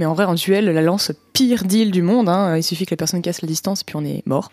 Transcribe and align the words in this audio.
Mais 0.00 0.06
en 0.06 0.14
vrai, 0.14 0.24
en 0.24 0.32
duel, 0.32 0.64
la 0.64 0.80
lance, 0.80 1.12
pire 1.34 1.64
deal 1.64 1.90
du 1.90 2.00
monde. 2.00 2.30
Hein. 2.30 2.56
Il 2.56 2.62
suffit 2.62 2.86
que 2.86 2.92
la 2.92 2.96
personne 2.96 3.20
casse 3.20 3.42
la 3.42 3.48
distance, 3.48 3.84
puis 3.84 3.96
on 3.96 4.04
est 4.06 4.26
mort. 4.26 4.48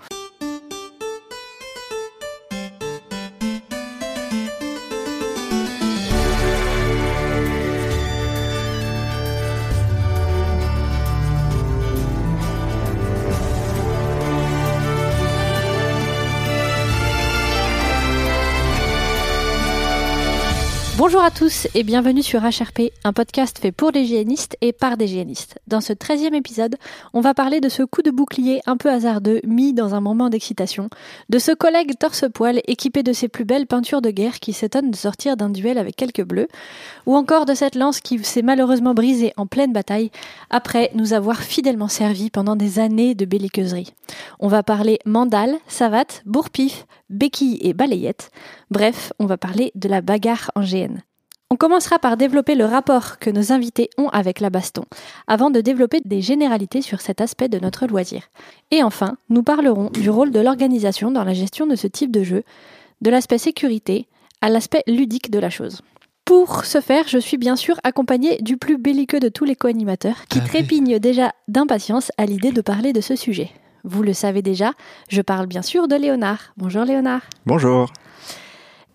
À 21.27 21.29
tous 21.29 21.67
et 21.75 21.83
bienvenue 21.83 22.23
sur 22.23 22.39
HRP, 22.39 22.93
un 23.03 23.11
podcast 23.11 23.59
fait 23.59 23.73
pour 23.73 23.91
les 23.91 23.99
hygiénistes 23.99 24.55
et 24.61 24.71
par 24.71 24.95
des 24.95 25.07
hygiénistes. 25.07 25.59
Dans 25.67 25.81
ce 25.81 25.91
13e 25.91 26.33
épisode, 26.33 26.77
on 27.13 27.19
va 27.19 27.33
parler 27.33 27.59
de 27.59 27.67
ce 27.67 27.83
coup 27.83 28.01
de 28.01 28.11
bouclier 28.11 28.61
un 28.65 28.77
peu 28.77 28.89
hasardeux 28.89 29.41
mis 29.43 29.73
dans 29.73 29.93
un 29.93 29.99
moment 29.99 30.29
d'excitation, 30.29 30.89
de 31.27 31.37
ce 31.37 31.51
collègue 31.51 31.97
torse-poil 31.99 32.61
équipé 32.65 33.03
de 33.03 33.11
ses 33.11 33.27
plus 33.27 33.43
belles 33.43 33.67
peintures 33.67 34.01
de 34.01 34.09
guerre 34.09 34.39
qui 34.39 34.53
s'étonne 34.53 34.89
de 34.89 34.95
sortir 34.95 35.35
d'un 35.35 35.49
duel 35.49 35.77
avec 35.77 35.97
quelques 35.97 36.23
bleus, 36.23 36.47
ou 37.05 37.17
encore 37.17 37.45
de 37.45 37.55
cette 37.55 37.75
lance 37.75 37.99
qui 37.99 38.23
s'est 38.23 38.41
malheureusement 38.41 38.93
brisée 38.93 39.33
en 39.35 39.47
pleine 39.47 39.73
bataille 39.73 40.11
après 40.49 40.91
nous 40.93 41.11
avoir 41.11 41.41
fidèlement 41.41 41.89
servi 41.89 42.29
pendant 42.29 42.55
des 42.55 42.79
années 42.79 43.15
de 43.15 43.25
belliqueuserie. 43.25 43.93
On 44.39 44.47
va 44.47 44.63
parler 44.63 44.99
mandale, 45.05 45.57
savate, 45.67 46.21
bourpif, 46.25 46.85
béquille 47.09 47.57
et 47.59 47.73
balayette. 47.73 48.31
Bref, 48.71 49.11
on 49.19 49.25
va 49.25 49.35
parler 49.35 49.73
de 49.75 49.89
la 49.89 49.99
bagarre 49.99 50.51
en 50.55 50.61
GN. 50.61 51.01
On 51.49 51.55
commencera 51.55 51.97
par 51.97 52.17
développer 52.17 52.55
le 52.55 52.65
rapport 52.65 53.19
que 53.19 53.29
nos 53.29 53.53
invités 53.53 53.89
ont 53.97 54.09
avec 54.09 54.41
la 54.41 54.49
baston, 54.49 54.83
avant 55.27 55.49
de 55.49 55.61
développer 55.61 56.01
des 56.03 56.21
généralités 56.21 56.81
sur 56.81 56.99
cet 56.99 57.21
aspect 57.21 57.47
de 57.47 57.57
notre 57.57 57.87
loisir. 57.87 58.23
Et 58.69 58.83
enfin, 58.83 59.15
nous 59.29 59.43
parlerons 59.43 59.89
du 59.91 60.09
rôle 60.09 60.31
de 60.31 60.41
l'organisation 60.41 61.09
dans 61.09 61.23
la 61.23 61.33
gestion 61.33 61.65
de 61.65 61.77
ce 61.77 61.87
type 61.87 62.11
de 62.11 62.23
jeu, 62.23 62.43
de 63.01 63.09
l'aspect 63.09 63.37
sécurité 63.37 64.07
à 64.41 64.49
l'aspect 64.49 64.83
ludique 64.87 65.31
de 65.31 65.39
la 65.39 65.49
chose. 65.49 65.83
Pour 66.25 66.65
ce 66.65 66.81
faire, 66.81 67.07
je 67.07 67.17
suis 67.17 67.37
bien 67.37 67.55
sûr 67.55 67.79
accompagnée 67.85 68.39
du 68.41 68.57
plus 68.57 68.77
belliqueux 68.77 69.21
de 69.21 69.29
tous 69.29 69.45
les 69.45 69.55
co-animateurs, 69.55 70.25
qui 70.27 70.39
Ah 70.43 70.47
trépigne 70.47 70.99
déjà 70.99 71.31
d'impatience 71.47 72.11
à 72.17 72.25
l'idée 72.25 72.51
de 72.51 72.59
parler 72.59 72.91
de 72.91 72.99
ce 72.99 73.15
sujet. 73.15 73.51
Vous 73.85 74.03
le 74.03 74.11
savez 74.11 74.41
déjà, 74.41 74.73
je 75.07 75.21
parle 75.21 75.47
bien 75.47 75.61
sûr 75.61 75.87
de 75.87 75.95
Léonard. 75.95 76.51
Bonjour 76.57 76.83
Léonard. 76.83 77.21
Bonjour. 77.45 77.93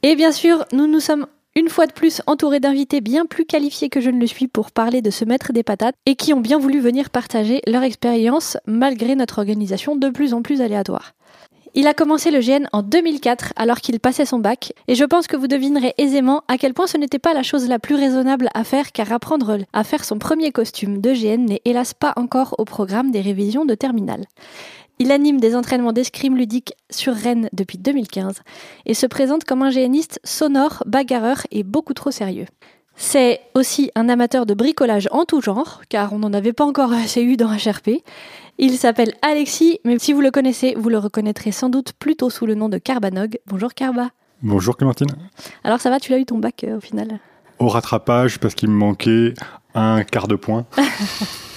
Et 0.03 0.17
bien 0.17 0.33
sûr, 0.33 0.67
nous 0.75 0.87
nous 0.87 1.01
sommes 1.01 1.27
une 1.55 1.69
fois 1.69 1.87
de 1.87 1.93
plus 1.93 2.23
entourés 2.27 2.61
d'invités 2.61 3.01
bien 3.01 3.27
plus 3.27 3.45
qualifiés 3.45 3.89
que 3.89 4.01
je 4.01 4.11
ne 4.11 4.21
le 4.21 4.27
suis 4.27 4.49
pour 4.49 4.71
parler 4.71 5.03
de 5.03 5.11
ce 5.11 5.25
maître 5.25 5.53
des 5.53 5.63
patates 5.63 5.97
et 6.07 6.17
qui 6.17 6.33
ont 6.33 6.41
bien 6.41 6.59
voulu 6.59 6.81
venir 6.81 7.11
partager 7.11 7.61
leur 7.67 7.83
expérience 7.83 8.57
malgré 8.67 9.15
notre 9.17 9.39
organisation 9.39 9.97
de 9.97 10.09
plus 10.09 10.33
en 10.33 10.43
plus 10.43 10.61
aléatoire. 10.61 11.13
Il 11.75 11.87
a 11.87 11.95
commencé 11.95 12.31
le 12.31 12.41
GN 12.41 12.67
en 12.73 12.83
2004 12.83 13.55
alors 13.57 13.81
qu'il 13.81 13.99
passait 13.99 14.27
son 14.27 14.39
bac 14.39 14.75
et 14.89 14.95
je 14.95 15.05
pense 15.05 15.27
que 15.27 15.37
vous 15.37 15.47
devinerez 15.47 15.95
aisément 15.97 16.43
à 16.47 16.59
quel 16.59 16.75
point 16.75 16.87
ce 16.87 16.99
n'était 16.99 17.19
pas 17.19 17.33
la 17.33 17.43
chose 17.43 17.67
la 17.67 17.79
plus 17.79 17.95
raisonnable 17.95 18.51
à 18.53 18.63
faire 18.63 18.93
car 18.93 19.11
apprendre 19.11 19.59
à 19.73 19.85
faire 19.85 20.05
son 20.05 20.19
premier 20.19 20.53
costume 20.53 21.01
de 21.01 21.13
GN 21.13 21.47
n'est 21.47 21.63
hélas 21.65 21.95
pas 21.95 22.13
encore 22.17 22.55
au 22.59 22.67
programme 22.67 23.11
des 23.11 23.23
révisions 23.23 23.65
de 23.65 23.75
terminale. 23.75 24.27
Il 24.99 25.11
anime 25.11 25.41
des 25.41 25.57
entraînements 25.57 25.93
d'escrime 25.93 26.37
ludique 26.37 26.75
sur 26.91 27.15
Rennes 27.15 27.49
depuis 27.53 27.79
2015 27.79 28.41
et 28.87 28.95
se 28.95 29.07
présente 29.07 29.45
comme 29.45 29.63
un 29.63 29.71
géniste 29.71 30.21
sonore, 30.23 30.83
bagarreur 30.87 31.47
et 31.51 31.63
beaucoup 31.63 31.95
trop 31.95 32.11
sérieux. 32.11 32.47
C'est 32.95 33.41
aussi 33.55 33.91
un 33.95 34.09
amateur 34.09 34.47
de 34.47 34.55
bricolage 34.55 35.09
en 35.11 35.25
tout 35.25 35.41
genre, 35.41 35.83
car 35.89 36.13
on 36.13 36.19
n'en 36.19 36.33
avait 36.33 36.53
pas 36.53 36.65
encore 36.65 36.93
assez 36.93 37.23
eu 37.23 37.37
dans 37.37 37.49
HRP. 37.49 38.03
Il 38.59 38.77
s'appelle 38.77 39.15
Alexis, 39.23 39.81
mais 39.85 39.99
si 39.99 40.13
vous 40.13 40.21
le 40.21 40.31
connaissez, 40.31 40.75
vous 40.77 40.89
le 40.89 40.99
reconnaîtrez 40.99 41.53
sans 41.53 41.69
doute 41.69 41.95
plutôt 41.99 42.31
sous 42.31 42.47
le 42.47 42.55
nom 42.55 42.69
de 42.69 42.79
Carbanog. 42.79 43.39
Bonjour 43.47 43.75
Carba. 43.75 44.11
Bonjour 44.43 44.77
Clémentine. 44.77 45.09
Alors 45.65 45.81
ça 45.81 45.89
va, 45.89 46.01
tu 46.01 46.13
l'as 46.13 46.19
eu 46.19 46.27
ton 46.27 46.39
bac 46.39 46.65
euh, 46.65 46.77
au 46.77 46.81
final? 46.81 47.19
Au 47.59 47.69
rattrapage, 47.69 48.39
parce 48.39 48.55
qu'il 48.55 48.69
me 48.69 48.77
manquait 48.77 49.35
un 49.75 50.05
quart 50.05 50.29
de 50.29 50.37
point. 50.37 50.67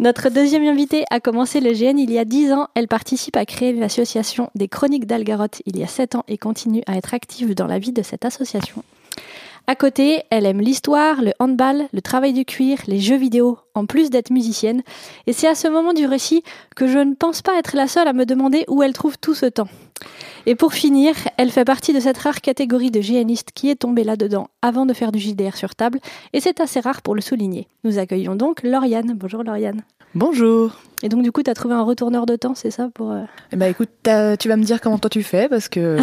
Notre 0.00 0.30
deuxième 0.30 0.66
invitée 0.66 1.04
a 1.10 1.20
commencé 1.20 1.60
le 1.60 1.72
GN 1.72 1.98
il 1.98 2.10
y 2.10 2.18
a 2.18 2.24
10 2.24 2.54
ans. 2.54 2.68
Elle 2.74 2.88
participe 2.88 3.36
à 3.36 3.44
créer 3.44 3.74
l'association 3.74 4.48
des 4.54 4.66
Chroniques 4.66 5.04
d'Algarotte 5.06 5.60
il 5.66 5.78
y 5.78 5.82
a 5.82 5.86
7 5.86 6.14
ans 6.14 6.24
et 6.26 6.38
continue 6.38 6.82
à 6.86 6.96
être 6.96 7.12
active 7.12 7.54
dans 7.54 7.66
la 7.66 7.78
vie 7.78 7.92
de 7.92 8.00
cette 8.00 8.24
association. 8.24 8.82
À 9.66 9.74
côté, 9.74 10.22
elle 10.30 10.46
aime 10.46 10.62
l'histoire, 10.62 11.20
le 11.20 11.34
handball, 11.38 11.86
le 11.92 12.00
travail 12.00 12.32
du 12.32 12.46
cuir, 12.46 12.78
les 12.86 12.98
jeux 12.98 13.18
vidéo, 13.18 13.58
en 13.74 13.84
plus 13.84 14.08
d'être 14.08 14.30
musicienne. 14.30 14.82
Et 15.26 15.34
c'est 15.34 15.48
à 15.48 15.54
ce 15.54 15.68
moment 15.68 15.92
du 15.92 16.06
récit 16.06 16.44
que 16.74 16.86
je 16.86 16.98
ne 16.98 17.12
pense 17.14 17.42
pas 17.42 17.58
être 17.58 17.76
la 17.76 17.86
seule 17.86 18.08
à 18.08 18.14
me 18.14 18.24
demander 18.24 18.64
où 18.68 18.82
elle 18.82 18.94
trouve 18.94 19.18
tout 19.18 19.34
ce 19.34 19.44
temps. 19.44 19.68
Et 20.46 20.54
pour 20.54 20.72
finir, 20.72 21.14
elle 21.36 21.50
fait 21.50 21.64
partie 21.64 21.92
de 21.92 22.00
cette 22.00 22.18
rare 22.18 22.40
catégorie 22.40 22.90
de 22.90 23.00
GNistes 23.00 23.50
qui 23.54 23.70
est 23.70 23.76
tombée 23.76 24.04
là-dedans 24.04 24.48
avant 24.62 24.86
de 24.86 24.92
faire 24.92 25.12
du 25.12 25.18
JDR 25.18 25.56
sur 25.56 25.74
table, 25.74 25.98
et 26.32 26.40
c'est 26.40 26.60
assez 26.60 26.80
rare 26.80 27.02
pour 27.02 27.14
le 27.14 27.20
souligner. 27.20 27.68
Nous 27.84 27.98
accueillons 27.98 28.34
donc 28.34 28.62
Lauriane. 28.62 29.14
Bonjour 29.14 29.42
Lauriane. 29.42 29.82
Bonjour. 30.14 30.72
Et 31.02 31.08
donc 31.08 31.22
du 31.22 31.32
coup, 31.32 31.42
tu 31.42 31.50
as 31.50 31.54
trouvé 31.54 31.74
un 31.74 31.82
retourneur 31.82 32.26
de 32.26 32.36
temps, 32.36 32.54
c'est 32.54 32.70
ça 32.70 32.90
pour 32.92 33.12
euh, 33.12 33.22
Eh 33.52 33.56
ben 33.56 33.70
écoute, 33.70 33.88
tu 34.02 34.48
vas 34.48 34.56
me 34.56 34.64
dire 34.64 34.80
comment 34.80 34.98
toi 34.98 35.08
tu 35.08 35.22
fais 35.22 35.48
parce 35.48 35.68
que 35.68 35.98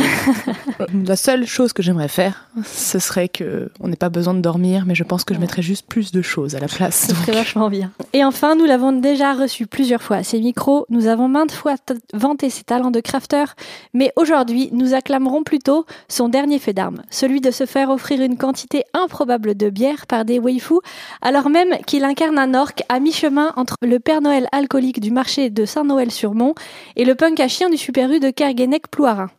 la 1.05 1.15
seule 1.15 1.45
chose 1.45 1.71
que 1.71 1.83
j'aimerais 1.83 2.07
faire, 2.07 2.49
ce 2.65 2.97
serait 2.97 3.29
que 3.29 3.69
on 3.79 3.89
n'ait 3.89 3.95
pas 3.95 4.09
besoin 4.09 4.33
de 4.33 4.39
dormir, 4.39 4.85
mais 4.87 4.95
je 4.95 5.03
pense 5.03 5.23
que 5.23 5.35
je 5.35 5.39
mettrais 5.39 5.61
juste 5.61 5.87
plus 5.87 6.11
de 6.11 6.21
choses 6.23 6.55
à 6.55 6.59
la 6.59 6.67
place. 6.67 7.07
Ce 7.09 7.15
serait 7.15 7.33
vachement 7.33 7.69
bien. 7.69 7.91
Et 8.13 8.23
enfin, 8.23 8.55
nous 8.55 8.65
l'avons 8.65 8.91
déjà 8.91 9.33
reçu 9.33 9.67
plusieurs 9.67 10.01
fois 10.01 10.17
à 10.17 10.23
ces 10.23 10.39
micros. 10.39 10.87
Nous 10.89 11.05
avons 11.05 11.27
maintes 11.27 11.51
fois 11.51 11.75
vanté 12.13 12.49
ses 12.49 12.63
talents 12.63 12.91
de 12.91 12.99
crafter, 12.99 13.45
mais 13.93 14.11
aujourd'hui, 14.15 14.69
nous 14.71 14.93
acclamerons 14.93 15.43
plutôt 15.43 15.85
son 16.07 16.29
dernier 16.29 16.59
fait 16.59 16.73
d'armes, 16.73 17.01
celui 17.09 17.41
de 17.41 17.51
se 17.51 17.65
faire 17.65 17.89
offrir 17.89 18.21
une 18.21 18.37
quantité 18.37 18.83
improbable 18.93 19.55
de 19.55 19.69
bière 19.69 20.07
par 20.07 20.25
des 20.25 20.39
waifus, 20.39 20.79
alors 21.21 21.49
même 21.49 21.77
qu'il 21.85 22.03
incarne 22.03 22.37
un 22.37 22.53
orc 22.53 22.73
à 22.89 22.99
mi-chemin 22.99 23.53
entre 23.55 23.75
le 23.81 23.99
Père 23.99 24.21
Noël 24.21 24.47
alcoolique 24.51 24.99
du 24.99 25.11
marché 25.11 25.49
de 25.49 25.65
Saint-Noël-sur-Mont 25.65 26.55
et 26.95 27.05
le 27.05 27.15
punk 27.15 27.39
à 27.39 27.47
chien 27.47 27.69
du 27.69 27.77
Super 27.77 28.11
U 28.11 28.19
de 28.19 28.29
Kerguenec-Plouarin. 28.29 29.29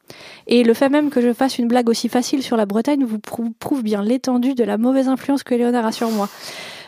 Et 0.47 0.65
le 0.65 0.75
fait 0.75 0.89
même 0.89 1.11
que 1.11 1.21
je 1.21 1.33
fasse 1.33 1.59
une 1.59 1.69
blague 1.69 1.89
aussi 1.89 2.09
facile 2.09 2.43
sur 2.43 2.57
la 2.57 2.67
Bretagne 2.67 3.05
vous 3.05 3.19
prou- 3.19 3.53
prouve 3.59 3.83
bien 3.83 4.03
l'étendue 4.03 4.55
de 4.55 4.65
la 4.65 4.79
mauvaise 4.79 5.09
influence 5.09 5.43
que 5.43 5.55
Léonard 5.55 5.87
a 5.87 5.93
sur 5.93 6.11
moi. 6.11 6.29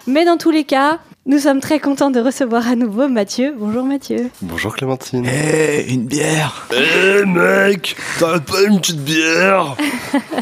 Mais 0.07 0.25
dans 0.25 0.39
tous 0.39 0.51
les 0.51 0.65
cas, 0.65 0.99
nous 1.27 1.39
sommes 1.39 1.61
très 1.61 1.79
contents 1.79 2.11
de 2.11 2.19
recevoir 2.19 2.67
à 2.69 2.77
nouveau 2.77 3.09
Mathieu. 3.09 3.55
Bonjour 3.59 3.85
Mathieu. 3.85 4.31
Bonjour 4.41 4.75
Clémentine. 4.75 5.27
Eh, 5.27 5.93
une 5.93 6.07
bière 6.07 6.67
Eh 6.73 7.27
mec, 7.27 7.95
t'as 8.19 8.41
pas 8.41 8.63
une 8.63 8.81
petite 8.81 9.05
bière 9.05 9.77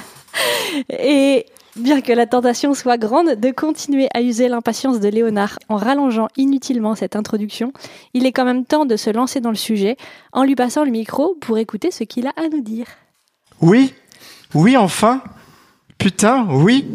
Et 0.88 1.46
bien 1.76 2.00
que 2.00 2.12
la 2.12 2.26
tentation 2.26 2.74
soit 2.74 2.96
grande 2.96 3.34
de 3.34 3.50
continuer 3.50 4.08
à 4.14 4.22
user 4.22 4.48
l'impatience 4.48 5.00
de 5.00 5.08
Léonard 5.08 5.58
en 5.68 5.76
rallongeant 5.76 6.28
inutilement 6.36 6.94
cette 6.94 7.16
introduction, 7.16 7.72
il 8.14 8.24
est 8.24 8.32
quand 8.32 8.44
même 8.44 8.64
temps 8.64 8.86
de 8.86 8.96
se 8.96 9.10
lancer 9.10 9.40
dans 9.40 9.50
le 9.50 9.56
sujet 9.56 9.96
en 10.32 10.44
lui 10.44 10.54
passant 10.54 10.84
le 10.84 10.90
micro 10.90 11.36
pour 11.40 11.58
écouter 11.58 11.90
ce 11.90 12.04
qu'il 12.04 12.28
a 12.28 12.32
à 12.36 12.48
nous 12.48 12.62
dire. 12.62 12.86
Oui, 13.60 13.94
oui, 14.54 14.76
enfin. 14.76 15.22
Putain, 15.98 16.46
oui. 16.48 16.86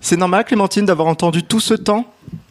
C'est 0.00 0.16
normal, 0.16 0.44
Clémentine, 0.44 0.86
d'avoir 0.86 1.08
entendu 1.08 1.42
tout 1.42 1.58
ce 1.58 1.74
temps 1.74 2.04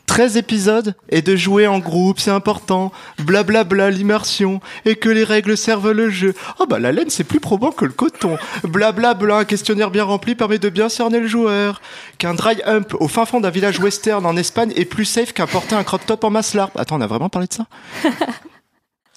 13 0.06 0.38
épisodes 0.38 0.96
et 1.10 1.22
de 1.22 1.36
jouer 1.36 1.68
en 1.68 1.80
groupe, 1.80 2.20
c'est 2.20 2.32
important. 2.32 2.92
Blablabla, 3.20 3.90
l'immersion. 3.90 4.62
Et 4.86 4.96
que 4.96 5.10
les 5.10 5.24
règles 5.24 5.58
servent 5.58 5.92
le 5.92 6.10
jeu. 6.10 6.34
Oh 6.60 6.66
bah 6.68 6.80
la 6.80 6.92
laine, 6.92 7.10
c'est 7.10 7.24
plus 7.24 7.40
probant 7.40 7.72
que 7.72 7.86
le 7.86 7.92
coton. 7.92 8.38
Blablabla, 8.64 9.38
un 9.38 9.46
questionnaire 9.46 9.92
bien 9.92 10.04
rempli 10.04 10.36
permet 10.36 10.60
de 10.60 10.70
bien 10.70 10.90
cerner 10.90 11.20
le 11.20 11.28
joueur. 11.28 11.82
Qu'un 12.18 12.34
dry 12.34 12.62
hump 12.66 12.96
au 13.00 13.08
fin 13.08 13.26
fond 13.26 13.40
d'un 13.40 13.50
village 13.50 13.80
western 13.80 14.26
en 14.26 14.38
Espagne 14.38 14.72
est 14.76 14.86
plus 14.86 15.06
safe 15.06 15.34
qu'un 15.34 15.48
porter 15.48 15.76
un 15.76 15.84
crop 15.84 16.06
top 16.06 16.24
en 16.24 16.30
maslar. 16.30 16.72
Attends, 16.76 16.98
on 16.98 17.02
a 17.02 17.08
vraiment 17.08 17.30
parlé 17.30 17.48
de 17.48 17.54
ça 17.54 17.66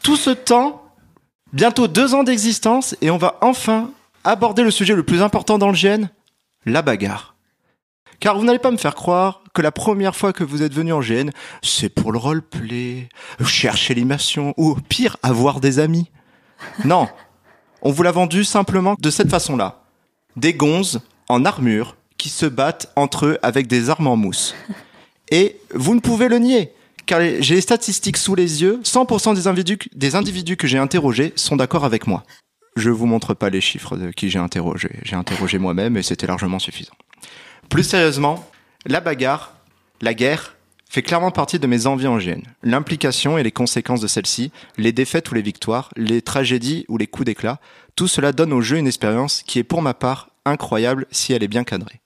Tout 0.02 0.16
ce 0.16 0.30
temps, 0.30 0.82
bientôt 1.52 1.88
deux 1.88 2.14
ans 2.14 2.22
d'existence, 2.22 2.96
et 3.02 3.10
on 3.10 3.18
va 3.18 3.38
enfin 3.40 3.90
aborder 4.24 4.62
le 4.62 4.70
sujet 4.70 4.94
le 4.94 5.02
plus 5.02 5.22
important 5.22 5.58
dans 5.58 5.68
le 5.68 5.74
GN, 5.74 6.08
la 6.64 6.82
bagarre. 6.82 7.34
Car 8.20 8.36
vous 8.38 8.44
n'allez 8.44 8.58
pas 8.58 8.70
me 8.70 8.76
faire 8.76 8.94
croire 8.94 9.42
que 9.58 9.62
la 9.62 9.72
première 9.72 10.14
fois 10.14 10.32
que 10.32 10.44
vous 10.44 10.62
êtes 10.62 10.72
venu 10.72 10.92
en 10.92 11.00
GN, 11.00 11.30
c'est 11.62 11.88
pour 11.88 12.12
le 12.12 12.18
roleplay, 12.18 13.08
chercher 13.44 13.92
l'immersion, 13.92 14.54
ou 14.56 14.76
pire, 14.76 15.16
avoir 15.24 15.58
des 15.58 15.80
amis. 15.80 16.12
Non, 16.84 17.08
on 17.82 17.90
vous 17.90 18.04
l'a 18.04 18.12
vendu 18.12 18.44
simplement 18.44 18.94
de 19.00 19.10
cette 19.10 19.28
façon-là. 19.28 19.82
Des 20.36 20.54
gonzes 20.54 21.00
en 21.28 21.44
armure 21.44 21.96
qui 22.18 22.28
se 22.28 22.46
battent 22.46 22.92
entre 22.94 23.26
eux 23.26 23.38
avec 23.42 23.66
des 23.66 23.90
armes 23.90 24.06
en 24.06 24.14
mousse. 24.14 24.54
Et 25.32 25.58
vous 25.74 25.96
ne 25.96 26.00
pouvez 26.00 26.28
le 26.28 26.38
nier, 26.38 26.72
car 27.06 27.20
j'ai 27.40 27.56
les 27.56 27.60
statistiques 27.60 28.16
sous 28.16 28.36
les 28.36 28.62
yeux, 28.62 28.80
100% 28.84 29.34
des 29.34 29.48
individus, 29.48 29.78
des 29.92 30.14
individus 30.14 30.56
que 30.56 30.68
j'ai 30.68 30.78
interrogés 30.78 31.32
sont 31.34 31.56
d'accord 31.56 31.84
avec 31.84 32.06
moi. 32.06 32.22
Je 32.76 32.90
vous 32.90 33.06
montre 33.06 33.34
pas 33.34 33.50
les 33.50 33.60
chiffres 33.60 33.96
de 33.96 34.12
qui 34.12 34.30
j'ai 34.30 34.38
interrogé. 34.38 35.00
J'ai 35.02 35.16
interrogé 35.16 35.58
moi-même 35.58 35.96
et 35.96 36.04
c'était 36.04 36.28
largement 36.28 36.60
suffisant. 36.60 36.94
Plus 37.68 37.82
sérieusement, 37.82 38.48
la 38.86 39.00
bagarre, 39.00 39.54
la 40.00 40.14
guerre, 40.14 40.56
fait 40.88 41.02
clairement 41.02 41.30
partie 41.30 41.58
de 41.58 41.66
mes 41.66 41.86
envies 41.86 42.06
en 42.06 42.18
GN. 42.18 42.42
L'implication 42.62 43.36
et 43.36 43.42
les 43.42 43.52
conséquences 43.52 44.00
de 44.00 44.06
celle-ci, 44.06 44.50
les 44.78 44.92
défaites 44.92 45.30
ou 45.30 45.34
les 45.34 45.42
victoires, 45.42 45.90
les 45.96 46.22
tragédies 46.22 46.86
ou 46.88 46.96
les 46.96 47.06
coups 47.06 47.26
d'éclat, 47.26 47.60
tout 47.94 48.08
cela 48.08 48.32
donne 48.32 48.52
au 48.52 48.60
jeu 48.60 48.78
une 48.78 48.86
expérience 48.86 49.42
qui 49.42 49.58
est 49.58 49.64
pour 49.64 49.82
ma 49.82 49.94
part 49.94 50.30
incroyable 50.44 51.06
si 51.10 51.32
elle 51.32 51.42
est 51.42 51.48
bien 51.48 51.64
cadrée. 51.64 52.00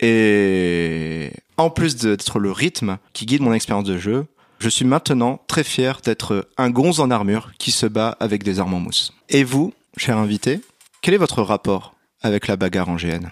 Et 0.00 1.32
en 1.58 1.70
plus 1.70 1.96
d'être 1.96 2.38
le 2.38 2.50
rythme 2.50 2.98
qui 3.12 3.26
guide 3.26 3.42
mon 3.42 3.52
expérience 3.52 3.84
de 3.84 3.98
jeu, 3.98 4.26
je 4.58 4.68
suis 4.68 4.84
maintenant 4.84 5.40
très 5.46 5.64
fier 5.64 6.00
d'être 6.02 6.48
un 6.56 6.70
gonze 6.70 7.00
en 7.00 7.10
armure 7.10 7.52
qui 7.58 7.72
se 7.72 7.86
bat 7.86 8.16
avec 8.20 8.42
des 8.42 8.58
armes 8.58 8.74
en 8.74 8.80
mousse. 8.80 9.12
Et 9.28 9.44
vous, 9.44 9.74
cher 9.96 10.16
invité, 10.16 10.60
quel 11.02 11.14
est 11.14 11.18
votre 11.18 11.42
rapport 11.42 11.94
avec 12.22 12.46
la 12.46 12.56
bagarre 12.56 12.88
en 12.88 12.96
GN 12.96 13.28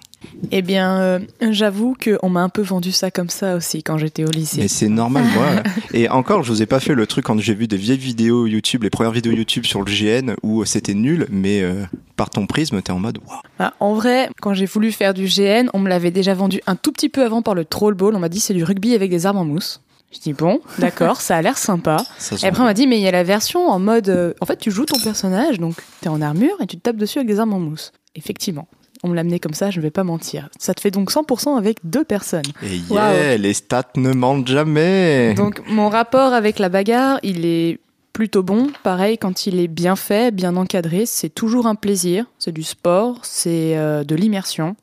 Eh 0.53 0.63
bien, 0.63 1.01
euh, 1.01 1.19
j'avoue 1.51 1.97
qu'on 2.03 2.29
m'a 2.29 2.43
un 2.43 2.49
peu 2.49 2.63
vendu 2.63 2.93
ça 2.93 3.11
comme 3.11 3.31
ça 3.31 3.57
aussi 3.57 3.83
quand 3.83 3.99
j'étais 3.99 4.25
au 4.25 4.31
lycée. 4.31 4.61
Mais 4.61 4.69
c'est 4.69 4.89
normal, 4.89 5.25
moi. 5.35 5.63
Et 5.93 6.09
encore, 6.09 6.43
je 6.43 6.53
vous 6.53 6.63
ai 6.63 6.67
pas 6.67 6.81
fait 6.81 6.95
le 6.95 7.07
truc 7.07 7.25
quand 7.25 7.39
j'ai 7.39 7.55
vu 7.55 7.67
des 7.67 7.77
vieilles 7.77 7.99
vidéos 7.99 8.47
YouTube, 8.47 8.83
les 8.83 8.91
premières 8.91 9.13
vidéos 9.13 9.33
YouTube 9.33 9.65
sur 9.65 9.83
le 9.83 9.87
GN 9.87 10.35
où 10.43 10.65
c'était 10.65 10.95
nul, 10.95 11.27
mais 11.31 11.63
euh, 11.63 11.85
par 12.17 12.31
ton 12.31 12.47
prisme, 12.47 12.83
t'es 12.83 12.93
en 12.93 12.99
mode 12.99 13.19
waouh. 13.27 13.41
Bah, 13.59 13.75
en 13.81 13.95
vrai, 13.95 14.29
quand 14.41 14.55
j'ai 14.55 14.67
voulu 14.67 14.93
faire 14.93 15.15
du 15.15 15.27
GN, 15.27 15.69
on 15.73 15.79
me 15.79 15.89
l'avait 15.89 16.11
déjà 16.11 16.35
vendu 16.35 16.61
un 16.67 16.77
tout 16.77 16.93
petit 16.93 17.09
peu 17.09 17.25
avant 17.25 17.43
par 17.43 17.55
le 17.55 17.65
Troll 17.65 17.95
Ball. 17.95 18.15
On 18.15 18.19
m'a 18.19 18.29
dit 18.29 18.41
c'est 18.41 18.55
du 18.55 18.65
rugby 18.65 18.95
avec 18.95 19.11
des 19.11 19.27
armes 19.27 19.39
en 19.39 19.45
mousse. 19.45 19.81
Je 20.13 20.19
dis 20.19 20.33
bon, 20.33 20.61
d'accord, 20.79 21.21
ça 21.21 21.37
a 21.37 21.43
l'air 21.43 21.57
sympa. 21.57 22.05
Et 22.43 22.47
après 22.47 22.63
on 22.63 22.65
m'a 22.65 22.75
dit 22.75 22.89
mais 22.89 22.99
il 22.99 23.03
y 23.03 23.07
a 23.07 23.13
la 23.13 23.23
version 23.23 23.69
en 23.69 23.79
mode, 23.79 24.09
euh, 24.09 24.35
en 24.41 24.47
fait 24.47 24.57
tu 24.57 24.73
joues 24.73 24.85
ton 24.85 24.99
personnage, 24.99 25.61
donc 25.61 25.77
t'es 26.01 26.09
en 26.09 26.21
armure 26.21 26.57
et 26.61 26.67
tu 26.67 26.77
te 26.77 26.83
tapes 26.83 26.97
dessus 26.97 27.19
avec 27.19 27.29
des 27.29 27.39
armes 27.39 27.53
en 27.53 27.61
mousse. 27.61 27.93
Effectivement, 28.17 28.67
on 29.03 29.09
me 29.09 29.15
l'a 29.15 29.23
amené 29.23 29.41
comme 29.41 29.55
ça, 29.55 29.71
je 29.71 29.79
ne 29.79 29.83
vais 29.83 29.91
pas 29.91 30.05
mentir. 30.05 30.49
Ça 30.59 30.75
te 30.75 30.81
fait 30.81 30.91
donc 30.91 31.11
100% 31.11 31.57
avec 31.57 31.79
deux 31.85 32.05
personnes. 32.05 32.43
Et 32.63 32.77
yeah, 32.93 33.37
les 33.37 33.55
stats 33.55 33.93
ne 33.97 34.13
mentent 34.13 34.49
jamais. 34.49 35.35
Donc 35.35 35.63
mon 35.69 35.89
rapport 35.89 36.33
avec 36.33 36.59
la 36.59 36.69
bagarre, 36.69 37.19
il 37.23 37.47
est 37.47 37.79
plutôt 38.13 38.43
bon. 38.43 38.69
Pareil, 38.83 39.19
quand 39.19 39.47
il 39.47 39.59
est 39.61 39.69
bien 39.69 39.97
fait, 39.97 40.35
bien 40.35 40.57
encadré, 40.57 41.07
c'est 41.07 41.31
toujours 41.31 41.67
un 41.67 41.75
plaisir. 41.75 42.27
C'est 42.39 42.53
du 42.53 42.63
sport, 42.63 43.21
c'est 43.23 43.77
euh, 43.79 44.05
de 44.05 44.15
l'immersion. 44.15 44.77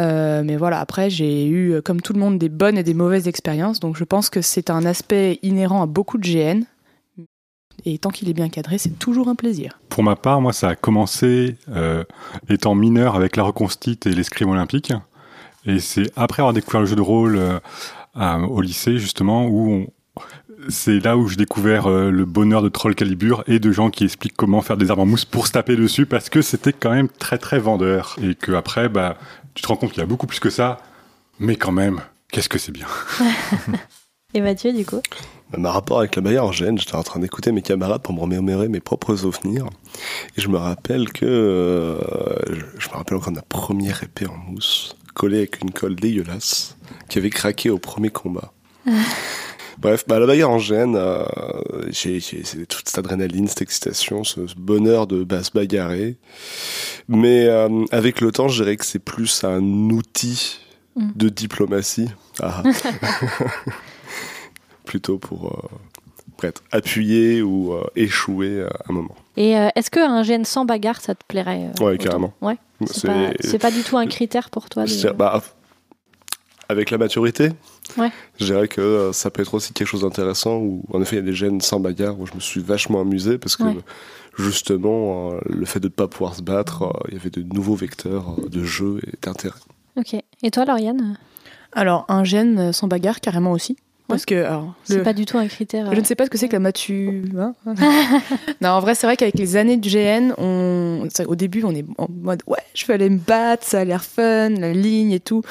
Euh, 0.00 0.42
mais 0.44 0.56
voilà, 0.56 0.80
après, 0.80 1.10
j'ai 1.10 1.46
eu, 1.46 1.80
comme 1.82 2.00
tout 2.00 2.12
le 2.12 2.20
monde, 2.20 2.38
des 2.38 2.48
bonnes 2.48 2.78
et 2.78 2.82
des 2.82 2.94
mauvaises 2.94 3.28
expériences. 3.28 3.80
Donc 3.80 3.96
je 3.96 4.04
pense 4.04 4.30
que 4.30 4.40
c'est 4.42 4.70
un 4.70 4.84
aspect 4.84 5.38
inhérent 5.42 5.82
à 5.82 5.86
beaucoup 5.86 6.18
de 6.18 6.26
GN. 6.26 6.64
Et 7.84 7.98
tant 7.98 8.10
qu'il 8.10 8.28
est 8.28 8.34
bien 8.34 8.48
cadré, 8.48 8.78
c'est 8.78 8.98
toujours 8.98 9.28
un 9.28 9.34
plaisir. 9.34 9.78
Pour 9.88 10.02
ma 10.02 10.16
part, 10.16 10.40
moi, 10.40 10.52
ça 10.52 10.68
a 10.70 10.74
commencé 10.76 11.56
euh, 11.70 12.04
étant 12.48 12.74
mineur 12.74 13.16
avec 13.16 13.36
la 13.36 13.42
reconstite 13.42 14.06
et 14.06 14.10
l'escrime 14.12 14.50
olympique. 14.50 14.92
Et 15.66 15.78
c'est 15.78 16.10
après 16.16 16.42
avoir 16.42 16.52
découvert 16.52 16.80
le 16.80 16.86
jeu 16.86 16.96
de 16.96 17.00
rôle 17.00 17.36
euh, 17.36 17.58
à- 18.14 18.38
au 18.38 18.60
lycée, 18.60 18.98
justement, 18.98 19.46
où 19.46 19.70
on- 19.70 19.86
c'est 20.68 21.00
là 21.00 21.16
où 21.16 21.26
j'ai 21.26 21.36
découvert 21.36 21.86
euh, 21.90 22.10
le 22.10 22.24
bonheur 22.24 22.62
de 22.62 22.68
Troll 22.68 22.94
Calibur 22.94 23.42
et 23.48 23.58
de 23.58 23.72
gens 23.72 23.90
qui 23.90 24.04
expliquent 24.04 24.36
comment 24.36 24.60
faire 24.60 24.76
des 24.76 24.90
armes 24.90 25.00
en 25.00 25.06
mousse 25.06 25.24
pour 25.24 25.46
se 25.48 25.52
taper 25.52 25.74
dessus 25.74 26.06
parce 26.06 26.28
que 26.28 26.40
c'était 26.42 26.72
quand 26.72 26.90
même 26.90 27.08
très 27.08 27.38
très 27.38 27.58
vendeur. 27.58 28.16
Et 28.22 28.34
que 28.36 28.52
après, 28.52 28.88
bah, 28.88 29.16
tu 29.54 29.62
te 29.62 29.68
rends 29.68 29.76
compte 29.76 29.90
qu'il 29.90 30.00
y 30.00 30.04
a 30.04 30.06
beaucoup 30.06 30.26
plus 30.28 30.38
que 30.40 30.50
ça, 30.50 30.78
mais 31.40 31.56
quand 31.56 31.72
même, 31.72 32.00
qu'est-ce 32.30 32.48
que 32.48 32.58
c'est 32.58 32.70
bien. 32.72 32.86
Et 34.34 34.40
Mathieu, 34.40 34.72
du 34.72 34.84
coup? 34.86 35.00
Ma 35.58 35.70
rapport 35.70 35.98
avec 35.98 36.16
la 36.16 36.22
bagarre 36.22 36.46
en 36.46 36.50
GN, 36.50 36.76
j'étais 36.78 36.94
en 36.94 37.02
train 37.02 37.20
d'écouter 37.20 37.52
mes 37.52 37.62
camarades 37.62 38.02
pour 38.02 38.14
me 38.14 38.20
remémorer 38.20 38.68
mes 38.68 38.80
propres 38.80 39.16
souvenirs. 39.16 39.66
Et 40.36 40.40
je 40.40 40.48
me 40.48 40.56
rappelle 40.56 41.12
que... 41.12 41.24
euh, 41.26 41.98
je- 42.78 42.88
me 42.88 42.94
rappelle 42.94 43.16
encore 43.18 43.30
de 43.32 43.36
ma 43.36 43.42
première 43.42 44.02
épée 44.02 44.26
en 44.26 44.36
mousse, 44.50 44.96
collée 45.14 45.38
avec 45.38 45.60
une 45.62 45.70
colle 45.70 45.96
dégueulasse, 45.96 46.76
qui 47.08 47.18
avait 47.18 47.30
craqué 47.30 47.68
au 47.70 47.78
premier 47.78 48.10
combat. 48.10 48.52
Bref, 49.78 50.04
bah, 50.06 50.18
la 50.20 50.26
bagarre 50.26 50.50
en 50.50 50.58
GN, 50.58 50.94
euh, 50.94 51.24
j'ai, 51.88 52.20
toute 52.68 52.86
cette 52.88 52.98
adrénaline, 52.98 53.48
cette 53.48 53.62
excitation, 53.62 54.22
ce, 54.22 54.46
ce 54.46 54.54
bonheur 54.56 55.06
de 55.06 55.24
basse 55.24 55.50
bagarrer. 55.52 56.16
Mais 57.08 57.46
euh, 57.46 57.84
avec 57.90 58.20
le 58.20 58.30
temps, 58.32 58.48
je 58.48 58.62
dirais 58.62 58.76
que 58.76 58.84
c'est 58.86 58.98
plus 59.00 59.44
un 59.44 59.62
outil 59.90 60.58
Mm. 60.94 61.08
de 61.16 61.28
diplomatie. 61.30 62.10
Ah. 62.42 62.62
Plutôt 64.84 65.18
pour 65.18 65.46
euh, 65.46 66.46
être 66.46 66.62
appuyé 66.72 67.40
ou 67.42 67.72
euh, 67.72 67.84
échouer 67.96 68.62
à 68.62 68.70
un 68.88 68.92
moment. 68.92 69.14
Et 69.36 69.56
euh, 69.56 69.68
est-ce 69.76 69.90
qu'un 69.90 70.22
GN 70.22 70.44
sans 70.44 70.64
bagarre, 70.64 71.00
ça 71.00 71.14
te 71.14 71.24
plairait 71.26 71.70
euh, 71.80 71.84
Ouais, 71.84 71.98
carrément. 71.98 72.32
Ouais. 72.40 72.56
C'est 72.86 73.06
pas, 73.06 73.30
c'est 73.40 73.58
pas 73.58 73.70
du 73.70 73.82
tout 73.82 73.96
un 73.96 74.06
critère 74.06 74.50
pour 74.50 74.68
toi. 74.68 74.82
de- 74.84 74.88
Je 74.88 74.94
dirais, 74.96 75.12
bah, 75.14 75.40
avec 76.68 76.90
la 76.90 76.98
maturité, 76.98 77.50
Ouais. 77.98 78.10
je 78.40 78.46
dirais 78.46 78.66
que 78.68 78.80
euh, 78.80 79.12
ça 79.12 79.30
peut 79.30 79.42
être 79.42 79.54
aussi 79.54 79.72
quelque 79.72 79.86
chose 79.88 80.02
d'intéressant 80.02 80.56
où, 80.56 80.82
en 80.92 81.00
effet, 81.02 81.16
il 81.16 81.18
y 81.20 81.22
a 81.22 81.24
des 81.24 81.34
gènes 81.34 81.60
sans 81.60 81.78
bagarre 81.80 82.18
où 82.18 82.26
je 82.26 82.34
me 82.34 82.40
suis 82.40 82.60
vachement 82.62 83.00
amusé 83.00 83.38
parce 83.38 83.56
que, 83.56 83.62
Ouais. 83.64 83.76
justement, 84.38 85.32
euh, 85.32 85.38
le 85.46 85.64
fait 85.66 85.80
de 85.80 85.86
ne 85.86 85.92
pas 85.92 86.08
pouvoir 86.08 86.34
se 86.34 86.42
battre, 86.42 86.82
euh, 86.84 86.90
il 87.08 87.14
y 87.14 87.16
avait 87.18 87.30
de 87.30 87.42
nouveaux 87.42 87.74
vecteurs 87.74 88.34
euh, 88.38 88.48
de 88.48 88.64
jeu 88.64 89.00
et 89.06 89.12
d'intérêt. 89.22 89.58
Ok. 89.96 90.14
Et 90.42 90.50
toi, 90.50 90.64
Lauriane? 90.64 91.18
Alors 91.72 92.04
un 92.08 92.24
gène 92.24 92.72
sans 92.72 92.86
bagarre, 92.88 93.20
carrément 93.20 93.52
aussi. 93.52 93.76
Parce 94.12 94.24
que, 94.26 94.34
alors, 94.44 94.74
C'est 94.84 94.96
le- 94.98 95.02
pas 95.02 95.12
du 95.12 95.26
tout 95.26 95.38
un 95.38 95.46
critère. 95.48 95.92
Je 95.94 96.00
ne 96.00 96.04
sais 96.04 96.14
pas 96.14 96.24
ce 96.26 96.30
que 96.30 96.38
c'est 96.38 96.48
que 96.48 96.52
la 96.54 96.60
matu. 96.60 97.24
hein 97.38 97.54
non, 98.60 98.70
en 98.70 98.80
vrai, 98.80 98.94
c'est 98.94 99.06
vrai 99.06 99.16
qu'avec 99.16 99.38
les 99.38 99.56
années 99.56 99.76
de 99.76 99.88
GN, 99.88 100.32
on... 100.38 101.08
au 101.26 101.34
début, 101.34 101.64
on 101.64 101.74
est 101.74 101.84
en 101.98 102.06
mode 102.10 102.42
ouais, 102.46 102.58
je 102.74 102.86
vais 102.86 102.94
aller 102.94 103.10
me 103.10 103.18
battre, 103.18 103.64
ça 103.66 103.80
a 103.80 103.84
l'air 103.84 104.04
fun, 104.04 104.50
la 104.50 104.72
ligne 104.72 105.12
et 105.12 105.20
tout. 105.20 105.42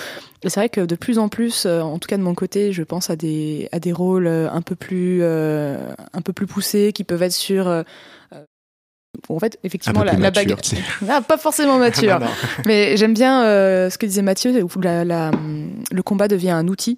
Et 0.43 0.49
c'est 0.49 0.59
vrai 0.59 0.69
que 0.69 0.81
de 0.81 0.95
plus 0.95 1.19
en 1.19 1.29
plus, 1.29 1.65
euh, 1.65 1.81
en 1.81 1.99
tout 1.99 2.07
cas 2.07 2.17
de 2.17 2.23
mon 2.23 2.33
côté, 2.33 2.71
je 2.73 2.83
pense 2.83 3.09
à 3.09 3.15
des, 3.15 3.69
à 3.71 3.79
des 3.79 3.91
rôles 3.91 4.27
euh, 4.27 4.49
un 4.51 4.61
peu 4.61 4.75
plus, 4.75 5.19
euh, 5.21 5.93
un 6.13 6.21
peu 6.21 6.33
plus 6.33 6.47
poussés 6.47 6.93
qui 6.93 7.03
peuvent 7.03 7.21
être 7.23 7.31
sur. 7.33 7.67
euh, 7.67 7.83
euh, 8.33 8.43
en 9.29 9.39
fait, 9.39 9.59
effectivement, 9.63 10.03
la, 10.03 10.13
la 10.13 10.17
mature, 10.17 10.43
bagarre. 10.45 10.59
Ah, 11.09 11.21
pas 11.21 11.37
forcément 11.37 11.77
mature. 11.79 12.19
Non, 12.19 12.25
non. 12.25 12.31
Mais 12.65 12.97
j'aime 12.97 13.13
bien 13.13 13.43
euh, 13.43 13.89
ce 13.89 13.97
que 13.97 14.05
disait 14.07 14.21
Mathieu, 14.23 14.63
où 14.63 14.81
la- 14.81 15.05
la- 15.05 15.31
le 15.91 16.01
combat 16.03 16.27
devient 16.27 16.51
un 16.51 16.67
outil. 16.67 16.97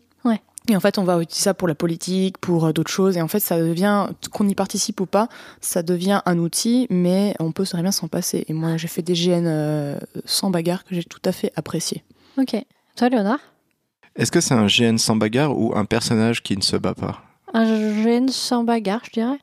Et 0.69 0.75
en 0.77 0.79
fait, 0.79 0.97
on 0.97 1.03
va 1.03 1.21
utiliser 1.21 1.43
ça 1.43 1.53
pour 1.53 1.67
la 1.67 1.75
politique, 1.75 2.37
pour 2.37 2.65
euh, 2.65 2.71
d'autres 2.71 2.89
choses. 2.91 3.17
Et 3.17 3.21
en 3.21 3.27
fait, 3.27 3.41
ça 3.41 3.59
devient, 3.59 4.07
qu'on 4.31 4.47
y 4.47 4.55
participe 4.55 5.01
ou 5.01 5.05
pas, 5.05 5.27
ça 5.59 5.83
devient 5.83 6.21
un 6.25 6.37
outil, 6.39 6.87
mais 6.89 7.35
on 7.39 7.51
peut 7.51 7.65
très 7.65 7.81
bien 7.81 7.91
s'en 7.91 8.07
passer. 8.07 8.45
Et 8.47 8.53
moi, 8.53 8.77
j'ai 8.77 8.87
fait 8.87 9.01
des 9.01 9.13
GN 9.13 9.45
euh, 9.45 9.97
sans 10.25 10.49
bagarre 10.51 10.85
que 10.85 10.95
j'ai 10.95 11.03
tout 11.03 11.21
à 11.25 11.31
fait 11.33 11.51
apprécié. 11.57 12.03
Ok. 12.37 12.55
Toi, 12.95 13.09
Léonard? 13.09 13.39
Est-ce 14.15 14.31
que 14.31 14.39
c'est 14.41 14.53
un 14.53 14.67
GN 14.67 14.97
sans 14.97 15.15
bagarre 15.17 15.57
ou 15.57 15.75
un 15.75 15.85
personnage 15.85 16.41
qui 16.43 16.55
ne 16.55 16.61
se 16.61 16.77
bat 16.77 16.93
pas? 16.93 17.21
Un 17.53 17.65
GN 17.65 18.29
sans 18.29 18.63
bagarre, 18.63 19.01
je 19.05 19.11
dirais. 19.11 19.39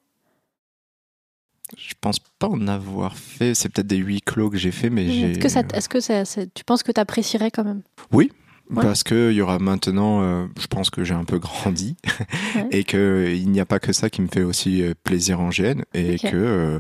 Je 1.77 1.94
pense 2.00 2.19
pas 2.19 2.48
en 2.48 2.67
avoir 2.67 3.17
fait. 3.17 3.55
C'est 3.55 3.69
peut-être 3.69 3.86
des 3.86 3.96
huis 3.98 4.20
clos 4.22 4.50
que 4.50 4.56
j'ai 4.58 4.72
fait, 4.72 4.91
mais 4.91 5.08
j'ai. 5.10 5.31
Est-ce 5.32 5.39
que, 5.39 5.48
ça, 5.48 5.62
est-ce 5.74 5.89
que 5.89 6.00
ça, 6.00 6.24
ça- 6.24 6.46
tu 6.53 6.65
penses 6.65 6.82
que 6.82 6.91
tu 6.91 7.00
apprécierais 7.00 7.50
quand 7.53 7.62
même? 7.62 7.82
Oui, 8.12 8.32
Ouais. 8.70 8.82
parce 8.82 9.03
que 9.03 9.31
il 9.31 9.36
y 9.36 9.41
aura 9.43 9.58
maintenant, 9.58 10.22
euh, 10.22 10.46
je 10.58 10.67
pense 10.67 10.91
que 10.91 11.03
j'ai 11.05 11.15
un 11.15 11.24
peu 11.24 11.39
grandi 11.39 11.96
Ouais. 12.55 12.69
et 12.70 12.84
que 12.84 13.32
il 13.34 13.50
n'y 13.50 13.60
a 13.60 13.67
pas 13.67 13.79
que 13.81 13.93
ça 13.93 14.10
qui 14.10 14.22
me 14.22 14.29
fait 14.29 14.43
aussi 14.43 14.82
euh, 14.82 14.94
plaisir 15.05 15.41
en 15.41 15.48
GN 15.50 15.82
et 15.94 16.19
que 16.19 16.29
euh, 16.36 16.79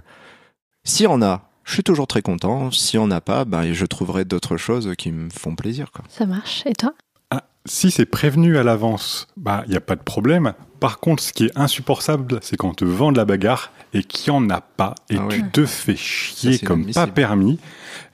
si 0.84 1.06
on 1.06 1.20
a, 1.22 1.50
je 1.64 1.74
suis 1.74 1.82
toujours 1.82 2.06
très 2.06 2.22
content. 2.22 2.70
Si 2.70 2.96
on 2.98 3.06
n'a 3.06 3.20
pas, 3.20 3.44
bah, 3.44 3.70
je 3.72 3.86
trouverai 3.86 4.24
d'autres 4.24 4.56
choses 4.56 4.92
qui 4.96 5.12
me 5.12 5.28
font 5.30 5.54
plaisir. 5.54 5.92
Quoi. 5.92 6.04
Ça 6.08 6.26
marche. 6.26 6.62
Et 6.66 6.72
toi? 6.74 6.94
Ah, 7.30 7.44
si 7.66 7.90
c'est 7.90 8.06
prévenu 8.06 8.56
à 8.58 8.62
l'avance, 8.62 9.28
bah 9.36 9.62
il 9.66 9.72
y 9.72 9.76
a 9.76 9.80
pas 9.80 9.94
de 9.96 10.02
problème. 10.02 10.52
Par 10.80 10.98
contre, 10.98 11.22
ce 11.22 11.32
qui 11.32 11.44
est 11.46 11.52
insupportable, 11.56 12.38
c'est 12.42 12.56
quand 12.56 12.68
on 12.70 12.74
te 12.74 12.84
vend 12.84 13.12
de 13.12 13.18
la 13.18 13.24
bagarre 13.24 13.70
et 13.92 14.02
qu'il 14.02 14.32
n'y 14.32 14.38
en 14.38 14.48
a 14.50 14.60
pas 14.60 14.94
et 15.10 15.16
Ah 15.18 15.26
tu 15.28 15.42
te 15.50 15.66
fais 15.66 15.96
chier 15.96 16.54
Ça, 16.54 16.66
comme 16.66 16.90
pas 16.92 17.06
permis 17.06 17.58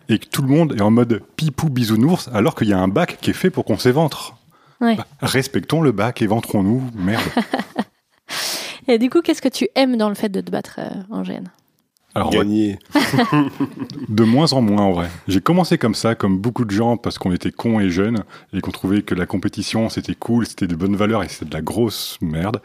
et 0.08 0.18
que 0.18 0.26
tout 0.26 0.42
le 0.42 0.48
monde 0.48 0.74
est 0.76 0.82
en 0.82 0.90
mode 0.90 1.22
pipou 1.36 1.68
bisounours 1.68 2.28
alors 2.32 2.54
qu'il 2.54 2.68
y 2.68 2.72
a 2.72 2.78
un 2.78 2.88
bac 2.88 3.18
qui 3.20 3.30
est 3.30 3.34
fait 3.34 3.50
pour 3.50 3.64
qu'on 3.64 3.78
s'éventre. 3.78 4.34
Ouais. 4.80 4.96
Bah, 4.96 5.06
respectons 5.22 5.80
le 5.80 5.92
bac, 5.92 6.20
éventrons-nous, 6.22 6.82
merde. 6.94 7.22
Et 8.88 8.98
du 8.98 9.10
coup, 9.10 9.20
qu'est-ce 9.20 9.42
que 9.42 9.48
tu 9.48 9.68
aimes 9.74 9.96
dans 9.96 10.08
le 10.08 10.14
fait 10.14 10.28
de 10.28 10.40
te 10.40 10.50
battre 10.50 10.76
euh, 10.78 10.90
en 11.10 11.22
GN 11.22 11.44
Alors, 12.14 12.30
Gagner. 12.30 12.78
de 14.08 14.22
moins 14.24 14.52
en 14.52 14.60
moins 14.60 14.82
en 14.84 14.92
vrai. 14.92 15.08
J'ai 15.26 15.40
commencé 15.40 15.76
comme 15.76 15.94
ça, 15.94 16.14
comme 16.14 16.38
beaucoup 16.38 16.64
de 16.64 16.70
gens, 16.70 16.96
parce 16.96 17.18
qu'on 17.18 17.32
était 17.32 17.50
cons 17.50 17.80
et 17.80 17.90
jeunes 17.90 18.22
et 18.52 18.60
qu'on 18.60 18.70
trouvait 18.70 19.02
que 19.02 19.14
la 19.16 19.26
compétition 19.26 19.88
c'était 19.88 20.14
cool, 20.14 20.46
c'était 20.46 20.68
de 20.68 20.76
bonnes 20.76 20.94
valeurs 20.96 21.24
et 21.24 21.28
c'était 21.28 21.46
de 21.46 21.54
la 21.54 21.62
grosse 21.62 22.16
merde. 22.20 22.60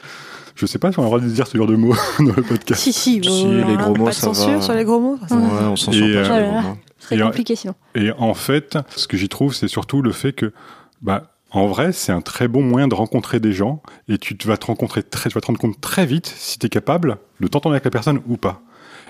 Je 0.54 0.66
sais 0.68 0.78
pas 0.78 0.92
si 0.92 1.00
on 1.00 1.04
a 1.04 1.06
le 1.06 1.10
droit 1.10 1.20
de 1.20 1.28
dire 1.28 1.48
ce 1.48 1.58
genre 1.58 1.66
de 1.68 1.76
mots 1.76 1.96
dans 2.20 2.36
le 2.36 2.44
podcast. 2.44 2.80
Si, 2.82 2.94
si. 2.94 3.22
Si, 3.24 3.46
les 3.48 3.76
gros 3.78 3.96
mots, 3.96 4.06
pas 4.06 4.12
de 4.12 4.16
ça 4.16 4.22
censure 4.28 4.60
va. 4.60 4.62
sur 4.62 4.74
les 4.74 4.84
gros 4.84 5.00
mots 5.00 5.16
Ouais, 5.16 5.28
on 5.32 5.76
s'en 5.76 5.92
Et, 5.92 5.98
sort 5.98 6.04
euh, 6.04 6.22
pas. 6.22 6.26
sur 6.26 6.34
Oh 6.36 6.38
le 6.38 6.42
là 6.44 6.76
euh, 7.12 7.26
compliqué 7.26 7.56
sinon. 7.56 7.76
Et 7.96 8.12
en 8.12 8.34
fait, 8.34 8.78
ce 8.96 9.08
que 9.08 9.18
j'y 9.18 9.30
trouve, 9.30 9.54
c'est 9.54 9.68
surtout 9.68 10.02
le 10.02 10.12
fait 10.12 10.34
que, 10.34 10.54
bah, 11.02 11.32
en 11.52 11.68
vrai, 11.68 11.92
c'est 11.92 12.12
un 12.12 12.22
très 12.22 12.48
bon 12.48 12.64
moyen 12.64 12.88
de 12.88 12.96
rencontrer 12.96 13.40
des 13.40 13.54
gens 13.54 13.82
et 14.08 14.18
tu 14.18 14.36
vas 14.46 14.58
te 14.58 14.68
rencontrer 14.68 15.04
très, 15.04 15.30
tu 15.30 15.34
vas 15.34 15.42
te 15.42 15.48
rendre 15.48 15.60
compte 15.60 15.82
très 15.82 16.06
vite 16.06 16.34
si 16.38 16.58
tu 16.60 16.66
es 16.68 16.70
capable 16.70 17.18
de 17.40 17.48
t'entendre 17.48 17.74
avec 17.74 17.84
la 17.84 17.92
personne 17.92 18.22
ou 18.28 18.38
pas. 18.38 18.62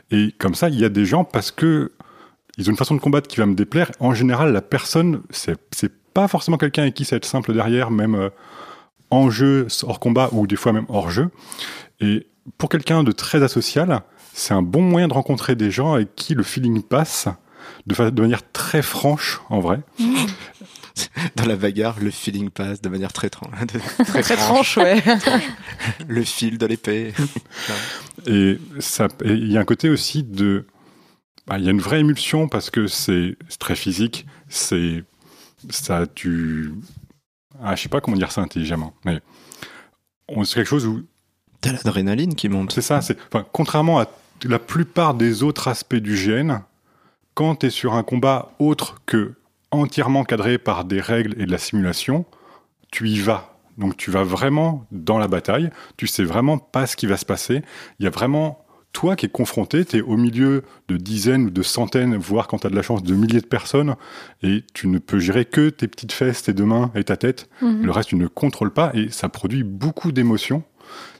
Et 0.10 0.34
comme 0.38 0.56
ça, 0.56 0.70
il 0.70 0.80
y 0.80 0.86
a 0.86 0.90
des 0.90 1.06
gens 1.06 1.24
parce 1.24 1.52
que 1.52 1.92
ils 2.58 2.68
ont 2.68 2.72
une 2.72 2.78
façon 2.78 2.96
de 2.96 3.00
combattre 3.00 3.28
qui 3.28 3.38
va 3.38 3.46
me 3.46 3.56
déplaire. 3.56 3.92
En 4.00 4.14
général, 4.14 4.52
la 4.52 4.62
personne, 4.62 5.22
c'est, 5.30 5.58
c'est 5.72 5.92
pas 6.14 6.28
forcément 6.28 6.58
quelqu'un 6.58 6.82
avec 6.82 6.96
qui 6.96 7.06
ça 7.06 7.16
va 7.16 7.18
être 7.18 7.26
simple 7.26 7.54
derrière, 7.54 7.92
même, 7.92 8.16
euh, 8.16 8.30
en 9.10 9.30
jeu, 9.30 9.68
hors 9.84 10.00
combat 10.00 10.30
ou 10.32 10.48
des 10.48 10.56
fois 10.56 10.74
même 10.74 10.86
hors 10.90 11.12
jeu. 11.12 11.30
Et 12.00 12.28
pour 12.58 12.70
quelqu'un 12.70 13.04
de 13.04 13.12
très 13.12 13.44
asocial, 13.44 14.02
c'est 14.34 14.54
un 14.54 14.62
bon 14.62 14.82
moyen 14.82 15.08
de 15.08 15.14
rencontrer 15.14 15.56
des 15.56 15.70
gens 15.70 15.94
avec 15.94 16.16
qui 16.16 16.34
le 16.34 16.44
feeling 16.44 16.82
passe 16.82 17.28
de, 17.88 17.94
fa- 17.94 18.12
de 18.12 18.22
manière 18.22 18.50
très 18.52 18.82
franche 18.82 19.42
en 19.50 19.60
vrai. 19.60 19.80
Dans 21.36 21.46
la 21.46 21.56
bagarre, 21.56 22.00
le 22.00 22.12
feeling 22.12 22.50
passe 22.50 22.82
de 22.82 22.90
manière 22.90 23.14
très, 23.14 23.30
tran- 23.30 23.50
très, 24.06 24.22
Très 24.22 24.36
tranche, 24.36 24.78
ouais. 24.78 25.02
Le 26.08 26.24
fil 26.24 26.58
de 26.58 26.66
l'épée. 26.66 27.14
Et 28.28 28.60
il 29.26 29.52
y 29.52 29.58
a 29.58 29.62
un 29.62 29.66
côté 29.66 29.90
aussi 29.90 30.24
de, 30.24 30.68
bah, 31.48 31.58
il 31.58 31.66
y 31.66 31.68
a 31.70 31.72
une 31.72 31.80
vraie 31.82 32.02
émulsion 32.02 32.48
parce 32.50 32.70
que 32.70 32.88
c'est 32.88 33.38
très 33.58 33.76
physique, 33.76 34.26
c'est 34.50 35.04
ça, 35.70 36.06
tu, 36.14 36.74
ah, 37.64 37.76
je 37.76 37.84
sais 37.84 37.90
pas 37.90 38.02
comment 38.02 38.18
dire 38.18 38.32
ça 38.32 38.42
intelligemment, 38.42 38.94
mais 39.06 39.22
on 40.28 40.44
c'est 40.44 40.56
quelque 40.56 40.68
chose 40.68 40.86
où 40.86 41.04
T'as 41.62 41.72
l'adrénaline 41.72 42.36
qui 42.36 42.50
monte. 42.50 42.72
c'est 42.74 42.82
ça, 42.82 43.02
c'est, 43.02 43.18
enfin, 43.32 43.46
contrairement 43.52 44.00
à 44.00 44.08
la 44.44 44.60
plupart 44.60 45.14
des 45.14 45.44
autres 45.44 45.68
aspects 45.68 45.96
du 45.96 46.16
GN, 46.16 46.62
quand 47.34 47.58
tu 47.58 47.68
es 47.68 47.70
sur 47.70 47.94
un 47.94 48.04
combat 48.04 48.52
autre 48.60 49.02
que 49.06 49.34
entièrement 49.72 50.24
cadré 50.24 50.58
par 50.58 50.86
des 50.86 51.00
règles 51.00 51.36
et 51.42 51.46
de 51.46 51.52
la 51.52 51.58
simulation, 51.58 52.26
tu 52.92 53.08
y 53.10 53.20
vas. 53.20 53.58
Donc 53.78 53.98
tu 53.98 54.12
vas 54.12 54.24
vraiment 54.24 54.86
dans 54.92 55.18
la 55.18 55.28
bataille, 55.28 55.70
tu 55.98 56.08
sais 56.08 56.24
vraiment 56.24 56.58
pas 56.58 56.86
ce 56.88 56.96
qui 56.96 57.06
va 57.08 57.18
se 57.18 57.26
passer. 57.26 57.62
Il 58.00 58.04
y 58.04 58.08
a 58.08 58.12
vraiment 58.12 58.66
toi 58.94 59.16
qui 59.16 59.26
es 59.26 59.30
confronté, 59.30 59.86
tu 59.86 59.98
es 59.98 60.02
au 60.02 60.18
milieu 60.18 60.64
de 60.88 60.98
dizaines 60.98 61.46
ou 61.46 61.50
de 61.50 61.64
centaines, 61.64 62.16
voire 62.18 62.48
quand 62.48 62.60
tu 62.60 62.68
as 62.68 62.70
de 62.70 62.76
la 62.76 62.82
chance, 62.82 63.04
de 63.04 63.16
milliers 63.16 63.42
de 63.42 63.46
personnes, 63.46 63.96
et 64.44 64.64
tu 64.74 64.88
ne 64.88 65.00
peux 65.00 65.20
gérer 65.20 65.46
que 65.46 65.70
tes 65.70 65.88
petites 65.88 66.12
fesses, 66.12 66.44
tes 66.44 66.54
deux 66.54 66.66
mains 66.66 66.92
et 66.96 67.04
ta 67.04 67.18
tête. 67.18 67.50
Mhm. 67.62 67.86
Le 67.86 67.92
reste, 67.92 68.10
tu 68.10 68.16
ne 68.16 68.28
contrôles 68.28 68.74
pas, 68.74 68.92
et 68.94 69.10
ça 69.10 69.30
produit 69.30 69.64
beaucoup 69.64 70.12
d'émotions. 70.12 70.64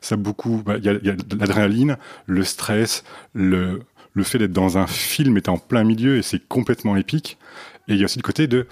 Ça 0.02 0.18
beaucoup, 0.18 0.62
bah, 0.66 0.76
il 0.78 0.84
y 0.84 0.90
a, 0.90 1.16
l'adrénaline, 1.40 1.98
le 2.26 2.44
stress, 2.44 3.06
le, 3.34 3.84
le 4.14 4.24
fait 4.24 4.38
d'être 4.38 4.52
dans 4.52 4.78
un 4.78 4.88
film 4.88 5.38
et 5.38 5.42
t'es 5.42 5.50
en 5.50 5.58
plein 5.58 5.84
milieu 5.84 6.18
et 6.18 6.22
c'est 6.22 6.46
complètement 6.48 6.96
épique. 6.96 7.38
Et 7.88 7.94
il 7.94 8.00
y 8.00 8.02
a 8.02 8.06
aussi 8.06 8.20
le 8.20 8.24
côté 8.24 8.48
de, 8.48 8.68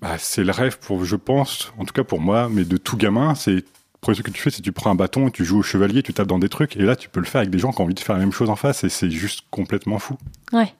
bah, 0.00 0.16
c'est 0.18 0.44
le 0.44 0.52
rêve 0.52 0.78
pour, 0.78 1.04
je 1.04 1.16
pense, 1.16 1.72
en 1.78 1.84
tout 1.84 1.92
cas 1.92 2.04
pour 2.04 2.20
moi, 2.20 2.48
mais 2.50 2.64
de 2.64 2.76
tout 2.76 2.96
gamin, 2.96 3.34
c'est 3.34 3.52
le 3.52 3.64
premier 4.00 4.14
truc 4.16 4.26
que 4.26 4.32
tu 4.32 4.42
fais, 4.42 4.50
c'est 4.50 4.62
tu 4.62 4.72
prends 4.72 4.90
un 4.90 4.94
bâton, 4.94 5.30
tu 5.30 5.44
joues 5.44 5.58
au 5.58 5.62
chevalier, 5.62 6.02
tu 6.02 6.12
tapes 6.12 6.28
dans 6.28 6.38
des 6.38 6.48
trucs, 6.48 6.76
et 6.76 6.82
là 6.82 6.96
tu 6.96 7.08
peux 7.08 7.20
le 7.20 7.26
faire 7.26 7.40
avec 7.40 7.50
des 7.50 7.58
gens 7.58 7.72
qui 7.72 7.80
ont 7.80 7.84
envie 7.84 7.94
de 7.94 8.00
faire 8.00 8.14
la 8.16 8.20
même 8.20 8.32
chose 8.32 8.50
en 8.50 8.56
face, 8.56 8.84
et 8.84 8.88
c'est 8.88 9.10
juste 9.10 9.42
complètement 9.50 9.98
fou. 9.98 10.16
Ouais, 10.52 10.74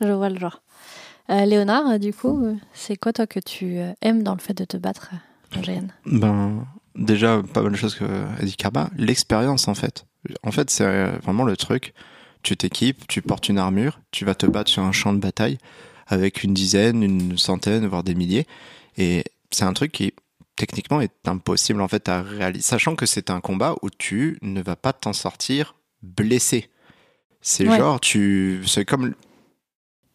je 0.00 0.08
vois 0.08 0.28
le 0.28 0.38
genre. 0.38 0.62
Euh, 1.30 1.44
Léonard, 1.44 1.86
euh, 1.88 1.98
du 1.98 2.12
coup, 2.14 2.42
euh, 2.44 2.54
c'est 2.72 2.96
quoi 2.96 3.12
toi 3.12 3.26
que 3.26 3.40
tu 3.40 3.78
euh, 3.78 3.92
aimes 4.00 4.22
dans 4.22 4.32
le 4.34 4.40
fait 4.40 4.54
de 4.54 4.64
te 4.64 4.76
battre 4.78 5.10
euh, 5.12 5.58
en 5.58 5.60
GN 5.60 5.88
Ben, 6.06 6.66
déjà, 6.94 7.42
pas 7.52 7.62
mal 7.62 7.72
de 7.72 7.76
choses 7.76 7.94
que 7.96 8.04
a 8.04 8.42
dit 8.42 8.56
Karma. 8.56 8.88
L'expérience, 8.96 9.68
en 9.68 9.74
fait. 9.74 10.06
En 10.42 10.52
fait, 10.52 10.70
c'est 10.70 10.84
euh, 10.86 11.10
vraiment 11.22 11.44
le 11.44 11.56
truc. 11.56 11.92
Tu 12.42 12.56
t'équipes, 12.56 13.06
tu 13.08 13.22
portes 13.22 13.48
une 13.48 13.58
armure, 13.58 14.00
tu 14.10 14.24
vas 14.24 14.34
te 14.34 14.46
battre 14.46 14.70
sur 14.70 14.82
un 14.82 14.92
champ 14.92 15.12
de 15.12 15.18
bataille 15.18 15.58
avec 16.06 16.42
une 16.42 16.54
dizaine, 16.54 17.02
une 17.02 17.36
centaine, 17.36 17.86
voire 17.86 18.04
des 18.04 18.14
milliers. 18.14 18.46
Et 18.96 19.24
c'est 19.50 19.64
un 19.64 19.72
truc 19.72 19.92
qui, 19.92 20.14
techniquement, 20.56 21.00
est 21.00 21.12
impossible, 21.26 21.80
en 21.82 21.88
fait, 21.88 22.08
à 22.08 22.22
réaliser. 22.22 22.62
Sachant 22.62 22.96
que 22.96 23.06
c'est 23.06 23.30
un 23.30 23.40
combat 23.40 23.74
où 23.82 23.90
tu 23.90 24.38
ne 24.42 24.62
vas 24.62 24.76
pas 24.76 24.92
t'en 24.92 25.12
sortir 25.12 25.74
blessé. 26.02 26.70
C'est 27.40 27.68
Ouais. 27.68 27.76
genre, 27.76 28.00
tu, 28.00 28.62
c'est 28.66 28.84
comme 28.84 29.14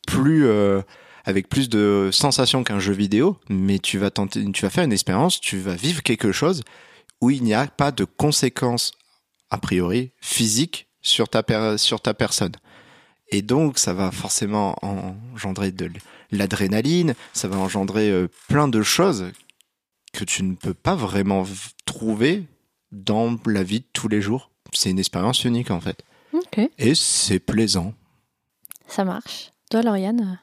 plus, 0.08 0.46
euh, 0.46 0.82
avec 1.26 1.48
plus 1.48 1.70
de 1.70 2.10
sensations 2.12 2.64
qu'un 2.64 2.80
jeu 2.80 2.94
vidéo, 2.94 3.38
mais 3.50 3.80
tu 3.80 3.98
vas 3.98 4.10
tenter, 4.10 4.44
tu 4.52 4.64
vas 4.64 4.70
faire 4.70 4.84
une 4.84 4.92
expérience, 4.92 5.40
tu 5.40 5.58
vas 5.58 5.76
vivre 5.76 6.02
quelque 6.04 6.32
chose 6.32 6.64
où 7.22 7.30
il 7.30 7.44
n'y 7.44 7.54
a 7.54 7.68
pas 7.68 7.92
de 7.92 8.04
conséquences 8.04 8.92
a 9.50 9.58
priori 9.58 10.12
physiques 10.20 10.88
sur 11.04 11.30
ta 11.30 11.44
per- 11.44 11.78
sur 11.78 12.02
ta 12.02 12.14
personne. 12.16 12.54
Et 13.30 13.42
donc 13.44 13.78
ça 13.78 13.94
va 13.94 14.12
forcément 14.12 14.76
engendrer 14.82 15.72
de 15.72 15.90
l'adrénaline, 16.32 17.14
ça 17.34 17.48
va 17.48 17.58
engendrer 17.58 18.10
euh, 18.10 18.28
plein 18.48 18.68
de 18.68 18.82
choses 18.82 19.26
que 20.14 20.24
tu 20.24 20.42
ne 20.44 20.56
peux 20.56 20.74
pas 20.74 20.96
vraiment 20.96 21.44
trouver 21.86 22.44
dans 22.92 23.38
la 23.46 23.64
vie 23.64 23.80
de 23.82 23.86
tous 23.94 24.08
les 24.08 24.22
jours. 24.22 24.50
C'est 24.74 24.90
une 24.90 25.00
expérience 25.00 25.44
unique 25.46 25.72
en 25.72 25.80
fait. 25.82 26.04
Et 26.80 26.96
c'est 26.96 27.40
plaisant. 27.40 27.94
ça 28.88 29.04
marche. 29.06 29.52
Toi, 29.70 29.82
Lauriane 29.84 30.40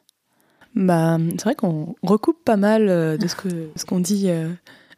Bah, 0.75 1.19
c'est 1.33 1.43
vrai 1.43 1.55
qu'on 1.55 1.95
recoupe 2.03 2.45
pas 2.45 2.57
mal 2.57 2.89
euh, 2.89 3.17
de 3.17 3.27
ce 3.29 3.35
que 3.37 3.71
ce 3.77 3.85
qu'ont 3.85 4.01
dit 4.01 4.29
euh, 4.31 4.51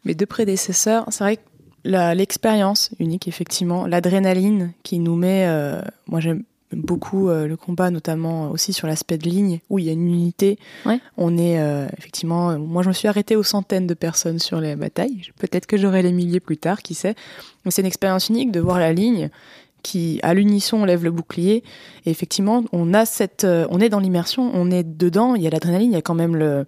mes 0.05 0.15
deux 0.15 0.25
prédécesseurs. 0.25 1.05
C'est 1.09 1.23
vrai 1.23 1.37
que 1.37 1.41
l'expérience 1.83 2.91
unique, 2.99 3.27
effectivement, 3.27 3.85
l'adrénaline 3.85 4.73
qui 4.83 4.99
nous 4.99 5.15
met. 5.15 5.45
euh, 5.47 5.81
moi, 6.07 6.19
j'aime 6.19 6.43
beaucoup 6.71 7.29
euh, 7.29 7.47
le 7.47 7.55
combat, 7.55 7.91
notamment 7.91 8.49
aussi 8.49 8.73
sur 8.73 8.87
l'aspect 8.87 9.17
de 9.17 9.29
ligne 9.29 9.59
où 9.69 9.79
il 9.79 9.85
y 9.85 9.89
a 9.89 9.91
une 9.91 10.07
unité. 10.07 10.57
Ouais. 10.85 10.99
On 11.17 11.37
est 11.37 11.59
euh, 11.59 11.87
effectivement. 11.97 12.57
Moi, 12.57 12.83
je 12.83 12.87
me 12.87 12.93
suis 12.93 13.07
arrêtée 13.07 13.35
aux 13.35 13.43
centaines 13.43 13.87
de 13.87 13.93
personnes 13.93 14.39
sur 14.39 14.59
les 14.59 14.75
batailles. 14.75 15.21
Peut-être 15.37 15.67
que 15.67 15.77
j'aurai 15.77 16.01
les 16.01 16.11
milliers 16.11 16.39
plus 16.39 16.57
tard, 16.57 16.81
qui 16.81 16.93
sait. 16.93 17.15
Mais 17.65 17.71
c'est 17.71 17.81
une 17.81 17.87
expérience 17.87 18.29
unique 18.29 18.51
de 18.51 18.59
voir 18.59 18.79
la 18.79 18.93
ligne 18.93 19.29
qui, 19.83 20.19
à 20.23 20.33
l'unisson, 20.33 20.85
lève 20.85 21.03
le 21.03 21.11
bouclier. 21.11 21.63
Et 22.05 22.09
effectivement, 22.09 22.63
on 22.71 22.93
a 22.93 23.05
cette, 23.05 23.45
on 23.45 23.79
est 23.79 23.89
dans 23.89 23.99
l'immersion, 23.99 24.49
on 24.53 24.71
est 24.71 24.83
dedans. 24.83 25.35
Il 25.35 25.41
y 25.43 25.47
a 25.47 25.49
l'adrénaline, 25.49 25.91
il 25.91 25.95
y 25.95 25.97
a 25.97 26.01
quand 26.01 26.15
même 26.15 26.37
le, 26.37 26.65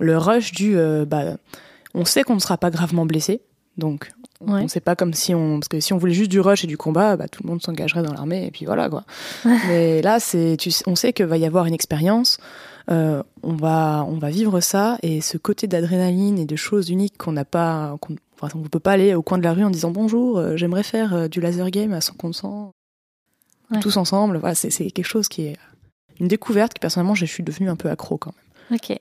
le 0.00 0.18
rush 0.18 0.50
du, 0.50 0.76
bah, 1.06 1.36
on 1.94 2.04
sait 2.04 2.24
qu'on 2.24 2.34
ne 2.34 2.40
sera 2.40 2.58
pas 2.58 2.70
gravement 2.70 3.06
blessé. 3.06 3.40
Donc, 3.78 4.10
Ouais. 4.40 4.60
on 4.62 4.68
sait 4.68 4.80
pas 4.80 4.94
comme 4.96 5.14
si 5.14 5.34
on, 5.34 5.58
parce 5.60 5.68
que 5.68 5.80
si 5.80 5.92
on 5.94 5.98
voulait 5.98 6.12
juste 6.12 6.30
du 6.30 6.40
rush 6.40 6.62
et 6.64 6.66
du 6.66 6.76
combat, 6.76 7.16
bah, 7.16 7.26
tout 7.28 7.42
le 7.42 7.48
monde 7.48 7.62
s'engagerait 7.62 8.02
dans 8.02 8.12
l'armée 8.12 8.46
et 8.46 8.50
puis 8.50 8.66
voilà 8.66 8.90
quoi. 8.90 9.04
Mais 9.68 10.02
là, 10.02 10.20
c'est, 10.20 10.56
tu 10.58 10.70
sais- 10.70 10.84
on 10.86 10.94
sait 10.94 11.12
que 11.12 11.22
va 11.22 11.38
y 11.38 11.46
avoir 11.46 11.64
une 11.66 11.74
expérience. 11.74 12.38
euh, 12.90 13.22
on 13.42 13.54
va, 13.54 14.04
on 14.08 14.18
va 14.18 14.30
vivre 14.30 14.60
ça 14.60 14.98
et 15.02 15.20
ce 15.20 15.38
côté 15.38 15.66
d'adrénaline 15.66 16.38
et 16.38 16.44
de 16.44 16.54
choses 16.56 16.88
uniques 16.90 17.16
qu'on 17.18 17.32
n'a 17.32 17.44
pas, 17.44 17.96
qu'on, 18.00 18.14
enfin, 18.40 18.48
on 18.58 18.62
peut 18.68 18.78
pas 18.78 18.92
aller 18.92 19.14
au 19.14 19.22
coin 19.22 19.38
de 19.38 19.42
la 19.42 19.52
rue 19.54 19.64
en 19.64 19.70
disant 19.70 19.90
bonjour, 19.90 20.38
euh, 20.38 20.56
j'aimerais 20.56 20.82
faire 20.84 21.14
euh, 21.14 21.28
du 21.28 21.40
laser 21.40 21.70
game 21.70 21.92
à 21.92 21.98
100%, 22.00 22.70
Ouais. 23.72 23.80
tous 23.80 23.96
ensemble. 23.96 24.36
Voilà, 24.38 24.54
c'est, 24.54 24.70
c'est 24.70 24.90
quelque 24.92 25.06
chose 25.08 25.26
qui 25.28 25.46
est 25.46 25.56
une 26.20 26.28
découverte 26.28 26.74
que 26.74 26.80
personnellement, 26.80 27.16
je 27.16 27.24
suis 27.26 27.42
devenue 27.42 27.68
un 27.68 27.74
peu 27.76 27.90
accro 27.90 28.16
quand 28.18 28.32
même. 28.70 28.78
Ok. 28.78 28.96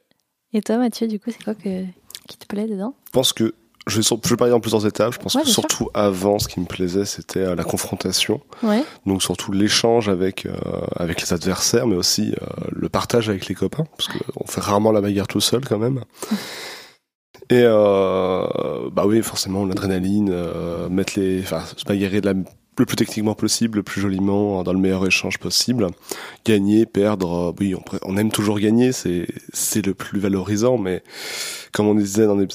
Et 0.53 0.61
toi, 0.61 0.77
Mathieu, 0.77 1.07
du 1.07 1.19
coup, 1.19 1.29
c'est 1.29 1.43
quoi 1.43 1.53
que, 1.53 1.83
qui 2.27 2.37
te 2.37 2.47
plaît 2.47 2.65
dedans? 2.67 2.95
Je 3.05 3.11
pense 3.11 3.31
que 3.33 3.53
je 3.87 3.97
vais, 3.97 4.01
sur- 4.03 4.19
je 4.23 4.29
vais 4.29 4.35
parler 4.35 4.53
en 4.53 4.59
plusieurs 4.59 4.85
étapes. 4.87 5.13
Je 5.13 5.19
pense 5.19 5.35
Ouais, 5.35 5.41
que 5.43 5.47
sûr. 5.47 5.61
surtout 5.61 5.89
avant, 5.93 6.39
ce 6.39 6.47
qui 6.47 6.59
me 6.59 6.65
plaisait, 6.65 7.05
c'était 7.05 7.39
euh, 7.39 7.55
la 7.55 7.63
confrontation. 7.63 8.41
Ouais. 8.63 8.83
Donc 9.05 9.21
surtout 9.21 9.51
l'échange 9.51 10.09
avec 10.09 10.45
euh, 10.45 10.53
avec 10.95 11.21
les 11.21 11.33
adversaires, 11.33 11.85
mais 11.87 11.95
aussi 11.95 12.33
euh, 12.41 12.45
le 12.71 12.89
partage 12.89 13.29
avec 13.29 13.47
les 13.47 13.55
copains, 13.55 13.85
parce 13.97 14.07
que 14.09 14.17
on 14.37 14.47
fait 14.47 14.61
rarement 14.61 14.91
la 14.91 15.01
bagarre 15.01 15.27
tout 15.27 15.41
seul 15.41 15.63
quand 15.65 15.77
même. 15.79 16.01
Et 17.51 17.61
euh, 17.63 18.89
bah 18.91 19.05
oui, 19.05 19.21
forcément 19.21 19.65
l'adrénaline, 19.65 20.29
euh, 20.31 20.89
mettre 20.89 21.19
les, 21.19 21.41
enfin 21.41 21.61
se 21.77 21.83
bagarrer 21.85 22.21
de 22.21 22.25
la 22.25 22.33
le 22.77 22.85
plus 22.85 22.95
techniquement 22.95 23.35
possible, 23.35 23.77
le 23.77 23.83
plus 23.83 24.01
joliment, 24.01 24.63
dans 24.63 24.73
le 24.73 24.79
meilleur 24.79 25.05
échange 25.05 25.37
possible. 25.37 25.87
Gagner, 26.43 26.85
perdre, 26.85 27.49
euh, 27.49 27.53
oui, 27.59 27.75
on, 28.03 28.17
aime 28.17 28.31
toujours 28.31 28.59
gagner, 28.59 28.91
c'est 28.91 29.27
c'est 29.53 29.85
le 29.85 29.93
plus 29.93 30.19
valorisant, 30.19 30.77
mais 30.77 31.03
comme 31.71 31.87
on 31.87 31.95
disait 31.95 32.25
dans 32.25 32.37
un 32.37 32.45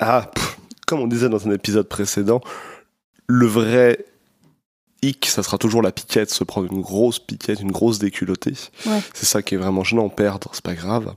ah, 0.00 0.30
pff, 0.34 0.58
comme 0.86 1.00
on 1.00 1.06
disait 1.06 1.28
dans 1.28 1.46
un 1.46 1.52
épisode 1.52 1.88
précédent, 1.88 2.40
le 3.26 3.46
vrai 3.46 4.04
hic, 5.02 5.26
ça 5.26 5.42
sera 5.42 5.58
toujours 5.58 5.82
la 5.82 5.92
piquette, 5.92 6.30
se 6.30 6.44
prendre 6.44 6.72
une 6.72 6.80
grosse 6.80 7.18
piquette, 7.18 7.60
une 7.60 7.72
grosse 7.72 7.98
déculottée. 7.98 8.54
Ouais. 8.86 9.00
C'est 9.12 9.26
ça 9.26 9.42
qui 9.42 9.54
est 9.54 9.58
vraiment 9.58 9.84
gênant, 9.84 10.08
perdre, 10.08 10.50
c'est 10.52 10.64
pas 10.64 10.74
grave. 10.74 11.14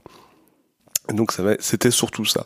Et 1.10 1.14
donc 1.14 1.32
ça 1.32 1.42
c'était 1.60 1.90
surtout 1.90 2.26
ça. 2.26 2.44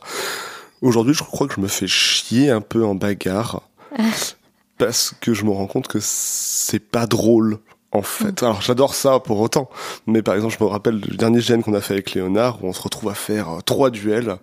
Aujourd'hui, 0.80 1.14
je 1.14 1.22
crois 1.22 1.46
que 1.46 1.54
je 1.54 1.60
me 1.60 1.68
fais 1.68 1.86
chier 1.86 2.50
un 2.50 2.60
peu 2.60 2.84
en 2.84 2.94
bagarre 2.94 3.62
parce 4.84 5.14
que 5.20 5.32
je 5.32 5.44
me 5.44 5.50
rends 5.50 5.68
compte 5.68 5.86
que 5.86 5.98
c'est 6.00 6.80
pas 6.80 7.06
drôle. 7.06 7.58
En 7.92 8.02
fait, 8.02 8.42
alors 8.42 8.62
j'adore 8.62 8.94
ça 8.94 9.20
pour 9.20 9.38
autant, 9.38 9.68
mais 10.06 10.22
par 10.22 10.34
exemple, 10.34 10.56
je 10.58 10.64
me 10.64 10.68
rappelle 10.68 11.00
du 11.00 11.16
dernier 11.16 11.40
gène 11.40 11.62
qu'on 11.62 11.74
a 11.74 11.80
fait 11.80 11.92
avec 11.92 12.14
Léonard 12.14 12.64
où 12.64 12.66
on 12.66 12.72
se 12.72 12.80
retrouve 12.80 13.10
à 13.10 13.14
faire 13.14 13.50
euh, 13.50 13.60
trois 13.60 13.90
duels 13.90 14.38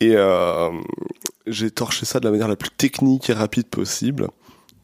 et 0.00 0.16
euh, 0.16 0.70
j'ai 1.46 1.70
torché 1.70 2.04
ça 2.04 2.18
de 2.18 2.24
la 2.24 2.32
manière 2.32 2.48
la 2.48 2.56
plus 2.56 2.70
technique 2.70 3.30
et 3.30 3.32
rapide 3.32 3.68
possible. 3.68 4.28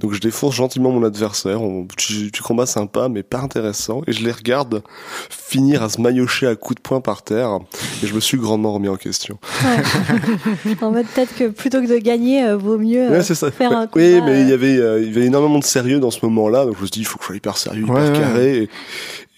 Donc 0.01 0.13
je 0.13 0.21
défonce 0.21 0.55
gentiment 0.55 0.93
mon 0.93 1.03
adversaire, 1.05 1.61
on, 1.61 1.87
tu, 1.97 2.31
tu 2.31 2.43
combats 2.43 2.67
sympa 2.67 3.09
mais 3.09 3.23
pas 3.25 3.41
intéressant, 3.41 4.03
et 4.07 4.13
je 4.13 4.23
les 4.25 4.31
regarde 4.31 4.83
finir 5.29 5.83
à 5.83 5.89
se 5.89 6.01
maillotcher 6.01 6.47
à 6.47 6.55
coups 6.55 6.77
de 6.77 6.81
poing 6.83 7.01
par 7.01 7.23
terre, 7.23 7.59
et 8.03 8.07
je 8.07 8.15
me 8.15 8.21
suis 8.21 8.39
grandement 8.39 8.73
remis 8.73 8.89
en 8.89 8.97
question. 8.97 9.39
en 10.83 10.91
mode, 10.93 11.07
peut-être 11.15 11.35
que 11.37 11.49
plutôt 11.49 11.81
que 11.81 11.87
de 11.93 11.99
gagner, 11.99 12.45
euh, 12.47 12.57
vaut 12.57 12.79
mieux 12.79 13.09
euh, 13.09 13.11
Ouais, 13.11 13.23
c'est 13.23 13.35
ça. 13.35 13.51
faire 13.51 13.73
un 13.73 13.89
oui, 13.97 14.15
combat, 14.15 14.27
mais 14.27 14.43
il 14.43 14.49
y 14.49 14.53
euh, 14.53 14.55
avait, 14.55 14.77
euh, 14.79 15.03
il 15.03 15.09
y 15.09 15.17
avait 15.17 15.27
énormément 15.27 15.59
de 15.59 15.65
sérieux 15.65 15.99
dans 16.01 16.11
ce 16.11 16.25
moment-là, 16.27 16.65
donc 16.65 16.77
je 16.77 16.81
me 16.83 16.87
suis 16.87 16.93
dit, 16.93 17.01
il 17.01 17.05
faut 17.07 17.19
que 17.19 17.25
je 17.25 17.27
sois 17.29 17.37
hyper 17.37 17.57
sérieux, 17.57 17.83
hyper 17.83 17.95
Ouais, 17.95 18.11
ouais. 18.11 18.19
carré, 18.19 18.57
et, 18.59 18.63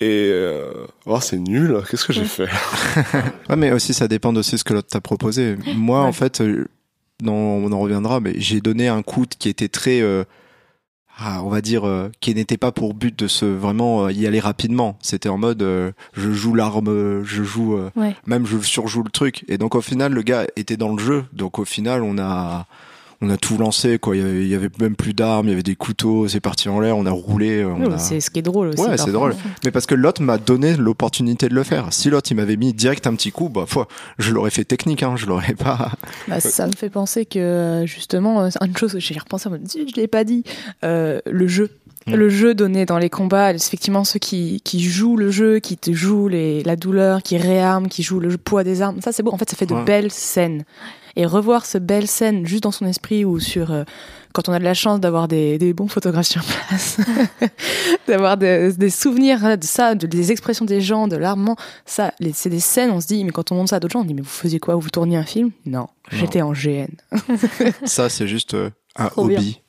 et 0.03 0.31
euh, 0.33 0.71
oh, 1.07 1.19
c'est 1.21 1.39
nul, 1.39 1.79
qu'est-ce 1.91 2.05
que 2.05 2.13
j'ai 2.13 2.25
fait? 2.25 2.49
Ouais, 3.49 3.57
mais 3.57 3.73
aussi 3.73 3.95
ça 3.95 4.09
dépend 4.09 4.35
aussi 4.37 4.53
de 4.53 4.57
ce 4.59 4.65
que 4.65 4.73
l'autre 4.75 4.89
t'a 4.89 5.01
proposé. 5.01 5.57
Moi, 5.75 6.03
Ouais. 6.03 6.07
en 6.07 6.13
fait, 6.13 6.41
euh, 6.41 6.67
dans- 7.23 7.33
on 7.33 7.73
en 7.73 7.81
reviendra, 7.81 8.21
mais 8.21 8.35
j'ai 8.37 8.61
donné 8.61 8.89
un 8.89 9.03
coup 9.03 9.25
qui 9.39 9.49
était 9.49 9.69
très, 9.69 10.01
euh, 10.01 10.25
ah, 11.23 11.43
on 11.45 11.49
va 11.49 11.61
dire, 11.61 11.87
euh, 11.87 12.11
qui 12.21 12.35
n'était 12.35 12.57
pas 12.57 12.73
pour 12.73 12.95
but 12.95 13.19
de 13.19 13.29
se 13.29 13.45
vraiment 13.45 14.07
euh, 14.07 14.13
y 14.13 14.27
aller 14.27 14.41
rapidement. 14.41 14.97
C'était 15.03 15.29
en 15.29 15.37
mode, 15.39 15.63
euh, 15.63 15.93
je 16.15 16.31
joue 16.33 16.55
l'arme, 16.55 16.89
euh, 16.89 17.23
je 17.25 17.43
joue, 17.43 17.77
euh, 17.77 17.91
Ouais. 17.97 18.17
même 18.27 18.47
je 18.47 18.59
surjoue 18.59 19.03
le 19.03 19.11
truc. 19.11 19.45
Et 19.49 19.59
donc 19.59 19.75
au 19.75 19.81
final, 19.83 20.13
le 20.13 20.23
gars 20.23 20.47
était 20.57 20.77
dans 20.77 20.95
le 20.95 21.03
jeu. 21.03 21.25
Donc 21.33 21.59
au 21.59 21.65
final, 21.65 22.03
on 22.03 22.17
a, 22.19 22.67
on 23.23 23.29
a 23.31 23.37
tout 23.37 23.59
lancé 23.59 23.99
quoi. 23.99 24.17
Il 24.17 24.23
y 24.23 24.25
avait, 24.25 24.43
il 24.43 24.49
y 24.49 24.55
avait 24.55 24.71
même 24.81 24.97
plus 24.97 25.13
d'armes, 25.15 25.47
il 25.47 25.51
y 25.51 25.53
avait 25.53 25.63
des 25.63 25.77
couteaux. 25.77 26.27
C'est 26.29 26.41
parti 26.41 26.69
en 26.69 26.81
l'air, 26.81 26.97
on 26.97 27.07
a 27.07 27.11
roulé. 27.11 27.65
On 27.65 27.81
Ouais, 27.87 27.95
a- 27.95 27.99
C'est 27.99 28.21
ce 28.21 28.31
qui 28.31 28.39
est 28.39 28.43
drôle 28.43 28.69
aussi. 28.69 28.83
Ouais, 28.83 28.97
c'est 28.97 29.13
drôle. 29.13 29.35
Mais 29.65 29.71
parce 29.71 29.87
que 29.87 29.95
l'autre 29.95 30.23
m'a 30.23 30.39
donné 30.39 30.77
l'opportunité 30.77 31.49
de 31.49 31.55
le 31.55 31.63
faire. 31.63 31.93
Si 31.93 32.09
l'autre 32.11 32.31
il 32.33 32.37
m'avait 32.37 32.57
mis 32.57 32.73
direct 32.73 33.07
un 33.07 33.15
petit 33.15 33.33
coup, 33.33 33.49
bah 33.49 33.65
foi, 33.67 33.89
je 34.19 34.33
l'aurais 34.33 34.51
fait 34.51 34.65
technique, 34.65 35.03
hein, 35.03 35.15
je 35.17 35.27
l'aurais 35.27 35.55
pas. 35.55 35.93
Bah, 36.29 36.41
ça 36.41 36.67
me 36.67 36.73
fait 36.73 36.91
penser 36.91 37.27
que 37.27 37.83
justement, 37.87 38.43
euh, 38.43 38.49
une 38.65 38.77
chose, 38.77 38.97
j'y 38.99 39.15
ai 39.15 39.19
repensé, 39.19 39.49
je 39.75 39.97
l'ai 40.01 40.09
pas 40.09 40.25
dit, 40.25 40.45
euh, 40.85 41.21
le 41.31 41.47
jeu. 41.47 41.71
Mm. 42.07 42.15
Le 42.15 42.29
jeu 42.31 42.55
donné 42.55 42.87
dans 42.87 42.97
les 42.97 43.11
combats, 43.11 43.53
effectivement 43.53 44.05
ceux 44.05 44.19
qui, 44.19 44.63
qui 44.65 44.81
jouent 44.81 45.19
le 45.19 45.31
jeu, 45.31 45.59
qui 45.59 45.77
te 45.77 45.93
jouent 45.93 46.29
les, 46.29 46.63
la 46.63 46.75
douleur, 46.75 47.23
qui 47.23 47.37
réarment, 47.37 47.89
qui 47.89 48.03
jouent 48.03 48.21
le 48.21 48.39
poids 48.39 48.65
des 48.65 48.81
armes, 48.81 49.03
ça 49.03 49.13
c'est 49.13 49.23
beau, 49.23 49.31
en 49.33 49.37
fait 49.37 49.51
ça 49.51 49.55
fait 49.55 49.67
de 49.67 49.75
Ouais. 49.75 49.85
belles 49.85 50.11
scènes. 50.11 50.65
Et 51.17 51.27
revoir 51.27 51.67
ce 51.67 51.79
belles 51.79 52.07
scènes 52.09 52.47
juste 52.47 52.63
dans 52.65 52.71
son 52.73 52.87
esprit 52.87 53.25
ou 53.25 53.39
sur... 53.41 53.71
euh, 53.73 53.85
quand 54.33 54.49
on 54.49 54.53
a 54.53 54.61
de 54.61 54.65
la 54.65 54.75
chance 54.75 55.01
d'avoir 55.01 55.27
des, 55.27 55.59
des 55.59 55.73
bons 55.73 55.89
photographes 55.89 56.29
sur 56.29 56.45
place, 56.45 56.99
d'avoir 58.07 58.37
des, 58.37 58.73
des 58.75 58.91
souvenirs 58.91 59.59
de 59.59 59.65
ça, 59.65 59.95
de, 59.97 60.07
des 60.07 60.31
expressions 60.31 60.65
des 60.65 60.81
gens, 60.81 61.09
de 61.09 61.17
l'armement, 61.17 61.57
ça, 61.85 62.13
c'est 62.33 62.49
des 62.51 62.61
scènes, 62.61 62.91
on 62.93 63.01
se 63.01 63.09
dit, 63.09 63.25
mais 63.25 63.33
quand 63.33 63.51
on 63.51 63.57
montre 63.57 63.71
ça 63.71 63.77
à 63.77 63.81
d'autres 63.81 63.93
gens, 63.95 64.03
on 64.03 64.05
dit, 64.05 64.15
mais 64.15 64.23
vous 64.23 64.29
faisiez 64.29 64.61
quoi? 64.61 64.77
Vous 64.77 64.89
tourniez 64.91 65.17
un 65.17 65.25
film? 65.25 65.51
Non, 65.67 65.89
j'étais 66.13 66.43
en 66.43 66.53
GN. 66.53 66.87
Ça 67.85 68.09
c'est 68.09 68.29
juste 68.29 68.55
euh, 68.55 68.71
un 68.97 69.09
Trop 69.09 69.27
bien. 69.27 69.39
hobby. 69.39 69.61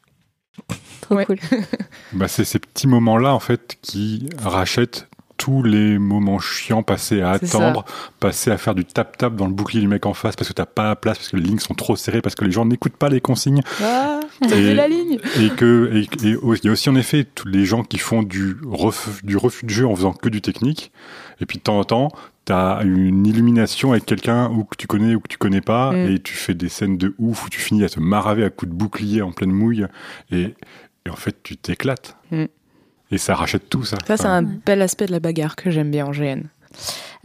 Trop 1.02 1.16
Ouais. 1.16 1.26
cool. 1.26 1.40
Bah, 2.14 2.28
c'est 2.28 2.46
ces 2.46 2.60
petits 2.60 2.88
moments-là, 2.88 3.34
en 3.34 3.40
fait, 3.40 3.78
qui 3.82 4.28
rachètent 4.38 5.08
tous 5.42 5.64
les 5.64 5.98
moments 5.98 6.38
chiants 6.38 6.84
passés 6.84 7.22
à 7.22 7.40
ça. 7.40 7.58
attendre, 7.58 7.84
passés 8.20 8.52
à 8.52 8.58
faire 8.60 8.76
du 8.76 8.86
tap-tap 8.86 9.36
dans 9.36 9.48
le 9.48 9.54
bouclier 9.54 9.82
du 9.82 9.88
mec 9.88 10.06
en 10.06 10.14
face 10.14 10.36
parce 10.36 10.48
que 10.48 10.54
t'as 10.54 10.68
pas 10.68 10.90
la 10.90 10.96
place, 10.96 11.18
parce 11.18 11.30
que 11.30 11.38
les 11.38 11.44
lignes 11.44 11.58
sont 11.60 11.74
trop 11.74 11.96
serrées, 11.96 12.22
parce 12.22 12.36
que 12.36 12.46
les 12.46 12.52
gens 12.52 12.64
n'écoutent 12.66 12.96
pas 12.98 13.10
les 13.10 13.22
consignes. 13.22 13.62
Ah, 13.84 14.20
t'as 14.40 14.56
Et- 14.56 14.62
vu 14.62 14.74
la 14.76 14.88
ligne 14.88 15.18
Et 15.40 15.50
que, 15.50 15.92
il 16.22 16.60
y 16.64 16.68
a 16.68 16.72
aussi 16.72 16.90
en 16.90 16.96
effet 16.96 17.24
tous 17.24 17.48
les 17.48 17.66
gens 17.66 17.84
qui 17.84 17.98
font 17.98 18.22
du 18.22 18.56
refus, 18.68 19.26
du 19.26 19.36
refus 19.36 19.66
de 19.66 19.72
jeu 19.72 19.88
en 19.88 19.96
faisant 19.96 20.14
que 20.14 20.30
du 20.30 20.42
technique. 20.42 20.92
Et 21.40 21.48
puis 21.48 21.58
de 21.58 21.64
temps 21.64 21.80
en 21.80 21.84
temps, 21.86 22.10
t'as 22.46 22.84
une 22.84 23.26
illumination 23.26 23.92
avec 23.94 24.06
quelqu'un 24.06 24.50
ou 24.52 24.64
que 24.64 24.76
tu 24.78 24.86
connais 24.86 25.16
ou 25.16 25.20
que 25.22 25.28
tu 25.28 25.38
connais 25.40 25.62
pas, 25.62 25.92
Mm. 25.92 26.12
et 26.12 26.20
tu 26.20 26.36
fais 26.36 26.54
des 26.54 26.70
scènes 26.70 26.98
de 26.98 27.16
ouf 27.18 27.46
où 27.46 27.50
tu 27.50 27.60
finis 27.60 27.84
à 27.84 27.90
te 27.90 28.00
maraver 28.00 28.44
à 28.44 28.50
coups 28.52 28.72
de 28.72 28.78
bouclier 28.78 29.22
en 29.24 29.32
pleine 29.32 29.52
mouille, 29.52 29.88
et, 30.32 30.54
et 31.06 31.10
en 31.10 31.16
fait 31.16 31.36
tu 31.42 31.58
t'éclates. 31.58 32.16
Mm. 32.32 32.46
Et 33.12 33.18
ça 33.18 33.36
rachète 33.36 33.70
tout 33.70 33.84
ça. 33.84 33.98
Ça, 34.08 34.18
c'est 34.18 34.26
un 34.28 34.42
bel 34.44 34.82
aspect 34.82 35.06
de 35.06 35.12
la 35.12 35.20
bagarre 35.20 35.56
que 35.56 35.70
j'aime 35.70 35.92
bien 35.92 36.06
en 36.06 36.12
GN. 36.12 36.44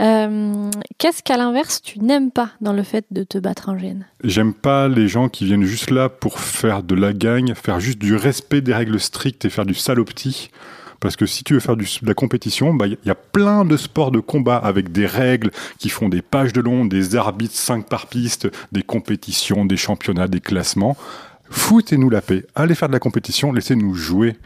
Euh, 0.01 0.71
Qu'est-ce 0.99 1.23
qu'à 1.23 1.37
l'inverse 1.37 1.81
tu 1.81 2.01
n'aimes 2.01 2.31
pas 2.31 2.51
dans 2.61 2.73
le 2.73 2.83
fait 2.83 3.07
de 3.11 3.23
te 3.23 3.39
battre 3.39 3.69
en 3.69 3.79
gêne 3.79 4.05
J'aime 4.25 4.53
pas 4.53 4.89
les 4.89 5.09
gens 5.09 5.29
qui 5.29 5.45
viennent 5.47 5.65
juste 5.65 5.91
là 5.91 6.09
pour 6.09 6.41
faire 6.41 6.83
de 6.83 6.95
la 6.95 7.13
gagne, 7.13 7.55
faire 7.55 7.81
juste 7.81 7.99
du 7.99 8.15
respect 8.17 8.61
des 8.61 8.75
règles 8.75 9.01
strictes 9.01 9.45
et 9.45 9.51
faire 9.51 9.65
du 9.65 9.75
salopti. 9.75 10.51
Parce 10.99 11.15
que 11.17 11.27
si 11.27 11.45
tu 11.45 11.55
veux 11.55 11.61
faire 11.61 11.77
du- 11.77 11.85
de 12.03 12.07
la 12.07 12.15
compétition, 12.15 12.75
bah, 12.75 12.87
il 12.87 12.99
y, 13.05 13.09
y 13.09 13.11
a 13.11 13.15
plein 13.15 13.65
de 13.65 13.77
sports 13.77 14.11
de 14.11 14.19
combat 14.19 14.57
avec 14.57 14.93
des 14.93 15.07
règles 15.07 15.51
qui 15.79 15.89
font 15.91 16.09
des 16.09 16.23
pages 16.23 16.53
de 16.53 16.61
long, 16.61 16.85
des 16.87 17.17
arbitres 17.17 17.55
5 17.55 17.87
par 17.89 18.07
piste, 18.07 18.49
des 18.73 18.83
compétitions, 18.83 19.65
des 19.67 19.77
championnats, 19.77 20.27
des 20.27 20.41
classements. 20.41 20.97
Foutez-nous 21.51 22.11
la 22.11 22.23
paix. 22.23 22.45
Allez 22.55 22.75
faire 22.75 22.89
de 22.89 22.95
la 22.95 22.99
compétition, 22.99 23.53
laissez-nous 23.53 23.95
jouer. 23.95 24.37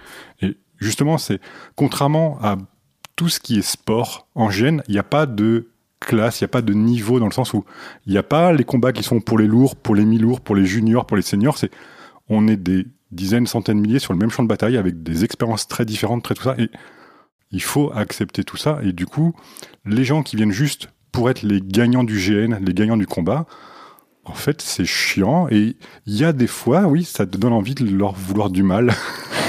Et 0.42 0.56
justement, 0.80 1.18
c'est 1.18 1.40
contrairement 1.76 2.38
à 2.42 2.56
tout 3.16 3.28
ce 3.28 3.38
qui 3.38 3.58
est 3.58 3.62
sport, 3.62 4.26
en 4.34 4.50
gêne, 4.50 4.82
il 4.88 4.92
n'y 4.92 4.98
a 4.98 5.04
pas 5.04 5.26
de 5.26 5.68
classe, 6.00 6.40
il 6.40 6.44
n'y 6.44 6.46
a 6.46 6.48
pas 6.48 6.62
de 6.62 6.72
niveau 6.72 7.20
dans 7.20 7.26
le 7.26 7.32
sens 7.32 7.52
où 7.52 7.64
il 8.06 8.12
n'y 8.12 8.18
a 8.18 8.22
pas 8.22 8.52
les 8.52 8.64
combats 8.64 8.92
qui 8.92 9.02
sont 9.02 9.20
pour 9.20 9.38
les 9.38 9.46
lourds, 9.46 9.76
pour 9.76 9.94
les 9.94 10.04
mi-lourds, 10.04 10.40
pour 10.40 10.56
les 10.56 10.64
juniors, 10.64 11.06
pour 11.06 11.16
les 11.16 11.22
seniors. 11.22 11.58
On 12.28 12.48
est 12.48 12.56
des 12.56 12.86
dizaines, 13.12 13.46
centaines, 13.46 13.80
milliers 13.80 13.98
sur 13.98 14.12
le 14.12 14.18
même 14.18 14.30
champ 14.30 14.42
de 14.42 14.48
bataille 14.48 14.76
avec 14.76 15.02
des 15.02 15.24
expériences 15.24 15.68
très 15.68 15.84
différentes, 15.84 16.22
très 16.22 16.34
tout 16.34 16.44
ça. 16.44 16.54
Et 16.58 16.70
il 17.50 17.62
faut 17.62 17.92
accepter 17.94 18.44
tout 18.44 18.56
ça. 18.56 18.78
Et 18.82 18.92
du 18.92 19.06
coup, 19.06 19.34
les 19.84 20.04
gens 20.04 20.22
qui 20.22 20.36
viennent 20.36 20.52
juste 20.52 20.88
pour 21.12 21.28
être 21.28 21.42
les 21.42 21.60
gagnants 21.60 22.04
du 22.04 22.18
GN, 22.18 22.56
les 22.64 22.72
gagnants 22.72 22.96
du 22.96 23.06
combat, 23.06 23.46
en 24.24 24.34
fait, 24.34 24.62
c'est 24.62 24.84
chiant. 24.84 25.48
Et 25.50 25.76
il 26.06 26.16
y 26.16 26.24
a 26.24 26.32
des 26.32 26.46
fois, 26.46 26.86
oui, 26.86 27.04
ça 27.04 27.26
te 27.26 27.36
donne 27.36 27.52
envie 27.52 27.74
de 27.74 27.84
leur 27.84 28.12
vouloir 28.12 28.50
du 28.50 28.62
mal. 28.62 28.94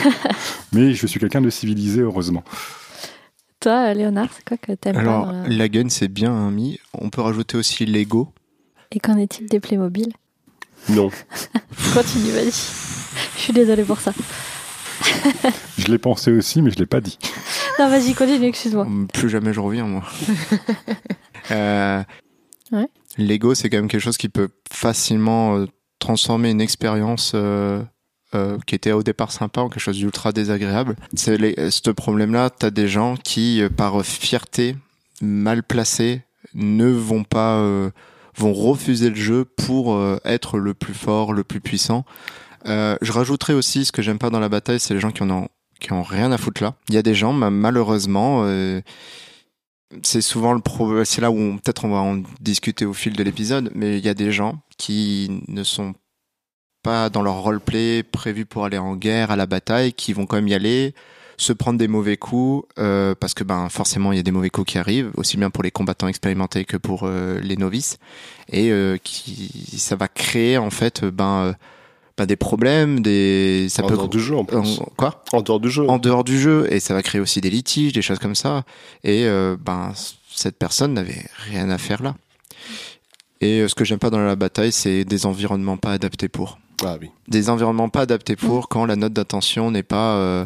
Mais 0.73 0.93
je 0.93 1.05
suis 1.07 1.19
quelqu'un 1.19 1.41
de 1.41 1.49
civilisé, 1.49 2.01
heureusement. 2.01 2.43
Toi, 3.59 3.93
Léonard, 3.93 4.29
c'est 4.35 4.43
quoi 4.47 4.57
que 4.57 4.71
t'aimes 4.73 4.97
Alors 4.97 5.31
la- 5.31 5.47
la 5.47 5.69
gun 5.69 5.89
c'est 5.89 6.07
bien 6.07 6.31
hein, 6.33 6.49
mis. 6.51 6.79
On 6.93 7.09
peut 7.09 7.21
rajouter 7.21 7.57
aussi 7.57 7.85
Lego. 7.85 8.33
Et 8.91 8.99
qu'en 8.99 9.17
est-il 9.17 9.47
des 9.47 9.59
Playmobil 9.59 10.11
Non. 10.89 11.09
Continue, 11.93 12.31
vas-y. 12.31 12.51
Je 12.51 13.39
suis 13.41 13.53
désolée 13.53 13.83
pour 13.83 13.99
ça. 13.99 14.13
Je 15.77 15.87
l'ai 15.87 15.97
pensé 15.97 16.31
aussi, 16.31 16.61
mais 16.61 16.69
je 16.71 16.77
l'ai 16.77 16.85
pas 16.85 17.01
dit. 17.01 17.17
Non, 17.79 17.89
vas-y, 17.89 18.13
continue, 18.13 18.45
excuse-moi. 18.45 18.87
Plus 19.13 19.29
jamais 19.29 19.51
je 19.53 19.59
reviens, 19.59 19.85
moi. 19.85 20.03
Euh, 21.51 22.03
Ouais. 22.71 22.87
Lego, 23.17 23.53
c'est 23.55 23.69
quand 23.69 23.77
même 23.77 23.87
quelque 23.89 23.99
chose 24.01 24.15
qui 24.17 24.29
peut 24.29 24.49
facilement 24.71 25.57
euh, 25.57 25.65
transformer 25.99 26.51
une 26.51 26.61
expérience 26.61 27.33
euh, 27.35 27.83
euh, 28.35 28.57
qui 28.65 28.75
était 28.75 28.91
au 28.91 29.03
départ 29.03 29.31
sympa 29.31 29.61
en 29.61 29.69
quelque 29.69 29.81
chose 29.81 29.97
d'ultra 29.97 30.31
désagréable. 30.31 30.95
C'est 31.15 31.37
ce 31.69 31.89
problème-là, 31.89 32.49
t'as 32.49 32.69
des 32.69 32.87
gens 32.87 33.15
qui, 33.17 33.61
euh, 33.61 33.69
par 33.69 34.05
fierté 34.05 34.75
mal 35.21 35.63
placée, 35.63 36.23
ne 36.53 36.87
vont 36.87 37.23
pas, 37.23 37.57
euh, 37.57 37.91
vont 38.35 38.53
refuser 38.53 39.09
le 39.09 39.15
jeu 39.15 39.45
pour 39.45 39.95
euh, 39.95 40.17
être 40.25 40.57
le 40.57 40.73
plus 40.73 40.93
fort, 40.93 41.33
le 41.33 41.43
plus 41.43 41.61
puissant. 41.61 42.05
Euh, 42.67 42.95
je 43.01 43.11
rajouterais 43.11 43.53
aussi 43.53 43.85
ce 43.85 43.91
que 43.91 44.01
j'aime 44.01 44.19
pas 44.19 44.29
dans 44.29 44.39
la 44.39 44.49
bataille, 44.49 44.79
c'est 44.79 44.93
les 44.93 44.99
gens 44.99 45.11
qui 45.11 45.23
en 45.23 45.29
ont 45.29 45.47
qui 45.79 45.93
ont 45.93 46.03
rien 46.03 46.31
à 46.31 46.37
foutre 46.37 46.61
là. 46.61 46.75
Il 46.89 46.95
y 46.95 46.97
a 46.99 47.01
des 47.01 47.15
gens, 47.15 47.33
ma- 47.33 47.49
malheureusement, 47.49 48.43
euh, 48.45 48.81
c'est 50.03 50.21
souvent 50.21 50.53
le 50.53 50.61
pro. 50.61 51.03
C'est 51.05 51.21
là 51.21 51.31
où 51.31 51.55
peut-être 51.55 51.85
on 51.85 51.89
va 51.89 51.97
en 51.97 52.21
discuter 52.39 52.85
au 52.85 52.93
fil 52.93 53.13
de 53.13 53.23
l'épisode, 53.23 53.71
mais 53.73 53.97
il 53.97 54.05
y 54.05 54.09
a 54.09 54.13
des 54.13 54.31
gens 54.31 54.59
qui 54.77 55.43
ne 55.47 55.63
sont 55.63 55.95
pas 56.83 57.09
dans 57.09 57.21
leur 57.21 57.41
roleplay 57.41 58.03
prévu 58.03 58.45
pour 58.45 58.65
aller 58.65 58.77
en 58.77 58.95
guerre, 58.95 59.31
à 59.31 59.35
la 59.35 59.45
bataille, 59.45 59.93
qui 59.93 60.13
vont 60.13 60.25
quand 60.25 60.37
même 60.37 60.47
y 60.47 60.53
aller, 60.53 60.93
se 61.37 61.53
prendre 61.53 61.79
des 61.79 61.87
mauvais 61.87 62.17
coups, 62.17 62.67
euh, 62.77 63.15
parce 63.19 63.33
que 63.33 63.43
ben 63.43 63.67
forcément 63.69 64.11
il 64.11 64.17
y 64.17 64.19
a 64.19 64.23
des 64.23 64.31
mauvais 64.31 64.49
coups 64.51 64.71
qui 64.73 64.77
arrivent, 64.77 65.11
aussi 65.15 65.37
bien 65.37 65.49
pour 65.49 65.63
les 65.63 65.71
combattants 65.71 66.07
expérimentés 66.07 66.65
que 66.65 66.77
pour 66.77 67.01
euh, 67.03 67.39
les 67.41 67.57
novices, 67.57 67.97
et 68.49 68.71
euh, 68.71 68.97
qui 69.03 69.75
ça 69.79 69.95
va 69.95 70.07
créer 70.07 70.57
en 70.57 70.69
fait 70.69 71.03
ben, 71.03 71.55
ben, 72.17 72.25
des 72.25 72.35
problèmes, 72.35 72.99
des 73.01 73.67
ça 73.69 73.83
en 73.83 73.87
peut 73.87 73.95
dehors 73.95 74.09
du 74.09 74.19
jeu, 74.19 74.35
en 74.35 74.45
plus. 74.45 74.57
en- 74.57 74.91
quoi? 74.97 75.23
En 75.33 75.41
dehors 75.41 75.59
du 75.59 75.69
jeu. 75.71 75.89
en 75.89 75.97
dehors 75.97 76.23
du 76.23 76.39
jeu 76.39 76.67
et 76.71 76.79
ça 76.79 76.93
va 76.93 77.01
créer 77.01 77.21
aussi 77.21 77.41
des 77.41 77.49
litiges, 77.49 77.93
des 77.93 78.01
choses 78.03 78.19
comme 78.19 78.35
ça. 78.35 78.63
Et 79.03 79.25
ben 79.59 79.93
cette 80.33 80.57
personne 80.57 80.93
n'avait 80.93 81.25
rien 81.49 81.69
à 81.69 81.77
faire 81.77 82.03
là. 82.03 82.15
Et 83.39 83.67
ce 83.67 83.73
que 83.73 83.83
j'aime 83.83 83.97
pas 83.97 84.11
dans 84.11 84.19
la 84.23 84.35
bataille, 84.35 84.71
c'est 84.71 85.03
des 85.05 85.25
environnements 85.25 85.77
pas 85.77 85.93
adaptés 85.93 86.29
pour. 86.29 86.59
Ah 86.83 86.97
oui. 86.99 87.11
Des 87.27 87.49
environnements 87.49 87.89
pas 87.89 88.01
adaptés 88.01 88.35
pour 88.35 88.69
quand 88.69 88.85
la 88.85 88.95
note 88.95 89.13
d'attention 89.13 89.71
n'est 89.71 89.83
pas 89.83 90.15
euh, 90.15 90.45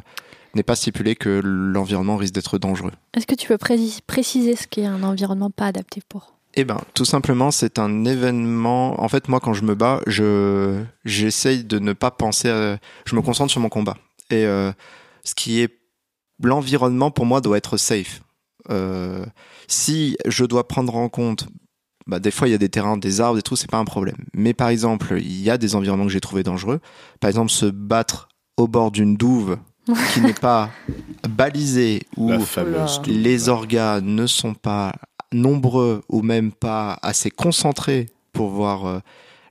n'est 0.54 0.64
pas 0.64 0.76
stipulée 0.76 1.16
que 1.16 1.42
l'environnement 1.44 2.18
risque 2.18 2.34
d'être 2.34 2.58
dangereux. 2.58 2.92
Est-ce 3.14 3.28
que 3.28 3.36
tu 3.36 3.48
peux 3.48 3.58
précis- 3.58 4.02
préciser 4.06 4.56
ce 4.56 4.68
qu'est 4.68 4.86
un 4.86 5.04
environnement 5.04 5.50
pas 5.50 5.68
adapté 5.68 6.02
pour? 6.08 6.34
Eh 6.56 6.64
ben, 6.64 6.80
tout 6.94 7.04
simplement, 7.04 7.52
c'est 7.52 7.80
un 7.80 8.06
événement. 8.06 9.02
En 9.02 9.10
fait, 9.10 9.28
moi, 9.28 9.42
quand 9.42 9.54
je 9.54 9.64
me 9.64 9.76
bats, 9.76 10.02
je 10.08 10.82
j'essaye 11.04 11.66
de 11.66 11.80
ne 11.80 11.94
pas 11.94 12.12
penser. 12.12 12.50
À... 12.50 12.78
Je 13.06 13.16
me 13.16 13.22
concentre 13.22 13.52
sur 13.52 13.60
mon 13.60 13.70
combat. 13.70 13.98
Et 14.30 14.46
euh, 14.46 14.72
ce 15.24 15.36
qui 15.36 15.62
est 15.62 15.78
l'environnement 16.42 17.12
pour 17.12 17.26
moi 17.26 17.42
doit 17.42 17.58
être 17.58 17.78
safe. 17.78 18.22
Euh, 18.70 19.26
si 19.68 20.18
je 20.26 20.46
dois 20.46 20.68
prendre 20.68 20.96
en 20.96 21.10
compte, 21.10 21.48
bah, 22.08 22.20
des 22.20 22.32
fois 22.32 22.48
il 22.48 22.52
y 22.52 22.56
a 22.56 22.58
des 22.60 22.70
terrains, 22.70 22.98
des 22.98 23.22
arbres, 23.22 23.36
des 23.36 23.42
trucs, 23.42 23.58
c'est 23.58 23.70
pas 23.70 23.78
un 23.78 23.86
problème. 23.86 24.18
Mais 24.34 24.54
par 24.54 24.70
exemple, 24.70 25.18
il 25.20 25.42
y 25.42 25.50
a 25.50 25.58
des 25.58 25.76
environnements 25.76 26.06
que 26.06 26.12
j'ai 26.12 26.22
trouvé 26.22 26.44
dangereux. 26.44 26.80
Par 27.20 27.30
exemple, 27.30 27.52
se 27.52 27.66
battre 27.66 28.30
au 28.58 28.68
bord 28.68 28.92
d'une 28.92 29.16
douve 29.16 29.58
qui 30.14 30.22
n'est 30.22 30.34
pas 30.34 30.70
balisée 31.30 32.02
ou 32.18 32.32
les 33.08 33.50
organes 33.50 34.06
ne 34.06 34.28
sont 34.28 34.54
pas 34.54 34.94
nombreux 35.32 36.02
ou 36.10 36.22
même 36.22 36.52
pas 36.52 36.98
assez 37.02 37.30
concentrés 37.30 38.08
pour 38.34 38.50
voir 38.50 38.86
euh, 38.86 39.00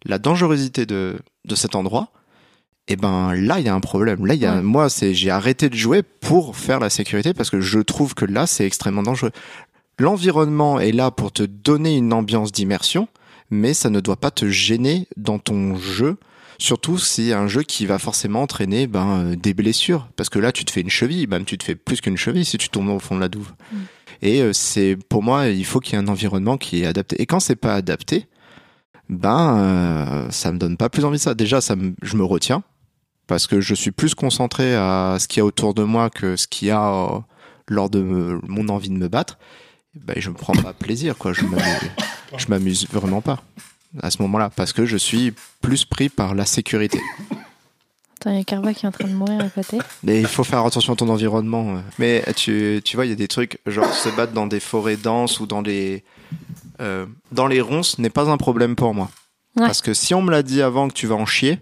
la 0.05 0.19
dangerosité 0.19 0.87
de, 0.87 1.19
de 1.45 1.55
cet 1.55 1.75
endroit, 1.75 2.11
et 2.89 2.97
ben 2.97 3.35
là 3.35 3.61
il 3.61 3.67
y 3.67 3.69
a 3.69 3.75
un 3.75 3.81
problème. 3.81 4.27
Là 4.27 4.35
il 4.35 4.41
y 4.41 4.47
a 4.47 4.57
Ouais. 4.57 4.63
moi 4.63 4.89
c'est 4.91 5.15
j'ai 5.15 5.31
arrêté 5.31 5.69
de 5.71 5.75
jouer 5.75 6.03
pour 6.03 6.57
faire 6.57 6.81
la 6.81 6.91
sécurité 6.91 7.33
parce 7.33 7.49
que 7.51 7.61
je 7.61 7.79
trouve 7.81 8.15
que 8.15 8.25
là 8.27 8.47
c'est 8.47 8.67
extrêmement 8.67 9.03
dangereux. 9.03 9.31
L'environnement 9.99 10.81
est 10.81 10.93
là 10.93 11.11
pour 11.11 11.33
te 11.33 11.43
donner 11.43 11.97
une 11.97 12.13
ambiance 12.13 12.51
d'immersion, 12.53 13.09
mais 13.51 13.75
ça 13.75 13.91
ne 13.91 14.01
doit 14.01 14.17
pas 14.17 14.31
te 14.31 14.49
gêner 14.49 15.07
dans 15.17 15.39
ton 15.39 15.77
jeu. 15.77 16.17
Surtout 16.59 16.99
si 16.99 17.27
c'est 17.29 17.33
un 17.33 17.47
jeu 17.49 17.63
qui 17.63 17.85
va 17.87 17.99
forcément 17.99 18.43
entraîner 18.43 18.87
ben, 18.87 19.25
euh, 19.33 19.37
des 19.37 19.55
blessures. 19.55 20.09
Parce 20.17 20.29
que 20.29 20.39
là, 20.39 20.53
tu 20.53 20.65
te 20.65 20.71
fais 20.71 20.81
une 20.81 20.91
cheville, 20.91 21.27
même 21.27 21.45
tu 21.45 21.59
te 21.59 21.65
fais 21.65 21.75
plus 21.75 22.01
qu'une 22.01 22.17
cheville 22.17 22.45
si 22.45 22.59
tu 22.59 22.69
tombes 22.69 22.89
au 22.91 22.99
fond 23.01 23.17
de 23.17 23.21
la 23.21 23.29
douve. 23.29 23.53
Mm. 23.73 23.77
Et 24.23 24.41
euh, 24.41 24.53
c'est 24.53 24.97
pour 25.09 25.23
moi, 25.23 25.49
il 25.49 25.65
faut 25.65 25.81
qu'il 25.81 25.95
y 25.95 25.97
ait 25.97 26.05
un 26.05 26.09
environnement 26.09 26.57
qui 26.57 26.83
est 26.83 26.87
adapté. 26.87 27.21
Et 27.21 27.27
quand 27.27 27.41
c'est 27.41 27.57
pas 27.57 27.75
adapté, 27.75 28.27
ben 29.09 29.59
euh, 29.59 30.31
ça 30.31 30.53
me 30.53 30.59
donne 30.59 30.77
pas 30.77 30.89
plus 30.89 31.05
envie 31.05 31.19
de 31.19 31.23
ça. 31.23 31.35
Déjà, 31.35 31.61
ça 31.61 31.77
me- 31.77 31.95
je 32.03 32.17
me 32.17 32.25
retiens 32.25 32.63
parce 33.27 33.47
que 33.47 33.61
je 33.61 33.75
suis 33.75 33.91
plus 33.91 34.15
concentré 34.15 34.75
à 34.75 35.17
ce 35.19 35.29
qu'il 35.29 35.41
y 35.41 35.43
a 35.43 35.45
autour 35.45 35.75
de 35.75 35.83
moi 35.83 36.09
que 36.11 36.37
ce 36.37 36.47
qu'il 36.47 36.69
y 36.69 36.71
a 36.71 36.89
euh, 37.15 37.19
lors 37.69 37.91
de 37.91 38.01
me- 38.01 38.41
mon 38.47 38.69
envie 38.69 38.89
de 38.91 38.95
me 38.97 39.09
battre. 39.09 39.39
Ben, 39.95 40.17
je 40.19 40.31
me 40.31 40.35
prends 40.35 40.55
pas 40.55 40.73
plaisir, 40.73 41.17
quoi. 41.17 41.33
Je 41.33 41.43
je 42.37 42.47
m'amuse 42.49 42.89
vraiment 42.91 43.21
pas 43.21 43.43
à 44.03 44.11
ce 44.11 44.21
moment-là 44.23 44.51
parce 44.55 44.73
que 44.73 44.87
je 44.87 44.97
suis 44.97 45.33
plus 45.61 45.85
pris 45.85 46.09
par 46.09 46.35
la 46.35 46.45
sécurité. 46.47 47.01
Attends, 48.21 48.31
il 48.31 48.39
y 48.39 48.41
a 48.41 48.45
Carva 48.45 48.75
qui 48.75 48.87
est 48.87 48.89
en 48.89 48.93
train 48.93 49.07
de 49.07 49.13
mourir 49.13 49.41
à 49.41 49.49
côté. 49.49 49.79
Mais 50.03 50.21
il 50.21 50.27
faut 50.27 50.45
faire 50.45 50.65
attention 50.65 50.95
à 50.95 50.97
ton 50.97 51.09
environnement. 51.09 51.77
euh. 51.77 51.81
Mais 51.99 52.25
tu, 52.35 52.81
tu 52.85 52.97
vois, 52.97 53.07
il 53.07 53.11
y 53.11 53.13
a 53.13 53.17
des 53.17 53.29
trucs, 53.29 53.59
genre 53.67 53.93
se 53.93 54.09
battre 54.09 54.33
dans 54.33 54.47
des 54.47 54.61
forêts 54.61 54.97
denses 54.97 55.41
ou 55.41 55.47
dans 55.47 55.61
les, 55.61 56.03
euh, 56.81 57.07
dans 57.33 57.47
les 57.47 57.61
ronces 57.61 57.99
n'est 57.99 58.11
pas 58.11 58.29
un 58.31 58.37
problème 58.37 58.75
pour 58.77 58.95
moi. 58.95 59.11
Ouais. 59.57 59.67
Parce 59.67 59.81
que 59.81 59.95
si 59.95 60.15
on 60.15 60.23
me 60.23 60.31
l'a 60.33 60.43
dit 60.43 60.63
avant 60.63 60.89
que 60.89 60.95
tu 60.95 61.07
vas 61.07 61.15
en 61.15 61.27
chier, 61.27 61.61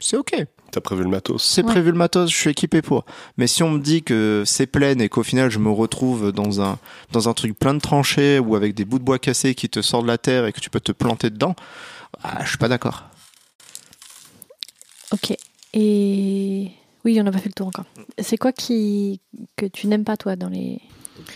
c'est 0.00 0.16
ok. 0.16 0.34
T'as 0.70 0.80
prévu 0.80 1.02
le 1.02 1.08
matos. 1.08 1.42
C'est 1.42 1.62
Ouais. 1.64 1.70
prévu 1.72 1.90
le 1.90 1.96
matos, 1.98 2.30
je 2.30 2.36
suis 2.36 2.50
équipé 2.50 2.80
pour. 2.82 3.04
Mais 3.36 3.46
si 3.46 3.62
on 3.62 3.70
me 3.70 3.78
dit 3.80 4.02
que 4.02 4.44
c'est 4.46 4.66
plein 4.66 4.98
et 4.98 5.08
qu'au 5.08 5.22
final 5.22 5.50
je 5.50 5.58
me 5.58 5.70
retrouve 5.70 6.32
dans 6.32 6.60
un, 6.60 6.78
dans 7.12 7.28
un 7.28 7.32
truc 7.34 7.58
plein 7.58 7.74
de 7.74 7.80
tranchées 7.80 8.38
ou 8.38 8.54
avec 8.56 8.74
des 8.74 8.84
bouts 8.84 8.98
de 8.98 9.04
bois 9.04 9.18
cassés 9.18 9.54
qui 9.54 9.68
te 9.68 9.82
sortent 9.82 10.04
de 10.04 10.08
la 10.08 10.18
terre 10.18 10.46
et 10.46 10.52
que 10.52 10.60
tu 10.60 10.70
peux 10.70 10.80
te 10.80 10.92
planter 10.92 11.30
dedans, 11.30 11.54
ah, 12.22 12.38
je 12.44 12.48
suis 12.48 12.58
pas 12.58 12.68
d'accord. 12.68 13.04
Ok. 15.12 15.36
Et 15.72 16.70
oui, 17.04 17.18
on 17.20 17.24
n'a 17.24 17.32
pas 17.32 17.38
fait 17.38 17.48
le 17.48 17.54
tour 17.54 17.66
encore. 17.68 17.86
C'est 18.18 18.36
quoi 18.36 18.52
qui 18.52 19.20
que 19.56 19.66
tu 19.66 19.86
n'aimes 19.86 20.04
pas 20.04 20.16
toi 20.16 20.36
dans 20.36 20.48
les 20.48 20.80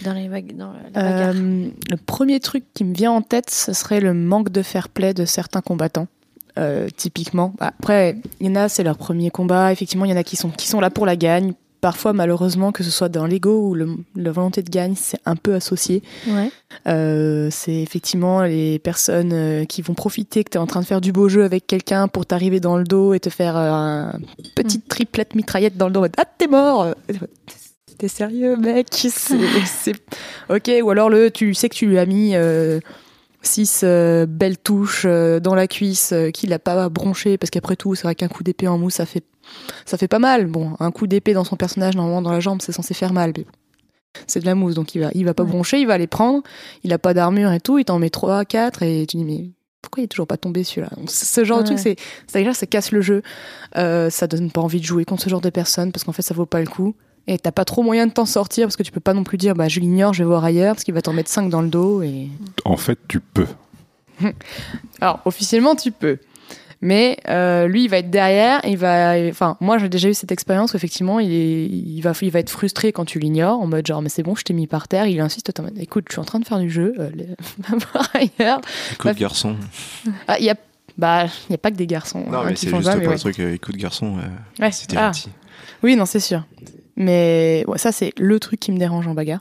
dans 0.02 0.12
les 0.12 0.28
dans 0.54 0.72
la 0.94 1.28
Euh, 1.28 1.68
le 1.90 1.96
premier 1.96 2.40
truc 2.40 2.64
qui 2.74 2.84
me 2.84 2.94
vient 2.94 3.12
en 3.12 3.22
tête, 3.22 3.50
ce 3.50 3.72
serait 3.72 4.00
le 4.00 4.14
manque 4.14 4.50
de 4.50 4.62
fair 4.62 4.88
play 4.88 5.12
de 5.14 5.24
certains 5.24 5.60
combattants. 5.60 6.08
Euh, 6.56 6.86
typiquement. 6.96 7.52
Après, 7.58 8.16
il 8.40 8.46
y 8.46 8.50
en 8.50 8.54
a, 8.54 8.68
c'est 8.68 8.84
leur 8.84 8.96
premier 8.96 9.30
combat. 9.30 9.72
Effectivement, 9.72 10.04
il 10.04 10.10
y 10.12 10.14
en 10.14 10.16
a 10.16 10.22
qui 10.22 10.36
sont, 10.36 10.50
qui 10.50 10.68
sont 10.68 10.80
là 10.80 10.88
pour 10.90 11.04
la 11.06 11.16
gagne. 11.16 11.52
Parfois, 11.80 12.12
malheureusement, 12.14 12.72
que 12.72 12.82
ce 12.84 12.90
soit 12.90 13.08
dans 13.10 13.26
l'ego 13.26 13.68
ou 13.68 13.74
le, 13.74 13.88
la 14.16 14.30
volonté 14.32 14.62
de 14.62 14.70
gagne, 14.70 14.94
c'est 14.96 15.18
un 15.26 15.36
peu 15.36 15.52
associé. 15.54 16.02
Ouais. 16.28 16.50
Euh, 16.86 17.48
c'est 17.50 17.74
effectivement 17.74 18.42
les 18.42 18.78
personnes 18.78 19.32
euh, 19.34 19.64
qui 19.66 19.82
vont 19.82 19.94
profiter 19.94 20.44
que 20.44 20.50
tu 20.50 20.56
es 20.56 20.60
en 20.60 20.66
train 20.66 20.80
de 20.80 20.86
faire 20.86 21.00
du 21.02 21.12
beau 21.12 21.28
jeu 21.28 21.44
avec 21.44 21.66
quelqu'un 21.66 22.08
pour 22.08 22.24
t'arriver 22.24 22.58
dans 22.60 22.78
le 22.78 22.84
dos 22.84 23.12
et 23.14 23.20
te 23.20 23.28
faire 23.30 23.56
euh, 23.56 23.70
un 23.70 24.12
petite 24.54 24.88
triplette 24.88 25.34
mitraillette 25.34 25.76
dans 25.76 25.88
le 25.88 25.92
dos. 25.92 26.04
Ah, 26.16 26.24
t'es 26.38 26.46
mort 26.46 26.94
T'es 27.98 28.08
sérieux, 28.08 28.56
mec? 28.56 28.86
C'est- 28.92 29.94
Ok, 30.50 30.70
ou 30.82 30.90
alors 30.90 31.10
le, 31.10 31.30
tu 31.30 31.52
sais 31.54 31.68
que 31.68 31.74
tu 31.74 31.86
lui 31.86 31.98
as 31.98 32.06
mis 32.06 32.32
euh, 32.34 32.80
six 33.46 33.82
euh, 33.84 34.26
belles 34.26 34.58
touches 34.58 35.04
euh, 35.06 35.40
dans 35.40 35.54
la 35.54 35.66
cuisse 35.68 36.12
euh, 36.12 36.30
qu'il 36.30 36.52
a 36.52 36.58
pas 36.58 36.88
bronché 36.88 37.38
parce 37.38 37.50
qu'après 37.50 37.76
tout, 37.76 37.94
c'est 37.94 38.02
vrai 38.04 38.14
qu'un 38.14 38.28
coup 38.28 38.42
d'épée 38.42 38.68
en 38.68 38.78
mousse, 38.78 38.94
ça 38.94 39.06
fait, 39.06 39.24
ça 39.84 39.96
fait 39.98 40.08
pas 40.08 40.18
mal. 40.18 40.46
Bon, 40.46 40.74
un 40.80 40.90
coup 40.90 41.06
d'épée 41.06 41.34
dans 41.34 41.44
son 41.44 41.56
personnage, 41.56 41.96
normalement 41.96 42.22
dans 42.22 42.32
la 42.32 42.40
jambe, 42.40 42.60
c'est 42.62 42.72
censé 42.72 42.94
faire 42.94 43.12
mal. 43.12 43.32
Mais 43.36 43.44
bon, 43.44 43.50
c'est 44.26 44.40
de 44.40 44.46
la 44.46 44.54
mousse, 44.54 44.74
donc 44.74 44.94
il 44.94 45.00
va, 45.00 45.10
il 45.14 45.24
va 45.24 45.34
pas 45.34 45.42
Ouais. 45.44 45.50
broncher, 45.50 45.78
il 45.80 45.86
va 45.86 45.98
les 45.98 46.06
prendre. 46.06 46.42
Il 46.82 46.92
a 46.92 46.98
pas 46.98 47.14
d'armure 47.14 47.52
et 47.52 47.60
tout, 47.60 47.78
il 47.78 47.84
t'en 47.84 47.98
met 47.98 48.10
3, 48.10 48.44
4 48.44 48.82
et 48.82 49.06
tu 49.06 49.16
dis 49.18 49.24
mais 49.24 49.50
pourquoi 49.82 50.00
il 50.00 50.04
est 50.04 50.08
toujours 50.08 50.26
pas 50.26 50.38
tombé 50.38 50.64
celui-là? 50.64 50.88
Ce 51.06 51.44
genre 51.44 51.58
de 51.60 51.64
truc, 51.64 51.78
c'est 51.78 51.96
c'est 52.26 52.38
déjà 52.38 52.54
ça 52.54 52.66
casse 52.66 52.90
le 52.90 53.02
jeu. 53.02 53.22
Euh, 53.76 54.08
ça 54.08 54.26
donne 54.26 54.50
pas 54.50 54.62
envie 54.62 54.80
de 54.80 54.84
jouer 54.86 55.04
contre 55.04 55.22
ce 55.22 55.28
genre 55.28 55.42
de 55.42 55.50
personnes 55.50 55.92
parce 55.92 56.04
qu'en 56.04 56.12
fait 56.12 56.22
ça 56.22 56.32
vaut 56.32 56.46
pas 56.46 56.60
le 56.60 56.66
coup. 56.66 56.94
Et 57.26 57.38
t'as 57.38 57.52
pas 57.52 57.64
trop 57.64 57.82
moyen 57.82 58.06
de 58.06 58.12
t'en 58.12 58.26
sortir 58.26 58.66
parce 58.66 58.76
que 58.76 58.82
tu 58.82 58.92
peux 58.92 59.00
pas 59.00 59.14
non 59.14 59.24
plus 59.24 59.38
dire 59.38 59.54
bah 59.54 59.68
je 59.68 59.80
l'ignore, 59.80 60.12
je 60.12 60.22
vais 60.22 60.28
voir 60.28 60.44
ailleurs 60.44 60.74
parce 60.74 60.84
qu'il 60.84 60.92
va 60.94 61.00
t'en 61.02 61.12
mettre 61.14 61.30
5 61.30 61.48
dans 61.48 61.62
le 61.62 61.68
dos 61.68 62.02
et 62.02 62.28
En 62.66 62.76
fait, 62.76 62.98
tu 63.08 63.20
peux. 63.20 63.46
alors, 65.00 65.20
officiellement, 65.24 65.74
tu 65.74 65.90
peux. 65.90 66.18
Mais 66.80 67.16
euh, 67.28 67.66
lui, 67.66 67.84
il 67.84 67.88
va 67.88 67.96
être 67.98 68.10
derrière. 68.10 68.60
Il 68.66 68.76
va, 68.76 69.14
enfin, 69.30 69.56
moi, 69.60 69.78
j'ai 69.78 69.88
déjà 69.88 70.08
eu 70.10 70.14
cette 70.14 70.32
expérience 70.32 70.74
où 70.74 70.76
effectivement, 70.76 71.18
il, 71.18 71.32
est, 71.32 71.64
il 71.66 72.00
va, 72.02 72.12
il 72.20 72.30
va 72.30 72.40
être 72.40 72.50
frustré 72.50 72.92
quand 72.92 73.06
tu 73.06 73.18
l'ignores, 73.18 73.58
en 73.58 73.66
mode 73.66 73.86
genre, 73.86 74.02
mais 74.02 74.10
c'est 74.10 74.22
bon, 74.22 74.34
je 74.34 74.42
t'ai 74.44 74.52
mis 74.52 74.66
par 74.66 74.86
terre. 74.86 75.06
Il 75.06 75.18
insiste, 75.20 75.50
écoute, 75.80 76.04
je 76.08 76.12
suis 76.14 76.20
en 76.20 76.24
train 76.24 76.40
de 76.40 76.44
faire 76.44 76.58
du 76.58 76.68
jeu, 76.68 76.92
euh, 76.98 77.08
les- 77.14 77.24
va 77.58 77.76
voir 77.90 78.08
ailleurs. 78.12 78.60
Écoute, 78.92 79.04
Bah, 79.06 79.14
garçon. 79.14 79.56
Ah, 80.28 80.38
il 80.38 80.44
y 80.44 80.50
a, 80.50 80.56
bah, 80.98 81.24
il 81.48 81.52
y 81.52 81.54
a 81.54 81.58
pas 81.58 81.70
que 81.70 81.76
des 81.76 81.86
garçons 81.86 82.22
Non, 82.30 82.40
hein, 82.40 82.44
mais 82.48 82.56
c'est 82.56 82.68
juste 82.68 82.82
ça, 82.82 82.90
pour 82.90 82.98
mais 82.98 83.04
le 83.06 83.10
ouais. 83.12 83.16
truc, 83.18 83.40
euh, 83.40 83.54
écoute, 83.54 83.76
garçon, 83.76 84.18
euh, 84.18 84.62
Ouais. 84.62 84.70
c'était 84.70 84.98
Ah. 84.98 85.06
gentil. 85.06 85.30
Oui, 85.82 85.96
non, 85.96 86.04
c'est 86.04 86.20
sûr. 86.20 86.44
Mais 86.96 87.64
ouais, 87.66 87.78
ça, 87.78 87.92
c'est 87.92 88.12
le 88.18 88.38
truc 88.40 88.60
qui 88.60 88.72
me 88.72 88.78
dérange 88.78 89.06
en 89.06 89.14
bagarre. 89.14 89.40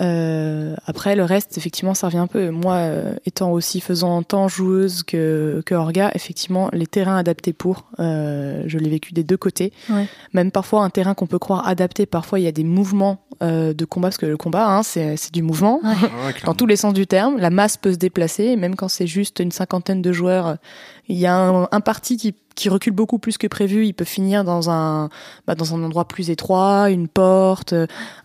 Euh, 0.00 0.74
après, 0.86 1.16
le 1.16 1.24
reste, 1.24 1.58
effectivement, 1.58 1.92
ça 1.92 2.06
revient 2.06 2.18
un 2.18 2.26
peu. 2.26 2.50
Moi, 2.50 2.74
euh, 2.76 3.14
étant 3.26 3.52
aussi 3.52 3.80
faisant 3.80 4.22
tant 4.22 4.48
joueuse 4.48 5.02
que, 5.02 5.62
que 5.66 5.74
orga, 5.74 6.10
effectivement, 6.14 6.70
les 6.72 6.86
terrains 6.86 7.18
adaptés 7.18 7.52
pour, 7.52 7.90
euh, 8.00 8.62
je 8.66 8.78
l'ai 8.78 8.88
vécu 8.88 9.12
des 9.12 9.22
deux 9.22 9.36
côtés. 9.36 9.70
Ouais. 9.90 10.06
Même 10.32 10.50
parfois, 10.50 10.82
un 10.82 10.90
terrain 10.90 11.12
qu'on 11.14 11.26
peut 11.26 11.38
croire 11.38 11.68
adapté, 11.68 12.06
parfois, 12.06 12.40
il 12.40 12.44
y 12.44 12.48
a 12.48 12.52
des 12.52 12.64
mouvements 12.64 13.18
euh, 13.42 13.74
de 13.74 13.84
combat, 13.84 14.08
parce 14.08 14.18
que 14.18 14.26
le 14.26 14.38
combat, 14.38 14.66
hein, 14.66 14.82
c'est 14.82 15.16
c'est 15.18 15.34
du 15.34 15.42
mouvement. 15.42 15.80
Ouais. 15.82 15.94
Dans 16.46 16.54
tous 16.54 16.66
les 16.66 16.76
sens 16.76 16.94
du 16.94 17.06
terme, 17.06 17.36
la 17.38 17.50
masse 17.50 17.76
peut 17.76 17.92
se 17.92 17.98
déplacer, 17.98 18.44
et 18.44 18.56
même 18.56 18.76
quand 18.76 18.88
c'est 18.88 19.06
juste 19.06 19.40
une 19.40 19.52
cinquantaine 19.52 20.00
de 20.00 20.12
joueurs, 20.12 20.56
il 21.08 21.18
y 21.18 21.26
a 21.26 21.36
un, 21.36 21.80
parti 21.80 22.16
qui, 22.16 22.68
recule 22.68 22.92
beaucoup 22.92 23.18
plus 23.18 23.38
que 23.38 23.48
prévu, 23.48 23.86
il 23.86 23.92
peut 23.92 24.04
finir 24.04 24.44
dans 24.44 24.70
un, 24.70 25.08
bah, 25.46 25.54
dans 25.56 25.74
un 25.74 25.82
endroit 25.82 26.06
plus 26.06 26.30
étroit, 26.30 26.90
une 26.90 27.08
porte, 27.08 27.74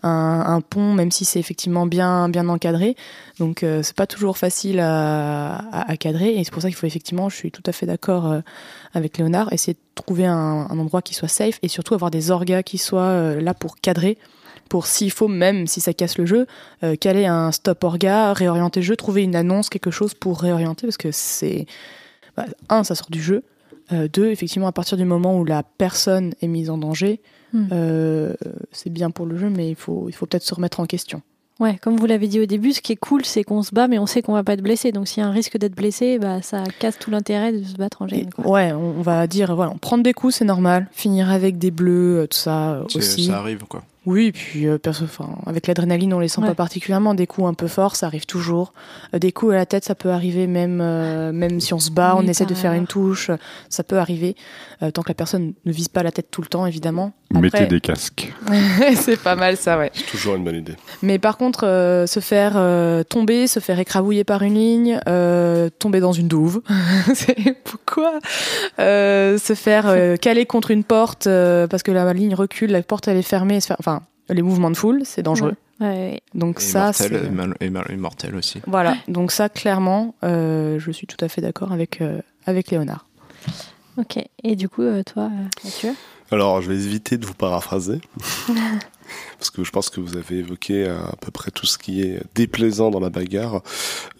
un, 0.02 0.60
pont, 0.60 0.94
même 0.94 1.10
si 1.10 1.24
c'est 1.24 1.40
effectivement 1.40 1.86
bien, 1.86 2.28
bien 2.28 2.48
encadré. 2.48 2.94
Donc 3.40 3.62
euh, 3.62 3.82
c'est 3.82 3.96
pas 3.96 4.06
toujours 4.06 4.38
facile 4.38 4.78
à, 4.80 5.96
cadrer, 5.98 6.36
et 6.36 6.44
c'est 6.44 6.52
pour 6.52 6.62
ça 6.62 6.68
qu'il 6.68 6.76
faut 6.76 6.86
effectivement, 6.86 7.28
je 7.28 7.36
suis 7.36 7.50
tout 7.50 7.62
à 7.66 7.72
fait 7.72 7.86
d'accord 7.86 8.30
euh, 8.30 8.40
avec 8.94 9.18
Léonard, 9.18 9.52
essayer 9.52 9.74
de 9.74 9.78
trouver 9.94 10.26
un, 10.26 10.66
un 10.70 10.78
endroit 10.78 11.02
qui 11.02 11.14
soit 11.14 11.28
safe, 11.28 11.58
et 11.62 11.68
surtout 11.68 11.94
avoir 11.94 12.10
des 12.10 12.30
orgas 12.30 12.62
qui 12.62 12.78
soient 12.78 13.02
euh, 13.02 13.40
là 13.40 13.54
pour 13.54 13.80
cadrer. 13.80 14.18
Pour 14.68 14.86
s'il 14.86 15.10
faut, 15.10 15.28
même 15.28 15.66
si 15.66 15.80
ça 15.80 15.94
casse 15.94 16.18
le 16.18 16.26
jeu, 16.26 16.46
euh, 16.82 16.94
caler 16.94 17.26
un 17.26 17.52
stop 17.52 17.82
orga, 17.84 18.32
réorienter 18.34 18.80
le 18.80 18.86
jeu, 18.86 18.96
trouver 18.96 19.22
une 19.22 19.34
annonce, 19.34 19.70
quelque 19.70 19.90
chose 19.90 20.14
pour 20.14 20.40
réorienter, 20.40 20.86
parce 20.86 20.98
que 20.98 21.10
c'est... 21.10 21.66
bah, 22.38 22.46
un, 22.68 22.84
ça 22.84 22.94
sort 22.94 23.10
du 23.10 23.22
jeu. 23.22 23.42
Euh, 23.92 24.08
deux, 24.12 24.30
effectivement, 24.30 24.68
à 24.68 24.72
partir 24.72 24.96
du 24.96 25.04
moment 25.04 25.38
où 25.38 25.44
la 25.44 25.62
personne 25.62 26.34
est 26.42 26.48
mise 26.48 26.70
en 26.70 26.78
danger, 26.78 27.20
Hmm. 27.52 27.64
euh, 27.72 28.34
c'est 28.72 28.90
bien 28.90 29.10
pour 29.10 29.24
le 29.24 29.38
jeu, 29.38 29.48
mais 29.48 29.70
il 29.70 29.74
faut, 29.74 30.04
il 30.08 30.12
faut 30.12 30.26
peut-être 30.26 30.42
se 30.42 30.54
remettre 30.54 30.80
en 30.80 30.84
question. 30.84 31.22
Ouais, 31.60 31.78
comme 31.80 31.96
vous 31.96 32.04
l'avez 32.06 32.28
dit 32.28 32.38
au 32.40 32.44
début, 32.46 32.72
ce 32.72 32.80
qui 32.82 32.92
est 32.92 32.96
cool, 32.96 33.24
c'est 33.24 33.42
qu'on 33.42 33.62
se 33.62 33.74
bat, 33.74 33.88
mais 33.88 33.98
on 33.98 34.04
sait 34.06 34.20
qu'on 34.20 34.34
va 34.34 34.44
pas 34.44 34.52
être 34.52 34.62
blessé. 34.62 34.92
Donc 34.92 35.08
s'il 35.08 35.22
y 35.22 35.26
a 35.26 35.28
un 35.28 35.32
risque 35.32 35.56
d'être 35.56 35.74
blessé, 35.74 36.18
bah 36.18 36.42
ça 36.42 36.62
casse 36.78 36.98
tout 36.98 37.10
l'intérêt 37.10 37.52
de 37.52 37.64
se 37.64 37.74
battre 37.74 38.02
en 38.02 38.06
gêne. 38.06 38.30
quoi. 38.30 38.46
ouais, 38.46 38.72
on, 38.72 39.00
va 39.00 39.26
dire, 39.26 39.56
voilà, 39.56 39.72
prendre 39.80 40.04
des 40.04 40.12
coups, 40.12 40.34
c'est 40.34 40.44
normal. 40.44 40.88
Finir 40.92 41.30
avec 41.30 41.58
des 41.58 41.70
bleus, 41.70 42.18
euh, 42.18 42.26
tout 42.26 42.36
ça 42.36 42.82
aussi. 42.94 43.24
Ça 43.24 43.38
arrive, 43.38 43.64
quoi. 43.64 43.82
Oui, 44.06 44.32
puis 44.32 44.66
euh, 44.66 44.78
perso, 44.78 45.04
avec 45.44 45.66
l'adrénaline, 45.66 46.14
on 46.14 46.18
les 46.20 46.28
sent 46.28 46.40
Ouais. 46.40 46.46
pas 46.48 46.54
particulièrement. 46.54 47.14
Des 47.14 47.26
coups 47.26 47.46
un 47.46 47.54
peu 47.54 47.66
forts, 47.66 47.96
ça 47.96 48.06
arrive 48.06 48.24
toujours. 48.26 48.72
Euh, 49.14 49.18
des 49.18 49.32
coups 49.32 49.52
à 49.52 49.56
la 49.56 49.66
tête, 49.66 49.84
ça 49.84 49.94
peut 49.94 50.10
arriver 50.10 50.46
même, 50.46 50.80
euh, 50.80 51.32
même 51.32 51.60
si 51.60 51.74
on 51.74 51.78
se 51.78 51.90
bat, 51.90 52.14
Oui, 52.16 52.24
on 52.24 52.28
essaie 52.28 52.46
de 52.46 52.54
faire 52.54 52.72
une 52.72 52.86
touche, 52.86 53.30
ça 53.68 53.82
peut 53.82 53.98
arriver. 53.98 54.34
Euh, 54.82 54.90
tant 54.90 55.02
que 55.02 55.08
la 55.08 55.14
personne 55.14 55.52
ne 55.64 55.72
vise 55.72 55.88
pas 55.88 56.02
la 56.02 56.12
tête 56.12 56.30
tout 56.30 56.40
le 56.40 56.48
temps, 56.48 56.64
évidemment. 56.64 57.12
Mettez 57.30 57.66
des 57.66 57.80
casques. 57.80 58.32
c'est 58.96 59.20
pas 59.22 59.36
mal 59.36 59.56
ça, 59.58 59.76
ouais. 59.78 59.90
C'est 59.94 60.06
toujours 60.06 60.36
une 60.36 60.44
bonne 60.44 60.56
idée. 60.56 60.76
Mais 61.02 61.18
par 61.18 61.36
contre, 61.36 61.66
euh, 61.66 62.06
se 62.06 62.20
faire 62.20 62.54
euh, 62.56 63.02
tomber, 63.04 63.46
se 63.46 63.60
faire 63.60 63.78
écrabouiller 63.78 64.24
par 64.24 64.42
une 64.42 64.54
ligne, 64.54 64.98
euh, 65.08 65.68
tomber 65.78 66.00
dans 66.00 66.12
une 66.12 66.26
douve, 66.28 66.62
c'est 67.14 67.36
pourquoi 67.64 68.18
euh, 68.78 69.36
Se 69.38 69.54
faire 69.54 69.84
euh, 69.88 70.16
caler 70.20 70.46
contre 70.46 70.70
une 70.70 70.84
porte 70.84 71.26
euh, 71.26 71.66
parce 71.66 71.82
que 71.82 71.90
la 71.92 72.10
ligne 72.14 72.34
recule, 72.34 72.70
la 72.70 72.82
porte 72.82 73.08
elle 73.08 73.18
est 73.18 73.22
fermée, 73.22 73.60
se 73.60 73.66
faire- 73.66 73.76
enfin 73.80 74.00
les 74.30 74.42
mouvements 74.42 74.70
de 74.70 74.76
foule, 74.76 75.02
c'est 75.04 75.22
dangereux. 75.22 75.54
Ouais, 75.80 75.86
ouais. 75.86 76.20
Donc 76.34 76.58
Et 76.60 76.62
ça, 76.64 76.92
c'est 76.92 77.12
et 77.12 77.30
mal- 77.30 77.54
et 77.60 77.70
mal- 77.70 77.86
et 77.90 77.96
mortel 77.96 78.34
aussi. 78.36 78.60
voilà. 78.66 78.96
Donc 79.06 79.32
ça, 79.32 79.48
clairement, 79.48 80.14
euh, 80.24 80.78
je 80.78 80.90
suis 80.90 81.06
tout 81.06 81.22
à 81.24 81.28
fait 81.28 81.40
d'accord 81.40 81.72
avec 81.72 82.00
euh, 82.00 82.20
avec 82.46 82.70
Léonard. 82.70 83.06
Ok. 83.98 84.18
Et 84.44 84.56
du 84.56 84.68
coup, 84.68 84.82
toi, 85.06 85.24
euh, 85.24 85.44
Mathieu? 85.64 85.90
Alors, 86.30 86.60
je 86.60 86.68
vais 86.68 86.76
éviter 86.76 87.16
de 87.16 87.26
vous 87.26 87.34
paraphraser. 87.34 88.00
parce 89.38 89.50
que 89.50 89.64
je 89.64 89.70
pense 89.70 89.88
que 89.88 90.00
vous 90.00 90.16
avez 90.16 90.38
évoqué 90.38 90.86
à 90.86 91.14
peu 91.20 91.30
près 91.30 91.50
tout 91.50 91.66
ce 91.66 91.78
qui 91.78 92.02
est 92.02 92.20
déplaisant 92.34 92.90
dans 92.90 93.00
la 93.00 93.10
bagarre. 93.10 93.62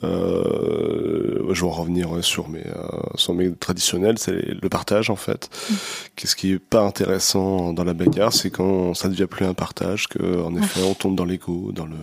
Euh, 0.05 1.53
je 1.53 1.61
vais 1.61 1.66
en 1.66 1.71
revenir 1.71 2.25
sur 2.25 2.49
mes, 2.49 2.66
euh, 2.66 2.88
sur 3.16 3.35
mes 3.35 3.53
traditionnels, 3.55 4.18
c'est 4.18 4.33
le 4.33 4.68
partage 4.68 5.11
en 5.11 5.16
fait. 5.16 5.51
Qu'est-ce 6.16 6.37
qui 6.37 6.53
est 6.53 6.59
pas 6.59 6.81
intéressant 6.81 7.73
dans 7.73 7.85
la 7.85 7.94
bagarre, 7.94 8.33
c'est 8.33 8.51
quand 8.51 8.94
ça 8.94 9.09
devient 9.09 9.27
plus 9.27 9.44
un 9.44 9.55
partage, 9.55 10.09
que 10.09 10.42
en 10.42 10.55
effet 10.57 10.81
on 10.83 10.94
tombe 10.94 11.16
dans 11.16 11.25
l'ego, 11.25 11.73
dans 11.73 11.87
le 11.87 11.97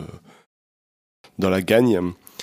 dans 1.40 1.50
la 1.50 1.62
gagne. 1.62 2.00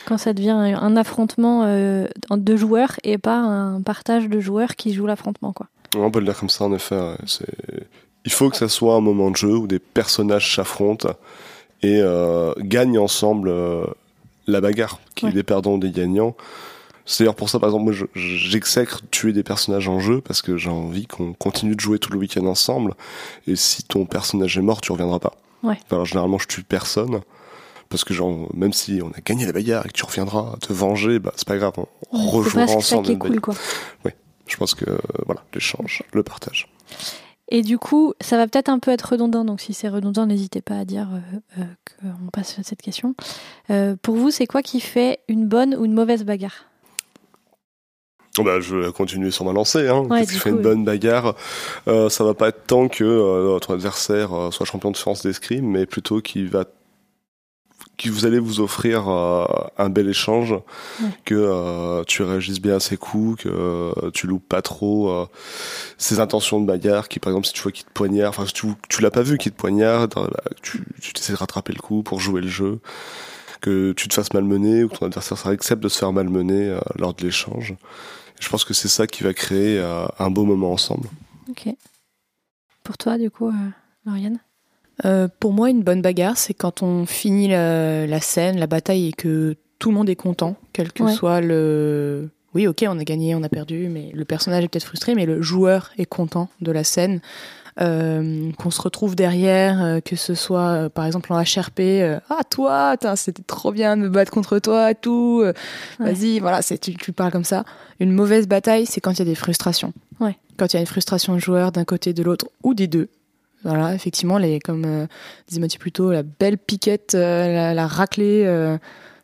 Quand 0.06 0.18
ça 0.18 0.32
devient 0.32 0.50
un 0.50 0.96
affrontement 0.96 1.62
euh, 1.64 2.06
en 2.30 2.36
deux 2.36 2.56
joueurs 2.56 2.98
et 3.04 3.18
pas 3.18 3.36
un 3.36 3.80
partage 3.82 4.28
de 4.28 4.40
joueurs 4.40 4.74
qui 4.76 4.92
jouent 4.92 5.06
l'affrontement, 5.06 5.52
quoi. 5.52 5.68
On 5.96 6.10
peut 6.10 6.20
le 6.20 6.24
dire 6.26 6.38
comme 6.38 6.48
ça, 6.50 6.64
en 6.64 6.72
effet. 6.74 6.96
ouais. 6.96 7.16
C'est- 7.26 7.46
Il 8.24 8.32
faut 8.32 8.48
que 8.50 8.56
ça 8.56 8.68
soit 8.68 8.94
un 8.94 9.00
moment 9.00 9.30
de 9.30 9.36
jeu 9.36 9.56
où 9.56 9.66
des 9.66 9.80
personnages 9.80 10.54
s'affrontent 10.54 11.10
et 11.82 11.98
euh, 12.00 12.52
gagnent 12.58 12.98
ensemble 12.98 13.48
euh, 13.48 13.84
la 14.46 14.60
bagarre, 14.60 15.00
qu'il 15.14 15.26
y 15.26 15.30
ait 15.30 15.34
Ouais. 15.34 15.40
des 15.40 15.42
perdants 15.42 15.74
ou 15.74 15.78
des 15.78 15.90
gagnants. 15.90 16.36
C'est 17.04 17.24
d'ailleurs 17.24 17.34
pour 17.34 17.48
ça, 17.50 17.58
par 17.58 17.68
exemple, 17.70 17.84
moi, 17.84 17.92
je- 17.92 18.06
j'exècre 18.14 19.00
tuer 19.10 19.32
des 19.32 19.42
personnages 19.42 19.88
en 19.88 19.98
jeu 19.98 20.20
parce 20.20 20.40
que 20.40 20.56
j'ai 20.56 20.70
envie 20.70 21.06
qu'on 21.08 21.32
continue 21.32 21.74
de 21.74 21.80
jouer 21.80 21.98
tout 21.98 22.12
le 22.12 22.18
week-end 22.18 22.46
ensemble. 22.46 22.94
Et 23.48 23.56
si 23.56 23.82
ton 23.82 24.06
personnage 24.06 24.56
est 24.56 24.62
mort, 24.62 24.80
tu 24.80 24.92
reviendras 24.92 25.18
pas. 25.18 25.32
Ouais. 25.64 25.74
Enfin, 25.84 25.96
alors, 25.96 26.06
généralement, 26.06 26.38
je 26.38 26.46
tue 26.46 26.62
personne. 26.62 27.22
Parce 27.88 28.04
que 28.04 28.14
genre, 28.14 28.48
même 28.54 28.72
si 28.72 29.00
on 29.02 29.08
a 29.08 29.20
gagné 29.24 29.44
la 29.46 29.52
bagarre 29.52 29.84
et 29.84 29.88
que 29.88 29.92
tu 29.94 30.04
reviendras 30.04 30.54
te 30.60 30.72
venger, 30.72 31.18
bah, 31.18 31.32
c'est 31.36 31.46
pas 31.46 31.56
grave, 31.58 31.72
on 31.76 32.38
Ouais, 32.38 32.44
c'est 32.44 32.66
ça 32.68 32.76
ensemble. 32.76 33.04
qui 33.06 33.10
est 33.10 33.14
une 33.14 33.18
cool, 33.18 33.40
quoi. 33.40 33.54
Je 34.52 34.56
pense 34.58 34.74
que, 34.74 34.88
euh, 34.88 34.98
voilà, 35.26 35.42
l'échange, 35.54 36.02
le 36.12 36.22
partage. 36.22 36.68
Et 37.48 37.62
du 37.62 37.78
coup, 37.78 38.14
ça 38.20 38.36
va 38.36 38.46
peut-être 38.46 38.68
un 38.68 38.78
peu 38.78 38.90
être 38.90 39.12
redondant, 39.12 39.44
donc 39.44 39.60
si 39.60 39.74
c'est 39.74 39.88
redondant, 39.88 40.26
n'hésitez 40.26 40.62
pas 40.62 40.76
à 40.78 40.84
dire 40.84 41.08
euh, 41.12 41.62
euh, 41.62 41.64
qu'on 42.18 42.30
passe 42.30 42.58
à 42.58 42.62
cette 42.62 42.80
question. 42.82 43.14
Euh, 43.70 43.96
pour 44.00 44.16
vous, 44.16 44.30
c'est 44.30 44.46
quoi 44.46 44.62
qui 44.62 44.80
fait 44.80 45.20
une 45.28 45.46
bonne 45.46 45.74
ou 45.74 45.84
une 45.84 45.92
mauvaise 45.92 46.24
bagarre? 46.24 46.66
Oh 48.38 48.42
Bah, 48.44 48.60
je 48.60 48.76
vais 48.76 48.92
continuer 48.92 49.30
sur 49.30 49.44
ma 49.44 49.52
lancée. 49.52 49.88
Hein. 49.88 50.06
Ouais, 50.08 50.20
Qu'est-ce 50.20 50.32
qui 50.32 50.38
fait 50.38 50.50
une 50.50 50.62
bonne 50.62 50.84
bagarre? 50.84 51.34
Euh, 51.88 52.08
Ça 52.08 52.24
va 52.24 52.32
pas 52.34 52.48
être 52.48 52.66
tant 52.66 52.88
que 52.88 53.04
euh, 53.04 53.48
votre 53.48 53.74
adversaire 53.74 54.32
euh, 54.32 54.50
soit 54.50 54.64
champion 54.64 54.90
de 54.90 54.96
France 54.96 55.22
d'escrime, 55.22 55.66
mais 55.66 55.84
plutôt 55.84 56.22
qu'il 56.22 56.48
va 56.48 56.64
que 58.08 58.14
vous 58.14 58.26
allez 58.26 58.38
vous 58.38 58.60
offrir 58.60 59.08
euh, 59.08 59.44
un 59.78 59.88
bel 59.90 60.08
échange, 60.08 60.52
Ouais. 61.00 61.08
que 61.24 61.34
euh, 61.34 62.04
tu 62.04 62.22
réagisses 62.22 62.60
bien 62.60 62.76
à 62.76 62.80
ses 62.80 62.96
coups, 62.96 63.42
que 63.44 63.48
euh, 63.48 64.10
tu 64.12 64.26
loupes 64.26 64.46
pas 64.48 64.62
trop 64.62 65.26
ses 65.98 66.20
intentions 66.20 66.60
de 66.60 66.66
bagarre, 66.66 67.08
qui 67.08 67.18
par 67.18 67.30
exemple 67.32 67.46
si 67.46 67.52
tu 67.52 67.62
vois 67.62 67.72
qu'il 67.72 67.84
te 67.84 67.92
poignarde, 67.92 68.28
enfin 68.34 68.46
si 68.46 68.52
tu, 68.52 68.66
tu 68.88 69.02
l'as 69.02 69.10
pas 69.10 69.22
vu 69.22 69.38
qu'il 69.38 69.52
te 69.52 69.56
poignarde, 69.56 70.14
bah, 70.14 70.28
tu, 70.62 70.84
tu 71.00 71.12
essaies 71.16 71.32
de 71.32 71.38
rattraper 71.38 71.72
le 71.72 71.80
coup 71.80 72.02
pour 72.02 72.20
jouer 72.20 72.40
le 72.40 72.48
jeu, 72.48 72.80
que 73.60 73.92
tu 73.92 74.08
te 74.08 74.14
fasses 74.14 74.32
malmener 74.32 74.84
ou 74.84 74.88
que 74.88 74.96
ton 74.98 75.06
adversaire 75.06 75.46
accepte 75.46 75.82
de 75.82 75.88
se 75.88 75.98
faire 75.98 76.12
malmener 76.12 76.76
lors 76.98 77.14
de 77.14 77.22
l'échange. 77.24 77.74
Je 78.40 78.48
pense 78.48 78.64
que 78.64 78.74
c'est 78.74 78.88
ça 78.88 79.06
qui 79.06 79.22
va 79.22 79.32
créer 79.34 79.78
un 80.18 80.30
beau 80.30 80.44
moment 80.44 80.72
ensemble. 80.72 81.08
Ok. 81.48 81.68
Pour 82.82 82.98
toi, 82.98 83.16
du 83.18 83.30
coup, 83.30 83.52
Lauriane? 84.04 84.40
Euh, 85.04 85.28
pour 85.40 85.52
moi, 85.52 85.70
une 85.70 85.82
bonne 85.82 86.02
bagarre, 86.02 86.36
c'est 86.36 86.54
quand 86.54 86.82
on 86.82 87.06
finit 87.06 87.48
la, 87.48 88.06
la 88.06 88.20
scène, 88.20 88.58
la 88.58 88.66
bataille 88.66 89.08
et 89.08 89.12
que 89.12 89.56
tout 89.78 89.90
le 89.90 89.96
monde 89.96 90.08
est 90.08 90.16
content, 90.16 90.56
quel 90.72 90.92
que 90.92 91.02
Ouais. 91.02 91.12
soit 91.12 91.40
le. 91.40 92.28
Oui, 92.54 92.66
ok, 92.66 92.84
on 92.86 92.98
a 92.98 93.04
gagné, 93.04 93.34
on 93.34 93.42
a 93.42 93.48
perdu, 93.48 93.88
mais 93.88 94.10
le 94.14 94.24
personnage 94.24 94.62
est 94.64 94.68
peut-être 94.68 94.84
frustré, 94.84 95.14
mais 95.14 95.24
le 95.26 95.40
joueur 95.42 95.90
est 95.98 96.04
content 96.04 96.48
de 96.60 96.70
la 96.70 96.84
scène. 96.84 97.20
Euh, 97.80 98.52
qu'on 98.58 98.70
se 98.70 98.82
retrouve 98.82 99.16
derrière, 99.16 99.82
euh, 99.82 100.00
que 100.00 100.14
ce 100.14 100.34
soit 100.34 100.68
euh, 100.72 100.88
par 100.90 101.06
exemple 101.06 101.32
en 101.32 101.40
HRP, 101.40 102.20
ah 102.28 102.40
toi, 102.50 102.96
c'était 103.16 103.42
trop 103.42 103.72
bien 103.72 103.96
de 103.96 104.02
me 104.02 104.08
battre 104.10 104.30
contre 104.30 104.58
toi, 104.58 104.90
et 104.90 104.94
tout, 104.94 105.42
Ouais. 105.42 105.52
vas-y, 106.12 106.38
voilà, 106.38 106.62
tu, 106.62 106.94
tu 106.94 107.12
parles 107.12 107.32
comme 107.32 107.44
ça. 107.44 107.64
Une 107.98 108.12
mauvaise 108.12 108.46
bataille, 108.46 108.84
c'est 108.84 109.00
quand 109.00 109.12
il 109.12 109.20
y 109.20 109.22
a 109.22 109.24
des 109.24 109.34
frustrations. 109.34 109.94
Ouais. 110.20 110.36
Quand 110.58 110.66
il 110.66 110.74
y 110.74 110.76
a 110.76 110.80
une 110.80 110.86
frustration 110.86 111.32
de 111.32 111.38
joueur 111.38 111.72
d'un 111.72 111.84
côté, 111.84 112.12
de 112.12 112.22
l'autre, 112.22 112.46
ou 112.62 112.74
des 112.74 112.88
deux. 112.88 113.08
Voilà, 113.64 113.94
effectivement, 113.94 114.38
les, 114.38 114.58
comme 114.58 114.84
euh, 114.84 115.06
disait 115.48 115.60
Mathieu 115.60 115.78
plus 115.78 115.92
tôt, 115.92 116.10
la 116.10 116.22
belle 116.22 116.58
piquette, 116.58 117.14
euh, 117.14 117.46
la, 117.52 117.74
la 117.74 117.86
raclée, 117.86 118.44
euh, 118.46 118.76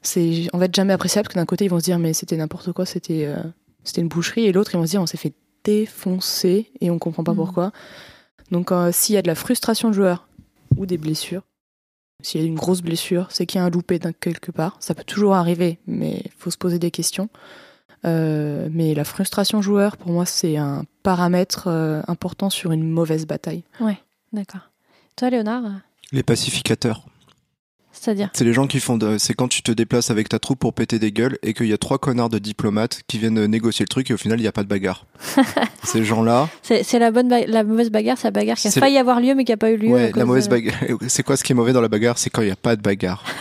c'est 0.02 0.46
en 0.52 0.58
fait 0.60 0.74
jamais 0.74 0.92
appréciable 0.92 1.26
parce 1.26 1.34
que 1.34 1.40
d'un 1.40 1.46
côté 1.46 1.64
ils 1.64 1.70
vont 1.70 1.80
se 1.80 1.84
dire 1.84 1.98
mais 1.98 2.12
c'était 2.12 2.36
n'importe 2.36 2.72
quoi, 2.72 2.86
c'était 2.86 3.24
euh, 3.26 3.36
c'était 3.82 4.00
une 4.00 4.08
boucherie 4.08 4.46
et 4.46 4.52
l'autre 4.52 4.70
ils 4.74 4.76
vont 4.78 4.86
se 4.86 4.90
dire 4.90 5.02
on 5.02 5.06
s'est 5.06 5.16
fait 5.16 5.32
défoncer 5.64 6.70
et 6.80 6.90
on 6.90 6.98
comprend 6.98 7.24
pas 7.24 7.32
Mhm. 7.32 7.36
pourquoi. 7.38 7.72
Donc 8.52 8.70
s'il 8.92 9.14
y 9.14 9.18
a 9.18 9.22
de 9.22 9.26
la 9.26 9.34
frustration 9.34 9.88
de 9.88 9.94
joueur 9.94 10.26
ou 10.76 10.86
des 10.86 10.96
blessures, 10.98 11.42
s'il 12.22 12.40
y 12.40 12.44
a 12.44 12.46
une 12.46 12.54
grosse 12.54 12.80
blessure, 12.80 13.26
c'est 13.30 13.44
qu'il 13.44 13.58
y 13.58 13.62
a 13.62 13.64
un 13.64 13.70
loupé 13.70 13.98
quelque 14.20 14.50
part. 14.50 14.76
Ça 14.80 14.94
peut 14.94 15.04
toujours 15.04 15.34
arriver, 15.34 15.78
mais 15.86 16.22
il 16.24 16.30
faut 16.38 16.50
se 16.50 16.56
poser 16.58 16.78
des 16.78 16.90
questions. 16.90 17.28
Euh, 18.04 18.68
mais 18.72 18.94
la 18.94 19.04
frustration 19.04 19.60
joueur, 19.60 19.96
pour 19.96 20.10
moi, 20.12 20.24
c'est 20.24 20.56
un 20.56 20.84
paramètre 21.02 21.64
euh, 21.66 22.00
important 22.08 22.48
sur 22.50 22.72
une 22.72 22.88
mauvaise 22.88 23.26
bataille. 23.26 23.64
D'accord. 24.32 24.70
Toi, 25.16 25.30
Léonard 25.30 25.64
euh, 25.64 25.70
Les 26.12 26.22
pacificateurs. 26.22 27.02
C'est-à-dire 27.90 28.30
C'est 28.32 28.44
les 28.44 28.52
gens 28.52 28.68
qui 28.68 28.78
font 28.78 28.96
de... 28.96 29.18
C'est 29.18 29.34
quand 29.34 29.48
tu 29.48 29.62
te 29.62 29.72
déplaces 29.72 30.10
avec 30.10 30.28
ta 30.28 30.38
troupe 30.38 30.60
pour 30.60 30.72
péter 30.72 31.00
des 31.00 31.10
gueules 31.10 31.36
et 31.42 31.52
qu'il 31.52 31.66
y 31.66 31.72
a 31.72 31.78
trois 31.78 31.98
connards 31.98 32.28
de 32.28 32.38
diplomates 32.38 33.00
qui 33.08 33.18
viennent 33.18 33.44
négocier 33.46 33.82
le 33.84 33.88
truc 33.88 34.10
et 34.10 34.14
au 34.14 34.16
final 34.16 34.38
il 34.38 34.42
n'y 34.42 34.48
a 34.48 34.52
pas 34.52 34.62
de 34.62 34.68
bagarre. 34.68 35.06
Ces 35.82 36.04
gens-là, 36.04 36.48
C'est 36.62 36.98
la, 37.00 37.10
bonne 37.10 37.28
ba- 37.28 37.46
la 37.46 37.64
mauvaise 37.64 37.90
bagarre, 37.90 38.16
c'est 38.16 38.28
la 38.28 38.32
bagarre 38.32 38.56
qui 38.56 38.68
a 38.68 38.70
failli 38.70 38.98
avoir 38.98 39.20
lieu 39.20 39.34
mais 39.34 39.44
qui 39.44 39.50
n'a 39.52 39.56
pas 39.56 39.70
eu 39.72 39.76
lieu. 39.78 39.88
ouais, 39.88 40.12
la 40.14 40.24
mauvaise 40.26 40.44
de- 40.44 40.50
bagarre. 40.50 40.78
C'est 41.08 41.24
quoi 41.24 41.36
ce 41.36 41.42
qui 41.42 41.52
est 41.52 41.56
mauvais 41.56 41.72
dans 41.72 41.80
la 41.80 41.88
bagarre? 41.88 42.18
C'est 42.18 42.30
quand 42.30 42.42
il 42.42 42.46
n'y 42.46 42.50
a 42.52 42.56
pas 42.56 42.76
de 42.76 42.82
bagarre. 42.82 43.24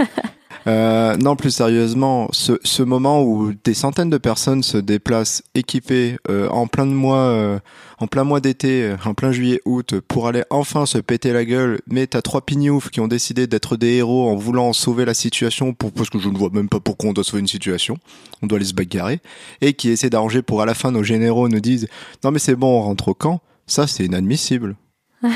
Euh, 0.65 1.15
non, 1.15 1.37
plus 1.37 1.51
sérieusement, 1.51 2.27
ce, 2.33 2.59
ce 2.65 2.83
moment 2.83 3.23
où 3.23 3.53
des 3.63 3.73
centaines 3.73 4.09
de 4.09 4.17
personnes 4.17 4.63
se 4.63 4.77
déplacent 4.77 5.41
équipées 5.55 6.17
euh, 6.29 6.49
en 6.49 6.67
plein 6.67 6.85
de 6.85 6.91
mois, 6.91 7.19
euh, 7.19 7.57
en 7.99 8.07
plein 8.07 8.23
mois 8.23 8.39
d'été, 8.39 8.83
euh, 8.83 8.95
en 9.05 9.13
plein 9.13 9.31
juillet-août, 9.31 9.95
pour 10.07 10.27
aller 10.27 10.43
enfin 10.49 10.85
se 10.85 10.97
péter 10.99 11.33
la 11.33 11.45
gueule, 11.45 11.79
mais 11.87 12.05
t'as 12.07 12.21
trois 12.21 12.41
pignoufs 12.45 12.89
qui 12.89 12.99
ont 12.99 13.07
décidé 13.07 13.47
d'être 13.47 13.75
des 13.77 13.93
héros 13.95 14.29
en 14.29 14.35
voulant 14.35 14.71
sauver 14.73 15.03
la 15.05 15.13
situation, 15.13 15.73
pour, 15.73 15.91
parce 15.91 16.09
que 16.09 16.19
je 16.19 16.29
ne 16.29 16.37
vois 16.37 16.49
même 16.53 16.69
pas 16.69 16.79
pourquoi 16.79 17.09
on 17.09 17.13
doit 17.13 17.23
sauver 17.23 17.39
une 17.41 17.47
situation, 17.47 17.97
on 18.41 18.47
doit 18.47 18.57
aller 18.57 18.65
se 18.67 18.73
bagarrer, 18.73 19.19
et 19.61 19.73
qui 19.73 19.89
essaient 19.89 20.09
d'arranger 20.09 20.41
pour 20.41 20.61
à 20.61 20.65
la 20.65 20.73
fin 20.75 20.91
nos 20.91 21.03
généraux 21.03 21.47
nous 21.49 21.59
disent 21.59 21.87
non 22.23 22.31
mais 22.31 22.39
c'est 22.39 22.55
bon, 22.55 22.79
on 22.79 22.81
rentre 22.83 23.07
au 23.09 23.13
camp. 23.13 23.41
Ça, 23.65 23.85
c'est 23.87 24.05
inadmissible. 24.05 24.75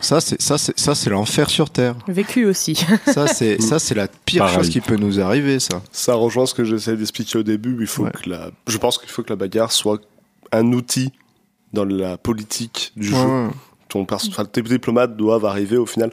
ça, 0.00 0.20
c'est 0.20 0.40
ça, 0.40 0.58
c'est 0.58 0.78
ça, 0.78 0.94
c'est 0.94 1.08
l'enfer 1.08 1.48
sur 1.48 1.70
terre. 1.70 1.96
Vécu 2.06 2.44
aussi. 2.44 2.74
Ça, 3.06 3.26
c'est 3.26 3.60
ça, 3.62 3.78
c'est 3.78 3.94
la 3.94 4.06
pire 4.06 4.42
Pareil. 4.44 4.56
chose 4.56 4.68
qui 4.68 4.82
peut 4.82 4.96
nous 4.96 5.18
arriver, 5.18 5.58
ça. 5.60 5.82
Ça 5.90 6.14
rejoint 6.14 6.44
ce 6.44 6.52
que 6.52 6.62
j'essaie 6.62 6.94
d'expliquer 6.94 7.38
au 7.38 7.42
début. 7.42 7.74
Il 7.80 7.86
faut 7.86 8.04
Ouais. 8.04 8.10
que 8.22 8.28
la, 8.28 8.50
je 8.68 8.76
pense 8.76 8.98
qu'il 8.98 9.08
faut 9.08 9.22
que 9.22 9.30
la 9.30 9.36
bagarre 9.36 9.72
soit 9.72 9.98
un 10.52 10.72
outil 10.74 11.10
dans 11.72 11.84
la 11.84 12.16
politique 12.16 12.92
du 12.96 13.08
jeu. 13.08 13.16
Ouais. 13.16 13.48
Ton 13.88 14.04
tes 14.04 14.62
diplomates 14.62 15.16
doivent 15.16 15.44
arriver 15.44 15.76
au 15.76 15.86
final, 15.86 16.12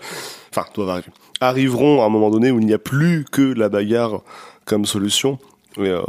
enfin, 0.50 0.66
doivent 0.74 0.90
arriver, 0.90 1.12
arriveront 1.40 2.02
à 2.02 2.06
un 2.06 2.10
moment 2.10 2.32
donné 2.32 2.50
où 2.50 2.60
il 2.60 2.66
n'y 2.66 2.74
a 2.74 2.80
plus 2.80 3.24
que 3.32 3.42
la 3.42 3.70
bagarre 3.70 4.22
comme 4.66 4.86
solution. 4.86 5.38
Et, 5.78 5.82
euh, 5.82 6.02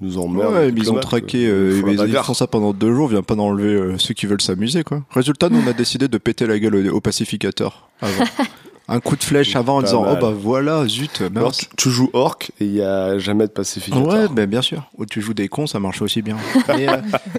ils 0.00 0.06
nous 0.06 0.18
emmerdent. 0.18 0.54
Ouais, 0.54 0.70
mais 0.70 0.80
ils 0.80 0.92
ont 0.92 1.00
traqué, 1.00 1.46
euh, 1.46 1.82
euh, 1.84 1.92
ils, 1.92 2.08
ils 2.08 2.16
font 2.22 2.34
ça 2.34 2.46
pendant 2.46 2.72
deux 2.72 2.94
jours, 2.94 3.08
vient 3.08 3.22
pas 3.22 3.34
d'enlever 3.34 3.74
euh, 3.74 3.98
ceux 3.98 4.14
qui 4.14 4.26
veulent 4.26 4.40
s'amuser, 4.40 4.84
quoi. 4.84 5.02
Résultat, 5.10 5.48
nous, 5.48 5.60
on 5.64 5.66
a 5.66 5.72
décidé 5.72 6.06
de 6.06 6.18
péter 6.18 6.46
la 6.46 6.58
gueule 6.58 6.74
aux, 6.76 6.96
aux 6.96 7.00
pacificateurs 7.00 7.88
avant. 8.00 8.24
Un 8.90 9.00
coup 9.00 9.16
de 9.16 9.22
flèche 9.22 9.54
avant 9.54 9.76
en 9.76 9.82
disant, 9.82 10.02
mal. 10.02 10.16
oh 10.16 10.20
bah 10.20 10.34
voilà, 10.34 10.86
zut, 10.88 11.22
Alors, 11.36 11.52
tu, 11.52 11.66
tu 11.76 11.90
joues 11.90 12.08
orc 12.14 12.50
et 12.58 12.64
il 12.64 12.72
n'y 12.72 12.80
a 12.80 13.18
jamais 13.18 13.46
de 13.46 13.52
pacificateur. 13.52 14.06
Ouais, 14.06 14.28
ben 14.28 14.46
bien 14.46 14.62
sûr. 14.62 14.88
Ou 14.96 15.04
tu 15.04 15.20
joues 15.20 15.34
des 15.34 15.48
cons, 15.48 15.66
ça 15.66 15.78
marche 15.78 16.00
aussi 16.00 16.22
bien. 16.22 16.38
Mais, 16.68 16.88
euh, 16.88 16.96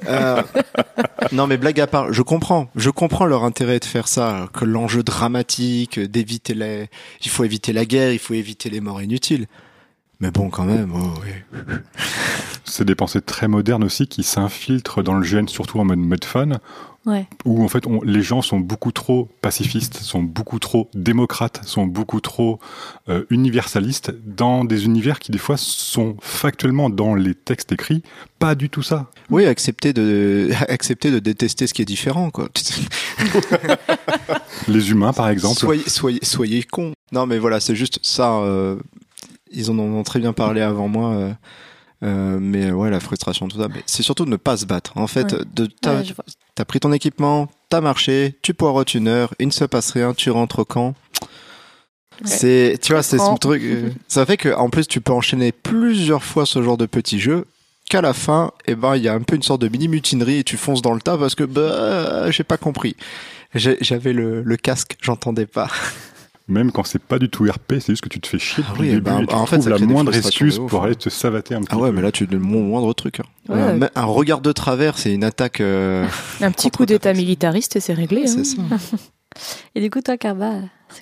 euh, 0.07 0.41
non, 1.31 1.47
mais 1.47 1.57
blague 1.57 1.79
à 1.79 1.87
part, 1.87 2.13
je 2.13 2.21
comprends. 2.21 2.69
Je 2.75 2.89
comprends 2.91 3.25
leur 3.25 3.43
intérêt 3.43 3.79
de 3.79 3.85
faire 3.85 4.07
ça, 4.07 4.49
que 4.53 4.63
l'enjeu 4.63 5.01
dramatique, 5.01 5.99
d'éviter 5.99 6.53
les, 6.53 6.89
il 7.23 7.29
faut 7.31 7.43
éviter 7.43 7.73
la 7.73 7.85
guerre, 7.85 8.11
il 8.13 8.19
faut 8.19 8.35
éviter 8.35 8.69
les 8.69 8.79
morts 8.79 9.01
inutiles. 9.01 9.47
Mais 10.19 10.31
bon, 10.31 10.49
quand 10.49 10.65
même, 10.65 10.91
oh, 10.93 11.19
ouais. 11.21 11.45
C'est 12.65 12.85
des 12.85 12.95
pensées 12.95 13.21
très 13.21 13.47
modernes 13.47 13.83
aussi 13.83 14.07
qui 14.07 14.23
s'infiltrent 14.23 15.01
dans 15.01 15.13
le 15.15 15.25
GN, 15.25 15.47
surtout 15.47 15.79
en 15.79 15.85
mode, 15.85 15.99
mode 15.99 16.25
fun, 16.25 16.59
Ouais. 17.05 17.27
où 17.45 17.63
en 17.63 17.69
fait 17.69 17.87
on- 17.87 18.01
les 18.03 18.21
gens 18.21 18.41
sont 18.41 18.59
beaucoup 18.59 18.91
trop 18.91 19.29
pacifistes, 19.41 19.97
sont 19.97 20.21
beaucoup 20.21 20.59
trop 20.59 20.89
démocrates, 20.93 21.61
sont 21.65 21.87
beaucoup 21.87 22.19
trop 22.19 22.59
euh, 23.07 23.23
universalistes 23.29 24.13
dans 24.25 24.65
des 24.65 24.83
univers 24.85 25.19
qui 25.19 25.31
des 25.31 25.37
fois 25.37 25.55
sont 25.57 26.17
factuellement 26.21 26.89
dans 26.89 27.15
les 27.15 27.33
textes 27.33 27.71
écrits 27.71 28.03
pas 28.37 28.53
du 28.55 28.69
tout 28.69 28.83
ça. 28.83 29.09
Oui, 29.29 29.45
accepter 29.45 29.91
de, 29.93 30.49
accepter 30.69 31.09
de 31.11 31.19
détester 31.19 31.67
ce 31.67 31.73
qui 31.73 31.81
est 31.81 31.85
différent, 31.85 32.29
quoi. 32.31 32.49
Les 34.67 34.91
humains 34.91 35.13
par 35.13 35.29
exemple. 35.29 35.59
Soyez, 35.59 35.87
soyez, 35.89 36.19
soyez 36.23 36.63
cons. 36.63 36.93
Non, 37.11 37.25
mais 37.25 37.39
voilà, 37.39 37.59
c'est 37.59 37.75
juste 37.75 37.99
ça. 38.01 38.37
euh, 38.39 38.77
ils 39.51 39.71
en 39.71 39.79
ont 39.79 40.03
très 40.03 40.19
bien 40.19 40.33
parlé 40.33 40.61
avant 40.61 40.87
moi. 40.87 41.11
euh, 41.13 41.31
euh, 42.03 42.37
mais 42.39 42.71
ouais, 42.71 42.89
la 42.89 42.99
frustration, 42.99 43.47
tout 43.47 43.57
ça. 43.59 43.67
Mais 43.67 43.83
c'est 43.85 44.03
surtout 44.03 44.25
de 44.25 44.29
ne 44.29 44.35
pas 44.37 44.57
se 44.57 44.65
battre. 44.65 44.93
En 44.95 45.07
fait, 45.07 45.33
Ouais. 45.33 45.39
de, 45.53 45.65
t'as, 45.81 46.01
Ouais, 46.01 46.65
pris 46.67 46.79
ton 46.79 46.91
équipement, 46.93 47.49
t'as 47.69 47.81
marché, 47.81 48.37
tu 48.41 48.53
poireautes 48.53 48.93
une 48.93 49.07
heure, 49.07 49.33
il 49.39 49.47
ne 49.47 49.51
se 49.51 49.65
passe 49.65 49.91
rien, 49.91 50.13
tu 50.13 50.29
rentres 50.31 50.59
au 50.59 50.65
camp. 50.65 50.95
C'est, 52.25 52.77
tu 52.81 52.91
vois, 52.91 53.01
c'est 53.03 53.17
ce 53.17 53.37
truc. 53.39 53.61
euh, 53.63 53.89
ça 54.09 54.25
fait 54.25 54.35
que, 54.37 54.49
en 54.53 54.69
plus, 54.69 54.87
tu 54.87 54.99
peux 54.99 55.13
enchaîner 55.13 55.51
plusieurs 55.53 56.23
fois 56.23 56.45
ce 56.45 56.61
genre 56.61 56.77
de 56.77 56.85
petits 56.85 57.19
jeux. 57.19 57.45
Qu'à 57.89 58.01
la 58.01 58.13
fin, 58.13 58.51
eh 58.67 58.75
ben, 58.75 58.95
il 58.97 59.03
y 59.03 59.07
a 59.07 59.13
un 59.13 59.21
peu 59.21 59.35
une 59.35 59.41
sorte 59.41 59.61
de 59.61 59.67
mini 59.69 59.87
mutinerie 59.87 60.39
et 60.39 60.43
tu 60.43 60.57
fonces 60.57 60.81
dans 60.81 60.93
le 60.93 61.01
tas 61.01 61.17
parce 61.17 61.33
que, 61.33 61.43
bah, 61.43 62.29
j'ai 62.29 62.43
pas 62.43 62.57
compris. 62.57 62.95
J'avais 63.55 64.13
le, 64.13 64.43
le 64.43 64.57
casque, 64.57 64.95
j'entendais 65.01 65.47
pas. 65.47 65.69
même 66.49 66.71
quand 66.71 66.83
c'est 66.85 67.01
pas 67.01 67.19
du 67.19 67.29
tout 67.29 67.45
RP, 67.45 67.73
c'est 67.79 67.89
juste 67.89 68.01
que 68.03 68.09
tu 68.09 68.19
te 68.19 68.27
fais 68.27 68.39
chier 68.39 68.63
Ah 68.67 68.73
oui, 68.79 68.87
le 68.87 68.93
début 68.95 69.01
bah, 69.03 69.19
et 69.21 69.27
tu 69.27 69.33
en 69.35 69.45
fait, 69.45 69.61
ça 69.61 69.69
la 69.69 69.77
moindre 69.79 70.13
excuse 70.15 70.59
ouf, 70.59 70.69
pour 70.69 70.81
hein. 70.81 70.87
aller 70.87 70.95
te 70.95 71.09
savater 71.09 71.55
un 71.55 71.59
petit 71.61 71.69
Ah 71.71 71.75
peu. 71.77 71.81
ouais, 71.83 71.91
mais 71.91 72.01
là, 72.01 72.11
tu 72.11 72.25
donnes 72.27 72.39
le 72.39 72.45
moindre 72.45 72.91
truc. 72.93 73.19
hein. 73.19 73.23
Ouais. 73.47 73.57
Euh, 73.83 73.87
un 73.95 74.05
regard 74.05 74.41
de 74.41 74.51
travers, 74.51 74.97
c'est 74.97 75.13
une 75.13 75.23
attaque. 75.23 75.61
euh, 75.61 76.05
Un 76.41 76.51
petit 76.51 76.69
coup 76.71 76.85
d'état 76.85 77.13
militariste 77.13 77.75
et 77.75 77.79
c'est 77.79 77.93
réglé. 77.93 78.25
hein. 78.27 78.43
ça. 78.43 78.97
Et 79.75 79.79
du 79.81 79.91
coup, 79.91 80.01
toi, 80.01 80.17
Carba, 80.17 80.53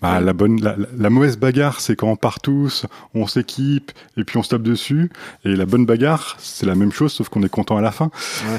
Bah, 0.02 0.20
la 0.20 0.34
bonne, 0.34 0.60
la, 0.62 1.10
mauvaise 1.10 1.38
bagarre, 1.38 1.80
c'est 1.80 1.96
quand 1.96 2.10
on 2.10 2.18
part 2.18 2.42
tous, 2.42 2.86
on 3.16 3.26
s'équipe 3.26 3.94
et 4.18 4.26
puis 4.26 4.38
on 4.38 4.44
se 4.44 4.50
tape 4.50 4.64
dessus. 4.64 5.10
Et 5.46 5.56
la 5.56 5.66
bonne 5.66 5.86
bagarre, 5.86 6.36
c'est 6.38 6.66
la 6.66 6.76
même 6.76 6.92
chose, 6.92 7.14
sauf 7.14 7.30
qu'on 7.30 7.42
est 7.44 7.50
content 7.50 7.78
à 7.78 7.82
la 7.82 7.92
fin. 7.92 8.12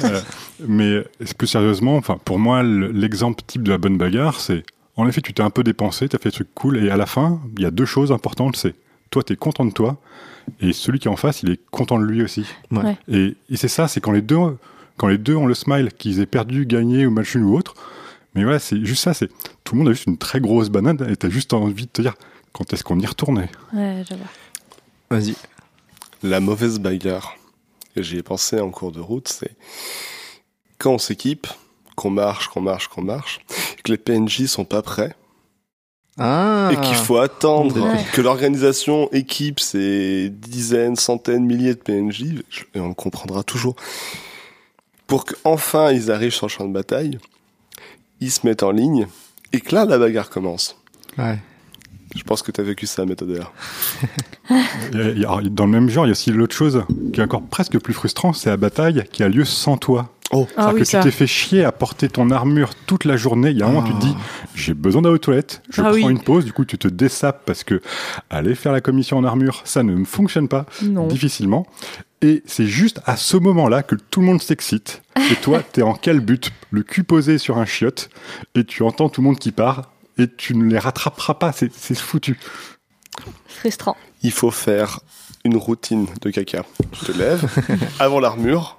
Ouais, 0.03 0.11
Euh, 0.11 0.21
mais 0.67 1.05
plus 1.37 1.47
sérieusement, 1.47 1.97
enfin, 1.97 2.19
pour 2.25 2.39
moi, 2.39 2.63
le- 2.63 2.91
l'exemple 2.91 3.43
type 3.47 3.63
de 3.63 3.71
la 3.71 3.77
bonne 3.79 3.99
bagarre, 3.99 4.41
c'est 4.41 4.65
en 4.99 5.09
effet, 5.09 5.21
tu 5.23 5.33
t'es 5.33 5.43
un 5.43 5.51
peu 5.51 5.63
dépensé, 5.63 6.09
tu 6.09 6.17
as 6.17 6.19
fait 6.19 6.29
des 6.29 6.35
trucs 6.35 6.55
cool, 6.55 6.77
et 6.85 6.91
à 6.91 6.97
la 6.97 7.07
fin, 7.07 7.41
il 7.57 7.63
y 7.63 7.67
a 7.67 7.71
deux 7.71 7.87
choses 7.87 8.13
importantes, 8.13 8.57
c'est 8.57 8.75
toi, 9.11 9.23
tu 9.23 9.33
es 9.33 9.37
content 9.37 9.65
de 9.65 9.71
toi, 9.71 9.97
et 10.61 10.73
celui 10.73 10.99
qui 10.99 11.07
est 11.09 11.11
en 11.11 11.17
face, 11.17 11.43
il 11.43 11.51
est 11.51 11.61
content 11.71 11.99
de 11.99 12.05
lui 12.05 12.23
aussi. 12.23 12.45
Ouais. 12.73 12.97
Et, 13.07 13.37
et 13.49 13.57
c'est 13.57 13.69
ça, 13.69 13.87
c'est 13.87 14.01
quand 14.01 14.13
les 14.13 14.23
deux, 14.23 14.59
quand 14.97 15.07
les 15.07 15.17
deux 15.17 15.37
ont 15.37 15.47
le 15.47 15.55
smile, 15.55 15.93
qu'ils 15.97 16.21
aient 16.21 16.27
perdu, 16.27 16.67
gagné 16.67 17.07
ou 17.07 17.11
match 17.11 17.37
nul 17.37 17.45
ou 17.45 17.57
autre. 17.57 17.75
Mais 18.35 18.43
voilà, 18.43 18.59
c'est 18.59 18.85
juste 18.85 19.05
ça, 19.05 19.15
c'est 19.15 19.29
tout 19.63 19.75
le 19.75 19.79
monde 19.79 19.89
a 19.89 19.93
juste 19.93 20.07
une 20.07 20.19
très 20.19 20.41
grosse 20.41 20.69
banane, 20.69 20.99
et 21.09 21.17
t'as 21.17 21.31
juste 21.31 21.53
envie 21.55 21.87
de 21.87 21.91
te 21.91 22.03
dire 22.03 22.15
quand 22.53 22.73
est-ce 22.73 22.83
qu'on 22.83 22.99
y 22.99 23.07
retournait? 23.07 23.51
Ouais, 23.73 24.03
je 24.09 24.15
vois. 24.15 24.27
Vas-y. 25.11 25.37
La 26.25 26.41
mauvaise 26.41 26.81
bagarre, 26.81 27.37
j'y 27.97 28.19
ai 28.19 28.23
pensé 28.25 28.59
en 28.59 28.71
cours 28.71 28.91
de 28.91 29.01
route, 29.01 29.29
c'est 29.29 29.57
quand 30.77 30.95
on 30.95 30.99
s'équipe, 30.99 31.47
qu'on 31.99 32.11
marche, 32.11 32.47
qu'on 32.49 32.61
marche, 32.61 32.87
qu'on 32.89 33.03
marche, 33.03 33.41
et 33.79 33.83
que 33.83 33.91
les 33.91 33.99
PNJ 33.99 34.47
sont 34.47 34.65
pas 34.65 34.83
prêts, 34.83 35.15
Ah. 36.17 36.71
et 36.73 36.77
qu'il 36.81 36.95
faut 36.97 37.19
attendre, 37.19 37.81
Ouais. 37.81 38.05
que 38.13 38.21
l'organisation 38.21 39.09
équipe 39.13 39.59
ces 39.61 40.31
dizaines, 40.31 40.97
centaines, 40.97 41.45
milliers 41.45 41.75
de 41.75 41.81
PNJ, 41.81 42.43
et 42.75 42.81
on 42.81 42.89
le 42.89 42.95
comprendra 42.95 43.43
toujours, 43.43 43.75
pour 45.07 45.25
qu'enfin 45.25 45.93
ils 45.93 46.11
arrivent 46.11 46.35
sur 46.35 46.47
le 46.47 46.51
champ 46.51 46.67
de 46.67 46.73
bataille, 46.73 47.19
ils 48.21 48.31
se 48.31 48.47
mettent 48.47 48.63
en 48.63 48.71
ligne, 48.71 49.07
et 49.53 49.61
que 49.61 49.75
là 49.75 49.85
la 49.85 49.99
bagarre 49.99 50.31
commence. 50.31 50.77
Ouais. 51.19 51.39
Je 52.17 52.23
pense 52.23 52.43
que 52.43 52.51
tu 52.53 52.61
as 52.61 52.65
vécu 52.65 52.87
ça, 52.87 53.03
a- 54.49 55.43
dans 55.51 55.67
le 55.67 55.71
même 55.71 55.89
genre, 55.91 56.07
il 56.07 56.09
y 56.09 56.11
a 56.11 56.13
aussi 56.13 56.31
l'autre 56.31 56.55
chose 56.57 56.85
qui 57.13 57.21
est 57.21 57.25
encore 57.25 57.43
presque 57.43 57.79
plus 57.81 57.93
frustrant, 57.95 58.33
c'est 58.33 58.51
la 58.51 58.57
bataille 58.57 59.05
qui 59.13 59.23
a 59.23 59.29
lieu 59.29 59.45
sans 59.45 59.77
toi. 59.77 60.11
Oh, 60.31 60.47
Ah 60.59 60.73
oui, 60.75 60.81
que 60.81 60.85
ça. 60.85 60.99
tu 60.99 61.05
t'es 61.05 61.11
fait 61.11 61.27
chier 61.27 61.65
à 61.65 61.73
porter 61.73 62.09
ton 62.09 62.31
armure 62.31 62.75
toute 62.87 63.05
la 63.07 63.17
journée. 63.17 63.51
Il 63.51 63.57
y 63.59 63.63
a 63.63 63.67
un 63.67 63.71
moment, 63.71 63.87
tu 63.87 63.95
te 63.95 63.99
dis, 64.01 64.15
j'ai 64.55 64.75
besoin 64.75 65.01
d'aller 65.03 65.15
aux 65.15 65.19
toilettes, 65.19 65.63
je 65.71 65.81
Ah 65.81 65.85
prends 65.85 65.95
oui. 65.95 66.03
une 66.03 66.23
pause, 66.23 66.45
du 66.45 66.53
coup, 66.53 66.65
tu 66.67 66.77
te 66.77 66.87
dessapes 66.89 67.43
parce 67.47 67.65
que 67.65 67.81
aller 68.29 68.55
faire 68.55 68.73
la 68.73 68.81
commission 68.83 69.17
en 69.17 69.25
armure, 69.25 69.63
ça 69.65 69.83
ne 69.83 69.95
me 69.95 70.05
fonctionne 70.05 70.47
pas 70.49 70.67
Non. 70.83 71.07
difficilement. 71.07 71.67
Et 72.21 72.43
c'est 72.47 72.67
juste 72.67 73.01
à 73.07 73.17
ce 73.17 73.37
moment-là 73.37 73.83
que 73.83 73.95
tout 73.95 74.21
le 74.21 74.27
monde 74.27 74.43
s'excite. 74.43 75.03
Et 75.31 75.37
toi, 75.37 75.63
t'es 75.73 75.83
en 75.83 75.97
but? 76.21 76.51
Le 76.71 76.83
cul 76.83 77.05
posé 77.05 77.39
sur 77.39 77.57
un 77.59 77.65
chiotte, 77.65 78.11
et 78.55 78.65
tu 78.65 78.83
entends 78.83 79.09
tout 79.09 79.23
le 79.23 79.29
monde 79.29 79.39
qui 79.39 79.53
part, 79.53 79.91
et 80.19 80.27
tu 80.29 80.55
ne 80.55 80.69
les 80.69 80.79
rattraperas 80.79 81.35
pas. 81.35 81.53
C'est 81.53 81.73
c'est 81.75 81.97
foutu. 81.97 82.39
Frustrant. 83.47 83.97
il 84.23 84.31
faut 84.33 84.51
faire 84.51 85.01
une 85.45 85.57
routine 85.57 86.07
de 86.21 86.31
caca. 86.31 86.65
Tu 86.93 87.07
te 87.07 87.13
lèves 87.13 87.47
avant 87.99 88.21
l'armure. 88.21 88.78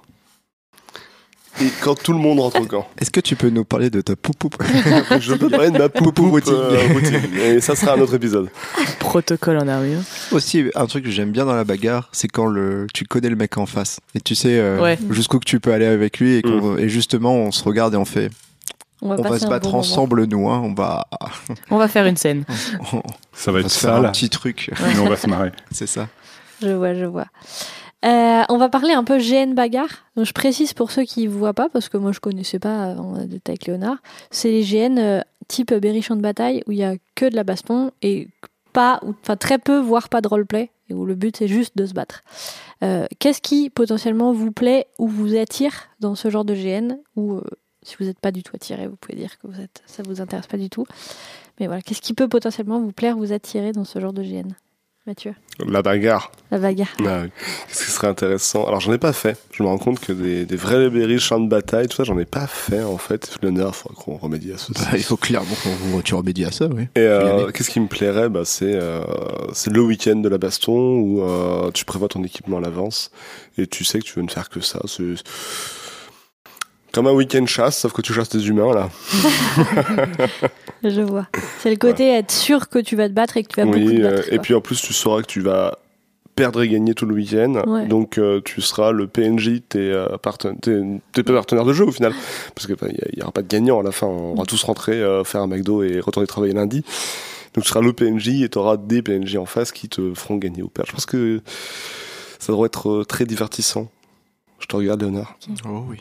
Et 1.62 1.70
quand 1.82 1.94
tout 1.94 2.12
le 2.12 2.18
monde 2.18 2.40
rentre 2.40 2.60
au 2.60 2.64
camp. 2.64 2.88
Est-ce 2.98 3.10
que 3.10 3.20
tu 3.20 3.36
peux 3.36 3.50
nous 3.50 3.64
parler 3.64 3.90
de 3.90 4.00
ta 4.00 4.16
poupou 4.16 4.48
Je 5.20 5.34
peux 5.34 5.48
parler 5.50 5.70
de 5.70 5.78
ma 5.78 5.88
poupou 5.90 6.30
routine. 6.30 6.54
routine. 6.54 6.92
routine. 7.16 7.34
Et 7.38 7.60
ça 7.60 7.76
sera 7.76 7.94
un 7.96 8.00
autre 8.00 8.14
épisode. 8.14 8.48
Protocole 8.98 9.58
en 9.58 9.68
armure. 9.68 10.00
Aussi, 10.32 10.64
un 10.74 10.86
truc 10.86 11.04
que 11.04 11.10
j'aime 11.10 11.32
bien 11.32 11.44
dans 11.44 11.54
la 11.54 11.64
bagarre, 11.64 12.08
c'est 12.12 12.28
quand 12.28 12.46
le, 12.46 12.86
tu 12.94 13.04
connais 13.04 13.28
le 13.28 13.36
mec 13.36 13.58
en 13.58 13.66
face. 13.66 14.00
Et 14.14 14.20
tu 14.20 14.34
sais 14.34 14.58
euh, 14.58 14.80
Ouais. 14.80 14.98
jusqu'où 15.10 15.38
que 15.38 15.44
tu 15.44 15.60
peux 15.60 15.72
aller 15.72 15.86
avec 15.86 16.18
lui. 16.18 16.36
Et, 16.36 16.42
qu'on- 16.42 16.78
et 16.78 16.88
justement, 16.88 17.34
on 17.34 17.52
se 17.52 17.62
regarde 17.62 17.92
et 17.92 17.98
on 17.98 18.06
fait 18.06 18.30
On 19.02 19.10
va, 19.10 19.16
on 19.18 19.22
va 19.22 19.28
passer 19.30 19.44
se 19.44 19.50
battre 19.50 19.64
bon 19.64 19.68
moment. 19.72 19.80
ensemble, 19.80 20.24
nous. 20.24 20.48
Hein, 20.48 20.62
on 20.64 20.72
va, 20.72 21.06
On 21.70 21.76
va 21.76 21.88
faire 21.88 22.06
une 22.06 22.16
scène. 22.16 22.44
on 22.92 23.02
Ça 23.34 23.52
va 23.52 23.60
être 23.60 23.70
se 23.70 23.80
faire 23.80 23.96
un 23.96 24.10
petit 24.10 24.30
truc. 24.30 24.70
mais 24.80 24.98
on 24.98 25.08
va 25.08 25.16
se 25.16 25.26
marrer. 25.26 25.52
c'est 25.72 25.86
ça. 25.88 26.08
Je 26.62 26.70
vois, 26.70 26.94
je 26.94 27.04
vois. 27.04 27.26
Euh, 28.04 28.42
on 28.48 28.56
va 28.56 28.68
parler 28.68 28.92
un 28.92 29.04
peu 29.04 29.18
GN 29.18 29.52
bagarre. 29.54 30.06
Je 30.16 30.32
précise 30.32 30.72
pour 30.72 30.90
ceux 30.90 31.04
qui 31.04 31.24
ne 31.24 31.32
voient 31.32 31.52
pas, 31.52 31.68
parce 31.68 31.88
que 31.88 31.96
moi 31.96 32.12
je 32.12 32.20
connaissais 32.20 32.58
pas 32.58 32.84
avant 32.84 33.12
d'être 33.24 33.48
avec 33.48 33.66
Léonard. 33.66 33.98
C'est 34.30 34.50
les 34.50 34.62
GN 34.62 34.98
euh, 34.98 35.20
type 35.48 35.74
berry 35.74 36.00
champ 36.00 36.16
de 36.16 36.22
bataille 36.22 36.62
où 36.66 36.72
il 36.72 36.78
y 36.78 36.84
a 36.84 36.94
que 37.14 37.26
de 37.26 37.36
la 37.36 37.44
baston 37.44 37.90
et 38.02 38.28
pas, 38.72 39.00
enfin 39.02 39.36
très 39.36 39.58
peu, 39.58 39.78
voire 39.78 40.08
pas 40.08 40.20
de 40.20 40.28
roleplay, 40.28 40.70
et 40.88 40.94
où 40.94 41.04
le 41.04 41.14
but 41.14 41.36
c'est 41.36 41.48
juste 41.48 41.76
de 41.76 41.86
se 41.86 41.92
battre. 41.92 42.22
Euh, 42.82 43.06
Qu'est-ce 43.18 43.40
qui 43.42 43.68
potentiellement 43.68 44.32
vous 44.32 44.52
plaît 44.52 44.86
ou 44.98 45.08
vous 45.08 45.36
attire 45.36 45.88
dans 45.98 46.14
ce 46.14 46.30
genre 46.30 46.44
de 46.44 46.54
GN 46.54 46.96
Ou 47.16 47.34
euh, 47.34 47.42
si 47.82 47.96
vous 47.98 48.06
n'êtes 48.06 48.20
pas 48.20 48.32
du 48.32 48.42
tout 48.42 48.54
attiré, 48.54 48.86
vous 48.86 48.96
pouvez 48.96 49.16
dire 49.16 49.38
que 49.38 49.46
vous 49.46 49.60
êtes, 49.60 49.82
ça 49.86 50.02
vous 50.02 50.20
intéresse 50.20 50.46
pas 50.46 50.56
du 50.56 50.70
tout. 50.70 50.86
Mais 51.58 51.66
voilà, 51.66 51.82
qu'est-ce 51.82 52.00
qui 52.00 52.14
peut 52.14 52.28
potentiellement 52.28 52.80
vous 52.80 52.92
plaire, 52.92 53.16
vous 53.16 53.32
attirer 53.32 53.72
dans 53.72 53.84
ce 53.84 53.98
genre 53.98 54.12
de 54.12 54.22
GN 54.22 54.48
Mathieu, 55.10 55.34
La 55.66 55.82
bagarre. 55.82 56.30
la 56.52 56.58
bagarre. 56.58 56.86
Ah 57.04 57.22
oui. 57.24 57.30
Qu'est-ce 57.66 57.84
qui 57.86 57.90
serait 57.90 58.06
intéressant 58.06 58.64
Alors 58.68 58.78
j'en 58.78 58.92
ai 58.92 58.98
pas 58.98 59.12
fait. 59.12 59.36
Je 59.52 59.64
me 59.64 59.68
rends 59.68 59.76
compte 59.76 59.98
que 59.98 60.12
des, 60.12 60.46
des 60.46 60.54
vrais 60.54 60.88
berries, 60.88 61.18
champs 61.18 61.40
de 61.40 61.48
bataille, 61.48 61.88
tout 61.88 61.96
ça, 61.96 62.04
j'en 62.04 62.16
ai 62.20 62.24
pas 62.24 62.46
fait 62.46 62.84
en 62.84 62.96
fait. 62.96 63.36
L'honneur, 63.42 63.72
il 63.74 63.74
faudra 63.76 64.00
qu'on 64.00 64.16
remédie 64.18 64.52
à 64.52 64.56
ce 64.58 64.70
Bah, 64.72 64.80
il 64.92 65.02
faut 65.02 65.16
clairement 65.16 65.52
qu'on 65.64 65.70
vous- 65.70 66.00
tu 66.02 66.14
remédies 66.14 66.44
à 66.44 66.52
ça, 66.52 66.66
oui. 66.68 66.84
Et 66.94 67.00
euh, 67.00 67.50
qu'est-ce 67.50 67.70
qui 67.70 67.80
me 67.80 67.88
plairait? 67.88 68.28
Bah, 68.28 68.42
C'est 68.44 68.72
euh, 68.72 69.00
c'est 69.52 69.72
le 69.72 69.80
week-end 69.82 70.14
de 70.14 70.28
la 70.28 70.38
baston 70.38 70.98
où 71.00 71.22
euh, 71.24 71.72
tu 71.72 71.84
prévois 71.84 72.06
ton 72.06 72.22
équipement 72.22 72.58
à 72.58 72.60
l'avance 72.60 73.10
et 73.58 73.66
tu 73.66 73.82
sais 73.82 73.98
que 73.98 74.04
tu 74.04 74.12
veux 74.14 74.22
ne 74.22 74.30
faire 74.30 74.48
que 74.48 74.60
ça. 74.60 74.78
C'est 74.86 75.02
comme 76.92 77.06
un 77.06 77.12
week-end 77.12 77.46
chasse, 77.46 77.78
sauf 77.78 77.92
que 77.92 78.02
tu 78.02 78.12
chasses 78.12 78.28
des 78.30 78.48
humains 78.48 78.74
là. 78.74 78.88
Je 80.82 81.00
vois. 81.02 81.26
C'est 81.58 81.70
le 81.70 81.76
côté 81.76 82.10
être 82.12 82.30
sûr 82.32 82.68
que 82.68 82.78
tu 82.78 82.96
vas 82.96 83.08
te 83.08 83.14
battre 83.14 83.36
et 83.36 83.42
que 83.42 83.48
tu 83.48 83.56
vas 83.60 83.66
beaucoup 83.66 83.78
oui, 83.78 83.96
te 83.98 84.02
euh, 84.02 84.10
battre. 84.16 84.28
et 84.28 84.36
quoi. 84.36 84.42
puis 84.42 84.54
en 84.54 84.60
plus 84.60 84.80
tu 84.80 84.92
sauras 84.92 85.20
que 85.22 85.26
tu 85.26 85.40
vas 85.40 85.78
perdre 86.36 86.62
et 86.62 86.68
gagner 86.68 86.94
tout 86.94 87.04
le 87.06 87.14
week-end. 87.14 87.62
Ouais. 87.66 87.86
Donc 87.86 88.16
euh, 88.16 88.40
tu 88.42 88.60
seras 88.62 88.92
le 88.92 89.06
PNJ, 89.06 89.60
t'es 89.68 89.78
euh, 89.78 90.06
parten- 90.22 90.58
t'es- 90.58 90.80
t'es 91.12 91.22
pas 91.22 91.34
partenaire 91.34 91.64
de 91.66 91.72
jeu 91.74 91.84
au 91.84 91.92
final. 91.92 92.14
Parce 92.54 92.66
qu'il 92.66 92.76
n'y 93.14 93.22
aura 93.22 93.32
pas 93.32 93.42
de 93.42 93.48
gagnant 93.48 93.80
à 93.80 93.82
la 93.82 93.92
fin. 93.92 94.06
On 94.06 94.34
va 94.34 94.44
tous 94.44 94.62
rentrer, 94.62 94.94
euh, 94.94 95.22
faire 95.24 95.42
un 95.42 95.46
McDo 95.48 95.82
et 95.82 96.00
retourner 96.00 96.26
travailler 96.26 96.54
lundi. 96.54 96.82
Donc 97.54 97.64
tu 97.64 97.68
seras 97.70 97.82
le 97.82 97.92
PNJ 97.92 98.42
et 98.42 98.48
tu 98.48 98.58
auras 98.58 98.76
des 98.78 99.02
PNJ 99.02 99.36
en 99.36 99.44
face 99.44 99.70
qui 99.72 99.88
te 99.88 100.14
feront 100.14 100.36
gagner 100.36 100.62
ou 100.62 100.68
perdre. 100.68 100.88
Je 100.88 100.94
pense 100.94 101.04
que 101.06 101.42
ça 102.38 102.52
devrait 102.52 102.66
être 102.66 102.88
euh, 102.90 103.04
très 103.04 103.26
divertissant. 103.26 103.88
Je 104.60 104.66
te 104.66 104.76
regarde, 104.76 105.00
Léonard. 105.02 105.36
Oh 105.66 105.84
oui. 105.88 105.96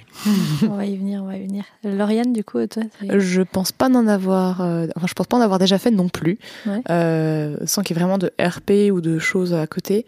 on 0.69 0.75
va 0.75 0.85
y 0.85 0.95
venir, 0.97 1.23
on 1.23 1.27
va 1.27 1.37
y 1.37 1.45
venir. 1.47 1.63
Lauriane, 1.83 2.33
du 2.33 2.43
coup, 2.43 2.65
toi 2.67 2.83
Je 3.01 3.41
pense 3.41 3.71
pas 3.71 3.87
n'en 3.89 4.05
avoir, 4.05 4.61
euh, 4.61 4.85
enfin, 4.95 5.07
je 5.07 5.13
pense 5.13 5.27
pas 5.27 5.37
en 5.37 5.41
avoir 5.41 5.59
déjà 5.59 5.77
fait 5.77 5.91
non 5.91 6.09
plus, 6.09 6.37
Ouais. 6.67 6.81
euh, 6.89 7.57
sans 7.65 7.81
qu'il 7.83 7.95
y 7.95 7.99
ait 7.99 8.01
vraiment 8.03 8.17
de 8.17 8.31
RP 8.39 8.91
ou 8.91 8.99
de 9.01 9.17
choses 9.17 9.53
à 9.53 9.65
côté. 9.65 10.05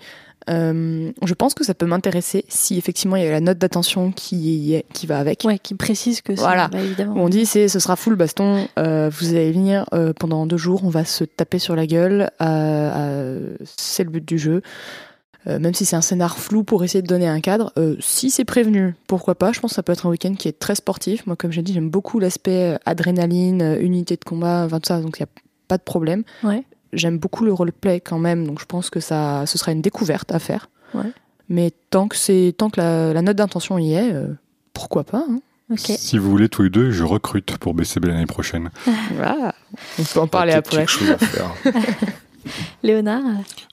Euh, 0.50 1.12
je 1.24 1.34
pense 1.36 1.54
que 1.54 1.64
ça 1.64 1.76
peut 1.76 1.86
m'intéresser 1.86 2.46
si 2.50 2.76
effectivement 2.76 3.16
il 3.16 3.24
y 3.24 3.28
a 3.28 3.32
la 3.32 3.42
note 3.42 3.60
d'attention 3.60 4.12
qui, 4.12 4.84
qui 4.92 5.06
va 5.06 5.20
avec. 5.20 5.44
Ouais, 5.46 5.60
qui 5.60 5.76
précise 5.76 6.22
que 6.22 6.36
c'est. 6.36 6.42
Voilà. 6.42 6.68
bah, 6.68 6.80
évidemment. 6.82 7.14
On 7.16 7.30
dit 7.30 7.46
c'est 7.46 7.68
ce 7.68 7.80
sera 7.80 7.96
full 7.96 8.16
baston, 8.16 8.68
euh, 8.80 9.10
vous 9.14 9.30
allez 9.30 9.52
venir 9.52 9.86
euh, 9.94 10.14
pendant 10.20 10.48
deux 10.48 10.58
jours, 10.58 10.84
on 10.84 10.90
va 10.90 11.06
se 11.06 11.24
taper 11.26 11.60
sur 11.60 11.76
la 11.76 11.86
gueule, 11.86 12.32
euh, 12.42 12.46
euh, 12.46 13.56
c'est 13.78 14.04
le 14.04 14.10
but 14.10 14.28
du 14.28 14.40
jeu. 14.40 14.64
Euh, 15.48 15.58
même 15.58 15.74
si 15.74 15.86
c'est 15.86 15.96
un 15.96 16.02
scénar 16.02 16.38
flou 16.38 16.64
pour 16.64 16.84
essayer 16.84 17.02
de 17.02 17.08
donner 17.08 17.28
un 17.28 17.42
cadre, 17.42 17.74
euh, 17.78 17.96
si 18.00 18.30
c'est 18.30 18.46
prévenu, 18.46 18.96
pourquoi 19.08 19.34
pas? 19.36 19.52
Je 19.52 19.60
pense 19.60 19.72
que 19.72 19.76
ça 19.76 19.84
peut 19.84 19.92
être 19.92 20.06
un 20.06 20.10
week-end 20.10 20.36
qui 20.36 20.48
est 20.48 20.58
très 20.60 20.76
sportif. 20.76 21.26
Moi, 21.26 21.36
comme 21.36 21.52
j'ai 21.52 21.64
dit, 21.64 21.74
j'aime 21.74 21.90
beaucoup 21.90 22.20
l'aspect 22.20 22.74
euh, 22.74 22.78
adrénaline, 22.86 23.78
unité 23.82 24.16
de 24.18 24.24
combat, 24.24 24.64
enfin 24.66 24.80
tout 24.80 24.88
ça, 24.88 25.02
donc 25.02 25.18
il 25.20 25.24
n'y 25.24 25.28
a 25.30 25.42
pas 25.68 25.78
de 25.78 25.84
problème. 25.84 26.24
Ouais. 26.44 26.64
J'aime 26.94 27.18
beaucoup 27.18 27.44
le 27.44 27.54
roleplay 27.54 28.02
quand 28.02 28.20
même, 28.20 28.46
donc 28.46 28.60
je 28.60 28.66
pense 28.66 28.90
que 28.90 29.00
ça, 29.00 29.46
ce 29.48 29.58
sera 29.58 29.72
une 29.72 29.82
découverte 29.82 30.32
à 30.32 30.40
faire. 30.40 30.70
Ouais. 30.94 31.12
Mais 31.50 31.72
tant 31.90 32.08
que 32.08 32.16
c'est, 32.18 32.54
tant 32.58 32.70
que 32.70 32.80
la, 32.80 33.14
la 33.14 33.22
note 33.22 33.38
d'intention 33.38 33.78
y 33.78 33.94
est, 33.94 34.14
euh, 34.14 34.28
pourquoi 34.74 35.04
pas 35.04 35.26
hein? 35.28 35.40
Si 35.78 36.18
vous 36.18 36.30
voulez 36.30 36.50
tous 36.50 36.64
les 36.64 36.70
deux, 36.70 36.92
je 36.92 37.04
recrute 37.04 37.58
pour 37.58 37.74
BCB 37.74 38.06
l'année 38.06 38.26
prochaine. 38.26 38.70
Voilà. 39.16 39.56
On 40.00 40.04
peut 40.04 40.20
en 40.20 40.28
parler 40.28 40.52
après. 40.54 40.78
quelque 40.78 40.92
chose 40.92 41.10
à 41.10 41.18
faire. 41.18 41.54
Léonard 42.84 43.22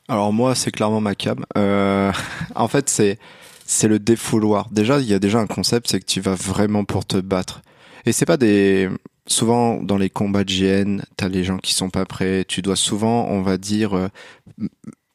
Alors 0.09 0.33
moi, 0.33 0.55
c'est 0.55 0.71
clairement 0.71 1.01
ma 1.01 1.15
cam. 1.15 1.45
Euh, 1.57 2.13
en 2.55 2.69
fait, 2.69 2.89
c'est 2.89 3.19
c'est 3.65 3.89
le 3.89 3.99
défouloir. 3.99 4.69
Déjà, 4.71 4.99
il 4.99 5.07
y 5.07 5.15
a 5.15 5.19
déjà 5.19 5.39
un 5.39 5.47
concept, 5.47 5.89
c'est 5.91 6.01
que 6.01 6.07
tu 6.07 6.21
vas 6.21 6.35
vraiment 6.35 6.85
pour 6.85 7.05
te 7.05 7.19
battre. 7.19 7.61
Et 8.07 8.13
c'est 8.13 8.25
pas 8.25 8.39
des 8.39 8.89
souvent 9.27 9.83
dans 9.83 9.99
les 9.99 10.09
combats 10.09 10.45
de 10.45 10.51
GN, 10.51 11.03
t'as 11.17 11.29
les 11.29 11.45
gens 11.45 11.59
qui 11.59 11.75
sont 11.75 11.91
pas 11.91 12.07
prêts. 12.07 12.45
Tu 12.49 12.63
dois 12.63 12.77
souvent, 12.77 13.27
on 13.29 13.43
va 13.43 13.59
dire, 13.59 13.95
euh, 13.95 14.09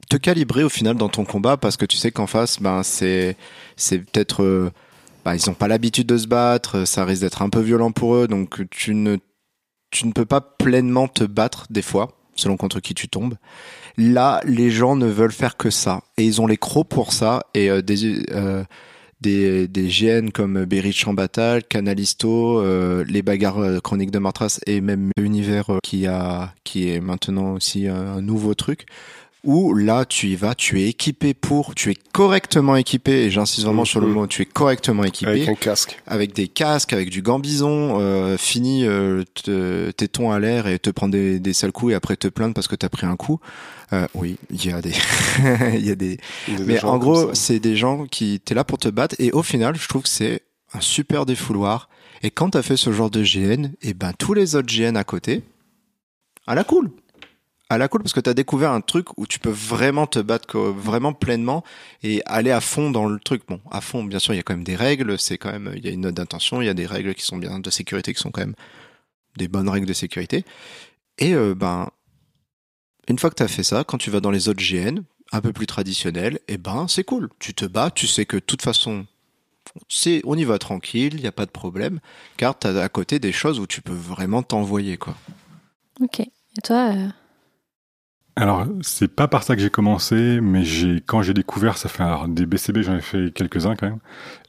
te 0.10 0.18
calibrer 0.18 0.64
au 0.64 0.70
final 0.70 0.96
dans 0.96 1.10
ton 1.10 1.26
combat 1.26 1.58
parce 1.58 1.78
que 1.78 1.86
tu 1.86 1.98
sais 1.98 2.12
qu'en 2.12 2.28
face, 2.28 2.62
ben 2.62 2.84
c'est 2.84 3.36
c'est 3.76 4.00
peut-être 4.00 4.44
euh, 4.44 4.72
bah, 5.26 5.36
ils 5.36 5.50
ont 5.50 5.54
pas 5.56 5.68
l'habitude 5.68 6.08
de 6.08 6.18
se 6.18 6.28
battre, 6.28 6.86
ça 6.86 7.06
risque 7.06 7.22
d'être 7.22 7.42
un 7.42 7.50
peu 7.50 7.62
violent 7.62 7.92
pour 7.92 8.16
eux, 8.16 8.28
donc 8.28 8.62
tu 8.70 8.94
ne 8.94 9.18
tu 9.90 10.08
ne 10.08 10.12
peux 10.12 10.26
pas 10.26 10.42
pleinement 10.42 11.08
te 11.08 11.24
battre 11.24 11.68
des 11.70 11.82
fois. 11.82 12.23
Selon 12.36 12.58
contre 12.58 12.80
qui 12.80 12.94
tu 12.94 13.08
tombes. 13.08 13.36
Là, 13.98 14.42
les 14.46 14.72
gens 14.72 14.96
ne 14.96 15.06
veulent 15.06 15.32
faire 15.32 15.58
que 15.58 15.70
ça. 15.70 16.02
Et 16.18 16.24
ils 16.26 16.42
ont 16.42 16.48
les 16.48 16.58
crocs 16.58 16.88
pour 16.88 17.14
ça. 17.14 17.44
Et 17.54 17.70
euh, 17.70 17.82
des, 17.82 18.24
euh, 18.32 18.64
des, 19.22 19.68
des 19.68 19.88
GN 19.88 20.30
comme 20.32 20.66
Bataille, 21.14 21.64
Canalisto, 21.64 22.60
euh, 22.60 23.06
les 23.08 23.22
bagarres 23.22 23.60
euh, 23.60 23.80
chroniques 23.80 24.12
de 24.12 24.20
Martras 24.20 24.60
et 24.68 24.82
même 24.82 25.12
Univers 25.18 25.80
qui, 25.84 26.06
qui 26.64 26.90
est 26.90 27.00
maintenant 27.00 27.54
aussi 27.54 27.88
un 27.88 28.22
nouveau 28.22 28.54
truc 28.54 28.86
où 29.44 29.74
là 29.74 30.06
tu 30.06 30.28
y 30.28 30.36
vas, 30.36 30.56
tu 30.56 30.82
es 30.82 30.88
équipé 30.90 31.34
pour, 31.34 31.76
tu 31.76 31.92
es 31.92 31.96
correctement 32.14 32.76
équipé, 32.78 33.26
et 33.26 33.30
j'insiste 33.30 33.66
vraiment 33.66 33.84
sur 33.86 34.00
le 34.00 34.08
Mhm. 34.08 34.14
mot, 34.14 34.28
tu 34.28 34.42
es 34.42 34.46
correctement 34.46 35.04
équipé, 35.04 35.32
Avec 35.32 35.42
avec, 35.48 35.58
un 35.58 35.62
casque. 35.62 36.02
des 36.36 36.48
casques, 36.48 36.94
avec 36.94 37.10
du 37.10 37.22
gambison, 37.22 38.00
euh, 38.00 38.38
fini 38.38 38.86
euh, 38.86 39.24
te- 39.44 39.92
tes 39.92 40.08
tons 40.08 40.32
à 40.32 40.40
l'air 40.40 40.68
et 40.68 40.80
te 40.80 40.90
prendre 40.90 41.12
des, 41.12 41.40
des 41.40 41.52
sales 41.54 41.72
coups 41.74 41.92
et 41.92 41.96
après 41.96 42.16
te 42.16 42.28
plaindre 42.30 42.54
parce 42.54 42.68
que 42.70 42.76
t'as 42.76 42.90
pris 42.90 43.06
un 43.06 43.16
coup. 43.18 43.40
Euh, 43.92 44.08
oui, 44.16 44.38
il 44.50 44.66
y 44.66 44.72
a 44.72 44.82
des, 44.82 44.94
il 45.76 45.86
y 45.86 45.92
a 45.92 45.96
des, 45.96 46.18
Des 46.48 46.64
mais 46.66 46.84
en 46.86 46.98
gros, 46.98 47.34
c'est 47.34 47.60
des 47.60 47.76
gens 47.76 48.06
qui 48.06 48.40
t'es 48.40 48.56
là 48.56 48.64
pour 48.64 48.78
te 48.78 48.88
battre 48.88 49.16
et 49.20 49.32
au 49.34 49.44
final, 49.44 49.76
je 49.76 49.88
trouve 49.88 50.04
que 50.04 50.10
c'est 50.10 50.42
un 50.74 50.82
super 50.82 51.26
défouloir. 51.26 51.90
Et 52.24 52.32
quand 52.32 52.52
t'as 52.52 52.62
fait 52.62 52.78
ce 52.78 52.94
genre 52.94 53.10
de 53.10 53.22
GN, 53.22 53.68
et 53.82 53.94
ben 53.94 54.14
tous 54.18 54.34
les 54.34 54.56
autres 54.56 54.68
GN 54.74 54.96
à 54.96 55.04
côté, 55.04 55.42
à 56.48 56.56
la 56.56 56.64
cool, 56.64 56.90
à 57.74 57.78
la 57.78 57.88
cool 57.88 58.02
parce 58.02 58.14
que 58.14 58.20
t'as 58.20 58.34
découvert 58.34 58.72
un 58.72 58.82
truc 58.82 59.18
où 59.18 59.28
tu 59.28 59.40
peux 59.40 59.50
vraiment 59.50 60.08
te 60.08 60.20
battre 60.20 60.60
vraiment 60.60 61.14
pleinement 61.14 61.64
et 62.04 62.22
aller 62.26 62.52
à 62.52 62.62
fond 62.62 62.92
dans 62.92 63.06
le 63.06 63.20
truc. 63.20 63.44
Bon, 63.48 63.60
à 63.72 63.82
fond, 63.82 64.04
bien 64.04 64.20
sûr, 64.20 64.34
il 64.34 64.38
y 64.38 64.40
a 64.40 64.44
quand 64.44 64.54
même 64.54 64.64
des 64.64 64.76
règles. 64.76 65.18
C'est 65.20 65.38
quand 65.38 65.52
même, 65.52 65.74
il 65.76 65.84
y 65.84 65.88
a 65.88 65.92
une 65.92 66.02
note 66.02 66.16
d'intention, 66.16 66.62
il 66.62 66.66
y 66.66 66.70
a 66.70 66.74
des 66.74 66.86
règles 66.86 67.16
qui 67.16 67.26
sont 67.26 67.38
bien 67.38 67.60
de 67.60 67.70
sécurité, 67.70 68.14
qui 68.14 68.22
sont 68.22 68.32
quand 68.32 68.42
même 68.42 68.56
des 69.38 69.48
bonnes 69.48 69.70
règles 69.70 69.88
de 69.88 69.94
sécurité. 69.94 70.46
Et 71.18 71.34
euh, 71.34 71.56
ben, 71.56 71.90
une 73.08 73.20
fois 73.20 73.30
que 73.30 73.36
t'as 73.36 73.48
fait 73.48 73.64
ça, 73.64 73.84
quand 73.84 73.98
tu 73.98 74.12
vas 74.12 74.20
dans 74.20 74.32
les 74.32 74.50
autres 74.50 74.64
GN, 74.64 75.02
un 75.32 75.42
peu 75.42 75.52
plus 75.52 75.68
traditionnels, 75.68 76.40
et 76.48 76.58
ben 76.58 76.88
c'est 76.88 77.04
cool. 77.04 77.30
Tu 77.40 77.54
te 77.54 77.66
bats, 77.66 77.92
tu 77.92 78.08
sais 78.08 78.26
que 78.26 78.38
de 78.38 78.42
toute 78.42 78.62
façon, 78.62 79.06
c'est, 79.90 80.22
on 80.26 80.38
y 80.38 80.44
va 80.44 80.60
tranquille, 80.60 81.16
il 81.16 81.22
n'y 81.22 81.28
a 81.28 81.32
pas 81.32 81.46
de 81.46 81.52
problème, 81.52 82.00
car 82.38 82.58
t'as 82.58 82.82
à 82.82 82.90
côté 82.90 83.20
des 83.20 83.32
choses 83.32 83.60
où 83.60 83.66
tu 83.66 83.82
peux 83.82 83.94
vraiment 83.94 84.44
t'envoyer 84.44 84.98
quoi. 84.98 85.18
Ok. 86.00 86.20
Et 86.20 86.62
toi, 86.64 86.94
euh, 86.94 87.08
Alors, 88.36 88.66
c'est 88.82 89.08
pas 89.08 89.28
par 89.28 89.44
ça 89.44 89.56
que 89.56 89.62
j'ai 89.62 89.70
commencé, 89.70 90.42
mais 90.42 90.64
j'ai 90.64 91.02
quand 91.06 91.22
j'ai 91.22 91.36
découvert, 91.36 91.78
ça 91.78 91.88
fait 91.88 92.02
alors, 92.02 92.28
des 92.28 92.48
BCB, 92.48 92.82
j'en 92.82 92.96
ai 92.96 93.02
fait 93.02 93.32
quelques-uns 93.32 93.76
quand 93.76 93.88
même, 93.88 94.00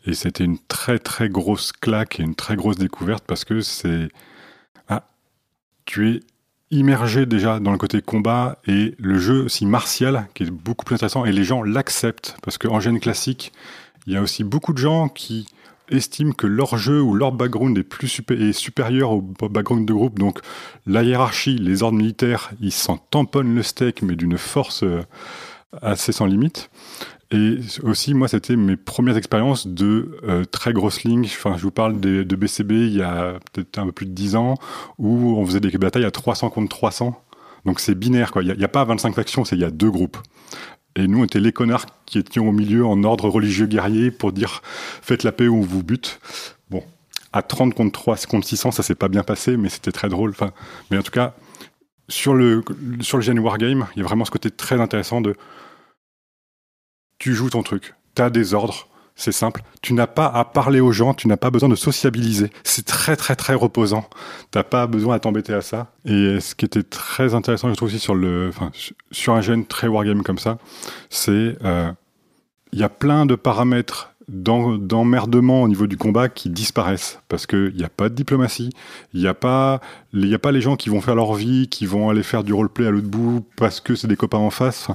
et 0.06 0.14
c'était 0.14 0.44
une 0.44 0.58
très 0.58 0.98
très 0.98 1.28
grosse 1.28 1.72
claque 1.72 2.18
et 2.18 2.22
une 2.22 2.34
très 2.34 2.56
grosse 2.56 2.76
découverte 2.76 3.24
parce 3.26 3.44
que 3.44 3.60
c'est 3.60 4.08
ah, 4.88 5.06
tu 5.84 6.10
es 6.10 6.20
immergé 6.70 7.26
déjà 7.26 7.60
dans 7.60 7.72
le 7.72 7.78
côté 7.78 8.00
combat 8.00 8.58
et 8.66 8.94
le 8.98 9.18
jeu 9.18 9.44
aussi 9.44 9.66
martial 9.66 10.28
qui 10.34 10.44
est 10.44 10.50
beaucoup 10.50 10.84
plus 10.86 10.94
intéressant 10.94 11.26
et 11.26 11.32
les 11.32 11.44
gens 11.44 11.62
l'acceptent 11.62 12.36
parce 12.42 12.56
qu'en 12.56 12.80
gène 12.80 13.00
classique, 13.00 13.52
il 14.06 14.14
y 14.14 14.16
a 14.16 14.22
aussi 14.22 14.44
beaucoup 14.44 14.72
de 14.72 14.78
gens 14.78 15.08
qui 15.08 15.46
estiment 15.90 16.32
que 16.32 16.46
leur 16.46 16.76
jeu 16.78 17.00
ou 17.00 17.14
leur 17.14 17.32
background 17.32 17.76
est 17.76 17.82
plus 17.82 18.08
supérieur 18.52 19.12
au 19.12 19.20
background 19.20 19.86
de 19.86 19.92
groupe 19.92 20.18
donc 20.18 20.40
la 20.86 21.02
hiérarchie, 21.02 21.56
les 21.56 21.82
ordres 21.82 21.98
militaires, 21.98 22.50
ils 22.60 22.72
s'en 22.72 22.96
tamponnent 22.96 23.54
le 23.54 23.62
steak, 23.62 24.02
mais 24.02 24.16
d'une 24.16 24.38
force 24.38 24.82
euh, 24.82 25.02
assez 25.82 26.12
sans 26.12 26.26
limite. 26.26 26.70
Et 27.30 27.58
aussi, 27.82 28.14
moi, 28.14 28.28
c'était 28.28 28.54
mes 28.54 28.76
premières 28.76 29.16
expériences 29.16 29.66
de 29.66 30.18
euh, 30.24 30.44
très 30.44 30.72
grosses 30.72 31.02
lignes. 31.02 31.24
Enfin, 31.24 31.56
je 31.56 31.62
vous 31.62 31.70
parle 31.70 31.98
de 31.98 32.36
BCB 32.36 32.72
il 32.72 32.96
y 32.96 33.02
a 33.02 33.38
peut-être 33.52 33.78
un 33.78 33.86
peu 33.86 33.92
plus 33.92 34.06
de 34.06 34.12
10 34.12 34.36
ans, 34.36 34.54
où 34.98 35.36
on 35.36 35.44
faisait 35.44 35.60
des 35.60 35.70
batailles 35.78 36.04
à 36.04 36.10
300 36.10 36.50
contre 36.50 36.68
300. 36.68 37.20
Donc 37.64 37.80
c'est 37.80 37.94
binaire, 37.94 38.30
quoi. 38.30 38.42
Il 38.42 38.54
n'y 38.56 38.64
a, 38.64 38.68
pas 38.68 38.84
25 38.84 39.14
factions, 39.14 39.44
c'est 39.44 39.56
il 39.56 39.62
y 39.62 39.64
a 39.64 39.70
deux 39.70 39.90
groupes. 39.90 40.18
Et 40.96 41.08
nous, 41.08 41.20
on 41.20 41.24
était 41.24 41.40
les 41.40 41.52
connards 41.52 41.86
qui 42.06 42.18
étions 42.18 42.48
au 42.48 42.52
milieu 42.52 42.86
en 42.86 43.02
ordre 43.02 43.28
religieux 43.28 43.66
guerrier 43.66 44.10
pour 44.10 44.32
dire 44.32 44.62
faites 44.64 45.24
la 45.24 45.32
paix 45.32 45.48
ou 45.48 45.56
on 45.56 45.60
vous 45.60 45.82
bute. 45.82 46.20
Bon, 46.70 46.84
à 47.32 47.42
30 47.42 47.74
contre 47.74 47.92
3 47.92 48.16
contre 48.28 48.46
600, 48.46 48.70
ça 48.70 48.82
s'est 48.82 48.94
pas 48.94 49.08
bien 49.08 49.24
passé, 49.24 49.56
mais 49.56 49.68
c'était 49.68 49.92
très 49.92 50.08
drôle. 50.08 50.30
Enfin, 50.30 50.52
mais 50.90 50.98
en 50.98 51.02
tout 51.02 51.10
cas, 51.10 51.34
sur 52.08 52.34
le, 52.34 52.62
sur 53.00 53.16
le 53.16 53.22
Gen 53.22 53.38
Wargame, 53.38 53.86
il 53.96 54.00
y 54.00 54.02
a 54.02 54.04
vraiment 54.04 54.24
ce 54.24 54.30
côté 54.30 54.50
très 54.50 54.80
intéressant 54.80 55.20
de 55.20 55.34
tu 57.18 57.34
joues 57.34 57.50
ton 57.50 57.62
truc, 57.62 57.94
tu 58.14 58.22
as 58.22 58.30
des 58.30 58.54
ordres, 58.54 58.88
c'est 59.16 59.32
simple. 59.32 59.62
Tu 59.80 59.94
n'as 59.94 60.06
pas 60.06 60.26
à 60.26 60.44
parler 60.44 60.80
aux 60.80 60.92
gens, 60.92 61.14
tu 61.14 61.28
n'as 61.28 61.36
pas 61.36 61.50
besoin 61.50 61.68
de 61.68 61.76
sociabiliser. 61.76 62.50
C'est 62.64 62.84
très 62.84 63.16
très 63.16 63.36
très 63.36 63.54
reposant. 63.54 64.08
T'as 64.50 64.64
pas 64.64 64.86
besoin 64.86 65.16
à 65.16 65.18
t'embêter 65.20 65.54
à 65.54 65.60
ça. 65.60 65.92
Et 66.04 66.40
ce 66.40 66.54
qui 66.54 66.64
était 66.64 66.82
très 66.82 67.34
intéressant, 67.34 67.68
je 67.68 67.74
trouve 67.74 67.88
aussi 67.88 68.00
sur 68.00 68.14
le, 68.14 68.48
enfin, 68.48 68.72
sur 69.12 69.34
un 69.34 69.40
gène 69.40 69.66
très 69.66 69.86
wargame 69.86 70.22
comme 70.22 70.38
ça, 70.38 70.58
c'est 71.10 71.56
euh, 71.64 71.92
il 72.72 72.80
y 72.80 72.82
a 72.82 72.88
plein 72.88 73.24
de 73.24 73.36
paramètres 73.36 74.14
d'emmerdement 74.26 75.62
au 75.62 75.68
niveau 75.68 75.86
du 75.86 75.96
combat 75.96 76.28
qui 76.28 76.48
disparaissent 76.48 77.20
parce 77.28 77.46
que 77.46 77.70
il 77.72 77.76
n'y 77.76 77.84
a 77.84 77.90
pas 77.90 78.08
de 78.08 78.14
diplomatie, 78.14 78.70
il 79.12 79.20
n'y 79.20 79.26
a 79.26 79.34
pas, 79.34 79.80
y 80.14 80.34
a 80.34 80.38
pas 80.38 80.50
les 80.50 80.62
gens 80.62 80.76
qui 80.76 80.88
vont 80.88 81.00
faire 81.00 81.14
leur 81.14 81.34
vie, 81.34 81.68
qui 81.68 81.84
vont 81.86 82.08
aller 82.08 82.22
faire 82.22 82.42
du 82.42 82.52
roleplay 82.52 82.86
à 82.86 82.90
l'autre 82.90 83.08
bout 83.08 83.44
parce 83.56 83.80
que 83.80 83.94
c'est 83.94 84.08
des 84.08 84.16
copains 84.16 84.38
en 84.38 84.50
face. 84.50 84.88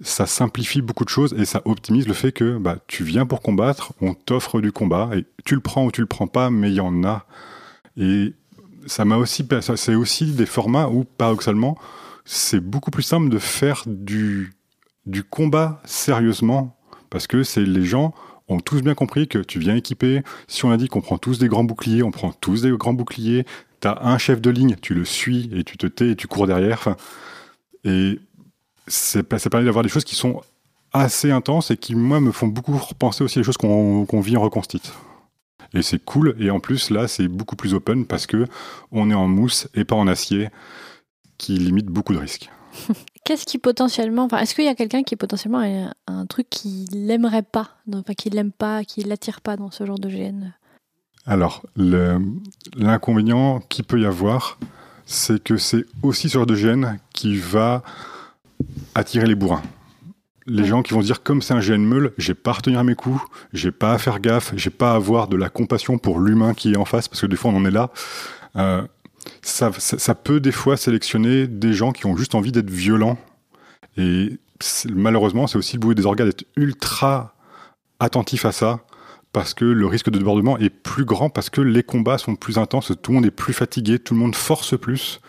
Ça 0.00 0.26
simplifie 0.26 0.82
beaucoup 0.82 1.04
de 1.04 1.10
choses 1.10 1.34
et 1.38 1.44
ça 1.44 1.62
optimise 1.64 2.06
le 2.06 2.14
fait 2.14 2.32
que 2.32 2.58
bah, 2.58 2.78
tu 2.86 3.04
viens 3.04 3.26
pour 3.26 3.40
combattre, 3.40 3.92
on 4.00 4.14
t'offre 4.14 4.60
du 4.60 4.72
combat 4.72 5.10
et 5.14 5.24
tu 5.44 5.54
le 5.54 5.60
prends 5.60 5.86
ou 5.86 5.90
tu 5.90 6.00
le 6.00 6.06
prends 6.06 6.26
pas, 6.26 6.50
mais 6.50 6.70
il 6.70 6.74
y 6.74 6.80
en 6.80 7.04
a. 7.04 7.26
Et 7.96 8.34
ça 8.86 9.04
m'a 9.04 9.16
aussi, 9.16 9.46
c'est 9.76 9.94
aussi 9.94 10.32
des 10.32 10.46
formats 10.46 10.88
où 10.88 11.04
paradoxalement, 11.04 11.78
c'est 12.24 12.60
beaucoup 12.60 12.90
plus 12.90 13.02
simple 13.02 13.28
de 13.28 13.38
faire 13.38 13.84
du, 13.86 14.54
du 15.06 15.24
combat 15.24 15.80
sérieusement 15.84 16.76
parce 17.10 17.26
que 17.26 17.42
c'est 17.42 17.64
les 17.64 17.84
gens 17.84 18.14
ont 18.48 18.60
tous 18.60 18.82
bien 18.82 18.94
compris 18.94 19.28
que 19.28 19.38
tu 19.38 19.58
viens 19.58 19.74
équipé. 19.76 20.22
Si 20.46 20.64
on 20.64 20.70
a 20.70 20.76
dit 20.76 20.88
qu'on 20.88 21.00
prend 21.00 21.18
tous 21.18 21.38
des 21.38 21.48
grands 21.48 21.64
boucliers, 21.64 22.02
on 22.02 22.10
prend 22.10 22.32
tous 22.32 22.62
des 22.62 22.70
grands 22.70 22.92
boucliers. 22.92 23.44
T'as 23.80 23.98
un 24.02 24.18
chef 24.18 24.40
de 24.40 24.50
ligne, 24.50 24.76
tu 24.80 24.94
le 24.94 25.04
suis 25.04 25.50
et 25.52 25.64
tu 25.64 25.76
te 25.78 25.86
tais 25.86 26.10
et 26.10 26.16
tu 26.16 26.26
cours 26.26 26.46
derrière. 26.46 26.96
Et 27.84 28.20
c'est, 28.86 29.22
permet 29.22 29.64
d'avoir 29.64 29.82
des 29.82 29.88
choses 29.88 30.04
qui 30.04 30.14
sont 30.14 30.42
assez 30.92 31.30
intenses 31.30 31.70
et 31.70 31.76
qui, 31.76 31.94
moi, 31.94 32.20
me 32.20 32.32
font 32.32 32.46
beaucoup 32.46 32.76
repenser 32.76 33.24
aussi 33.24 33.38
les 33.38 33.44
choses 33.44 33.56
qu'on, 33.56 34.06
qu'on 34.06 34.20
vit 34.20 34.36
en 34.36 34.42
reconstite. 34.42 34.92
Et 35.74 35.82
c'est 35.82 36.02
cool. 36.04 36.36
Et 36.38 36.50
en 36.50 36.60
plus, 36.60 36.90
là, 36.90 37.08
c'est 37.08 37.28
beaucoup 37.28 37.56
plus 37.56 37.74
open 37.74 38.06
parce 38.06 38.26
que 38.26 38.46
on 38.92 39.10
est 39.10 39.14
en 39.14 39.28
mousse 39.28 39.68
et 39.74 39.84
pas 39.84 39.96
en 39.96 40.06
acier, 40.06 40.48
qui 41.38 41.58
limite 41.58 41.86
beaucoup 41.86 42.14
de 42.14 42.18
risques. 42.18 42.50
qu'est-ce 43.24 43.44
qui 43.44 43.58
potentiellement, 43.58 44.24
enfin, 44.24 44.38
est-ce 44.38 44.54
qu'il 44.54 44.64
y 44.64 44.68
a 44.68 44.74
quelqu'un 44.74 45.02
qui 45.02 45.16
potentiellement 45.16 45.60
a 45.60 45.92
un, 46.06 46.26
truc 46.26 46.48
qu'il 46.48 47.06
n'aimerait 47.06 47.42
pas, 47.42 47.70
enfin, 47.92 48.14
qu'il 48.14 48.34
l'aime 48.34 48.52
pas, 48.52 48.84
qui 48.84 49.02
l'attire 49.02 49.40
pas 49.40 49.56
dans 49.56 49.70
ce 49.70 49.84
genre 49.84 49.98
de 49.98 50.08
GN 50.08 50.52
Alors, 51.26 51.62
l'inconvénient 51.76 53.60
qu'il 53.68 53.84
peut 53.84 54.00
y 54.00 54.06
avoir, 54.06 54.58
c'est 55.04 55.42
que 55.42 55.56
c'est 55.56 55.84
aussi 56.02 56.28
ce 56.28 56.34
genre 56.34 56.46
de 56.46 56.54
gène 56.54 56.98
qui 57.12 57.36
va 57.36 57.82
attirer 58.94 59.26
les 59.26 59.34
bourrins. 59.34 59.62
Les 60.46 60.64
gens 60.64 60.82
qui 60.82 60.94
vont 60.94 61.00
se 61.00 61.06
dire, 61.06 61.22
comme 61.22 61.42
c'est 61.42 61.54
un 61.54 61.60
gène 61.60 61.84
meule, 61.84 62.12
j'ai 62.18 62.34
pas 62.34 62.50
à 62.50 62.54
retenir 62.54 62.84
mes 62.84 62.94
coups, 62.94 63.20
j'ai 63.52 63.72
pas 63.72 63.92
à 63.92 63.98
faire 63.98 64.20
gaffe, 64.20 64.52
j'ai 64.56 64.70
pas 64.70 64.92
à 64.92 64.94
avoir 64.94 65.26
de 65.26 65.36
la 65.36 65.48
compassion 65.48 65.98
pour 65.98 66.20
l'humain 66.20 66.54
qui 66.54 66.72
est 66.72 66.76
en 66.76 66.84
face, 66.84 67.08
parce 67.08 67.20
que 67.20 67.26
des 67.26 67.36
fois 67.36 67.50
on 67.50 67.56
en 67.56 67.64
est 67.64 67.70
là. 67.70 67.90
Euh, 68.54 68.82
ça, 69.42 69.72
ça, 69.76 69.98
ça 69.98 70.14
peut 70.14 70.38
des 70.38 70.52
fois 70.52 70.76
sélectionner 70.76 71.48
des 71.48 71.72
gens 71.72 71.90
qui 71.90 72.06
ont 72.06 72.16
juste 72.16 72.36
envie 72.36 72.52
d'être 72.52 72.70
violents. 72.70 73.18
Et 73.96 74.38
malheureusement, 74.88 75.48
c'est 75.48 75.58
aussi 75.58 75.78
le 75.78 75.94
des 75.94 76.06
organes 76.06 76.28
d'être 76.28 76.46
ultra 76.56 77.34
attentif 77.98 78.44
à 78.44 78.52
ça 78.52 78.80
parce 79.36 79.52
que 79.52 79.66
le 79.66 79.86
risque 79.86 80.08
de 80.08 80.16
débordement 80.16 80.56
est 80.56 80.70
plus 80.70 81.04
grand, 81.04 81.28
parce 81.28 81.50
que 81.50 81.60
les 81.60 81.82
combats 81.82 82.16
sont 82.16 82.36
plus 82.36 82.56
intenses, 82.56 82.92
tout 83.02 83.10
le 83.10 83.16
monde 83.16 83.26
est 83.26 83.30
plus 83.30 83.52
fatigué, 83.52 83.98
tout 83.98 84.14
le 84.14 84.20
monde 84.20 84.34
force 84.34 84.78
plus. 84.78 85.20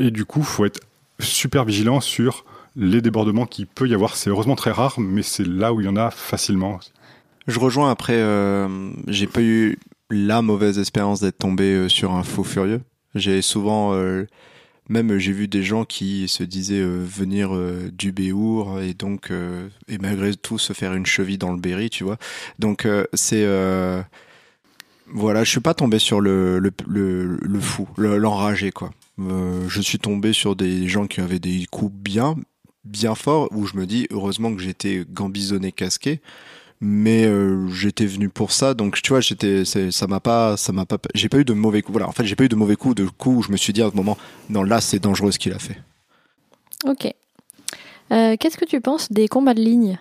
Et 0.00 0.10
du 0.10 0.24
coup, 0.24 0.42
faut 0.42 0.64
être 0.64 0.80
super 1.20 1.64
vigilant 1.64 2.00
sur 2.00 2.44
les 2.76 3.00
débordements 3.00 3.46
qu'il 3.46 3.66
peut 3.66 3.88
y 3.88 3.94
avoir. 3.94 4.16
C'est 4.16 4.30
heureusement 4.30 4.56
très 4.56 4.70
rare, 4.70 5.00
mais 5.00 5.22
c'est 5.22 5.46
là 5.46 5.72
où 5.72 5.80
il 5.80 5.86
y 5.86 5.88
en 5.88 5.96
a 5.96 6.10
facilement. 6.10 6.78
Je 7.46 7.58
rejoins 7.58 7.90
après, 7.90 8.16
euh, 8.16 8.90
j'ai 9.08 9.26
pas 9.26 9.40
eu 9.42 9.78
la 10.10 10.42
mauvaise 10.42 10.78
expérience 10.78 11.20
d'être 11.20 11.38
tombé 11.38 11.64
euh, 11.74 11.88
sur 11.88 12.12
un 12.12 12.22
faux 12.22 12.44
furieux. 12.44 12.80
J'ai 13.14 13.42
souvent, 13.42 13.94
euh, 13.94 14.26
même 14.88 15.18
j'ai 15.18 15.32
vu 15.32 15.48
des 15.48 15.62
gens 15.62 15.84
qui 15.84 16.28
se 16.28 16.42
disaient 16.44 16.82
venir 16.82 17.50
du 17.92 18.12
Béour 18.12 18.80
et 18.80 18.94
donc, 18.94 19.30
et 19.88 19.98
malgré 19.98 20.34
tout 20.34 20.58
se 20.58 20.72
faire 20.72 20.94
une 20.94 21.06
cheville 21.06 21.38
dans 21.38 21.52
le 21.52 21.58
Berry, 21.58 21.90
tu 21.90 22.04
vois. 22.04 22.16
Donc 22.58 22.86
c'est, 23.14 23.46
voilà, 25.06 25.44
je 25.44 25.50
suis 25.50 25.60
pas 25.60 25.74
tombé 25.74 25.98
sur 25.98 26.20
le, 26.20 26.58
le, 26.58 27.60
fou, 27.60 27.88
le- 27.96 28.18
l'enragé, 28.18 28.70
quoi. 28.70 28.90
Euh, 29.20 29.68
je 29.68 29.80
suis 29.80 29.98
tombé 29.98 30.32
sur 30.32 30.56
des 30.56 30.88
gens 30.88 31.06
qui 31.06 31.20
avaient 31.20 31.38
des 31.38 31.66
coups 31.70 31.92
bien, 31.92 32.36
bien 32.84 33.14
forts, 33.14 33.48
où 33.52 33.66
je 33.66 33.76
me 33.76 33.86
dis, 33.86 34.06
heureusement 34.10 34.54
que 34.54 34.60
j'étais 34.62 35.04
gambisonné, 35.10 35.72
casqué 35.72 36.20
mais 36.80 37.24
euh, 37.24 37.66
j'étais 37.70 38.06
venu 38.06 38.28
pour 38.28 38.52
ça 38.52 38.72
donc 38.72 39.02
tu 39.02 39.08
vois 39.08 39.20
j'étais 39.20 39.64
ça 39.64 40.06
m'a 40.06 40.20
pas 40.20 40.56
ça 40.56 40.70
m'a 40.70 40.86
pas 40.86 40.98
j'ai 41.12 41.28
pas 41.28 41.38
eu 41.38 41.44
de 41.44 41.52
mauvais 41.52 41.82
coups 41.82 41.94
voilà 41.94 42.08
en 42.08 42.12
fait 42.12 42.24
j'ai 42.24 42.36
pas 42.36 42.44
eu 42.44 42.48
de 42.48 42.54
mauvais 42.54 42.76
coups 42.76 42.94
de 42.94 43.04
coups 43.04 43.38
où 43.38 43.42
je 43.42 43.50
me 43.50 43.56
suis 43.56 43.72
dit 43.72 43.82
à 43.82 43.86
un 43.86 43.90
moment 43.92 44.16
non 44.48 44.62
là 44.62 44.80
c'est 44.80 45.00
dangereux 45.00 45.32
ce 45.32 45.40
qu'il 45.40 45.52
a 45.52 45.58
fait 45.58 45.76
Ok. 46.84 47.12
Euh, 48.12 48.36
Qu'est-ce 48.38 48.56
que 48.56 48.64
tu 48.64 48.80
penses 48.80 49.10
des 49.10 49.28
combats 49.28 49.54
de 49.54 49.60
ligne? 49.60 49.98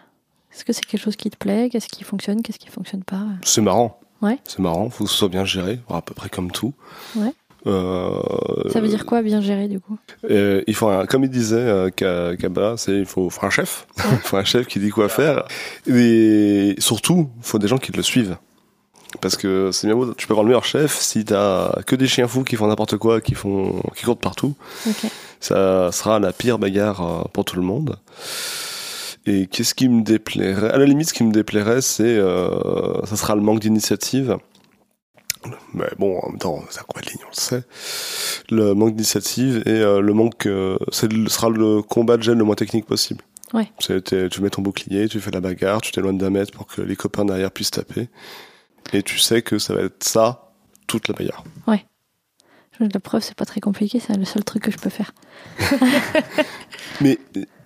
Est-ce 0.54 0.64
que 0.64 0.74
c'est 0.74 0.86
quelque 0.86 1.02
chose 1.02 1.16
qui 1.16 1.30
te 1.30 1.38
plaît? 1.38 1.70
Qu'est-ce 1.70 1.88
qui 1.88 2.04
fonctionne? 2.04 2.42
Qu'est-ce 2.42 2.60
qui 2.60 2.70
fonctionne 2.70 3.04
pas? 3.04 3.26
C'est 3.44 3.62
marrant. 3.62 4.00
Ouais. 4.22 4.40
C'est 4.46 4.60
marrant, 4.60 4.90
faut 4.90 5.04
que 5.04 5.10
ce 5.10 5.16
soit 5.16 5.30
bien 5.30 5.46
géré, 5.46 5.80
à 5.90 6.02
peu 6.02 6.14
près 6.14 6.30
comme 6.30 6.52
tout. 6.52 6.74
Ouais. 7.16 7.34
Euh, 7.66 8.22
Ça 8.70 8.80
veut 8.80 8.88
dire 8.88 9.06
quoi 9.06 9.22
bien 9.22 9.42
gérer 9.42 9.68
du 9.68 9.80
coup 9.80 9.98
euh, 10.30 10.62
il 10.68 10.76
faut 10.76 10.88
un, 10.88 11.06
comme 11.06 11.24
il 11.24 11.30
disait 11.30 11.56
euh, 11.58 11.90
Kaba, 11.90 12.76
c'est 12.78 13.00
il 13.00 13.06
faut, 13.06 13.30
faut 13.30 13.46
un 13.46 13.50
chef, 13.50 13.88
il 13.98 14.04
faut 14.24 14.38
un 14.38 14.44
chef 14.44 14.68
qui 14.68 14.80
dit 14.80 14.90
quoi 14.90 15.10
faire. 15.10 15.44
Et 15.88 16.76
surtout, 16.78 17.30
il 17.38 17.44
faut 17.46 17.60
des 17.60 17.68
gens 17.68 17.78
qui 17.78 17.92
le 17.92 18.04
suivent. 18.04 18.38
Parce 19.22 19.38
que 19.38 19.72
c'est 19.72 19.88
bien 19.88 19.96
beau, 19.96 20.14
tu 20.14 20.28
peux 20.28 20.34
avoir 20.34 20.44
le 20.44 20.50
meilleur 20.50 20.66
chef 20.66 20.94
si 21.00 21.24
t'as 21.26 21.72
que 21.86 21.96
des 21.96 22.08
chiens 22.08 22.28
fous 22.28 22.44
qui 22.44 22.56
font 22.56 22.68
n'importe 22.68 22.98
quoi, 22.98 23.22
qui 23.22 23.36
font, 23.36 23.82
qui 23.96 24.04
courent 24.04 24.18
partout. 24.18 24.54
Ok. 24.86 25.10
Ça 25.40 25.92
sera 25.92 26.20
la 26.20 26.34
pire 26.34 26.60
bagarre 26.60 27.02
euh, 27.02 27.24
pour 27.32 27.46
tout 27.46 27.56
le 27.56 27.62
monde. 27.62 27.98
Et 29.26 29.48
qu'est-ce 29.48 29.74
qui 29.74 29.88
me 29.90 30.04
déplairait? 30.04 30.72
À 30.72 30.78
la 30.78 30.86
limite, 30.86 31.10
ce 31.10 31.14
qui 31.14 31.24
me 31.24 31.32
déplairait, 31.32 31.82
c'est 31.82 32.04
euh, 32.04 33.06
ça 33.06 33.16
sera 33.16 33.36
le 33.36 33.42
manque 33.42 33.60
d'initiative. 33.60 34.38
Mais 35.74 35.88
bon, 36.00 36.20
en 36.20 36.30
même 36.30 36.40
temps, 36.40 36.64
c'est 36.70 36.80
un 36.80 36.84
combat 36.84 37.02
de 37.02 37.10
ligne, 37.10 37.22
on 37.26 37.30
le 37.30 37.34
sait. 37.40 37.64
Le 38.50 38.74
manque 38.74 38.96
d'initiative 38.96 39.64
et 39.66 39.70
euh, 39.72 40.02
le 40.02 40.14
manque, 40.14 40.46
euh, 40.46 40.78
c'est 40.92 41.12
sera 41.30 41.50
le 41.50 41.82
combat 41.82 42.18
de 42.18 42.24
gêne 42.24 42.38
le 42.38 42.44
moins 42.44 42.56
technique 42.56 42.86
possible. 42.86 43.24
Ouais. 43.54 43.72
C'est- 43.80 44.30
Tu 44.30 44.42
mets 44.42 44.50
ton 44.50 44.62
bouclier, 44.62 45.08
tu 45.08 45.20
fais 45.20 45.32
la 45.32 45.40
bagarre, 45.42 45.82
tu 45.82 45.92
t'éloignes 45.92 46.18
d'un 46.18 46.30
mètre 46.30 46.52
pour 46.52 46.68
que 46.68 46.82
les 46.82 46.96
copains 46.96 47.26
derrière 47.26 47.52
puissent 47.52 47.72
taper. 47.72 48.10
Et 48.94 49.04
tu 49.04 49.20
sais 49.20 49.42
que 49.42 49.58
ça 49.60 49.74
va 49.74 49.82
être 49.84 50.04
ça 50.04 50.52
toute 50.88 51.08
la 51.08 51.14
bagarre. 51.16 51.44
La 52.80 53.00
preuve, 53.00 53.24
c'est 53.24 53.34
pas 53.34 53.46
très 53.46 53.60
compliqué, 53.60 54.00
c'est 54.00 54.16
le 54.16 54.24
seul 54.24 54.44
truc 54.44 54.62
que 54.62 54.70
je 54.70 54.78
peux 54.78 54.92
faire. 54.92 55.12
Mais 57.02 57.18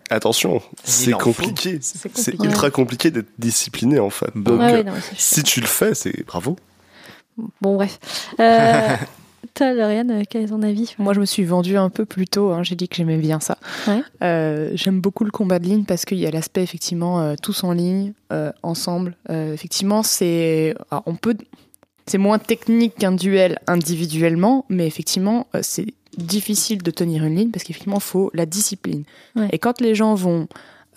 attention, 0.09 0.61
c'est 0.85 1.11
compliqué. 1.11 1.79
C'est 1.81 2.33
ultra 2.41 2.71
compliqué 2.71 3.11
d'être 3.11 3.29
discipliné 3.37 3.99
en 3.99 4.09
fait. 4.09 4.31
Bah, 4.35 4.51
Donc, 4.51 4.59
Ouais, 4.61 4.65
euh, 4.73 4.77
ouais, 4.77 4.83
non, 4.83 4.93
si 5.17 5.43
tu 5.43 5.59
le 5.61 5.67
fais, 5.67 5.95
c'est 5.95 6.25
bravo. 6.25 6.55
Bon, 7.61 7.75
bref. 7.75 7.99
Euh, 8.39 8.95
toi, 9.53 9.73
Lauriane, 9.73 10.11
euh, 10.11 10.23
quel 10.29 10.43
est 10.43 10.47
ton 10.47 10.61
avis? 10.61 10.95
Moi, 10.97 11.13
je 11.13 11.19
me 11.19 11.25
suis 11.25 11.43
vendue 11.43 11.77
un 11.77 11.89
peu 11.89 12.05
plus 12.05 12.27
tôt. 12.27 12.51
hein, 12.51 12.63
J'ai 12.63 12.75
dit 12.75 12.87
que 12.87 12.95
j'aimais 12.95 13.17
bien 13.17 13.39
ça. 13.39 13.57
Ouais. 13.87 14.01
Euh, 14.23 14.71
J'aime 14.75 15.01
beaucoup 15.01 15.23
le 15.23 15.31
combat 15.31 15.59
de 15.59 15.65
ligne 15.65 15.83
parce 15.85 16.05
qu'il 16.05 16.19
y 16.19 16.25
a 16.27 16.31
l'aspect 16.31 16.63
effectivement 16.63 17.21
euh, 17.21 17.35
tous 17.41 17.63
en 17.63 17.71
ligne, 17.73 18.13
ensemble. 18.63 19.15
Effectivement, 19.29 20.03
c'est 20.03 20.73
on 21.05 21.15
peut, 21.15 21.35
c'est 22.05 22.17
moins 22.17 22.39
technique 22.39 22.95
qu'un 22.95 23.11
duel 23.11 23.59
individuellement, 23.67 24.65
mais 24.69 24.87
effectivement, 24.87 25.47
c'est 25.61 25.87
difficile 26.17 26.81
de 26.83 26.91
tenir 26.91 27.23
une 27.25 27.35
ligne 27.35 27.51
parce 27.51 27.63
qu'effectivement, 27.63 27.97
il 27.97 28.03
faut 28.03 28.31
la 28.33 28.45
discipline. 28.45 29.03
Ouais. 29.35 29.49
Et 29.51 29.59
quand 29.59 29.81
les 29.81 29.95
gens 29.95 30.15
vont, 30.15 30.47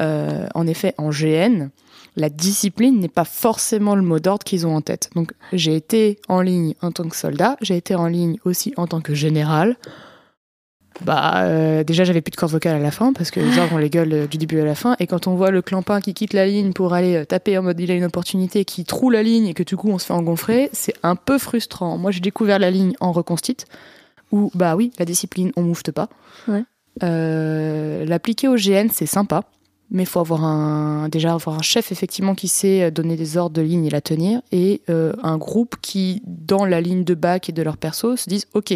en 0.01 0.67
effet, 0.67 0.95
en 0.99 1.11
GN, 1.11 1.71
la 2.17 2.29
discipline 2.29 3.01
n'est 3.01 3.09
pas 3.09 3.25
forcément 3.25 3.95
le 3.95 4.03
mot 4.03 4.19
d'ordre 4.19 4.45
qu'ils 4.45 4.67
ont 4.67 4.77
en 4.77 4.81
tête. 4.81 5.11
Donc, 5.15 5.33
j'ai 5.53 5.75
été 5.75 6.19
en 6.29 6.41
ligne 6.41 6.75
en 6.83 6.93
tant 6.93 7.09
que 7.09 7.17
soldat, 7.17 7.57
j'ai 7.61 7.77
été 7.77 7.95
en 7.95 8.07
ligne 8.07 8.39
aussi 8.45 8.73
en 8.77 8.87
tant 8.87 9.01
que 9.01 9.15
général. 9.15 9.77
Bah, 11.01 11.43
euh, 11.43 11.83
déjà, 11.83 12.05
j'avais 12.05 12.21
plus 12.21 12.31
de 12.31 12.37
cordes 12.37 12.53
vocales 12.53 12.77
à 12.77 12.79
la 12.79 12.93
fin 12.93 13.13
parce 13.13 13.33
que 13.33 13.41
les 13.41 13.59
ordres 13.59 13.75
ont 13.75 13.79
les 13.79 13.91
gueules 13.91 14.13
euh, 14.13 14.27
du 14.29 14.39
début 14.39 14.61
à 14.61 14.65
la 14.65 14.77
fin. 14.77 14.95
Et 15.01 15.09
quand 15.09 15.27
on 15.27 15.35
voit 15.35 15.51
le 15.51 15.61
clampin 15.61 16.01
qui 16.01 16.15
quitte 16.15 16.33
la 16.33 16.47
ligne 16.47 16.73
pour 16.73 16.95
aller 16.95 17.17
euh, 17.17 17.25
taper 17.25 17.59
en 17.59 17.63
mode 17.63 17.81
il 17.81 17.91
a 17.91 17.95
une 17.95 18.05
opportunité, 18.05 18.65
qui 18.65 18.85
troue 18.85 19.11
la 19.11 19.25
ligne 19.25 19.49
et 19.49 19.55
que 19.55 19.65
du 19.65 19.77
coup 19.77 19.89
on 19.91 19.99
se 19.99 20.07
fait 20.07 20.13
engonfrer, 20.13 20.71
c'est 20.73 20.95
un 21.03 21.17
peu 21.17 21.39
frustrant. 21.39 21.99
Moi, 21.99 22.13
j'ai 22.13 22.21
découvert 22.21 22.61
la 22.61 22.71
ligne 22.71 22.95
en 23.01 23.11
reconstite 23.11 23.67
où, 24.31 24.51
bah 24.55 24.77
oui, 24.77 24.93
la 24.99 25.05
discipline, 25.05 25.53
on 25.57 25.63
moufte 25.63 25.91
pas. 25.91 26.09
Ouais. 26.49 26.65
Euh, 27.03 28.05
L'appliquer 28.05 28.49
au 28.49 28.55
GN, 28.55 28.89
c'est 28.93 29.07
sympa. 29.07 29.45
Mais 29.95 30.03
il 30.03 30.07
faut 30.07 30.21
avoir 30.21 31.09
déjà 31.09 31.33
avoir 31.33 31.57
un 31.57 31.63
chef 31.63 31.93
effectivement 31.93 32.35
qui 32.35 32.49
sait 32.49 32.91
donner 32.91 33.17
des 33.17 33.37
ordres 33.37 33.55
de 33.55 33.63
ligne 33.63 33.87
et 33.87 33.91
la 33.91 34.01
tenir, 34.01 34.43
et 34.51 34.83
euh, 34.91 35.13
un 35.23 35.39
groupe 35.39 35.77
qui, 35.81 36.21
dans 36.27 36.67
la 36.67 36.81
ligne 36.81 37.05
de 37.05 37.15
bac 37.15 37.49
et 37.49 37.53
de 37.53 37.63
leur 37.63 37.77
perso, 37.77 38.17
se 38.17 38.29
disent 38.29 38.49
ok, 38.55 38.75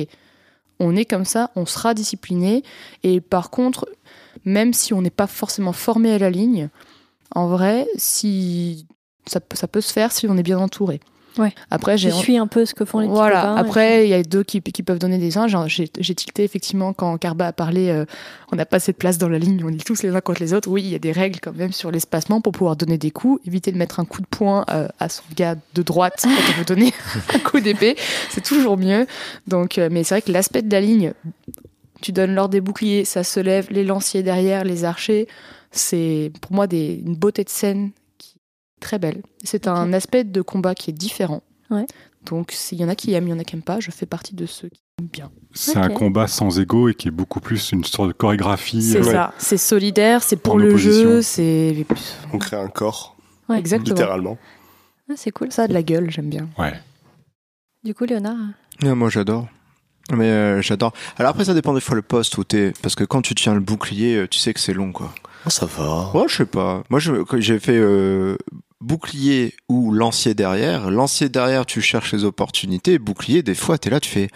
on 0.79 0.95
est 0.95 1.05
comme 1.05 1.25
ça, 1.25 1.51
on 1.57 1.67
sera 1.67 1.93
discipliné. 1.93 2.63
Et 3.03 3.21
par 3.21 3.51
contre, 3.51 3.89
même 4.45 4.73
si 4.73 4.95
on 4.95 5.03
n'est 5.03 5.11
pas 5.11 5.27
forcément 5.27 5.73
formé 5.73 6.13
à 6.13 6.19
la 6.19 6.31
ligne, 6.31 6.71
en 7.35 7.49
vrai, 7.49 7.87
si 7.97 8.87
ça 9.27 9.41
peut 9.41 9.81
se 9.81 9.93
faire 9.93 10.13
si 10.13 10.27
on 10.27 10.37
est 10.37 10.43
bien 10.43 10.59
entouré. 10.59 11.01
Ouais. 11.39 11.53
Après, 11.71 11.97
j'ai 11.97 12.11
suis 12.11 12.37
un 12.37 12.47
peu 12.47 12.67
ce 12.67 12.75
que 12.75 12.85
font 12.85 12.99
les 12.99 13.07
petits 13.07 13.15
voilà. 13.17 13.41
copains, 13.43 13.57
Après, 13.57 14.07
il 14.07 14.11
y 14.11 14.15
a 14.15 14.23
deux 14.23 14.43
qui, 14.43 14.61
qui 14.61 14.83
peuvent 14.83 14.99
donner 14.99 15.19
des 15.19 15.39
uns. 15.39 15.47
J'ai 15.47 15.89
tilté 15.89 16.45
effectivement 16.45 16.93
quand 16.93 17.17
Carba 17.19 17.47
a 17.49 17.53
parlé. 17.53 17.89
euh, 17.91 18.05
on 18.51 18.57
n'a 18.57 18.67
pas 18.67 18.77
assez 18.77 18.93
de 18.93 18.97
place 18.97 19.19
dans 19.19 19.29
la 19.29 19.39
ligne. 19.39 19.63
On 19.65 19.69
est 19.69 19.85
tous 19.85 20.03
les 20.03 20.11
uns 20.11 20.21
contre 20.21 20.41
les 20.41 20.53
autres. 20.55 20.69
Oui, 20.69 20.83
il 20.83 20.91
y 20.91 20.95
a 20.95 20.99
des 20.99 21.13
règles 21.13 21.39
quand 21.41 21.55
même 21.55 21.73
sur 21.73 21.91
l'espacement 21.91 22.41
pour 22.41 22.53
pouvoir 22.53 22.77
donner 22.77 22.99
des 22.99 23.11
coups. 23.11 23.41
Éviter 23.47 23.73
de 23.73 23.79
mettre 23.79 24.01
un 24.01 24.05
coup 24.05 24.21
de 24.21 24.27
poing 24.27 24.65
euh, 24.71 24.89
à 24.99 25.09
son 25.09 25.23
gars 25.37 25.55
de 25.75 25.83
droite 25.83 26.21
quand 26.25 26.31
on 26.31 26.59
veut 26.59 26.65
donner 26.65 26.93
un 27.35 27.39
coup 27.39 27.61
d'épée. 27.61 27.97
C'est 28.31 28.45
toujours 28.45 28.77
mieux. 28.77 29.07
Donc, 29.47 29.79
euh, 29.79 29.89
mais 29.91 30.05
c'est 30.05 30.17
vrai 30.17 30.23
que 30.23 30.33
l'aspect 30.33 30.63
de 30.63 30.73
la 30.73 30.81
ligne, 30.81 31.13
tu 32.01 32.13
donnes 32.13 32.35
l'ordre 32.35 32.53
des 32.53 32.61
boucliers, 32.61 33.05
ça 33.05 33.25
se 33.25 33.41
lève, 33.41 33.69
les 33.71 33.85
lanciers 33.85 34.23
derrière, 34.23 34.65
les 34.65 34.85
archers. 34.85 35.29
C'est 35.71 36.33
pour 36.41 36.53
moi 36.53 36.67
des, 36.67 37.03
une 37.05 37.15
beauté 37.15 37.45
de 37.45 37.51
scène 37.51 37.91
très 38.81 38.99
belle. 38.99 39.23
C'est 39.45 39.67
un 39.69 39.93
aspect 39.93 40.25
de 40.25 40.43
combat 40.43 40.75
qui 40.75 40.91
est 40.91 40.95
différent. 40.95 41.43
Ouais. 41.71 41.87
Donc, 42.25 42.53
s'il 42.53 42.79
y 42.79 42.85
en 42.85 42.89
a 42.89 42.95
qui 42.95 43.13
aiment, 43.15 43.29
il 43.29 43.31
y 43.31 43.33
en 43.35 43.39
a 43.39 43.45
qui 43.45 43.55
n'aiment 43.57 43.63
pas, 43.63 43.81
je 43.81 43.91
fais 43.91 44.07
partie 44.07 44.35
de 44.35 44.47
ceux 44.47 44.69
qui 44.69 44.81
aiment 45.01 45.09
bien. 45.09 45.31
C'est 45.53 45.77
un 45.77 45.89
combat 45.89 46.27
sans 46.27 46.59
ego 46.59 46.89
et 46.89 46.95
qui 46.95 47.09
est 47.09 47.13
beaucoup 47.13 47.41
plus 47.41 47.73
une 47.73 47.85
sorte 47.85 48.09
de 48.09 48.13
chorégraphie. 48.13 48.83
C'est 48.83 48.99
euh, 48.99 49.03
ça. 49.13 49.35
C'est 49.39 49.57
solidaire, 49.57 50.23
c'est 50.23 50.37
pour 50.37 50.55
En 50.55 50.59
le 50.59 50.69
opposition. 50.69 51.03
jeu, 51.11 51.23
c'est 51.23 51.87
On 52.33 52.39
crée 52.39 52.57
un 52.57 52.69
corps, 52.69 53.17
Ouais. 53.49 53.59
exactement. 53.59 53.95
littéralement. 53.95 54.39
Ah, 55.11 55.15
c'est 55.17 55.31
cool. 55.31 55.53
Ça 55.53 55.63
a 55.63 55.69
de 55.69 55.73
la 55.75 55.83
gueule, 55.83 56.11
j'aime 56.11 56.29
bien. 56.29 56.49
Ouais. 56.59 56.75
Du 57.85 57.95
coup, 57.95 58.05
Léonard 58.05 58.37
moi 58.83 59.11
j'adore. 59.11 59.49
Mais 60.13 60.27
euh, 60.31 60.63
j'adore. 60.63 60.93
Alors 61.19 61.31
après 61.31 61.45
ça 61.45 61.53
dépend 61.53 61.75
des 61.75 61.81
fois 61.81 61.95
le 61.97 62.03
poste 62.03 62.39
où 62.39 62.45
t'es 62.45 62.73
parce 62.81 62.95
que 62.95 63.05
quand 63.05 63.23
tu 63.23 63.35
tiens 63.35 63.55
le 63.55 63.61
bouclier, 63.61 64.17
euh, 64.17 64.29
tu 64.29 64.39
sais 64.39 64.55
que 64.55 64.61
c'est 64.61 64.73
long 64.73 64.93
quoi. 64.93 65.13
Oh, 65.47 65.51
ça 65.51 65.67
va. 65.67 66.11
Ouais, 66.15 66.25
je 66.29 66.37
sais 66.37 66.47
pas. 66.47 66.83
Moi 66.91 67.01
j'ai 67.01 67.59
fait 67.59 67.77
euh, 67.77 68.37
bouclier 68.81 69.55
ou 69.69 69.93
lancier 69.93 70.35
derrière. 70.35 70.91
Lancier 70.91 71.29
derrière, 71.29 71.67
tu 71.67 71.81
cherches 71.81 72.13
les 72.13 72.25
opportunités. 72.25 72.99
Bouclier, 72.99 73.43
des 73.43 73.55
fois 73.55 73.79
t'es 73.79 73.91
là, 73.91 74.01
tu 74.01 74.09
fais. 74.09 74.29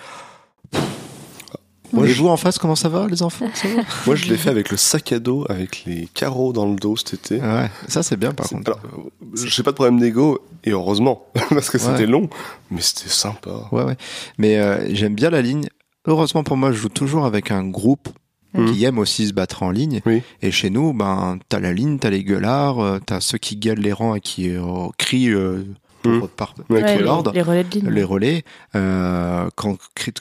Moi, 1.93 2.07
Et 2.07 2.09
je- 2.11 2.23
vous 2.23 2.29
en 2.29 2.39
face, 2.39 2.59
comment 2.59 2.75
ça 2.75 2.89
va 2.89 3.07
les 3.07 3.23
enfants? 3.23 3.49
Ça 3.53 3.69
va? 3.69 3.83
Moi, 4.07 4.17
je 4.17 4.25
l'ai 4.27 4.39
fait 4.39 4.49
avec 4.49 4.71
le 4.71 4.79
sac 4.79 5.13
à 5.13 5.19
dos, 5.19 5.45
avec 5.51 5.85
les 5.85 6.07
carreaux 6.15 6.55
dans 6.55 6.67
le 6.67 6.77
dos 6.77 6.97
cet 6.97 7.13
été. 7.15 7.39
Ouais, 7.39 7.71
ça 7.87 8.03
c'est 8.03 8.17
bien 8.17 8.33
par 8.33 8.49
contre. 8.49 8.71
Alors, 8.73 8.81
euh, 8.97 9.37
j'ai 9.45 9.63
pas 9.63 9.73
de 9.73 9.75
problème 9.77 10.01
d'ego, 10.01 10.39
et 10.65 10.71
heureusement, 10.71 11.27
parce 11.51 11.69
que 11.69 11.77
c'était 11.77 12.07
long, 12.07 12.31
mais 12.71 12.81
c'était 12.81 13.11
sympa. 13.11 13.69
Ouais, 13.73 13.83
ouais. 13.85 13.97
Mais 14.39 14.57
euh, 14.59 14.87
j'aime 14.95 15.15
bien 15.15 15.29
la 15.29 15.43
ligne. 15.43 15.69
Heureusement 16.07 16.43
pour 16.45 16.57
moi, 16.57 16.73
je 16.73 16.79
joue 16.79 16.89
toujours 16.89 17.27
avec 17.27 17.51
un 17.51 17.63
groupe 17.69 18.09
Mhm. 18.55 18.73
qui 18.73 18.85
aime 18.85 18.99
aussi 18.99 19.27
se 19.29 19.33
battre 19.33 19.63
en 19.63 19.71
ligne. 19.71 20.01
Oui. 20.07 20.23
Et 20.43 20.51
chez 20.51 20.71
nous, 20.71 20.93
ben, 20.93 21.39
t'as 21.49 21.61
la 21.61 21.73
ligne, 21.73 21.99
t'as 21.99 22.11
les 22.11 22.23
gueulards, 22.25 22.81
euh, 22.81 22.99
t'as 23.05 23.21
ceux 23.21 23.39
qui 23.39 23.57
gueulent 23.57 23.79
les 23.81 23.93
rangs 23.93 24.15
et 24.15 24.21
qui 24.21 24.51
euh, 24.51 24.89
crient 24.99 25.31
euh, 25.31 25.65
pour, 26.03 26.13
Mhm. 26.13 26.29
par- 26.29 26.55
Ouais, 26.69 26.97
les, 26.97 27.03
l'ordre. 27.03 27.31
les 27.33 27.43
relais 27.43 27.63
de 27.65 27.71
ligne. 27.79 27.89
les 27.91 28.03
relais. 28.05 28.45
Euh, 28.75 29.49
quand 29.55 29.77
crie- 29.95 30.13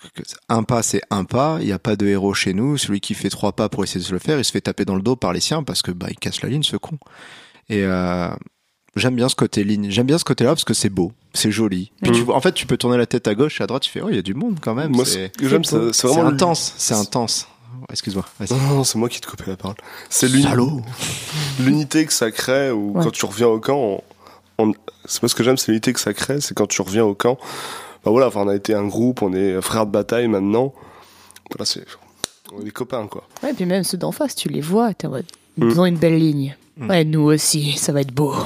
un 0.48 0.64
pas, 0.64 0.84
c'est 0.84 1.02
un 1.10 1.24
pas. 1.24 1.58
Il 1.60 1.66
n'y 1.66 1.72
a 1.72 1.80
pas 1.80 1.96
de 1.96 2.06
héros 2.08 2.34
chez 2.34 2.54
nous. 2.54 2.78
Celui 2.78 3.00
qui 3.02 3.16
fait 3.16 3.30
trois 3.30 3.52
pas 3.54 3.68
pour 3.68 3.84
essayer 3.84 4.00
de 4.00 4.06
se 4.06 4.14
le 4.14 4.20
faire, 4.20 4.38
il 4.38 4.46
se 4.46 4.52
fait 4.52 4.62
taper 4.62 4.86
dans 4.86 4.96
le 4.96 5.02
dos 5.02 5.16
par 5.16 5.34
les 5.34 5.40
siens 5.40 5.64
parce 5.64 5.82
que 5.82 5.92
bah 5.92 6.08
il 6.10 6.18
casse 6.18 6.42
la 6.44 6.50
ligne, 6.50 6.64
ce 6.64 6.78
con. 6.78 6.98
Et 7.70 7.84
euh, 7.84 8.30
j'aime 8.96 9.16
bien 9.16 9.28
ce 9.28 9.36
côté 9.36 9.64
ligne. 9.64 9.90
J'aime 9.90 10.06
bien 10.08 10.18
ce 10.20 10.24
côté-là 10.24 10.52
parce 10.52 10.66
que 10.66 10.74
c'est 10.74 10.90
beau, 10.90 11.14
c'est 11.34 11.52
joli. 11.52 11.92
Puis 12.04 12.12
tu 12.12 12.22
vois, 12.22 12.36
en 12.36 12.42
fait, 12.42 12.52
tu 12.54 12.68
peux 12.68 12.78
tourner 12.78 12.98
la 12.98 13.06
tête 13.08 13.28
à 13.28 13.34
gauche, 13.34 13.60
à 13.62 13.66
droite. 13.68 13.82
Tu 13.84 13.90
fais, 13.90 14.02
oh, 14.02 14.08
il 14.10 14.16
y 14.16 14.20
a 14.20 14.22
du 14.24 14.34
monde 14.36 14.60
quand 14.62 14.76
même. 14.76 14.92
Moi, 14.92 15.06
c'est 15.06 15.32
j'aime, 15.42 15.64
vraiment 15.64 16.28
intense. 16.28 16.74
C'est 16.78 16.94
intense. 16.94 17.48
Excuse-moi. 17.90 18.26
Non, 18.50 18.58
non, 18.58 18.84
c'est 18.84 18.98
moi 18.98 19.10
qui 19.10 19.20
te 19.22 19.28
coupais 19.28 19.46
la 19.50 19.58
parole. 19.58 19.76
C'est 20.10 20.28
l'unité 21.60 22.06
que 22.06 22.14
ça 22.14 22.32
crée, 22.32 22.72
ou 22.72 22.94
Ouais. 22.98 23.04
quand 23.04 23.12
tu 23.12 23.26
reviens 23.26 23.48
au 23.48 23.60
camp, 23.60 23.78
on- 23.78 24.02
on- 24.70 24.74
c'est 25.06 25.22
moi 25.22 25.30
ce 25.30 25.36
que 25.36 25.44
j'aime, 25.44 25.58
c'est 25.58 25.72
l'unité 25.72 25.94
que 25.94 26.00
ça 26.00 26.14
crée, 26.14 26.42
c'est 26.42 26.54
quand 26.54 26.68
tu 26.68 26.82
reviens 26.82 27.04
au 27.06 27.16
camp. 27.16 27.38
Bah 28.04 28.12
voilà, 28.12 28.28
enfin, 28.28 28.42
on 28.42 28.48
a 28.48 28.56
été 28.56 28.74
un 28.74 28.86
groupe, 28.88 29.22
on 29.22 29.34
est 29.34 29.62
frères 29.62 29.86
de 29.86 29.92
bataille 29.92 30.28
maintenant. 30.28 30.74
Voilà, 31.52 31.66
c'est, 31.66 31.86
on 32.54 32.62
est 32.62 32.66
des 32.66 32.72
copains, 32.72 33.08
quoi. 33.08 33.24
Ouais, 33.44 33.52
et 33.52 33.54
puis 33.54 33.66
même 33.66 33.84
ceux 33.84 33.98
d'en 33.98 34.12
face, 34.12 34.36
tu 34.36 34.50
les 34.50 34.62
vois, 34.62 34.94
t'es 34.94 35.08
en 35.08 35.12
mode, 35.12 35.26
Mm. 35.58 35.70
ils 35.70 35.80
ont 35.80 35.86
une 35.86 35.98
belle 35.98 36.18
ligne. 36.18 36.56
Mm. 36.78 36.90
Ouais, 36.90 37.04
nous 37.04 37.22
aussi, 37.22 37.74
ça 37.74 37.92
va 37.92 38.02
être 38.02 38.14
beau. 38.14 38.34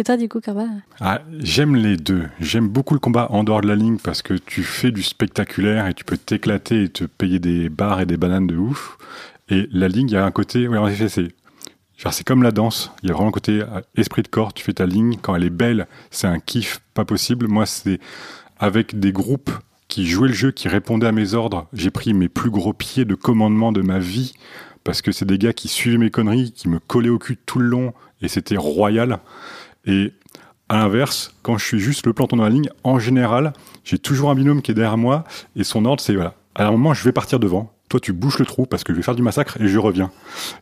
Et 0.00 0.04
toi, 0.04 0.16
du 0.16 0.28
coup, 0.28 0.40
Carba 0.40 0.66
Ah, 1.00 1.22
j'aime 1.40 1.74
les 1.74 1.96
deux. 1.96 2.28
J'aime 2.38 2.68
beaucoup 2.68 2.94
le 2.94 3.00
combat 3.00 3.26
en 3.30 3.42
dehors 3.42 3.60
de 3.62 3.66
la 3.66 3.74
ligne 3.74 3.98
parce 3.98 4.22
que 4.22 4.34
tu 4.34 4.62
fais 4.62 4.92
du 4.92 5.02
spectaculaire 5.02 5.88
et 5.88 5.94
tu 5.94 6.04
peux 6.04 6.16
t'éclater 6.16 6.84
et 6.84 6.88
te 6.88 7.02
payer 7.02 7.40
des 7.40 7.68
bars 7.68 8.00
et 8.00 8.06
des 8.06 8.16
bananes 8.16 8.46
de 8.46 8.56
ouf. 8.56 8.96
Et 9.48 9.68
la 9.72 9.88
ligne, 9.88 10.08
il 10.08 10.12
y 10.12 10.16
a 10.16 10.24
un 10.24 10.30
côté, 10.30 10.68
oui, 10.68 10.78
en 10.78 10.86
effet, 10.86 11.08
c'est, 11.08 11.28
c'est 12.12 12.24
comme 12.24 12.44
la 12.44 12.52
danse. 12.52 12.92
Il 13.02 13.08
y 13.08 13.10
a 13.10 13.14
vraiment 13.14 13.30
un 13.30 13.32
côté 13.32 13.60
euh, 13.60 13.80
esprit 13.96 14.22
de 14.22 14.28
corps. 14.28 14.54
Tu 14.54 14.62
fais 14.62 14.74
ta 14.74 14.86
ligne. 14.86 15.16
Quand 15.20 15.34
elle 15.34 15.42
est 15.42 15.50
belle, 15.50 15.88
c'est 16.12 16.28
un 16.28 16.38
kiff 16.38 16.78
pas 16.94 17.04
possible. 17.04 17.48
Moi, 17.48 17.66
c'est 17.66 17.98
avec 18.60 19.00
des 19.00 19.10
groupes 19.10 19.50
qui 19.88 20.06
jouaient 20.06 20.28
le 20.28 20.34
jeu, 20.34 20.52
qui 20.52 20.68
répondaient 20.68 21.08
à 21.08 21.12
mes 21.12 21.34
ordres. 21.34 21.66
J'ai 21.72 21.90
pris 21.90 22.14
mes 22.14 22.28
plus 22.28 22.50
gros 22.50 22.72
pieds 22.72 23.04
de 23.04 23.16
commandement 23.16 23.72
de 23.72 23.82
ma 23.82 23.98
vie 23.98 24.34
parce 24.84 25.02
que 25.02 25.10
c'est 25.10 25.24
des 25.24 25.38
gars 25.38 25.52
qui 25.52 25.66
suivaient 25.66 25.98
mes 25.98 26.10
conneries, 26.10 26.52
qui 26.52 26.68
me 26.68 26.78
collaient 26.78 27.08
au 27.08 27.18
cul 27.18 27.36
tout 27.36 27.58
le 27.58 27.66
long 27.66 27.92
et 28.22 28.28
c'était 28.28 28.56
royal. 28.56 29.18
Et 29.88 30.12
à 30.68 30.76
l'inverse, 30.76 31.34
quand 31.42 31.56
je 31.58 31.64
suis 31.64 31.80
juste 31.80 32.06
le 32.06 32.12
planton 32.12 32.36
dans 32.36 32.44
la 32.44 32.50
ligne, 32.50 32.68
en 32.84 32.98
général, 32.98 33.54
j'ai 33.84 33.98
toujours 33.98 34.30
un 34.30 34.34
binôme 34.34 34.60
qui 34.62 34.70
est 34.70 34.74
derrière 34.74 34.98
moi 34.98 35.24
et 35.56 35.64
son 35.64 35.86
ordre 35.86 36.02
c'est 36.02 36.14
voilà, 36.14 36.34
à 36.54 36.66
un 36.66 36.70
moment 36.70 36.94
je 36.94 37.02
vais 37.02 37.12
partir 37.12 37.40
devant. 37.40 37.72
Toi, 37.88 38.00
tu 38.00 38.12
bouches 38.12 38.38
le 38.38 38.44
trou 38.44 38.66
parce 38.66 38.84
que 38.84 38.92
je 38.92 38.98
vais 38.98 39.02
faire 39.02 39.14
du 39.14 39.22
massacre 39.22 39.58
et 39.62 39.66
je 39.66 39.78
reviens. 39.78 40.10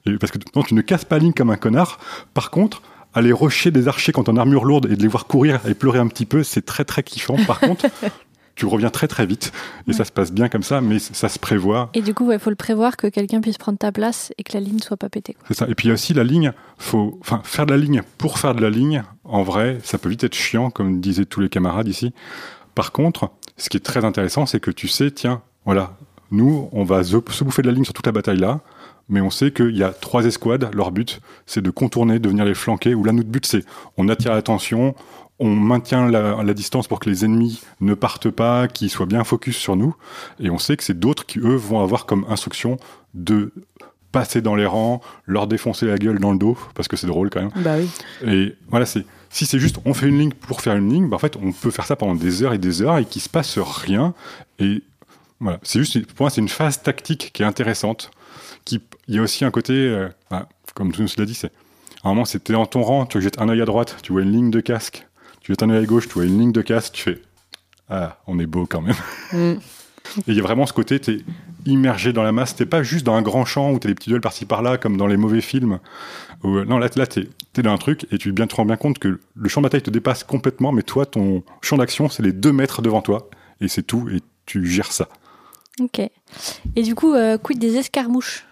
Et 0.07 0.17
parce 0.17 0.31
que 0.31 0.39
non, 0.55 0.63
tu 0.63 0.75
ne 0.75 0.81
casses 0.81 1.05
pas 1.05 1.17
la 1.17 1.25
ligne 1.25 1.33
comme 1.33 1.51
un 1.51 1.57
connard. 1.57 1.99
Par 2.35 2.53
contre, 2.53 2.83
aller 3.15 3.33
rusher 3.33 3.73
des 3.73 3.89
archers 3.89 4.13
quand 4.13 4.29
on 4.29 4.37
armure 4.37 4.65
lourde 4.65 4.87
et 4.87 4.95
de 4.95 5.03
les 5.03 5.09
voir 5.09 5.27
courir 5.27 5.59
et 5.67 5.75
pleurer 5.75 5.99
un 5.99 6.07
petit 6.07 6.27
peu, 6.27 6.45
c'est 6.45 6.65
très 6.65 6.85
très 6.85 7.03
kiffant. 7.03 7.37
Par 7.47 7.59
contre, 7.59 7.87
tu 8.57 8.67
reviens 8.67 8.91
très 8.91 9.07
très 9.07 9.27
vite 9.27 9.53
et 9.87 9.93
ça 9.93 10.05
se 10.05 10.11
passe 10.11 10.33
bien 10.33 10.49
comme 10.49 10.63
ça, 10.63 10.81
mais 10.81 10.99
ça 10.99 11.29
se 11.29 11.39
prévoit. 11.39 11.91
Et 11.95 12.01
du 12.01 12.15
coup, 12.15 12.33
il 12.33 12.39
faut 12.39 12.51
le 12.51 12.57
prévoir 12.57 12.97
que 12.97 13.07
quelqu'un 13.07 13.41
puisse 13.41 13.59
prendre 13.59 13.79
ta 13.79 13.93
place 13.93 14.33
et 14.39 14.43
que 14.43 14.55
la 14.55 14.61
ligne 14.61 14.81
soit 14.81 14.97
pas 14.97 15.11
pétée. 15.11 15.37
C'est 15.47 15.55
ça. 15.55 15.67
Et 15.69 15.75
puis 15.75 15.93
aussi 15.93 16.15
la 16.15 16.25
ligne, 16.25 16.53
faut, 16.79 17.19
enfin, 17.21 17.41
faire 17.45 17.67
de 17.67 17.73
la 17.73 17.77
ligne 17.77 18.03
pour 18.19 18.39
faire 18.39 18.55
de 18.55 18.63
la 18.63 18.71
ligne, 18.71 19.05
en 19.25 19.43
vrai, 19.43 19.79
ça 19.85 19.99
peut 19.99 20.09
vite 20.09 20.25
être 20.25 20.35
chiant, 20.35 20.71
comme 20.71 21.01
disaient 21.01 21.27
tous 21.27 21.41
les 21.41 21.51
camarades 21.51 21.89
ici. 21.89 22.13
Par 22.75 22.93
contre, 22.93 23.31
ce 23.57 23.69
qui 23.69 23.77
est 23.77 23.81
très 23.81 24.05
intéressant, 24.05 24.47
c'est 24.47 24.61
que 24.61 24.71
tu 24.71 24.89
sais, 24.89 25.11
tiens, 25.11 25.43
voilà, 25.67 25.97
nous, 26.31 26.69
on 26.73 26.85
va 26.85 27.05
se 27.05 27.11
se 27.31 27.45
bouffer 27.45 27.63
de 27.63 27.69
la 27.69 27.75
ligne 27.75 27.85
sur 27.85 27.95
toute 27.95 28.07
la 28.07 28.13
bataille 28.13 28.39
là, 28.39 28.61
mais 29.09 29.21
on 29.21 29.31
sait 29.31 29.53
qu'il 29.53 29.77
y 29.77 29.83
a 29.83 29.91
trois 29.91 30.25
escouades, 30.25 30.69
leur 30.75 30.91
but, 30.91 31.21
c'est 31.45 31.63
de 31.63 31.71
contourner, 31.71 32.19
de 32.19 32.29
venir 32.29 32.45
les 32.45 32.55
flanquer, 32.55 32.95
ou 32.95 33.05
là, 33.05 33.13
notre 33.13 33.29
but, 33.29 33.47
c'est 33.47 33.65
on 33.97 34.09
attire 34.09 34.33
l'attention, 34.33 34.95
on 35.39 35.51
maintient 35.55 36.09
la, 36.09 36.43
la 36.43 36.55
distance 36.55 36.89
pour 36.89 36.99
que 36.99 37.11
les 37.11 37.25
ennemis 37.25 37.63
ne 37.81 37.95
partent 37.95 38.31
pas, 38.31 38.69
qu'ils 38.69 38.91
soient 38.91 39.07
bien 39.07 39.23
focus 39.25 39.57
sur 39.57 39.77
nous, 39.77 39.95
et 40.41 40.51
on 40.51 40.59
sait 40.59 40.77
que 40.77 40.85
c'est 40.85 40.99
d'autres 40.99 41.27
qui, 41.27 41.39
eux, 41.41 41.57
vont 41.57 41.81
avoir 41.81 42.07
comme 42.07 42.25
instruction 42.29 42.79
de 43.15 43.53
passer 44.13 44.41
dans 44.41 44.55
les 44.55 44.65
rangs, 44.65 45.03
leur 45.27 45.47
défoncer 45.47 45.87
la 45.87 45.99
gueule 45.99 46.19
dans 46.19 46.33
le 46.33 46.39
dos, 46.39 46.57
parce 46.75 46.89
que 46.89 46.97
c'est 46.97 47.07
drôle 47.07 47.29
quand 47.29 47.41
même. 47.41 47.51
Bah 47.57 47.77
oui. 47.79 47.91
Et 48.27 48.57
voilà, 48.69 48.87
c'est 48.87 49.05
si 49.29 49.45
c'est 49.45 49.59
juste 49.59 49.77
on 49.85 49.93
fait 49.93 50.09
une 50.09 50.19
ligne 50.19 50.33
pour 50.33 50.63
faire 50.63 50.75
une 50.75 50.91
ligne, 50.91 51.09
bah 51.09 51.17
en 51.17 51.19
fait 51.19 51.37
on 51.37 51.53
peut 51.53 51.71
faire 51.71 51.85
ça 51.85 51.97
pendant 51.97 52.15
des 52.15 52.43
heures 52.43 52.55
et 52.55 52.59
des 52.59 52.81
heures 52.81 52.97
et 52.97 53.05
qu'il 53.05 53.21
se 53.21 53.29
passe 53.29 53.59
rien. 53.59 54.15
Et 54.59 54.83
voilà, 55.41 55.59
c'est 55.63 55.79
juste 55.79 56.07
pour 56.15 56.25
moi 56.25 56.31
c'est 56.31 56.41
une 56.41 56.49
phase 56.49 56.83
tactique 56.83 57.31
qui 57.35 57.43
est 57.43 57.47
intéressante. 57.47 58.11
Qui 58.65 58.81
il 59.07 59.17
y 59.17 59.19
a 59.19 59.23
aussi 59.23 59.45
un 59.45 59.51
côté, 59.51 59.75
euh, 59.75 60.09
bah, 60.31 60.49
comme 60.75 60.93
tout 60.93 61.03
nous 61.03 61.09
l'a 61.19 61.27
dit, 61.27 61.35
c'est 61.35 61.53
à 62.03 62.09
un 62.09 62.11
moment 62.11 62.25
c'était 62.25 62.55
dans 62.55 62.65
ton 62.65 62.83
rang, 62.83 63.05
tu 63.05 63.21
jettes 63.21 63.39
un 63.41 63.49
œil 63.51 63.61
à 63.61 63.67
droite, 63.67 63.97
tu 64.03 64.13
vois 64.13 64.23
une 64.23 64.33
ligne 64.33 64.51
de 64.51 64.61
casque, 64.61 65.06
tu 65.47 65.53
jettes 65.53 65.63
un 65.63 65.71
œil 65.71 65.85
à 65.85 65.87
gauche, 65.87 66.09
tu 66.09 66.15
vois 66.15 66.25
une 66.25 66.41
ligne 66.41 66.51
de 66.51 66.61
casque, 66.61 66.95
tu 66.95 67.03
fais 67.05 67.23
ah 67.89 68.19
on 68.27 68.41
est 68.41 68.47
beau 68.47 68.67
quand 68.69 68.81
même. 68.81 68.97
Mm. 69.33 69.61
Et 70.19 70.23
il 70.27 70.35
y 70.35 70.41
a 70.41 70.43
vraiment 70.43 70.67
ce 70.67 70.73
côté, 70.73 70.99
t'es 70.99 71.19
immergé 71.67 72.13
dans 72.13 72.25
la 72.25 72.33
masse. 72.33 72.57
T'es 72.57 72.67
pas 72.67 72.83
juste 72.83 73.07
dans 73.07 73.15
un 73.15 73.23
grand 73.23 73.45
champ 73.45 73.71
où 73.71 73.79
t'as 73.79 73.89
des 73.89 73.95
petits 73.95 74.11
duels 74.11 74.21
par-ci 74.21 74.45
par-là, 74.45 74.77
comme 74.77 74.97
dans 74.97 75.07
les 75.07 75.17
mauvais 75.17 75.41
films. 75.41 75.79
Où, 76.43 76.57
euh, 76.57 76.65
non, 76.65 76.79
là, 76.79 76.89
là 76.97 77.07
t'es 77.07 77.29
es 77.57 77.63
dans 77.63 77.73
un 77.73 77.79
truc 77.79 78.09
et 78.11 78.19
tu 78.19 78.33
bien, 78.33 78.49
te 78.49 78.57
rends 78.57 78.65
bien 78.65 78.77
compte 78.77 78.99
que 78.99 79.21
le 79.37 79.49
champ 79.49 79.61
de 79.61 79.67
bataille 79.67 79.83
te 79.83 79.91
dépasse 79.91 80.25
complètement, 80.25 80.73
mais 80.73 80.83
toi, 80.83 81.07
ton 81.07 81.45
champ 81.63 81.77
d'action, 81.77 82.09
c'est 82.09 82.25
les 82.25 82.33
deux 82.33 82.53
mètres 82.53 82.83
devant 82.83 83.01
toi. 83.01 83.31
Et 83.61 83.69
c'est 83.69 83.85
tout, 83.85 84.09
et 84.09 84.23
tu 84.47 84.67
gères 84.67 84.91
ça. 84.91 85.09
Ok. 85.81 86.01
Et 86.75 86.83
du 86.83 86.97
coup, 86.97 87.15
euh, 87.15 87.39
quid 87.39 87.61
des 87.61 87.77
escarmouches? 87.77 88.45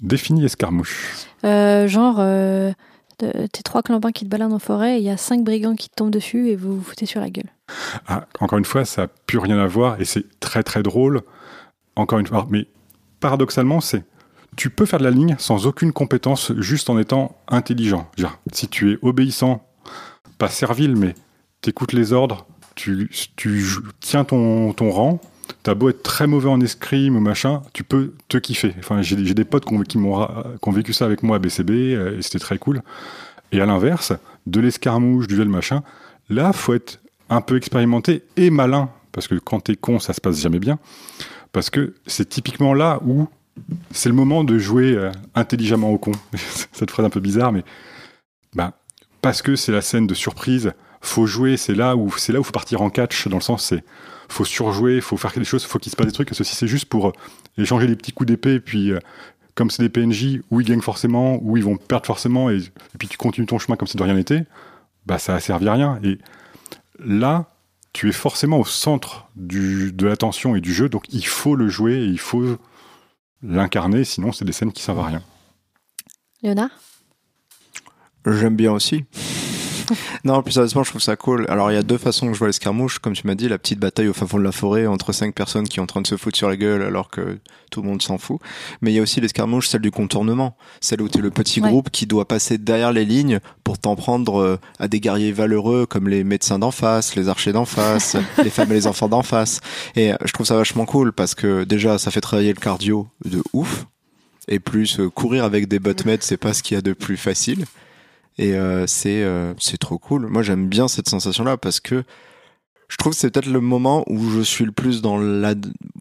Définis 0.00 0.46
escarmouche. 0.46 1.26
Euh, 1.44 1.88
Genre, 1.88 2.16
euh, 2.20 2.72
t'es 3.52 3.62
trois 3.62 3.82
clampins 3.82 4.12
qui 4.12 4.24
te 4.24 4.30
baladent 4.30 4.52
en 4.52 4.58
forêt 4.58 4.98
il 4.98 5.04
y 5.04 5.10
a 5.10 5.16
cinq 5.16 5.44
brigands 5.44 5.74
qui 5.74 5.88
te 5.88 5.94
tombent 5.94 6.10
dessus 6.10 6.48
et 6.48 6.56
vous 6.56 6.76
vous 6.76 6.82
foutez 6.82 7.06
sur 7.06 7.20
la 7.20 7.30
gueule. 7.30 7.50
Ah, 8.06 8.26
encore 8.40 8.58
une 8.58 8.64
fois, 8.64 8.84
ça 8.84 9.02
n'a 9.02 9.08
plus 9.26 9.38
rien 9.38 9.58
à 9.58 9.66
voir 9.66 10.00
et 10.00 10.04
c'est 10.04 10.24
très 10.40 10.62
très 10.62 10.82
drôle. 10.82 11.22
Encore 11.96 12.18
une 12.18 12.26
fois, 12.26 12.46
mais 12.50 12.66
paradoxalement, 13.20 13.80
c'est 13.80 14.04
tu 14.56 14.70
peux 14.70 14.86
faire 14.86 14.98
de 14.98 15.04
la 15.04 15.10
ligne 15.10 15.36
sans 15.38 15.66
aucune 15.66 15.92
compétence, 15.92 16.52
juste 16.58 16.90
en 16.90 16.98
étant 16.98 17.36
intelligent. 17.48 18.08
Si 18.52 18.68
tu 18.68 18.92
es 18.92 18.98
obéissant, 19.02 19.66
pas 20.38 20.48
servile, 20.48 20.96
mais 20.96 21.14
t'écoutes 21.60 21.92
les 21.92 22.12
ordres, 22.12 22.46
tu, 22.74 23.10
tu 23.36 23.64
tiens 24.00 24.24
ton, 24.24 24.72
ton 24.72 24.90
rang, 24.90 25.20
t'as 25.62 25.74
beau 25.74 25.88
être 25.88 26.02
très 26.02 26.26
mauvais 26.26 26.48
en 26.48 26.60
escrime 26.60 27.16
ou 27.16 27.20
machin, 27.20 27.62
tu 27.72 27.84
peux 27.84 28.14
te 28.28 28.38
kiffer. 28.38 28.74
Enfin, 28.78 29.02
j'ai 29.02 29.16
des 29.16 29.44
potes 29.44 29.64
qui 29.64 29.74
ont 29.74 30.72
vécu 30.72 30.92
ça 30.92 31.04
avec 31.04 31.22
moi 31.22 31.36
à 31.36 31.38
BCB, 31.38 31.70
euh, 31.70 32.18
et 32.18 32.22
c'était 32.22 32.38
très 32.38 32.58
cool. 32.58 32.82
Et 33.52 33.60
à 33.60 33.66
l'inverse, 33.66 34.12
de 34.46 34.60
l'escarmouche, 34.60 35.26
du 35.26 35.36
duel 35.36 35.48
machin, 35.48 35.82
là, 36.28 36.52
faut 36.52 36.74
être 36.74 37.00
un 37.30 37.40
peu 37.40 37.56
expérimenté 37.56 38.24
et 38.36 38.50
malin, 38.50 38.90
parce 39.12 39.28
que 39.28 39.36
quand 39.36 39.60
t'es 39.60 39.76
con, 39.76 39.98
ça 39.98 40.12
se 40.12 40.20
passe 40.20 40.40
jamais 40.40 40.58
bien. 40.58 40.78
Parce 41.52 41.70
que 41.70 41.94
c'est 42.06 42.28
typiquement 42.28 42.74
là 42.74 43.00
où 43.04 43.28
c'est 43.92 44.08
le 44.08 44.14
moment 44.14 44.42
de 44.42 44.58
jouer 44.58 44.94
euh, 44.94 45.12
intelligemment 45.34 45.90
au 45.90 45.98
con. 45.98 46.12
Cette 46.72 46.90
phrase 46.90 47.06
un 47.06 47.10
peu 47.10 47.20
bizarre, 47.20 47.52
mais 47.52 47.64
bah, 48.54 48.72
parce 49.22 49.40
que 49.40 49.56
c'est 49.56 49.72
la 49.72 49.80
scène 49.80 50.06
de 50.06 50.14
surprise, 50.14 50.72
faut 51.00 51.26
jouer. 51.26 51.56
C'est 51.56 51.74
là 51.74 51.96
où 51.96 52.12
c'est 52.16 52.32
là 52.32 52.40
où 52.40 52.44
faut 52.44 52.52
partir 52.52 52.82
en 52.82 52.90
catch, 52.90 53.28
dans 53.28 53.36
le 53.36 53.42
sens 53.42 53.64
c'est 53.64 53.84
faut 54.28 54.44
surjouer, 54.44 55.00
faut 55.00 55.16
faire 55.16 55.32
des 55.32 55.44
choses, 55.44 55.64
faut 55.64 55.78
qu'il 55.78 55.90
se 55.90 55.96
passe 55.96 56.06
des 56.06 56.12
trucs. 56.12 56.30
Ceci 56.32 56.54
c'est 56.54 56.66
juste 56.66 56.86
pour 56.86 57.08
euh, 57.08 57.12
échanger 57.58 57.86
des 57.86 57.96
petits 57.96 58.12
coups 58.12 58.28
d'épée, 58.28 58.60
puis 58.60 58.92
euh, 58.92 58.98
comme 59.54 59.70
c'est 59.70 59.82
des 59.82 59.88
PNJ, 59.88 60.40
où 60.50 60.60
ils 60.60 60.66
gagnent 60.66 60.80
forcément, 60.80 61.38
où 61.42 61.56
ils 61.56 61.64
vont 61.64 61.76
perdre 61.76 62.06
forcément, 62.06 62.50
et, 62.50 62.56
et 62.56 62.98
puis 62.98 63.08
tu 63.08 63.16
continues 63.16 63.46
ton 63.46 63.58
chemin 63.58 63.76
comme 63.76 63.88
si 63.88 63.96
de 63.96 64.02
rien 64.02 64.14
n'était, 64.14 64.44
bah 65.06 65.18
ça 65.18 65.34
a 65.34 65.40
servi 65.40 65.68
à 65.68 65.74
rien. 65.74 66.00
Et 66.02 66.18
là, 66.98 67.50
tu 67.92 68.08
es 68.08 68.12
forcément 68.12 68.58
au 68.58 68.64
centre 68.64 69.28
du, 69.36 69.92
de 69.92 70.06
l'attention 70.06 70.56
et 70.56 70.60
du 70.60 70.74
jeu, 70.74 70.88
donc 70.88 71.04
il 71.10 71.26
faut 71.26 71.54
le 71.54 71.68
jouer 71.68 71.94
et 71.94 72.06
il 72.06 72.18
faut 72.18 72.58
l'incarner, 73.42 74.04
sinon 74.04 74.32
c'est 74.32 74.44
des 74.44 74.52
scènes 74.52 74.72
qui 74.72 74.82
servent 74.82 75.00
à 75.00 75.06
rien. 75.06 75.22
Léonard? 76.42 76.70
J'aime 78.26 78.56
bien 78.56 78.72
aussi. 78.72 79.04
Non, 80.24 80.42
plus 80.42 80.52
sérieusement, 80.52 80.82
je 80.84 80.90
trouve 80.90 81.02
ça 81.02 81.16
cool. 81.16 81.46
Alors, 81.48 81.70
il 81.70 81.74
y 81.74 81.78
a 81.78 81.82
deux 81.82 81.98
façons 81.98 82.26
que 82.28 82.32
je 82.34 82.38
vois 82.38 82.48
l'escarmouche. 82.48 82.98
Comme 82.98 83.12
tu 83.14 83.26
m'as 83.26 83.34
dit, 83.34 83.48
la 83.48 83.58
petite 83.58 83.78
bataille 83.78 84.08
au 84.08 84.12
fin 84.12 84.26
fond 84.26 84.38
de 84.38 84.44
la 84.44 84.52
forêt 84.52 84.86
entre 84.86 85.12
cinq 85.12 85.34
personnes 85.34 85.68
qui 85.68 85.76
sont 85.76 85.82
en 85.82 85.86
train 85.86 86.00
de 86.00 86.06
se 86.06 86.16
foutre 86.16 86.36
sur 86.36 86.48
la 86.48 86.56
gueule 86.56 86.82
alors 86.82 87.10
que 87.10 87.38
tout 87.70 87.82
le 87.82 87.88
monde 87.88 88.02
s'en 88.02 88.18
fout. 88.18 88.38
Mais 88.80 88.92
il 88.92 88.94
y 88.94 88.98
a 88.98 89.02
aussi 89.02 89.20
l'escarmouche, 89.20 89.68
celle 89.68 89.80
du 89.80 89.90
contournement. 89.90 90.56
Celle 90.80 91.02
où 91.02 91.08
tu 91.08 91.18
es 91.18 91.20
le 91.20 91.30
petit 91.30 91.60
Ouais. 91.60 91.68
groupe 91.68 91.90
qui 91.90 92.06
doit 92.06 92.26
passer 92.28 92.58
derrière 92.58 92.92
les 92.92 93.04
lignes 93.04 93.40
pour 93.64 93.78
t'en 93.78 93.96
prendre 93.96 94.40
euh, 94.40 94.58
à 94.78 94.88
des 94.88 95.00
guerriers 95.00 95.32
valeureux 95.32 95.86
comme 95.86 96.08
les 96.08 96.24
médecins 96.24 96.58
d'en 96.58 96.70
face, 96.70 97.14
les 97.16 97.28
archers 97.28 97.52
d'en 97.52 97.64
face, 97.64 98.16
les 98.42 98.50
femmes 98.50 98.70
et 98.72 98.74
les 98.74 98.86
enfants 98.86 99.08
d'en 99.08 99.22
face. 99.22 99.60
Et 99.96 100.12
euh, 100.12 100.16
je 100.24 100.32
trouve 100.32 100.46
ça 100.46 100.56
vachement 100.56 100.84
cool 100.86 101.12
parce 101.12 101.34
que 101.34 101.64
déjà, 101.64 101.98
ça 101.98 102.10
fait 102.10 102.20
travailler 102.20 102.52
le 102.52 102.60
cardio 102.60 103.08
de 103.24 103.42
ouf. 103.52 103.86
Et 104.46 104.58
plus, 104.58 105.00
euh, 105.00 105.08
courir 105.08 105.44
avec 105.44 105.68
des 105.68 105.78
botmeds, 105.78 106.18
c'est 106.20 106.36
pas 106.36 106.52
ce 106.52 106.62
qu'il 106.62 106.74
y 106.74 106.78
a 106.78 106.82
de 106.82 106.92
plus 106.92 107.16
facile. 107.16 107.64
Et 108.38 108.54
euh, 108.54 108.86
c'est 108.86 109.22
euh, 109.22 109.54
c'est 109.58 109.78
trop 109.78 109.98
cool. 109.98 110.26
Moi, 110.26 110.42
j'aime 110.42 110.68
bien 110.68 110.88
cette 110.88 111.08
sensation-là 111.08 111.56
parce 111.56 111.80
que 111.80 112.04
je 112.88 112.96
trouve 112.96 113.12
que 113.12 113.18
c'est 113.18 113.30
peut-être 113.30 113.46
le 113.46 113.60
moment 113.60 114.04
où 114.08 114.30
je 114.30 114.40
suis 114.40 114.64
le 114.64 114.72
plus 114.72 115.02
dans 115.02 115.18
la 115.18 115.54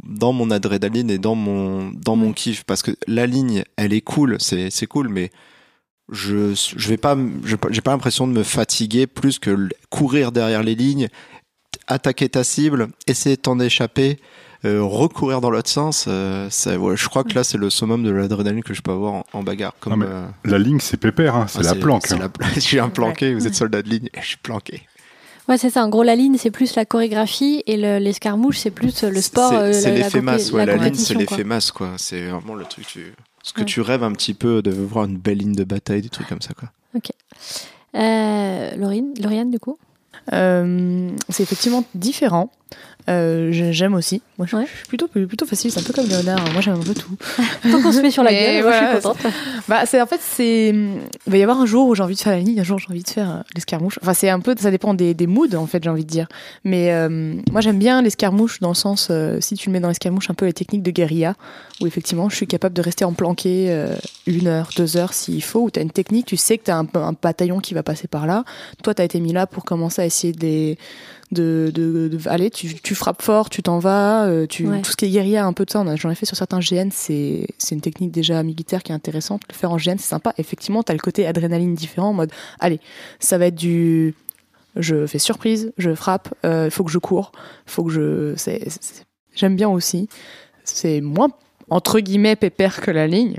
dans 0.04 0.34
mon 0.34 0.52
adrénaline 0.52 1.10
et 1.10 1.18
dans 1.18 1.36
mon 1.36 1.92
dans 1.92 2.16
mon 2.16 2.34
kiff 2.34 2.64
parce 2.64 2.82
que 2.82 2.92
la 3.08 3.28
ligne, 3.28 3.64
elle 3.78 3.94
est 3.94 4.02
cool, 4.02 4.38
c'est 4.40 4.70
c'est 4.70 4.88
cool, 4.88 5.10
mais 5.10 5.32
je 6.12 6.54
je 6.76 6.90
vais 6.90 6.98
pas 6.98 7.16
j'ai 7.44 7.82
pas 7.82 7.92
l'impression 7.92 8.28
de 8.28 8.34
me 8.34 8.44
fatiguer 8.44 9.08
plus 9.08 9.40
que 9.40 9.70
courir 9.90 10.32
derrière 10.32 10.64
les 10.64 10.76
lignes, 10.76 11.10
attaquer 11.88 12.30
ta 12.30 12.44
cible, 12.44 12.90
essayer 13.08 13.36
de 13.36 13.42
t'en 13.42 13.60
échapper. 13.60 14.20
Euh, 14.66 14.82
recourir 14.84 15.42
dans 15.42 15.50
l'autre 15.50 15.70
sens, 15.70 16.06
euh, 16.08 16.48
ça, 16.50 16.78
ouais, 16.78 16.96
je 16.96 17.08
crois 17.10 17.24
que 17.24 17.34
là 17.34 17.44
c'est 17.44 17.58
le 17.58 17.70
summum 17.70 18.04
de 18.04 18.10
l'adrénaline 18.12 18.64
que 18.64 18.74
je 18.74 18.82
peux 18.82 18.92
avoir 18.92 19.14
en, 19.14 19.24
en 19.34 19.44
bagarre. 19.44 19.74
Comme, 19.80 20.04
euh, 20.04 20.26
La 20.46 20.58
ligne, 20.58 20.80
c'est 20.80 20.98
pépère, 20.98 21.36
hein, 21.36 21.46
c'est 21.50 21.60
ah, 21.60 21.74
la 21.74 21.76
planque. 21.76 22.12
hein. 22.12 22.18
la- 22.20 22.48
Je 22.56 22.60
suis 22.60 22.80
un 22.80 22.90
planqué, 22.90 23.34
vous 23.34 23.46
êtes 23.48 23.56
soldat 23.56 23.82
de 23.82 23.90
ligne, 23.90 24.08
et 24.14 24.22
je 24.22 24.28
suis 24.28 24.38
planqué. 24.38 24.84
Ouais, 25.50 25.58
c'est 25.58 25.70
ça. 25.70 25.84
En 25.84 25.90
gros, 25.90 26.04
la 26.04 26.16
ligne, 26.16 26.38
c'est 26.38 26.52
plus 26.52 26.74
la 26.78 26.86
chorégraphie 26.86 27.64
et 27.68 27.76
le- 27.76 27.98
l'escarmouche, 27.98 28.60
c'est 28.60 28.72
plus 28.72 29.04
euh, 29.04 29.10
le 29.10 29.20
sport. 29.22 29.50
C'est- 29.50 29.56
euh, 29.58 29.74
C'est 29.74 29.92
la- 29.92 29.98
la 29.98 30.04
l'effet 30.06 30.22
masse, 30.22 30.52
ouais. 30.54 30.66
La, 30.66 30.78
ligne, 30.78 30.94
c'est 30.96 31.16
l'effet 31.16 31.44
masse, 31.44 31.72
quoi. 31.72 31.90
C'est 31.98 32.28
vraiment 32.28 32.56
le 32.56 32.64
truc. 32.64 32.88
Tu... 32.88 33.14
Ce 33.44 33.52
que 33.52 33.60
Ouais. 33.60 33.66
tu 33.66 33.82
rêves 33.82 34.04
un 34.04 34.14
petit 34.14 34.34
peu 34.34 34.62
de 34.62 34.72
voir 34.72 35.04
une 35.04 35.18
belle 35.18 35.40
ligne 35.40 35.52
de 35.56 35.66
bataille, 35.66 36.02
des 36.02 36.08
trucs 36.08 36.28
comme 36.30 36.42
ça, 36.42 36.54
quoi. 36.54 36.70
Euh, 37.96 38.76
Laurine, 38.78 39.14
Lauriane, 39.22 39.52
du 39.52 39.60
coup? 39.60 39.78
Euh, 40.32 41.10
c'est 41.30 41.44
effectivement 41.44 41.84
différent. 41.96 42.50
Euh, 43.10 43.52
j'ai- 43.52 43.74
J'aime 43.74 43.94
aussi. 43.96 44.22
Moi, 44.38 44.48
je, 44.50 44.56
Ouais. 44.56 44.66
je 44.72 44.78
suis 44.78 44.88
plutôt, 44.88 45.08
plutôt 45.08 45.46
facile. 45.46 45.72
C'est 45.72 45.80
un 45.80 45.84
peu 45.84 45.94
comme 45.94 46.08
Léonard. 46.08 46.40
Moi, 46.54 46.62
j'aime 46.62 46.76
un 46.76 46.80
peu 46.84 46.94
tout. 46.94 47.16
Tant 47.72 47.82
qu'on 47.82 47.92
se 47.92 48.00
met 48.00 48.12
sur 48.12 48.24
la 48.24 48.32
gueule, 48.34 48.64
moi, 48.64 48.72
je 48.72 48.78
suis 48.78 48.96
contente. 49.02 49.18
Bah, 49.68 49.86
c'est 49.86 50.02
en 50.02 50.06
fait, 50.06 50.20
c'est. 50.22 50.70
Il 50.70 51.32
va 51.32 51.38
y 51.38 51.44
avoir 51.44 51.60
un 51.60 51.66
jour 51.66 51.88
où 51.88 51.96
j'ai 51.96 52.04
envie 52.04 52.16
de 52.16 52.20
faire 52.20 52.34
la 52.34 52.40
ligne, 52.40 52.60
un 52.60 52.64
jour 52.64 52.78
où 52.78 52.80
j'ai 52.80 52.88
envie 52.90 53.04
de 53.04 53.10
faire 53.10 53.30
euh, 53.30 53.40
l'escarmouche. 53.56 54.00
Enfin, 54.02 54.14
c'est 54.14 54.30
un 54.30 54.40
peu, 54.40 54.56
ça 54.58 54.72
dépend 54.72 54.94
des, 54.94 55.14
des 55.14 55.28
moods, 55.28 55.56
en 55.56 55.66
fait, 55.68 55.84
j'ai 55.84 55.90
envie 55.90 56.06
de 56.06 56.10
dire. 56.10 56.28
Mais 56.64 56.92
euh, 56.94 57.34
moi, 57.52 57.62
j'aime 57.62 57.78
bien 57.80 58.02
l'escarmouche 58.02 58.60
dans 58.60 58.70
le 58.70 58.76
sens, 58.76 59.08
euh, 59.12 59.40
si 59.42 59.56
tu 59.56 59.70
le 59.70 59.74
mets 59.74 59.80
dans 59.80 59.88
l'escarmouche, 59.90 60.30
un 60.30 60.34
peu 60.34 60.46
les 60.46 60.54
techniques 60.54 60.84
de 60.84 60.92
guérilla, 60.92 61.36
où 61.82 61.88
effectivement, 61.88 62.30
je 62.30 62.36
suis 62.36 62.48
capable 62.48 62.76
de 62.76 62.82
rester 62.82 63.04
en 63.06 63.14
planqué 63.14 63.86
une 64.28 64.48
heure, 64.48 64.70
deux 64.78 64.98
heures 64.98 65.14
s'il 65.14 65.44
faut, 65.44 65.62
où 65.64 65.72
tu 65.72 65.80
as 65.80 65.84
une 65.84 65.92
technique, 65.92 66.26
tu 66.28 66.38
sais 66.38 66.58
que 66.58 66.66
tu 66.66 66.72
as 66.72 66.78
un, 66.78 66.88
un 66.96 67.14
bataillon 67.22 67.60
qui 67.60 67.74
va 67.74 67.84
passer 67.84 68.08
par 68.08 68.26
là. 68.28 68.44
Toi, 68.84 68.94
tu 68.94 69.02
as 69.02 69.06
été 69.06 69.20
mis 69.20 69.34
là 69.34 69.48
pour 69.48 69.66
commencer 69.66 70.02
à 70.02 70.06
essayer 70.06 70.34
de 70.34 70.40
les, 70.42 70.78
de, 71.32 71.72
de, 71.74 72.08
de- 72.10 72.30
allez, 72.30 72.50
tu, 72.52 72.76
tu 72.76 72.94
frappes 72.96 73.22
fort, 73.22 73.50
tu 73.50 73.64
t'en 73.64 73.80
vas, 73.80 74.26
euh, 74.26 74.46
tu, 74.46 74.68
Ouais. 74.68 74.82
tout 74.82 74.92
ce 74.92 74.96
qui 74.98 75.06
est 75.06 75.10
guérilla, 75.10 75.46
un 75.46 75.54
peu 75.54 75.66
de 75.66 75.72
ça. 75.72 75.84
J'en 75.96 76.10
ai 76.12 76.16
fait 76.16 76.26
sur 76.26 76.36
certains 76.38 76.60
GN, 76.60 76.90
c'est 76.92 77.48
une 77.72 77.82
technique 77.82 78.12
déjà 78.12 78.42
militaire 78.44 78.84
qui 78.84 78.92
est 78.92 78.96
intéressante. 78.96 79.42
Le 79.50 79.56
faire 79.56 79.72
en 79.72 79.78
GN, 79.78 79.98
c'est 79.98 80.02
sympa. 80.10 80.34
Effectivement, 80.38 80.84
t'as 80.84 80.94
le 80.94 81.00
côté 81.00 81.26
adrénaline 81.26 81.74
différent 81.76 82.10
en 82.10 82.14
mode, 82.14 82.32
allez, 82.60 82.80
ça 83.20 83.38
va 83.38 83.48
être 83.48 83.56
du, 83.56 84.14
je 84.76 85.06
fais 85.08 85.20
surprise, 85.20 85.74
je 85.78 85.96
frappe, 85.96 86.34
il 86.44 86.70
faut 86.72 86.84
que 86.84 86.92
je 86.92 87.00
cours, 87.00 87.32
faut 87.66 87.84
que 87.84 87.92
je, 87.92 88.36
j'aime 89.36 89.56
bien 89.56 89.70
aussi. 89.70 90.10
C'est 90.64 91.02
moins 91.02 91.30
entre 91.70 92.00
guillemets 92.00 92.36
pépère 92.36 92.82
que 92.82 92.92
la 92.92 93.08
ligne. 93.08 93.38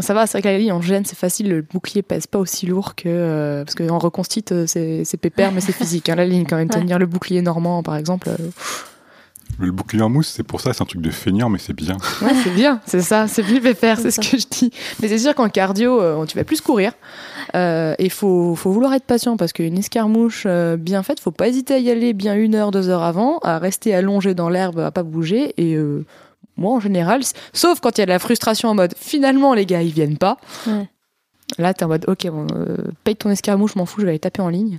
Ça 0.00 0.12
va, 0.12 0.26
c'est 0.26 0.32
vrai 0.38 0.42
que 0.42 0.48
la 0.48 0.58
ligne 0.58 0.72
en 0.72 0.82
gêne, 0.82 1.04
c'est 1.04 1.16
facile, 1.16 1.48
le 1.48 1.62
bouclier 1.62 2.02
pèse 2.02 2.26
pas 2.26 2.38
aussi 2.38 2.66
lourd 2.66 2.94
que. 2.96 3.04
euh, 3.08 3.64
parce 3.64 3.74
qu'en 3.76 3.98
reconstite, 3.98 4.50
euh, 4.52 4.64
c'est 4.66 5.04
c'est 5.04 5.16
pépère, 5.16 5.52
mais 5.52 5.60
c'est 5.60 5.72
physique. 5.72 6.08
hein, 6.08 6.16
la 6.16 6.24
ligne, 6.26 6.44
quand 6.48 6.56
même, 6.56 6.68
Ouais. 6.72 6.80
tenir 6.80 6.98
le 6.98 7.06
bouclier 7.06 7.42
normand, 7.42 7.82
par 7.84 7.94
exemple, 7.96 8.28
euh, 8.28 8.36
Le 9.60 9.70
bouclier 9.70 10.02
en 10.02 10.08
mousse, 10.08 10.32
c'est 10.34 10.42
pour 10.42 10.60
ça, 10.60 10.72
c'est 10.72 10.82
un 10.82 10.86
truc 10.86 11.00
de 11.00 11.10
feignant, 11.12 11.48
mais 11.48 11.60
c'est 11.60 11.74
bien. 11.74 11.96
ouais, 12.22 12.32
c'est 12.42 12.50
bien, 12.54 12.80
c'est 12.86 13.02
ça, 13.02 13.28
c'est 13.28 13.44
plus 13.44 13.60
pépère, 13.60 14.00
c'est 14.00 14.10
ce 14.10 14.18
que 14.20 14.36
je 14.36 14.46
dis. 14.50 14.72
Mais 15.00 15.06
c'est 15.06 15.18
sûr 15.18 15.32
qu'en 15.36 15.48
cardio, 15.48 16.00
euh, 16.02 16.24
tu 16.26 16.36
vas 16.36 16.42
plus 16.42 16.60
courir. 16.60 16.90
Euh, 17.54 17.94
et 18.00 18.06
il 18.06 18.10
faut, 18.10 18.56
faut 18.56 18.72
vouloir 18.72 18.94
être 18.94 19.04
patient 19.04 19.36
parce 19.36 19.52
qu'une 19.52 19.78
escarmouche 19.78 20.42
euh, 20.46 20.76
bien 20.76 21.04
faite, 21.04 21.20
faut 21.20 21.30
pas 21.30 21.46
hésiter 21.46 21.74
à 21.74 21.78
y 21.78 21.88
aller 21.88 22.14
bien 22.14 22.34
une 22.34 22.56
heure, 22.56 22.72
deux 22.72 22.88
heures 22.88 23.04
avant, 23.04 23.38
à 23.44 23.58
rester 23.60 23.94
allongé 23.94 24.34
dans 24.34 24.48
l'herbe, 24.48 24.80
à 24.80 24.90
pas 24.90 25.04
bouger. 25.04 25.54
Et 25.56 25.76
euh, 25.76 26.04
moi, 26.56 26.72
en 26.74 26.80
général, 26.80 27.22
sauf 27.52 27.80
quand 27.80 27.98
il 27.98 28.00
y 28.00 28.02
a 28.02 28.06
de 28.06 28.10
la 28.10 28.18
frustration 28.18 28.68
en 28.68 28.74
mode 28.74 28.94
finalement, 28.98 29.54
les 29.54 29.66
gars, 29.66 29.82
ils 29.82 29.92
viennent 29.92 30.18
pas. 30.18 30.36
Ouais. 30.66 30.88
Là, 31.58 31.74
t'es 31.74 31.84
en 31.84 31.88
mode 31.88 32.06
ok, 32.08 32.26
bon, 32.30 32.46
euh, 32.56 32.78
paye 33.04 33.14
ton 33.16 33.28
escarmouche, 33.30 33.76
m'en 33.76 33.84
fous, 33.84 34.00
je 34.00 34.06
vais 34.06 34.12
aller 34.12 34.18
taper 34.18 34.40
en 34.40 34.48
ligne. 34.48 34.78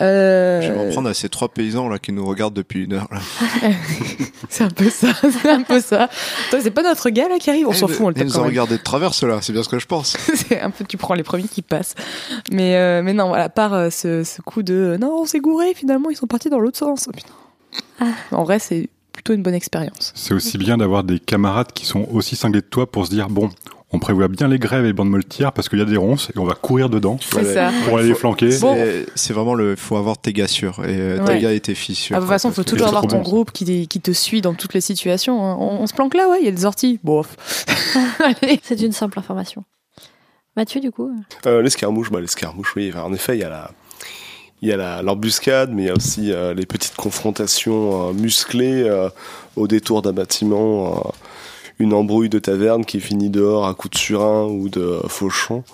Euh, 0.00 0.60
Je 0.60 0.72
vais 0.72 0.76
m'en 0.76 0.90
prendre 0.90 1.08
à 1.08 1.14
ces 1.14 1.28
trois 1.28 1.48
paysans 1.48 1.88
là 1.88 1.98
qui 2.00 2.12
nous 2.12 2.26
regardent 2.26 2.54
depuis 2.54 2.84
une 2.84 2.94
heure. 2.94 3.06
Là. 3.10 3.20
c'est 4.48 4.64
un 4.64 4.70
peu 4.70 4.90
ça, 4.90 5.08
c'est 5.42 5.48
un 5.48 5.62
peu 5.62 5.80
ça. 5.80 6.10
Toi, 6.50 6.58
c'est 6.60 6.72
pas 6.72 6.82
notre 6.82 7.08
gars 7.10 7.28
là 7.28 7.38
qui 7.38 7.50
arrive, 7.50 7.68
on 7.68 7.72
s'en 7.72 7.86
fout, 7.86 8.00
on 8.00 8.08
le 8.08 8.16
Ils 8.16 8.18
tape 8.18 8.26
nous 8.26 8.32
quand 8.34 8.40
ont 8.42 8.46
regardé 8.46 8.76
de 8.78 8.82
travers 8.82 9.14
cela, 9.14 9.40
c'est 9.42 9.52
bien 9.52 9.62
ce 9.62 9.68
que 9.68 9.78
je 9.78 9.86
pense. 9.86 10.16
c'est 10.34 10.60
un 10.60 10.70
peu 10.70 10.84
tu 10.84 10.96
prends 10.96 11.14
les 11.14 11.22
premiers 11.22 11.44
qui 11.44 11.62
passent 11.62 11.94
mais 12.50 12.76
euh, 12.76 13.02
mais 13.02 13.12
non 13.12 13.28
voilà 13.28 13.44
à 13.44 13.48
part 13.48 13.72
euh, 13.72 13.88
ce, 13.88 14.24
ce 14.24 14.42
coup 14.42 14.62
de 14.64 14.98
non 15.00 15.20
on 15.20 15.24
s'est 15.24 15.38
gouré 15.40 15.72
finalement 15.72 16.10
ils 16.10 16.16
sont 16.16 16.26
partis 16.26 16.50
dans 16.50 16.58
l'autre 16.58 16.78
sens 16.78 17.06
Oh, 17.08 17.12
putain. 17.12 17.32
Ah. 18.00 18.06
en 18.32 18.42
vrai 18.42 18.58
c'est 18.58 18.88
plutôt 19.22 19.36
une 19.36 19.42
bonne 19.42 19.54
expérience 19.54 20.12
C'est 20.14 20.34
aussi 20.34 20.58
bien 20.58 20.76
d'avoir 20.78 21.04
des 21.04 21.18
camarades 21.20 21.72
qui 21.72 21.86
sont 21.86 22.06
aussi 22.12 22.36
cinglés 22.36 22.60
de 22.60 22.66
toi 22.66 22.90
pour 22.90 23.06
se 23.06 23.10
dire 23.10 23.28
bon, 23.28 23.50
on 23.94 23.98
prévoit 23.98 24.28
bien 24.28 24.48
les 24.48 24.58
grèves 24.58 24.84
et 24.84 24.88
les 24.88 24.92
bandes 24.94 25.10
moltières 25.10 25.52
parce 25.52 25.68
qu'il 25.68 25.78
y 25.78 25.82
a 25.82 25.84
des 25.84 25.96
ronces 25.98 26.30
et 26.34 26.38
on 26.38 26.44
va 26.44 26.54
courir 26.54 26.88
dedans 26.88 27.18
pour 27.84 27.98
aller 27.98 28.08
les 28.08 28.14
flanquer. 28.14 28.48
Bon. 28.58 28.74
C'est- 29.14 29.32
vraiment 29.32 29.54
le. 29.54 29.76
faut 29.76 29.96
avoir 29.96 30.16
tes 30.18 30.32
gars 30.32 30.48
sûrs. 30.48 30.80
Et 30.84 30.96
euh, 30.98 31.18
Ouais. 31.18 31.24
tes 31.34 31.40
gars 31.40 31.52
et 31.52 31.60
tes 31.60 31.74
filles 31.74 31.94
sûres. 31.94 32.16
Ah, 32.16 32.20
de 32.20 32.24
toute 32.24 32.30
façon, 32.30 32.48
il 32.48 32.54
faut 32.54 32.64
toujours 32.64 32.88
avoir 32.88 33.06
ton 33.06 33.18
bon, 33.18 33.22
groupe 33.22 33.52
qui, 33.52 33.86
qui 33.88 34.00
te 34.00 34.10
suit 34.12 34.40
dans 34.40 34.54
toutes 34.54 34.72
les 34.74 34.80
situations. 34.80 35.44
hein. 35.44 35.56
On, 35.60 35.82
on 35.82 35.86
se 35.86 35.92
planque 35.94 36.14
là, 36.14 36.28
ouais, 36.28 36.38
il 36.40 36.44
y 36.46 36.48
a 36.48 36.52
des 36.52 36.64
orties. 36.64 36.98
Bof. 37.04 37.36
Allez. 38.24 38.60
C'est 38.62 38.80
une 38.80 38.92
simple 38.92 39.18
information. 39.18 39.62
Mathieu, 40.56 40.80
du 40.80 40.90
coup 40.90 41.10
Euh, 41.46 41.62
l'escarmouche, 41.62 42.10
bah, 42.10 42.20
l'escarmouche, 42.20 42.74
oui. 42.76 42.90
Enfin, 42.92 43.02
en 43.04 43.12
effet, 43.14 43.36
il 43.36 43.40
y 43.40 43.44
a 43.44 43.48
la, 43.50 43.70
il 44.62 44.68
y 44.68 44.72
a 44.72 44.76
la- 44.76 45.02
l'embuscade, 45.02 45.70
mais 45.72 45.82
il 45.82 45.86
y 45.86 45.90
a 45.90 45.94
aussi 45.94 46.32
euh, 46.32 46.54
les 46.54 46.66
petites 46.66 46.94
confrontations 46.96 48.08
euh, 48.08 48.12
musclées 48.12 48.82
euh, 48.84 49.08
au 49.56 49.66
détour 49.68 50.02
d'un 50.02 50.12
bâtiment, 50.12 50.96
euh, 51.06 51.10
une 51.78 51.92
embrouille 51.94 52.28
de 52.28 52.38
taverne 52.38 52.84
qui 52.84 53.00
finit 53.00 53.28
dehors 53.30 53.66
à 53.66 53.74
coups 53.74 53.94
de 53.94 53.98
surin 53.98 54.44
ou 54.46 54.68
de 54.68 55.00
fauchon. 55.08 55.64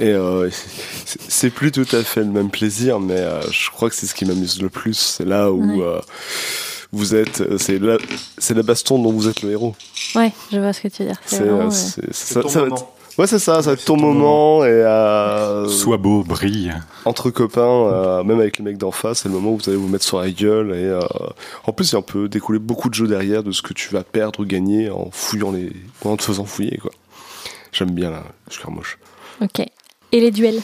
Et 0.00 0.08
euh, 0.12 0.50
c'est 1.28 1.50
plus 1.50 1.72
tout 1.72 1.86
à 1.92 2.02
fait 2.02 2.20
le 2.20 2.26
même 2.30 2.50
plaisir, 2.50 3.00
mais 3.00 3.16
euh, 3.18 3.40
je 3.50 3.70
crois 3.70 3.88
que 3.88 3.96
c'est 3.96 4.06
ce 4.06 4.14
qui 4.14 4.24
m'amuse 4.24 4.60
le 4.60 4.68
plus. 4.68 4.94
C'est 4.98 5.24
là 5.24 5.50
où 5.50 5.62
Ouais. 5.78 5.82
euh, 5.84 6.00
vous 6.92 7.14
êtes, 7.14 7.58
c'est 7.58 7.78
la, 7.80 7.96
c'est 8.38 8.54
la 8.54 8.62
baston 8.62 9.02
dont 9.02 9.10
vous 9.12 9.28
êtes 9.28 9.42
le 9.42 9.50
héros. 9.52 9.74
Ouais, 10.14 10.30
je 10.52 10.58
vois 10.60 10.72
ce 10.72 10.80
que 10.82 10.88
tu 10.88 11.02
veux 11.02 11.08
dire. 11.08 11.18
C'est 11.26 11.40
vraiment, 11.42 11.70
c'est- 11.70 12.02
C'est 12.12 12.34
ça- 12.34 12.42
ton 12.42 12.48
ça 12.48 12.60
va 12.60 12.66
être- 12.66 12.70
moment. 12.74 12.90
Ouais, 13.16 13.28
c'est 13.28 13.38
ça, 13.38 13.62
ça 13.62 13.70
va 13.70 13.72
être 13.74 13.78
c'est 13.80 13.84
ton 13.86 13.96
ton 13.96 14.02
moment, 14.12 14.64
et 14.64 14.68
euh, 14.68 15.68
Sois 15.68 15.98
beau, 15.98 16.24
brille. 16.24 16.72
entre 17.04 17.30
copains, 17.30 17.60
euh, 17.62 18.24
même 18.24 18.40
avec 18.40 18.58
les 18.58 18.64
mecs 18.64 18.76
d'en 18.78 18.90
face, 18.90 19.20
c'est 19.20 19.28
le 19.28 19.34
moment 19.34 19.52
où 19.52 19.58
vous 19.58 19.68
allez 19.68 19.78
vous 19.78 19.86
mettre 19.86 20.04
sur 20.04 20.20
la 20.20 20.30
gueule 20.30 20.70
et 20.72 20.84
euh, 20.86 20.98
en 21.64 21.72
plus 21.72 21.90
il 21.90 21.92
y 21.92 21.94
a 21.94 21.98
un 21.98 22.02
peu 22.02 22.28
découler 22.28 22.58
beaucoup 22.58 22.88
de 22.88 22.94
jeux 22.94 23.06
derrière 23.06 23.44
de 23.44 23.52
ce 23.52 23.62
que 23.62 23.72
tu 23.72 23.90
vas 23.94 24.02
perdre 24.02 24.40
ou 24.40 24.44
gagner 24.44 24.90
en 24.90 25.10
fouillant 25.12 25.52
les, 25.52 25.72
en 26.04 26.16
te 26.16 26.24
faisant 26.24 26.44
fouiller 26.44 26.76
quoi. 26.78 26.90
J'aime 27.72 27.92
bien 27.92 28.10
la 28.10 28.24
escarmouche. 28.50 28.98
Ok. 29.40 29.60
Et 30.10 30.20
les 30.20 30.32
duels 30.32 30.60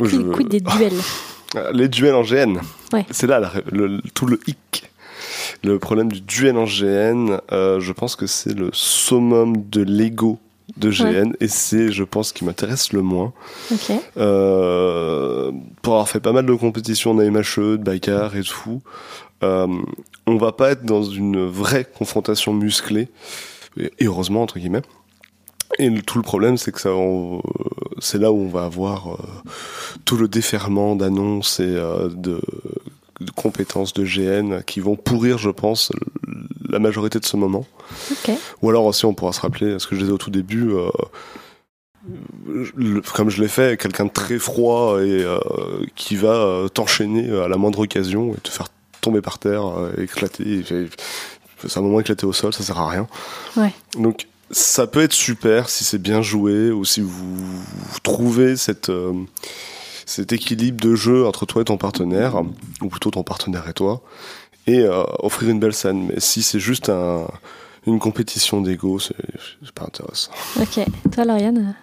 Je- 0.00 0.16
Quid 0.18 0.32
quid 0.32 0.48
des 0.48 0.60
duels 0.78 0.92
Les 1.72 1.88
duels 1.88 2.14
en 2.14 2.22
GN, 2.22 2.60
Ouais. 2.92 3.06
c'est 3.10 3.26
là 3.26 3.40
la 3.40 3.48
ré- 3.48 3.64
le- 3.72 4.00
tout 4.14 4.26
le 4.26 4.38
hic. 4.46 4.88
Le 5.64 5.80
problème 5.80 6.12
du 6.12 6.20
duel 6.20 6.56
en 6.58 6.64
GN, 6.66 7.38
euh, 7.50 7.80
je 7.80 7.92
pense 7.92 8.14
que 8.14 8.26
c'est 8.28 8.54
le 8.56 8.70
summum 8.72 9.56
de 9.68 9.82
l'ego 9.82 10.38
de 10.76 10.90
GN 10.90 11.32
et 11.40 11.48
c'est, 11.48 11.92
je 11.92 12.02
pense, 12.04 12.32
qui 12.32 12.44
m'intéresse 12.44 12.92
le 12.92 13.02
moins. 13.02 13.32
Euh, 14.16 15.52
pour 15.82 15.94
avoir 15.94 16.08
fait 16.08 16.20
pas 16.20 16.32
mal 16.32 16.44
de 16.46 16.54
compétitions 16.54 17.14
MHE, 17.14 17.76
de 17.78 17.82
bagarre 17.82 18.36
et 18.36 18.42
tout, 18.42 18.82
euh, 19.42 19.66
on 20.26 20.36
va 20.36 20.52
pas 20.52 20.70
être 20.72 20.84
dans 20.84 21.02
une 21.04 21.46
vraie 21.46 21.84
confrontation 21.84 22.52
musclée, 22.52 23.08
et 23.78 23.90
heureusement 24.06 24.42
entre 24.42 24.58
guillemets. 24.58 24.82
Et 25.78 25.90
le- 25.90 26.02
tout 26.02 26.18
le 26.18 26.22
problème, 26.22 26.56
c'est 26.56 26.72
que 26.72 26.80
ça, 26.80 26.92
on- 26.94 27.42
c'est 27.98 28.18
là 28.18 28.32
où 28.32 28.38
on 28.40 28.48
va 28.48 28.64
avoir 28.64 29.12
euh, 29.14 29.16
tout 30.04 30.16
le 30.16 30.28
déferlement 30.28 30.96
d'annonces 30.96 31.60
et 31.60 31.64
euh, 31.66 32.08
de, 32.08 32.40
de 33.20 33.30
compétences 33.30 33.92
de 33.94 34.04
GN 34.04 34.62
qui 34.66 34.80
vont 34.80 34.96
pourrir, 34.96 35.38
je 35.38 35.50
pense, 35.50 35.90
la 36.68 36.78
majorité 36.78 37.18
de 37.18 37.24
ce 37.24 37.36
moment. 37.36 37.66
Ou 38.62 38.68
alors 38.70 38.84
aussi, 38.84 39.04
on 39.06 39.14
pourra 39.14 39.32
se 39.32 39.40
rappeler 39.40 39.78
ce 39.78 39.86
que 39.86 39.94
je 39.96 40.00
disais 40.00 40.12
au 40.12 40.18
tout 40.18 40.30
début. 40.30 40.70
euh, 40.70 40.90
le- 42.76 43.00
comme 43.00 43.30
je 43.30 43.42
l'ai 43.42 43.48
fait, 43.48 43.80
quelqu'un 43.80 44.04
de 44.04 44.10
très 44.10 44.38
froid 44.38 45.00
et 45.02 45.22
euh, 45.24 45.38
qui 45.96 46.14
va 46.16 46.34
euh, 46.34 46.68
t'enchaîner 46.68 47.30
à 47.40 47.48
la 47.48 47.56
moindre 47.56 47.80
occasion 47.80 48.32
et 48.34 48.38
te 48.40 48.48
faire 48.48 48.68
tomber 49.00 49.20
par 49.20 49.38
terre, 49.38 49.64
éclater. 49.98 50.64
C'est 51.66 51.78
un 51.78 51.82
moment 51.82 52.00
éclaté 52.00 52.26
au 52.26 52.32
sol, 52.32 52.52
ça 52.52 52.62
sert 52.62 52.78
à 52.78 52.88
rien. 52.88 53.06
Ouais. 53.56 53.72
Donc 53.98 54.26
ça 54.50 54.86
peut 54.86 55.00
être 55.02 55.12
super 55.12 55.68
si 55.68 55.84
c'est 55.84 55.98
bien 55.98 56.22
joué 56.22 56.70
ou 56.70 56.84
si 56.84 57.00
vous, 57.00 57.36
vous 57.36 58.00
trouvez 58.02 58.56
cette, 58.56 58.90
euh, 58.90 59.12
cet 60.06 60.32
équilibre 60.32 60.80
de 60.80 60.94
jeu 60.94 61.26
entre 61.26 61.44
toi 61.44 61.60
et 61.60 61.64
ton 61.66 61.76
partenaire, 61.76 62.40
ou 62.80 62.88
plutôt 62.88 63.10
ton 63.10 63.22
partenaire 63.22 63.68
et 63.68 63.74
toi, 63.74 64.00
et 64.66 64.78
euh, 64.80 65.02
offrir 65.18 65.50
une 65.50 65.60
belle 65.60 65.74
scène. 65.74 66.06
Mais 66.06 66.20
si 66.20 66.42
c'est 66.42 66.58
juste 66.60 66.88
un, 66.88 67.26
une 67.86 67.98
compétition 67.98 68.62
d'ego, 68.62 68.98
c'est 68.98 69.14
c'est 69.62 69.72
pas 69.72 69.84
intéressant. 69.84 70.30
Ok. 70.60 70.80
Toi, 71.12 71.24
Lauriane 71.24 71.74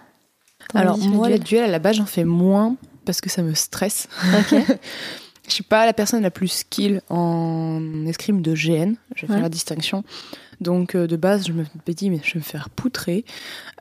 Alors 0.73 0.97
moi, 0.97 1.27
duels 1.27 1.43
duels 1.43 1.63
à 1.65 1.67
la 1.67 1.79
base, 1.79 1.97
j'en 1.97 2.05
fais 2.05 2.23
moins 2.25 2.75
parce 3.05 3.21
que 3.21 3.29
ça 3.29 3.41
me 3.43 3.53
stresse. 3.53 4.07
Ok. 4.39 4.55
Je 5.45 5.51
suis 5.55 5.63
pas 5.63 5.85
la 5.85 5.91
personne 5.91 6.21
la 6.23 6.31
plus 6.31 6.47
skill 6.47 7.01
en 7.09 8.05
escrime 8.07 8.41
de 8.41 8.53
GN. 8.53 8.93
Je 9.13 9.25
vais 9.25 9.27
Ouais. 9.27 9.35
faire 9.35 9.41
la 9.41 9.49
distinction. 9.49 10.05
Donc 10.63 10.95
euh, 10.95 11.05
de 11.05 11.15
base, 11.15 11.47
je 11.47 11.53
me 11.53 11.63
suis 11.63 11.95
dit 11.95 12.09
mais 12.09 12.19
je 12.23 12.33
vais 12.33 12.39
me 12.39 12.43
faire 12.43 12.69
poutrer. 12.69 13.25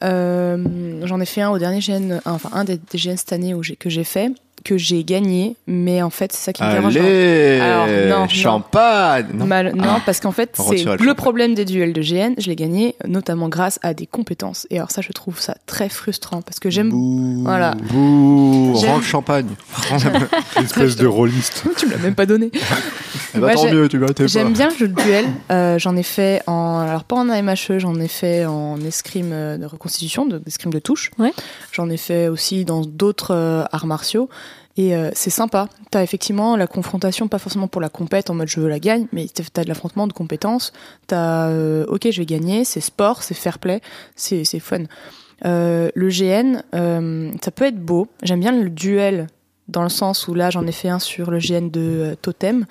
Euh, 0.03 1.01
J'en 1.07 1.21
ai 1.21 1.27
fait 1.27 1.41
un 1.41 1.51
au 1.51 1.59
dernier 1.59 1.81
GN, 1.81 2.21
enfin 2.25 2.51
un 2.53 2.65
des, 2.65 2.77
des 2.77 2.99
GN 2.99 3.17
cette 3.17 3.33
année 3.33 3.55
que 3.79 3.89
j'ai 3.89 4.05
fait, 4.05 4.33
que 4.65 4.77
j'ai 4.79 5.05
gagné. 5.05 5.57
Mais 5.67 6.03
en 6.03 6.11
fait, 6.11 6.33
c'est 6.33 6.43
ça 6.45 6.53
qui 6.53 6.63
me 6.63 6.71
dérange. 6.73 6.97
Allez 6.97 7.61
Alors, 7.61 7.87
non. 8.21 8.29
Champagne 8.29 9.27
non. 9.35 9.47
Mal- 9.47 9.75
non, 9.75 10.01
parce 10.05 10.21
qu'en 10.21 10.33
fait, 10.33 10.57
c'est 10.57 10.85
le 11.01 11.15
problème 11.15 11.55
des 11.55 11.65
duels 11.65 11.93
de 11.93 12.03
GN. 12.03 12.35
Je 12.39 12.49
l'ai 12.49 12.57
gagné 12.57 12.95
notamment 13.07 13.49
grâce 13.49 13.79
à 13.83 13.95
des 13.95 14.07
compétences. 14.07 14.67
Et 14.71 14.77
alors 14.79 14.91
ça, 14.91 15.01
je 15.03 15.13
trouve 15.13 15.41
ça 15.41 15.57
très 15.67 15.89
frustrant 15.89 16.43
parce 16.43 16.59
que 16.61 16.71
j'aime. 16.71 16.91
Bouh, 16.91 17.43
Voilà. 17.45 17.73
Bouh, 17.91 18.75
rends 18.75 18.97
le 18.99 19.03
champagne. 19.03 19.49
Espèce 20.63 20.97
de 20.97 21.07
rôliste. 21.07 21.65
tu 21.77 21.87
me 21.87 21.93
l'as 21.93 21.99
même 21.99 22.15
pas 22.15 22.27
donné. 22.27 22.51
Eh 22.55 22.59
ben, 23.35 23.41
Moi, 23.41 23.55
tant 23.55 23.71
mieux, 23.71 23.89
tu 23.89 24.01
J'aime 24.27 24.53
bien 24.53 24.69
le 24.69 24.77
jeu 24.77 24.89
de 24.89 24.95
duel. 25.01 25.25
Euh, 25.51 25.79
j'en 25.79 25.97
ai 25.97 26.03
fait 26.03 26.43
en, 26.47 26.81
alors 26.81 27.05
pas 27.05 27.17
en 27.17 27.29
AMHE, 27.29 27.79
j'en 27.79 27.99
ai 27.99 28.09
fait 28.09 28.45
en 28.47 28.81
escrime 28.81 29.31
euh, 29.33 29.57
de 29.59 29.67
reconstitution, 29.67 30.27
de- 30.27 30.39
d'escrime 30.39 30.73
de 30.73 30.79
touche. 30.79 31.11
Ouais. 31.19 31.33
J'en 31.73 31.89
ai 31.91 31.97
fait 31.97 32.29
aussi 32.29 32.65
dans 32.65 32.83
d'autres 32.83 33.35
euh, 33.35 33.65
arts 33.73 33.87
martiaux. 33.87 34.29
Et 34.77 34.97
euh, 34.97 35.11
c'est 35.15 35.31
sympa. 35.31 35.69
T'as 35.91 36.03
effectivement 36.03 36.57
la 36.57 36.67
confrontation, 36.67 37.29
pas 37.29 37.39
forcément 37.39 37.69
pour 37.69 37.81
la 37.81 37.89
compète 37.89 38.31
en 38.31 38.35
mode 38.35 38.49
je 38.49 38.61
veux 38.61 38.69
la 38.69 38.79
gagne, 38.79 39.07
mais 39.13 39.27
t'as 39.33 39.45
t'as 39.53 39.65
de 39.65 39.69
l'affrontement 39.69 40.07
de 40.07 40.13
compétences. 40.13 40.73
T'as 41.07 41.49
euh, 41.49 41.85
ok, 41.89 42.09
je 42.11 42.21
vais 42.21 42.27
gagner, 42.27 42.65
c'est 42.65 42.81
sport, 42.81 43.23
c'est 43.23 43.35
fair 43.35 43.59
play, 43.59 43.81
c'est 44.17 44.45
fun. 44.61 44.85
Euh, 45.45 45.91
le 45.95 46.09
GN, 46.09 46.63
ça 47.43 47.51
peut 47.51 47.65
être 47.67 47.79
beau. 47.79 48.09
J'aime 48.23 48.41
bien 48.41 48.53
le 48.53 48.71
duel 48.71 49.27
dans 49.69 49.83
le 49.83 49.89
sens 49.89 50.27
où 50.29 50.35
là 50.35 50.51
j'en 50.51 50.67
ai 50.67 50.73
fait 50.73 50.89
un 50.89 50.99
sur 50.99 51.31
le 51.31 51.39
GN 51.39 51.69
de 51.71 52.17
Totem 52.23 52.67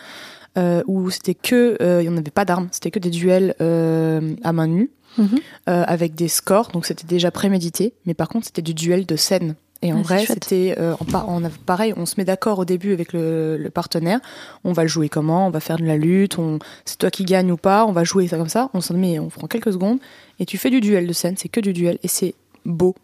où 0.57 1.09
c'était 1.11 1.35
que 1.35 1.77
il 2.01 2.09
n'y 2.09 2.13
en 2.13 2.17
avait 2.17 2.31
pas 2.31 2.45
d'armes, 2.45 2.67
c'était 2.71 2.91
que 2.91 2.99
des 2.99 3.09
duels 3.11 3.55
à 3.59 4.53
main 4.53 4.67
nue 4.67 4.91
Mhm. 5.17 5.39
avec 5.67 6.15
des 6.15 6.29
scores, 6.29 6.69
donc 6.71 6.85
c'était 6.85 7.05
déjà 7.05 7.31
prémédité, 7.31 7.93
mais 8.05 8.13
par 8.13 8.29
contre 8.29 8.45
c'était 8.45 8.61
du 8.61 8.73
duel 8.73 9.05
de 9.05 9.17
scène. 9.17 9.55
Et 9.81 9.93
en 9.93 9.97
Ouais, 9.97 10.03
vrai, 10.03 10.25
c'était 10.25 10.75
euh, 10.77 10.95
on 10.99 11.41
pareil, 11.65 11.93
on 11.97 12.05
se 12.05 12.15
met 12.17 12.25
d'accord 12.25 12.59
au 12.59 12.65
début 12.65 12.93
avec 12.93 13.13
le, 13.13 13.57
le 13.57 13.69
partenaire. 13.69 14.19
On 14.63 14.73
va 14.73 14.83
le 14.83 14.87
jouer 14.87 15.09
comment? 15.09 15.47
On 15.47 15.49
va 15.49 15.59
faire 15.59 15.77
de 15.77 15.85
la 15.85 15.97
lutte. 15.97 16.37
On, 16.37 16.59
c'est 16.85 16.97
toi 16.97 17.09
qui 17.09 17.25
gagne 17.25 17.51
ou 17.51 17.57
pas 17.57 17.85
On 17.85 17.91
va 17.91 18.03
jouer 18.03 18.27
ça 18.27 18.37
comme 18.37 18.49
ça. 18.49 18.69
On 18.73 18.81
s'en 18.81 18.95
met, 18.95 19.17
on 19.17 19.29
prend 19.29 19.47
quelques 19.47 19.73
secondes 19.73 19.99
et 20.39 20.45
tu 20.45 20.57
fais 20.57 20.69
du 20.69 20.81
duel 20.81 21.07
de 21.07 21.13
scène. 21.13 21.35
C'est 21.37 21.49
que 21.49 21.59
du 21.59 21.73
duel 21.73 21.97
et 22.03 22.07
c'est 22.07 22.35
beau. 22.65 22.95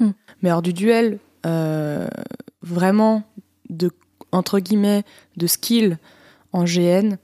Hmm. 0.00 0.10
Mais 0.42 0.48
alors 0.48 0.62
du 0.62 0.72
duel, 0.72 1.18
euh, 1.46 2.08
vraiment 2.62 3.22
de 3.70 3.90
entre 4.32 4.58
guillemets 4.58 5.04
de 5.36 5.46
skill 5.46 5.98
en 6.52 6.64
GN 6.64 7.16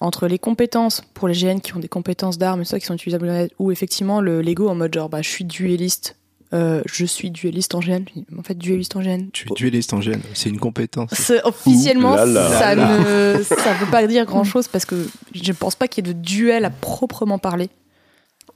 entre 0.00 0.26
les 0.26 0.38
compétences 0.38 1.02
pour 1.12 1.28
les 1.28 1.34
GN 1.34 1.58
qui 1.60 1.76
ont 1.76 1.80
des 1.80 1.88
compétences 1.88 2.38
d'armes 2.38 2.62
et 2.62 2.64
ça 2.64 2.78
qui 2.80 2.86
sont 2.86 2.94
utilisables 2.94 3.48
ou 3.58 3.70
effectivement 3.70 4.20
le 4.20 4.40
Lego 4.40 4.68
en 4.68 4.74
mode 4.74 4.94
genre 4.94 5.10
bah 5.10 5.20
je 5.20 5.28
suis 5.28 5.44
dueliste 5.44 6.16
euh, 6.52 6.82
je 6.86 7.04
suis 7.04 7.30
dueliste 7.30 7.74
en 7.74 7.80
GN 7.80 8.02
Puis, 8.04 8.24
en 8.38 8.42
fait 8.42 8.56
dueliste 8.56 8.96
en 8.96 9.00
GN 9.00 9.28
Tu 9.32 9.46
es 9.48 9.54
dueliste 9.54 9.92
en 9.92 10.00
GN, 10.00 10.18
c'est 10.34 10.48
une 10.48 10.58
compétence. 10.58 11.10
officiellement 11.44 12.12
Ouh 12.14 12.16
là 12.16 12.24
là. 12.26 12.58
ça 12.58 12.74
Là 12.74 12.98
ne 13.38 13.42
ça 13.42 13.72
veut 13.74 13.90
pas 13.90 14.06
dire 14.06 14.24
grand 14.26 14.44
chose 14.44 14.66
parce 14.68 14.84
que 14.84 15.08
je 15.34 15.48
ne 15.48 15.56
pense 15.56 15.74
pas 15.76 15.86
qu'il 15.88 16.06
y 16.06 16.10
ait 16.10 16.12
de 16.14 16.18
duel 16.18 16.64
à 16.64 16.70
proprement 16.70 17.38
parler 17.38 17.68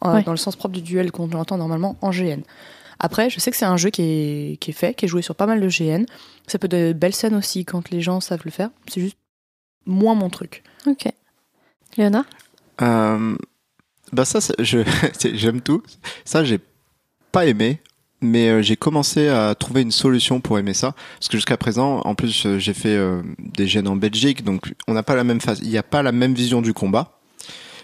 euh, 0.05 0.13
Ouais. 0.15 0.23
dans 0.25 0.33
le 0.33 0.37
sens 0.39 0.57
propre 0.57 0.75
du 0.75 0.83
duel 0.83 1.13
qu'on 1.13 1.31
entend 1.33 1.57
normalement 1.57 1.97
en 2.03 2.11
GN 2.11 2.41
après 2.99 3.31
je 3.31 3.39
sais 3.41 3.51
que 3.51 3.57
c'est 3.57 3.65
un 3.65 3.77
jeu 3.77 3.91
qui 3.91 4.03
est, 4.03 4.57
qui 4.61 4.71
est 4.71 4.75
fait 4.75 4.95
qui 4.95 5.05
est 5.05 5.09
joué 5.09 5.23
sur 5.23 5.35
pas 5.37 5.47
mal 5.47 5.61
de 5.61 5.69
GN 5.69 6.05
ça 6.49 6.59
peut 6.59 6.69
de 6.69 6.93
belles 6.93 7.15
scènes 7.15 7.35
aussi 7.37 7.65
quand 7.65 7.91
les 7.91 8.01
gens 8.01 8.21
savent 8.21 8.43
le 8.45 8.51
faire 8.51 8.71
c'est 8.89 9.01
juste 9.01 9.17
moins 9.87 10.15
mon 10.15 10.31
truc 10.31 10.63
Ok. 10.87 11.07
Léonard? 11.97 12.25
Euh, 12.83 13.37
bah 14.13 14.25
ça, 14.25 14.41
j'aime 14.59 15.61
tout. 15.61 15.83
Ça, 16.25 16.45
j'ai 16.45 16.59
pas 17.35 17.47
aimé, 17.47 17.81
mais 18.21 18.49
euh, 18.49 18.63
j'ai 18.63 18.77
commencé 18.77 19.29
à 19.29 19.55
trouver 19.55 19.83
une 19.83 19.91
solution 19.91 20.41
pour 20.41 20.59
aimer 20.59 20.73
ça. 20.75 20.95
Parce 21.19 21.29
que 21.29 21.37
jusqu'à 21.37 21.57
présent, 21.59 22.01
en 22.05 22.15
plus, 22.15 22.47
euh, 22.47 22.59
j'ai 22.59 22.73
fait 22.75 22.97
euh, 22.97 23.21
des 23.39 23.67
gènes 23.67 23.89
en 23.89 23.97
Belgique, 23.97 24.45
donc 24.45 24.73
on 24.89 24.95
n'a 24.95 25.03
pas 25.03 25.15
la 25.17 25.25
même 25.25 25.41
phase. 25.41 25.59
Il 25.63 25.69
n'y 25.69 25.77
a 25.79 25.83
pas 25.83 26.03
la 26.03 26.13
même 26.13 26.33
vision 26.35 26.63
du 26.63 26.73
combat. 26.73 27.19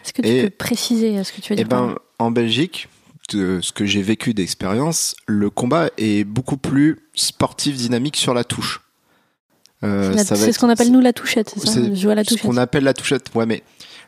Est-ce 0.05 0.13
que 0.15 0.23
tu 0.23 0.29
Et- 0.29 0.43
peux 0.45 0.51
préciser 0.51 1.23
ce 1.25 1.33
que 1.33 1.41
tu 1.43 1.53
veux 1.53 1.59
Et 1.61 1.65
dire 1.65 1.69
par 1.69 1.87
ben, 1.89 1.95
en 2.19 2.31
Belgique, 2.31 2.89
de 3.35 3.61
ce 3.61 3.73
que 3.73 3.85
j'ai 3.85 4.03
vécu 4.03 4.33
d'expérience, 4.35 5.15
le 5.27 5.51
combat 5.51 5.91
est 5.99 6.25
beaucoup 6.25 6.57
plus 6.57 6.99
sportif, 7.15 7.77
dynamique 7.77 8.17
sur 8.17 8.33
la 8.35 8.43
touche. 8.45 8.81
Euh, 9.83 10.13
C'est 10.17 10.53
ce 10.53 10.59
qu'on 10.59 10.69
appelle 10.69 10.91
nous 10.93 11.01
la 11.01 11.13
touchette, 11.13 11.55
c'est 11.57 11.67
ça? 11.67 11.95
Jouer 11.95 12.13
à 12.13 12.15
la 12.17 12.25
ce 12.25 12.31
touchette. 12.31 12.47
qu'on 12.51 12.57
appelle 12.57 12.85
la 12.85 12.93
touchette. 12.95 13.31
Ouais, 13.35 13.47
mais 13.47 13.63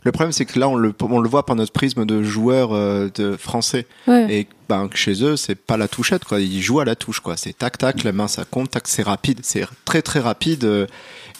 le 0.04 0.12
problème 0.12 0.32
c'est 0.32 0.44
que 0.44 0.58
là 0.58 0.68
on 0.68 0.74
le 0.76 0.92
on 1.02 1.20
le 1.20 1.28
voit 1.28 1.46
par 1.46 1.54
notre 1.56 1.72
prisme 1.72 2.04
de 2.04 2.22
joueurs 2.22 2.72
euh, 2.72 3.08
de 3.14 3.36
français 3.36 3.86
Ouais. 4.08 4.26
et 4.34 4.48
ben 4.68 4.88
que 4.88 4.96
chez 4.96 5.22
eux 5.24 5.36
c'est 5.36 5.54
pas 5.54 5.76
la 5.76 5.88
touchette 5.88 6.24
quoi. 6.24 6.40
Ils 6.40 6.60
jouent 6.62 6.80
à 6.80 6.84
la 6.84 6.96
touche 6.96 7.20
quoi. 7.20 7.36
C'est 7.36 7.56
tac 7.56 7.78
tac, 7.78 8.02
la 8.04 8.12
main 8.12 8.28
ça 8.28 8.44
compte, 8.44 8.70
tac 8.70 8.88
c'est 8.88 9.02
rapide, 9.02 9.40
c'est 9.42 9.64
très 9.84 10.02
très 10.02 10.20
rapide 10.20 10.64
euh, 10.64 10.86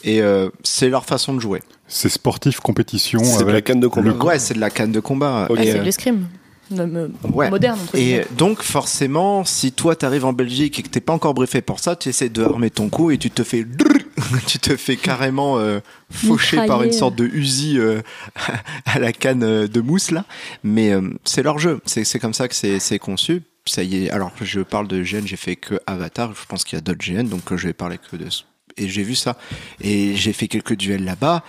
et 0.03 0.21
euh, 0.21 0.49
c'est 0.63 0.89
leur 0.89 1.05
façon 1.05 1.33
de 1.33 1.39
jouer. 1.39 1.61
C'est 1.87 2.09
sportif 2.09 2.59
compétition 2.59 3.23
C'est 3.23 3.43
de 3.45 3.51
la 3.51 3.61
canne 3.61 3.79
de 3.79 3.87
combat. 3.87 4.09
Le 4.11 4.15
ouais 4.23 4.39
c'est 4.39 4.53
de 4.53 4.59
la 4.59 4.69
canne 4.69 4.91
de 4.91 4.99
combat. 4.99 5.47
Ok. 5.49 5.57
Ouais, 5.57 5.67
Et, 5.67 5.71
c'est 5.71 5.77
euh, 5.77 5.79
de 5.81 5.85
l'escrime 5.85 6.27
Le- 6.71 6.87
me- 6.87 7.11
ouais. 7.33 7.49
moderne 7.49 7.77
entre 7.83 7.95
Et 7.95 7.99
guillemets. 8.03 8.27
donc 8.37 8.63
forcément, 8.63 9.43
si 9.45 9.71
toi 9.73 9.95
t'arrives 9.95 10.25
en 10.25 10.33
Belgique 10.33 10.79
et 10.79 10.83
que 10.83 10.87
t'es 10.89 11.01
pas 11.01 11.13
encore 11.13 11.33
briefé 11.33 11.61
pour 11.61 11.79
ça, 11.79 11.95
tu 11.95 12.09
essaies 12.09 12.29
de 12.29 12.43
armer 12.43 12.69
ton 12.69 12.89
coup 12.89 13.11
et 13.11 13.17
tu 13.17 13.29
te 13.29 13.43
fais 13.43 13.63
tu 14.47 14.59
te 14.59 14.75
fais 14.75 14.95
carrément 14.95 15.59
euh, 15.59 15.79
faucher 16.09 16.65
par 16.65 16.83
une 16.83 16.93
sorte 16.93 17.15
de 17.15 17.25
Uzi 17.25 17.77
euh, 17.77 18.01
à 18.85 18.99
la 18.99 19.11
canne 19.11 19.43
euh, 19.43 19.67
de 19.67 19.81
mousse 19.81 20.11
là. 20.11 20.25
Mais 20.63 20.91
euh, 20.91 21.09
c'est 21.23 21.43
leur 21.43 21.59
jeu, 21.59 21.81
c'est 21.85 22.19
comme 22.19 22.33
ça 22.33 22.47
que 22.47 22.55
c'est 22.55 22.99
conçu. 22.99 23.41
Ça 23.65 23.83
y 23.83 24.05
est. 24.05 24.09
Alors 24.09 24.31
je 24.41 24.59
parle 24.59 24.87
de 24.87 25.01
GN, 25.01 25.25
j'ai 25.25 25.37
fait 25.37 25.55
que 25.55 25.79
Avatar. 25.87 26.33
Je 26.35 26.45
pense 26.47 26.65
qu'il 26.65 26.75
y 26.75 26.79
a 26.79 26.81
d'autres 26.81 26.99
GN, 26.99 27.23
donc 27.23 27.51
euh, 27.51 27.57
je 27.57 27.67
vais 27.67 27.73
parler 27.73 27.97
que 27.97 28.17
de 28.17 28.27
et 28.77 28.87
j'ai 28.87 29.03
vu 29.03 29.15
ça 29.15 29.37
et 29.81 30.15
j'ai 30.15 30.33
fait 30.33 30.47
quelques 30.47 30.75
duels 30.75 31.03
là-bas. 31.03 31.43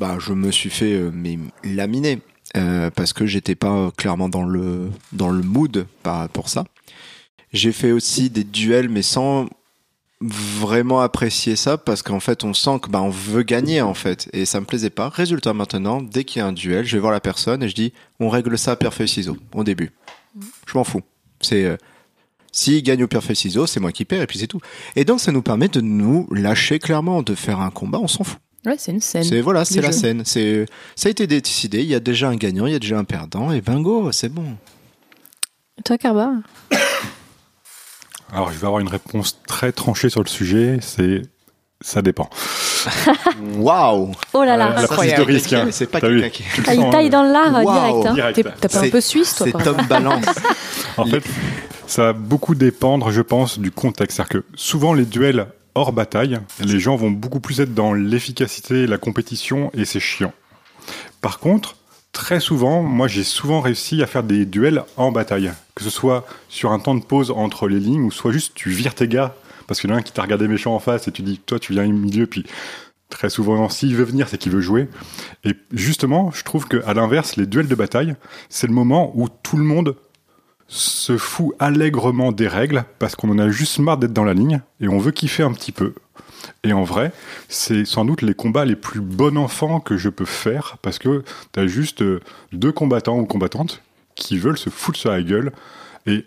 Bah 0.00 0.16
je 0.18 0.32
me 0.32 0.50
suis 0.50 0.70
fait 0.70 0.94
euh, 0.94 1.10
mais 1.12 1.38
laminer 1.64 2.20
euh, 2.56 2.90
parce 2.90 3.12
que 3.12 3.26
j'étais 3.26 3.54
pas 3.54 3.72
euh, 3.72 3.90
clairement 3.90 4.28
dans 4.28 4.44
le 4.44 4.90
dans 5.12 5.30
le 5.30 5.42
mood 5.42 5.86
par 6.02 6.28
pour 6.28 6.48
ça. 6.48 6.64
J'ai 7.52 7.72
fait 7.72 7.92
aussi 7.92 8.30
des 8.30 8.44
duels 8.44 8.88
mais 8.88 9.02
sans 9.02 9.48
vraiment 10.22 11.00
apprécier 11.00 11.56
ça 11.56 11.76
parce 11.76 12.02
qu'en 12.02 12.20
fait 12.20 12.44
on 12.44 12.54
sent 12.54 12.78
que 12.82 12.88
bah 12.88 13.02
on 13.02 13.10
veut 13.10 13.42
gagner 13.42 13.82
en 13.82 13.94
fait 13.94 14.28
et 14.32 14.44
ça 14.44 14.60
me 14.60 14.66
plaisait 14.66 14.90
pas. 14.90 15.08
Résultat 15.08 15.52
maintenant, 15.52 16.00
dès 16.00 16.24
qu'il 16.24 16.40
y 16.40 16.42
a 16.42 16.46
un 16.46 16.52
duel, 16.52 16.84
je 16.84 16.96
vais 16.96 17.00
voir 17.00 17.12
la 17.12 17.20
personne 17.20 17.62
et 17.62 17.68
je 17.68 17.74
dis 17.74 17.92
on 18.20 18.28
règle 18.28 18.56
ça 18.56 18.76
pierre 18.76 18.94
feuille 18.94 19.08
ciseaux 19.08 19.36
au 19.54 19.64
début. 19.64 19.90
Je 20.66 20.78
m'en 20.78 20.84
fous. 20.84 21.02
C'est 21.40 21.64
euh, 21.64 21.76
s'il 22.52 22.82
gagne 22.82 23.02
au 23.02 23.08
pierre 23.08 23.24
feuille 23.24 23.36
ciseaux, 23.36 23.66
c'est 23.66 23.80
moi 23.80 23.92
qui 23.92 24.04
perds 24.04 24.22
et 24.22 24.26
puis 24.26 24.38
c'est 24.38 24.46
tout. 24.46 24.60
Et 24.96 25.04
donc 25.04 25.20
ça 25.20 25.32
nous 25.32 25.42
permet 25.42 25.68
de 25.68 25.80
nous 25.80 26.28
lâcher 26.30 26.78
clairement, 26.78 27.22
de 27.22 27.34
faire 27.34 27.60
un 27.60 27.70
combat, 27.70 27.98
on 27.98 28.08
s'en 28.08 28.24
fout. 28.24 28.38
Ouais, 28.64 28.76
c'est 28.78 28.92
une 28.92 29.00
scène. 29.00 29.24
C'est 29.24 29.40
voilà, 29.40 29.64
c'est 29.64 29.80
la 29.80 29.90
jeu. 29.90 29.98
scène. 29.98 30.22
C'est 30.24 30.66
ça 30.94 31.08
a 31.08 31.10
été 31.10 31.26
décidé. 31.26 31.80
Il 31.82 31.88
y 31.88 31.94
a 31.94 32.00
déjà 32.00 32.28
un 32.28 32.36
gagnant, 32.36 32.66
il 32.66 32.72
y 32.72 32.76
a 32.76 32.78
déjà 32.78 32.98
un 32.98 33.04
perdant 33.04 33.50
et 33.50 33.60
bingo, 33.60 34.12
c'est 34.12 34.28
bon. 34.28 34.56
Et 35.78 35.82
Toi, 35.82 35.98
Carba 35.98 36.34
Alors, 38.32 38.50
je 38.52 38.58
vais 38.58 38.66
avoir 38.66 38.80
une 38.80 38.88
réponse 38.88 39.38
très 39.46 39.72
tranchée 39.72 40.08
sur 40.08 40.22
le 40.22 40.28
sujet. 40.28 40.78
C'est 40.80 41.22
ça 41.80 42.00
dépend. 42.00 42.30
Waouh. 43.56 44.12
Oh 44.32 44.44
là 44.44 44.54
Euh, 44.54 44.56
là 44.56 44.82
la 44.82 44.86
prise 44.88 45.14
de 45.14 45.22
risque. 45.22 45.52
hein. 45.52 45.68
C'est 45.70 45.86
pas 45.86 45.98
vu. 46.08 46.22
Tu 46.30 46.60
le 46.60 46.66
Ah, 46.68 46.74
il 46.74 46.80
sens, 46.80 46.92
taille 46.92 47.06
euh, 47.06 47.10
dans 47.10 47.22
l'art 47.24 47.56
euh, 47.56 47.62
Waouh. 47.62 47.72
direct. 48.02 48.06
hein. 48.06 48.14
direct. 48.14 48.36
T'es 48.36 48.68
t'as 48.68 48.68
pas 48.80 48.86
un 48.86 48.90
peu 48.90 49.00
suisse, 49.00 49.34
toi, 49.34 49.46
C'est 49.50 49.64
Tom 49.64 49.76
Balance. 49.88 50.24
En 50.96 51.04
fait, 51.06 51.24
ça 51.86 52.04
va 52.04 52.12
beaucoup 52.12 52.54
dépendre, 52.54 53.10
je 53.10 53.20
pense, 53.20 53.58
du 53.58 53.70
contexte. 53.70 54.16
C'est-à-dire 54.16 54.40
que 54.42 54.44
souvent, 54.54 54.94
les 54.94 55.04
duels 55.04 55.46
hors 55.74 55.92
bataille, 55.92 56.38
les 56.60 56.78
gens 56.80 56.96
vont 56.96 57.10
beaucoup 57.10 57.40
plus 57.40 57.60
être 57.60 57.74
dans 57.74 57.92
l'efficacité, 57.94 58.86
la 58.86 58.98
compétition, 58.98 59.70
et 59.74 59.84
c'est 59.84 60.00
chiant. 60.00 60.32
Par 61.20 61.38
contre, 61.38 61.76
très 62.12 62.40
souvent, 62.40 62.82
moi, 62.82 63.08
j'ai 63.08 63.24
souvent 63.24 63.60
réussi 63.60 64.02
à 64.02 64.06
faire 64.06 64.22
des 64.22 64.46
duels 64.46 64.84
en 64.96 65.10
bataille. 65.10 65.52
Que 65.74 65.82
ce 65.82 65.90
soit 65.90 66.26
sur 66.48 66.72
un 66.72 66.78
temps 66.78 66.94
de 66.94 67.04
pause 67.04 67.30
entre 67.30 67.68
les 67.68 67.80
lignes, 67.80 68.04
ou 68.04 68.10
soit 68.10 68.32
juste 68.32 68.52
tu 68.54 68.70
vires 68.70 68.94
tes 68.94 69.08
gars, 69.08 69.34
parce 69.66 69.80
qu'il 69.80 69.90
y 69.90 69.92
en 69.92 69.96
a 69.96 69.98
un 69.98 70.02
qui 70.02 70.12
t'a 70.12 70.22
regardé 70.22 70.46
méchant 70.48 70.74
en 70.74 70.78
face, 70.78 71.08
et 71.08 71.12
tu 71.12 71.22
dis, 71.22 71.38
toi, 71.38 71.58
tu 71.58 71.72
viens 71.72 71.86
au 71.86 71.92
milieu, 71.92 72.26
puis 72.26 72.44
très 73.08 73.30
souvent, 73.30 73.68
s'il 73.68 73.94
veut 73.96 74.04
venir, 74.04 74.28
c'est 74.28 74.38
qu'il 74.38 74.52
veut 74.52 74.60
jouer. 74.60 74.88
Et 75.44 75.54
justement, 75.72 76.30
je 76.30 76.44
trouve 76.44 76.66
qu'à 76.66 76.94
l'inverse, 76.94 77.36
les 77.36 77.46
duels 77.46 77.68
de 77.68 77.74
bataille, 77.74 78.14
c'est 78.48 78.66
le 78.66 78.72
moment 78.72 79.12
où 79.14 79.28
tout 79.28 79.56
le 79.56 79.64
monde 79.64 79.96
se 80.68 81.18
fout 81.18 81.54
allègrement 81.58 82.32
des 82.32 82.48
règles 82.48 82.84
parce 82.98 83.14
qu'on 83.14 83.28
en 83.28 83.38
a 83.38 83.50
juste 83.50 83.78
marre 83.78 83.98
d'être 83.98 84.14
dans 84.14 84.24
la 84.24 84.32
ligne 84.32 84.62
et 84.80 84.88
on 84.88 84.98
veut 84.98 85.10
kiffer 85.10 85.42
un 85.42 85.52
petit 85.52 85.72
peu. 85.72 85.92
Et 86.64 86.72
en 86.72 86.84
vrai, 86.84 87.12
c'est 87.48 87.84
sans 87.84 88.04
doute 88.04 88.22
les 88.22 88.34
combats 88.34 88.64
les 88.64 88.76
plus 88.76 89.00
bon 89.00 89.36
enfants 89.36 89.80
que 89.80 89.96
je 89.96 90.08
peux 90.08 90.24
faire 90.24 90.76
parce 90.82 90.98
que 90.98 91.24
t'as 91.52 91.66
juste 91.66 92.02
euh, 92.02 92.20
deux 92.52 92.72
combattants 92.72 93.18
ou 93.18 93.26
combattantes 93.26 93.82
qui 94.14 94.38
veulent 94.38 94.58
se 94.58 94.70
foutre 94.70 94.98
sur 94.98 95.10
la 95.10 95.22
gueule 95.22 95.52
et 96.06 96.24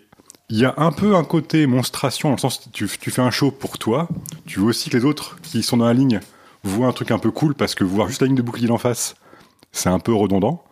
il 0.48 0.58
y 0.58 0.64
a 0.64 0.74
un 0.76 0.92
peu 0.92 1.16
un 1.16 1.24
côté 1.24 1.66
monstration 1.66 2.28
dans 2.28 2.36
le 2.36 2.40
sens 2.40 2.70
tu, 2.72 2.88
tu 3.00 3.10
fais 3.10 3.22
un 3.22 3.30
show 3.30 3.50
pour 3.50 3.78
toi, 3.78 4.08
tu 4.46 4.60
veux 4.60 4.66
aussi 4.66 4.90
que 4.90 4.96
les 4.96 5.04
autres 5.04 5.38
qui 5.42 5.62
sont 5.62 5.78
dans 5.78 5.86
la 5.86 5.94
ligne 5.94 6.20
voient 6.62 6.86
un 6.86 6.92
truc 6.92 7.10
un 7.10 7.18
peu 7.18 7.30
cool 7.30 7.54
parce 7.54 7.74
que 7.74 7.84
voir 7.84 8.08
juste 8.08 8.20
la 8.20 8.26
ligne 8.26 8.36
de 8.36 8.42
bouclier 8.42 8.70
en 8.70 8.78
face, 8.78 9.16
c'est 9.72 9.88
un 9.88 9.98
peu 9.98 10.14
redondant. 10.14 10.65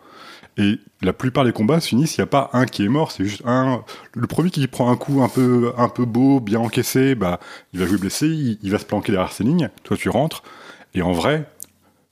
Et 0.57 0.79
la 1.01 1.11
plupart 1.11 1.43
des 1.43 1.51
combats 1.51 1.79
se 1.81 1.89
finissent, 1.89 2.17
il 2.17 2.21
n'y 2.21 2.23
a 2.23 2.27
pas 2.27 2.49
un 2.53 2.65
qui 2.65 2.85
est 2.85 2.87
mort, 2.87 3.11
c'est 3.11 3.25
juste 3.25 3.41
un. 3.45 3.83
Le 4.13 4.25
premier 4.25 4.49
qui 4.49 4.65
prend 4.67 4.89
un 4.89 4.95
coup 4.95 5.21
un 5.21 5.27
peu, 5.27 5.73
un 5.77 5.89
peu 5.89 6.05
beau, 6.05 6.39
bien 6.39 6.59
encaissé, 6.59 7.13
bah, 7.13 7.39
il 7.73 7.79
va 7.79 7.85
jouer 7.85 7.97
blessé, 7.97 8.27
il, 8.27 8.57
il 8.61 8.71
va 8.71 8.79
se 8.79 8.85
planquer 8.85 9.11
derrière 9.11 9.33
ses 9.33 9.43
lignes, 9.43 9.69
toi 9.83 9.97
tu 9.97 10.07
rentres. 10.09 10.43
Et 10.93 11.01
en 11.01 11.11
vrai, 11.11 11.49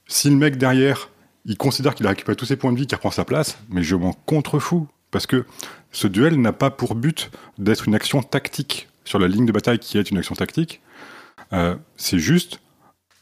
si 0.06 0.28
le 0.28 0.36
mec 0.36 0.58
derrière, 0.58 1.08
il 1.46 1.56
considère 1.56 1.94
qu'il 1.94 2.06
a 2.06 2.10
récupéré 2.10 2.36
tous 2.36 2.44
ses 2.44 2.56
points 2.56 2.72
de 2.72 2.78
vie, 2.78 2.86
qu'il 2.86 2.96
reprend 2.96 3.10
sa 3.10 3.24
place, 3.24 3.58
mais 3.70 3.82
je 3.82 3.96
m'en 3.96 4.12
contrefous. 4.12 4.88
Parce 5.10 5.26
que 5.26 5.46
ce 5.92 6.08
duel 6.08 6.40
n'a 6.40 6.52
pas 6.52 6.70
pour 6.70 6.96
but 6.96 7.30
d'être 7.58 7.86
une 7.86 7.94
action 7.94 8.22
tactique 8.22 8.88
sur 9.04 9.18
la 9.18 9.28
ligne 9.28 9.46
de 9.46 9.52
bataille 9.52 9.78
qui 9.78 9.96
est 9.96 10.10
une 10.10 10.18
action 10.18 10.34
tactique. 10.34 10.80
Euh, 11.52 11.76
c'est 11.96 12.18
juste 12.18 12.60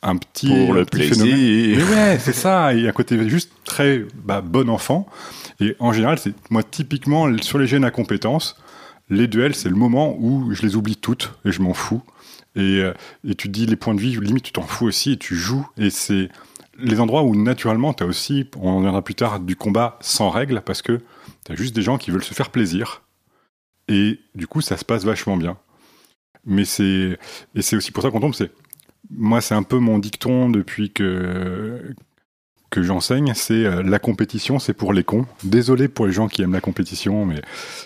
un 0.03 0.17
petit, 0.17 0.49
Pour 0.49 0.75
le 0.75 0.85
petit 0.85 1.09
phénomène. 1.09 1.77
Mais 1.77 1.85
ouais, 1.85 2.19
c'est 2.21 2.33
ça. 2.33 2.75
Et 2.75 2.89
un 2.89 2.93
côté 2.93 3.29
juste 3.29 3.53
très 3.65 4.05
bah, 4.25 4.41
bon 4.41 4.69
enfant. 4.69 5.07
Et 5.61 5.77
en 5.79 5.93
général, 5.93 6.19
c'est 6.19 6.35
moi 6.51 6.63
typiquement 6.63 7.37
sur 7.39 7.59
les 7.59 7.67
gènes 7.67 7.85
à 7.85 7.91
compétences, 7.91 8.57
les 9.11 9.29
duels, 9.29 9.55
c'est 9.55 9.69
le 9.69 9.77
moment 9.77 10.17
où 10.19 10.53
je 10.53 10.63
les 10.63 10.75
oublie 10.75 10.97
toutes 10.97 11.35
et 11.45 11.53
je 11.53 11.63
m'en 11.63 11.75
fous. 11.75 12.03
Et, 12.57 12.81
euh, 12.81 12.93
et 13.27 13.35
tu 13.35 13.49
dis 13.49 13.67
les 13.67 13.77
points 13.77 13.95
de 13.95 14.01
vie, 14.01 14.19
limite 14.19 14.45
tu 14.45 14.53
t'en 14.53 14.63
fous 14.63 14.87
aussi 14.87 15.13
et 15.13 15.17
tu 15.17 15.37
joues. 15.37 15.67
Et 15.77 15.91
c'est 15.91 16.29
les 16.79 17.01
endroits 17.01 17.23
où 17.23 17.37
naturellement 17.37 17.95
tu 17.95 18.03
as 18.03 18.07
aussi, 18.07 18.47
on 18.57 18.71
en 18.71 18.77
reviendra 18.79 19.03
plus 19.03 19.15
tard, 19.15 19.41
du 19.41 19.57
combat 19.57 19.99
sans 20.01 20.31
règles 20.31 20.63
parce 20.63 20.83
que 20.83 21.01
tu 21.45 21.53
as 21.53 21.55
juste 21.55 21.75
des 21.75 21.83
gens 21.83 21.99
qui 21.99 22.11
veulent 22.11 22.25
se 22.25 22.35
faire 22.35 22.51
plaisir. 22.51 23.03
Et 23.89 24.21
du 24.35 24.47
coup, 24.47 24.61
ça 24.61 24.77
se 24.77 24.85
passe 24.85 25.05
vachement 25.05 25.37
bien. 25.37 25.59
Mais 26.45 26.65
c'est 26.65 27.19
et 27.55 27.63
c'est 27.63 27.77
aussi 27.77 27.93
pour 27.93 28.03
ça 28.03 28.11
qu'on 28.11 28.21
tombe. 28.21 28.35
C'est 28.35 28.51
moi, 29.11 29.41
c'est 29.41 29.55
un 29.55 29.63
peu 29.63 29.79
mon 29.79 29.99
dicton 29.99 30.51
depuis 30.51 30.91
que 30.91 31.95
que 32.73 32.83
j'enseigne, 32.83 33.33
c'est 33.35 33.67
euh, 33.67 33.83
la 33.83 33.99
compétition, 33.99 34.59
c'est 34.59 34.73
pour 34.73 34.95
les 34.95 35.05
cons. 35.05 35.27
Désolé 35.45 35.89
pour 35.89 36.07
les 36.07 36.13
gens 36.13 36.27
qui 36.27 36.41
aiment 36.41 36.55
la 36.55 36.63
compétition, 36.63 37.27
mais 37.27 37.43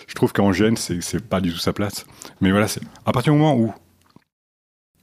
je 0.07 0.15
trouve 0.15 0.31
qu'en 0.31 0.51
GN, 0.51 0.75
c'est 0.77 1.19
pas 1.19 1.41
du 1.41 1.51
tout 1.51 1.59
sa 1.59 1.73
place. 1.73 2.05
Mais 2.39 2.51
voilà, 2.51 2.69
c'est 2.69 2.81
à 3.05 3.11
partir 3.11 3.33
du 3.33 3.39
moment 3.39 3.55
où 3.55 3.73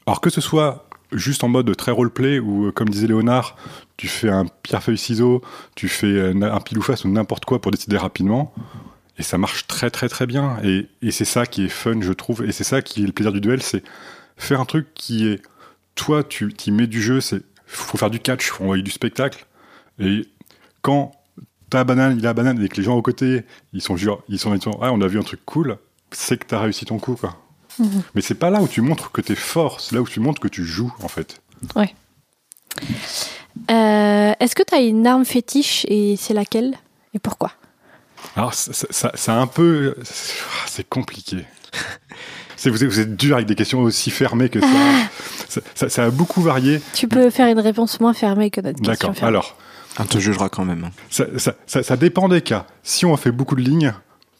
Alors 0.06 0.22
que 0.22 0.30
ce 0.30 0.40
soit 0.40 0.88
juste 1.12 1.44
en 1.44 1.48
mode 1.48 1.76
très 1.76 1.92
roleplay 1.92 2.38
ou 2.38 2.66
euh, 2.66 2.72
comme 2.72 2.88
disait 2.88 3.06
Léonard, 3.06 3.56
tu 3.98 4.08
fais 4.08 4.30
un 4.30 4.46
pierre-feuille-ciseau, 4.62 5.42
tu 5.74 5.88
fais 5.88 6.06
euh, 6.06 6.32
un 6.42 6.60
pile 6.60 6.78
ou 6.78 6.82
face 6.82 7.04
ou 7.04 7.08
n'importe 7.08 7.44
quoi 7.44 7.60
pour 7.60 7.70
décider 7.70 7.98
rapidement. 7.98 8.54
Et 9.18 9.22
ça 9.22 9.36
marche 9.36 9.66
très 9.66 9.90
très 9.90 10.08
très 10.08 10.26
bien. 10.26 10.56
Et 10.62 11.10
c'est 11.10 11.26
ça 11.26 11.44
qui 11.44 11.66
est 11.66 11.68
fun, 11.68 12.00
je 12.00 12.12
trouve. 12.12 12.42
Et 12.44 12.52
c'est 12.52 12.64
ça 12.64 12.80
qui 12.80 13.04
est 13.04 13.06
le 13.06 13.12
plaisir 13.12 13.32
du 13.32 13.40
duel, 13.40 13.62
c'est 13.62 13.84
faire 14.36 14.60
un 14.60 14.64
truc 14.64 14.88
qui 14.94 15.28
est... 15.28 15.42
Toi, 15.94 16.24
tu 16.24 16.52
y 16.66 16.70
mets 16.70 16.86
du 16.86 17.00
jeu, 17.00 17.20
c'est 17.20 17.42
faut 17.66 17.98
faire 17.98 18.10
du 18.10 18.20
catch, 18.20 18.50
faut 18.50 18.64
envoyer 18.64 18.82
du 18.82 18.90
spectacle. 18.90 19.46
Et 19.98 20.28
quand 20.82 21.12
ta 21.70 21.84
banane, 21.84 22.18
il 22.18 22.24
a 22.24 22.30
la 22.30 22.34
banane 22.34 22.62
et 22.62 22.68
que 22.68 22.76
les 22.76 22.82
gens 22.82 22.96
aux 22.96 23.02
côtés, 23.02 23.44
ils 23.72 23.82
sont 23.82 23.96
genre, 23.96 24.22
ils 24.28 24.38
sont, 24.38 24.58
sont 24.60 24.78
ah, 24.82 24.92
on 24.92 25.00
a 25.00 25.06
vu 25.06 25.18
un 25.18 25.22
truc 25.22 25.40
cool, 25.44 25.78
c'est 26.10 26.38
que 26.38 26.46
t'as 26.46 26.60
réussi 26.60 26.84
ton 26.84 26.98
coup, 26.98 27.16
quoi. 27.16 27.36
Mais 28.14 28.20
c'est 28.20 28.36
pas 28.36 28.50
là 28.50 28.62
où 28.62 28.68
tu 28.68 28.80
montres 28.80 29.10
que 29.10 29.20
t'es 29.20 29.34
fort, 29.34 29.80
c'est 29.80 29.96
là 29.96 30.02
où 30.02 30.06
tu 30.06 30.20
montres 30.20 30.40
que 30.40 30.48
tu 30.48 30.64
joues, 30.64 30.94
en 31.02 31.08
fait. 31.08 31.42
Euh, 33.70 34.32
Est-ce 34.38 34.54
que 34.54 34.62
tu 34.62 34.74
as 34.74 34.80
une 34.80 35.06
arme 35.06 35.24
fétiche 35.24 35.84
et 35.88 36.16
c'est 36.16 36.34
laquelle 36.34 36.76
et 37.14 37.18
pourquoi? 37.18 37.52
Alors, 38.36 38.54
c'est 38.54 39.28
un 39.30 39.46
peu. 39.46 39.96
C'est 40.66 40.88
compliqué. 40.88 41.44
C'est- 42.64 42.70
Vous 42.70 42.82
êtes, 42.82 42.88
vous 42.90 43.00
êtes 43.00 43.14
dur 43.16 43.36
avec 43.36 43.46
des 43.46 43.54
questions 43.54 43.80
aussi 43.82 44.10
fermées 44.10 44.48
que 44.48 44.58
ça. 44.60 44.66
ça, 45.48 45.60
ça- 45.74 45.88
ça 45.90 46.04
a 46.04 46.10
beaucoup 46.10 46.40
varié. 46.40 46.80
Tu 46.94 47.08
peux 47.08 47.28
faire 47.30 47.46
une 47.48 47.60
réponse 47.60 48.00
moins 48.00 48.14
fermée 48.14 48.50
que 48.50 48.60
notre 48.62 48.80
question 48.80 49.10
D'accord. 49.10 49.24
Alors, 49.28 49.56
On 49.98 50.04
te 50.06 50.18
jugera 50.18 50.48
quand 50.48 50.64
même. 50.64 50.84
hein. 50.84 50.90
ça, 51.10 51.26
ça- 51.36 51.54
ça- 51.66 51.82
ça 51.82 51.96
dépend 51.98 52.28
des 52.28 52.40
cas. 52.40 52.66
Si 52.82 53.04
on 53.04 53.14
fait 53.18 53.32
beaucoup 53.32 53.54
de 53.54 53.60
lignes, 53.60 53.92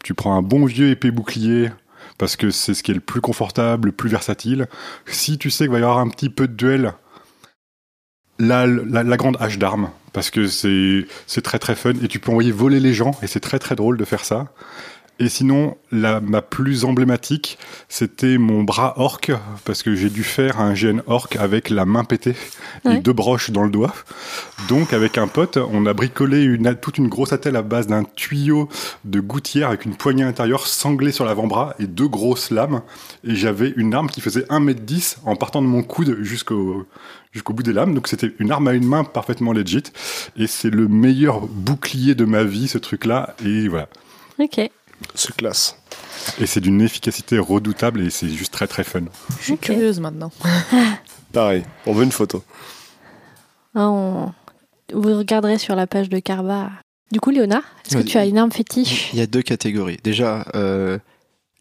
tu 0.03 0.15
prends 0.15 0.37
un 0.37 0.43
bon 0.43 0.65
vieux 0.65 0.89
épée 0.89 1.11
bouclier 1.11 1.71
parce 2.19 2.37
que 2.37 2.51
c'est 2.51 2.73
ce 2.75 2.83
qui 2.83 2.91
est 2.93 2.95
le 2.95 3.01
plus 3.01 3.21
confortable, 3.21 3.89
le 3.89 3.93
plus 3.93 4.09
versatile. 4.09 4.69
Si 5.07 5.37
tu 5.39 5.51
sais 5.51 5.65
qu'il 5.65 5.73
va 5.73 5.79
y 5.79 5.83
avoir 5.83 5.99
un 5.99 6.09
petit 6.09 6.31
peu 6.31 6.49
de 6.49 6.55
duel, 6.55 6.95
la, 8.39 8.67
la, 8.67 9.03
la 9.05 9.17
grande 9.17 9.37
hache 9.39 9.59
d'armes 9.59 9.91
parce 10.13 10.31
que 10.31 10.47
c'est 10.49 11.07
c'est 11.27 11.43
très 11.43 11.59
très 11.59 11.75
fun 11.77 11.93
et 12.03 12.09
tu 12.09 12.19
peux 12.19 12.31
envoyer 12.31 12.51
voler 12.53 12.81
les 12.81 12.93
gens 12.95 13.13
et 13.23 13.27
c'est 13.29 13.41
très 13.41 13.59
très 13.61 13.77
drôle 13.77 13.97
de 13.97 14.05
faire 14.05 14.25
ça. 14.25 14.49
Et 15.21 15.29
sinon, 15.29 15.77
la, 15.93 16.21
ma 16.21 16.43
plus 16.43 16.85
emblématique, 16.85 17.57
c'était 17.89 18.37
mon 18.37 18.65
bras 18.65 18.95
orc, 18.97 19.21
parce 19.65 19.85
que 19.85 19.95
j'ai 19.95 20.11
dû 20.11 20.25
faire 20.25 20.61
un 20.61 20.73
GN 20.75 21.03
orc 21.07 21.29
avec 21.39 21.71
la 21.71 21.85
main 21.85 22.03
pétée 22.03 22.35
et 22.85 22.89
Ouais. 22.89 23.01
deux 23.01 23.13
broches 23.13 23.51
dans 23.53 23.63
le 23.63 23.71
doigt. 23.71 23.95
Donc, 24.69 24.93
avec 24.93 25.17
un 25.17 25.29
pote, 25.29 25.57
on 25.57 25.87
a 25.87 25.93
bricolé 25.95 26.43
une, 26.43 26.75
toute 26.75 26.99
une 26.99 27.07
grosse 27.09 27.33
attelle 27.33 27.55
à 27.55 27.63
base 27.63 27.87
d'un 27.87 28.03
tuyau 28.03 28.69
de 29.05 29.21
gouttière 29.21 29.69
avec 29.69 29.85
une 29.85 29.95
poignée 29.95 30.25
intérieure 30.25 30.67
sanglée 30.67 31.13
sur 31.13 31.25
l'avant-bras 31.25 31.75
et 31.79 31.87
deux 31.87 32.09
grosses 32.09 32.51
lames. 32.51 32.83
Et 33.23 33.37
j'avais 33.37 33.73
une 33.77 33.95
arme 33.95 34.09
qui 34.09 34.21
faisait 34.21 34.45
1m10 34.51 35.19
en 35.27 35.37
partant 35.37 35.63
de 35.63 35.69
mon 35.69 35.83
coude 35.85 36.19
jusqu'au 36.23 36.87
jusqu'au 37.33 37.53
bout 37.53 37.63
des 37.63 37.73
lames. 37.73 37.95
Donc, 37.95 38.09
c'était 38.09 38.33
une 38.41 38.51
arme 38.51 38.67
à 38.69 38.73
une 38.73 38.87
main 38.87 39.05
parfaitement 39.05 39.53
legit. 39.53 39.83
Et 40.37 40.47
c'est 40.49 40.71
le 40.71 40.89
meilleur 40.89 41.41
bouclier 41.47 42.15
de 42.17 42.25
ma 42.25 42.43
vie, 42.45 42.67
ce 42.69 42.79
truc-là. 42.79 43.35
Et 43.45 43.69
voilà. 43.69 43.89
Ok. 44.41 44.61
C'est 45.15 45.35
classe. 45.37 45.77
Et 46.41 46.47
c'est 46.47 46.61
d'une 46.61 46.81
efficacité 46.81 47.39
redoutable 47.39 48.01
et 48.03 48.11
c'est 48.11 48.29
juste 48.29 48.53
très 48.53 48.67
très 48.67 48.85
fun. 48.85 49.01
Je 49.39 49.45
suis 49.45 49.59
curieuse 49.59 50.01
maintenant. 50.01 50.31
Pareil, 51.33 51.65
on 51.87 51.93
veut 51.93 52.05
une 52.05 52.13
photo. 52.13 52.43
Ah, 53.75 53.91
on- 53.91 54.33
Vous 54.93 55.17
regarderez 55.19 55.59
sur 55.59 55.75
la 55.75 55.87
page 55.87 56.09
de 56.09 56.19
Carba. 56.19 56.71
Du 57.13 57.21
coup, 57.21 57.31
Léonard, 57.31 57.63
est-ce 57.87 57.97
que 57.99 58.03
tu 58.03 58.19
as 58.19 58.27
une 58.27 58.39
arme 58.39 58.53
fétiche 58.53 59.11
Il 59.13 59.19
y 59.19 59.23
a 59.23 59.27
deux 59.27 59.43
catégories. 59.43 59.99
Déjà, 60.03 60.45
euh, 60.55 60.99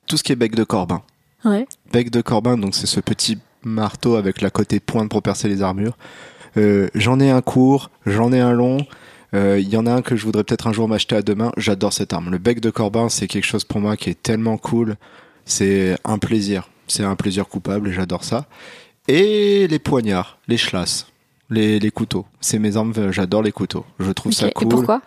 tout 0.08 0.18
ce 0.18 0.24
qui 0.24 0.32
est 0.32 0.36
bec 0.36 0.56
de 0.56 0.64
corbin. 0.64 1.02
Ouais. 1.46 1.68
Bec 1.92 2.10
de 2.10 2.22
corbin, 2.22 2.58
donc 2.58 2.76
c'est 2.76 2.88
ce 2.88 3.00
petit 3.00 3.38
marteau 3.64 4.16
avec 4.16 4.42
la 4.42 4.50
côté 4.50 4.80
pointe 4.80 5.10
pour 5.10 5.22
percer 5.22 5.48
les 5.50 5.62
armures. 5.62 5.98
Euh, 6.58 6.90
j'en 6.96 7.20
ai 7.20 7.30
un 7.32 7.42
court, 7.42 7.90
j'en 8.06 8.32
ai 8.32 8.40
un 8.40 8.54
long. 8.54 8.86
Euh, 9.34 9.60
Il 9.60 9.70
y 9.70 9.78
en 9.78 9.86
a 9.86 9.92
un 9.94 10.02
que 10.02 10.16
je 10.16 10.24
voudrais 10.26 10.44
peut-être 10.44 10.68
un 10.68 10.74
jour 10.74 10.88
m'acheter 10.88 11.16
à 11.16 11.22
deux 11.22 11.36
mains. 11.36 11.52
J'adore 11.58 11.94
cette 11.94 12.14
arme. 12.14 12.30
Le 12.32 12.38
bec 12.38 12.60
de 12.60 12.70
corbin, 12.70 13.10
c'est 13.10 13.28
quelque 13.28 13.46
chose 13.46 13.64
pour 13.64 13.80
moi 13.82 13.98
qui 13.98 14.10
est 14.10 14.22
tellement 14.22 14.58
cool. 14.58 14.96
C'est 15.46 15.98
un 16.06 16.18
plaisir. 16.18 16.70
C'est 16.88 17.04
un 17.04 17.16
plaisir 17.16 17.48
coupable 17.48 17.90
et 17.90 17.94
j'adore 17.94 18.24
ça. 18.24 18.46
Et 19.08 19.68
les 19.68 19.80
poignards, 19.80 20.38
les 20.48 20.58
chlasses, 20.58 21.08
les, 21.50 21.80
les 21.80 21.92
couteaux. 21.92 22.26
C'est 22.42 22.60
mes 22.60 22.78
armes, 22.78 22.94
euh, 22.98 23.12
j'adore 23.12 23.42
les 23.42 23.52
couteaux. 23.52 23.86
Je 24.00 24.12
trouve 24.12 24.32
ça 24.32 24.48
Et 24.48 24.52
cool. 24.52 24.70
pourquoi? 24.70 25.02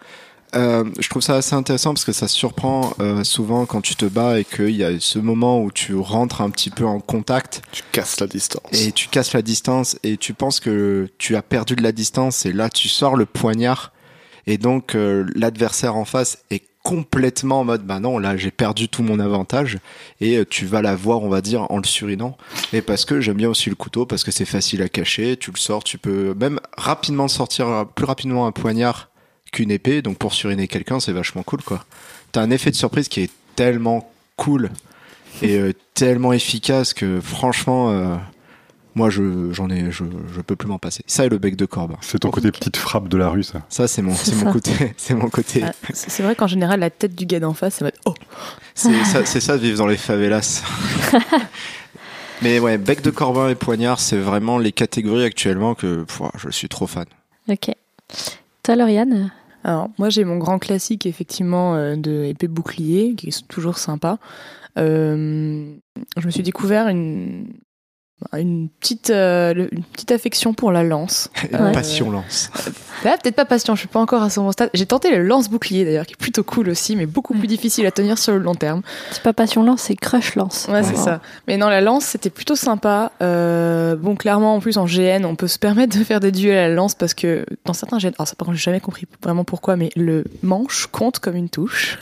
Euh, 0.55 0.85
je 1.01 1.09
trouve 1.09 1.23
ça 1.23 1.35
assez 1.37 1.55
intéressant 1.55 1.93
parce 1.93 2.05
que 2.05 2.13
ça 2.13 2.29
surprend 2.29 2.93
euh, 3.01 3.25
souvent 3.25 3.67
quand 3.67 3.81
tu 3.81 3.97
te 3.97 4.07
bats 4.07 4.39
et 4.39 4.45
qu'il 4.45 4.71
y 4.77 4.85
a 4.85 4.99
ce 5.01 5.19
moment 5.19 5.61
où 5.63 5.71
tu 5.73 5.95
rentres 5.97 6.41
un 6.41 6.51
petit 6.51 6.71
peu 6.71 6.87
en 6.87 7.01
contact 7.01 7.63
Tu 7.73 7.83
casses 7.93 8.21
la 8.21 8.27
distance. 8.27 8.63
et 8.73 8.93
tu 8.93 9.09
casses 9.09 9.33
la 9.33 9.43
distance 9.43 9.99
et 10.05 10.17
tu 10.17 10.35
penses 10.35 10.61
que 10.61 11.09
tu 11.19 11.35
as 11.37 11.43
perdu 11.43 11.75
de 11.75 11.83
la 11.83 11.93
distance 11.93 12.47
et 12.47 12.53
là 12.53 12.71
tu 12.71 12.89
sors 12.89 13.17
le 13.17 13.27
poignard 13.27 13.93
et 14.47 14.59
donc 14.59 14.95
euh, 14.95 15.27
l'adversaire 15.35 15.97
en 15.97 16.05
face 16.05 16.39
est 16.51 16.63
complètement 16.83 17.61
en 17.61 17.65
mode 17.65 17.85
bah 17.85 17.99
non 17.99 18.19
là 18.19 18.37
j'ai 18.37 18.53
perdu 18.53 18.89
tout 18.89 19.03
mon 19.03 19.19
avantage. 19.19 19.79
Et 20.21 20.37
euh, 20.37 20.45
tu 20.49 20.67
vas 20.67 20.83
la 20.83 20.95
voir 20.95 21.23
on 21.23 21.29
va 21.29 21.41
dire 21.41 21.71
en 21.71 21.79
le 21.79 21.85
surinant. 21.85 22.37
Et 22.73 22.81
parce 22.81 23.05
que 23.05 23.21
j'aime 23.21 23.37
bien 23.37 23.49
aussi 23.49 23.71
le 23.71 23.77
couteau 23.77 24.07
parce 24.07 24.23
que 24.23 24.31
c'est 24.31 24.45
facile 24.45 24.83
à 24.83 24.89
cacher. 24.89 25.37
Tu 25.37 25.51
le 25.51 25.59
sors 25.59 25.83
tu 25.83 25.99
peux 25.99 26.35
même 26.35 26.61
rapidement 26.77 27.29
sortir 27.29 27.69
euh, 27.69 27.85
plus 27.85 28.05
rapidement 28.05 28.47
un 28.47 28.53
poignard 28.53 29.11
qu'une 29.53 29.73
épée. 29.73 30.01
Donc 30.01 30.19
pour 30.19 30.33
suriner 30.33 30.69
quelqu'un 30.69 31.01
c'est 31.01 31.13
vachement 31.13 31.43
cool 31.43 31.63
quoi. 31.63 31.85
T'as 32.31 32.43
un 32.43 32.51
effet 32.51 32.71
de 32.71 32.77
surprise 32.77 33.09
qui 33.09 33.23
est 33.23 33.31
tellement 33.57 34.13
cool 34.37 34.71
et 35.43 35.61
tellement 35.93 36.33
efficace 36.33 36.95
que 36.95 37.21
franchement 37.21 38.19
moi 38.97 39.11
je 39.11 39.53
j'en 39.53 39.71
ai 39.71 39.93
je, 39.93 40.03
je 40.35 40.41
peux 40.41 40.57
plus 40.57 40.67
m'en 40.67 40.79
passer 40.79 41.05
ça 41.07 41.25
et 41.25 41.29
le 41.29 41.39
bec 41.39 41.55
de 41.55 41.67
corbin 41.67 41.97
C'est 42.01 42.19
ton 42.19 42.31
côté 42.31 42.51
petite 42.51 42.77
frappe 42.77 43.09
de 43.09 43.17
la 43.17 43.29
rue, 43.29 43.45
ça. 43.45 43.63
ça 43.69 43.87
c'est 43.87 44.03
mon 44.03 44.15
c'est 44.15 44.35
mon 44.35 44.51
côté 44.51 44.73
c'est 44.97 45.15
mon 45.15 45.29
côté 45.29 45.63
Ah, 45.65 45.73
c'est 45.93 46.23
vrai 46.23 46.35
qu'en 46.35 46.49
général, 46.49 46.81
la 46.81 46.91
tête 46.91 47.15
du 47.15 47.27
gars 47.27 47.39
d'en 47.39 47.55
face, 47.55 47.77
c'est. 47.77 47.95
Oh, 48.07 48.15
C'est 48.75 49.05
ça, 49.05 49.25
c'est 49.25 49.41
ça 49.41 49.57
de 49.57 49.63
vivre 49.63 49.79
dans 49.79 49.87
les 49.87 49.97
favelas. 49.97 50.63
Mais 52.43 52.59
ouais, 52.59 52.77
bec 52.79 53.03
de 53.03 53.11
corbin 53.11 53.49
et 53.49 53.55
poignard, 53.55 54.01
c'est 54.01 54.19
vraiment 54.19 54.59
les 54.59 54.73
catégories 54.73 55.25
actuellement 55.25 55.75
que 55.75 56.03
pff, 56.03 56.23
je 56.39 56.51
suis 56.51 56.69
trop 56.69 56.87
fan. 56.87 57.07
Ok. 57.49 57.71
Toi, 58.63 58.77
Lauriane? 58.77 59.31
Alors, 59.65 59.89
moi, 59.99 60.11
j'ai 60.11 60.25
mon 60.25 60.37
grand 60.37 60.59
classique, 60.59 61.07
effectivement, 61.07 61.75
euh, 61.75 61.97
de 61.97 62.25
épée 62.25 62.47
bouclier, 62.49 63.15
qui 63.17 63.29
est 63.29 63.49
toujours 63.49 63.79
sympa. 63.79 64.19
Euh, 64.79 65.73
je 66.17 66.27
me 66.27 66.31
suis 66.31 66.43
découvert 66.43 66.89
une, 66.89 67.47
une, 68.37 68.69
petite, 68.69 69.11
euh, 69.11 69.69
une 69.71 69.85
petite 69.85 70.13
affection 70.13 70.55
pour 70.55 70.73
la 70.73 70.83
lance. 70.83 71.31
Euh, 71.55 71.73
Passion 71.73 72.11
lance. 72.11 72.51
Là, 73.05 73.17
peut-être 73.23 73.37
pas 73.37 73.45
passion, 73.45 73.75
je 73.75 73.81
suis 73.81 73.89
pas 73.89 74.01
encore 74.01 74.23
à 74.23 74.31
ce 74.31 74.41
bon 74.41 74.51
stade. 74.51 74.69
J'ai 74.75 74.85
tenté 74.85 75.11
le 75.11 75.23
lance-bouclier, 75.23 75.85
d'ailleurs, 75.85 76.07
qui 76.07 76.15
est 76.15 76.19
plutôt 76.21 76.43
cool 76.43 76.69
aussi, 76.69 76.97
mais 76.97 77.07
beaucoup 77.07 77.35
plus 77.35 77.47
difficile 77.47 77.87
à 77.87 77.93
tenir 77.93 78.19
sur 78.19 78.33
le 78.33 78.41
long 78.41 78.55
terme. 78.55 78.83
C'est 79.13 79.23
pas 79.23 79.33
passion 79.33 79.63
lance, 79.63 79.83
c'est 79.83 79.95
crush 79.95 80.35
lance. 80.35 80.67
Ouais, 80.69 80.83
c'est 80.83 80.97
ça. 80.97 81.21
Mais 81.47 81.57
non, 81.57 81.69
la 81.69 81.81
lance, 81.81 82.05
c'était 82.05 82.31
plutôt 82.31 82.57
sympa. 82.57 83.13
Euh, 83.23 83.95
bon, 83.95 84.17
clairement, 84.17 84.57
en 84.57 84.61
plus, 84.61 84.77
en 84.77 84.87
GN, 84.87 85.25
on 85.25 85.37
peut 85.37 85.47
se 85.47 85.59
permettre 85.59 85.97
de 85.97 86.03
faire 86.03 86.21
des 86.21 86.33
duels 86.33 86.59
à 86.59 86.69
la 86.69 86.75
lance 86.75 86.95
parce 86.95 87.15
que 87.15 87.47
dans 87.65 87.75
certains 87.75 87.99
GN, 87.99 88.13
alors 88.19 88.27
ça, 88.27 88.35
par 88.35 88.47
contre, 88.47 88.59
j'ai 88.59 88.65
jamais 88.65 88.81
compris 88.81 89.07
vraiment 89.23 89.45
pourquoi, 89.45 89.77
mais 89.77 89.91
le 89.95 90.25
manche 90.43 90.87
compte 90.87 91.21
comme 91.21 91.37
une 91.37 91.49
touche. 91.49 91.99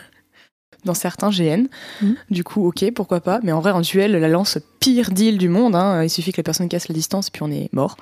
Dans 0.85 0.95
certains 0.95 1.31
GN. 1.31 1.67
Mhm. 2.03 2.17
Du 2.31 2.45
coup, 2.45 2.67
ok, 2.67 2.91
pourquoi 2.95 3.21
pas. 3.21 3.41
Mais 3.43 3.53
en 3.53 3.61
vrai, 3.61 3.71
en 3.71 3.81
duel, 3.81 4.13
la 4.13 4.29
lance, 4.29 4.59
pire 4.81 5.11
deal 5.11 5.39
du 5.39 5.49
monde. 5.49 5.75
Hein. 5.75 6.03
Il 6.03 6.11
suffit 6.11 6.33
que 6.33 6.41
la 6.41 6.45
personne 6.45 6.69
casse 6.69 6.89
la 6.89 6.95
distance 6.95 7.29
et 7.29 7.31
puis 7.31 7.43
on 7.43 7.51
est 7.51 7.73
mort. 7.73 7.97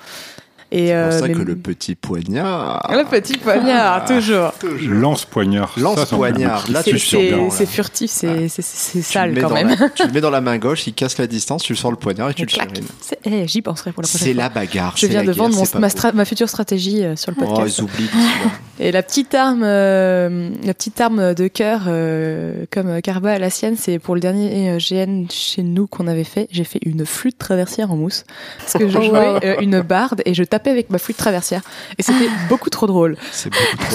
Et, 0.74 0.86
C'est 0.86 0.92
pour 0.94 1.02
euh, 1.02 1.10
ça 1.20 1.28
mais- 1.28 1.34
que 1.34 1.42
le 1.42 1.54
petit 1.56 1.94
poignard. 1.94 2.90
Le 2.90 3.04
petit 3.04 3.36
poignard, 3.36 4.06
toujours. 4.06 4.52
Lance-poignard. 4.88 5.74
Lance 5.78 5.98
Ça, 5.98 6.06
c'est 6.06 6.16
poignard. 6.16 6.64
Là, 6.70 6.82
tu 6.82 6.98
C'est- 6.98 7.66
furtif, 7.66 8.10
c'est 8.10 8.48
Tu 8.92 9.02
sale 9.02 9.38
quand 9.40 9.50
même. 9.52 9.68
la- 9.78 9.88
tu 9.90 10.06
le 10.06 10.12
mets 10.12 10.20
dans 10.22 10.30
la 10.30 10.40
main 10.40 10.56
gauche, 10.58 10.86
il 10.86 10.94
casse 10.94 11.18
la 11.18 11.26
distance, 11.26 11.62
tu 11.62 11.72
le 11.74 11.76
sors 11.78 11.90
le 11.90 11.96
poignard 11.98 12.30
et 12.30 12.34
tu 12.34 12.42
Et 12.42 12.46
le. 12.46 12.80
C'est- 13.00 13.18
eh, 13.24 13.46
J'y 13.46 13.60
penserai 13.60 13.92
pour 13.92 14.02
la 14.02 14.08
prochaine 14.08 14.26
C'est 14.28 14.34
la 14.34 14.48
bagarre. 14.48 14.94
Je 14.96 15.06
viens 15.06 15.20
de 15.20 15.26
guerre, 15.26 15.34
vendre 15.34 15.56
mon- 15.56 15.80
ma, 15.80 16.12
ma 16.12 16.24
future 16.24 16.48
stratégie 16.48 17.04
euh, 17.04 17.16
sur 17.16 17.32
le 17.32 17.36
Oh, 17.42 17.44
podcast. 17.46 17.78
ils 17.78 17.82
oublient. 17.82 18.10
Et 18.80 18.90
la 18.90 19.02
petite 19.02 19.34
arme, 19.34 19.62
euh, 19.64 20.48
la 20.64 20.74
petite 20.74 21.00
arme 21.00 21.34
de 21.34 21.46
cœur, 21.48 21.82
euh, 21.86 22.64
comme 22.70 23.00
Carba 23.02 23.32
à 23.32 23.38
la 23.38 23.50
sienne, 23.50 23.76
c'est 23.78 23.98
pour 23.98 24.14
le 24.14 24.20
dernier 24.20 24.76
GN 24.78 25.26
chez 25.30 25.62
nous 25.62 25.86
qu'on 25.86 26.06
avait 26.08 26.24
fait. 26.24 26.48
J'ai 26.50 26.64
fait 26.64 26.80
une 26.84 27.04
flûte 27.04 27.38
traversière 27.38 27.92
en 27.92 27.96
mousse 27.96 28.24
parce 28.58 28.72
que 28.72 28.88
je 28.88 28.98
Oh, 28.98 29.02
jouais 29.40 29.56
une 29.60 29.82
barde 29.82 30.22
et 30.24 30.34
je 30.34 30.42
tapais 30.42 30.61
avec 30.70 30.90
ma 30.90 30.98
flûte 30.98 31.16
traversière 31.16 31.62
et 31.98 32.02
c'était 32.02 32.28
beaucoup 32.48 32.70
trop 32.70 32.86
drôle. 32.86 33.16
C'est 33.32 33.50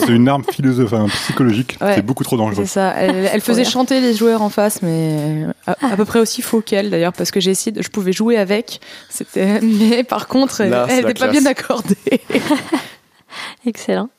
une 0.09 0.27
arme 0.27 0.43
philosophe, 0.51 0.93
enfin, 0.93 1.07
psychologique. 1.07 1.77
Ouais. 1.81 1.95
C'est 1.95 2.01
beaucoup 2.05 2.23
trop 2.23 2.37
dangereux. 2.37 2.63
C'est 2.65 2.73
ça. 2.73 2.93
Elle, 2.97 3.29
elle 3.31 3.41
faisait 3.41 3.63
chanter 3.65 4.01
les 4.01 4.13
joueurs 4.13 4.41
en 4.41 4.49
face, 4.49 4.81
mais 4.81 5.45
à, 5.65 5.75
à 5.93 5.95
peu 5.97 6.05
près 6.05 6.19
aussi 6.19 6.41
faux 6.41 6.61
qu'elle 6.61 6.89
d'ailleurs 6.89 7.13
parce 7.13 7.31
que 7.31 7.39
j'ai 7.39 7.51
essayé, 7.51 7.71
de- 7.71 7.81
je 7.81 7.89
pouvais 7.89 8.11
jouer 8.13 8.37
avec. 8.37 8.79
C'était, 9.09 9.59
mais 9.61 10.03
par 10.03 10.27
contre, 10.27 10.61
elle 10.61 10.71
n'était 10.87 11.01
pas 11.03 11.13
classe. 11.13 11.31
bien 11.31 11.45
accordée. 11.45 11.95
Excellent. 13.65 14.09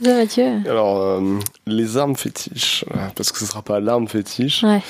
Mathieu 0.00 0.58
Alors, 0.68 1.00
euh, 1.00 1.38
les 1.66 1.96
armes 1.96 2.16
fétiches, 2.16 2.84
parce 3.14 3.30
que 3.30 3.38
ce 3.38 3.46
sera 3.46 3.62
pas 3.62 3.78
l'arme 3.78 4.08
fétiche. 4.08 4.64
Ouais. 4.64 4.82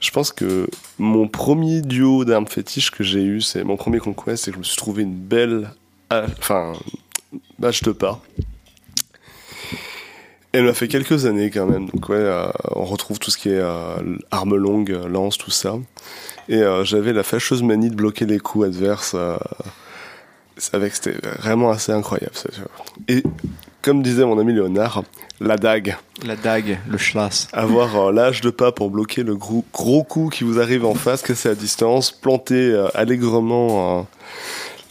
Je 0.00 0.10
pense 0.10 0.32
que 0.32 0.66
mon 0.98 1.28
premier 1.28 1.80
duo 1.80 2.24
d'armes 2.24 2.48
fétiches 2.48 2.90
que 2.90 3.04
j'ai 3.04 3.22
eu, 3.22 3.40
c'est 3.40 3.62
mon 3.62 3.76
premier 3.76 3.98
conquest, 4.00 4.44
c'est 4.44 4.50
que 4.50 4.56
je 4.56 4.58
me 4.58 4.64
suis 4.64 4.76
trouvé 4.76 5.04
une 5.04 5.14
belle, 5.14 5.70
enfin, 6.38 6.72
hache 7.62 7.82
de 7.82 7.92
pas. 7.92 8.20
Elle 10.52 10.64
m'a 10.64 10.74
fait 10.74 10.88
quelques 10.88 11.24
années 11.24 11.50
quand 11.50 11.66
même. 11.66 11.88
Donc 11.88 12.08
ouais, 12.10 12.16
euh, 12.16 12.46
on 12.74 12.84
retrouve 12.84 13.18
tout 13.18 13.30
ce 13.30 13.38
qui 13.38 13.48
est 13.48 13.58
euh, 13.58 14.18
arme 14.30 14.54
longue, 14.56 14.90
euh, 14.90 15.08
lance, 15.08 15.38
tout 15.38 15.50
ça. 15.50 15.76
Et 16.48 16.56
euh, 16.56 16.84
j'avais 16.84 17.14
la 17.14 17.22
fâcheuse 17.22 17.62
manie 17.62 17.88
de 17.88 17.94
bloquer 17.94 18.26
les 18.26 18.38
coups 18.38 18.66
adverses. 18.66 19.12
euh, 19.14 19.38
avec, 20.74 20.94
c'était 20.94 21.16
vraiment 21.38 21.70
assez 21.70 21.92
incroyable. 21.92 22.34
ça. 22.34 22.50
Et 23.08 23.22
comme 23.80 24.02
disait 24.02 24.26
mon 24.26 24.38
ami 24.38 24.52
Léonard, 24.52 25.04
la 25.40 25.56
dague. 25.56 25.96
La 26.26 26.36
dague, 26.36 26.78
le 26.86 26.98
schlass. 26.98 27.48
Avoir 27.54 28.12
l'âge 28.12 28.42
de 28.42 28.50
pas 28.50 28.72
pour 28.72 28.90
bloquer 28.90 29.22
le 29.22 29.34
gros, 29.34 29.64
gros 29.72 30.04
coup 30.04 30.28
qui 30.28 30.44
vous 30.44 30.60
arrive 30.60 30.84
en 30.84 30.94
face, 30.94 31.22
casser 31.22 31.48
à 31.48 31.54
distance, 31.54 32.12
planter 32.12 32.78
allègrement 32.94 34.06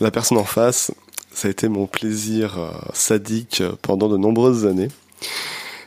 la 0.02 0.12
personne 0.12 0.40
en 0.40 0.44
face, 0.44 0.92
ça 1.34 1.48
a 1.48 1.52
été 1.52 1.68
mon 1.68 1.88
plaisir 1.88 2.60
euh, 2.60 2.70
sadique 2.94 3.62
euh, 3.62 3.72
pendant 3.82 4.10
de 4.10 4.18
nombreuses 4.18 4.66
années. 4.66 4.90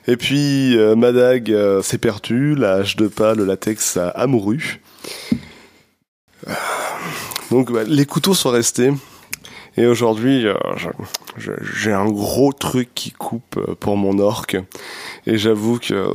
Et 0.07 0.17
puis, 0.17 0.77
euh, 0.77 0.97
ma 0.97 1.13
dague 1.13 1.51
euh, 1.51 1.81
s'est 1.81 1.99
perdue, 1.99 2.55
la 2.55 2.75
hache 2.75 2.97
de 2.97 3.09
pas, 3.09 3.35
le 3.35 3.45
latex 3.45 3.97
a 3.97 4.09
amouru. 4.09 4.81
Donc, 7.51 7.73
bah, 7.73 7.85
les 7.87 8.05
couteaux 8.05 8.35
sont 8.35 8.51
restés. 8.51 8.93
Et 9.77 9.87
aujourd'hui, 9.87 10.47
euh, 10.47 10.55
j'ai 11.37 11.93
un 11.93 12.07
gros 12.07 12.53
truc 12.53 12.91
qui 12.95 13.11
coupe 13.11 13.59
pour 13.81 13.97
mon 13.97 14.19
orque. 14.21 14.57
Et 15.27 15.37
j'avoue 15.39 15.79
que 15.79 16.07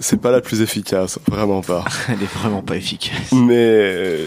c'est 0.00 0.20
pas 0.20 0.32
la 0.32 0.40
plus 0.40 0.60
efficace, 0.60 1.18
vraiment 1.26 1.62
pas. 1.62 1.84
Elle 2.08 2.22
est 2.22 2.34
vraiment 2.34 2.62
pas 2.62 2.76
efficace. 2.76 3.32
Mais 3.32 4.26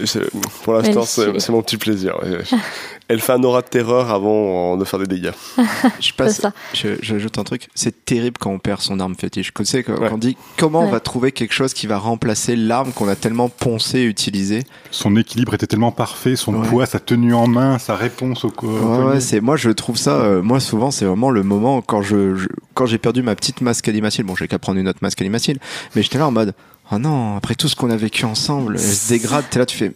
pour 0.64 0.72
l'instant, 0.72 1.04
c'est 1.04 1.50
mon 1.50 1.62
petit 1.62 1.76
plaisir. 1.76 2.18
Elle 3.08 3.20
fait 3.20 3.32
un 3.32 3.42
aura 3.42 3.60
de 3.60 3.66
terreur 3.68 4.10
avant 4.10 4.76
de 4.78 4.84
faire 4.84 4.98
des 4.98 5.06
dégâts. 5.06 5.32
Je 6.00 6.12
passe. 6.14 6.40
ça. 6.40 6.52
je- 6.72 6.96
J'ajoute 7.02 7.36
un 7.38 7.44
truc. 7.44 7.68
C'est 7.74 8.04
terrible 8.06 8.38
quand 8.40 8.50
on 8.50 8.58
perd 8.58 8.80
son 8.80 8.98
arme 8.98 9.14
fétiche. 9.14 9.52
Tu 9.52 9.64
sais, 9.66 9.82
quand, 9.82 9.98
Ouais. 9.98 10.08
on 10.10 10.16
dit 10.16 10.36
comment 10.56 10.80
on 10.80 10.88
va 10.90 11.00
trouver 11.00 11.30
quelque 11.30 11.52
chose 11.52 11.74
qui 11.74 11.86
va 11.86 11.98
remplacer 11.98 12.56
l'arme 12.56 12.92
qu'on 12.92 13.06
a 13.08 13.14
tellement 13.14 13.50
poncé 13.50 13.98
et 13.98 14.04
utilisé. 14.04 14.64
Son 14.90 15.16
équilibre 15.16 15.52
était 15.54 15.66
tellement 15.66 15.92
parfait, 15.92 16.34
son 16.34 16.54
Ouais. 16.54 16.66
poids, 16.68 16.86
sa 16.86 16.98
tenue 16.98 17.34
en 17.34 17.46
main, 17.46 17.78
sa 17.78 17.94
réponse 17.94 18.44
au, 18.44 18.52
Ouais, 18.62 19.20
c'est 19.20 19.40
moi 19.40 19.56
je 19.56 19.68
trouve 19.70 19.98
ça. 19.98 20.12
euh, 20.22 20.40
moi 20.42 20.58
souvent 20.60 20.90
c'est 20.90 21.04
vraiment 21.04 21.30
le 21.30 21.42
moment 21.42 21.82
quand 21.82 22.00
je, 22.00 22.36
je- 22.36 22.48
quand 22.72 22.86
j'ai 22.86 22.98
perdu 22.98 23.22
ma 23.22 23.34
petite 23.36 23.60
masque 23.60 23.86
alimacile. 23.88 24.24
Bon, 24.24 24.34
j'ai 24.34 24.48
qu'à 24.48 24.58
prendre 24.58 24.78
une 24.78 24.88
autre 24.88 25.00
masque 25.02 25.20
alimacile, 25.20 25.58
mais 25.94 26.02
j'étais 26.02 26.18
là 26.18 26.26
en 26.26 26.32
mode 26.32 26.54
oh 26.90 26.98
non 26.98 27.36
après 27.36 27.54
tout 27.54 27.68
ce 27.68 27.76
qu'on 27.76 27.90
a 27.90 27.96
vécu 27.96 28.24
ensemble, 28.24 28.76
elle 28.76 28.80
se 28.82 29.08
dégrade. 29.10 29.44
T'es 29.50 29.58
là, 29.58 29.66
tu 29.66 29.76
fais 29.76 29.92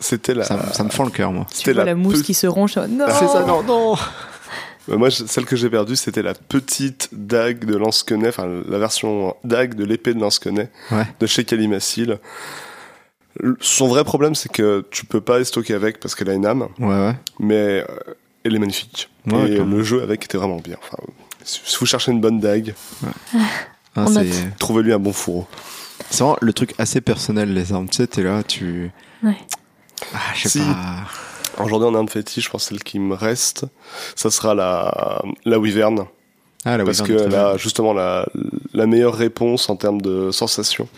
C'était 0.00 0.34
la, 0.34 0.44
ça, 0.44 0.56
me- 0.56 0.72
ça 0.72 0.84
me 0.84 0.90
fend 0.90 1.04
le 1.04 1.10
cœur 1.10 1.32
moi. 1.32 1.46
C'était 1.50 1.72
vois 1.72 1.84
la, 1.84 1.94
mousse 1.94 2.20
pe- 2.20 2.24
qui 2.26 2.34
se 2.34 2.46
ronge. 2.46 2.76
Non 2.76 3.06
C'est 3.08 3.26
ça, 3.28 3.44
non, 3.46 3.62
non. 3.62 3.94
Euh, 4.88 4.96
Moi, 4.98 5.10
celle 5.10 5.46
que 5.46 5.56
j'ai 5.56 5.68
perdue, 5.70 5.96
c'était 5.96 6.22
la 6.22 6.34
petite 6.34 7.08
dague 7.12 7.64
de 7.64 7.76
lance-quenet, 7.76 8.28
enfin 8.28 8.46
la 8.68 8.78
version 8.78 9.34
dague 9.42 9.74
de 9.74 9.84
l'épée 9.84 10.14
de 10.14 10.20
lance-quenet 10.20 10.70
Ouais. 10.92 11.04
de 11.18 11.26
chez 11.26 11.44
Kalimacil. 11.44 12.18
Le- 13.40 13.56
Son 13.60 13.88
vrai 13.88 14.04
problème, 14.04 14.34
c'est 14.34 14.50
que 14.52 14.84
tu 14.90 15.04
peux 15.06 15.20
pas 15.20 15.38
les 15.38 15.44
stocker 15.44 15.74
avec 15.74 15.98
parce 16.00 16.14
qu'elle 16.14 16.30
a 16.30 16.34
une 16.34 16.46
âme, 16.46 16.68
Ouais, 16.78 16.86
ouais. 16.86 17.14
mais 17.40 17.54
euh, 17.82 17.84
elle 18.44 18.54
est 18.54 18.58
magnifique. 18.60 19.08
Ouais, 19.26 19.50
Et 19.50 19.58
le 19.58 19.82
jeu 19.82 20.02
avec 20.02 20.24
était 20.24 20.38
vraiment 20.38 20.58
bien. 20.58 20.76
Enfin, 20.82 21.02
si 21.42 21.76
vous 21.80 21.86
cherchez 21.86 22.12
une 22.12 22.20
bonne 22.20 22.38
dague, 22.40 22.74
c'est 23.94 24.00
note. 24.10 24.26
trouvez-lui 24.58 24.92
un 24.92 24.98
bon 24.98 25.12
fourreau. 25.12 25.46
c'est 26.10 26.22
vraiment 26.22 26.36
le 26.40 26.52
truc 26.52 26.74
assez 26.78 27.00
personnel 27.00 27.52
les 27.52 27.72
armes. 27.72 27.88
Tu 27.88 27.96
sais, 27.96 28.06
t'es 28.06 28.22
là, 28.22 28.42
tu. 28.42 28.90
Ouais. 29.22 29.36
Ah, 30.14 30.18
je 30.34 30.42
sais 30.42 30.48
Si. 30.48 30.58
pas. 30.60 31.62
Aujourd'hui, 31.64 31.88
en 31.88 31.94
arme 31.94 32.08
fétiche, 32.08 32.44
je 32.44 32.50
pense 32.50 32.64
que 32.64 32.68
celle 32.74 32.82
qui 32.84 32.98
me 32.98 33.14
reste, 33.14 33.64
ça 34.14 34.30
sera 34.30 34.54
la, 34.54 35.22
la 35.46 35.58
Wyvern. 35.58 36.04
Ah, 36.64 36.76
la 36.76 36.84
parce 36.84 37.00
qu'elle 37.00 37.34
a 37.34 37.56
justement 37.56 37.94
la, 37.94 38.26
la 38.74 38.86
meilleure 38.86 39.14
réponse 39.14 39.70
en 39.70 39.76
termes 39.76 40.00
de 40.02 40.30
sensation. 40.32 40.88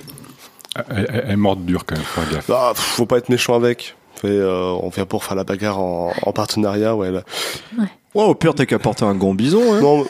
Elle, 0.75 0.85
elle- 1.11 1.23
elle 1.27 1.31
est 1.33 1.37
morte 1.37 1.61
dure 1.65 1.85
quand 1.87 1.95
même, 1.97 2.05
faut 2.05 2.21
faire 2.23 2.33
gaffe. 2.33 2.51
Ah, 2.51 2.73
pff, 2.75 2.83
faut 2.83 3.07
pas 3.07 3.19
être 3.19 3.29
méchant 3.29 3.55
avec. 3.55 3.95
Et, 4.25 4.27
euh, 4.27 4.73
on 4.83 4.89
vient 4.89 5.05
pour 5.07 5.23
faire 5.23 5.37
la 5.37 5.45
bagarre 5.45 5.79
en, 5.79 6.13
en 6.23 6.33
partenariat. 6.33 6.97
Ouais, 6.97 7.13
là. 7.13 7.23
Ouais, 7.79 8.25
au 8.25 8.35
pire, 8.35 8.55
t'as 8.55 8.67
qu'à 8.67 8.79
porter 8.81 9.05
un 9.05 9.15
gant 9.15 9.35
bison. 9.35 9.75
Hein. 9.75 9.81
Non, 9.81 10.07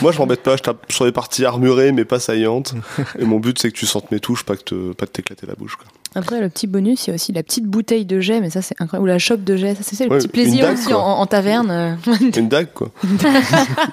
moi 0.00 0.10
je 0.12 0.18
m'embête 0.18 0.42
pas, 0.42 0.56
je 0.56 0.62
tape 0.62 0.90
sur 0.90 1.04
les 1.04 1.12
parties 1.12 1.44
armurées 1.44 1.92
mais 1.92 2.04
pas 2.06 2.18
saillantes. 2.20 2.72
Et 3.18 3.24
mon 3.26 3.40
but 3.40 3.58
c'est 3.58 3.70
que 3.70 3.76
tu 3.76 3.84
sentes 3.84 4.10
mes 4.10 4.20
touches, 4.20 4.44
pas 4.44 4.56
que 4.56 4.62
te, 4.62 4.92
pas 4.94 5.04
de 5.04 5.10
t'éclater 5.10 5.46
la 5.46 5.54
bouche. 5.54 5.76
Quoi. 5.76 5.86
Après, 6.14 6.40
le 6.40 6.48
petit 6.48 6.66
bonus, 6.66 7.06
il 7.06 7.10
y 7.10 7.12
a 7.12 7.14
aussi 7.14 7.32
la 7.32 7.42
petite 7.42 7.64
bouteille 7.64 8.04
de 8.04 8.20
jet, 8.20 8.40
mais 8.40 8.50
ça, 8.50 8.60
c'est 8.62 8.74
incroyable. 8.80 9.04
Ou 9.04 9.06
la 9.12 9.18
chope 9.18 9.44
de 9.44 9.56
jet, 9.56 9.74
ça, 9.74 9.80
c'est 9.82 9.96
ça, 9.96 10.04
le 10.04 10.10
Ouais, 10.10 10.18
petit 10.18 10.28
plaisir 10.28 10.66
dague, 10.66 10.78
aussi 10.78 10.92
en, 10.92 11.00
en 11.00 11.26
taverne. 11.26 11.70
euh. 11.70 11.94
Une 12.36 12.48
dague 12.48 12.68
quoi. 12.74 12.90
Il 13.04 13.08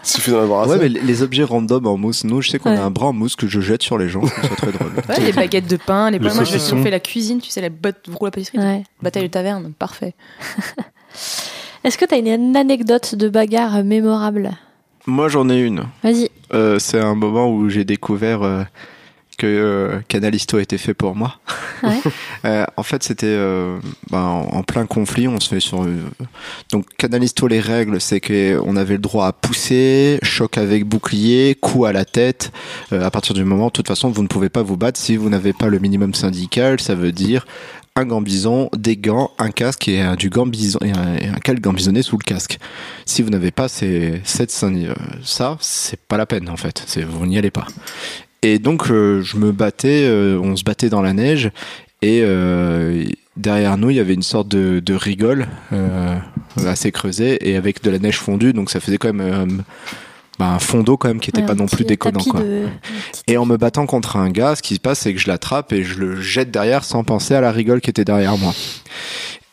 suffit 0.04 0.32
d'en 0.32 0.42
avoir 0.42 0.62
assez. 0.64 0.72
Ouais, 0.74 0.78
mais 0.80 0.90
les 0.90 1.22
objets 1.24 1.44
random 1.44 1.86
en 1.88 1.98
mousse, 1.98 2.24
nous, 2.26 2.42
je 2.42 2.50
sais 2.50 2.60
qu'on 2.60 2.72
Ouais. 2.72 2.78
a 2.78 2.84
un 2.84 2.92
bras 2.92 3.08
en 3.08 3.14
mousse 3.14 3.36
que 3.36 3.48
je 3.48 3.62
jette 3.62 3.82
sur 3.84 3.98
les 3.98 4.10
gens. 4.10 4.22
Je 4.24 4.48
ça 4.48 4.56
très 4.56 4.72
drôle. 4.72 4.92
Ouais, 5.10 5.20
les 5.22 5.32
baguettes 5.32 5.70
de 5.70 5.78
pain, 5.78 6.12
les 6.12 6.20
Le 6.20 6.28
pains. 6.28 6.36
Moi, 6.36 6.44
je 6.44 6.52
saucisson. 6.52 6.78
on 6.78 6.84
fait 6.84 6.92
la 6.92 7.00
cuisine, 7.00 7.40
tu 7.40 7.50
sais, 7.50 7.62
la 7.62 7.70
botte 7.70 8.06
roule 8.14 8.28
à 8.28 8.32
pâtisserie. 8.32 8.58
Ouais. 8.60 8.84
Bataille 9.02 9.24
de 9.24 9.28
taverne, 9.28 9.72
parfait. 9.80 10.14
Est-ce 11.84 11.98
que 11.98 12.06
t'as 12.06 12.18
une 12.20 12.56
anecdote 12.58 13.16
de 13.16 13.30
bagarre 13.30 13.84
mémorable? 13.84 14.52
Moi, 15.08 15.30
j'en 15.30 15.50
ai 15.50 15.60
une. 15.60 15.84
Vas-y. 16.04 16.30
Euh, 16.54 16.78
c'est 16.80 17.00
un 17.00 17.16
moment 17.16 17.50
où 17.50 17.70
j'ai 17.70 17.86
découvert 17.86 18.44
euh, 18.44 18.64
que 19.40 19.48
euh, 19.48 20.00
Canalisto 20.08 20.58
a 20.58 20.62
été 20.62 20.78
fait 20.78 20.94
pour 20.94 21.16
moi. 21.16 21.38
Ouais. 21.82 22.00
Euh, 22.46 22.66
en 22.78 22.84
fait, 22.84 23.04
c'était 23.04 23.26
euh, 23.28 23.80
ben, 24.12 24.22
en 24.22 24.64
plein 24.64 24.86
conflit. 24.86 25.28
On 25.28 25.42
se 25.42 25.50
fait 25.50 25.60
sur 25.60 25.86
donc 26.72 26.86
Canalisto. 26.98 27.48
Les 27.48 27.60
règles, 27.60 28.00
c'est 28.00 28.22
que 28.22 28.58
on 28.64 28.78
avait 28.78 28.94
le 28.94 29.02
droit 29.02 29.28
à 29.28 29.34
pousser, 29.34 30.20
choc 30.24 30.58
avec 30.58 30.86
bouclier, 30.86 31.58
coup 31.60 31.84
à 31.84 31.92
la 31.92 32.06
tête. 32.06 32.54
À 32.92 33.12
partir 33.12 33.36
du 33.36 33.44
moment, 33.44 33.68
de 33.68 33.72
toute 33.72 33.90
façon, 33.90 34.10
vous 34.10 34.24
ne 34.24 34.30
pouvez 34.30 34.48
pas 34.48 34.64
vous 34.64 34.78
battre 34.78 34.98
si 34.98 35.18
vous 35.18 35.30
n'avez 35.30 35.52
pas 35.52 35.68
le 35.68 35.80
minimum 35.80 36.14
syndical. 36.14 36.80
Ça 36.80 36.96
veut 36.96 37.12
dire 37.12 37.46
un 38.00 38.06
gambison, 38.06 38.70
des 38.78 38.96
gants, 38.96 39.32
un 39.38 39.52
casque 39.52 39.90
et 39.90 40.00
un, 40.00 40.16
du 40.16 40.30
gambison 40.30 40.80
et 40.82 40.92
un, 40.92 41.16
et 41.18 41.28
un 41.28 41.54
gambisonné 41.56 42.02
sous 42.02 42.18
le 42.18 42.24
casque. 42.24 42.58
Si 43.06 43.22
vous 43.22 43.30
n'avez 43.30 43.52
pas 43.52 43.68
ces 43.68 44.22
cette 44.24 44.52
ça, 44.52 45.58
c'est 45.60 46.00
pas 46.00 46.16
la 46.16 46.26
peine 46.26 46.48
en 46.50 46.58
fait. 46.58 46.84
C'est 46.88 47.04
vous 47.04 47.26
n'y 47.26 47.38
allez 47.38 47.52
pas. 47.52 47.68
Et 48.42 48.58
donc 48.60 48.90
euh, 48.90 49.22
je 49.22 49.38
me 49.38 49.52
battais, 49.52 50.04
euh, 50.08 50.40
on 50.42 50.56
se 50.56 50.64
battait 50.64 50.90
dans 50.90 51.02
la 51.02 51.14
neige 51.14 51.52
et 52.02 52.22
euh, 52.24 53.04
derrière 53.36 53.78
nous 53.78 53.90
il 53.90 53.98
y 53.98 54.00
avait 54.00 54.14
une 54.14 54.24
sorte 54.24 54.48
de, 54.48 54.80
de 54.80 54.94
rigole 54.94 55.48
assez 56.66 56.92
creusée 56.92 57.50
et 57.50 57.56
avec 57.58 57.84
de 57.84 57.90
la 57.90 58.00
neige 58.00 58.18
fondue, 58.18 58.54
donc 58.54 58.70
ça 58.70 58.80
faisait 58.80 58.98
quand 58.98 59.14
même 59.14 59.64
bah, 60.38 60.48
un 60.52 60.60
fond 60.60 60.84
d'eau 60.84 60.96
quand 60.96 61.10
même 61.10 61.20
qui 61.20 61.30
était 61.30 61.42
Ouais, 61.42 61.48
pas 61.48 61.54
non 61.56 61.68
plus 61.68 61.84
déconnant 61.84 62.24
quoi. 62.24 62.40
de- 62.40 62.68
Et 63.28 63.36
en 63.38 63.46
me 63.46 63.58
battant 63.58 63.86
contre 63.86 64.16
un 64.16 64.30
gars, 64.30 64.56
ce 64.56 64.62
qui 64.62 64.76
se 64.76 64.80
passe, 64.80 65.00
c'est 65.00 65.14
que 65.14 65.20
je 65.20 65.28
l'attrape 65.28 65.74
et 65.74 65.84
je 65.84 66.00
le 66.00 66.20
jette 66.22 66.50
derrière 66.52 66.86
sans 66.86 67.04
penser 67.04 67.34
à 67.36 67.42
la 67.42 67.52
rigole 67.52 67.82
qui 67.82 67.90
était 67.90 68.06
derrière 68.06 68.38
moi. 68.38 68.54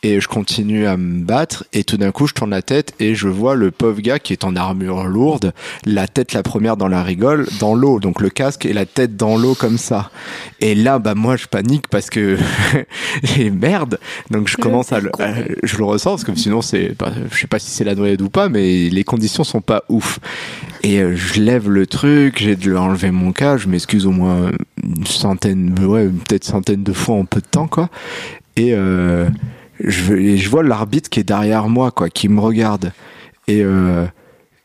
Et 0.09 0.21
je 0.21 0.27
continue 0.29 0.85
à 0.87 0.95
me 0.95 1.21
battre 1.25 1.65
et 1.73 1.83
tout 1.83 1.97
d'un 1.97 2.11
coup 2.11 2.27
je 2.27 2.33
tourne 2.33 2.51
la 2.51 2.61
tête 2.61 2.93
et 3.01 3.13
je 3.13 3.27
vois 3.27 3.55
le 3.55 3.71
pauvre 3.71 3.99
gars 3.99 4.19
qui 4.19 4.31
est 4.31 4.45
en 4.45 4.55
armure 4.55 5.03
lourde, 5.03 5.53
la 5.85 6.07
tête 6.07 6.31
la 6.31 6.43
première 6.43 6.77
dans 6.77 6.87
la 6.87 7.03
rigole, 7.03 7.45
dans 7.59 7.75
l'eau, 7.75 7.99
donc 7.99 8.21
le 8.21 8.29
casque 8.29 8.65
et 8.65 8.71
la 8.71 8.85
tête 8.85 9.17
dans 9.17 9.35
l'eau 9.37 9.53
comme 9.53 9.77
ça. 9.77 10.09
Et 10.61 10.75
là 10.75 10.97
bah 10.99 11.13
moi 11.13 11.35
je 11.35 11.47
panique 11.47 11.89
parce 11.89 12.09
que 12.09 12.37
et 13.37 13.49
merde, 13.49 13.99
donc 14.31 14.47
je 14.47 14.55
commence 14.55 14.93
à 14.93 15.01
le, 15.01 15.11
à- 15.19 15.33
je 15.63 15.77
le 15.77 15.83
ressens 15.83 16.11
parce 16.11 16.23
que 16.23 16.35
sinon 16.35 16.61
c'est, 16.61 16.95
bah, 16.97 17.11
je 17.29 17.37
sais 17.37 17.47
pas 17.47 17.59
si 17.59 17.69
c'est 17.69 17.83
la 17.83 17.93
noyade 17.95 18.21
ou 18.21 18.29
pas, 18.29 18.47
mais 18.47 18.87
les 18.89 19.03
conditions 19.03 19.43
sont 19.43 19.61
pas 19.61 19.83
ouf. 19.89 20.19
Et 20.83 20.99
euh, 21.01 21.17
je 21.17 21.41
lève 21.41 21.69
le 21.69 21.85
truc, 21.85 22.37
j'ai 22.39 22.55
de 22.55 22.73
enlever 22.75 23.11
mon 23.11 23.33
cas, 23.33 23.57
je 23.57 23.67
m'excuse 23.67 24.05
au 24.05 24.11
moins 24.11 24.51
une 24.81 25.05
centaine, 25.05 25.77
ouais, 25.83 26.07
peut-être 26.07 26.45
centaine 26.45 26.83
de 26.83 26.93
fois 26.93 27.15
en 27.15 27.25
peu 27.25 27.41
de 27.41 27.47
temps, 27.47 27.67
quoi. 27.67 27.89
Et, 28.55 28.69
euh, 28.73 29.27
je, 29.79 30.13
et 30.13 30.37
je 30.37 30.49
vois 30.49 30.63
l'arbitre 30.63 31.09
qui 31.09 31.19
est 31.19 31.23
derrière 31.23 31.67
moi, 31.69 31.91
quoi, 31.91 32.09
qui 32.09 32.29
me 32.29 32.39
regarde. 32.39 32.91
Et 33.47 33.61
euh, 33.63 34.05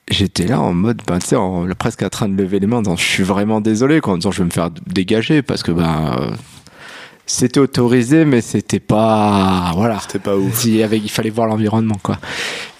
j'étais 0.08 0.46
là 0.46 0.60
en 0.60 0.72
mode, 0.74 1.02
ben, 1.06 1.18
tu 1.18 1.34
presque 1.78 2.02
en 2.02 2.08
train 2.08 2.28
de 2.28 2.36
lever 2.40 2.58
les 2.60 2.66
mains, 2.66 2.78
en 2.78 2.82
disant, 2.82 2.96
je 2.96 3.04
suis 3.04 3.22
vraiment 3.22 3.60
désolé, 3.60 4.00
quoi, 4.00 4.14
en 4.14 4.16
disant, 4.16 4.30
je 4.32 4.38
vais 4.38 4.46
me 4.46 4.50
faire 4.50 4.70
dégager 4.86 5.42
parce 5.42 5.62
que, 5.62 5.72
ben, 5.72 6.16
euh, 6.18 6.30
c'était 7.24 7.60
autorisé, 7.60 8.24
mais 8.24 8.40
c'était 8.40 8.80
pas, 8.80 9.70
voilà. 9.76 10.00
C'était 10.00 10.18
pas 10.18 10.36
ouf. 10.36 10.64
Il, 10.64 10.74
y 10.76 10.82
avait- 10.82 10.98
il 10.98 11.08
fallait 11.10 11.30
voir 11.30 11.46
l'environnement, 11.46 11.96
quoi. 12.02 12.18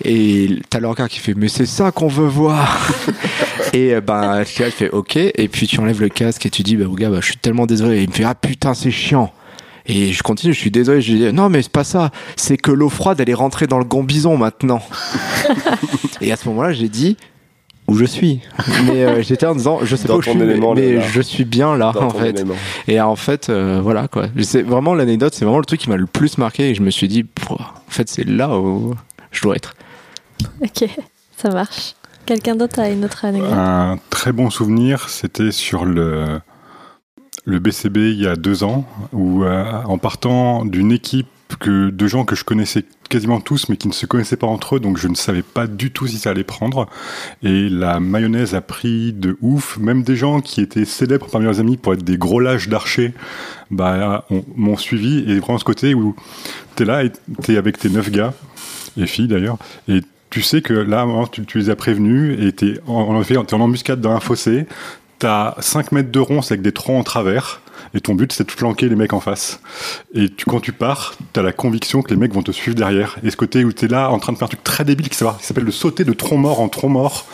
Et 0.05 0.59
t'as 0.69 0.81
le 0.81 0.89
regard 0.89 1.09
qui 1.09 1.21
fait, 1.21 1.35
mais 1.35 1.49
c'est 1.49 1.65
ça 1.65 1.93
qu'on 1.93 2.09
veut 2.09 2.27
voir. 2.27 2.91
et 3.73 3.95
euh, 3.95 4.01
ben, 4.01 4.43
je 4.43 4.65
fais, 4.65 4.91
ok. 4.91 5.17
Et 5.17 5.49
puis 5.49 5.67
tu 5.69 5.79
enlèves 5.81 6.01
le 6.01 6.09
casque 6.09 6.45
et 6.45 6.51
tu 6.51 6.63
dis, 6.63 6.77
bah, 6.77 6.87
gars, 6.97 7.09
bah, 7.11 7.19
je 7.21 7.27
suis 7.27 7.37
tellement 7.37 7.67
désolé. 7.67 7.99
Et 7.99 8.03
il 8.03 8.09
me 8.09 8.15
fait, 8.15 8.25
ah 8.25 8.35
putain, 8.35 8.75
c'est 8.75 8.91
chiant. 8.91 9.33
Et 9.87 10.13
je 10.13 10.23
continue, 10.23 10.53
je 10.53 10.59
suis 10.59 10.71
désolé. 10.71 11.01
Je 11.01 11.13
dis, 11.15 11.33
non, 11.33 11.49
mais 11.49 11.63
c'est 11.63 11.73
pas 11.73 11.85
ça. 11.85 12.11
C'est 12.37 12.57
que 12.57 12.71
l'eau 12.71 12.89
froide, 12.89 13.21
elle 13.21 13.31
est 13.31 13.35
rentrée 13.35 13.67
dans 13.67 13.79
le 13.79 13.85
gambison 13.85 14.37
maintenant. 14.37 14.83
et 16.21 16.33
à 16.33 16.37
ce 16.37 16.49
moment-là, 16.49 16.73
j'ai 16.73 16.89
dit, 16.89 17.17
où 17.89 17.97
je 17.97 18.05
suis. 18.05 18.41
mais 18.87 19.05
euh, 19.05 19.23
j'étais 19.23 19.47
en 19.47 19.55
disant, 19.55 19.81
je 19.83 19.97
sais 19.97 20.07
Dans 20.09 20.15
pas 20.15 20.19
où 20.19 20.23
je 20.23 20.31
suis, 20.31 20.39
mais, 20.39 20.45
élément, 20.45 20.75
mais 20.75 20.95
là. 20.95 21.03
je 21.09 21.21
suis 21.21 21.45
bien 21.45 21.77
là, 21.77 21.93
Dans 21.93 22.05
en 22.05 22.11
fait. 22.11 22.31
élément. 22.31 22.55
Et 22.89 23.01
en 23.01 23.17
fait, 23.17 23.51
euh, 23.51 23.81
voilà 23.83 24.09
quoi. 24.09 24.27
C'est 24.43 24.63
vraiment 24.63 24.95
l'anecdote, 24.95 25.35
c'est 25.35 25.45
vraiment 25.45 25.59
le 25.59 25.65
truc 25.65 25.81
qui 25.81 25.91
m'a 25.91 25.97
le 25.97 26.07
plus 26.07 26.39
marqué 26.39 26.71
et 26.71 26.75
je 26.75 26.83
me 26.83 26.91
suis 26.91 27.09
dit, 27.09 27.27
en 27.51 27.59
fait, 27.89 28.09
c'est 28.09 28.25
là 28.25 28.57
où 28.59 28.95
je 29.31 29.43
dois 29.43 29.57
être. 29.57 29.75
Ok, 30.63 30.89
ça 31.37 31.51
marche. 31.51 31.95
Quelqu'un 32.25 32.55
d'autre 32.55 32.79
a 32.79 32.89
une 32.89 33.05
autre 33.05 33.25
anecdote? 33.25 33.53
Un 33.53 33.99
très 34.11 34.33
bon 34.33 34.49
souvenir, 34.49 35.09
c'était 35.09 35.51
sur 35.51 35.85
le, 35.85 36.41
le 37.45 37.59
BCB 37.59 37.97
il 38.13 38.21
y 38.21 38.27
a 38.27 38.37
deux 38.37 38.65
ans, 38.65 38.87
où 39.13 39.45
euh, 39.45 39.83
en 39.85 39.99
partant 39.99 40.65
d'une 40.65 40.93
équipe 40.93 41.27
que, 41.61 41.91
de 41.91 42.07
gens 42.07 42.25
que 42.25 42.35
je 42.35 42.45
connaissais 42.45 42.85
quasiment 43.11 43.41
tous, 43.41 43.69
mais 43.69 43.77
qui 43.77 43.89
ne 43.89 43.93
se 43.93 44.07
connaissaient 44.07 44.37
pas 44.39 44.47
entre 44.47 44.77
eux, 44.77 44.81
donc 44.81 44.97
je 44.97 45.07
ne 45.07 45.15
savais 45.15 45.43
pas 45.43 45.67
du 45.67 45.91
tout 45.91 46.07
si 46.07 46.17
ça 46.17 46.31
allait 46.31 46.45
prendre. 46.45 46.89
Et 47.43 47.69
la 47.69 48.01
mayonnaise 48.01 48.55
a 48.55 48.63
pris 48.63 49.13
de 49.13 49.37
ouf. 49.43 49.77
Même 49.79 50.03
des 50.03 50.17
gens 50.17 50.41
qui 50.41 50.63
étaient 50.63 50.87
célèbres 50.87 51.27
parmi 51.31 51.45
leurs 51.45 51.61
amis 51.61 51.77
pour 51.77 51.93
être 51.93 52.05
des 52.05 52.17
gros 52.17 52.41
lâches 52.41 52.69
d'archers, 52.69 53.13
bah, 53.71 54.25
on- 54.31 54.45
m'ont 54.57 54.79
suivi. 54.79 55.19
Et 55.31 55.41
vraiment 55.41 55.59
ce 55.59 55.65
côté 55.65 55.93
où 55.95 56.17
t'es 56.75 56.87
là 56.87 57.05
et 57.05 57.13
t'es 57.43 57.59
avec 57.59 57.77
tes 57.79 57.91
neuf 57.91 58.11
gars, 58.11 58.33
et 58.97 59.07
filles 59.07 59.29
d'ailleurs, 59.29 59.59
et 59.89 60.01
tu 60.31 60.41
sais 60.41 60.63
que 60.63 60.73
là, 60.73 61.07
tu, 61.31 61.45
tu 61.45 61.59
les 61.59 61.69
as 61.69 61.77
prévenus 61.77 62.39
et 62.41 62.53
t'es 62.53 62.81
en, 62.87 63.15
en, 63.15 63.23
en 63.23 63.61
embuscade 63.61 64.01
dans 64.01 64.13
un 64.13 64.21
fossé. 64.21 64.65
T'as 65.23 65.55
5 65.61 65.93
mètres 65.93 66.11
de 66.11 66.19
ronce 66.19 66.51
avec 66.51 66.63
des 66.63 66.73
troncs 66.73 66.99
en 66.99 67.05
travers. 67.05 67.61
Et 67.95 68.01
ton 68.01 68.17
but, 68.17 68.33
c'est 68.33 68.45
de 68.45 68.51
flanquer 68.51 68.89
les 68.89 68.97
mecs 68.97 69.13
en 69.13 69.21
face. 69.21 69.61
Et 70.15 70.29
quand 70.49 70.59
tu 70.59 70.73
pars, 70.73 71.15
t'as 71.33 71.43
la 71.43 71.53
conviction 71.53 72.03
que 72.03 72.11
les 72.11 72.17
mecs 72.17 72.35
vont 72.35 72.43
te 72.43 72.51
suivre 72.51 72.75
derrière. 72.75 73.19
Et 73.23 73.31
ce 73.31 73.37
côté 73.37 73.65
où 73.65 73.71
t'es 73.73 73.87
là 73.87 74.11
en 74.11 74.19
train 74.19 74.33
de 74.33 74.37
faire 74.39 74.47
un 74.47 74.49
truc 74.49 74.65
très 74.65 74.85
débile 74.85 75.09
qui 75.09 75.17
s'appelle- 75.17 75.63
le 75.63 75.71
sauter 75.71 76.03
de 76.03 76.13
tronc 76.13 76.39
mort 76.39 76.61
en 76.61 76.69
tronc 76.69 76.89
mort 76.89 77.25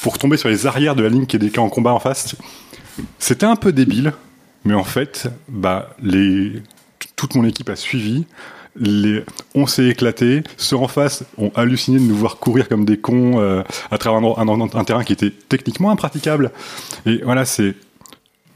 pour 0.00 0.16
tomber 0.16 0.38
sur 0.38 0.48
les 0.48 0.66
arrières 0.66 0.96
de 0.96 1.02
la 1.02 1.10
ligne 1.10 1.26
qui 1.26 1.36
est, 1.36 1.42
est 1.44 1.58
en 1.58 1.68
combat 1.68 1.92
en 1.92 2.00
face. 2.00 2.34
C'était 3.18 3.44
un 3.44 3.56
peu 3.56 3.72
débile, 3.72 4.14
mais 4.64 4.72
en 4.72 4.84
fait, 4.84 5.28
bah, 5.50 5.90
les, 6.02 6.62
toute 7.14 7.34
mon 7.34 7.44
équipe 7.44 7.68
a 7.68 7.76
suivi. 7.76 8.24
On 9.54 9.66
s'est 9.66 9.86
éclaté. 9.86 10.42
Ceux 10.56 10.76
en 10.76 10.88
face 10.88 11.24
ont 11.36 11.50
halluciné 11.54 11.98
de 11.98 12.04
nous 12.04 12.16
voir 12.16 12.36
courir 12.36 12.68
comme 12.68 12.84
des 12.84 12.98
cons 12.98 13.40
euh, 13.40 13.62
à 13.90 13.98
travers 13.98 14.38
un, 14.38 14.84
terrain 14.84 15.04
qui 15.04 15.12
était 15.12 15.32
techniquement 15.48 15.90
impraticable. 15.90 16.52
Et 17.06 17.20
voilà, 17.24 17.44
c'est. 17.44 17.74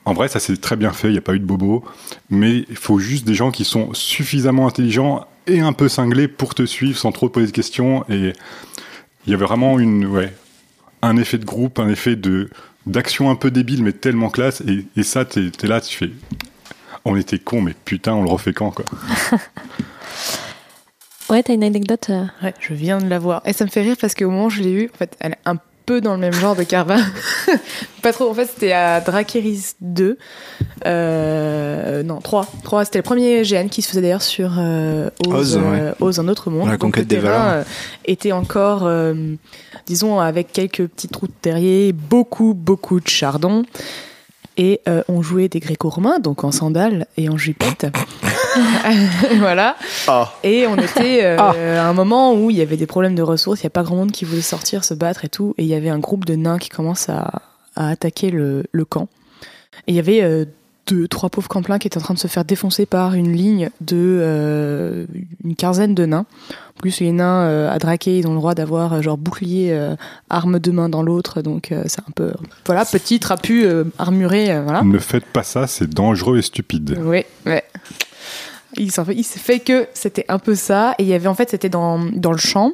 En 0.05 0.15
vrai, 0.15 0.27
ça 0.27 0.41
s'est 0.41 0.57
très 0.57 0.75
bien 0.75 0.93
fait, 0.93 1.09
il 1.09 1.13
n'y 1.13 1.19
a 1.19 1.23
pas 1.23 1.35
eu 1.35 1.39
de 1.39 1.45
bobo. 1.45 1.85
Mais 2.29 2.65
il 2.69 2.77
faut 2.77 2.99
juste 2.99 3.25
des 3.25 3.35
gens 3.35 3.53
qui 3.53 3.65
sont 3.65 3.95
suffisamment 3.95 4.67
intelligents 4.67 5.27
et 5.47 5.61
un 5.61 5.73
peu 5.73 5.89
cinglés 5.89 6.27
pour 6.27 6.55
te 6.57 6.67
suivre 6.67 6.99
sans 6.99 7.13
trop 7.13 7.29
poser 7.29 7.47
de 7.47 7.53
questions. 7.53 8.05
Et 8.09 8.33
il 9.27 9.31
y 9.31 9.35
avait 9.35 9.45
vraiment 9.45 9.79
une, 9.79 10.07
ouais, 10.07 10.33
un 11.03 11.17
effet 11.17 11.39
de 11.39 11.45
groupe, 11.45 11.79
un 11.79 11.89
effet 11.89 12.17
d'action 12.87 13.31
un 13.31 13.37
peu 13.37 13.51
débile, 13.51 13.83
mais 13.83 13.93
tellement 13.93 14.31
classe. 14.31 14.63
Et, 14.97 15.03
ça, 15.03 15.25
t'es 15.25 15.51
es 15.63 15.67
là, 15.67 15.81
tu 15.81 15.97
fais. 15.97 16.11
On 17.05 17.17
était 17.17 17.39
cons, 17.39 17.63
mais 17.63 17.75
putain, 17.85 18.15
on 18.15 18.23
le 18.23 18.31
refait 18.31 18.53
quand, 18.53 18.71
quoi. 18.71 18.85
Ouais, 21.33 21.43
t'as 21.43 21.55
une 21.55 21.65
anecdote 21.65 22.07
euh, 22.11 22.25
Ouais, 22.45 22.55
je 22.61 22.75
viens 22.75 22.99
de 22.99 23.09
la 23.09 23.19
voir. 23.19 23.43
Et 23.47 23.53
ça 23.53 23.65
me 23.65 23.71
fait 23.71 23.81
rire 23.83 23.97
parce 24.01 24.15
qu'au 24.15 24.29
moment 24.31 24.45
où 24.47 24.51
je 24.51 24.63
l'ai 24.63 24.71
eue, 24.73 24.91
en 24.95 24.97
fait, 24.99 25.17
elle 25.19 25.33
est 25.33 25.39
un 25.47 25.57
peu 25.87 26.01
dans 26.01 26.13
le 26.13 26.21
même 26.21 26.33
genre 26.35 26.55
de 26.55 26.63
Carva. 26.63 26.97
pas 28.03 28.13
trop. 28.13 28.31
En 28.31 28.35
fait, 28.35 28.45
c'était 28.47 28.73
à 28.73 29.01
Drakeris 29.01 29.73
2. 29.81 30.17
Euh, 30.87 32.03
non, 32.03 32.21
3. 32.21 32.47
3, 32.65 32.85
c'était 32.85 32.99
le 32.99 33.03
premier 33.03 33.43
GN 33.43 33.69
qui 33.69 33.83
se 33.83 33.89
faisait 33.89 34.03
d'ailleurs 34.03 34.23
sur 34.23 34.53
euh, 34.59 35.09
Oz, 35.27 35.35
Oz, 35.35 35.57
ouais. 35.57 35.63
euh, 35.81 35.93
Oz, 36.01 36.21
un 36.21 36.29
autre 36.29 36.51
monde. 36.51 36.67
La 36.67 36.73
Donc, 36.73 36.81
conquête 36.81 37.05
le 37.05 37.09
des 37.09 37.17
terrain, 37.21 37.31
valeurs. 37.47 37.53
euh, 37.55 37.63
était 38.05 38.33
encore, 38.33 38.83
euh, 38.85 39.15
disons, 39.87 40.21
avec 40.21 40.53
quelques 40.53 40.87
petites 40.87 41.17
routes 41.17 41.35
terriers, 41.41 41.93
beaucoup, 41.93 42.55
beaucoup 42.55 43.01
de 43.01 43.09
chardons. 43.09 43.65
Et 44.59 44.83
euh, 44.87 45.03
on 45.09 45.23
jouait 45.23 45.49
des 45.49 45.61
gréco-romains, 45.61 46.19
donc 46.19 46.45
en 46.45 46.53
sandales 46.53 47.07
et 47.17 47.31
en 47.31 47.39
jupette. 47.39 47.87
voilà. 49.39 49.77
Ah, 50.09 50.33
Et 50.43 50.67
on 50.67 50.77
était 50.77 51.25
euh, 51.25 51.37
Ah. 51.39 51.51
à 51.85 51.89
un 51.89 51.93
moment 51.93 52.35
où 52.35 52.51
il 52.51 52.57
y 52.57 52.63
avait 52.63 52.77
des 52.77 52.87
problèmes 52.87 53.15
de 53.15 53.23
ressources, 53.23 53.61
il 53.61 53.65
n'y 53.67 53.69
a 53.69 53.71
pas 53.71 53.83
grand 53.83 53.97
monde 53.97 54.13
qui 54.13 54.25
voulait 54.25 54.41
sortir, 54.43 54.85
se 54.85 54.95
battre 54.95 55.25
et 55.25 55.29
tout. 55.29 55.55
Et 55.59 55.63
il 55.63 55.69
y 55.69 55.75
avait 55.75 55.91
un 55.91 55.99
groupe 55.99 56.25
de 56.25 56.35
nains 56.35 56.59
qui 56.59 56.69
commence 56.69 57.09
à, 57.09 57.43
à 57.77 57.89
attaquer 57.89 58.31
le, 58.31 58.65
le 58.73 58.85
camp. 58.85 59.09
Et 59.87 59.93
il 59.93 59.95
y 59.95 59.99
avait 59.99 60.23
euh, 60.23 60.45
deux, 60.87 61.07
trois 61.09 61.31
pauvres 61.31 61.49
camplins 61.49 61.79
qui 61.79 61.87
étaient 61.87 61.99
en 61.99 62.03
train 62.03 62.15
de 62.15 62.19
se 62.19 62.27
faire 62.29 62.45
défoncer 62.45 62.87
par 62.87 63.15
une 63.15 63.33
ligne 63.33 63.71
de 63.81 63.97
euh, 64.21 65.07
une 65.45 65.55
quinzaine 65.57 65.95
de 65.95 66.05
nains. 66.07 66.27
En 66.77 66.81
plus, 66.81 67.01
les 67.01 67.13
nains 67.13 67.43
euh, 67.45 67.71
à 67.71 67.79
draquer, 67.79 68.19
ils 68.19 68.27
ont 68.27 68.33
le 68.33 68.39
droit 68.39 68.55
d'avoir 68.55 68.95
euh, 68.95 69.03
genre 69.03 69.17
bouclier, 69.17 69.69
euh, 69.73 69.95
arme 70.29 70.59
de 70.59 70.71
main 70.73 70.89
dans 70.89 71.03
l'autre. 71.03 71.41
Donc 71.41 71.71
euh, 71.71 71.85
c'est 71.87 72.01
un 72.01 72.13
peu, 72.15 72.33
voilà, 72.67 72.85
petit, 72.85 73.21
trapu, 73.21 73.65
euh, 73.65 73.85
armuré, 73.99 74.51
euh, 74.53 74.63
voilà. 74.63 74.83
Ne 74.83 74.99
faites 74.99 75.25
pas 75.27 75.45
ça, 75.45 75.67
c'est 75.69 75.89
dangereux 75.89 76.39
et 76.39 76.43
stupide. 76.43 76.99
Oui, 77.01 77.25
ouais. 77.47 77.63
Il 78.77 78.91
il 79.17 79.25
s'est 79.25 79.39
fait 79.39 79.61
que 79.61 79.89
c'était 79.95 80.25
un 80.29 80.39
peu 80.39 80.55
ça. 80.55 80.95
Et 80.99 81.03
il 81.03 81.09
y 81.09 81.15
avait 81.15 81.29
en 81.29 81.35
fait, 81.35 81.51
c'était 81.51 81.69
dans, 81.69 81.99
dans 81.99 82.33
le 82.33 82.39
champ. 82.39 82.73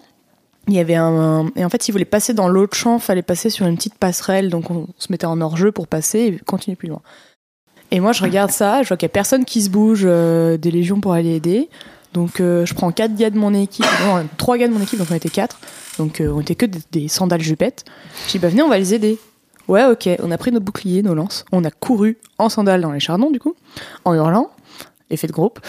Il 0.66 0.74
y 0.74 0.80
avait 0.80 0.96
un, 0.96 1.50
et 1.56 1.64
en 1.64 1.70
fait, 1.70 1.82
s'il 1.82 1.92
voulait 1.92 2.04
passer 2.04 2.34
dans 2.34 2.48
l'autre 2.48 2.76
champ, 2.76 2.98
fallait 2.98 3.22
passer 3.22 3.48
sur 3.48 3.66
une 3.66 3.76
petite 3.76 3.94
passerelle. 3.94 4.50
Donc 4.50 4.70
on 4.70 4.86
se 4.98 5.10
mettait 5.10 5.26
en 5.26 5.40
hors-jeu 5.40 5.72
pour 5.72 5.86
passer 5.86 6.18
et 6.18 6.38
continuer 6.44 6.76
plus 6.76 6.88
loin. 6.88 7.00
Et 7.90 8.00
moi, 8.00 8.12
je 8.12 8.22
regarde 8.22 8.50
ça, 8.50 8.82
je 8.82 8.88
vois 8.88 8.98
qu'il 8.98 9.06
n'y 9.06 9.12
a 9.12 9.14
personne 9.14 9.46
qui 9.46 9.62
se 9.62 9.70
bouge 9.70 10.02
euh, 10.04 10.58
des 10.58 10.70
légions 10.70 11.00
pour 11.00 11.14
aller 11.14 11.34
aider. 11.34 11.70
Donc 12.12 12.40
euh, 12.40 12.66
je 12.66 12.74
prends 12.74 12.92
quatre 12.92 13.14
gars 13.16 13.30
de 13.30 13.38
mon 13.38 13.54
équipe, 13.54 13.86
non, 14.04 14.26
trois 14.36 14.58
gars 14.58 14.68
de 14.68 14.72
mon 14.72 14.80
équipe, 14.82 14.98
donc 14.98 15.08
on 15.10 15.14
était 15.14 15.30
quatre. 15.30 15.58
Donc 15.98 16.20
euh, 16.20 16.30
on 16.30 16.40
était 16.40 16.54
que 16.54 16.66
des, 16.66 16.80
des 16.92 17.08
sandales 17.08 17.40
jupettes. 17.40 17.86
Je 18.26 18.32
dis 18.32 18.38
bah 18.38 18.48
venez, 18.48 18.62
on 18.62 18.68
va 18.68 18.78
les 18.78 18.92
aider. 18.92 19.18
Ouais, 19.68 19.84
ok. 19.84 20.08
On 20.22 20.30
a 20.30 20.38
pris 20.38 20.50
nos 20.50 20.60
boucliers, 20.60 21.02
nos 21.02 21.14
lances. 21.14 21.44
On 21.52 21.64
a 21.64 21.70
couru 21.70 22.18
en 22.38 22.48
sandales 22.48 22.80
dans 22.80 22.92
les 22.92 23.00
chardons, 23.00 23.30
du 23.30 23.38
coup, 23.38 23.54
en 24.04 24.14
hurlant. 24.14 24.50
Effet 25.10 25.26
de 25.26 25.32
groupe. 25.32 25.60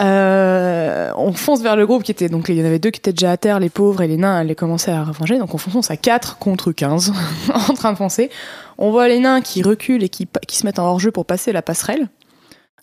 Euh, 0.00 1.12
on 1.16 1.32
fonce 1.32 1.60
vers 1.60 1.76
le 1.76 1.86
groupe 1.86 2.02
qui 2.02 2.10
était 2.10 2.28
donc 2.30 2.48
il 2.48 2.56
y 2.56 2.62
en 2.62 2.64
avait 2.64 2.78
deux 2.78 2.90
qui 2.90 3.00
étaient 3.00 3.12
déjà 3.12 3.32
à 3.32 3.36
terre, 3.36 3.60
les 3.60 3.68
pauvres 3.68 4.00
et 4.00 4.08
les 4.08 4.16
nains 4.16 4.36
allaient 4.36 4.54
commencer 4.54 4.90
à 4.90 5.04
revenger. 5.04 5.38
Donc 5.38 5.54
on 5.54 5.58
fonce 5.58 5.90
à 5.90 5.96
4 5.96 6.38
contre 6.38 6.72
15 6.72 7.12
en 7.68 7.74
train 7.74 7.92
de 7.92 7.98
foncer. 7.98 8.30
On 8.78 8.90
voit 8.90 9.08
les 9.08 9.20
nains 9.20 9.42
qui 9.42 9.62
reculent 9.62 10.02
et 10.02 10.08
qui, 10.08 10.26
qui 10.48 10.56
se 10.56 10.64
mettent 10.64 10.78
en 10.78 10.86
hors-jeu 10.86 11.10
pour 11.10 11.26
passer 11.26 11.52
la 11.52 11.60
passerelle. 11.60 12.08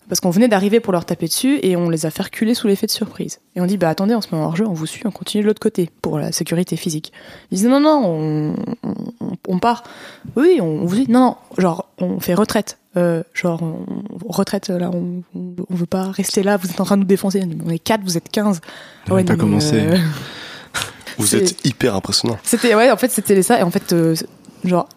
Parce 0.08 0.20
qu'on 0.20 0.30
venait 0.30 0.48
d'arriver 0.48 0.80
pour 0.80 0.92
leur 0.92 1.04
taper 1.04 1.26
dessus 1.26 1.58
et 1.62 1.76
on 1.76 1.90
les 1.90 2.06
a 2.06 2.10
fait 2.10 2.22
reculer 2.22 2.54
sous 2.54 2.66
l'effet 2.66 2.86
de 2.86 2.90
surprise. 2.92 3.40
Et 3.56 3.60
on 3.60 3.66
dit 3.66 3.76
bah 3.76 3.88
attendez, 3.90 4.14
on 4.14 4.20
se 4.20 4.34
met 4.34 4.40
en 4.40 4.44
hors-jeu, 4.44 4.66
on 4.66 4.72
vous 4.72 4.86
suit, 4.86 5.06
on 5.06 5.10
continue 5.10 5.42
de 5.42 5.48
l'autre 5.48 5.60
côté 5.60 5.90
pour 6.00 6.18
la 6.18 6.32
sécurité 6.32 6.76
physique. 6.76 7.12
Ils 7.50 7.56
disent 7.58 7.66
non 7.66 7.80
non, 7.80 8.02
on, 8.04 8.54
on, 8.82 9.32
on 9.46 9.58
part. 9.58 9.82
Oui, 10.36 10.58
on 10.62 10.84
vous 10.84 10.94
dit 10.96 11.10
non 11.10 11.18
non, 11.20 11.36
genre 11.58 11.88
on 11.98 12.20
fait 12.20 12.34
retraite. 12.34 12.78
Euh, 12.96 13.22
genre 13.34 13.62
on, 13.62 13.84
retraite 14.32 14.68
là, 14.68 14.90
on, 14.92 15.22
on, 15.34 15.74
veut 15.74 15.86
pas 15.86 16.10
rester 16.10 16.42
là, 16.42 16.56
vous 16.56 16.70
êtes 16.70 16.80
en 16.80 16.84
train 16.84 16.96
de 16.96 17.02
nous 17.02 17.06
défoncer. 17.06 17.42
On 17.64 17.70
est 17.70 17.78
4, 17.78 18.00
vous 18.02 18.16
êtes 18.16 18.28
15. 18.30 18.60
On 19.10 19.14
va 19.14 19.22
pas 19.24 19.32
mais, 19.32 19.38
commencer. 19.38 19.76
euh, 19.76 19.96
vous 21.18 21.36
êtes 21.36 21.66
hyper 21.66 21.94
impressionnant. 21.94 22.38
c'était 22.42 22.74
ouais, 22.74 22.90
en 22.90 22.96
fait 22.96 23.10
c'était 23.10 23.42
ça 23.42 23.60
et 23.60 23.62
en 23.62 23.70
fait 23.70 23.92
euh, 23.92 24.14
genre 24.64 24.88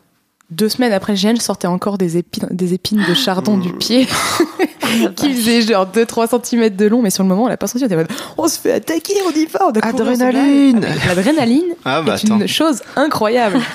deux 0.52 0.70
semaines 0.70 0.94
après 0.94 1.16
GN, 1.16 1.36
je 1.36 1.42
sortais 1.42 1.68
encore 1.68 1.98
des 1.98 2.18
épines, 2.18 2.48
des 2.52 2.74
épines 2.74 3.04
de 3.08 3.14
chardon 3.14 3.58
du 3.58 3.74
pied 3.74 4.08
qui 5.16 5.34
faisaient 5.34 5.62
genre 5.62 5.86
2-3 5.88 6.42
cm 6.44 6.70
de 6.76 6.86
long, 6.88 7.02
mais 7.02 7.10
sur 7.10 7.24
le 7.24 7.30
moment 7.30 7.44
on 7.44 7.48
l'a 7.48 7.58
pas 7.58 7.68
senti. 7.68 7.84
On 7.84 7.88
était 7.88 7.96
en 7.96 8.00
mode, 8.00 8.12
on 8.38 8.48
se 8.48 8.60
fait 8.60 8.74
attaquer, 8.74 9.14
on 9.28 9.32
y 9.32 9.46
va, 9.46 9.60
on 9.68 9.72
a 9.72 9.82
couru, 9.82 9.94
on. 9.94 10.10
Adrénaline 10.12 10.82
Ah, 10.84 10.88
mais 11.10 11.16
L'adrénaline 11.16 11.76
Ah 11.86 12.02
bah 12.02 12.16
est 12.16 12.26
attends. 12.26 12.40
une 12.40 12.48
chose 12.48 12.82
incroyable. 12.96 13.60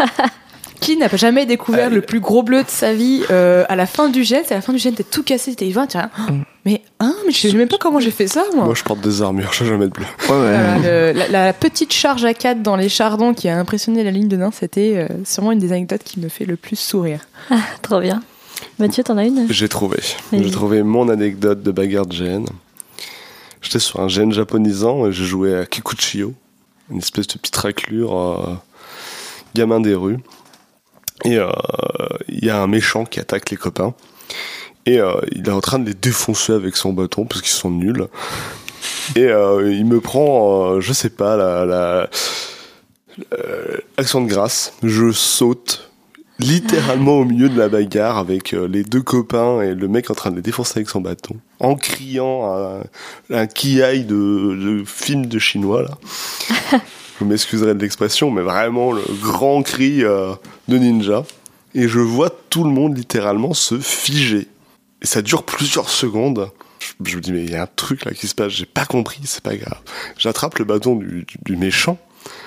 Qui 0.78 0.98
n'a 0.98 1.08
jamais 1.16 1.46
découvert 1.46 1.88
le 1.88 2.02
plus 2.02 2.20
gros 2.20 2.42
bleu 2.42 2.62
de 2.62 2.68
sa 2.68 2.92
vie 2.92 3.22
euh, 3.30 3.64
à 3.68 3.76
la 3.76 3.86
fin 3.86 4.08
du 4.10 4.22
jet 4.24 4.42
C'est 4.46 4.52
à 4.52 4.58
la 4.58 4.60
fin 4.60 4.74
du 4.74 4.78
jet, 4.78 4.92
t'es 4.92 5.02
tout 5.04 5.22
cassé, 5.22 5.54
t'es 5.54 5.70
20, 5.70 5.86
tu 5.86 5.96
vois. 5.98 6.10
Mm. 6.30 6.42
Mais, 6.66 6.82
hein, 7.00 7.14
mais 7.26 7.32
je 7.32 7.48
sais 7.48 7.52
même 7.54 7.66
pas 7.66 7.78
comment 7.80 7.98
j'ai 7.98 8.10
fait 8.10 8.28
ça, 8.28 8.44
moi. 8.54 8.66
Moi, 8.66 8.74
je 8.74 8.84
porte 8.84 9.00
des 9.00 9.22
armures, 9.22 9.52
je 9.54 9.64
jamais 9.64 9.86
de 9.86 9.90
bleu. 9.90 10.04
Ouais, 10.28 10.34
ouais. 10.34 10.36
Voilà, 10.36 10.78
le- 10.78 11.12
la, 11.12 11.28
la 11.46 11.52
petite 11.54 11.92
charge 11.94 12.24
à 12.26 12.34
4 12.34 12.62
dans 12.62 12.76
les 12.76 12.90
chardons 12.90 13.32
qui 13.32 13.48
a 13.48 13.56
impressionné 13.58 14.04
la 14.04 14.10
ligne 14.10 14.28
de 14.28 14.36
nain, 14.36 14.50
c'était 14.52 14.92
euh, 14.96 15.08
sûrement 15.24 15.50
une 15.52 15.58
des 15.60 15.72
anecdotes 15.72 16.04
qui 16.04 16.20
me 16.20 16.28
fait 16.28 16.44
le 16.44 16.56
plus 16.56 16.76
sourire. 16.78 17.20
Trop 17.82 18.00
bien. 18.00 18.22
Mathieu, 18.78 19.02
t'en 19.02 19.16
as 19.16 19.24
une 19.24 19.50
J'ai 19.50 19.68
trouvé. 19.68 19.98
J'ai 20.32 20.50
trouvé 20.50 20.82
mon 20.82 21.08
anecdote 21.08 21.62
de 21.62 21.70
bagarre 21.70 22.06
de 22.06 22.14
GN. 22.14 22.44
J'étais 23.62 23.78
sur 23.78 24.00
un 24.00 24.06
GN 24.06 24.30
japonisant 24.32 25.06
et 25.06 25.12
je 25.12 25.24
jouais 25.24 25.54
à 25.54 25.66
Kikuchiyo, 25.66 26.34
une 26.90 26.98
espèce 26.98 27.26
de 27.26 27.38
petite 27.38 27.56
raclure 27.56 28.16
euh, 28.16 28.54
gamin 29.54 29.80
des 29.80 29.94
rues. 29.94 30.18
Et 31.24 31.38
euh, 31.38 31.50
il 32.28 32.44
y 32.44 32.50
a 32.50 32.60
un 32.60 32.66
méchant 32.66 33.04
qui 33.04 33.18
attaque 33.18 33.50
les 33.50 33.56
copains. 33.56 33.94
Et 34.84 35.00
euh, 35.00 35.14
il 35.32 35.48
est 35.48 35.52
en 35.52 35.60
train 35.60 35.78
de 35.78 35.86
les 35.86 35.94
défoncer 35.94 36.52
avec 36.52 36.76
son 36.76 36.92
bâton 36.92 37.24
parce 37.24 37.40
qu'ils 37.40 37.50
sont 37.50 37.70
nuls. 37.70 38.06
Et 39.16 39.22
il 39.22 39.84
me 39.86 40.00
prend, 40.00 40.80
je 40.80 40.92
sais 40.92 41.10
pas, 41.10 41.36
la, 41.36 41.64
la 41.64 42.10
action 43.96 44.20
de 44.20 44.28
grâce. 44.28 44.74
Je 44.82 45.12
saute 45.12 45.90
littéralement 46.38 47.18
au 47.18 47.24
milieu 47.24 47.48
de 47.48 47.58
la 47.58 47.68
bagarre 47.68 48.18
avec 48.18 48.52
euh, 48.54 48.68
les 48.68 48.82
deux 48.82 49.02
copains 49.02 49.62
et 49.62 49.74
le 49.74 49.88
mec 49.88 50.10
en 50.10 50.14
train 50.14 50.30
de 50.30 50.36
les 50.36 50.42
défoncer 50.42 50.78
avec 50.80 50.88
son 50.90 51.00
bâton, 51.00 51.36
en 51.60 51.74
criant 51.76 52.44
un, 52.54 52.82
un 53.34 53.46
kiai 53.46 54.00
de, 54.00 54.14
de 54.14 54.84
film 54.84 55.26
de 55.26 55.38
chinois 55.38 55.82
là. 55.82 56.78
vous 57.20 57.26
m'excuserez 57.26 57.74
de 57.74 57.80
l'expression, 57.80 58.30
mais 58.30 58.42
vraiment 58.42 58.92
le 58.92 59.02
grand 59.22 59.62
cri 59.62 60.04
euh, 60.04 60.34
de 60.68 60.76
ninja. 60.78 61.24
Et 61.74 61.88
je 61.88 61.98
vois 62.00 62.30
tout 62.50 62.64
le 62.64 62.70
monde 62.70 62.96
littéralement 62.96 63.52
se 63.54 63.78
figer. 63.78 64.48
Et 65.02 65.06
ça 65.06 65.20
dure 65.22 65.42
plusieurs 65.42 65.88
secondes. 65.90 66.50
Je, 66.78 67.10
je 67.10 67.16
me 67.16 67.20
dis, 67.22 67.32
mais 67.32 67.44
il 67.44 67.50
y 67.50 67.54
a 67.54 67.62
un 67.62 67.68
truc 67.74 68.04
là 68.04 68.12
qui 68.12 68.26
se 68.26 68.34
passe, 68.34 68.52
j'ai 68.52 68.64
pas 68.66 68.84
compris, 68.86 69.20
c'est 69.24 69.42
pas 69.42 69.56
grave. 69.56 69.80
J'attrape 70.18 70.58
le 70.58 70.64
bâton 70.64 70.96
du, 70.96 71.24
du- 71.26 71.38
du 71.44 71.56
méchant. 71.56 71.98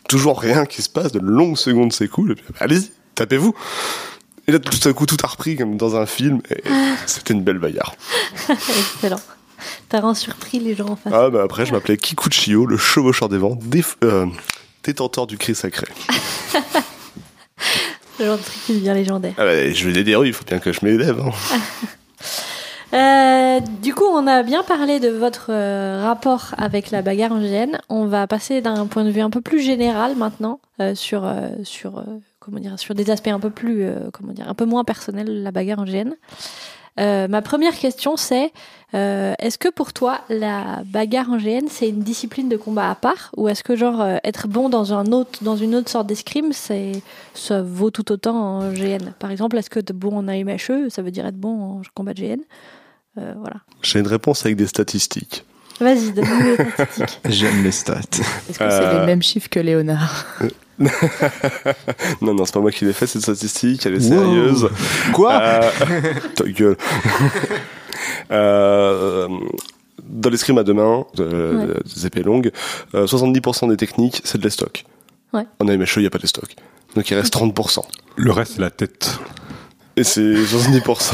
Toujours 0.07 0.39
rien 0.39 0.65
qui 0.65 0.81
se 0.81 0.89
passe, 0.89 1.11
de 1.11 1.19
longues 1.19 1.57
secondes 1.57 1.93
s'écoulent, 1.93 2.31
et 2.31 2.35
puis 2.35 2.45
allez-y, 2.59 2.89
tapez-vous. 3.19 3.53
Et 4.47 4.51
là, 4.51 4.59
tout 4.59 4.89
à 4.89 4.93
coup, 4.93 5.05
tout 5.05 5.17
a 5.23 5.27
repris 5.27 5.55
comme 5.55 5.77
dans 5.77 5.95
un 5.95 6.05
film, 6.07 6.41
et 6.49 6.63
c'était 7.05 7.33
une 7.33 7.43
belle 7.43 7.59
bagarre. 7.59 7.93
Excellent. 8.49 9.19
T'as 9.89 9.99
rendu 9.99 10.19
surpris 10.19 10.59
les 10.59 10.73
gens 10.75 10.87
en 10.89 10.95
face. 10.95 11.13
Ah, 11.15 11.29
bah 11.29 11.41
après, 11.43 11.65
je 11.65 11.73
m'appelais 11.73 11.97
Kikuchio, 11.97 12.65
le 12.65 12.77
chevaucheur 12.77 13.29
des 13.29 13.37
vents, 13.37 13.55
déf- 13.69 13.97
euh, 14.03 14.25
détenteur 14.83 15.27
du 15.27 15.37
cri 15.37 15.53
sacré. 15.53 15.87
Le 18.19 18.25
genre 18.25 18.37
de 18.37 18.43
truc 18.43 18.57
qui 18.65 18.73
devient 18.73 18.93
légendaire. 18.93 19.33
Ah 19.37 19.45
bah, 19.45 19.71
je 19.71 19.89
vais 19.89 20.03
des 20.03 20.13
rues, 20.15 20.27
il 20.27 20.33
faut 20.33 20.43
bien 20.43 20.59
que 20.59 20.73
je 20.73 20.79
m'élève. 20.83 21.19
Hein. 21.21 21.31
Euh, 22.91 23.59
du 23.83 23.93
coup, 23.93 24.05
on 24.11 24.25
a 24.25 24.41
bien 24.41 24.63
parlé 24.63 24.99
de 24.99 25.09
votre 25.09 25.51
euh, 25.51 26.01
rapport 26.03 26.55
avec 26.57 26.89
la 26.89 27.03
bagarre 27.03 27.31
en 27.33 27.39
GN. 27.39 27.77
On 27.87 28.07
va 28.07 28.25
passer 28.25 28.61
d'un 28.61 28.87
point 28.87 29.03
de 29.05 29.11
vue 29.11 29.21
un 29.21 29.29
peu 29.29 29.41
plus 29.41 29.61
général 29.61 30.15
maintenant 30.15 30.59
euh, 30.81 30.95
sur 30.95 31.23
euh, 31.23 31.49
sur 31.63 31.99
comment 32.49 32.61
dire 32.61 32.77
sur 32.79 32.95
des 32.95 33.09
aspects 33.09 33.27
un 33.27 33.39
peu 33.39 33.49
plus 33.49 33.83
euh, 33.83 34.09
comment 34.11 34.33
dire 34.33 34.49
un 34.49 34.53
peu 34.53 34.65
moins 34.65 34.83
personnels 34.83 35.43
la 35.43 35.51
bagarre 35.51 35.79
en 35.79 35.85
GN. 35.85 36.13
Euh, 36.99 37.27
ma 37.29 37.41
première 37.41 37.77
question 37.77 38.17
c'est 38.17 38.51
euh, 38.93 39.33
est-ce 39.39 39.57
que 39.57 39.69
pour 39.69 39.93
toi 39.93 40.21
la 40.27 40.81
bagarre 40.85 41.29
en 41.29 41.37
GN 41.37 41.67
c'est 41.69 41.87
une 41.87 42.01
discipline 42.01 42.49
de 42.49 42.57
combat 42.57 42.89
à 42.89 42.95
part? 42.95 43.31
Ou 43.37 43.47
est-ce 43.47 43.63
que 43.63 43.75
genre 43.75 44.01
euh, 44.01 44.17
être 44.23 44.47
bon 44.47 44.67
dans 44.67 44.93
un 44.93 45.11
autre 45.11 45.43
dans 45.43 45.55
une 45.55 45.75
autre 45.75 45.89
sorte 45.89 46.07
d'escrime 46.07 46.51
ça 46.51 47.61
vaut 47.61 47.91
tout 47.91 48.11
autant 48.11 48.35
en 48.35 48.71
GN 48.71 49.11
Par 49.19 49.31
exemple, 49.31 49.57
est-ce 49.57 49.69
que 49.69 49.79
être 49.79 49.93
bon 49.93 50.17
en 50.17 50.27
AMHE 50.27 50.89
ça 50.89 51.01
veut 51.01 51.11
dire 51.11 51.25
être 51.25 51.37
bon 51.37 51.79
en 51.79 51.81
combat 51.93 52.13
de 52.13 52.21
GN 52.21 52.41
Euh, 53.17 53.33
voilà. 53.39 53.57
J'ai 53.81 53.99
une 53.99 54.07
réponse 54.07 54.45
avec 54.45 54.55
des 54.55 54.67
statistiques. 54.67 55.43
Vas-y, 55.79 56.11
donne-nous 56.11 56.57
les 56.57 56.71
statistiques. 56.71 57.19
J'aime 57.25 57.63
les 57.63 57.71
stats. 57.71 57.99
Est-ce 58.49 58.59
que 58.59 58.69
c'est 58.69 58.99
les 58.99 59.05
mêmes 59.05 59.21
chiffres 59.21 59.49
que 59.49 59.59
Léonard? 59.59 60.25
Non, 62.21 62.33
non, 62.33 62.45
c'est 62.45 62.53
pas 62.53 62.59
moi 62.59 62.71
qui 62.71 62.85
l'ai 62.85 62.93
fait, 62.93 63.07
cette 63.07 63.21
statistique, 63.21 63.85
elle 63.85 63.95
est 63.95 64.09
Wow. 64.11 64.19
sérieuse. 64.19 64.69
Quoi 65.13 65.33
Euh, 65.41 65.61
ta 66.35 66.43
gueule. 66.45 66.77
Euh, 68.31 69.27
dans 70.03 70.29
l'escrime 70.29 70.57
à 70.57 70.63
deux 70.63 70.73
mains, 70.73 71.05
euh, 71.19 71.73
des 71.95 72.05
épées 72.05 72.23
longues, 72.23 72.51
euh, 72.95 73.05
70% 73.05 73.67
des 73.69 73.77
techniques, 73.77 74.21
c'est 74.23 74.37
de 74.37 74.43
l'estoc. 74.43 74.85
Ouais. 75.33 75.43
En 75.59 75.67
AMHE, 75.67 75.85
il 75.97 76.01
n'y 76.01 76.05
a 76.07 76.09
pas 76.09 76.17
d'estoc. 76.19 76.55
Donc 76.95 77.09
il 77.09 77.15
reste 77.15 77.33
30%. 77.33 77.81
Le 78.15 78.31
reste, 78.31 78.53
c'est 78.55 78.61
la 78.61 78.69
tête. 78.71 79.19
Et 79.99 80.03
c'est 80.05 80.21
70%. 80.21 81.13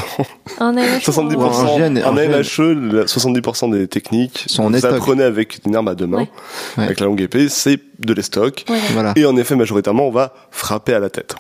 En 0.60 0.78
AMHE 0.78 1.00
70%. 1.02 1.36
Ouais, 1.36 1.44
en 1.44 1.78
GN, 1.78 2.04
en 2.04 2.10
en 2.12 2.14
GN. 2.14 2.34
AMHE, 2.34 2.94
la- 2.94 3.06
70% 3.08 3.72
des 3.72 3.88
techniques, 3.88 4.46
Sont 4.48 4.64
en 4.66 4.70
vous 4.70 4.86
apprenez 4.86 5.24
avec 5.24 5.60
une 5.66 5.76
arme 5.76 5.88
à 5.88 5.96
deux 5.96 6.06
mains, 6.06 6.20
Ouais. 6.20 6.30
Ouais. 6.78 6.84
avec 6.84 7.00
la 7.00 7.08
longue 7.08 7.20
épée, 7.22 7.50
c'est 7.50 7.80
de 8.00 8.14
l'estoc. 8.14 8.64
Ouais, 8.70 8.76
d'accord. 8.76 8.90
Voilà. 8.94 9.14
Et 9.16 9.26
en 9.26 9.36
effet, 9.38 9.56
majoritairement, 9.56 10.08
on 10.08 10.12
va 10.12 10.34
frapper 10.52 10.94
à 10.94 11.00
la 11.00 11.10
tête. 11.10 11.36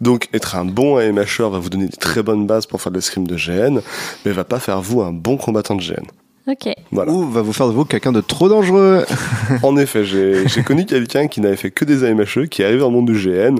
Donc, 0.00 0.28
être 0.32 0.56
un 0.56 0.64
bon 0.64 0.96
AMHR 0.96 1.48
va 1.50 1.58
vous 1.58 1.70
donner 1.70 1.86
des 1.86 1.96
très 1.96 2.22
bonnes 2.24 2.46
bases 2.46 2.66
pour 2.66 2.82
faire 2.82 2.90
de 2.92 2.96
l'escrime 2.98 3.26
de 3.28 3.36
GN, 3.36 3.80
mais 4.24 4.32
va 4.32 4.44
pas 4.44 4.58
faire 4.58 4.80
vous 4.80 5.00
un 5.02 5.12
bon 5.12 5.36
combattant 5.36 5.76
de 5.76 5.82
GN. 5.82 6.04
Ok. 6.48 6.72
Voilà. 6.92 7.12
Ou 7.12 7.28
va 7.28 7.42
vous 7.42 7.52
faire 7.52 7.68
de 7.68 7.72
vous 7.74 7.84
quelqu'un 7.84 8.10
de 8.10 8.22
trop 8.22 8.48
dangereux. 8.48 9.04
en 9.62 9.76
effet, 9.76 10.04
j'ai 10.04 10.62
connu 10.64 10.86
quelqu'un 10.86 11.28
qui 11.28 11.42
n'avait 11.42 11.56
fait 11.56 11.70
que 11.70 11.84
des 11.84 12.04
AMHE, 12.04 12.46
qui 12.50 12.62
est 12.62 12.64
arrivé 12.64 12.80
dans 12.80 12.86
le 12.88 12.94
monde 12.94 13.10
du 13.10 13.18
GN, 13.18 13.56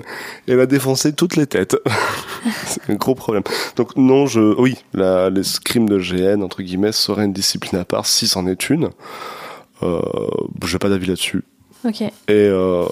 et 0.47 0.53
elle 0.53 0.59
a 0.59 0.65
défoncé 0.65 1.13
toutes 1.13 1.35
les 1.35 1.45
têtes. 1.45 1.77
C'est 2.65 2.89
un 2.89 2.95
gros 2.95 3.13
problème. 3.13 3.43
Donc 3.75 3.95
non, 3.95 4.25
je, 4.25 4.39
oui, 4.59 4.75
la- 4.93 5.29
l'escrime 5.29 5.87
de 5.87 5.99
GN, 5.99 6.41
entre 6.41 6.63
guillemets, 6.63 6.91
serait 6.91 7.25
une 7.25 7.33
discipline 7.33 7.79
à 7.79 7.85
part, 7.85 8.07
si 8.07 8.27
c'en 8.27 8.47
est 8.47 8.69
une. 8.71 8.89
Euh, 9.83 10.01
j'ai 10.65 10.79
pas 10.79 10.89
d'avis 10.89 11.05
là-dessus. 11.07 11.43
Ok. 11.85 12.01
Et 12.01 12.11
euh, 12.29 12.85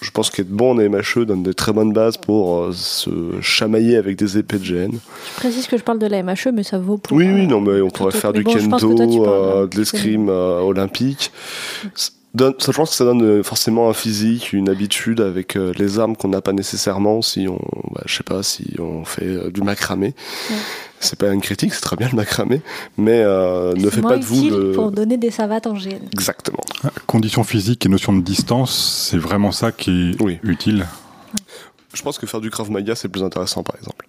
je 0.00 0.10
pense 0.10 0.30
qu'être 0.30 0.48
bon 0.48 0.72
en 0.72 0.78
AMHE 0.78 1.24
donne 1.26 1.42
des 1.42 1.54
très 1.54 1.72
bonnes 1.72 1.92
bases 1.92 2.16
pour 2.16 2.62
euh, 2.62 2.72
se 2.72 3.10
chamailler 3.40 3.96
avec 3.96 4.16
des 4.16 4.38
épées 4.38 4.58
de 4.58 4.64
GN. 4.64 4.92
Je 4.92 5.34
précise 5.36 5.66
que 5.66 5.76
je 5.76 5.82
parle 5.82 5.98
de 5.98 6.06
la 6.06 6.22
MHE, 6.22 6.52
mais 6.54 6.62
ça 6.62 6.78
vaut 6.78 6.98
pour. 6.98 7.16
Oui, 7.16 7.26
euh, 7.26 7.34
oui, 7.34 7.46
non, 7.46 7.60
mais 7.60 7.80
on 7.80 7.90
pourrait 7.90 8.12
faire 8.12 8.32
du 8.32 8.42
bon, 8.42 8.52
kendo, 8.52 8.94
toi, 8.94 9.06
tu 9.06 9.18
parles, 9.18 9.28
euh, 9.28 9.64
hein, 9.64 9.66
de 9.66 9.76
l'escrime 9.76 10.28
euh, 10.28 10.60
olympique. 10.60 11.32
Donne- 12.38 12.54
ça, 12.58 12.72
je 12.72 12.76
pense 12.76 12.90
que 12.90 12.96
ça 12.96 13.04
donne 13.04 13.22
euh, 13.22 13.42
forcément 13.42 13.90
un 13.90 13.92
physique, 13.92 14.52
une 14.54 14.68
habitude 14.70 15.20
avec 15.20 15.56
euh, 15.56 15.72
les 15.76 15.98
armes 15.98 16.16
qu'on 16.16 16.28
n'a 16.28 16.40
pas 16.40 16.52
nécessairement 16.52 17.20
si 17.20 17.46
on, 17.48 17.58
bah, 17.94 18.02
je 18.06 18.16
sais 18.16 18.22
pas, 18.22 18.42
si 18.42 18.74
on 18.78 19.04
fait 19.04 19.26
euh, 19.26 19.50
du 19.50 19.60
macramé. 19.62 20.14
Ouais. 20.50 20.56
C'est 21.00 21.16
pas 21.18 21.28
une 21.28 21.40
critique, 21.40 21.74
c'est 21.74 21.80
très 21.82 21.94
bien 21.96 22.08
le 22.08 22.16
macramé, 22.16 22.60
mais 22.96 23.20
euh, 23.22 23.72
ne 23.74 23.80
c'est 23.82 23.90
fait 23.96 24.00
moins 24.00 24.10
pas 24.12 24.16
de 24.18 24.24
vous 24.24 24.36
utile 24.38 24.50
le... 24.54 24.72
pour 24.72 24.90
donner 24.90 25.16
des 25.16 25.30
savates 25.30 25.66
en 25.68 25.74
GN. 25.74 25.98
Exactement. 26.12 26.58
Conditions 27.06 27.44
physiques 27.44 27.86
et 27.86 27.88
notion 27.88 28.12
de 28.12 28.20
distance, 28.22 29.06
c'est 29.10 29.18
vraiment 29.18 29.52
ça 29.52 29.70
qui 29.70 30.10
est 30.12 30.22
Oui. 30.22 30.38
utile. 30.42 30.86
Je 31.94 32.02
pense 32.02 32.18
que 32.18 32.26
faire 32.26 32.40
du 32.40 32.50
Krav 32.50 32.70
Maga, 32.70 32.94
c'est 32.96 33.08
plus 33.08 33.22
intéressant, 33.22 33.62
par 33.62 33.76
exemple. 33.76 34.08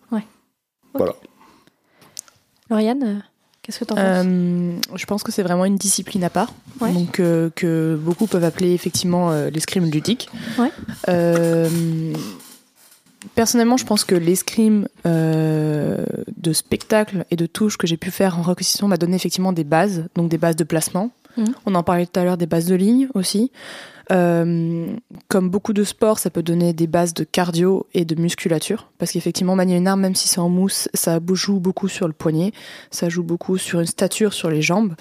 Lauriane, 2.70 3.04
euh, 3.04 3.20
qu'est-ce 3.70 3.80
que 3.80 3.86
t'en 3.86 3.96
penses? 3.96 4.26
Euh, 4.26 4.72
je 4.96 5.06
pense 5.06 5.22
que 5.22 5.32
c'est 5.32 5.44
vraiment 5.44 5.66
une 5.66 5.76
discipline 5.78 6.24
à 6.24 6.32
part, 6.32 6.52
Ouais. 6.82 6.92
donc 6.92 7.20
euh, 7.20 7.52
que 7.56 7.96
beaucoup 8.02 8.26
peuvent 8.26 8.44
appeler 8.44 8.74
effectivement 8.74 9.30
euh, 9.32 9.52
l'escrime 9.52 9.86
ludique. 9.86 10.28
Ouais. 10.58 10.72
Personnellement, 13.36 13.76
je 13.78 13.86
pense 13.86 14.06
que 14.06 14.16
l'escrime 14.16 14.88
euh, 15.06 16.06
de 16.38 16.54
spectacle 16.54 17.26
et 17.32 17.36
de 17.36 17.46
touche 17.46 17.78
que 17.78 17.86
j'ai 17.86 17.98
pu 17.98 18.12
faire 18.12 18.40
en 18.40 18.42
reconstitution 18.42 18.88
m'a 18.88 18.98
donné 18.98 19.16
effectivement 19.16 19.52
des 19.52 19.66
bases, 19.66 20.06
donc 20.16 20.30
des 20.30 20.38
bases 20.38 20.56
de 20.56 20.64
placement. 20.64 21.12
Mhm. 21.38 21.54
On 21.66 21.76
en 21.76 21.84
parlait 21.84 22.06
tout 22.06 22.20
à 22.20 22.24
l'heure 22.24 22.38
des 22.38 22.46
bases 22.48 22.66
de 22.66 22.76
ligne 22.76 23.08
aussi. 23.14 23.52
Euh, 24.12 24.88
comme 25.28 25.50
beaucoup 25.50 25.74
de 25.74 25.84
sports, 25.84 26.18
ça 26.20 26.30
peut 26.30 26.42
donner 26.42 26.74
des 26.74 26.88
bases 26.88 27.14
de 27.14 27.24
cardio 27.24 27.86
et 27.94 28.06
de 28.06 28.20
musculature. 28.20 28.90
Parce 28.98 29.12
qu'effectivement, 29.12 29.56
manier 29.56 29.78
une 29.78 29.88
arme, 29.88 30.02
même 30.02 30.16
si 30.16 30.28
c'est 30.28 30.40
en 30.40 30.50
mousse, 30.50 30.90
ça 30.94 31.20
joue 31.34 31.60
beaucoup 31.60 31.88
sur 31.88 32.08
le 32.08 32.14
poignet, 32.14 32.52
ça 32.92 33.08
joue 33.10 33.24
beaucoup 33.24 33.58
sur 33.58 33.80
une 33.80 33.86
stature, 33.86 34.34
sur 34.34 34.50
les 34.50 34.62
jambes. 34.62 34.96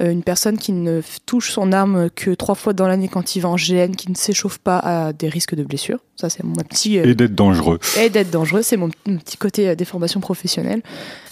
Euh, 0.00 0.10
une 0.10 0.22
personne 0.22 0.58
qui 0.58 0.72
ne 0.72 1.00
touche 1.26 1.50
son 1.50 1.72
arme 1.72 2.08
que 2.10 2.30
trois 2.34 2.54
fois 2.54 2.72
dans 2.72 2.86
l'année 2.86 3.08
quand 3.08 3.34
il 3.36 3.40
va 3.40 3.48
en 3.48 3.56
GN, 3.56 3.92
qui 3.96 4.10
ne 4.10 4.16
s'échauffe 4.16 4.58
pas, 4.58 4.78
a 4.78 5.12
des 5.12 5.28
risques 5.28 5.54
de 5.54 5.64
blessure. 5.64 5.98
Ça, 6.16 6.30
c'est 6.30 6.44
mon 6.44 6.54
petit. 6.54 6.98
euh, 6.98 7.04
Et 7.04 7.14
d'être 7.14 7.34
dangereux. 7.34 7.80
et 8.00 8.10
d'être 8.10 8.30
dangereux, 8.30 8.62
c'est 8.62 8.76
mon, 8.76 8.90
mon 9.06 9.18
petit 9.18 9.36
côté 9.36 9.68
euh, 9.68 9.74
déformation 9.74 10.20
professionnelle. 10.20 10.82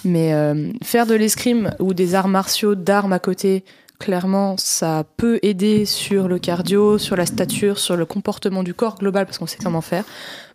Mais 0.04 0.34
euh, 0.34 0.72
faire 0.82 1.06
de 1.06 1.14
l'escrime 1.14 1.70
ou 1.78 1.94
des 1.94 2.14
arts 2.14 2.28
martiaux 2.28 2.74
d'armes 2.74 3.12
à 3.12 3.18
côté, 3.18 3.64
clairement, 4.00 4.56
ça 4.58 5.04
peut 5.16 5.38
aider 5.42 5.84
sur 5.84 6.26
le 6.26 6.40
cardio, 6.40 6.98
sur 6.98 7.14
la 7.14 7.26
stature, 7.26 7.78
sur 7.78 7.96
le 7.96 8.06
comportement 8.06 8.64
du 8.64 8.74
corps 8.74 8.98
global, 8.98 9.26
parce 9.26 9.38
qu'on 9.38 9.46
sait 9.46 9.58
comment 9.62 9.82
faire. 9.82 10.04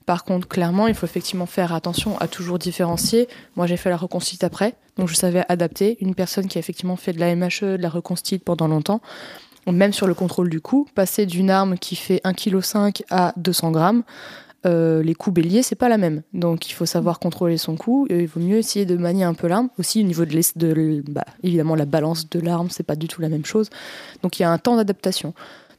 Par 0.05 0.26
contre, 0.26 0.47
clairement, 0.47 0.88
il 0.88 0.95
faut 0.95 1.05
effectivement 1.05 1.45
faire 1.45 1.73
attention 1.73 2.17
à 2.19 2.27
toujours 2.27 2.59
différencier. 2.59 3.30
Moi, 3.55 3.67
j'ai 3.67 3.77
fait 3.77 3.89
la 3.89 3.97
reconstitute 3.97 4.43
après, 4.43 4.76
donc 4.97 5.07
je 5.07 5.15
savais 5.15 5.45
adapter. 5.47 5.97
Une 6.01 6.15
personne 6.15 6.47
qui 6.47 6.57
a 6.57 6.59
effectivement 6.59 6.97
fait 6.97 7.13
de 7.13 7.19
la 7.19 7.34
MHE, 7.35 7.77
de 7.77 7.81
la 7.81 7.89
reconstitute 7.89 8.43
pendant 8.43 8.67
longtemps, 8.67 8.99
même 9.72 9.93
sur 9.93 10.07
le 10.07 10.13
contrôle 10.13 10.49
du 10.49 10.61
coup, 10.61 10.88
passer 10.93 11.26
d'une 11.26 11.49
arme 11.49 11.77
qui 11.77 11.95
fait 11.95 12.22
1,5 12.23 12.91
kg 12.91 13.05
à 13.09 13.34
200 13.38 13.72
grammes, 13.72 14.03
euh, 14.66 15.04
les 15.04 15.14
coups 15.14 15.36
béliers, 15.36 15.64
c'est 15.64 15.76
pas 15.76 15.90
la 15.90 15.98
même. 15.98 16.24
Donc 16.34 16.70
il 16.70 16.74
faut 16.74 16.86
savoir 16.86 17.20
contrôler 17.20 17.58
son 17.58 17.76
coup. 17.76 18.08
Et 18.10 18.22
il 18.22 18.28
vaut 18.28 18.40
mieux 18.40 18.58
essayer 18.58 18.86
de 18.86 18.98
manier 18.98 19.24
un 19.24 19.34
peu 19.34 19.48
l'arme. 19.48 19.70
Aussi, 19.78 20.02
au 20.02 20.06
niveau 20.06 20.26
de, 20.26 20.42
de 20.56 21.04
bah, 21.10 21.26
évidemment, 21.44 21.76
la 21.76 21.86
balance 21.86 22.30
de 22.30 22.40
l'arme, 22.40 22.70
c'est 22.70 22.84
pas 22.84 22.96
du 22.96 23.08
tout 23.08 23.22
la 23.22 23.30
même 23.30 23.46
chose. 23.46 23.70
Donc 24.24 24.40
il 24.40 24.44
y 24.44 24.46
a 24.46 24.52
un 24.52 24.58
temps 24.58 24.76
d'adaptation. 24.76 25.34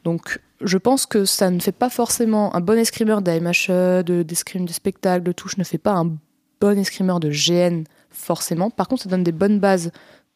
Donc 0.05 0.41
je 0.61 0.79
pense 0.79 1.05
que 1.07 1.25
ça 1.25 1.51
ne 1.51 1.61
fait 1.61 1.73
pas 1.73 1.91
forcément 1.91 2.55
un 2.55 2.61
bon 2.61 2.79
escrimeur 2.79 3.23
d'AMHE, 3.23 4.03
de, 4.05 4.23
d'escrime 4.23 4.65
de 4.65 4.73
spectacle, 4.73 5.25
de 5.25 5.33
touche, 5.33 5.59
ne 5.59 5.65
fait 5.65 5.79
pas 5.79 5.93
un 5.93 6.17
bon 6.61 6.79
escrimeur 6.79 7.21
de 7.21 7.31
GN 7.31 7.85
forcément. 8.11 8.71
Par 8.71 8.89
contre, 8.89 9.03
ça 9.03 9.09
donne 9.09 9.25
des 9.25 9.33
bonnes 9.33 9.61
bases 9.61 9.91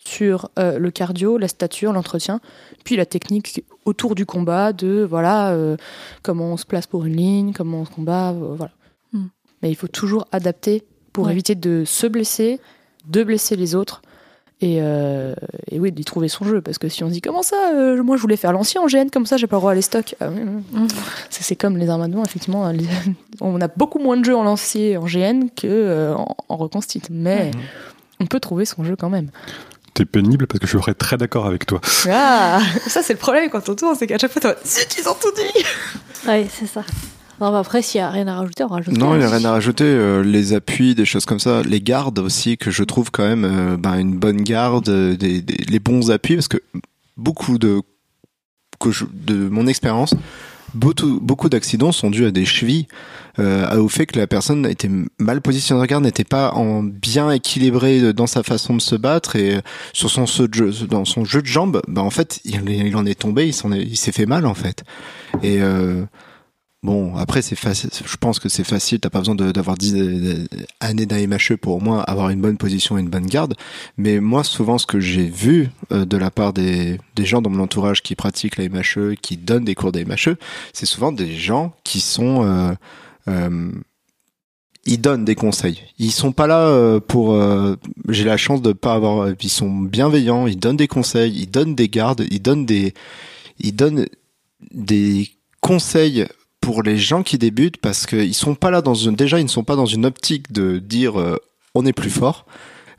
sur 0.05 0.49
euh, 0.59 0.79
le 0.79 0.91
cardio, 0.91 1.37
la 1.39 1.49
stature, 1.49 1.93
l'entretien, 1.93 2.41
puis 2.85 2.97
la 2.97 3.07
technique 3.07 3.65
autour 3.85 4.15
du 4.15 4.25
combat, 4.27 4.73
de 4.73 5.07
voilà 5.09 5.51
euh, 5.51 5.77
comment 6.23 6.53
on 6.53 6.57
se 6.57 6.65
place 6.67 6.87
pour 6.87 7.05
une 7.05 7.17
ligne, 7.17 7.53
comment 7.53 7.81
on 7.81 7.85
se 7.85 7.91
combat, 7.91 8.31
euh, 8.31 8.55
voilà. 8.57 8.73
Hmm. 9.13 9.27
Mais 9.63 9.71
il 9.71 9.75
faut 9.77 9.89
toujours 9.89 10.27
adapter 10.33 10.83
pour 11.13 11.27
Ouais. 11.27 11.33
éviter 11.33 11.55
de 11.55 11.85
se 11.85 12.07
blesser, 12.07 12.61
de 13.09 13.23
blesser 13.25 13.57
les 13.57 13.75
autres. 13.75 14.01
Et, 14.63 14.77
et 14.77 15.81
oui, 15.81 15.91
d'y 15.91 16.05
trouver 16.05 16.29
son 16.29 16.45
jeu. 16.45 16.61
Parce 16.61 16.77
que 16.77 16.91
si 16.91 17.03
on 17.03 17.09
se 17.09 17.15
dit 17.15 17.23
comment 17.23 17.41
ça, 17.43 17.57
moi 18.05 18.19
je 18.19 18.21
voulais 18.21 18.37
faire 18.37 18.53
l'ancien 18.53 18.83
en 18.83 18.89
GN, 18.89 19.09
comme 19.11 19.25
ça 19.25 19.39
j'ai 19.39 19.47
pas 19.47 19.57
le 19.57 19.61
droit 19.61 19.73
à 19.73 19.75
les 19.75 19.81
stocks. 19.81 20.15
Ah, 20.21 20.29
oui, 20.31 20.43
oui. 20.45 20.81
Mm. 20.83 20.87
C'est 21.31 21.57
comme 21.57 21.79
les 21.79 21.89
armes 21.89 22.03
à 22.03 22.23
effectivement. 22.27 22.69
les- 22.71 22.85
on 23.41 23.59
a 23.63 23.69
beaucoup 23.69 23.99
moins 23.99 24.19
de 24.19 24.25
jeux 24.27 24.37
en 24.37 24.45
lancier 24.45 24.99
en 24.99 25.07
GN 25.07 25.49
que 25.57 25.67
euh, 25.67 26.15
en, 26.15 26.37
en 26.51 26.57
reconstitute. 26.59 27.09
Mais 27.11 27.53
on 28.21 28.27
peut 28.27 28.39
trouver 28.39 28.67
son 28.67 28.85
jeu 28.85 28.97
quand 28.97 29.09
même. 29.09 29.31
T'es 29.95 30.05
pénible 30.05 30.47
parce 30.47 30.61
que 30.61 30.67
je 30.67 30.79
serais 30.79 30.95
très 30.95 31.17
d'accord 31.17 31.47
avec 31.47 31.67
toi. 31.67 31.81
Ah, 32.09 32.61
ça 32.87 33.03
c'est 33.03 33.13
le 33.15 33.19
problème 33.19 33.51
quand 33.51 33.69
on 33.69 33.75
tourne, 33.75 33.95
c'est 33.99 34.07
qu'à 34.07 34.19
chaque 34.19 34.33
fois, 34.33 34.55
Zut, 34.65 34.97
ils 34.99 35.09
ont 35.09 35.15
tout 35.21 35.33
dit 35.37 35.65
Ouais, 36.29 36.47
c'est 36.53 36.67
ça. 36.67 36.85
Non, 37.41 37.55
après, 37.55 37.81
s'il 37.81 38.01
n'y 38.01 38.05
a 38.05 38.11
rien 38.11 38.29
à 38.29 38.37
rajouter, 38.37 38.65
on 38.65 38.69
rajoute. 38.69 38.97
Non, 38.99 39.15
il 39.15 39.19
n'y 39.21 39.25
a 39.25 39.31
rien. 39.31 39.45
à 39.47 39.53
rajouter. 39.53 39.85
euh, 39.85 40.23
les 40.23 40.53
appuis, 40.53 40.95
des 40.95 41.07
choses 41.07 41.25
comme 41.25 41.41
ça. 41.41 41.63
Les 41.63 41.81
gardes 41.81 42.19
aussi, 42.19 42.59
que 42.59 42.71
je 42.71 42.85
trouve 42.85 43.11
quand 43.11 43.23
même 43.27 43.45
euh, 43.47 43.77
ben, 43.79 43.99
une 43.99 44.17
bonne 44.19 44.43
garde, 44.43 44.91
euh, 44.91 45.17
des, 45.17 45.41
des- 45.41 45.65
les 45.65 45.79
bons 45.79 46.11
appuis, 46.11 46.35
parce 46.35 46.49
que 46.49 46.59
beaucoup 47.17 47.57
de, 47.57 47.81
que 48.79 48.91
je- 48.91 49.07
de 49.11 49.49
mon 49.49 49.67
expérience, 49.67 50.13
beaucoup, 50.75 51.19
beaucoup 51.21 51.49
d'accidents 51.49 51.93
sont 51.93 52.11
dus 52.11 52.27
à 52.27 52.31
des 52.31 52.45
chevilles, 52.45 52.87
euh, 53.41 53.77
au 53.79 53.89
fait 53.89 54.07
que 54.07 54.19
la 54.19 54.27
personne 54.27 54.67
était 54.67 54.91
mal 55.19 55.41
positionnée 55.41 55.79
dans 55.79 55.83
la 55.83 55.87
garde, 55.87 56.05
n'était 56.05 56.25
pas 56.25 56.53
en 56.53 56.83
bien 56.83 57.31
équilibré 57.31 58.13
dans 58.13 58.27
sa 58.27 58.43
façon 58.43 58.75
de 58.75 58.81
se 58.81 58.95
battre 58.95 59.37
et 59.37 59.57
euh, 59.57 59.61
sur 59.93 60.11
son 60.11 60.27
jeu 60.27 60.73
dans 60.89 61.05
son 61.05 61.25
jeu 61.25 61.43
de 61.43 61.47
jambes, 61.47 61.83
ben 61.89 62.03
en 62.03 62.11
fait, 62.11 62.41
il, 62.45 62.97
en 62.97 63.07
est 63.07 63.19
tombé, 63.19 63.49
il 63.49 63.97
s'est 63.97 64.13
fait 64.13 64.27
mal 64.27 64.47
en 64.47 64.55
fait. 64.55 64.85
Et 65.43 65.61
euh, 65.61 66.05
Bon, 66.83 67.15
après, 67.17 67.43
c'est 67.43 67.57
facile. 67.57 67.91
Je 67.93 68.17
pense 68.17 68.39
que 68.39 68.49
c'est 68.49 68.65
facile. 68.65 69.01
T'as 69.01 69.11
pas 69.11 69.19
besoin 69.19 69.35
d'avoir 69.35 69.77
10 69.77 69.95
euh, 69.97 70.47
années 70.81 71.05
d'AMHE 71.05 71.59
pour 71.61 71.77
au 71.77 71.81
moins 71.81 72.01
avoir 72.01 72.31
une 72.31 72.41
bonne 72.41 72.57
position 72.57 72.97
et 72.97 73.03
une 73.03 73.11
bonne 73.11 73.27
garde. 73.27 73.55
Mais 73.99 74.19
moi, 74.19 74.45
souvent, 74.45 74.79
ce 74.79 74.87
que 74.87 74.99
j'ai 74.99 75.27
vu 75.27 75.69
euh, 75.93 76.07
de 76.07 76.17
la 76.17 76.31
part 76.31 76.55
des, 76.55 76.99
gens 77.19 77.43
dans 77.43 77.51
mon 77.51 77.63
entourage 77.63 78.03
qui 78.03 78.15
pratiquent 78.15 78.57
la 78.57 78.67
MHE, 78.71 79.17
qui 79.21 79.37
donnent 79.37 79.67
des 79.67 79.75
cours 79.75 79.93
d'AMHE, 79.93 80.37
c'est 80.73 80.87
souvent 80.87 81.13
des 81.13 81.37
gens 81.37 81.75
qui 81.85 82.01
sont, 82.01 82.45
euh, 82.45 82.47
euh, 82.47 82.75
ils 84.87 85.01
donnent 85.01 85.25
des 85.25 85.35
conseils. 85.35 85.83
Ils 85.99 86.11
sont 86.13 86.33
pas 86.33 86.47
là 86.47 86.61
euh, 86.69 87.01
pour. 87.01 87.35
euh, 87.35 87.77
j'ai 88.09 88.25
la 88.25 88.37
chance 88.37 88.63
de 88.63 88.73
pas 88.73 88.95
avoir. 88.95 89.31
Ils 89.41 89.51
sont 89.51 89.71
bienveillants. 89.71 90.47
Ils 90.47 90.59
donnent 90.59 90.77
des 90.77 90.89
conseils. 90.89 91.33
Ils 91.37 91.51
donnent 91.51 91.75
des 91.75 91.89
gardes. 91.89 92.25
Ils 92.31 92.43
donnent 92.43 92.67
des. 92.67 92.95
Ils 93.59 93.77
donnent 93.77 94.07
des 94.73 95.29
conseils 95.61 96.27
pour 96.61 96.83
les 96.83 96.97
gens 96.99 97.23
qui 97.23 97.39
débutent 97.39 97.79
parce 97.79 98.07
qu'ils 98.07 98.35
sont 98.35 98.55
pas 98.55 98.71
là 98.71 98.83
dans 98.83 98.95
une 98.95 99.15
déjà 99.15 99.39
ils 99.39 99.45
ne 99.45 99.49
sont 99.49 99.65
pas 99.65 99.77
dans 99.77 99.87
une 99.87 100.05
optique 100.05 100.53
de 100.53 100.79
dire 100.79 101.19
euh, 101.19 101.37
on 101.75 101.87
est 101.87 101.93
plus 101.93 102.11
fort 102.11 102.47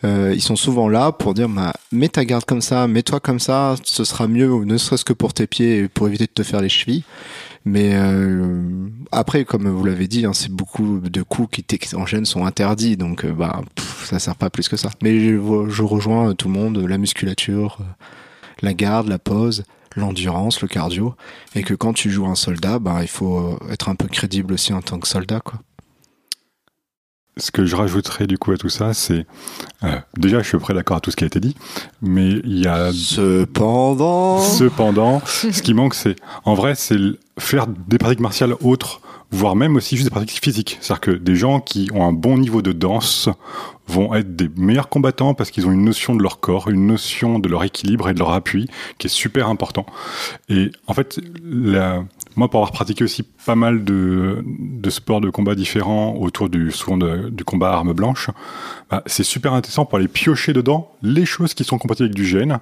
Euh, 0.04 0.34
ils 0.34 0.42
sont 0.42 0.56
souvent 0.56 0.90
là 0.90 1.12
pour 1.12 1.36
dire 1.36 1.48
bah, 1.48 1.74
mets 1.92 2.10
ta 2.10 2.26
garde 2.26 2.44
comme 2.46 2.62
ça 2.62 2.88
mets-toi 2.88 3.20
comme 3.20 3.40
ça 3.40 3.76
ce 3.84 4.04
sera 4.04 4.28
mieux 4.28 4.50
ne 4.66 4.78
serait-ce 4.78 5.06
que 5.06 5.14
pour 5.14 5.32
tes 5.32 5.46
pieds 5.46 5.88
pour 5.88 6.08
éviter 6.08 6.26
de 6.26 6.32
te 6.32 6.42
faire 6.42 6.60
les 6.60 6.70
chevilles 6.70 7.04
mais 7.66 7.92
euh, 7.94 8.88
après 9.12 9.46
comme 9.46 9.68
vous 9.68 9.84
l'avez 9.84 10.08
dit 10.08 10.26
hein, 10.26 10.34
c'est 10.34 10.52
beaucoup 10.52 11.00
de 11.00 11.22
coups 11.22 11.50
qui 11.52 11.64
t- 11.64 11.96
en 11.96 12.06
gêne 12.06 12.26
sont 12.26 12.46
interdits 12.46 12.98
donc 12.98 13.24
euh, 13.26 13.34
bah 13.34 13.62
pff, 13.76 14.06
ça 14.10 14.20
sert 14.20 14.36
pas 14.36 14.50
plus 14.50 14.68
que 14.68 14.78
ça 14.78 14.90
mais 15.04 15.20
je, 15.20 15.38
je 15.70 15.84
rejoins 15.84 16.34
tout 16.34 16.48
le 16.48 16.54
monde 16.56 16.78
la 16.88 16.98
musculature 16.98 17.78
euh, 17.82 17.84
la 18.62 18.74
garde 18.74 19.08
la 19.08 19.20
pose 19.20 19.64
l'endurance, 19.98 20.62
le 20.62 20.70
cardio, 20.70 21.16
et 21.54 21.64
que 21.64 21.74
quand 21.74 21.92
tu 21.92 22.10
joues 22.10 22.26
un 22.26 22.36
soldat, 22.36 22.80
ben 22.80 23.02
il 23.02 23.10
faut 23.10 23.40
euh, 23.40 23.72
être 23.74 23.90
un 23.90 23.96
peu 23.96 24.08
crédible 24.08 24.54
aussi 24.54 24.72
en 24.72 24.82
tant 24.82 25.00
que 25.00 25.06
soldat, 25.06 25.42
quoi. 25.42 25.60
Ce 27.38 27.50
que 27.50 27.66
je 27.66 27.76
rajouterais 27.76 28.28
du 28.28 28.38
coup 28.38 28.52
à 28.52 28.58
tout 28.58 28.70
ça, 28.70 28.94
c'est 28.94 29.26
euh, 29.84 29.96
déjà 30.18 30.42
je 30.42 30.48
suis 30.50 30.58
près 30.58 30.74
d'accord 30.74 30.98
à 30.98 31.00
tout 31.00 31.12
ce 31.12 31.16
qui 31.16 31.24
a 31.24 31.28
été 31.28 31.40
dit, 31.40 31.56
mais 32.02 32.30
il 32.44 32.60
y 32.60 32.68
a 32.68 32.92
Cependant, 32.94 34.40
cependant, 34.40 35.22
ce 35.26 35.62
qui 35.62 35.74
manque, 35.74 35.96
c'est 35.96 36.16
en 36.44 36.54
vrai, 36.56 36.76
c'est 36.76 36.98
faire 37.40 37.68
des 37.68 37.98
pratiques 37.98 38.20
martiales 38.20 38.54
autres, 38.62 39.00
voire 39.32 39.56
même 39.56 39.78
aussi 39.78 39.96
juste 39.96 40.10
des 40.10 40.14
pratiques 40.14 40.44
physiques. 40.44 40.78
C'est-à-dire 40.82 41.00
que 41.02 41.12
des 41.12 41.36
gens 41.36 41.62
qui 41.62 41.90
ont 41.94 42.06
un 42.06 42.12
bon 42.12 42.38
niveau 42.38 42.62
de 42.62 42.74
danse 42.74 43.30
vont 43.88 44.14
être 44.14 44.36
des 44.36 44.50
meilleurs 44.58 44.90
combattants 44.90 45.34
parce 45.34 45.52
qu'ils 45.52 45.66
ont 45.68 45.72
une 45.72 45.86
notion 45.86 46.16
de 46.16 46.22
leur 46.24 46.42
corps, 46.42 46.70
une 46.70 46.86
notion 46.86 47.40
de 47.40 47.48
leur 47.48 47.64
équilibre 47.64 48.10
et 48.10 48.14
de 48.14 48.20
leur 48.20 48.32
appui 48.34 48.68
qui 48.98 49.08
est 49.08 49.10
super 49.10 49.48
important. 49.48 49.86
Et 50.50 50.72
en 50.88 50.94
fait, 50.94 51.20
la- 51.44 52.04
moi, 52.36 52.50
pour 52.50 52.60
avoir 52.60 52.72
pratiqué 52.72 53.04
aussi 53.04 53.24
pas 53.24 53.56
mal 53.56 53.84
de, 53.84 54.44
de 54.48 54.90
sports 54.90 55.20
de 55.22 55.30
combat 55.30 55.54
différents 55.56 56.16
autour 56.16 56.50
du 56.50 56.72
souvent 56.72 56.98
de- 56.98 57.30
du 57.30 57.44
combat 57.44 57.72
à 57.72 57.74
arme 57.76 57.94
blanche, 57.94 58.30
bah, 58.90 59.04
c'est 59.06 59.24
super 59.24 59.54
intéressant 59.54 59.86
pour 59.86 59.98
aller 59.98 60.08
piocher 60.08 60.54
dedans 60.54 60.92
les 61.02 61.26
choses 61.26 61.54
qui 61.54 61.64
sont 61.64 61.78
compatibles 61.78 62.06
avec 62.08 62.16
du 62.16 62.26
gène. 62.26 62.60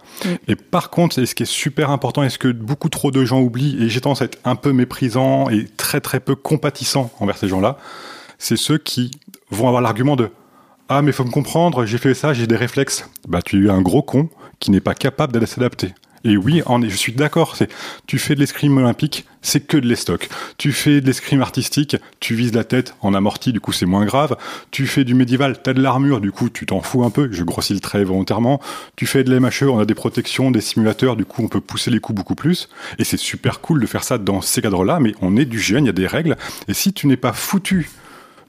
Et 0.47 0.55
par 0.55 0.89
contre, 0.89 1.19
et 1.19 1.25
ce 1.25 1.35
qui 1.35 1.43
est 1.43 1.45
super 1.45 1.91
important, 1.91 2.23
et 2.23 2.29
ce 2.29 2.37
que 2.39 2.47
beaucoup 2.51 2.89
trop 2.89 3.11
de 3.11 3.23
gens 3.25 3.39
oublient, 3.41 3.77
et 3.83 3.89
j'ai 3.89 4.01
tendance 4.01 4.21
à 4.21 4.25
être 4.25 4.39
un 4.43 4.55
peu 4.55 4.71
méprisant 4.73 5.49
et 5.49 5.65
très 5.77 6.01
très 6.01 6.19
peu 6.19 6.35
compatissant 6.35 7.11
envers 7.19 7.37
ces 7.37 7.47
gens-là, 7.47 7.77
c'est 8.37 8.57
ceux 8.57 8.77
qui 8.77 9.11
vont 9.51 9.67
avoir 9.67 9.81
l'argument 9.81 10.15
de 10.15 10.29
ah 10.91 11.03
mais 11.03 11.11
faut 11.11 11.23
me 11.23 11.29
comprendre, 11.29 11.85
j'ai 11.85 11.99
fait 11.99 12.15
ça, 12.15 12.33
j'ai 12.33 12.47
des 12.47 12.55
réflexes. 12.55 13.07
Bah 13.27 13.43
tu 13.43 13.67
es 13.67 13.69
un 13.69 13.81
gros 13.81 14.01
con 14.01 14.29
qui 14.59 14.71
n'est 14.71 14.81
pas 14.81 14.95
capable 14.95 15.31
d'aller 15.33 15.45
s'adapter. 15.45 15.93
Et 16.23 16.37
oui, 16.37 16.61
en, 16.65 16.81
je 16.81 16.95
suis 16.95 17.13
d'accord. 17.13 17.55
C'est 17.55 17.69
tu 18.07 18.19
fais 18.19 18.35
de 18.35 18.39
l'escrime 18.39 18.77
olympique, 18.77 19.25
c'est 19.41 19.65
que 19.65 19.77
de 19.77 19.87
l'estoc. 19.87 20.29
Tu 20.57 20.71
fais 20.71 21.01
de 21.01 21.05
l'escrime 21.05 21.41
artistique, 21.41 21.95
tu 22.19 22.35
vises 22.35 22.53
la 22.53 22.63
tête 22.63 22.95
en 23.01 23.13
amorti, 23.13 23.53
du 23.53 23.59
coup 23.59 23.71
c'est 23.71 23.85
moins 23.85 24.05
grave. 24.05 24.35
Tu 24.71 24.87
fais 24.87 25.03
du 25.03 25.13
médiéval, 25.13 25.61
t'as 25.61 25.73
de 25.73 25.81
l'armure, 25.81 26.21
du 26.21 26.31
coup 26.31 26.49
tu 26.49 26.65
t'en 26.65 26.81
fous 26.81 27.03
un 27.03 27.09
peu. 27.09 27.29
Je 27.31 27.43
grossis 27.43 27.73
le 27.73 27.79
trait 27.79 28.03
volontairement. 28.03 28.59
Tu 28.95 29.05
fais 29.05 29.23
de 29.23 29.33
l'MHE, 29.33 29.69
on 29.69 29.79
a 29.79 29.85
des 29.85 29.95
protections, 29.95 30.51
des 30.51 30.61
simulateurs, 30.61 31.15
du 31.15 31.25
coup 31.25 31.43
on 31.43 31.47
peut 31.47 31.61
pousser 31.61 31.91
les 31.91 31.99
coups 31.99 32.17
beaucoup 32.17 32.35
plus. 32.35 32.69
Et 32.97 33.03
c'est 33.03 33.17
super 33.17 33.61
cool 33.61 33.81
de 33.81 33.87
faire 33.87 34.03
ça 34.03 34.17
dans 34.17 34.41
ces 34.41 34.61
cadres-là. 34.61 34.99
Mais 34.99 35.13
on 35.21 35.37
est 35.37 35.45
du 35.45 35.59
gène, 35.59 35.85
il 35.85 35.87
y 35.87 35.89
a 35.89 35.93
des 35.93 36.07
règles. 36.07 36.35
Et 36.67 36.73
si 36.73 36.93
tu 36.93 37.07
n'es 37.07 37.17
pas 37.17 37.33
foutu 37.33 37.89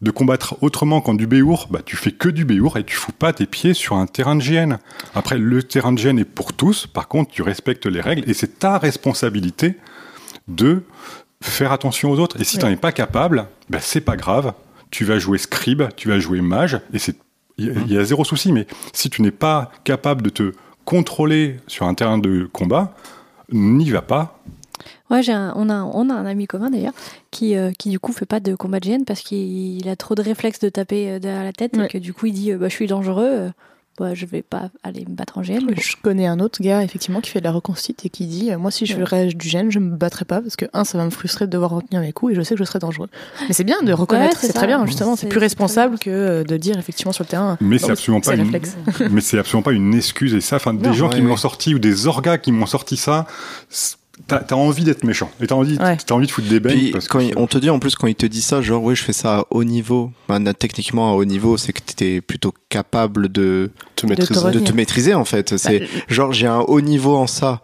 de 0.02 0.10
combattre 0.10 0.56
autrement 0.62 1.00
qu'en 1.02 1.12
du 1.14 1.26
béour, 1.26 1.66
bah 1.70 1.80
tu 1.84 1.94
fais 1.96 2.12
que 2.12 2.28
du 2.28 2.44
béour 2.46 2.78
et 2.78 2.84
tu 2.84 2.96
fous 2.96 3.12
pas 3.12 3.32
tes 3.34 3.46
pieds 3.46 3.74
sur 3.74 3.96
un 3.96 4.06
terrain 4.06 4.34
de 4.36 4.42
GN. 4.42 4.78
Après, 5.14 5.36
le 5.38 5.62
terrain 5.62 5.92
de 5.92 6.00
GN 6.00 6.18
est 6.18 6.24
pour 6.24 6.52
tous, 6.54 6.86
par 6.86 7.06
contre, 7.08 7.30
tu 7.30 7.42
respectes 7.42 7.84
les 7.86 8.00
règles 8.00 8.28
et 8.28 8.32
c'est 8.34 8.58
ta 8.58 8.78
responsabilité 8.78 9.76
de 10.48 10.82
faire 11.42 11.72
attention 11.72 12.10
aux 12.10 12.18
autres. 12.18 12.40
Et 12.40 12.44
si 12.44 12.56
tu 12.58 12.64
n'en 12.64 12.70
es 12.70 12.76
pas 12.76 12.92
capable, 12.92 13.46
bah 13.68 13.78
c'est 13.80 14.00
pas 14.00 14.16
grave. 14.16 14.54
Tu 14.90 15.04
vas 15.04 15.18
jouer 15.18 15.38
scribe, 15.38 15.82
tu 15.96 16.08
vas 16.08 16.18
jouer 16.18 16.40
mage 16.40 16.80
et 16.92 16.98
c'est 16.98 17.16
il 17.58 17.66
y, 17.66 17.70
a- 17.70 17.74
il 17.86 17.92
y 17.92 17.98
a 17.98 18.04
zéro 18.04 18.24
souci. 18.24 18.52
Mais 18.52 18.66
si 18.94 19.10
tu 19.10 19.20
n'es 19.22 19.30
pas 19.30 19.70
capable 19.84 20.22
de 20.22 20.30
te 20.30 20.52
contrôler 20.86 21.58
sur 21.66 21.86
un 21.86 21.92
terrain 21.94 22.16
de 22.18 22.48
combat, 22.50 22.94
n'y 23.52 23.90
va 23.90 24.00
pas. 24.02 24.40
Ouais, 25.10 25.22
j'ai 25.22 25.32
un- 25.32 25.52
on, 25.56 25.68
a, 25.68 25.82
on 25.82 26.08
a 26.10 26.14
un 26.14 26.26
ami 26.26 26.46
commun 26.46 26.70
d'ailleurs 26.70 26.92
qui, 27.30 27.56
euh, 27.56 27.70
qui 27.78 27.90
du 27.90 27.98
coup 27.98 28.12
fait 28.12 28.26
pas 28.26 28.40
de 28.40 28.54
combat 28.54 28.80
de 28.80 28.86
GN 28.88 29.04
parce 29.04 29.20
qu'il 29.20 29.88
a 29.88 29.96
trop 29.96 30.14
de 30.14 30.22
réflexes 30.22 30.60
de 30.60 30.68
taper 30.68 31.10
euh, 31.10 31.18
derrière 31.18 31.44
la 31.44 31.52
tête 31.52 31.76
Ouais. 31.76 31.86
et 31.86 31.88
que 31.88 31.98
du 31.98 32.12
coup 32.14 32.26
il 32.26 32.32
dit 32.32 32.52
euh, 32.52 32.58
bah, 32.58 32.68
je 32.68 32.74
suis 32.74 32.86
dangereux, 32.86 33.26
euh, 33.28 33.50
bah, 33.98 34.14
je 34.14 34.24
vais 34.24 34.40
pas 34.40 34.70
aller 34.82 35.00
me 35.06 35.14
battre 35.14 35.36
en 35.36 35.42
GN. 35.42 35.58
mais. 35.66 35.74
Je 35.76 35.94
connais 36.00 36.26
un 36.26 36.40
autre 36.40 36.62
gars 36.62 36.82
effectivement 36.82 37.20
qui 37.20 37.28
fait 37.30 37.40
de 37.40 37.44
la 37.44 37.52
reconstite 37.52 38.06
et 38.06 38.08
qui 38.08 38.26
dit 38.26 38.50
euh, 38.50 38.56
moi 38.58 38.70
si 38.70 38.86
je 38.86 38.94
Ouais. 38.96 39.00
ferais 39.04 39.26
du 39.26 39.48
gène 39.48 39.70
je 39.70 39.78
me 39.78 39.94
battrais 39.96 40.24
pas 40.24 40.40
parce 40.40 40.56
que 40.56 40.64
un 40.72 40.84
ça 40.84 40.96
va 40.96 41.04
me 41.04 41.10
frustrer 41.10 41.46
de 41.46 41.50
devoir 41.50 41.70
retenir 41.72 42.00
mes 42.00 42.12
coups 42.12 42.32
et 42.32 42.34
je 42.36 42.40
sais 42.42 42.54
que 42.54 42.60
je 42.60 42.64
serais 42.64 42.78
dangereux. 42.78 43.08
Mais 43.48 43.52
c'est 43.52 43.64
bien 43.64 43.82
de 43.82 43.92
reconnaître, 43.92 44.38
c'est 44.40 44.52
très 44.54 44.66
bien 44.68 44.86
justement, 44.86 45.16
C'est- 45.16 45.26
plus 45.28 45.40
responsable 45.40 45.98
que 45.98 46.44
de 46.44 46.56
dire 46.56 46.78
effectivement 46.78 47.12
sur 47.12 47.24
le 47.24 47.28
terrain. 47.28 47.58
Mais 47.60 47.76
non, 47.76 47.86
c'est 47.86 47.92
absolument 47.92 48.20
pas 48.22 48.36
une, 48.36 48.50
mais 49.10 49.20
c'est 49.20 49.38
absolument 49.38 49.62
pas 49.64 49.72
une 49.72 49.92
excuse 49.94 50.32
et 50.34 50.40
ça. 50.40 50.56
Enfin, 50.56 50.72
des 50.72 50.94
gens 50.94 51.08
ouais, 51.08 51.16
qui 51.16 51.20
me 51.20 51.26
l'ont 51.26 51.34
ouais. 51.34 51.38
sorti 51.38 51.74
ou 51.74 51.78
des 51.78 52.06
orgas 52.06 52.38
qui 52.38 52.52
m'ont 52.52 52.66
sorti 52.66 52.96
ça, 52.96 53.26
c'est- 53.68 53.96
t'as 54.26 54.42
as 54.50 54.54
envie 54.54 54.84
d'être 54.84 55.04
méchant 55.04 55.30
et 55.40 55.46
t'as 55.46 55.54
envie, 55.54 55.78
Ouais. 55.78 55.96
t'as 56.04 56.14
envie 56.14 56.26
de 56.26 56.32
foutre 56.32 56.48
des 56.48 56.60
beignes. 56.60 56.78
Puis 56.78 56.90
parce 56.92 57.08
quand 57.08 57.18
que 57.18 57.24
il- 57.24 57.32
on 57.38 57.46
te 57.46 57.58
dit 57.58 57.70
en 57.70 57.78
plus 57.78 57.94
quand 57.96 58.06
il 58.06 58.14
te 58.14 58.26
dit 58.26 58.42
ça, 58.42 58.60
genre 58.62 58.82
oui 58.82 58.94
je 58.96 59.02
fais 59.02 59.12
ça 59.12 59.38
à 59.40 59.44
haut 59.50 59.64
niveau, 59.64 60.10
ben, 60.28 60.42
techniquement 60.52 61.10
à 61.10 61.14
haut 61.14 61.24
niveau, 61.24 61.56
c'est 61.56 61.72
que 61.72 61.80
t'es 61.80 62.20
plutôt 62.20 62.52
capable 62.68 63.30
de 63.30 63.70
Te 63.96 64.06
maîtriser. 64.06 64.50
de 64.50 64.58
te 64.60 64.72
maîtriser 64.72 65.14
en 65.14 65.24
fait. 65.24 65.56
C'est 65.58 65.80
Bah, 65.80 65.86
genre 66.08 66.32
j'ai 66.32 66.46
un 66.46 66.60
haut 66.60 66.80
niveau 66.80 67.16
en 67.16 67.26
ça. 67.26 67.60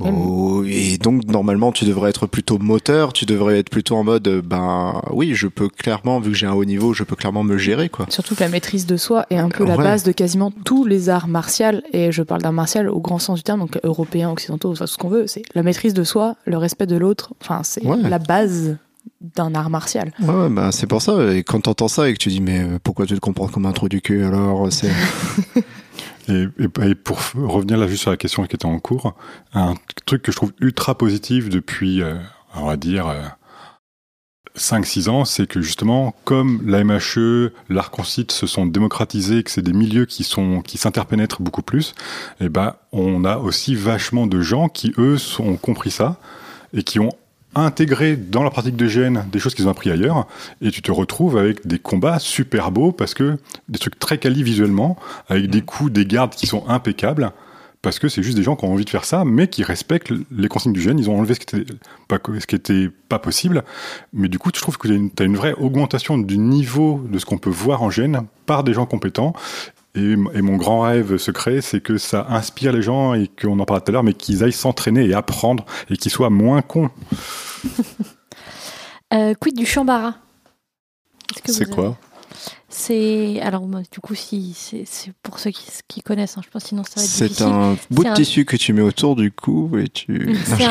Même- 0.00 0.14
Oh, 0.16 0.64
et 0.64 0.98
donc 0.98 1.24
normalement 1.26 1.72
tu 1.72 1.84
devrais 1.84 2.10
être 2.10 2.26
plutôt 2.26 2.58
moteur, 2.58 3.12
tu 3.12 3.24
devrais 3.26 3.58
être 3.58 3.70
plutôt 3.70 3.96
en 3.96 4.04
mode 4.04 4.42
ben 4.44 5.00
oui 5.12 5.32
je 5.34 5.46
peux 5.46 5.68
clairement 5.68 6.20
vu 6.20 6.30
que 6.32 6.36
j'ai 6.36 6.46
un 6.46 6.52
haut 6.52 6.64
niveau 6.64 6.92
je 6.94 7.04
peux 7.04 7.16
clairement 7.16 7.42
me 7.44 7.56
gérer 7.58 7.88
quoi. 7.88 8.06
Surtout 8.08 8.34
que 8.34 8.40
la 8.40 8.48
maîtrise 8.48 8.86
de 8.86 8.96
soi 8.96 9.26
est 9.30 9.36
un 9.38 9.48
peu 9.48 9.64
la 9.64 9.76
Ouais. 9.76 9.84
base 9.84 10.02
de 10.04 10.12
quasiment 10.12 10.50
tous 10.64 10.84
les 10.84 11.08
arts 11.08 11.28
martiaux, 11.28 11.80
et 11.92 12.12
je 12.12 12.22
parle 12.22 12.42
d'arts 12.42 12.52
martiaux 12.52 12.82
au 12.92 13.00
grand 13.00 13.18
sens 13.18 13.38
du 13.38 13.42
terme, 13.42 13.60
donc 13.60 13.78
européens, 13.84 14.30
occidentaux, 14.30 14.74
tout 14.74 14.86
ce 14.86 14.96
qu'on 14.98 15.08
veut, 15.08 15.26
c'est 15.26 15.42
la 15.54 15.62
maîtrise 15.62 15.94
de 15.94 16.04
soi, 16.04 16.36
le 16.46 16.56
respect 16.56 16.86
de 16.86 16.96
l'autre, 16.96 17.34
enfin 17.42 17.60
c'est 17.64 17.84
Ouais. 17.84 17.96
la 18.02 18.18
base 18.18 18.76
d'un 19.36 19.54
art 19.54 19.70
martial. 19.70 20.12
Ouais, 20.22 20.28
ouais, 20.34 20.48
bah 20.50 20.70
c'est 20.72 20.86
pour 20.86 21.02
ça 21.02 21.32
et 21.34 21.42
quand 21.42 21.60
t'entends 21.60 21.88
ça 21.88 22.08
et 22.08 22.12
que 22.12 22.18
tu 22.18 22.28
dis 22.30 22.40
mais 22.40 22.60
euh, 22.60 22.78
pourquoi 22.82 23.06
tu 23.06 23.14
te 23.14 23.20
comprends 23.20 23.48
comme 23.48 23.66
un 23.66 23.72
trou 23.72 23.88
du 23.88 24.00
cul 24.00 24.22
alors 24.24 24.70
c'est 24.72 24.90
Et, 26.30 26.94
pour 26.94 27.18
revenir 27.34 27.76
là 27.76 27.86
juste 27.86 28.02
sur 28.02 28.10
la 28.10 28.16
question 28.16 28.44
qui 28.44 28.54
était 28.54 28.66
en 28.66 28.78
cours, 28.78 29.14
un 29.54 29.74
truc 30.06 30.22
que 30.22 30.32
je 30.32 30.36
trouve 30.36 30.52
ultra 30.60 30.96
positif 30.96 31.48
depuis, 31.48 32.02
euh, 32.02 32.16
on 32.54 32.66
va 32.66 32.76
dire, 32.76 33.08
euh, 33.08 33.22
5-6 34.56 35.08
ans, 35.08 35.24
c'est 35.24 35.46
que 35.46 35.60
justement, 35.60 36.14
comme 36.24 36.60
la 36.66 36.82
MHE, 36.84 37.52
l'art 37.68 37.90
concite 37.90 38.32
se 38.32 38.46
sont 38.46 38.66
démocratisés, 38.66 39.42
que 39.42 39.50
c'est 39.50 39.62
des 39.62 39.72
milieux 39.72 40.06
qui 40.06 40.24
sont 40.24 40.60
qui 40.60 40.76
s'interpénètrent 40.76 41.42
beaucoup 41.42 41.62
plus, 41.62 41.94
et 42.40 42.48
ben 42.48 42.74
on 42.92 43.24
a 43.24 43.38
aussi 43.38 43.74
vachement 43.74 44.26
de 44.26 44.40
gens 44.40 44.68
qui 44.68 44.92
eux 44.98 45.16
ont 45.38 45.56
compris 45.56 45.90
ça 45.90 46.18
et 46.72 46.82
qui 46.82 46.98
ont 46.98 47.12
intégré 47.54 48.16
dans 48.16 48.42
la 48.42 48.50
pratique 48.50 48.76
de 48.76 48.86
GN 48.86 49.24
des 49.30 49.38
choses 49.38 49.54
qu'ils 49.54 49.66
ont 49.66 49.70
appris 49.70 49.90
ailleurs, 49.90 50.26
et 50.60 50.70
tu 50.70 50.82
te 50.82 50.92
retrouves 50.92 51.36
avec 51.36 51.66
des 51.66 51.78
combats 51.78 52.18
super 52.18 52.70
beaux 52.70 52.92
parce 52.92 53.14
que 53.14 53.38
des 53.68 53.78
trucs 53.78 53.98
très 53.98 54.18
quali 54.18 54.42
visuellement, 54.42 54.96
avec 55.28 55.50
des 55.50 55.62
coups, 55.62 55.92
des 55.92 56.06
gardes 56.06 56.34
qui 56.34 56.46
sont 56.46 56.68
impeccables, 56.68 57.32
parce 57.82 57.98
que 57.98 58.08
c'est 58.08 58.22
juste 58.22 58.36
des 58.36 58.42
gens 58.42 58.56
qui 58.56 58.66
ont 58.66 58.72
envie 58.72 58.84
de 58.84 58.90
faire 58.90 59.04
ça, 59.04 59.24
mais 59.24 59.48
qui 59.48 59.62
respectent 59.62 60.12
les 60.30 60.48
consignes 60.48 60.74
du 60.74 60.82
gène. 60.82 60.98
Ils 60.98 61.08
ont 61.08 61.18
enlevé 61.18 61.34
ce 61.34 61.40
qui 61.40 61.56
était 61.56 61.72
pas, 62.08 62.18
ce 62.38 62.46
qui 62.46 62.54
était 62.54 62.90
pas 63.08 63.18
possible. 63.18 63.64
Mais 64.12 64.28
du 64.28 64.38
coup, 64.38 64.50
je 64.54 64.60
trouve 64.60 64.76
que 64.76 64.86
tu 64.86 65.10
as 65.18 65.24
une 65.24 65.36
vraie 65.36 65.54
augmentation 65.54 66.18
du 66.18 66.36
niveau 66.36 67.02
de 67.10 67.18
ce 67.18 67.24
qu'on 67.24 67.38
peut 67.38 67.50
voir 67.50 67.82
en 67.82 67.88
gène 67.88 68.26
par 68.44 68.64
des 68.64 68.74
gens 68.74 68.84
compétents. 68.84 69.32
Et, 69.94 70.12
et, 70.12 70.42
mon 70.42 70.56
grand 70.56 70.82
rêve 70.82 71.16
secret, 71.16 71.60
c'est 71.60 71.80
que 71.80 71.98
ça 71.98 72.26
inspire 72.30 72.72
les 72.72 72.82
gens 72.82 73.14
et 73.14 73.28
qu'on 73.28 73.58
en 73.58 73.64
parlait 73.64 73.82
tout 73.82 73.90
à 73.90 73.92
l'heure, 73.92 74.04
mais 74.04 74.14
qu'ils 74.14 74.44
aillent 74.44 74.52
s'entraîner 74.52 75.06
et 75.06 75.14
apprendre 75.14 75.64
et 75.88 75.96
qu'ils 75.96 76.12
soient 76.12 76.30
moins 76.30 76.62
cons. 76.62 76.90
euh, 79.12 79.34
quid 79.34 79.56
du 79.56 79.66
chambara 79.66 80.14
C'est 81.44 81.68
quoi? 81.68 81.96
c'est 82.72 83.40
alors 83.40 83.66
du 83.66 84.00
coup 84.00 84.14
si 84.14 84.54
c'est 84.54 85.12
pour 85.22 85.40
ceux 85.40 85.50
qui, 85.50 85.66
qui 85.88 86.00
connaissent, 86.02 86.38
hein, 86.38 86.42
je 86.44 86.50
pense 86.50 86.64
sinon 86.64 86.84
ça 86.84 87.00
va 87.00 87.02
être. 87.02 87.34
C'est 87.34 87.42
un 87.42 87.76
bout 87.90 88.04
de 88.04 88.14
tissu 88.14 88.44
que 88.44 88.56
tu 88.56 88.72
mets 88.72 88.80
autour 88.80 89.16
du 89.16 89.32
cou 89.32 89.76
et 89.76 89.88
tu. 89.88 90.36
C'est 90.44 90.64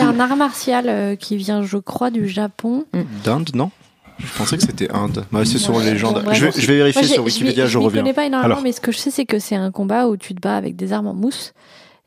un, 0.00 0.08
un, 0.08 0.20
art 0.20 0.36
martial 0.36 0.88
euh, 0.88 1.16
qui 1.16 1.36
vient, 1.36 1.62
je 1.62 1.76
crois, 1.76 2.10
du 2.10 2.28
Japon. 2.28 2.86
D'Inde, 3.24 3.50
non? 3.54 3.70
Je 4.18 4.38
pensais 4.38 4.56
que 4.56 4.62
c'était 4.62 4.90
Inde. 4.90 5.24
Bah, 5.32 5.44
c'est 5.44 5.58
sur 5.58 5.78
les 5.80 5.92
légendes. 5.92 6.24
je, 6.32 6.44
vais, 6.44 6.52
je, 6.52 6.66
vais, 6.66 6.76
vérifier 6.76 7.04
sur 7.04 7.24
Wikipédia, 7.24 7.66
je, 7.66 7.72
je, 7.72 7.78
reviens. 7.78 7.90
Je 7.90 7.96
ne 7.96 8.02
connais 8.02 8.14
pas 8.14 8.26
énormément, 8.26 8.60
mais 8.62 8.72
ce 8.72 8.80
que 8.80 8.92
je 8.92 8.98
sais, 8.98 9.10
c'est 9.10 9.26
que 9.26 9.38
c'est 9.38 9.56
un 9.56 9.70
combat 9.70 10.06
où 10.08 10.16
tu 10.16 10.34
te 10.34 10.40
bats 10.40 10.56
avec 10.56 10.76
des 10.76 10.92
armes 10.92 11.08
en 11.08 11.14
mousse 11.14 11.52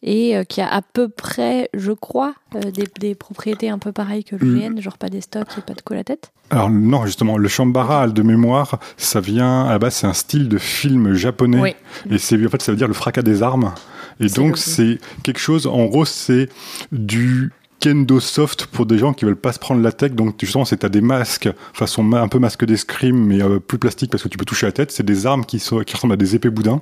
et 0.04 0.38
euh, 0.38 0.44
qui 0.44 0.62
a 0.62 0.72
à 0.72 0.82
peu 0.82 1.10
près, 1.10 1.70
je 1.74 1.92
crois, 1.92 2.34
euh, 2.56 2.72
des, 2.72 2.88
des, 3.00 3.16
propriétés 3.16 3.70
un 3.70 3.80
peu 3.80 3.92
pareilles 3.92 4.24
que 4.24 4.36
le 4.36 4.46
GN, 4.46 4.76
mm. 4.76 4.82
genre 4.82 4.98
pas 4.98 5.10
des 5.10 5.22
stocks 5.22 5.48
et 5.58 5.62
pas 5.62 5.74
de 5.74 5.82
coup 5.82 5.94
à 5.94 5.98
la 5.98 6.04
tête. 6.04 6.32
Alors 6.50 6.70
non, 6.70 7.06
justement, 7.06 7.38
le 7.38 7.48
Shambara 7.48 8.08
de 8.08 8.22
mémoire, 8.22 8.80
ça 8.96 9.20
vient 9.20 9.66
à 9.66 9.72
la 9.72 9.80
base, 9.80 9.96
c'est 9.96 10.08
un 10.08 10.14
style 10.14 10.50
de 10.50 10.58
film 10.58 11.14
japonais, 11.14 11.60
oui. 11.62 11.76
et 12.12 12.18
c'est 12.20 12.44
en 12.46 12.50
fait 12.50 12.62
ça 12.62 12.72
veut 12.72 12.78
dire 12.78 12.88
le 12.88 12.94
fracas 12.94 13.24
des 13.24 13.42
armes. 13.42 13.74
Et 14.20 14.28
donc 14.30 14.58
c'est 14.58 15.00
quelque 15.24 15.40
chose, 15.40 15.68
en 15.68 15.86
gros, 15.86 16.06
c'est 16.06 16.50
du 16.92 17.52
kendo 17.80 18.20
soft 18.20 18.66
pour 18.68 18.86
des 18.86 18.98
gens 18.98 19.14
qui 19.14 19.26
veulent 19.26 19.36
pas 19.36 19.54
se 19.54 19.60
prendre 19.60 19.82
la 19.82 19.92
tête. 19.92 20.16
Donc 20.16 20.36
justement, 20.40 20.66
c'est 20.66 20.84
à 20.84 20.90
des 20.90 21.02
masques 21.02 21.50
façon 21.74 22.12
un 22.14 22.28
peu 22.28 22.40
masque 22.40 22.66
d'escrime, 22.66 23.26
mais 23.26 23.42
euh, 23.42 23.60
plus 23.60 23.78
plastique 23.78 24.12
parce 24.12 24.24
que 24.24 24.30
tu 24.30 24.38
peux 24.38 24.46
toucher 24.46 24.66
la 24.66 24.72
tête. 24.72 24.92
C'est 24.92 25.06
des 25.06 25.26
armes 25.26 25.46
qui, 25.46 25.60
sont, 25.60 25.82
qui 25.82 25.96
ressemblent 25.96 26.14
à 26.14 26.18
des 26.18 26.36
épées 26.36 26.50
boudins. 26.50 26.82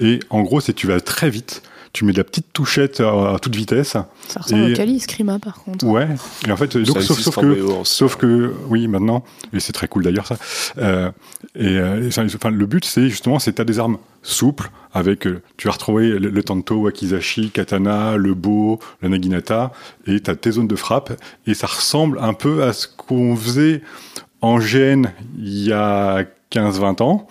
Et 0.00 0.20
en 0.30 0.42
gros, 0.42 0.60
c'est 0.60 0.72
tu 0.72 0.86
vas 0.86 1.00
très 1.00 1.30
vite 1.30 1.62
tu 1.94 2.04
mets 2.04 2.12
de 2.12 2.18
la 2.18 2.24
petite 2.24 2.52
touchette 2.52 3.00
à, 3.00 3.36
toute 3.40 3.54
vitesse. 3.54 3.96
Ça 4.28 4.40
ressemble 4.40 4.72
au 4.72 4.74
Kali 4.74 4.96
Eskrima 4.96 5.38
par 5.38 5.62
contre. 5.62 5.86
Ouais, 5.86 6.08
et 6.46 6.50
en 6.50 6.56
fait, 6.56 6.76
donc, 6.76 7.00
sauf, 7.00 7.18
sauf 7.18 7.36
que, 7.36 7.66
sauf 7.84 8.16
que, 8.16 8.52
oui, 8.68 8.88
maintenant, 8.88 9.22
et 9.52 9.60
c'est 9.60 9.72
très 9.72 9.86
cool 9.86 10.02
d'ailleurs 10.02 10.26
ça, 10.26 10.36
euh, 10.78 11.10
et, 11.54 11.78
euh, 11.78 12.10
enfin, 12.16 12.50
le 12.50 12.66
but 12.66 12.84
c'est 12.84 13.08
justement, 13.08 13.38
c'est 13.38 13.60
as 13.60 13.64
des 13.64 13.78
armes 13.78 13.98
souples, 14.22 14.70
avec, 14.92 15.26
euh, 15.26 15.40
tu 15.56 15.68
vas 15.68 15.72
retrouver 15.72 16.18
le, 16.18 16.30
le, 16.30 16.42
tanto, 16.42 16.74
wakizashi, 16.80 17.50
katana, 17.50 18.16
le 18.16 18.34
bo, 18.34 18.80
le 19.00 19.08
naginata, 19.08 19.72
et 20.08 20.18
tu 20.20 20.30
as 20.30 20.34
tes 20.34 20.50
zones 20.50 20.68
de 20.68 20.76
frappe, 20.76 21.12
et 21.46 21.54
ça 21.54 21.68
ressemble 21.68 22.18
un 22.20 22.34
peu 22.34 22.64
à 22.64 22.72
ce 22.72 22.88
qu'on 22.88 23.36
faisait 23.36 23.82
en 24.40 24.58
GN 24.58 25.06
il 25.38 25.64
y 25.64 25.72
a 25.72 26.24
15-20 26.50 27.02
ans, 27.02 27.28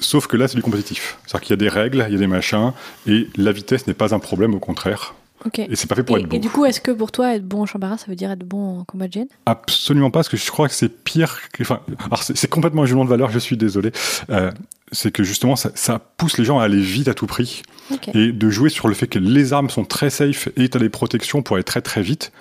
Sauf 0.00 0.26
que 0.26 0.36
là, 0.36 0.48
c'est 0.48 0.56
du 0.56 0.62
compétitif. 0.62 1.18
C'est-à-dire 1.26 1.46
qu'il 1.46 1.50
y 1.50 1.54
a 1.54 1.56
des 1.56 1.68
règles, 1.68 2.04
il 2.08 2.12
y 2.12 2.16
a 2.16 2.18
des 2.18 2.26
machins, 2.26 2.72
et 3.06 3.28
la 3.36 3.52
vitesse 3.52 3.86
n'est 3.86 3.94
pas 3.94 4.14
un 4.14 4.18
problème, 4.18 4.54
au 4.54 4.58
contraire. 4.58 5.14
Et 5.58 5.76
c'est 5.76 5.86
pas 5.86 5.94
fait 5.94 6.02
pour 6.02 6.16
être 6.16 6.26
bon. 6.26 6.36
Et 6.36 6.38
du 6.38 6.48
coup, 6.48 6.64
est-ce 6.64 6.80
que 6.80 6.90
pour 6.90 7.12
toi, 7.12 7.34
être 7.34 7.46
bon 7.46 7.62
en 7.62 7.66
chambara, 7.66 7.98
ça 7.98 8.06
veut 8.08 8.16
dire 8.16 8.30
être 8.30 8.44
bon 8.44 8.80
en 8.80 8.84
combat 8.84 9.08
de 9.08 9.12
gène 9.12 9.26
Absolument 9.46 10.10
pas, 10.10 10.20
parce 10.20 10.28
que 10.28 10.36
je 10.36 10.50
crois 10.50 10.68
que 10.68 10.74
c'est 10.74 10.88
pire. 10.88 11.38
Que... 11.52 11.62
Enfin, 11.62 11.80
alors 12.06 12.22
c'est 12.22 12.48
complètement 12.48 12.82
un 12.82 12.86
jugement 12.86 13.04
de 13.04 13.10
valeur, 13.10 13.30
je 13.30 13.38
suis 13.38 13.56
désolé. 13.56 13.92
Euh, 14.30 14.50
c'est 14.90 15.10
que 15.10 15.22
justement, 15.22 15.56
ça, 15.56 15.70
ça, 15.74 15.98
pousse 15.98 16.38
les 16.38 16.44
gens 16.44 16.60
à 16.60 16.64
aller 16.64 16.80
vite 16.80 17.08
à 17.08 17.14
tout 17.14 17.26
prix. 17.26 17.62
Okay. 17.92 18.12
Et 18.14 18.32
de 18.32 18.50
jouer 18.50 18.70
sur 18.70 18.88
le 18.88 18.94
fait 18.94 19.06
que 19.06 19.18
les 19.18 19.52
armes 19.52 19.68
sont 19.68 19.84
très 19.84 20.08
safe 20.08 20.48
et 20.56 20.68
tu 20.68 20.76
as 20.76 20.80
des 20.80 20.88
protections 20.88 21.42
pour 21.42 21.56
aller 21.56 21.64
très 21.64 21.82
très 21.82 22.00
vite. 22.00 22.32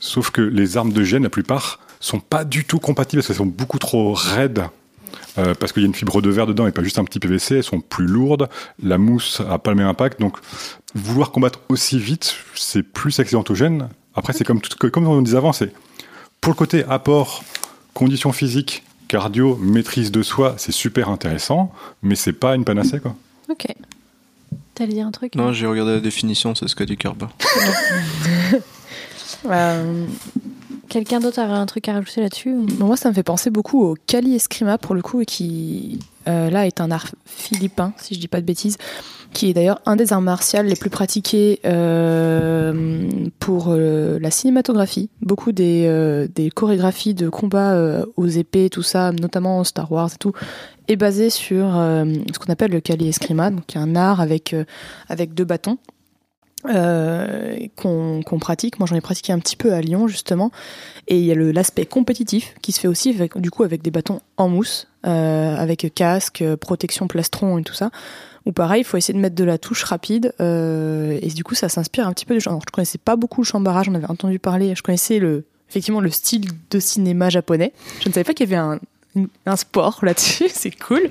Sauf 0.00 0.30
que 0.30 0.42
les 0.42 0.76
armes 0.76 0.92
de 0.92 1.04
gène, 1.04 1.22
la 1.22 1.30
plupart, 1.30 1.80
sont 2.00 2.20
pas 2.20 2.44
du 2.44 2.64
tout 2.64 2.80
compatibles 2.80 3.20
parce 3.20 3.28
qu'elles 3.28 3.36
sont 3.36 3.46
beaucoup 3.46 3.78
trop 3.78 4.12
raides 4.12 4.64
euh, 5.38 5.54
parce 5.54 5.72
qu'il 5.72 5.82
y 5.82 5.84
a 5.84 5.88
une 5.88 5.94
fibre 5.94 6.20
de 6.22 6.30
verre 6.30 6.46
dedans 6.46 6.66
et 6.66 6.72
pas 6.72 6.82
juste 6.82 6.98
un 6.98 7.04
petit 7.04 7.18
PVC, 7.18 7.56
elles 7.56 7.62
sont 7.62 7.80
plus 7.80 8.06
lourdes, 8.06 8.48
la 8.82 8.98
mousse 8.98 9.40
a 9.48 9.58
pas 9.58 9.70
le 9.70 9.76
même 9.76 9.88
impact, 9.88 10.20
donc 10.20 10.36
vouloir 10.94 11.30
combattre 11.30 11.60
aussi 11.68 11.98
vite, 11.98 12.34
c'est 12.54 12.82
plus 12.82 13.18
accidentogène. 13.20 13.88
Après, 14.14 14.32
c'est 14.32 14.44
comme, 14.44 14.60
tout, 14.60 14.90
comme 14.90 15.06
on 15.06 15.20
disait 15.22 15.36
avant, 15.36 15.52
c'est 15.52 15.72
pour 16.40 16.52
le 16.52 16.56
côté 16.56 16.84
apport, 16.88 17.42
conditions 17.94 18.32
physiques, 18.32 18.82
cardio, 19.08 19.56
maîtrise 19.56 20.10
de 20.10 20.22
soi, 20.22 20.54
c'est 20.58 20.72
super 20.72 21.10
intéressant, 21.10 21.72
mais 22.02 22.14
c'est 22.14 22.32
pas 22.32 22.54
une 22.54 22.64
panacée, 22.64 23.00
quoi. 23.00 23.14
Ok. 23.48 23.66
T'allais 24.74 24.92
dire 24.92 25.06
un 25.06 25.10
truc 25.10 25.34
Non, 25.34 25.52
j'ai 25.52 25.66
regardé 25.66 25.92
la 25.92 26.00
définition, 26.00 26.54
c'est 26.54 26.68
ce 26.68 26.76
qu'a 26.76 26.84
dit 26.84 26.96
Carba. 26.96 27.30
euh, 29.46 30.06
Quelqu'un 30.88 31.20
d'autre 31.20 31.38
avait 31.40 31.52
un 31.52 31.66
truc 31.66 31.88
à 31.88 31.94
rajouter 31.94 32.20
là-dessus 32.20 32.54
Moi, 32.78 32.96
ça 32.96 33.08
me 33.08 33.14
fait 33.14 33.22
penser 33.22 33.50
beaucoup 33.50 33.82
au 33.82 33.96
Kali 34.06 34.34
Eskrima, 34.34 34.78
pour 34.78 34.94
le 34.94 35.02
coup, 35.02 35.22
qui, 35.26 35.98
euh, 36.28 36.50
là, 36.50 36.66
est 36.66 36.80
un 36.80 36.90
art 36.90 37.06
philippin, 37.24 37.92
si 37.98 38.14
je 38.14 38.20
dis 38.20 38.28
pas 38.28 38.40
de 38.40 38.46
bêtises, 38.46 38.76
qui 39.32 39.50
est 39.50 39.52
d'ailleurs 39.52 39.80
un 39.84 39.96
des 39.96 40.12
arts 40.12 40.22
martiaux 40.22 40.62
les 40.62 40.76
plus 40.76 40.90
pratiqués 40.90 41.60
euh, 41.66 43.08
pour 43.38 43.68
euh, 43.68 44.18
la 44.20 44.30
cinématographie. 44.30 45.10
Beaucoup 45.20 45.52
des, 45.52 46.26
des 46.34 46.50
chorégraphies 46.50 47.14
de 47.14 47.28
combat 47.28 47.74
euh, 47.74 48.06
aux 48.16 48.28
épées, 48.28 48.70
tout 48.70 48.82
ça, 48.82 49.12
notamment 49.12 49.62
Star 49.64 49.90
Wars 49.90 50.10
et 50.14 50.18
tout, 50.18 50.32
est 50.88 50.96
basé 50.96 51.30
sur 51.30 51.66
ce 51.66 52.38
qu'on 52.38 52.52
appelle 52.52 52.70
le 52.70 52.80
Kali 52.80 53.08
Eskrima, 53.08 53.50
donc 53.50 53.74
un 53.74 53.96
art 53.96 54.20
avec, 54.20 54.54
avec 55.08 55.34
deux 55.34 55.44
bâtons 55.44 55.78
euh, 56.68 57.56
qu'on 57.76 58.38
pratique. 58.40 58.78
Moi, 58.78 58.86
j'en 58.86 58.96
ai 58.96 59.00
pratiqué 59.00 59.32
un 59.32 59.38
petit 59.38 59.56
peu 59.56 59.72
à 59.72 59.80
Lyon, 59.80 60.08
justement. 60.08 60.50
Et 61.08 61.18
il 61.18 61.24
y 61.24 61.32
a 61.32 61.34
l'aspect 61.34 61.86
compétitif 61.86 62.54
qui 62.62 62.72
se 62.72 62.80
fait 62.80 62.88
aussi, 62.88 63.10
avec, 63.10 63.38
du 63.38 63.50
coup, 63.50 63.62
avec 63.62 63.82
des 63.82 63.90
bâtons 63.90 64.20
en 64.36 64.48
mousse, 64.48 64.88
euh, 65.06 65.56
avec 65.56 65.92
casque, 65.94 66.44
protection 66.60 67.06
plastron 67.08 67.58
et 67.58 67.62
tout 67.62 67.74
ça. 67.74 67.90
Ou 68.46 68.52
pareil, 68.52 68.82
il 68.82 68.84
faut 68.84 68.96
essayer 68.96 69.14
de 69.14 69.20
mettre 69.20 69.34
de 69.34 69.44
la 69.44 69.58
touche 69.58 69.82
rapide. 69.84 70.32
Euh, 70.40 71.18
et 71.20 71.28
du 71.28 71.42
coup, 71.42 71.54
ça 71.54 71.68
s'inspire 71.68 72.06
un 72.06 72.12
petit 72.12 72.24
peu 72.24 72.34
de... 72.36 72.48
Alors, 72.48 72.60
je 72.66 72.72
connaissais 72.72 72.98
pas 72.98 73.16
beaucoup 73.16 73.42
le 73.42 73.46
chambara, 73.46 73.82
j'en 73.82 73.94
avais 73.94 74.08
entendu 74.08 74.38
parler. 74.38 74.74
Je 74.76 74.82
connaissais 74.82 75.18
le, 75.18 75.44
effectivement 75.68 76.00
le 76.00 76.10
style 76.10 76.48
de 76.70 76.78
cinéma 76.78 77.28
japonais. 77.28 77.72
Je 78.00 78.08
ne 78.08 78.14
savais 78.14 78.24
pas 78.24 78.34
qu'il 78.34 78.48
y 78.48 78.54
avait 78.54 78.62
un, 78.62 78.78
un 79.46 79.56
sport 79.56 80.00
là-dessus, 80.02 80.48
c'est 80.52 80.70
cool. 80.70 81.08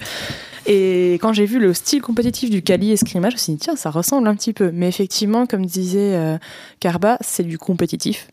Et 0.65 1.13
quand 1.21 1.33
j'ai 1.33 1.45
vu 1.45 1.59
le 1.59 1.73
style 1.73 2.01
compétitif 2.01 2.49
du 2.49 2.63
Kali 2.63 2.91
escrima, 2.91 3.29
je 3.29 3.35
me 3.35 3.39
suis 3.39 3.53
dit, 3.53 3.59
tiens, 3.59 3.75
ça 3.75 3.91
ressemble 3.91 4.27
un 4.27 4.35
petit 4.35 4.53
peu. 4.53 4.71
Mais 4.71 4.87
effectivement, 4.87 5.45
comme 5.45 5.65
disait 5.65 6.15
euh, 6.15 6.37
Carba, 6.79 7.17
c'est 7.21 7.43
du 7.43 7.57
compétitif. 7.57 8.29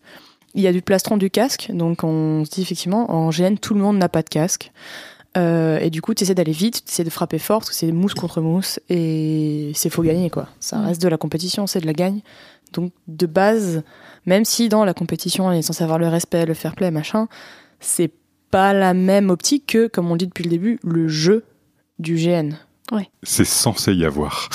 Il 0.54 0.62
y 0.62 0.66
a 0.66 0.72
du 0.72 0.82
plastron 0.82 1.16
du 1.16 1.30
casque, 1.30 1.70
donc 1.72 2.04
on 2.04 2.44
se 2.44 2.50
dit 2.50 2.62
effectivement, 2.62 3.10
en 3.10 3.30
GN, 3.30 3.56
tout 3.56 3.74
le 3.74 3.80
monde 3.80 3.96
n'a 3.98 4.08
pas 4.08 4.22
de 4.22 4.28
casque. 4.28 4.70
Euh, 5.36 5.78
et 5.78 5.88
du 5.88 6.02
coup, 6.02 6.12
tu 6.12 6.24
essaies 6.24 6.34
d'aller 6.34 6.52
vite, 6.52 6.84
tu 6.84 6.92
essaies 6.92 7.04
de 7.04 7.10
frapper 7.10 7.38
fort, 7.38 7.60
parce 7.60 7.70
que 7.70 7.76
c'est 7.76 7.90
mousse 7.90 8.14
contre 8.14 8.40
mousse, 8.40 8.80
et 8.90 9.72
c'est 9.74 9.88
faut 9.88 10.02
gagner, 10.02 10.28
quoi. 10.28 10.48
Ça 10.60 10.76
mm. 10.76 10.86
reste 10.86 11.02
de 11.02 11.08
la 11.08 11.16
compétition, 11.16 11.66
c'est 11.66 11.80
de 11.80 11.86
la 11.86 11.94
gagne. 11.94 12.20
Donc, 12.72 12.92
de 13.08 13.26
base, 13.26 13.82
même 14.26 14.44
si 14.44 14.68
dans 14.68 14.84
la 14.84 14.94
compétition, 14.94 15.46
on 15.46 15.52
est 15.52 15.62
censé 15.62 15.84
avoir 15.84 15.98
le 15.98 16.08
respect, 16.08 16.44
le 16.44 16.54
fair 16.54 16.74
play, 16.74 16.90
machin, 16.90 17.28
c'est 17.80 18.10
pas 18.52 18.74
la 18.74 18.94
même 18.94 19.30
optique 19.30 19.66
que, 19.66 19.88
comme 19.88 20.10
on 20.10 20.16
dit 20.16 20.26
depuis 20.28 20.44
le 20.44 20.50
début, 20.50 20.78
le 20.84 21.08
jeu 21.08 21.44
du 21.98 22.14
GN. 22.14 22.52
Ouais. 22.92 23.08
C'est 23.22 23.46
censé 23.46 23.94
y 23.94 24.04
avoir. 24.04 24.50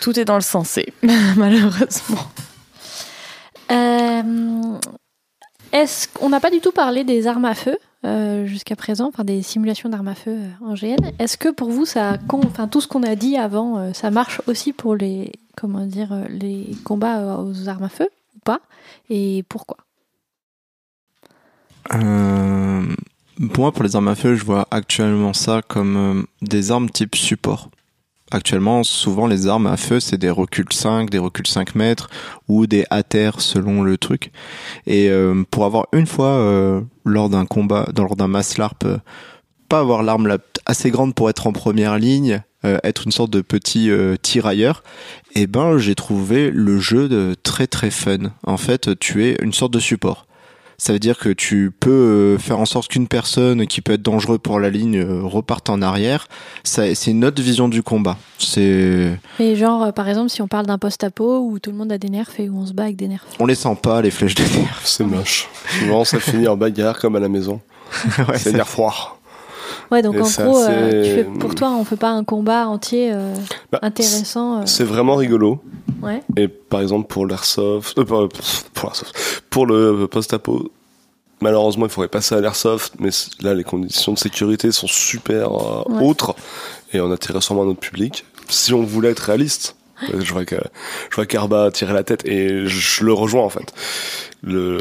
Tout 0.00 0.18
est 0.18 0.24
dans 0.24 0.34
le 0.34 0.42
sensé, 0.42 0.92
malheureusement. 1.36 2.26
Euh, 3.70 4.78
est-ce 5.72 6.08
qu'on 6.08 6.28
n'a 6.28 6.40
pas 6.40 6.50
du 6.50 6.60
tout 6.60 6.72
parlé 6.72 7.04
des 7.04 7.26
armes 7.26 7.44
à 7.44 7.54
feu 7.54 7.78
euh, 8.04 8.44
jusqu'à 8.46 8.76
présent, 8.76 9.06
enfin 9.06 9.24
des 9.24 9.42
simulations 9.42 9.88
d'armes 9.88 10.08
à 10.08 10.14
feu 10.14 10.32
euh, 10.32 10.66
en 10.66 10.74
GN 10.74 11.12
Est-ce 11.18 11.38
que 11.38 11.48
pour 11.48 11.70
vous, 11.70 11.86
ça, 11.86 12.18
enfin 12.28 12.66
tout 12.66 12.80
ce 12.80 12.88
qu'on 12.88 13.04
a 13.04 13.14
dit 13.14 13.36
avant, 13.36 13.94
ça 13.94 14.10
marche 14.10 14.42
aussi 14.48 14.72
pour 14.72 14.96
les, 14.96 15.32
comment 15.56 15.86
dire, 15.86 16.12
les 16.28 16.66
combats 16.84 17.38
aux 17.38 17.68
armes 17.68 17.84
à 17.84 17.88
feu 17.88 18.08
ou 18.34 18.40
pas? 18.44 18.60
Et 19.08 19.44
pourquoi? 19.48 19.78
Pour 23.52 23.60
moi, 23.60 23.72
pour 23.72 23.82
les 23.82 23.96
armes 23.96 24.08
à 24.08 24.14
feu, 24.14 24.34
je 24.36 24.44
vois 24.44 24.66
actuellement 24.70 25.32
ça 25.32 25.62
comme 25.66 25.96
euh, 25.96 26.22
des 26.42 26.70
armes 26.70 26.90
type 26.90 27.16
support. 27.16 27.70
Actuellement, 28.30 28.82
souvent 28.82 29.26
les 29.26 29.46
armes 29.46 29.66
à 29.66 29.76
feu, 29.76 30.00
c'est 30.00 30.16
des 30.16 30.30
reculs 30.30 30.72
5, 30.72 31.10
des 31.10 31.18
reculs 31.18 31.46
5 31.46 31.74
mètres 31.74 32.10
ou 32.48 32.66
des 32.66 32.84
terre 33.08 33.40
selon 33.40 33.82
le 33.82 33.98
truc. 33.98 34.32
Et 34.86 35.08
euh, 35.10 35.44
pour 35.50 35.64
avoir 35.64 35.86
une 35.92 36.06
fois 36.06 36.38
euh, 36.38 36.80
lors 37.04 37.28
d'un 37.28 37.44
combat, 37.44 37.88
lors 37.96 38.16
d'un 38.16 38.28
mass 38.28 38.56
LARP, 38.58 38.86
pas 39.68 39.80
avoir 39.80 40.02
l'arme 40.02 40.38
assez 40.66 40.90
grande 40.90 41.14
pour 41.14 41.28
être 41.30 41.46
en 41.46 41.52
première 41.52 41.98
ligne, 41.98 42.42
être 42.82 43.02
une 43.04 43.12
sorte 43.12 43.30
de 43.30 43.42
petit 43.42 43.90
tirailleur, 44.22 44.82
eh 45.34 45.46
ben 45.46 45.76
j'ai 45.76 45.94
trouvé 45.94 46.50
le 46.50 46.78
jeu 46.78 47.10
de 47.10 47.36
très 47.42 47.66
très 47.66 47.90
fun. 47.90 48.32
En 48.46 48.56
fait, 48.56 48.98
tu 48.98 49.26
es 49.26 49.36
une 49.42 49.52
sorte 49.52 49.74
de 49.74 49.78
support. 49.78 50.26
Ça 50.78 50.92
veut 50.92 50.98
dire 50.98 51.18
que 51.18 51.28
tu 51.28 51.70
peux 51.78 51.90
euh, 51.90 52.38
faire 52.38 52.58
en 52.58 52.64
sorte 52.66 52.88
qu'une 52.88 53.06
personne 53.08 53.66
qui 53.66 53.80
peut 53.80 53.92
être 53.92 54.02
dangereux 54.02 54.38
pour 54.38 54.58
la 54.60 54.70
ligne 54.70 54.98
euh, 54.98 55.20
reparte 55.22 55.70
en 55.70 55.80
arrière. 55.82 56.26
Ça, 56.64 56.94
c'est 56.94 57.10
une 57.12 57.24
autre 57.24 57.40
vision 57.42 57.68
du 57.68 57.82
combat. 57.82 58.16
C'est, 58.38 59.18
Et 59.38 59.56
genre, 59.56 59.84
euh, 59.84 59.92
par 59.92 60.08
exemple, 60.08 60.30
si 60.30 60.42
on 60.42 60.48
parle 60.48 60.66
d'un 60.66 60.78
post-apo 60.78 61.40
où 61.40 61.58
tout 61.58 61.70
le 61.70 61.76
monde 61.76 61.92
a 61.92 61.98
des 61.98 62.08
nerfs 62.08 62.30
et 62.38 62.48
où 62.48 62.58
on 62.58 62.66
se 62.66 62.72
bat 62.72 62.84
avec 62.84 62.96
des 62.96 63.08
nerfs. 63.08 63.24
on 63.38 63.46
les 63.46 63.54
sent 63.54 63.76
pas 63.82 64.02
les 64.02 64.10
flèches 64.10 64.34
de 64.34 64.42
nerfs. 64.42 64.80
C'est 64.84 65.04
moche. 65.04 65.48
Souvent, 65.78 66.04
ça 66.04 66.18
finit 66.20 66.48
en 66.48 66.56
bagarre 66.56 66.98
comme 66.98 67.16
à 67.16 67.20
la 67.20 67.28
maison. 67.28 67.60
Ouais, 68.18 68.38
c'est 68.38 68.50
ça- 68.50 68.56
nerf 68.56 68.68
froid. 68.68 69.20
Ouais, 69.90 70.02
donc 70.02 70.14
Et 70.14 70.20
en 70.20 70.28
gros, 70.28 70.58
euh, 70.58 71.02
assez- 71.02 71.08
tu 71.08 71.14
fais, 71.14 71.24
pour 71.38 71.54
toi, 71.54 71.70
on 71.70 71.84
fait 71.84 71.96
pas 71.96 72.10
un 72.10 72.24
combat 72.24 72.66
entier 72.68 73.10
euh, 73.12 73.34
Bah, 73.72 73.78
intéressant. 73.82 74.60
euh, 74.60 74.66
C'est 74.66 74.84
vraiment 74.84 75.16
rigolo. 75.16 75.62
ouais. 76.02 76.22
Et 76.36 76.48
par 76.48 76.80
exemple, 76.80 77.06
pour 77.08 77.26
l'airsoft, 77.26 78.02
pour, 78.04 78.28
pour 78.28 78.92
pour 79.50 79.66
le 79.66 80.06
post-apo, 80.06 80.70
malheureusement, 81.40 81.86
il 81.86 81.90
faudrait 81.90 82.08
passer 82.08 82.34
à 82.34 82.40
l'airsoft, 82.40 82.94
mais 82.98 83.10
là, 83.42 83.54
les 83.54 83.64
conditions 83.64 84.12
de 84.12 84.18
sécurité 84.18 84.72
sont 84.72 84.86
super 84.88 85.52
euh, 85.52 85.82
Ouais. 85.88 86.04
autres 86.06 86.34
et 86.92 87.00
on 87.00 87.10
attirait 87.12 87.40
sûrement 87.40 87.64
notre 87.64 87.80
public. 87.80 88.24
Si 88.48 88.72
on 88.74 88.82
voulait 88.82 89.10
être 89.10 89.20
réaliste, 89.20 89.76
je 90.12 90.32
vois 90.32 90.44
que 90.44 90.56
je 91.10 91.14
vois 91.16 91.24
Karba 91.24 91.70
tirer 91.70 91.92
la 91.94 92.02
tête 92.02 92.26
et 92.26 92.66
je 92.66 93.04
le 93.04 93.12
rejoins 93.12 93.42
en 93.44 93.48
fait. 93.48 93.72
Le, 94.42 94.80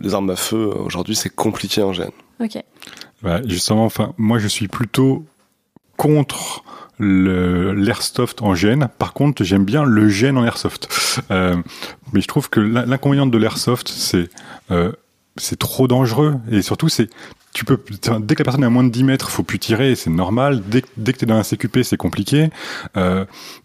les 0.00 0.14
armes 0.14 0.30
à 0.30 0.36
feu 0.36 0.70
aujourd'hui, 0.84 1.14
c'est 1.14 1.28
compliqué 1.30 1.82
en 1.82 1.92
gêne. 1.92 2.10
Ok. 2.42 2.56
Bah, 3.22 3.40
justement, 3.46 3.84
enfin, 3.84 4.12
moi 4.18 4.38
je 4.38 4.48
suis 4.48 4.68
plutôt 4.68 5.24
contre 5.96 6.64
l'airsoft 6.98 8.42
en 8.42 8.54
gène. 8.54 8.88
Par 8.98 9.12
contre, 9.12 9.42
j'aime 9.44 9.64
bien 9.64 9.84
le 9.84 10.08
gène 10.08 10.36
en 10.38 10.44
airsoft. 10.44 10.88
Euh, 11.30 11.56
mais 12.12 12.20
je 12.20 12.28
trouve 12.28 12.48
que 12.50 12.60
l'in- 12.60 12.86
l'inconvénient 12.86 13.26
de 13.26 13.38
l'airsoft, 13.38 13.88
c'est 13.88 14.28
euh, 14.70 14.92
c'est 15.36 15.58
trop 15.58 15.88
dangereux 15.88 16.36
et 16.50 16.62
surtout 16.62 16.88
c'est 16.88 17.08
tu 17.52 17.64
peux 17.64 17.78
dès 18.20 18.34
que 18.36 18.40
la 18.40 18.44
personne 18.44 18.62
est 18.62 18.66
à 18.66 18.70
moins 18.70 18.84
de 18.84 18.90
10 18.90 19.02
mètres, 19.04 19.28
faut 19.30 19.42
plus 19.42 19.58
tirer, 19.58 19.94
c'est 19.96 20.10
normal. 20.10 20.62
Dès 20.68 20.82
que 20.82 21.18
tu 21.18 21.24
es 21.24 21.26
dans 21.26 21.34
un 21.36 21.42
CQP, 21.42 21.82
c'est 21.82 21.96
compliqué. 21.96 22.50
Euh, 22.96 23.24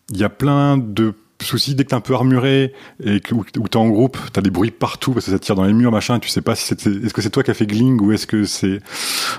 Il 0.09 0.17
y 0.17 0.23
a 0.23 0.29
plein 0.29 0.77
de 0.77 1.13
soucis 1.41 1.75
dès 1.75 1.83
que 1.83 1.89
t'es 1.89 1.95
un 1.95 1.99
peu 2.01 2.13
armuré 2.13 2.73
et 3.03 3.19
que, 3.19 3.33
ou 3.35 3.43
t'es 3.43 3.77
en 3.77 3.89
groupe, 3.89 4.17
t'as 4.31 4.41
des 4.41 4.49
bruits 4.49 4.71
partout 4.71 5.11
parce 5.11 5.25
que 5.25 5.31
ça 5.31 5.39
tire 5.39 5.55
dans 5.55 5.65
les 5.65 5.73
murs, 5.73 5.91
machin. 5.91 6.19
Tu 6.19 6.29
sais 6.29 6.41
pas 6.41 6.55
si 6.55 6.65
c'est 6.65 6.85
est-ce 6.87 7.13
que 7.13 7.21
c'est 7.21 7.29
toi 7.29 7.43
qui 7.43 7.51
as 7.51 7.53
fait 7.53 7.65
Gling 7.67 7.99
ou 8.01 8.11
est-ce 8.11 8.25
que 8.27 8.45
c'est 8.45 8.79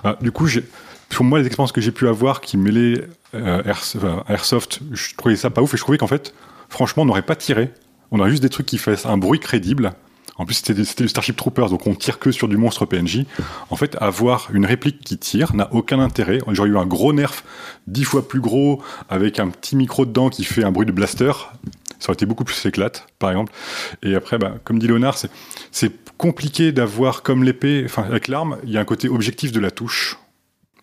ah, 0.05 0.17
du 0.21 0.31
coup, 0.33 0.47
j'ai- 0.47 0.65
pour 1.09 1.25
moi, 1.25 1.39
les 1.39 1.47
expériences 1.47 1.73
que 1.73 1.81
j'ai 1.81 1.93
pu 1.93 2.09
avoir 2.09 2.41
qui 2.41 2.57
mêlaient 2.57 3.07
euh, 3.35 3.63
Airsoft, 4.29 4.81
je 4.93 5.15
trouvais 5.17 5.37
ça 5.37 5.51
pas 5.51 5.63
ouf 5.63 5.73
et 5.73 5.77
je 5.77 5.83
trouvais 5.83 5.99
qu'en 5.99 6.07
fait, 6.09 6.35
franchement, 6.69 7.05
on 7.05 7.07
n'aurait 7.07 7.23
pas 7.23 7.37
tiré. 7.37 7.71
On 8.11 8.21
aurait 8.21 8.31
juste 8.31 8.43
des 8.43 8.49
trucs 8.49 8.67
qui 8.67 8.79
fassent 8.79 9.07
un 9.07 9.17
bruit 9.17 9.41
crédible. 9.41 9.93
En 10.39 10.45
plus, 10.45 10.55
c'était 10.57 10.85
c'était 10.85 11.05
du 11.05 11.09
Starship 11.09 11.35
Troopers, 11.37 11.71
donc 11.71 11.87
on 11.87 11.95
tire 11.95 12.19
que 12.19 12.31
sur 12.31 12.47
du 12.47 12.57
monstre 12.59 12.85
PNJ. 12.85 13.25
En 13.71 13.77
fait, 13.77 13.97
avoir 14.01 14.49
une 14.53 14.67
réplique 14.67 15.01
qui 15.01 15.17
tire 15.17 15.55
n'a 15.55 15.73
aucun 15.73 15.99
intérêt. 15.99 16.39
J'aurais 16.53 16.69
eu 16.69 16.77
un 16.77 16.85
gros 16.85 17.13
nerf, 17.15 17.43
dix 17.87 18.05
fois 18.05 18.29
plus 18.29 18.41
gros, 18.41 18.83
avec 19.09 19.39
un 19.41 19.49
petit 19.49 19.77
micro 19.77 20.05
dedans 20.05 20.29
qui 20.29 20.45
fait 20.45 20.63
un 20.63 20.73
bruit 20.73 20.87
de 20.87 20.93
blaster. 20.93 21.33
Ça 21.99 22.11
aurait 22.11 22.15
été 22.15 22.27
beaucoup 22.27 22.45
plus 22.45 22.67
éclate, 22.67 23.07
par 23.19 23.31
exemple. 23.31 23.53
Et 24.03 24.15
après, 24.15 24.39
bah, 24.39 24.55
comme 24.65 24.79
dit 24.79 24.87
Léonard, 24.87 25.17
c'est 25.71 25.93
compliqué 26.17 26.73
d'avoir 26.73 27.23
comme 27.23 27.45
l'épée, 27.45 27.83
enfin 27.85 28.05
avec 28.05 28.29
l'arme, 28.29 28.59
il 28.65 28.71
y 28.71 28.79
a 28.79 28.81
un 28.81 28.85
côté 28.85 29.09
objectif 29.09 29.53
de 29.53 29.61
la 29.61 29.71
touche 29.71 30.17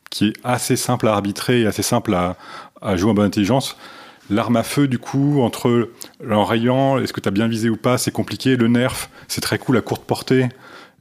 qui 0.09 0.27
est 0.27 0.33
assez 0.43 0.75
simple 0.75 1.07
à 1.07 1.13
arbitrer 1.13 1.61
et 1.61 1.65
assez 1.65 1.81
simple 1.81 2.13
à, 2.13 2.37
jouer 2.95 3.11
en 3.11 3.13
bonne 3.13 3.25
intelligence. 3.25 3.75
L'arme 4.29 4.57
à 4.57 4.63
feu, 4.63 4.87
du 4.87 4.99
coup, 4.99 5.41
entre 5.41 5.89
l'enrayant, 6.23 6.99
est-ce 6.99 7.13
que 7.13 7.19
tu 7.19 7.27
as 7.27 7.31
bien 7.31 7.47
visé 7.47 7.69
ou 7.69 7.77
pas, 7.77 7.97
c'est 7.97 8.11
compliqué. 8.11 8.55
Le 8.55 8.67
nerf, 8.67 9.09
c'est 9.27 9.41
très 9.41 9.57
cool 9.57 9.77
à 9.77 9.81
courte 9.81 10.05
portée. 10.05 10.49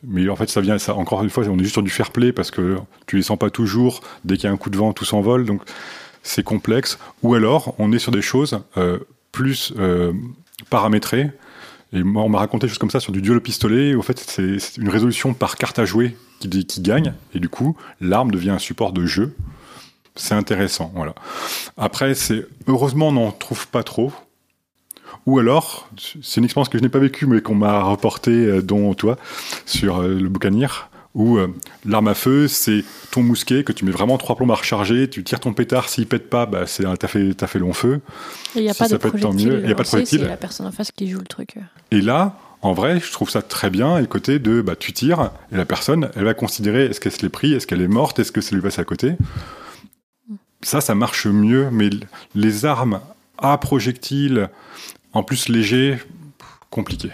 Mais 0.04 0.28
en 0.28 0.34
fait, 0.34 0.48
ça 0.48 0.60
vient, 0.60 0.76
encore 0.88 1.22
une 1.22 1.30
fois, 1.30 1.44
on 1.48 1.56
est 1.58 1.62
juste 1.62 1.74
sur 1.74 1.82
du 1.82 1.90
fair 1.90 2.10
play 2.10 2.32
parce 2.32 2.50
que 2.50 2.78
tu 3.06 3.16
les 3.16 3.22
sens 3.22 3.38
pas 3.38 3.50
toujours. 3.50 4.00
Dès 4.24 4.36
qu'il 4.36 4.44
y 4.44 4.46
a 4.48 4.52
un 4.52 4.56
coup 4.56 4.70
de 4.70 4.76
vent, 4.76 4.92
tout 4.92 5.04
s'envole. 5.04 5.44
Donc, 5.44 5.62
c'est 6.22 6.42
complexe. 6.42 6.98
Ou 7.22 7.34
alors, 7.34 7.74
on 7.78 7.92
est 7.92 7.98
sur 7.98 8.12
des 8.12 8.22
choses 8.22 8.60
euh, 8.76 8.98
plus 9.32 9.72
euh, 9.78 10.12
paramétrées. 10.70 11.30
Et 11.92 12.02
moi, 12.02 12.22
on 12.22 12.28
m'a 12.28 12.38
raconté 12.38 12.68
choses 12.68 12.78
comme 12.78 12.90
ça 12.90 13.00
sur 13.00 13.12
du 13.12 13.20
duel 13.20 13.38
au 13.38 13.40
pistolet. 13.40 13.94
Au 13.94 14.02
fait, 14.02 14.18
c'est 14.18 14.76
une 14.76 14.88
résolution 14.88 15.34
par 15.34 15.56
carte 15.56 15.78
à 15.78 15.84
jouer 15.84 16.16
qui, 16.38 16.64
qui 16.64 16.80
gagne. 16.80 17.14
Et 17.34 17.40
du 17.40 17.48
coup, 17.48 17.76
l'arme 18.00 18.30
devient 18.30 18.50
un 18.50 18.58
support 18.58 18.92
de 18.92 19.04
jeu. 19.04 19.34
C'est 20.14 20.34
intéressant, 20.34 20.92
voilà. 20.94 21.14
Après, 21.76 22.14
c'est 22.14 22.46
heureusement, 22.66 23.08
on 23.08 23.12
n'en 23.12 23.32
trouve 23.32 23.66
pas 23.68 23.82
trop. 23.82 24.12
Ou 25.26 25.38
alors, 25.38 25.88
c'est 26.22 26.40
une 26.40 26.44
expérience 26.44 26.68
que 26.68 26.78
je 26.78 26.82
n'ai 26.82 26.88
pas 26.88 26.98
vécue, 26.98 27.26
mais 27.26 27.40
qu'on 27.40 27.54
m'a 27.54 27.82
reportée, 27.82 28.30
euh, 28.30 28.62
dont 28.62 28.92
toi, 28.94 29.16
sur 29.66 30.00
euh, 30.00 30.18
le 30.18 30.28
boucanir, 30.28 30.90
où 31.14 31.36
euh, 31.36 31.48
l'arme 31.84 32.08
à 32.08 32.14
feu, 32.14 32.48
c'est 32.48 32.84
ton 33.10 33.22
mousquet 33.22 33.64
que 33.64 33.72
tu 33.72 33.84
mets 33.84 33.90
vraiment 33.90 34.16
trois 34.18 34.34
plombes 34.36 34.50
à 34.52 34.54
recharger, 34.54 35.08
tu 35.10 35.22
tires 35.24 35.40
ton 35.40 35.52
pétard, 35.52 35.88
s'il 35.88 36.06
pète 36.06 36.30
pas, 36.30 36.46
bah, 36.46 36.66
c'est 36.66 36.86
un- 36.86 36.96
t'as 36.96 37.08
fait, 37.08 37.34
t'as 37.34 37.46
fait 37.46 37.58
long 37.58 37.72
feu. 37.74 38.00
Et 38.54 38.60
il 38.60 38.62
n'y 38.62 38.70
a 38.70 38.72
Si 38.72 38.78
pas 38.78 38.88
ça 38.88 38.94
de 38.94 38.98
projectile. 38.98 39.60
il 39.62 39.68
y 39.68 39.72
a 39.72 39.74
pas 39.74 39.82
de 39.82 39.88
projectile. 39.88 40.20
C'est 40.20 40.28
la 40.28 40.36
personne 40.36 40.66
en 40.66 40.72
face 40.72 40.90
qui 40.90 41.08
joue 41.08 41.18
le 41.18 41.26
truc. 41.26 41.56
Et 41.90 42.00
là, 42.00 42.38
en 42.62 42.72
vrai, 42.72 43.00
je 43.00 43.10
trouve 43.12 43.28
ça 43.28 43.42
très 43.42 43.68
bien. 43.70 43.98
Et 43.98 44.00
le 44.00 44.06
côté 44.06 44.38
de, 44.38 44.62
bah, 44.62 44.74
tu 44.76 44.92
tires, 44.92 45.30
et 45.52 45.56
la 45.56 45.64
personne, 45.66 46.10
elle 46.16 46.24
va 46.24 46.32
considérer 46.34 46.86
est-ce 46.86 47.00
qu'elle 47.00 47.12
se 47.12 47.20
l'est 47.22 47.28
pris, 47.28 47.52
est-ce 47.52 47.66
qu'elle 47.66 47.82
est 47.82 47.88
morte, 47.88 48.18
est-ce 48.18 48.32
que 48.32 48.40
c'est 48.40 48.54
lui 48.54 48.62
passé 48.62 48.80
à 48.80 48.84
côté. 48.84 49.14
Ça, 50.62 50.80
ça 50.80 50.94
marche 50.94 51.26
mieux, 51.26 51.68
mais 51.72 51.90
les 52.34 52.64
armes 52.64 53.00
à 53.36 53.58
projectiles, 53.58 54.48
en 55.12 55.24
plus 55.24 55.48
légers, 55.48 55.98
compliqué. 56.70 57.10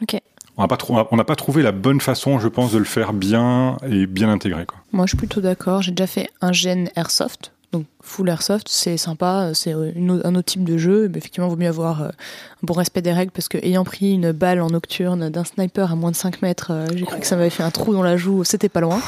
Ok. 0.00 0.16
On 0.56 0.62
n'a 0.62 1.24
pas, 1.24 1.36
trouvé 1.36 1.62
la 1.62 1.72
bonne 1.72 2.00
façon, 2.00 2.38
je 2.38 2.46
pense, 2.46 2.72
de 2.72 2.78
le 2.78 2.84
faire 2.84 3.12
bien 3.12 3.76
et 3.88 4.06
bien 4.06 4.28
intégré. 4.28 4.66
Moi, 4.92 5.06
je 5.06 5.10
suis 5.10 5.18
plutôt 5.18 5.40
d'accord. 5.40 5.82
J'ai 5.82 5.90
déjà 5.90 6.06
fait 6.06 6.30
un 6.40 6.52
gène 6.52 6.90
airsoft. 6.94 7.50
Donc, 7.72 7.86
full 8.00 8.28
airsoft, 8.28 8.68
c'est 8.68 8.96
sympa. 8.96 9.50
C'est 9.52 9.72
un 9.72 10.34
autre 10.36 10.44
type 10.44 10.62
de 10.62 10.78
jeu. 10.78 11.08
Mais 11.08 11.18
effectivement, 11.18 11.48
il 11.48 11.50
vaut 11.50 11.56
mieux 11.56 11.68
avoir 11.68 12.02
euh, 12.02 12.08
un 12.08 12.62
bon 12.62 12.74
respect 12.74 13.02
des 13.02 13.12
règles 13.12 13.32
parce 13.32 13.48
que, 13.48 13.58
ayant 13.58 13.82
pris 13.82 14.12
une 14.12 14.30
balle 14.30 14.60
en 14.60 14.68
nocturne 14.68 15.28
d'un 15.28 15.42
sniper 15.42 15.90
à 15.90 15.96
moins 15.96 16.12
de 16.12 16.16
5 16.16 16.40
mètres, 16.40 16.70
euh, 16.70 16.86
j'ai 16.94 17.04
cru 17.04 17.18
que 17.18 17.26
ça 17.26 17.34
m'avait 17.34 17.50
fait 17.50 17.64
un 17.64 17.72
trou 17.72 17.92
dans 17.92 18.04
la 18.04 18.16
joue. 18.16 18.44
C'était 18.44 18.68
pas 18.68 18.80
loin. 18.80 19.00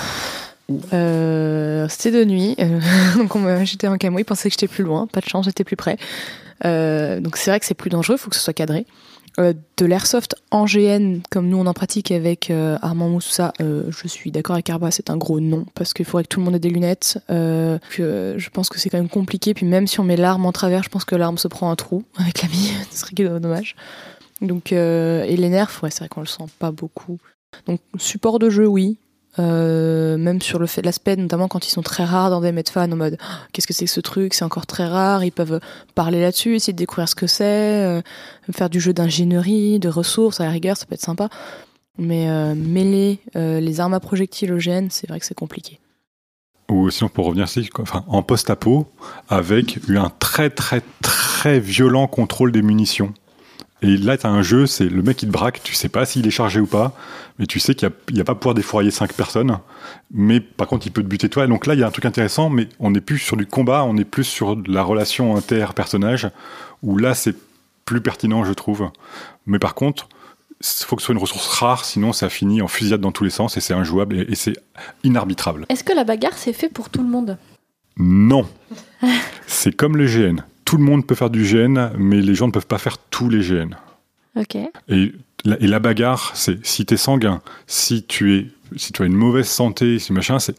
Euh, 0.93 1.87
c'était 1.89 2.11
de 2.11 2.25
nuit. 2.25 2.57
donc, 3.17 3.33
j'étais 3.63 3.87
en 3.87 3.99
camo. 3.99 4.19
Ils 4.19 4.25
pensaient 4.25 4.49
que 4.49 4.55
j'étais 4.55 4.67
plus 4.67 4.83
loin. 4.83 5.07
Pas 5.07 5.21
de 5.21 5.29
chance, 5.29 5.45
j'étais 5.45 5.63
plus 5.63 5.77
près. 5.77 5.97
Donc, 6.65 7.37
c'est 7.37 7.51
vrai 7.51 7.61
que 7.61 7.67
c'est 7.67 7.75
plus 7.75 7.91
dangereux. 7.91 8.17
Il 8.17 8.21
faut 8.21 8.31
que 8.31 8.37
ce 8.37 8.43
soit 8.43 8.53
cadré. 8.53 8.85
Euh, 9.39 9.53
de 9.77 9.85
l'airsoft 9.85 10.35
en 10.51 10.65
GN, 10.65 11.19
comme 11.31 11.49
nous 11.49 11.59
on 11.59 11.67
en 11.67 11.75
pratique 11.75 12.11
avec 12.11 12.51
euh, 12.51 12.79
Armand 12.81 13.21
ça, 13.21 13.53
euh, 13.61 13.83
je 13.91 14.09
suis 14.09 14.31
d'accord 14.31 14.55
avec 14.55 14.71
Arba, 14.71 14.91
c'est 14.91 15.11
un 15.11 15.19
gros 15.19 15.41
non, 15.41 15.67
parce 15.75 15.93
qu'il 15.93 16.07
faudrait 16.07 16.23
que 16.23 16.29
tout 16.29 16.41
le 16.41 16.47
monde 16.47 16.55
ait 16.55 16.59
des 16.59 16.71
lunettes. 16.71 17.19
Je 17.29 18.49
pense 18.49 18.71
que 18.71 18.79
c'est 18.79 18.89
quand 18.89 18.97
même 18.97 19.11
compliqué, 19.11 19.53
puis 19.53 19.67
même 19.67 19.87
si 19.87 20.01
on 20.01 20.05
met 20.05 20.17
l'arme 20.17 20.47
en 20.47 20.53
travers, 20.53 20.83
je 20.83 20.89
pense 20.89 21.05
que 21.05 21.15
l'arme 21.15 21.37
se 21.37 21.49
prend 21.49 21.71
un 21.71 21.77
trou 21.77 22.05
avec 22.17 22.41
la 22.41 22.49
bille, 22.49 22.73
ce 22.91 23.01
serait 23.01 23.39
dommage. 23.39 23.77
Donc, 24.41 24.73
et 24.73 25.37
les 25.37 25.49
nerfs, 25.51 25.71
c'est 25.83 25.99
vrai 25.99 26.09
qu'on 26.09 26.21
le 26.21 26.27
sent 26.27 26.45
pas 26.59 26.71
beaucoup. 26.71 27.19
Donc, 27.67 27.81
support 27.99 28.39
de 28.39 28.49
jeu, 28.49 28.67
oui. 28.67 28.99
Euh, 29.39 30.17
même 30.17 30.41
sur 30.41 30.59
le 30.59 30.67
fait 30.67 30.81
l'aspect 30.81 31.15
notamment 31.15 31.47
quand 31.47 31.67
ils 31.67 31.71
sont 31.71 31.83
très 31.83 32.05
rares 32.05 32.31
dans 32.31 32.41
des 32.41 32.53
medfans 32.53 32.91
en 32.91 32.97
mode 32.97 33.19
qu'est-ce 33.53 33.67
que 33.67 33.75
c'est 33.75 33.85
que 33.85 33.91
ce 33.91 34.01
truc 34.01 34.33
c'est 34.33 34.47
encore 34.47 34.65
très 34.65 34.87
rare 34.87 35.25
ils 35.25 35.31
peuvent 35.31 35.61
parler 35.95 36.23
là-dessus 36.23 36.57
essayer 36.57 36.73
de 36.73 36.79
découvrir 36.79 37.07
ce 37.07 37.15
que 37.15 37.27
c'est 37.27 37.85
euh, 37.85 38.01
faire 38.53 38.71
du 38.71 38.81
jeu 38.81 38.93
d'ingénierie, 38.93 39.79
de 39.79 39.89
ressources, 39.89 40.41
à 40.41 40.45
la 40.45 40.51
rigueur, 40.51 40.77
ça 40.77 40.87
peut 40.87 40.95
être 40.95 41.01
sympa. 41.01 41.29
Mais 41.99 42.29
euh, 42.29 42.55
mêler 42.55 43.21
euh, 43.37 43.61
les 43.61 43.81
armes 43.81 43.95
à 43.95 44.01
projectiles 44.01 44.53
au 44.53 44.59
GN, 44.59 44.89
c'est 44.91 45.09
vrai 45.09 45.19
que 45.19 45.27
c'est 45.27 45.35
compliqué. 45.35 45.81
Ou 46.69 46.91
sinon, 46.91 47.09
pour 47.09 47.27
revenir 47.27 47.45
ici, 47.45 47.71
en 48.09 48.23
post-apo, 48.23 48.89
avec 49.29 49.79
un 49.89 50.11
très 50.19 50.51
très 50.51 50.83
très 51.01 51.61
violent 51.61 52.09
contrôle 52.09 52.51
des 52.51 52.63
munitions. 52.63 53.15
Et 53.83 53.97
là, 53.97 54.17
tu 54.17 54.27
as 54.27 54.31
un 54.31 54.43
jeu, 54.43 54.67
c'est 54.67 54.89
le 54.89 55.03
mec 55.03 55.19
qui 55.19 55.27
te 55.27 55.31
braque, 55.31 55.63
tu 55.63 55.75
sais 55.75 55.91
pas 55.91 56.07
s'il 56.07 56.27
est 56.27 56.31
chargé 56.31 56.61
ou 56.61 56.67
pas, 56.67 56.97
mais 57.39 57.47
tu 57.47 57.61
sais 57.61 57.75
qu'il 57.75 57.91
n'y 58.11 58.21
a, 58.21 58.25
pas 58.25 58.35
pouvoir 58.35 58.55
défourailler 58.55 58.91
5 58.91 59.13
personnes, 59.13 59.59
mais 60.11 60.41
par 60.41 60.67
contre, 60.67 60.87
il 60.87 60.91
peut 60.93 61.03
te 61.03 61.09
buter 61.09 61.29
toi. 61.29 61.45
Et 61.45 61.49
donc 61.49 61.67
là, 61.67 61.75
il 61.75 61.81
y 61.81 61.83
a 61.83 61.87
un 61.87 61.91
truc 61.91 62.07
intéressant, 62.07 62.49
mais 62.49 62.69
on 62.79 62.91
n'est 62.91 63.03
plus 63.03 63.19
sur 63.19 63.37
du 63.37 63.47
combat, 63.47 63.85
on 63.85 63.97
est 63.99 64.05
plus 64.05 64.25
sur 64.25 64.57
la 64.67 64.83
relation 64.83 65.37
inter-personnage, 65.37 66.31
où 66.83 66.97
là, 66.97 67.15
c'est 67.15 67.37
plus 67.85 68.01
pertinent, 68.01 68.45
je 68.45 68.53
trouve. 68.55 68.91
Mais 69.45 69.59
par 69.59 69.75
contre, 69.75 70.09
il 70.61 70.85
faut 70.87 70.97
que 70.97 71.03
ce 71.03 71.07
soit 71.07 71.15
une 71.15 71.21
ressource 71.21 71.47
rare, 71.49 71.85
sinon 71.85 72.15
ça 72.15 72.31
finit 72.31 72.63
en 72.63 72.69
fusillade 72.69 73.03
dans 73.03 73.13
tous 73.13 73.25
les 73.25 73.31
sens, 73.31 73.59
et 73.59 73.61
c'est 73.61 73.75
injouable, 73.75 74.17
et, 74.17 74.33
et 74.33 74.35
c'est 74.35 74.55
inarbitrable. 75.05 75.67
Est-ce 75.69 75.85
que 75.85 75.93
la 75.93 76.05
bagarre 76.05 76.39
c'est 76.39 76.55
fait 76.55 76.71
pour 76.71 76.89
tout 76.89 77.03
le 77.03 77.09
monde? 77.09 77.37
Non. 77.99 78.49
c'est 79.47 79.77
comme 79.77 79.99
le 79.99 80.07
GN. 80.07 80.43
Tout 80.67 80.77
le 80.77 80.85
monde 80.85 81.07
peut 81.07 81.15
faire 81.15 81.31
du 81.31 81.45
GN, 81.45 81.93
mais 81.97 82.21
les 82.21 82.35
gens 82.35 82.49
ne 82.49 82.53
peuvent 82.53 82.67
pas 82.67 82.77
faire 82.77 82.99
tous 82.99 83.31
les 83.31 83.41
GN. 83.41 83.71
Ok. 84.39 84.57
Et 84.89 85.15
la, 85.45 85.59
et 85.61 85.67
la 85.67 85.79
bagarre, 85.79 86.33
c'est 86.35 86.65
si 86.67 86.85
tu 86.85 86.95
es 86.95 86.97
sanguin, 86.99 87.41
si 87.67 88.03
tu, 88.03 88.37
es, 88.37 88.47
si 88.77 88.93
tu 88.93 89.03
as 89.03 89.07
une 89.07 89.15
mauvaise 89.15 89.49
santé, 89.49 89.99
si 89.99 90.13
machin, 90.13 90.39
c'est, 90.39 90.57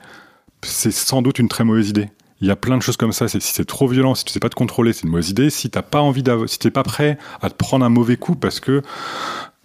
c'est 0.64 0.92
sans 0.92 1.22
doute 1.22 1.38
une 1.38 1.50
très 1.50 1.64
mauvaise 1.64 1.90
idée. 1.90 2.10
Il 2.42 2.48
y 2.48 2.52
a 2.52 2.56
plein 2.56 2.78
de 2.78 2.82
choses 2.82 2.98
comme 2.98 3.12
ça. 3.12 3.28
C'est, 3.28 3.42
si 3.42 3.54
c'est 3.54 3.66
trop 3.66 3.88
violent, 3.88 4.16
si 4.16 4.26
tu 4.26 4.32
sais 4.32 4.40
pas 4.40 4.50
te 4.50 4.56
contrôler, 4.56 4.94
c'est 4.94 5.04
une 5.04 5.10
mauvaise 5.10 5.30
idée. 5.30 5.50
Si 5.50 5.70
t'as 5.70 5.82
pas 5.82 6.02
envie 6.02 6.24
d'avoir, 6.24 6.50
si 6.50 6.58
t'es 6.58 6.72
pas 6.72 6.84
prêt 6.84 7.18
à 7.42 7.50
te 7.50 7.56
prendre 7.56 7.86
un 7.86 7.90
mauvais 7.90 8.18
coup 8.18 8.36
parce 8.36 8.60
que 8.60 8.82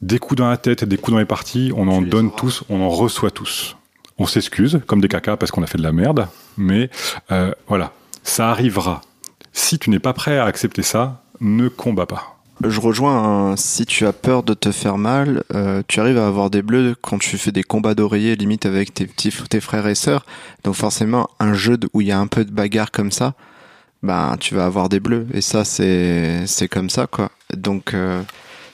des 0.01 0.19
coups 0.19 0.39
dans 0.39 0.49
la 0.51 0.57
tête, 0.57 0.85
des 0.85 0.97
coups 0.97 1.13
dans 1.13 1.19
les 1.19 1.25
parties, 1.25 1.73
on 1.77 1.87
en 1.89 2.03
donne 2.03 2.27
auras. 2.27 2.37
tous, 2.37 2.65
on 2.69 2.81
en 2.81 2.89
reçoit 2.89 3.31
tous. 3.31 3.77
On 4.19 4.27
s'excuse, 4.27 4.81
comme 4.87 5.01
des 5.01 5.09
cacas, 5.09 5.37
parce 5.37 5.51
qu'on 5.53 5.63
a 5.63 5.67
fait 5.67 5.79
de 5.79 5.83
la 5.83 5.93
merde, 5.93 6.29
mais 6.57 6.91
euh, 7.31 7.53
voilà, 7.69 7.93
ça 8.23 8.51
arrivera. 8.51 9.03
Si 9.53 9.79
tu 9.79 9.91
n'es 9.91 9.99
pas 9.99 10.13
prêt 10.13 10.39
à 10.39 10.45
accepter 10.45 10.83
ça, 10.83 11.23
ne 11.41 11.69
combats 11.69 12.07
pas. 12.07 12.39
Je 12.65 12.81
rejoins, 12.81 13.51
un- 13.53 13.57
si 13.57 13.87
tu 13.87 14.07
as 14.07 14.13
peur 14.13 14.43
de 14.45 14.55
te 14.55 14.71
faire 14.71 14.97
mal, 14.97 15.43
euh, 15.55 15.83
tu 15.89 15.99
arrives 16.01 16.19
à 16.19 16.27
avoir 16.29 16.49
des 16.49 16.63
bleus 16.63 16.95
quand 17.01 17.19
tu 17.19 17.37
fais 17.37 17.51
des 17.51 17.65
combats 17.65 17.95
d'oreiller 17.95 18.37
limite 18.37 18.67
avec 18.67 18.95
tes 18.95 19.07
petits 19.07 19.31
frères 19.61 19.87
et 19.89 19.95
sœurs. 19.97 20.25
Donc 20.63 20.75
forcément, 20.75 21.29
un 21.41 21.55
jeu 21.55 21.77
où 21.93 22.01
il 22.01 22.07
y 22.09 22.13
a 22.13 22.19
un 22.21 22.29
peu 22.29 22.45
de 22.45 22.53
bagarre 22.53 22.93
comme 22.93 23.11
ça, 23.11 23.35
ben 24.03 24.37
tu 24.39 24.55
vas 24.55 24.65
avoir 24.67 24.89
des 24.89 25.01
bleus. 25.01 25.27
Et 25.35 25.41
ça, 25.41 25.65
c'est 25.65 26.47
c'est 26.47 26.69
comme 26.69 26.89
ça 26.91 27.07
quoi. 27.09 27.31
Donc 27.57 27.95
euh, 27.95 28.23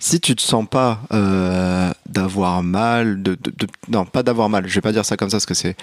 si 0.01 0.21
tu 0.21 0.37
te 0.37 0.43
sens 0.43 0.67
pas 0.69 1.01
euh, 1.13 1.91
d'avoir 2.07 2.63
mal, 2.63 3.23
de- 3.23 3.39
non 3.89 4.05
pas 4.05 4.23
d'avoir 4.23 4.49
mal, 4.51 4.69
je 4.69 4.75
vais 4.75 4.81
pas 4.83 4.93
dire 4.93 5.05
ça 5.07 5.17
comme 5.17 5.31
ça 5.31 5.37
parce 5.37 5.47
que 5.47 5.55
c'est 5.55 5.77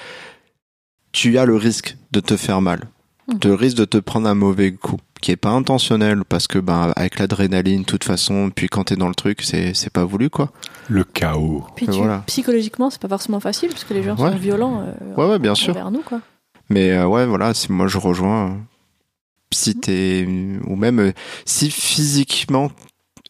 tu 1.12 1.38
as 1.38 1.46
le 1.46 1.56
risque 1.56 1.98
de 2.12 2.20
te 2.20 2.38
faire 2.38 2.62
mal, 2.62 2.82
Mhm. 3.28 3.40
le 3.44 3.54
risque 3.56 3.78
de 3.78 3.86
te 3.86 3.98
prendre 3.98 4.28
un 4.30 4.36
mauvais 4.36 4.72
coup 4.72 4.98
qui 5.22 5.32
est 5.32 5.36
pas 5.36 5.50
intentionnel 5.50 6.24
parce 6.28 6.48
que 6.48 6.60
ben 6.60 6.94
avec 6.96 7.18
l'adrénaline 7.18 7.82
de 7.82 7.86
toute 7.86 8.04
façon 8.04 8.52
puis 8.54 8.68
quand 8.68 8.84
t'es 8.86 8.96
dans 8.96 9.08
le 9.08 9.16
truc 9.16 9.42
c'est 9.42 9.74
c'est 9.74 9.90
pas 9.92 10.06
voulu 10.06 10.30
quoi 10.30 10.52
Le 10.90 11.04
chaos. 11.04 11.64
Puis 11.76 11.88
tu- 11.88 11.92
voilà. 11.94 12.24
psychologiquement, 12.28 12.90
c'est 12.92 13.02
pas 13.02 13.08
forcément 13.08 13.40
facile 13.40 13.70
parce 13.70 13.84
que 13.84 13.94
les 13.96 14.04
gens 14.04 14.16
Ouais. 14.18 14.32
sont 14.32 14.38
violents 14.38 14.82
euh, 14.84 15.16
Ouais, 15.16 15.28
ouais, 15.28 15.40
bien 15.40 15.56
sûr. 15.56 15.72
envers 15.72 15.90
nous, 15.90 16.02
quoi. 16.04 16.22
mais 16.70 16.92
euh, 16.92 17.08
ouais 17.08 17.26
voilà 17.26 17.54
si 17.56 17.72
moi 17.72 17.88
je 17.88 17.98
rejoins 17.98 18.58
si 19.52 19.76
t'es 19.76 20.28
ou 20.68 20.76
même 20.76 21.00
euh, 21.00 21.12
si 21.46 21.72
physiquement 21.72 22.70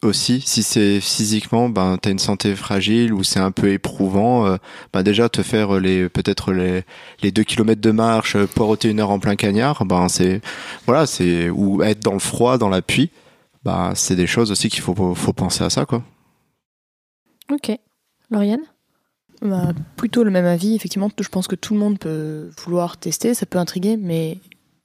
aussi 0.05 0.41
si 0.41 0.63
c'est 0.63 1.01
physiquement 1.01 1.69
ben 1.69 1.97
t'as 2.01 2.11
une 2.11 2.19
santé 2.19 2.55
fragile 2.55 3.13
ou 3.13 3.23
c'est 3.23 3.39
un 3.39 3.51
peu 3.51 3.71
éprouvant 3.71 4.45
euh, 4.45 4.57
ben 4.93 5.03
déjà 5.03 5.29
te 5.29 5.41
faire 5.43 5.79
les 5.79 6.09
peut-être 6.09 6.53
les 6.53 6.83
les 7.21 7.31
deux 7.31 7.43
kilomètres 7.43 7.81
de 7.81 7.91
marche 7.91 8.35
euh, 8.35 8.47
poireauter 8.47 8.89
une 8.89 8.99
heure 8.99 9.11
en 9.11 9.19
plein 9.19 9.35
cagnard 9.35 9.85
ben 9.85 10.07
c'est 10.09 10.41
voilà 10.85 11.05
c'est 11.05 11.49
ou 11.49 11.83
être 11.83 11.99
dans 11.99 12.13
le 12.13 12.19
froid 12.19 12.57
dans 12.57 12.69
la 12.69 12.81
pluie 12.81 13.09
ben 13.63 13.93
c'est 13.95 14.15
des 14.15 14.27
choses 14.27 14.51
aussi 14.51 14.69
qu'il 14.69 14.81
faut 14.81 15.15
faut 15.15 15.33
penser 15.33 15.63
à 15.63 15.69
ça 15.69 15.85
quoi 15.85 16.03
Ok. 17.51 17.77
Lauriane? 18.31 18.61
Bah, 19.41 19.73
plutôt 19.95 20.23
le 20.23 20.31
même 20.31 20.45
avis. 20.45 20.75
Effectivement, 20.75 21.09
je 21.19 21.29
pense 21.29 21.47
que 21.47 21.55
tout 21.55 21.73
le 21.73 21.79
monde 21.79 21.99
peut 21.99 22.49
vouloir 22.63 22.97
tester, 22.97 23.33
ça 23.33 23.45
peut 23.45 23.59
intriguer, 23.59 23.97
mais 23.97 24.39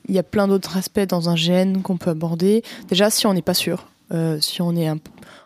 il 0.09 0.15
y 0.15 0.19
a 0.19 0.23
plein 0.23 0.49
d'autres 0.49 0.77
aspects 0.77 1.01
dans 1.01 1.31
un 1.31 1.35
GN 1.35 1.81
qu'on 1.83 1.97
peut 1.97 2.11
aborder. 2.11 2.63
Déjà, 2.89 3.11
si 3.11 3.27
on 3.27 3.35
n'est 3.35 3.43
pas 3.43 3.55
sûr, 3.55 3.87
si 4.41 4.63
on 4.63 4.75
est 4.77 4.89
un 4.89 4.99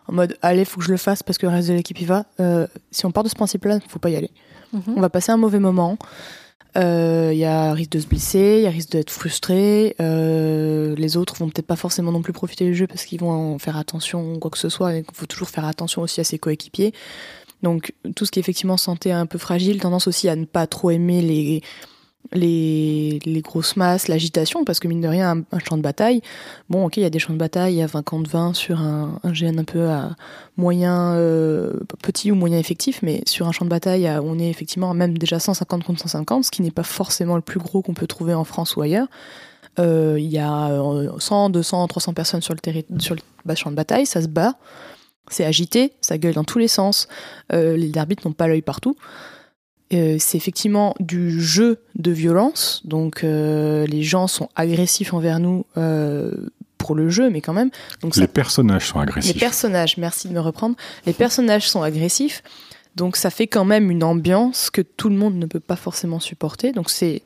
en 0.07 0.13
mode 0.13 0.37
allez, 0.41 0.65
faut 0.65 0.79
que 0.79 0.85
je 0.85 0.91
le 0.91 0.97
fasse 0.97 1.23
parce 1.23 1.37
que 1.37 1.45
le 1.45 1.51
reste 1.51 1.69
de 1.69 1.73
l'équipe 1.73 1.99
y 1.99 2.05
va, 2.05 2.25
euh, 2.39 2.67
si 2.91 3.05
on 3.05 3.11
part 3.11 3.23
de 3.23 3.29
ce 3.29 3.35
principe-là, 3.35 3.79
faut 3.87 3.99
pas 3.99 4.09
y 4.09 4.15
aller. 4.15 4.31
On 4.87 4.99
va 4.99 5.09
passer 5.09 5.31
un 5.31 5.37
mauvais 5.37 5.59
moment. 5.59 5.97
Euh, 6.77 7.29
Il 7.31 7.39
y 7.39 7.45
a 7.45 7.71
risque 7.71 7.91
de 7.91 7.99
se 7.99 8.07
blesser, 8.07 8.57
il 8.57 8.63
y 8.63 8.67
a 8.67 8.69
risque 8.69 8.91
d'être 8.91 9.09
frustré. 9.09 9.95
euh, 10.01 10.93
les 10.97 11.15
autres 11.15 11.37
vont 11.37 11.47
peut-être 11.47 11.65
pas 11.65 11.77
forcément 11.77 12.11
non 12.11 12.21
plus 12.21 12.33
profiter 12.33 12.65
du 12.65 12.75
jeu 12.75 12.85
parce 12.85 13.05
qu'ils 13.05 13.21
vont 13.21 13.31
en 13.31 13.57
faire 13.57 13.77
attention 13.77 14.33
ou 14.33 14.39
quoi 14.39 14.51
que 14.51 14.57
ce 14.57 14.67
soit. 14.67 14.93
Il 14.93 15.05
faut 15.13 15.25
toujours 15.25 15.49
faire 15.49 15.63
attention 15.63 16.01
aussi 16.01 16.19
à 16.19 16.25
ses 16.25 16.37
coéquipiers. 16.37 16.93
Donc 17.63 17.93
tout 18.17 18.25
ce 18.25 18.31
qui 18.31 18.39
est 18.39 18.41
effectivement 18.41 18.75
santé 18.75 19.13
un 19.13 19.25
peu 19.25 19.37
fragile, 19.37 19.79
tendance 19.79 20.07
aussi 20.07 20.27
à 20.27 20.35
ne 20.35 20.43
pas 20.43 20.67
trop 20.67 20.91
aimer 20.91 21.21
les 21.21 21.61
les, 22.31 23.19
grosses 23.43 23.75
masses, 23.75 24.07
l'agitation, 24.07 24.65
parce 24.65 24.79
que 24.79 24.87
mine 24.87 25.01
de 25.01 25.07
rien, 25.07 25.43
un, 25.51 25.59
champ 25.59 25.77
de 25.77 25.81
bataille, 25.81 26.21
bon 26.69 26.85
ok, 26.85 26.97
il 26.97 27.03
y 27.03 27.05
a 27.05 27.09
des 27.09 27.19
champs 27.19 27.33
de 27.33 27.37
bataille 27.37 27.81
à 27.81 27.87
20 27.87 28.03
contre 28.03 28.29
20 28.29 28.53
sur 28.53 28.79
un, 28.79 29.19
un 29.23 29.31
GN 29.31 29.59
un 29.59 29.63
peu 29.63 29.89
à 29.89 30.15
moyen, 30.57 31.13
euh, 31.15 31.73
petit 32.01 32.31
ou 32.31 32.35
moyen 32.35 32.57
effectif, 32.57 32.99
mais 33.03 33.21
sur 33.25 33.47
un 33.47 33.51
champ 33.51 33.65
de 33.65 33.69
bataille, 33.69 34.07
à- 34.07 34.21
on 34.21 34.39
est 34.39 34.49
effectivement 34.49 34.93
même 34.93 35.17
déjà 35.17 35.39
150 35.39 35.83
contre 35.83 36.01
150, 36.01 36.45
ce 36.45 36.51
qui 36.51 36.61
n'est 36.61 36.71
pas 36.71 36.83
forcément 36.83 37.35
le 37.35 37.41
plus 37.41 37.59
gros 37.59 37.81
qu'on 37.81 37.93
peut 37.93 38.07
trouver 38.07 38.33
en 38.33 38.43
France 38.43 38.75
ou 38.75 38.81
ailleurs. 38.81 39.07
Euh, 39.79 40.15
Il 40.19 40.31
y 40.31 40.37
a 40.39 40.69
euh, 40.71 41.11
100, 41.19 41.49
200, 41.49 41.87
300 41.87 42.13
personnes 42.13 42.41
sur 42.41 42.53
le, 42.53 42.99
sur 42.99 43.15
le 43.15 43.55
champ 43.55 43.71
de 43.71 43.75
bataille, 43.75 44.05
ça 44.05 44.21
se 44.21 44.27
bat, 44.27 44.55
c'est 45.29 45.45
agité, 45.45 45.93
ça 46.01 46.17
gueule 46.17 46.33
dans 46.33 46.43
tous 46.43 46.59
les 46.59 46.67
sens, 46.67 47.07
euh, 47.51 47.75
les 47.75 47.97
arbitres 47.97 48.27
n'ont 48.27 48.33
pas 48.33 48.47
l'œil 48.47 48.61
partout. 48.61 48.95
Euh, 49.93 50.17
c'est 50.19 50.37
effectivement 50.37 50.95
du 50.99 51.39
jeu 51.39 51.77
de 51.95 52.11
violence, 52.11 52.81
donc 52.85 53.23
euh, 53.23 53.85
les 53.85 54.01
gens 54.01 54.25
sont 54.25 54.49
agressifs 54.55 55.13
envers 55.13 55.39
nous 55.39 55.65
euh, 55.77 56.31
pour 56.79 56.95
le 56.95 57.09
jeu, 57.09 57.29
mais 57.29 57.39
quand 57.39 57.53
même. 57.53 57.69
Donc 58.01 58.15
ça 58.15 58.21
Les 58.21 58.27
personnages 58.27 58.87
sont 58.87 58.99
les 58.99 59.03
agressifs. 59.03 59.39
personnages, 59.39 59.97
merci 59.97 60.27
de 60.27 60.33
me 60.33 60.39
reprendre. 60.39 60.75
Les 61.05 61.13
personnages 61.13 61.69
sont 61.69 61.83
agressifs, 61.83 62.41
donc 62.95 63.15
ça 63.15 63.29
fait 63.29 63.45
quand 63.45 63.65
même 63.65 63.91
une 63.91 64.03
ambiance 64.03 64.71
que 64.71 64.81
tout 64.81 65.09
le 65.09 65.17
monde 65.17 65.35
ne 65.35 65.45
peut 65.45 65.59
pas 65.59 65.75
forcément 65.75 66.19
supporter. 66.19 66.71
Donc 66.71 66.89
c'est 66.89 67.21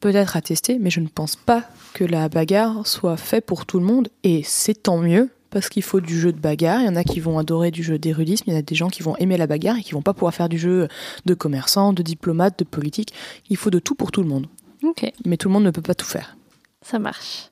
peut-être 0.00 0.38
à 0.38 0.40
tester, 0.40 0.78
mais 0.80 0.88
je 0.88 1.00
ne 1.00 1.08
pense 1.08 1.36
pas 1.36 1.64
que 1.92 2.04
la 2.04 2.30
bagarre 2.30 2.86
soit 2.86 3.18
faite 3.18 3.44
pour 3.44 3.66
tout 3.66 3.78
le 3.78 3.84
monde, 3.84 4.08
et 4.24 4.42
c'est 4.42 4.84
tant 4.84 4.98
mieux. 4.98 5.28
Parce 5.52 5.68
qu'il 5.68 5.82
faut 5.82 6.00
du 6.00 6.18
jeu 6.18 6.32
de 6.32 6.40
bagarre, 6.40 6.80
il 6.80 6.86
y 6.86 6.88
en 6.88 6.96
a 6.96 7.04
qui 7.04 7.20
vont 7.20 7.38
adorer 7.38 7.70
du 7.70 7.82
jeu 7.82 7.98
d'érudisme, 7.98 8.44
il 8.46 8.54
y 8.54 8.56
en 8.56 8.58
a 8.58 8.62
des 8.62 8.74
gens 8.74 8.88
qui 8.88 9.02
vont 9.02 9.14
aimer 9.18 9.36
la 9.36 9.46
bagarre 9.46 9.76
et 9.76 9.82
qui 9.82 9.92
vont 9.92 10.02
pas 10.02 10.14
pouvoir 10.14 10.34
faire 10.34 10.48
du 10.48 10.58
jeu 10.58 10.88
de 11.26 11.34
commerçant, 11.34 11.92
de 11.92 12.02
diplomate, 12.02 12.58
de 12.58 12.64
politique. 12.64 13.12
Il 13.50 13.58
faut 13.58 13.70
de 13.70 13.78
tout 13.78 13.94
pour 13.94 14.10
tout 14.10 14.22
le 14.22 14.28
monde. 14.28 14.46
Ok, 14.82 15.04
Mais 15.26 15.36
tout 15.36 15.48
le 15.48 15.52
monde 15.52 15.64
ne 15.64 15.70
peut 15.70 15.82
pas 15.82 15.94
tout 15.94 16.06
faire. 16.06 16.36
ça 16.80 16.98
marche. 16.98 17.50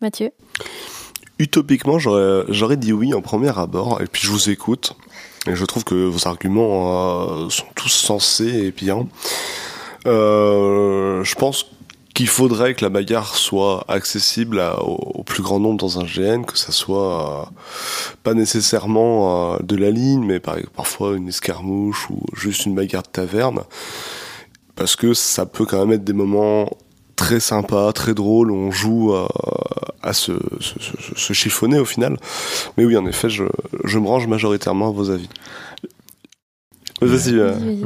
Mathieu? 0.00 0.30
Utopiquement, 1.38 1.98
j'aurais 1.98 2.44
j'aurais 2.48 2.76
dit 2.76 2.92
oui 2.92 3.14
en 3.14 3.20
premier 3.20 3.56
abord, 3.56 4.00
et 4.00 4.06
puis 4.06 4.22
je 4.22 4.30
vous 4.30 4.50
écoute, 4.50 4.96
et 5.46 5.54
je 5.54 5.64
trouve 5.64 5.84
que 5.84 5.94
vos 5.94 6.26
arguments 6.26 7.44
euh, 7.44 7.48
sont 7.50 7.66
tous 7.74 7.88
sensés 7.88 8.66
et 8.66 8.70
bien. 8.72 9.06
Euh, 10.06 11.22
je 11.22 11.34
pense 11.34 11.66
qu'il 12.14 12.28
faudrait 12.28 12.74
que 12.74 12.84
la 12.84 12.90
bagarre 12.90 13.36
soit 13.36 13.84
accessible 13.88 14.60
à- 14.60 14.82
au, 14.82 14.94
au 15.20 15.22
plus 15.22 15.42
grand 15.42 15.58
nombre 15.60 15.78
dans 15.80 15.98
un 15.98 16.04
GN, 16.04 16.42
que 16.44 16.58
ça 16.58 16.70
soit 16.72 17.42
euh, 17.42 17.44
pas 18.22 18.34
nécessairement 18.34 19.54
euh, 19.54 19.58
de 19.62 19.76
la 19.76 19.90
ligne, 19.90 20.24
mais 20.24 20.38
par, 20.40 20.56
parfois 20.76 21.16
une 21.16 21.28
escarmouche 21.28 22.10
ou 22.10 22.20
juste 22.34 22.66
une 22.66 22.74
bagarre 22.74 23.02
de 23.04 23.08
taverne, 23.08 23.60
parce 24.76 24.94
que 24.96 25.14
ça 25.14 25.46
peut 25.46 25.64
quand 25.64 25.78
même 25.80 25.92
être 25.92 26.04
des 26.04 26.12
moments 26.12 26.68
très 27.16 27.40
sympas, 27.40 27.92
très 27.92 28.14
drôles, 28.14 28.50
où 28.50 28.56
on 28.56 28.70
joue 28.70 29.14
euh, 29.14 29.26
à 30.02 30.12
se, 30.12 30.32
se, 30.60 30.74
se- 30.80 31.14
se 31.14 31.32
chiffonner 31.32 31.78
au 31.78 31.84
final. 31.84 32.18
Mais 32.76 32.84
oui, 32.84 32.96
en 32.96 33.06
effet, 33.06 33.30
je, 33.30 33.44
je 33.84 33.98
me 33.98 34.06
range 34.08 34.26
majoritairement 34.26 34.88
à 34.88 34.92
vos 34.92 35.10
avis. 35.10 35.28
Vas-y. 37.00 37.32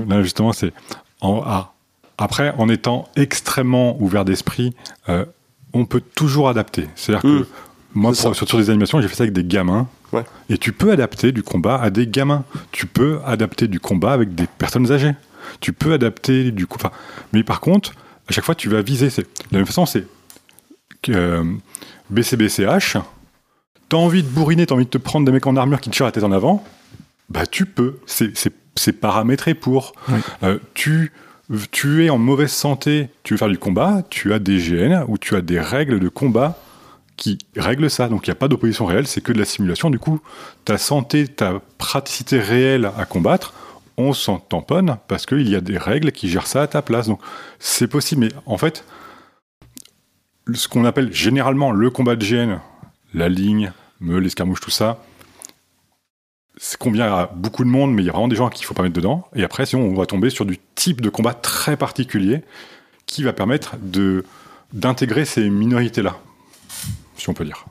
Là, 0.08 0.22
justement, 0.22 0.52
c'est 0.52 0.72
en 1.20 1.42
ah. 1.44 1.72
Après, 2.18 2.54
en 2.58 2.68
étant 2.68 3.08
extrêmement 3.16 4.00
ouvert 4.00 4.24
d'esprit, 4.24 4.74
euh, 5.08 5.24
on 5.72 5.84
peut 5.84 6.00
toujours 6.14 6.48
adapter. 6.48 6.88
C'est-à-dire 6.94 7.22
que 7.22 7.46
moi, 7.94 8.14
C'est 8.14 8.22
pour- 8.24 8.34
sur, 8.36 8.48
sur 8.48 8.58
des 8.58 8.70
animations, 8.70 9.00
j'ai 9.00 9.08
fait 9.08 9.14
ça 9.16 9.22
avec 9.24 9.34
des 9.34 9.44
gamins. 9.44 9.88
Ouais. 10.12 10.24
Et 10.48 10.56
tu 10.56 10.72
peux 10.72 10.92
adapter 10.92 11.32
du 11.32 11.42
combat 11.42 11.76
à 11.80 11.90
des 11.90 12.06
gamins. 12.06 12.44
Tu 12.72 12.86
peux 12.86 13.18
adapter 13.26 13.68
du 13.68 13.80
combat 13.80 14.12
avec 14.12 14.34
des 14.34 14.46
personnes 14.46 14.90
âgées. 14.92 15.12
Tu 15.60 15.72
peux 15.72 15.92
adapter 15.92 16.52
du 16.52 16.66
coup. 16.66 16.76
enfin, 16.78 16.90
Mais 17.32 17.42
par 17.42 17.60
contre, 17.60 17.92
à 18.28 18.32
chaque 18.32 18.44
fois, 18.44 18.54
tu 18.54 18.68
vas 18.68 18.82
viser. 18.82 19.08
De 19.08 19.24
la 19.52 19.58
même 19.58 19.66
façon, 19.66 19.84
c'est 19.86 20.06
euh, 21.10 21.44
BCBCH. 22.10 22.96
T'as 23.88 23.96
envie 23.96 24.22
de 24.22 24.28
bourriner, 24.28 24.66
t'as 24.66 24.74
envie 24.74 24.84
de 24.86 24.90
te 24.90 24.98
prendre 24.98 25.26
des 25.26 25.32
mecs 25.32 25.46
en 25.46 25.56
armure 25.56 25.80
qui 25.80 25.90
te 25.90 25.94
tirent 25.96 26.06
la 26.06 26.12
tête 26.12 26.24
en 26.24 26.32
avant. 26.32 26.64
Bah, 27.28 27.46
tu 27.46 27.66
peux. 27.66 27.98
C'est- 28.06 28.32
paramétré 29.00 29.54
pour. 29.54 29.92
Oui. 30.08 30.18
Euh, 30.42 30.58
tu, 30.74 31.12
tu 31.70 32.04
es 32.04 32.10
en 32.10 32.18
mauvaise 32.18 32.52
santé, 32.52 33.08
tu 33.22 33.34
veux 33.34 33.38
faire 33.38 33.48
du 33.48 33.58
combat, 33.58 34.02
tu 34.10 34.32
as 34.32 34.38
des 34.38 34.58
GN 34.58 35.04
ou 35.08 35.18
tu 35.18 35.36
as 35.36 35.40
des 35.40 35.60
règles 35.60 36.00
de 36.00 36.08
combat 36.08 36.58
qui 37.16 37.38
règlent 37.56 37.90
ça. 37.90 38.08
Donc 38.08 38.26
il 38.26 38.30
n'y 38.30 38.32
a 38.32 38.36
pas 38.36 38.48
d'opposition 38.48 38.86
réelle, 38.86 39.06
c'est 39.06 39.20
que 39.20 39.32
de 39.32 39.38
la 39.38 39.44
simulation. 39.44 39.90
Du 39.90 39.98
coup, 39.98 40.20
ta 40.64 40.78
santé, 40.78 41.28
ta 41.28 41.60
praticité 41.78 42.38
réelle 42.38 42.90
à 42.98 43.04
combattre, 43.04 43.54
on 43.96 44.12
s'en 44.12 44.38
tamponne 44.38 44.98
parce 45.08 45.24
qu'il 45.24 45.48
y 45.48 45.54
a 45.54 45.60
des 45.60 45.78
règles 45.78 46.12
qui 46.12 46.28
gèrent 46.28 46.46
ça 46.46 46.62
à 46.62 46.66
ta 46.66 46.82
place. 46.82 47.06
Donc 47.06 47.20
c'est 47.58 47.88
possible, 47.88 48.22
mais 48.22 48.32
en 48.44 48.58
fait, 48.58 48.84
ce 50.52 50.68
qu'on 50.68 50.84
appelle 50.84 51.12
généralement 51.12 51.72
le 51.72 51.90
combat 51.90 52.16
de 52.16 52.24
GN, 52.24 52.58
la 53.14 53.28
ligne, 53.28 53.72
meule, 54.00 54.24
l'escarmouche, 54.24 54.60
tout 54.60 54.70
ça, 54.70 55.02
c'est 56.56 56.78
convient 56.78 57.12
à 57.12 57.26
beaucoup 57.26 57.64
de 57.64 57.68
monde, 57.68 57.92
mais 57.92 58.02
il 58.02 58.06
y 58.06 58.08
a 58.08 58.12
vraiment 58.12 58.28
des 58.28 58.36
gens 58.36 58.48
qu'il 58.48 58.64
faut 58.64 58.74
pas 58.74 58.82
mettre 58.82 58.94
dedans. 58.94 59.28
Et 59.34 59.44
après, 59.44 59.66
sinon, 59.66 59.82
on 59.82 59.94
va 59.94 60.06
tomber 60.06 60.30
sur 60.30 60.46
du 60.46 60.58
type 60.74 61.00
de 61.00 61.10
combat 61.10 61.34
très 61.34 61.76
particulier 61.76 62.42
qui 63.06 63.22
va 63.22 63.32
permettre 63.32 63.76
de 63.80 64.24
d'intégrer 64.72 65.24
ces 65.24 65.48
minorités-là, 65.48 66.18
si 67.16 67.28
on 67.30 67.34
peut 67.34 67.44
dire. 67.44 67.66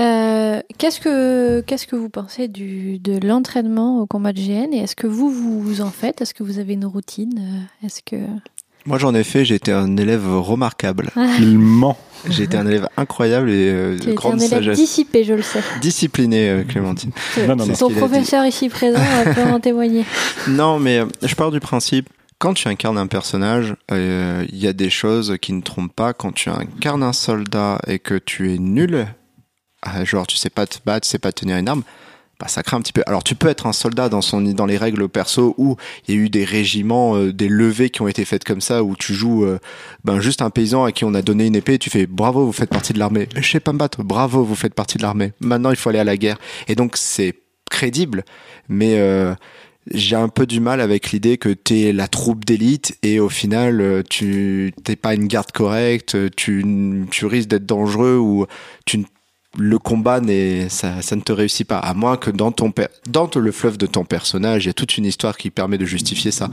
Euh, 0.00 0.60
qu'est-ce 0.78 1.00
que 1.00 1.60
que 1.60 1.96
vous 1.96 2.08
pensez 2.08 2.48
de 2.48 3.26
l'entraînement 3.26 4.00
au 4.00 4.06
combat 4.06 4.32
de 4.32 4.40
GN 4.40 4.72
et 4.72 4.78
est-ce 4.78 4.96
que 4.96 5.06
vous 5.06 5.30
vous 5.30 5.80
en 5.82 5.90
faites? 5.90 6.22
Est-ce 6.22 6.32
que 6.32 6.42
vous 6.42 6.58
avez 6.58 6.72
une 6.72 6.86
routine? 6.86 7.38
Euh, 7.38 7.86
Est-ce 7.86 8.00
que 8.02 8.16
Moi, 8.86 8.98
j'en 8.98 9.14
ai 9.14 9.24
fait, 9.24 9.44
j'ai 9.44 9.54
été 9.54 9.72
un 9.72 9.96
élève 9.96 10.26
remarquable. 10.26 11.10
Il 11.38 11.58
ment. 11.58 11.96
J'ai 12.28 12.44
été 12.44 12.56
un 12.56 12.66
élève 12.66 12.88
incroyable 12.96 13.50
et 13.50 13.68
euh, 13.68 13.98
Tu 13.98 14.06
de 14.06 14.08
es 14.10 14.12
un 14.12 14.14
grande 14.14 14.40
élève 14.40 14.50
sagesse. 14.50 14.78
dissipé, 14.78 15.24
je 15.24 15.34
le 15.34 15.42
sais. 15.42 15.60
Discipliné, 15.80 16.50
euh, 16.50 16.62
Clémentine. 16.62 17.10
Non, 17.48 17.56
non, 17.56 17.66
non. 17.66 17.74
ce 17.74 17.80
Ton 17.80 17.90
professeur 17.90 18.46
ici 18.46 18.68
présent 18.68 19.00
euh, 19.00 19.34
peut 19.34 19.42
en 19.42 19.58
témoigner. 19.58 20.04
Non, 20.46 20.78
mais 20.78 20.98
euh, 21.00 21.06
je 21.22 21.34
pars 21.34 21.50
du 21.50 21.58
principe, 21.58 22.08
quand 22.38 22.54
tu 22.54 22.68
incarnes 22.68 22.98
un 22.98 23.08
personnage, 23.08 23.74
euh, 23.90 24.44
il 24.48 24.58
y 24.58 24.68
a 24.68 24.72
des 24.72 24.90
choses 24.90 25.36
qui 25.40 25.52
ne 25.52 25.62
trompent 25.62 25.94
pas. 25.94 26.12
Quand 26.12 26.32
tu 26.32 26.48
incarnes 26.48 27.02
un 27.02 27.12
soldat 27.12 27.80
et 27.86 27.98
que 27.98 28.14
tu 28.14 28.54
es 28.54 28.58
nul, 28.58 29.06
ah, 29.82 30.04
genre 30.04 30.26
tu 30.26 30.36
sais 30.36 30.50
pas 30.50 30.66
te 30.66 30.78
battre, 30.84 31.06
tu 31.06 31.10
sais 31.10 31.18
pas 31.18 31.32
tenir 31.32 31.56
une 31.56 31.68
arme, 31.68 31.82
bah, 32.42 32.48
ça 32.48 32.64
craint 32.64 32.78
un 32.78 32.80
petit 32.80 32.92
peu. 32.92 33.04
Alors 33.06 33.22
tu 33.22 33.36
peux 33.36 33.46
être 33.46 33.68
un 33.68 33.72
soldat 33.72 34.08
dans, 34.08 34.20
les 34.66 34.76
règles 34.76 35.08
perso 35.08 35.54
où 35.58 35.76
il 36.08 36.14
y 36.14 36.18
a 36.18 36.20
eu 36.20 36.28
des 36.28 36.44
régiments, 36.44 37.14
euh, 37.14 37.32
des 37.32 37.46
levées 37.46 37.88
qui 37.88 38.02
ont 38.02 38.08
été 38.08 38.24
faites 38.24 38.42
comme 38.42 38.60
ça, 38.60 38.82
où 38.82 38.96
tu 38.96 39.14
joues 39.14 39.44
euh, 39.44 39.60
ben, 40.02 40.18
juste 40.18 40.42
un 40.42 40.50
paysan 40.50 40.82
à 40.82 40.90
qui 40.90 41.04
on 41.04 41.14
a 41.14 41.22
donné 41.22 41.46
une 41.46 41.54
épée 41.54 41.74
et 41.74 41.78
tu 41.78 41.88
fais 41.88 42.06
bravo, 42.08 42.44
vous 42.44 42.50
faites 42.52 42.70
partie 42.70 42.92
de 42.92 42.98
l'armée. 42.98 43.28
Je 43.36 43.48
sais 43.48 43.60
pas 43.60 43.72
me 43.72 43.78
battre, 43.78 44.02
bravo, 44.02 44.42
vous 44.42 44.56
faites 44.56 44.74
partie 44.74 44.98
de 44.98 45.04
l'armée. 45.04 45.30
Maintenant 45.38 45.70
il 45.70 45.76
faut 45.76 45.88
aller 45.88 46.00
à 46.00 46.04
la 46.04 46.16
guerre. 46.16 46.38
Et 46.66 46.74
donc 46.74 46.96
c'est 46.96 47.34
crédible, 47.70 48.24
mais... 48.68 48.96
euh, 48.98 49.36
j'ai 49.92 50.14
un 50.14 50.28
peu 50.28 50.46
du 50.46 50.60
mal 50.60 50.80
avec 50.80 51.10
l'idée 51.10 51.38
que 51.38 51.48
t'es 51.48 51.92
la 51.92 52.06
troupe 52.06 52.44
d'élite 52.44 52.96
et 53.02 53.18
au 53.18 53.28
final 53.28 54.04
tu 54.08 54.72
t'es 54.84 54.94
pas 54.94 55.12
une 55.14 55.26
garde 55.26 55.50
correcte, 55.50 56.16
tu, 56.36 57.04
tu 57.10 57.26
risques 57.26 57.48
d'être 57.48 57.66
dangereux 57.66 58.16
ou 58.16 58.46
tu 58.86 58.98
n- 58.98 59.06
le 59.58 59.78
combat 59.78 60.20
n'est 60.20 60.68
ça, 60.68 61.02
ça 61.02 61.16
ne 61.16 61.20
te 61.20 61.32
réussit 61.32 61.66
pas 61.66 61.78
à 61.78 61.94
moins 61.94 62.16
que 62.16 62.30
dans 62.30 62.52
ton 62.52 62.72
dans 63.08 63.30
le 63.34 63.52
fleuve 63.52 63.76
de 63.76 63.86
ton 63.86 64.04
personnage 64.04 64.64
il 64.64 64.68
y 64.68 64.70
a 64.70 64.74
toute 64.74 64.96
une 64.96 65.04
histoire 65.04 65.36
qui 65.36 65.50
permet 65.50 65.78
de 65.78 65.84
justifier 65.84 66.30
ça. 66.30 66.48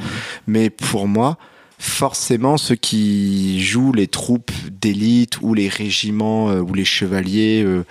Mais 0.47 0.69
pour 0.69 1.07
moi 1.07 1.37
forcément 1.77 2.57
ceux 2.57 2.75
qui 2.75 3.63
jouent 3.63 3.93
les 3.93 4.07
troupes 4.07 4.51
d'élite 4.69 5.41
ou 5.41 5.53
les 5.53 5.69
régiments 5.69 6.49
euh, 6.49 6.59
ou 6.59 6.73
les 6.73 6.83
chevaliers 6.83 7.63
euh, 7.63 7.85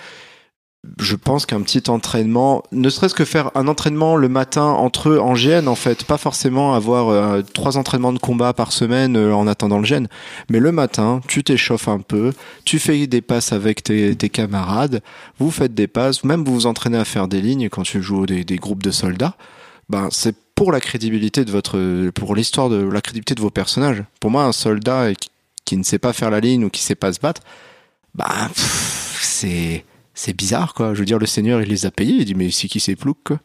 je 0.98 1.16
pense 1.16 1.46
qu'un 1.46 1.60
petit 1.62 1.90
entraînement, 1.90 2.62
ne 2.72 2.88
serait-ce 2.88 3.14
que 3.14 3.24
faire 3.24 3.50
un 3.54 3.68
entraînement 3.68 4.16
le 4.16 4.28
matin 4.28 4.62
entre 4.64 5.10
eux 5.10 5.20
en 5.20 5.34
GN 5.34 5.66
en 5.66 5.74
fait, 5.74 6.04
pas 6.04 6.18
forcément 6.18 6.74
avoir 6.74 7.08
euh, 7.08 7.42
trois 7.42 7.76
entraînements 7.76 8.12
de 8.12 8.18
combat 8.18 8.52
par 8.52 8.72
semaine 8.72 9.16
euh, 9.16 9.34
en 9.34 9.46
attendant 9.46 9.78
le 9.78 9.84
GN, 9.84 10.06
mais 10.50 10.60
le 10.60 10.72
matin, 10.72 11.20
tu 11.28 11.44
t'échauffes 11.44 11.88
un 11.88 12.00
peu, 12.00 12.32
tu 12.64 12.78
fais 12.78 13.06
des 13.06 13.20
passes 13.20 13.52
avec 13.52 13.82
tes, 13.82 14.16
camarades, 14.28 15.02
vous 15.38 15.50
faites 15.50 15.74
des 15.74 15.86
passes, 15.86 16.24
même 16.24 16.44
vous 16.44 16.54
vous 16.54 16.66
entraînez 16.66 16.98
à 16.98 17.04
faire 17.04 17.28
des 17.28 17.40
lignes 17.40 17.68
quand 17.68 17.82
tu 17.82 18.02
joues 18.02 18.26
des, 18.26 18.44
groupes 18.56 18.82
de 18.82 18.90
soldats, 18.90 19.36
ben 19.88 20.08
c'est 20.10 20.36
pour 20.54 20.72
la 20.72 20.80
crédibilité 20.80 21.44
de 21.44 21.50
votre, 21.50 22.10
pour 22.10 22.34
l'histoire 22.34 22.68
de 22.68 22.82
la 22.82 23.00
crédibilité 23.00 23.34
de 23.34 23.40
vos 23.40 23.50
personnages. 23.50 24.02
Pour 24.20 24.30
moi, 24.30 24.44
un 24.44 24.52
soldat 24.52 25.12
qui, 25.64 25.76
ne 25.76 25.82
sait 25.82 25.98
pas 25.98 26.12
faire 26.12 26.30
la 26.30 26.40
ligne 26.40 26.64
ou 26.64 26.70
qui 26.70 26.82
sait 26.82 26.94
pas 26.94 27.12
se 27.12 27.20
battre, 27.20 27.42
pff, 28.16 29.20
c'est 29.22 29.84
c'est 30.18 30.32
bizarre 30.36 30.74
quoi. 30.74 30.94
Je 30.94 30.98
veux 30.98 31.04
dire, 31.04 31.18
le 31.18 31.26
Seigneur 31.26 31.60
il 31.62 31.68
les 31.68 31.86
a 31.86 31.90
payés, 31.92 32.14
il 32.16 32.24
dit 32.24 32.34
mais 32.34 32.50
c'est 32.50 32.66
qui 32.68 32.80
ces 32.80 32.96
ploucs 32.96 33.22
quoi? 33.24 33.38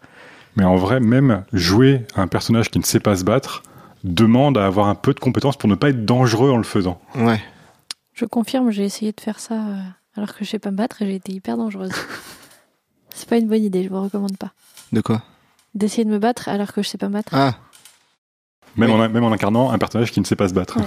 Mais 0.56 0.64
en 0.64 0.76
vrai, 0.76 1.00
même 1.00 1.46
jouer 1.54 2.06
un 2.16 2.28
personnage 2.28 2.70
qui 2.70 2.80
ne 2.80 2.84
sait 2.84 3.00
pas 3.00 3.16
se 3.16 3.24
battre 3.24 3.64
demande 4.04 4.58
à 4.58 4.66
avoir 4.66 4.88
un 4.88 4.96
peu 4.96 5.14
de 5.14 5.20
compétences 5.20 5.56
pour 5.58 5.70
ne 5.70 5.76
pas 5.76 5.90
être 5.90 6.06
dangereux 6.06 6.52
en 6.52 6.58
le 6.58 6.64
faisant. 6.64 7.00
Ouais. 7.16 7.42
Je 8.14 8.26
confirme, 8.26 8.70
j'ai 8.70 8.84
essayé 8.84 9.12
de 9.12 9.22
faire 9.22 9.40
ça 9.40 9.54
euh, 9.56 9.82
alors 10.16 10.34
que 10.36 10.44
je 10.44 10.50
sais 10.50 10.60
pas 10.60 10.72
me 10.72 10.76
battre 10.78 11.02
et 11.02 11.06
j'ai 11.08 11.16
été 11.16 11.32
hyper 11.32 11.58
dangereuse. 11.58 11.92
C'est 13.16 13.30
pas 13.30 13.38
une 13.38 13.48
bonne 13.48 13.64
idée, 13.64 13.84
je 13.84 13.90
vous 13.90 14.02
recommande 14.02 14.38
pas. 14.38 14.52
De 14.92 15.02
quoi? 15.02 15.22
D'essayer 15.76 16.04
de 16.06 16.10
me 16.10 16.20
battre 16.20 16.50
alors 16.50 16.74
que 16.74 16.82
je 16.84 16.90
sais 16.90 16.98
pas 16.98 17.08
me 17.08 17.14
battre. 17.14 17.32
Ah, 17.34 17.56
Même, 18.76 18.90
Oui. 18.92 18.96
en, 19.02 19.10
même 19.10 19.24
en 19.24 19.32
incarnant 19.32 19.72
un 19.72 19.78
personnage 19.78 20.12
qui 20.12 20.20
ne 20.20 20.26
sait 20.26 20.36
pas 20.36 20.50
se 20.50 20.54
battre. 20.54 20.78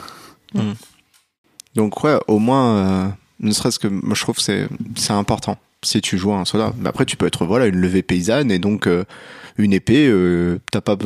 Ouais. 0.54 0.62
donc 1.74 2.02
ouais, 2.04 2.18
au 2.28 2.38
moins, 2.38 2.76
euh, 2.76 3.08
ne 3.40 3.52
serait-ce 3.52 3.78
que 3.78 3.88
moi 3.88 4.14
je 4.14 4.20
trouve 4.22 4.36
que 4.36 4.42
c'est 4.42 4.68
c'est 4.96 5.12
important 5.12 5.56
si 5.86 6.00
tu 6.00 6.18
joues 6.18 6.32
à 6.32 6.38
un 6.38 6.44
soldat. 6.44 6.72
Mais 6.78 6.88
après 6.88 7.04
tu 7.04 7.16
peux 7.16 7.26
être 7.26 7.46
voilà 7.46 7.66
une 7.66 7.76
levée 7.76 8.02
paysanne 8.02 8.50
et 8.50 8.58
donc 8.58 8.86
euh, 8.86 9.04
une 9.58 9.72
épée, 9.72 10.06
euh, 10.08 10.60
t'as 10.70 10.80
pas, 10.80 10.96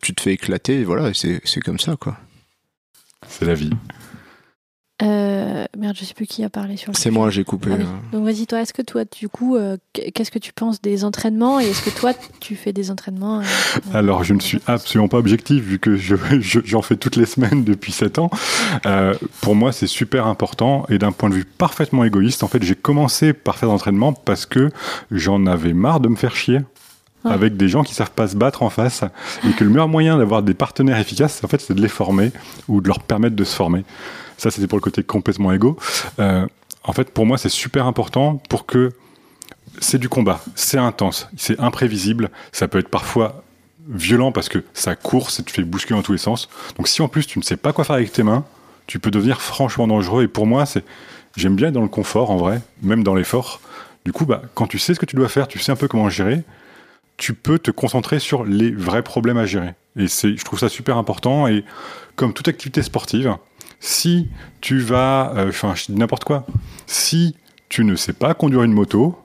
tu 0.00 0.14
te 0.14 0.20
fais 0.20 0.32
éclater, 0.32 0.84
voilà, 0.84 1.12
c'est 1.14 1.60
comme 1.64 1.78
ça 1.78 1.96
quoi. 1.96 2.16
C'est 3.28 3.44
la 3.44 3.54
vie. 3.54 3.70
Euh, 5.02 5.64
merde, 5.78 5.96
je 5.98 6.04
sais 6.04 6.12
plus 6.14 6.26
qui 6.26 6.44
a 6.44 6.50
parlé 6.50 6.76
sur 6.76 6.92
le 6.92 6.96
C'est 6.98 7.10
moi, 7.10 7.30
j'ai 7.30 7.42
coupé. 7.44 7.70
Ah 7.72 7.76
oui. 7.78 7.84
euh. 7.84 8.16
Donc 8.16 8.24
vas-y, 8.24 8.46
toi, 8.46 8.60
est-ce 8.60 8.72
que 8.74 8.82
toi, 8.82 9.04
du 9.04 9.28
coup, 9.28 9.56
euh, 9.56 9.76
qu'est-ce 9.92 10.30
que 10.30 10.38
tu 10.38 10.52
penses 10.52 10.82
des 10.82 11.04
entraînements 11.04 11.58
et 11.60 11.64
est-ce 11.70 11.82
que 11.82 11.90
toi, 11.98 12.12
tu 12.40 12.54
fais 12.54 12.72
des 12.72 12.90
entraînements 12.90 13.40
euh, 13.40 13.44
Alors, 13.94 14.24
je 14.24 14.34
ne 14.34 14.40
suis 14.40 14.60
absolument 14.66 15.08
pas 15.08 15.16
objectif 15.18 15.62
vu 15.62 15.78
que 15.78 15.96
je- 15.96 16.16
je- 16.40 16.60
j'en 16.64 16.82
fais 16.82 16.96
toutes 16.96 17.16
les 17.16 17.26
semaines 17.26 17.64
depuis 17.64 17.92
7 17.92 18.18
ans. 18.18 18.30
Euh, 18.86 19.14
pour 19.40 19.54
moi, 19.54 19.72
c'est 19.72 19.86
super 19.86 20.26
important 20.26 20.84
et 20.90 20.98
d'un 20.98 21.12
point 21.12 21.30
de 21.30 21.34
vue 21.34 21.44
parfaitement 21.44 22.04
égoïste, 22.04 22.42
en 22.42 22.48
fait, 22.48 22.62
j'ai 22.62 22.74
commencé 22.74 23.32
par 23.32 23.56
faire 23.56 23.68
d'entraînement 23.70 24.12
parce 24.12 24.44
que 24.46 24.70
j'en 25.10 25.46
avais 25.46 25.72
marre 25.72 26.00
de 26.00 26.08
me 26.08 26.16
faire 26.16 26.36
chier. 26.36 26.60
Ah. 27.22 27.32
avec 27.34 27.58
des 27.58 27.68
gens 27.68 27.82
qui 27.82 27.92
savent 27.92 28.12
pas 28.12 28.28
se 28.28 28.34
battre 28.34 28.62
en 28.62 28.70
face 28.70 29.04
et 29.46 29.52
que 29.52 29.62
le 29.62 29.68
meilleur 29.68 29.88
moyen 29.88 30.16
d'avoir 30.16 30.42
des 30.42 30.54
partenaires 30.54 30.98
efficaces 30.98 31.44
en 31.44 31.48
fait 31.48 31.60
c'est 31.60 31.74
de 31.74 31.82
les 31.82 31.88
former 31.88 32.32
ou 32.66 32.80
de 32.80 32.88
leur 32.88 33.00
permettre 33.00 33.36
de 33.36 33.44
se 33.44 33.54
former 33.54 33.84
ça 34.40 34.50
c'était 34.50 34.66
pour 34.66 34.78
le 34.78 34.82
côté 34.82 35.02
complètement 35.02 35.52
égo 35.52 35.76
Euh, 36.18 36.46
en 36.84 36.92
fait 36.92 37.10
pour 37.10 37.26
moi 37.26 37.38
c'est 37.38 37.48
super 37.48 37.86
important 37.86 38.36
pour 38.48 38.66
que 38.66 38.90
c'est 39.80 39.98
du 39.98 40.08
combat 40.08 40.40
c'est 40.54 40.78
intense 40.78 41.28
c'est 41.36 41.58
imprévisible 41.60 42.30
ça 42.52 42.66
peut 42.66 42.78
être 42.78 42.88
parfois 42.88 43.42
violent 43.88 44.32
parce 44.32 44.48
que 44.48 44.62
ça 44.72 44.94
court, 44.94 45.30
ça 45.30 45.42
te 45.42 45.50
fait 45.50 45.62
bousculer 45.62 45.98
dans 45.98 46.02
tous 46.02 46.12
les 46.12 46.18
sens. 46.18 46.48
Donc 46.76 46.88
si 46.88 47.02
en 47.02 47.08
plus 47.08 47.26
tu 47.26 47.38
ne 47.38 47.44
sais 47.44 47.56
pas 47.56 47.72
quoi 47.72 47.84
faire 47.84 47.96
avec 47.96 48.12
tes 48.12 48.22
mains, 48.22 48.44
tu 48.86 48.98
peux 48.98 49.10
devenir 49.10 49.40
franchement 49.40 49.86
dangereux. 49.86 50.24
Et 50.24 50.28
pour 50.28 50.46
moi, 50.46 50.66
c'est 50.66 50.84
j'aime 51.36 51.56
bien 51.56 51.68
être 51.68 51.74
dans 51.74 51.82
le 51.82 51.88
confort 51.88 52.30
en 52.30 52.36
vrai, 52.36 52.60
même 52.82 53.02
dans 53.02 53.14
l'effort. 53.14 53.60
Du 54.04 54.12
coup, 54.12 54.26
bah, 54.26 54.42
quand 54.54 54.66
tu 54.66 54.78
sais 54.78 54.94
ce 54.94 55.00
que 55.00 55.06
tu 55.06 55.16
dois 55.16 55.28
faire, 55.28 55.48
tu 55.48 55.58
sais 55.58 55.72
un 55.72 55.76
peu 55.76 55.88
comment 55.88 56.08
gérer, 56.08 56.42
tu 57.16 57.34
peux 57.34 57.58
te 57.58 57.70
concentrer 57.70 58.18
sur 58.18 58.44
les 58.44 58.70
vrais 58.70 59.02
problèmes 59.02 59.36
à 59.36 59.46
gérer. 59.46 59.74
Et 59.96 60.06
je 60.06 60.44
trouve 60.44 60.58
ça 60.58 60.68
super 60.68 60.96
important. 60.96 61.46
Et 61.46 61.64
comme 62.16 62.32
toute 62.32 62.48
activité 62.48 62.82
sportive, 62.82 63.36
si 63.80 64.28
tu 64.60 64.78
vas, 64.78 65.32
euh, 65.36 65.48
enfin, 65.48 65.74
n'importe 65.88 66.24
quoi, 66.24 66.46
si 66.86 67.34
tu 67.68 67.84
ne 67.84 67.96
sais 67.96 68.12
pas 68.12 68.34
conduire 68.34 68.62
une 68.62 68.72
moto, 68.72 69.18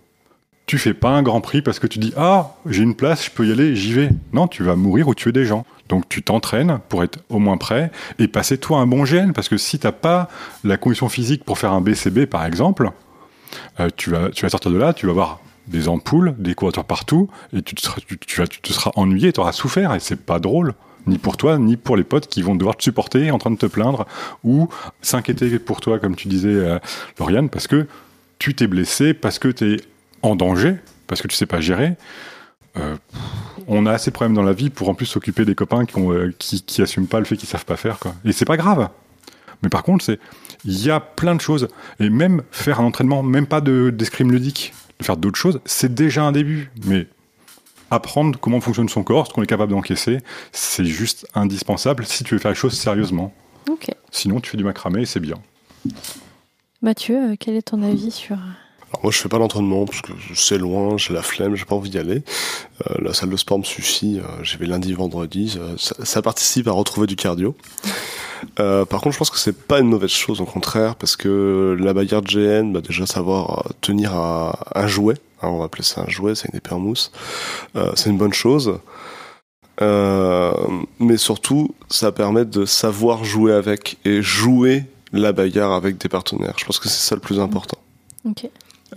tu 0.66 0.78
fais 0.78 0.94
pas 0.94 1.10
un 1.10 1.22
grand 1.22 1.42
prix 1.42 1.62
parce 1.62 1.78
que 1.78 1.88
tu 1.88 2.00
dis 2.00 2.14
ah 2.18 2.56
j'ai 2.66 2.82
une 2.82 2.96
place, 2.96 3.26
je 3.26 3.32
peux 3.32 3.46
y 3.46 3.52
aller, 3.52 3.76
j'y 3.76 3.94
vais. 3.94 4.10
Non, 4.34 4.48
tu 4.48 4.64
vas 4.64 4.76
mourir 4.76 5.08
ou 5.08 5.14
tuer 5.14 5.32
des 5.32 5.46
gens. 5.46 5.66
Donc 5.90 6.10
tu 6.10 6.24
t'entraînes 6.24 6.80
pour 6.90 7.04
être 7.04 7.20
au 7.30 7.38
moins 7.38 7.58
prêt 7.58 7.92
et 8.18 8.28
passer 8.28 8.58
toi 8.58 8.80
un 8.80 8.88
bon 8.88 9.06
gène 9.06 9.34
parce 9.34 9.50
que 9.50 9.58
si 9.58 9.78
t'as 9.78 9.92
pas 9.92 10.30
la 10.64 10.78
condition 10.78 11.10
physique 11.10 11.44
pour 11.44 11.60
faire 11.60 11.74
un 11.74 11.82
BCB 11.82 12.26
par 12.26 12.46
exemple, 12.46 12.90
euh, 13.80 13.90
tu 13.96 14.10
vas 14.10 14.30
tu 14.30 14.50
sortir 14.50 14.72
de 14.72 14.78
là, 14.78 14.94
tu 14.94 15.06
vas 15.06 15.12
avoir 15.12 15.40
des 15.68 15.88
ampoules, 15.88 16.36
des 16.40 16.56
courbatures 16.56 16.86
partout 16.86 17.30
et 17.54 17.62
tu 17.62 17.76
te 17.76 17.82
seras 17.82 18.92
ennuyé, 18.96 19.34
tu 19.34 19.40
auras 19.40 19.52
souffert 19.52 19.94
et 19.94 20.00
c'est 20.00 20.16
pas 20.26 20.40
drôle 20.40 20.74
ni 21.08 21.18
pour 21.18 21.38
toi, 21.38 21.58
ni 21.58 21.78
pour 21.78 21.98
les 21.98 22.04
potes 22.04 22.28
qui 22.28 22.42
vont 22.42 22.56
devoir 22.56 22.76
te 22.78 22.84
supporter 22.84 23.32
en 23.32 23.38
train 23.38 23.52
de 23.52 23.58
te 23.58 23.66
plaindre 23.66 24.06
ou 24.44 24.70
s'inquiéter 25.02 25.60
pour 25.60 25.82
toi, 25.82 26.00
comme 26.00 26.16
tu 26.16 26.28
disais, 26.28 26.50
euh, 26.50 26.80
Lauriane, 27.20 27.50
parce 27.50 27.68
que 27.68 27.88
tu 28.40 28.54
t'es 28.54 28.68
blessé, 28.68 29.14
parce 29.14 29.40
que 29.40 29.48
tu 29.48 29.74
es 29.74 29.78
en 30.22 30.36
danger, 30.36 30.76
parce 31.08 31.22
que 31.22 31.28
tu 31.28 31.36
sais 31.36 31.46
pas 31.46 31.62
gérer. 31.62 31.96
Euh, 32.78 32.96
on 33.68 33.86
a 33.86 33.92
assez 33.94 34.12
de 34.12 34.14
problèmes 34.16 34.36
dans 34.36 34.44
la 34.44 34.54
vie 34.54 34.70
pour 34.70 34.90
en 34.90 34.94
plus 34.96 35.06
s'occuper 35.06 35.46
des 35.46 35.56
copains 35.56 35.86
qui, 35.86 35.98
ont, 35.98 36.12
euh, 36.12 36.34
qui, 36.38 36.62
qui 36.62 36.82
assument 36.82 37.08
pas 37.08 37.20
le 37.20 37.26
fait 37.26 37.38
qu'ils 37.38 37.48
savent 37.48 37.66
pas 37.66 37.78
faire. 37.78 38.00
Quoi. 38.00 38.14
Et 38.26 38.32
c'est 38.34 38.46
pas 38.46 38.58
grave. 38.58 38.90
Mais 39.64 39.70
par 39.70 39.84
contre, 39.84 40.04
c'est 40.04 40.20
il 40.66 40.84
y 40.84 40.92
a 40.92 41.00
plein 41.00 41.36
de 41.36 41.42
choses. 41.42 41.68
Et 42.00 42.10
même 42.10 42.42
faire 42.52 42.82
un 42.82 42.84
entraînement, 42.86 43.24
même 43.24 43.46
pas 43.48 43.62
de- 43.62 43.92
d'escrime 43.92 44.32
ludique, 44.32 44.74
de 45.00 45.06
faire 45.06 45.16
d'autres 45.16 45.38
choses, 45.40 45.62
c'est 45.66 45.94
déjà 45.94 46.24
un 46.24 46.32
début. 46.32 46.70
Mais 46.86 47.08
apprendre 47.92 48.40
comment 48.40 48.60
fonctionne 48.62 48.90
son 48.90 49.04
corps, 49.04 49.28
ce 49.28 49.34
qu'on 49.34 49.44
est 49.44 49.48
capable 49.48 49.72
d'encaisser, 49.72 50.20
c'est 50.52 50.86
juste 50.86 51.28
indispensable 51.36 52.06
si 52.06 52.24
tu 52.24 52.34
veux 52.36 52.40
faire 52.40 52.52
les 52.52 52.56
choses 52.56 52.74
sérieusement. 52.74 53.34
Ok. 53.70 53.88
Sinon, 54.12 54.40
tu 54.40 54.50
fais 54.52 54.58
du 54.58 54.64
macramé 54.64 55.02
et 55.02 55.06
c'est 55.06 55.20
bien. 55.20 55.36
Mathieu, 56.82 57.16
euh, 57.32 57.36
quel 57.40 57.56
est 57.56 57.62
ton 57.64 57.82
avis 57.84 58.12
sur. 58.12 58.36
Alors 58.36 59.00
moi, 59.04 59.12
je 59.12 59.18
fais 59.18 59.30
pas 59.30 59.40
d'entraînement 59.40 59.86
parce 59.86 60.02
que 60.02 60.12
c'est 60.36 60.58
loin, 60.58 60.98
j'ai 60.98 61.14
la 61.14 61.22
flemme, 61.24 61.56
j'ai 61.56 61.66
pas 61.66 61.76
envie 61.76 61.90
d'y 61.90 61.98
aller. 61.98 62.24
Euh, 62.90 62.96
la 63.02 63.14
salle 63.14 63.30
de 63.30 63.38
sport 63.38 63.58
me 63.60 63.64
suffit. 63.64 64.20
euh, 64.20 64.44
J'y 64.44 64.58
vais 64.58 64.68
lundi, 64.68 64.94
vendredi. 64.94 65.58
Ça, 65.78 66.22
participe 66.22 66.68
à 66.68 66.72
retrouver 66.72 67.08
du 67.08 67.16
cardio. 67.16 67.56
Euh, 68.60 68.86
par 68.86 69.02
contre, 69.02 69.14
je 69.14 69.18
pense 69.18 69.32
que 69.32 69.40
c'est 69.40 69.58
pas 69.58 69.80
une 69.80 69.88
mauvaise 69.88 70.12
chose, 70.12 70.40
au 70.42 70.46
contraire, 70.46 70.96
parce 70.96 71.16
que 71.16 71.76
la 71.80 71.94
bagarre 71.94 72.22
de 72.22 72.28
GN, 72.28 72.72
bah 72.74 72.82
déjà 72.82 73.06
savoir 73.08 73.66
euh, 73.66 73.72
tenir 73.82 74.14
un, 74.16 74.54
un 74.76 74.88
jouet, 74.88 75.16
on 75.50 75.60
va 75.60 75.66
appeler 75.66 75.84
ça 75.84 76.02
un 76.02 76.10
jouet, 76.10 76.36
c'est 76.36 76.50
une 76.50 76.58
épée 76.58 76.74
en 76.74 76.80
mousse, 76.80 77.12
euh, 77.76 77.92
c'est 77.96 78.10
une 78.10 78.18
bonne 78.18 78.34
chose. 78.34 78.80
Euh, 79.82 80.54
mais 81.00 81.18
surtout, 81.18 81.76
ça 81.90 82.12
permet 82.12 82.46
de 82.46 82.66
savoir 82.66 83.24
jouer 83.26 83.54
avec 83.54 83.98
et 84.06 84.22
jouer 84.22 84.86
la 85.12 85.34
bagarre 85.34 85.74
avec 85.74 85.98
des 85.98 86.10
partenaires. 86.10 86.54
Je 86.58 86.66
pense 86.66 86.80
que 86.80 86.88
c'est 86.88 87.08
ça 87.08 87.16
le 87.16 87.22
plus 87.22 87.40
important. 87.40 87.78
Ok. 88.26 88.50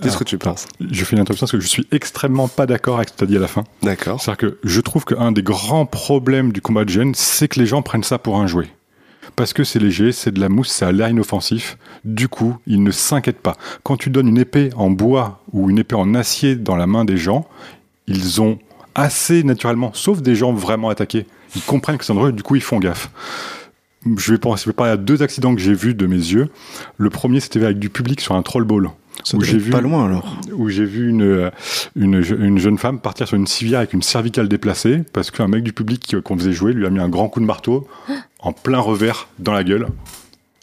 Qu'est-ce 0.03 0.17
que 0.17 0.25
tu 0.25 0.39
penses? 0.39 0.67
Je 0.81 1.05
fais 1.05 1.17
une 1.17 1.23
interruption 1.23 1.47
parce 1.47 1.53
que 1.53 1.61
je 1.61 1.67
suis 1.67 1.87
extrêmement 1.91 2.47
pas 2.47 2.67
d'accord 2.67 2.97
avec 2.97 3.09
ce 3.09 3.15
que 3.15 3.19
tu 3.19 3.25
as 3.25 3.27
dit 3.27 3.37
à 3.37 3.41
la 3.41 3.49
fin. 3.49 3.65
D'accord. 3.83 4.21
C'est-à-dire 4.21 4.51
que 4.51 4.59
je 4.63 4.81
trouve 4.81 5.05
qu'un 5.05 5.33
des 5.33 5.43
grands 5.43 5.87
problèmes 5.87 6.53
du 6.53 6.61
combat 6.61 6.85
de 6.85 6.91
gêne, 6.91 7.15
c'est 7.17 7.49
que 7.49 7.59
les 7.59 7.67
gens 7.67 7.83
prennent 7.83 8.05
ça 8.05 8.19
pour 8.19 8.39
un 8.39 8.47
jouet. 8.47 8.69
Parce 9.37 9.53
que 9.53 9.65
c'est 9.65 9.79
léger, 9.79 10.13
c'est 10.13 10.31
de 10.31 10.41
la 10.41 10.49
mousse, 10.49 10.69
ça 10.69 10.89
a 10.89 10.93
l'air 10.93 11.09
inoffensif. 11.09 11.79
Du 12.05 12.29
coup, 12.29 12.57
ils 12.67 12.83
ne 12.83 12.91
s'inquiètent 12.91 13.41
pas. 13.41 13.57
Quand 13.83 13.97
tu 13.97 14.11
donnes 14.11 14.29
une 14.29 14.39
épée 14.39 14.71
en 14.77 14.91
bois 14.91 15.43
ou 15.53 15.71
une 15.71 15.79
épée 15.79 15.95
en 15.95 16.15
acier 16.15 16.57
dans 16.57 16.77
la 16.77 16.87
main 16.87 17.05
des 17.05 17.17
gens, 17.17 17.47
ils 18.07 18.41
ont 18.41 18.59
assez 18.95 19.43
naturellement, 19.45 19.93
sauf 19.95 20.23
des 20.23 20.35
gens 20.35 20.53
vraiment 20.53 20.89
attaqués, 20.89 21.27
ils 21.55 21.63
comprennent 21.63 21.99
que 21.99 22.05
c'est 22.05 22.13
dangereux, 22.13 22.33
du 22.33 22.43
coup 22.43 22.57
ils 22.57 22.63
font 22.63 22.79
gaffe. 22.79 23.11
Je 24.05 24.33
vais, 24.33 24.41
je 24.57 24.65
vais 24.65 24.73
parler 24.73 24.93
à 24.93 24.97
deux 24.97 25.23
accidents 25.23 25.55
que 25.55 25.61
j'ai 25.61 25.75
vus 25.75 25.95
de 25.95 26.07
mes 26.07 26.17
yeux. 26.17 26.49
Le 26.97 27.11
premier, 27.11 27.41
c'était 27.41 27.63
avec 27.63 27.79
du 27.79 27.91
public 27.91 28.21
sur 28.21 28.35
un 28.35 28.43
troll 28.43 28.65
ball. 28.65 28.91
Ça 29.25 29.37
Où 29.37 29.43
j'ai 29.43 29.59
vu- 29.59 29.71
pas 29.71 29.81
loin 29.81 30.07
alors. 30.07 30.37
où 30.53 30.69
j'ai 30.69 30.85
vu 30.85 31.09
une, 31.11 31.23
euh, 31.23 31.51
une, 31.97 32.21
je- 32.23 32.35
une 32.35 32.59
jeune 32.59 32.79
femme 32.79 33.01
partir 33.01 33.27
sur 33.29 33.37
une 33.37 33.47
civière 33.47 33.79
avec 33.81 33.93
une 33.93 34.03
cervicale 34.03 34.49
déplacée 34.49 35.03
parce 35.13 35.31
qu'un 35.31 35.49
mec 35.49 35.63
du 35.65 35.73
public 35.73 36.15
euh, 36.15 36.21
qu'on 36.21 36.37
faisait 36.39 36.53
jouer 36.53 36.73
lui 36.73 36.87
a 36.87 36.91
mis 36.91 37.01
un 37.01 37.09
grand 37.09 37.29
coup 37.29 37.41
de 37.41 37.45
marteau 37.45 37.89
en 38.41 38.53
plein 38.53 38.79
revers 38.79 39.29
dans 39.39 39.53
la 39.53 39.65
gueule. 39.65 39.89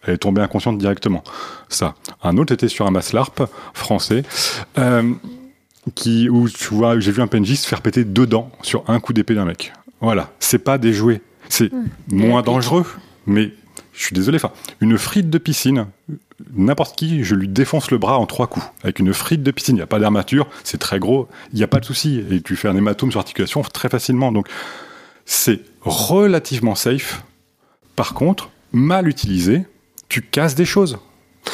Elle 0.08 0.14
est 0.16 0.18
tombée 0.20 0.42
inconsciente 0.42 0.78
directement. 0.78 1.24
Ça. 1.70 1.96
Un 2.24 2.38
autre 2.38 2.54
était 2.54 2.68
sur 2.68 2.86
un 2.88 2.92
maslarp 2.92 3.44
français 3.74 4.24
euh, 4.78 5.12
qui, 5.96 6.30
où 6.30 6.48
tu 6.50 6.74
vois, 6.74 7.00
j'ai 7.00 7.12
vu 7.12 7.22
un 7.22 7.28
PNJ 7.28 7.56
se 7.56 7.68
faire 7.68 7.82
péter 7.82 8.04
deux 8.04 8.26
dents 8.28 8.52
sur 8.62 8.84
un 8.88 9.00
coup 9.00 9.14
d'épée 9.14 9.36
d'un 9.36 9.46
mec. 9.46 9.74
Voilà. 10.02 10.32
C'est 10.40 10.60
pas 10.60 10.78
des 10.78 10.94
jouets. 10.94 11.22
C'est 11.50 11.72
moins 12.12 12.42
dangereux, 12.42 12.86
mais 13.28 13.52
je 13.96 14.04
suis 14.04 14.14
désolé. 14.14 14.40
Une 14.82 14.98
frite 14.98 15.30
de 15.30 15.38
piscine, 15.38 15.88
n'importe 16.56 16.98
qui, 16.98 17.24
je 17.24 17.36
lui 17.36 17.48
défonce 17.48 17.92
le 17.92 17.98
bras 17.98 18.18
en 18.18 18.26
trois 18.26 18.48
coups. 18.48 18.66
Avec 18.84 19.00
une 19.00 19.14
frite 19.14 19.42
de 19.42 19.52
piscine, 19.52 19.76
il 19.76 19.80
n'y 19.80 19.84
a 19.84 19.88
pas 19.88 20.00
d'armature, 20.00 20.48
c'est 20.64 20.78
très 20.78 21.00
gros, 21.00 21.28
il 21.54 21.58
n'y 21.58 21.64
a 21.64 21.68
pas 21.68 21.80
de 21.80 21.86
souci. 21.86 22.24
Et 22.30 22.42
tu 22.42 22.56
fais 22.56 22.68
un 22.68 22.76
hématome 22.76 23.12
sur 23.12 23.20
articulation 23.20 23.62
très 23.62 23.90
facilement. 23.90 24.32
Donc, 24.32 24.48
c'est 25.26 25.62
relativement 25.82 26.76
safe. 26.76 27.24
Par 27.96 28.14
contre, 28.14 28.50
mal 28.74 29.08
utilisé, 29.08 29.66
tu 30.10 30.22
casses 30.22 30.56
des 30.56 30.66
choses. 30.66 30.98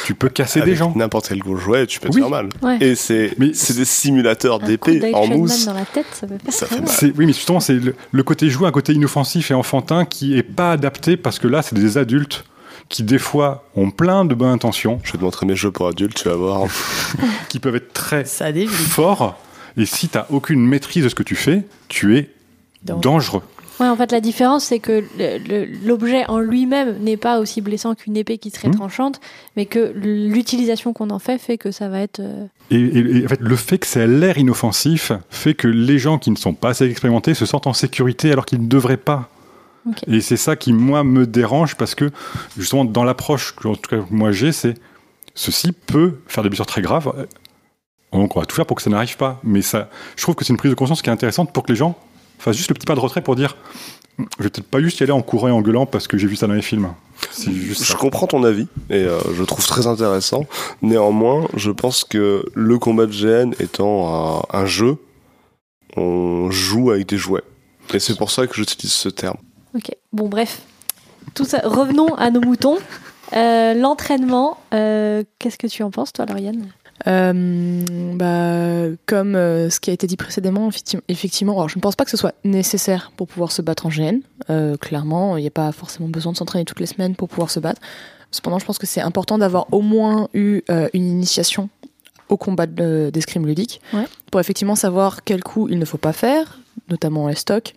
Tu 0.04 0.14
peux 0.14 0.28
casser 0.28 0.62
des 0.62 0.74
gens. 0.74 0.92
N'importe 0.96 1.28
quel 1.28 1.38
gros 1.38 1.56
jouet, 1.56 1.86
tu 1.86 2.00
peux 2.00 2.08
te 2.08 2.14
Oui. 2.14 2.20
faire 2.22 2.30
mal. 2.30 2.48
Ouais. 2.62 2.78
Et 2.80 2.94
c'est 2.94 3.34
Mais 3.38 3.52
c'est 3.54 3.76
des 3.76 3.84
simulateurs 3.84 4.56
Un 4.62 4.76
coup 4.76 4.90
d'épée 4.90 5.14
en 5.14 5.26
mousse. 5.26 5.66
dans 5.66 5.74
la 5.74 5.84
tête, 5.84 6.06
ça 6.12 6.26
peut 6.26 6.38
faire 6.42 6.52
Ça 6.52 6.66
fait 6.66 6.80
mal. 6.80 7.14
oui, 7.18 7.26
mais 7.26 7.32
justement, 7.32 7.60
c'est 7.60 7.74
le, 7.74 7.94
le 8.10 8.22
côté 8.22 8.48
joué, 8.50 8.66
un 8.66 8.72
côté 8.72 8.92
inoffensif 8.94 9.50
et 9.50 9.54
enfantin 9.54 10.04
qui 10.04 10.36
est 10.36 10.42
pas 10.42 10.72
adapté 10.72 11.16
parce 11.16 11.38
que 11.38 11.46
là, 11.46 11.62
c'est 11.62 11.74
des 11.74 11.98
adultes 11.98 12.44
qui, 12.88 13.02
des 13.04 13.18
fois, 13.18 13.64
ont 13.76 13.90
plein 13.90 14.24
de 14.24 14.34
bonnes 14.34 14.50
intentions, 14.50 15.00
Je 15.04 15.12
vais 15.12 15.18
te 15.18 15.24
montrer 15.24 15.46
mes 15.46 15.56
jeux 15.56 15.70
pour 15.70 15.88
adultes, 15.88 16.14
tu 16.16 16.28
vas 16.28 16.34
voir. 16.34 16.62
qui 17.48 17.58
peuvent 17.58 17.76
être 17.76 17.92
très 17.92 18.24
forts. 18.24 19.38
Et 19.76 19.86
si 19.86 20.08
tu 20.08 20.18
aucune 20.30 20.60
maîtrise 20.66 21.04
de 21.04 21.08
ce 21.08 21.14
que 21.14 21.22
tu 21.22 21.36
fais, 21.36 21.62
tu 21.88 22.16
es 22.18 22.30
Donc, 22.82 23.02
dangereux. 23.02 23.42
Ouais, 23.82 23.88
en 23.88 23.96
fait, 23.96 24.12
la 24.12 24.20
différence, 24.20 24.66
c'est 24.66 24.78
que 24.78 25.02
l'objet 25.84 26.24
en 26.28 26.38
lui-même 26.38 26.98
n'est 27.00 27.16
pas 27.16 27.40
aussi 27.40 27.60
blessant 27.60 27.96
qu'une 27.96 28.16
épée 28.16 28.38
qui 28.38 28.50
serait 28.50 28.68
Mhm. 28.68 28.76
tranchante, 28.76 29.20
mais 29.56 29.66
que 29.66 29.92
l'utilisation 29.96 30.92
qu'on 30.92 31.10
en 31.10 31.18
fait 31.18 31.38
fait 31.38 31.58
que 31.58 31.72
ça 31.72 31.88
va 31.88 31.98
être. 31.98 32.20
euh, 32.20 32.46
Et, 32.70 32.76
et- 32.76 33.16
et 33.18 33.24
en 33.24 33.28
fait, 33.28 33.40
le 33.40 33.56
fait 33.56 33.78
que 33.78 33.86
ça 33.88 34.00
ait 34.02 34.06
l'air 34.06 34.38
inoffensif 34.38 35.10
fait 35.30 35.54
que 35.54 35.66
les 35.66 35.98
gens 35.98 36.18
qui 36.18 36.30
ne 36.30 36.36
sont 36.36 36.54
pas 36.54 36.68
assez 36.70 36.84
expérimentés 36.88 37.34
se 37.34 37.44
sentent 37.44 37.66
en 37.66 37.72
sécurité 37.72 38.30
alors 38.30 38.46
qu'ils 38.46 38.62
ne 38.62 38.68
devraient 38.68 38.96
pas. 38.96 39.28
Et 40.06 40.20
c'est 40.20 40.36
ça 40.36 40.54
qui, 40.54 40.72
moi, 40.72 41.02
me 41.02 41.26
dérange 41.26 41.74
parce 41.74 41.96
que, 41.96 42.10
justement, 42.56 42.84
dans 42.84 43.02
l'approche 43.02 43.56
que 43.56 43.66
en 43.66 43.74
tout 43.74 43.90
cas, 43.90 44.04
moi 44.12 44.30
j'ai, 44.30 44.52
c'est 44.52 44.74
ceci 45.34 45.72
peut 45.72 46.20
faire 46.28 46.44
des 46.44 46.50
blessures 46.50 46.66
très 46.66 46.82
graves. 46.82 47.12
Donc, 48.12 48.36
on 48.36 48.40
va 48.40 48.46
tout 48.46 48.54
faire 48.54 48.64
pour 48.66 48.76
que 48.76 48.82
ça 48.84 48.90
n'arrive 48.90 49.16
pas. 49.16 49.40
Mais 49.42 49.60
ça, 49.60 49.88
je 50.14 50.22
trouve 50.22 50.36
que 50.36 50.44
c'est 50.44 50.52
une 50.52 50.56
prise 50.56 50.70
de 50.70 50.76
conscience 50.76 51.02
qui 51.02 51.10
est 51.10 51.12
intéressante 51.12 51.52
pour 51.52 51.64
que 51.64 51.72
les 51.72 51.76
gens 51.76 51.98
fassent 52.42 52.56
juste 52.56 52.68
le 52.70 52.74
petit 52.74 52.86
pas 52.86 52.94
de 52.94 53.00
retrait 53.00 53.22
pour 53.22 53.36
dire 53.36 53.56
je 54.18 54.44
vais 54.44 54.50
peut-être 54.50 54.68
pas 54.68 54.80
juste 54.80 55.00
y 55.00 55.02
aller 55.04 55.12
en 55.12 55.22
courant 55.22 55.48
et 55.48 55.52
en 55.52 55.62
gueulant 55.62 55.86
parce 55.86 56.06
que 56.06 56.18
j'ai 56.18 56.26
vu 56.26 56.36
ça 56.36 56.46
dans 56.46 56.52
les 56.52 56.62
films. 56.62 56.92
C'est 57.30 57.50
juste 57.52 57.82
Je 57.84 57.92
ça. 57.92 57.98
comprends 57.98 58.26
ton 58.26 58.44
avis 58.44 58.66
et 58.90 59.04
euh, 59.04 59.18
je 59.34 59.40
le 59.40 59.46
trouve 59.46 59.66
très 59.66 59.86
intéressant. 59.86 60.44
Néanmoins, 60.82 61.48
je 61.56 61.70
pense 61.70 62.04
que 62.04 62.44
le 62.54 62.78
combat 62.78 63.06
de 63.06 63.12
GN 63.12 63.52
étant 63.58 64.42
un, 64.52 64.58
un 64.58 64.66
jeu, 64.66 64.96
on 65.96 66.50
joue 66.50 66.90
avec 66.90 67.08
des 67.08 67.16
jouets. 67.16 67.42
Et 67.94 67.98
c'est 68.00 68.16
pour 68.16 68.30
ça 68.30 68.46
que 68.46 68.54
j'utilise 68.54 68.92
ce 68.92 69.08
terme. 69.08 69.36
Ok. 69.74 69.90
Bon, 70.12 70.28
bref. 70.28 70.62
Tout 71.34 71.44
ça. 71.44 71.60
Revenons 71.64 72.14
à 72.16 72.30
nos 72.30 72.40
moutons. 72.40 72.78
Euh, 73.34 73.72
L'entraînement, 73.74 74.58
euh, 74.74 75.22
qu'est-ce 75.38 75.56
que 75.58 75.66
tu 75.66 75.82
en 75.82 75.90
penses, 75.90 76.12
toi, 76.12 76.26
Lauriane? 76.26 76.68
Euh, 77.06 77.82
bah, 78.14 78.96
comme 79.06 79.34
euh, 79.34 79.70
ce 79.70 79.80
qui 79.80 79.90
a 79.90 79.92
été 79.92 80.06
dit 80.06 80.16
précédemment, 80.16 80.68
effecti- 80.68 81.00
effectivement, 81.08 81.54
alors 81.54 81.68
je 81.68 81.76
ne 81.76 81.80
pense 81.80 81.96
pas 81.96 82.04
que 82.04 82.10
ce 82.10 82.16
soit 82.16 82.34
nécessaire 82.44 83.12
pour 83.16 83.26
pouvoir 83.26 83.52
se 83.52 83.62
battre 83.62 83.86
en 83.86 83.88
GN. 83.88 84.20
Euh, 84.50 84.76
clairement, 84.76 85.36
il 85.36 85.40
n'y 85.42 85.46
a 85.48 85.50
pas 85.52 85.72
forcément 85.72 86.08
besoin 86.08 86.32
de 86.32 86.36
s'entraîner 86.36 86.64
toutes 86.64 86.80
les 86.80 86.86
semaines 86.86 87.16
pour 87.16 87.28
pouvoir 87.28 87.50
se 87.50 87.60
battre. 87.60 87.80
Cependant, 88.30 88.58
je 88.58 88.64
pense 88.64 88.78
que 88.78 88.86
c'est 88.86 89.00
important 89.00 89.36
d'avoir 89.38 89.66
au 89.72 89.82
moins 89.82 90.28
eu 90.32 90.62
une 90.94 91.04
initiation 91.06 91.68
au 92.28 92.36
combat 92.38 92.66
de- 92.66 93.10
d'escrime 93.12 93.46
ludique 93.46 93.80
Ouais. 93.92 94.06
pour 94.30 94.40
effectivement 94.40 94.74
savoir 94.74 95.22
quel 95.24 95.42
coup 95.44 95.68
il 95.68 95.78
ne 95.78 95.84
faut 95.84 95.98
pas 95.98 96.14
faire, 96.14 96.58
notamment 96.88 97.28
les 97.28 97.34
stocks, 97.34 97.74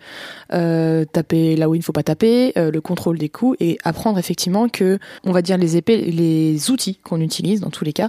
euh, 0.52 1.04
taper 1.04 1.56
là 1.56 1.68
où 1.68 1.74
il 1.74 1.78
ne 1.78 1.84
faut 1.84 1.92
pas 1.92 2.02
taper, 2.02 2.52
euh, 2.56 2.70
le 2.70 2.80
contrôle 2.80 3.18
des 3.18 3.28
coups 3.28 3.56
et 3.60 3.78
apprendre 3.84 4.18
effectivement 4.18 4.68
que, 4.68 4.98
on 5.24 5.32
va 5.32 5.42
dire, 5.42 5.58
les 5.58 5.76
épées, 5.76 6.10
les 6.10 6.70
outils 6.70 6.96
qu'on 7.02 7.20
utilise 7.20 7.60
dans 7.60 7.70
tous 7.70 7.84
les 7.84 7.92
cas, 7.92 8.08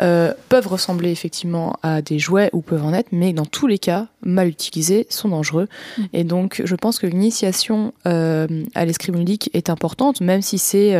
euh, 0.00 0.32
peuvent 0.48 0.66
ressembler 0.66 1.10
effectivement 1.10 1.76
à 1.82 2.02
des 2.02 2.18
jouets 2.18 2.50
ou 2.52 2.60
peuvent 2.62 2.84
en 2.84 2.92
être, 2.92 3.08
mais 3.12 3.32
dans 3.32 3.46
tous 3.46 3.66
les 3.66 3.78
cas, 3.78 4.08
mal 4.22 4.48
utilisés, 4.48 5.06
sont 5.10 5.28
dangereux. 5.28 5.68
Mm. 5.98 6.02
Et 6.12 6.24
donc, 6.24 6.62
je 6.64 6.74
pense 6.74 6.98
que 6.98 7.06
l'initiation 7.06 7.92
à 8.04 8.84
l'escrime 8.84 9.16
ludique 9.16 9.50
est 9.52 9.70
importante, 9.70 10.20
même 10.20 10.42
si 10.42 10.58
c'est 10.58 10.94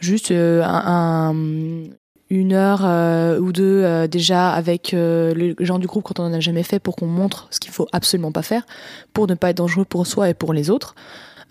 juste 0.00 0.30
un, 0.30 0.62
un- 0.62 1.84
une 2.30 2.52
heure 2.52 2.82
euh, 2.84 3.38
ou 3.38 3.52
deux 3.52 3.82
euh, 3.84 4.06
déjà 4.06 4.50
avec 4.50 4.94
euh, 4.94 5.34
les 5.34 5.54
gens 5.60 5.78
du 5.78 5.86
groupe 5.86 6.04
quand 6.04 6.20
on 6.20 6.24
en 6.24 6.32
a 6.32 6.40
jamais 6.40 6.62
fait 6.62 6.78
pour 6.78 6.96
qu'on 6.96 7.06
montre 7.06 7.46
ce 7.50 7.60
qu'il 7.60 7.70
faut 7.70 7.86
absolument 7.92 8.32
pas 8.32 8.42
faire 8.42 8.66
pour 9.12 9.26
ne 9.26 9.34
pas 9.34 9.50
être 9.50 9.58
dangereux 9.58 9.84
pour 9.84 10.06
soi 10.06 10.30
et 10.30 10.34
pour 10.34 10.52
les 10.52 10.70
autres. 10.70 10.94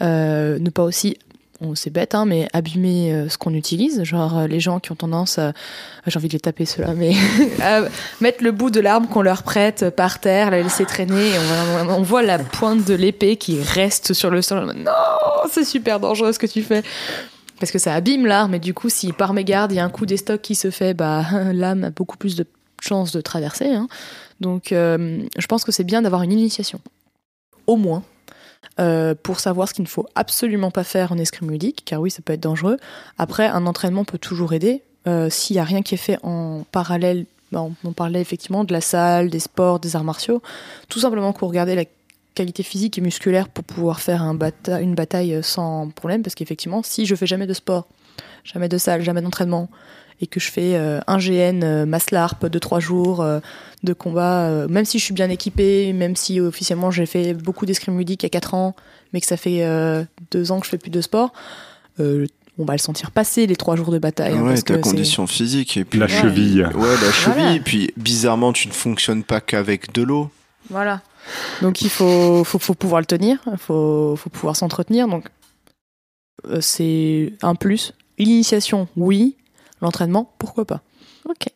Ne 0.01 0.69
pas 0.69 0.83
aussi 0.83 1.17
Bon, 1.61 1.75
c'est 1.75 1.91
bête, 1.91 2.13
hein, 2.13 2.25
mais 2.25 2.49
abîmer 2.51 3.27
ce 3.29 3.37
qu'on 3.37 3.53
utilise. 3.53 4.03
Genre, 4.03 4.47
les 4.49 4.59
gens 4.59 4.81
qui 4.81 4.91
ont 4.91 4.95
tendance 4.95 5.37
à. 5.37 5.53
J'ai 6.07 6.17
envie 6.17 6.27
de 6.27 6.33
les 6.33 6.39
taper, 6.39 6.65
ceux-là, 6.65 6.93
mais. 6.93 7.13
mettre 8.21 8.43
le 8.43 8.51
bout 8.51 8.69
de 8.69 8.81
l'arme 8.81 9.07
qu'on 9.07 9.21
leur 9.21 9.43
prête 9.43 9.89
par 9.91 10.19
terre, 10.19 10.51
la 10.51 10.61
laisser 10.61 10.83
traîner. 10.83 11.29
Et 11.29 11.37
on, 11.87 11.99
on 11.99 12.01
voit 12.01 12.23
la 12.23 12.39
pointe 12.39 12.83
de 12.83 12.95
l'épée 12.95 13.37
qui 13.37 13.61
reste 13.61 14.13
sur 14.13 14.29
le 14.29 14.41
sol. 14.41 14.73
Non, 14.75 14.91
c'est 15.49 15.63
super 15.63 16.01
dangereux 16.01 16.33
ce 16.33 16.39
que 16.39 16.47
tu 16.47 16.63
fais. 16.63 16.83
Parce 17.63 17.71
que 17.71 17.79
ça 17.79 17.93
abîme 17.93 18.25
l'arme, 18.25 18.55
et 18.55 18.59
du 18.59 18.73
coup, 18.73 18.89
si 18.89 19.13
par 19.13 19.33
mégarde, 19.33 19.71
il 19.71 19.75
y 19.75 19.79
a 19.79 19.85
un 19.85 19.89
coup 19.89 20.05
des 20.05 20.17
stocks 20.17 20.41
qui 20.41 20.53
se 20.53 20.69
fait, 20.69 20.93
bah, 20.93 21.23
l'âme 21.53 21.85
a 21.85 21.91
beaucoup 21.91 22.17
plus 22.17 22.35
de 22.35 22.45
chances 22.81 23.13
de 23.13 23.21
traverser. 23.21 23.69
hein. 23.73 23.87
Donc, 24.41 24.73
euh, 24.73 25.23
je 25.37 25.47
pense 25.47 25.63
que 25.63 25.71
c'est 25.71 25.85
bien 25.85 26.01
d'avoir 26.01 26.23
une 26.23 26.33
initiation. 26.33 26.81
Au 27.65 27.77
moins 27.77 28.03
euh, 28.81 29.15
pour 29.15 29.39
savoir 29.39 29.69
ce 29.69 29.73
qu'il 29.73 29.83
ne 29.83 29.87
faut 29.87 30.05
absolument 30.13 30.71
pas 30.71 30.83
faire 30.83 31.13
en 31.13 31.17
escrime 31.17 31.51
ludique, 31.51 31.83
car 31.85 32.01
oui, 32.01 32.11
ça 32.11 32.21
peut 32.21 32.33
être 32.33 32.41
dangereux. 32.41 32.75
Après, 33.17 33.47
un 33.47 33.65
entraînement 33.65 34.03
peut 34.03 34.17
toujours 34.17 34.51
aider. 34.51 34.81
Euh, 35.07 35.29
S'il 35.29 35.55
n'y 35.55 35.61
a 35.61 35.63
rien 35.63 35.83
qui 35.83 35.93
est 35.95 35.97
fait 35.97 36.17
en 36.21 36.65
parallèle, 36.69 37.25
on, 37.53 37.71
on 37.85 37.93
parlait 37.93 38.19
effectivement 38.19 38.65
de 38.65 38.73
la 38.73 38.81
salle, 38.81 39.29
des 39.29 39.39
sports, 39.39 39.79
des 39.79 39.95
arts 39.95 40.03
martiaux, 40.03 40.41
tout 40.89 40.99
simplement 40.99 41.31
pour 41.31 41.47
regarder 41.47 41.75
la 41.75 41.85
qualité 42.35 42.63
physique 42.63 42.97
et 42.97 43.01
musculaire 43.01 43.47
pour 43.49 43.63
pouvoir 43.63 43.99
faire 43.99 44.21
un 44.23 44.33
bata- 44.33 44.81
une 44.81 44.95
bataille 44.95 45.39
sans 45.43 45.89
problème, 45.89 46.21
parce 46.23 46.35
qu'effectivement, 46.35 46.81
si 46.83 47.05
je 47.05 47.15
fais 47.15 47.27
jamais 47.27 47.47
de 47.47 47.53
sport, 47.53 47.87
jamais 48.43 48.69
de 48.69 48.77
salle, 48.77 49.01
jamais 49.03 49.21
d'entraînement, 49.21 49.69
et 50.21 50.27
que 50.27 50.39
je 50.39 50.49
fais 50.51 50.75
euh, 50.75 50.99
un 51.07 51.17
GN 51.17 51.63
euh, 51.63 51.85
masse 51.85 52.11
LARP 52.11 52.45
de 52.45 52.59
trois 52.59 52.79
jours 52.79 53.21
euh, 53.21 53.39
de 53.83 53.93
combat, 53.93 54.43
euh, 54.47 54.67
même 54.67 54.85
si 54.85 54.99
je 54.99 55.03
suis 55.05 55.13
bien 55.13 55.29
équipée, 55.29 55.91
même 55.93 56.15
si 56.15 56.39
officiellement 56.39 56.91
j'ai 56.91 57.05
fait 57.05 57.33
beaucoup 57.33 57.65
d'escrime 57.65 57.97
ludique 57.97 58.23
à 58.23 58.29
4 58.29 58.53
ans, 58.53 58.75
mais 59.11 59.19
que 59.21 59.27
ça 59.27 59.37
fait 59.37 59.63
euh, 59.65 60.03
deux 60.31 60.51
ans 60.51 60.59
que 60.59 60.65
je 60.65 60.71
fais 60.71 60.77
plus 60.77 60.91
de 60.91 61.01
sport, 61.01 61.33
euh, 61.99 62.25
on 62.59 62.65
va 62.65 62.73
le 62.73 62.79
sentir 62.79 63.09
passer 63.11 63.47
les 63.47 63.55
trois 63.55 63.75
jours 63.75 63.91
de 63.91 63.97
bataille. 63.97 64.33
hein, 64.33 64.41
ouais, 64.43 64.49
parce 64.49 64.63
ta 64.63 64.75
que 64.77 64.81
condition 64.81 65.25
physique 65.27 65.75
et 65.77 65.83
puis 65.85 65.99
La 65.99 66.05
Ouais. 66.05 66.11
cheville. 66.11 66.69
Ouais, 66.75 66.87
la 67.01 67.11
cheville. 67.11 67.33
Voilà. 67.41 67.55
Et 67.55 67.59
puis 67.59 67.91
bizarrement, 67.97 68.53
tu 68.53 68.67
ne 68.67 68.73
fonctionnes 68.73 69.23
pas 69.23 69.41
qu'avec 69.41 69.91
de 69.93 70.03
l'eau. 70.03 70.29
Voilà. 70.69 71.01
Donc 71.61 71.81
il 71.81 71.89
faut, 71.89 72.43
faut, 72.43 72.59
faut 72.59 72.73
pouvoir 72.73 73.01
le 73.01 73.05
tenir, 73.05 73.39
il 73.51 73.57
faut, 73.57 74.15
faut 74.15 74.29
pouvoir 74.29 74.55
s'entretenir. 74.55 75.07
Donc 75.07 75.25
euh, 76.45 76.61
c'est 76.61 77.33
un 77.41 77.55
plus. 77.55 77.93
L'initiation, 78.17 78.87
oui. 78.95 79.37
L'entraînement, 79.81 80.33
pourquoi 80.39 80.65
pas. 80.65 80.81
Ok. 81.29 81.47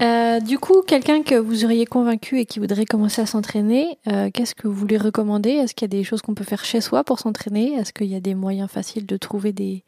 Euh, 0.00 0.40
du 0.40 0.58
coup, 0.58 0.80
quelqu'un 0.86 1.22
que 1.22 1.34
vous 1.34 1.66
auriez 1.66 1.84
convaincu 1.84 2.40
et 2.40 2.46
qui 2.46 2.58
voudrait 2.58 2.86
commencer 2.86 3.20
à 3.20 3.26
s'entraîner, 3.26 3.98
euh, 4.06 4.30
qu'est-ce 4.32 4.54
que 4.54 4.66
vous 4.66 4.86
lui 4.86 4.96
recommandez? 4.96 5.50
Est-ce 5.50 5.74
qu'il 5.74 5.84
y 5.84 5.90
a 5.94 5.98
des 5.98 6.04
choses 6.04 6.22
qu'on 6.22 6.34
peut 6.34 6.44
faire 6.44 6.64
chez 6.64 6.80
soi 6.80 7.04
pour 7.04 7.18
s'entraîner? 7.18 7.74
Est-ce 7.74 7.92
qu'il 7.92 8.06
y 8.06 8.14
a 8.14 8.20
des 8.20 8.34
moyens 8.34 8.70
faciles 8.70 9.04
de 9.04 9.18
trouver 9.18 9.52
des, 9.52 9.84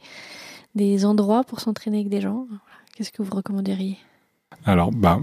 des 0.74 1.06
endroits 1.06 1.44
pour 1.44 1.60
s'entraîner 1.60 2.00
avec 2.00 2.10
des 2.10 2.20
gens? 2.20 2.46
Qu'est-ce 2.94 3.12
que 3.12 3.22
vous 3.22 3.34
recommanderiez? 3.34 3.96
Alors, 4.66 4.90
bah, 4.90 5.18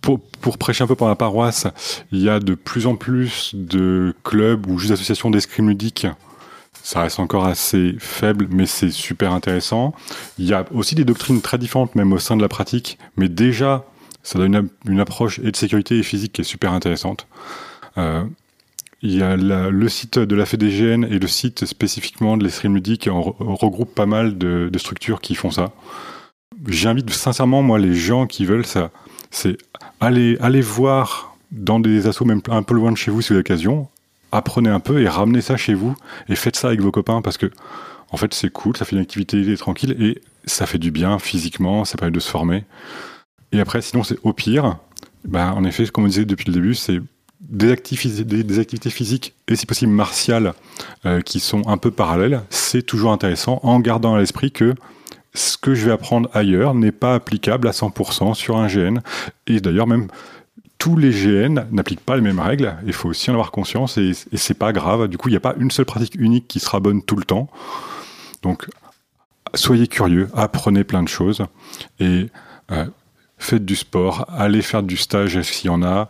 pour, 0.00 0.20
prêcher 0.58 0.84
un 0.84 0.86
peu 0.86 0.94
pour 0.94 1.08
la 1.08 1.16
paroisse, 1.16 1.66
il 2.12 2.20
y 2.20 2.28
a 2.28 2.40
de 2.40 2.54
plus 2.54 2.86
en 2.86 2.96
plus 2.96 3.54
de 3.54 4.14
clubs 4.24 4.66
ou 4.66 4.78
juste 4.78 4.90
d'associations 4.90 5.30
d'escrime 5.30 5.68
ludique 5.68 6.06
ça 6.82 7.02
reste 7.02 7.20
encore 7.20 7.46
assez 7.46 7.94
faible, 7.98 8.48
mais 8.50 8.66
c'est 8.66 8.90
super 8.90 9.32
intéressant. 9.32 9.94
Il 10.38 10.46
y 10.46 10.54
a 10.54 10.64
aussi 10.72 10.94
des 10.94 11.04
doctrines 11.04 11.40
très 11.40 11.58
différentes, 11.58 11.94
même 11.94 12.12
au 12.12 12.18
sein 12.18 12.36
de 12.36 12.42
la 12.42 12.48
pratique, 12.48 12.98
mais 13.16 13.28
déjà, 13.28 13.84
ça 14.22 14.38
donne 14.38 14.68
une, 14.86 15.00
approche 15.00 15.38
et 15.40 15.50
de 15.50 15.56
sécurité 15.56 15.98
et 15.98 16.02
physique 16.02 16.32
qui 16.32 16.40
est 16.40 16.44
super 16.44 16.72
intéressante. 16.72 17.26
Euh, 17.98 18.24
il 19.02 19.14
y 19.14 19.22
a 19.22 19.36
le 19.36 19.88
site 19.88 20.18
de 20.18 20.34
la 20.34 20.44
FEDGN 20.44 21.04
et 21.04 21.18
le 21.18 21.26
site 21.26 21.64
spécifiquement 21.64 22.36
de 22.36 22.44
l'escrime 22.44 22.74
ludique 22.74 23.08
on 23.10 23.20
re- 23.20 23.34
regroupe 23.38 23.94
pas 23.94 24.04
mal 24.04 24.36
de, 24.36 24.68
de 24.70 24.78
structures 24.78 25.20
qui 25.20 25.34
font 25.34 25.50
ça. 25.50 25.72
J'invite 26.66 27.08
sincèrement, 27.10 27.62
moi, 27.62 27.78
les 27.78 27.94
gens 27.94 28.26
qui 28.26 28.44
veulent 28.44 28.66
ça, 28.66 28.90
c'est 29.30 29.56
aller, 30.00 30.36
aller 30.40 30.60
voir 30.60 31.36
dans 31.52 31.80
des 31.80 32.06
assos 32.06 32.24
même 32.24 32.40
un 32.48 32.62
peu 32.62 32.74
loin 32.74 32.92
de 32.92 32.96
chez 32.96 33.10
vous 33.10 33.22
si 33.22 33.28
vous 33.28 33.34
avez 33.34 33.40
l'occasion, 33.40 33.88
apprenez 34.32 34.70
un 34.70 34.80
peu 34.80 35.00
et 35.02 35.08
ramenez 35.08 35.40
ça 35.40 35.56
chez 35.56 35.74
vous 35.74 35.94
et 36.28 36.36
faites 36.36 36.56
ça 36.56 36.68
avec 36.68 36.80
vos 36.80 36.90
copains 36.90 37.22
parce 37.22 37.36
que 37.36 37.50
en 38.10 38.16
fait 38.16 38.32
c'est 38.34 38.50
cool, 38.50 38.76
ça 38.76 38.84
fait 38.84 38.96
une 38.96 39.02
activité 39.02 39.56
tranquille 39.56 39.96
et 40.00 40.20
ça 40.44 40.66
fait 40.66 40.78
du 40.78 40.90
bien 40.90 41.18
physiquement, 41.18 41.84
ça 41.84 41.98
permet 41.98 42.12
de 42.12 42.20
se 42.20 42.30
former. 42.30 42.64
Et 43.52 43.60
après, 43.60 43.82
sinon 43.82 44.02
c'est 44.04 44.18
au 44.22 44.32
pire, 44.32 44.78
ben, 45.24 45.52
en 45.52 45.64
effet, 45.64 45.86
comme 45.86 46.04
on 46.04 46.08
disait 46.08 46.24
depuis 46.24 46.46
le 46.46 46.54
début, 46.54 46.74
c'est 46.74 47.00
des 47.40 47.70
activités 47.72 48.90
physiques 48.90 49.34
et 49.48 49.56
si 49.56 49.66
possible 49.66 49.92
martiales 49.92 50.54
euh, 51.04 51.20
qui 51.20 51.40
sont 51.40 51.66
un 51.66 51.78
peu 51.78 51.90
parallèles, 51.90 52.42
c'est 52.50 52.82
toujours 52.82 53.12
intéressant 53.12 53.60
en 53.62 53.80
gardant 53.80 54.14
à 54.14 54.20
l'esprit 54.20 54.52
que 54.52 54.74
ce 55.34 55.56
que 55.56 55.74
je 55.74 55.86
vais 55.86 55.92
apprendre 55.92 56.28
ailleurs 56.32 56.74
n'est 56.74 56.92
pas 56.92 57.14
applicable 57.14 57.68
à 57.68 57.70
100% 57.72 58.34
sur 58.34 58.56
un 58.56 58.66
GN. 58.66 58.98
Et 59.46 59.60
d'ailleurs, 59.60 59.86
même 59.86 60.08
tous 60.78 60.96
les 60.96 61.10
GN 61.10 61.66
n'appliquent 61.70 62.04
pas 62.04 62.16
les 62.16 62.22
mêmes 62.22 62.40
règles. 62.40 62.74
Il 62.86 62.92
faut 62.92 63.10
aussi 63.10 63.30
en 63.30 63.34
avoir 63.34 63.50
conscience 63.50 63.98
et, 63.98 64.12
et 64.32 64.36
c'est 64.36 64.54
pas 64.54 64.72
grave. 64.72 65.08
Du 65.08 65.18
coup, 65.18 65.28
il 65.28 65.32
n'y 65.32 65.36
a 65.36 65.40
pas 65.40 65.54
une 65.58 65.70
seule 65.70 65.84
pratique 65.84 66.14
unique 66.16 66.48
qui 66.48 66.58
sera 66.58 66.80
bonne 66.80 67.02
tout 67.02 67.16
le 67.16 67.24
temps. 67.24 67.48
Donc, 68.42 68.66
soyez 69.54 69.86
curieux, 69.86 70.28
apprenez 70.34 70.84
plein 70.84 71.02
de 71.02 71.08
choses 71.08 71.44
et 71.98 72.28
euh, 72.72 72.86
faites 73.38 73.64
du 73.64 73.76
sport, 73.76 74.26
allez 74.28 74.62
faire 74.62 74.82
du 74.82 74.96
stage 74.96 75.40
s'il 75.42 75.66
y 75.66 75.70
en 75.70 75.82
a. 75.82 76.08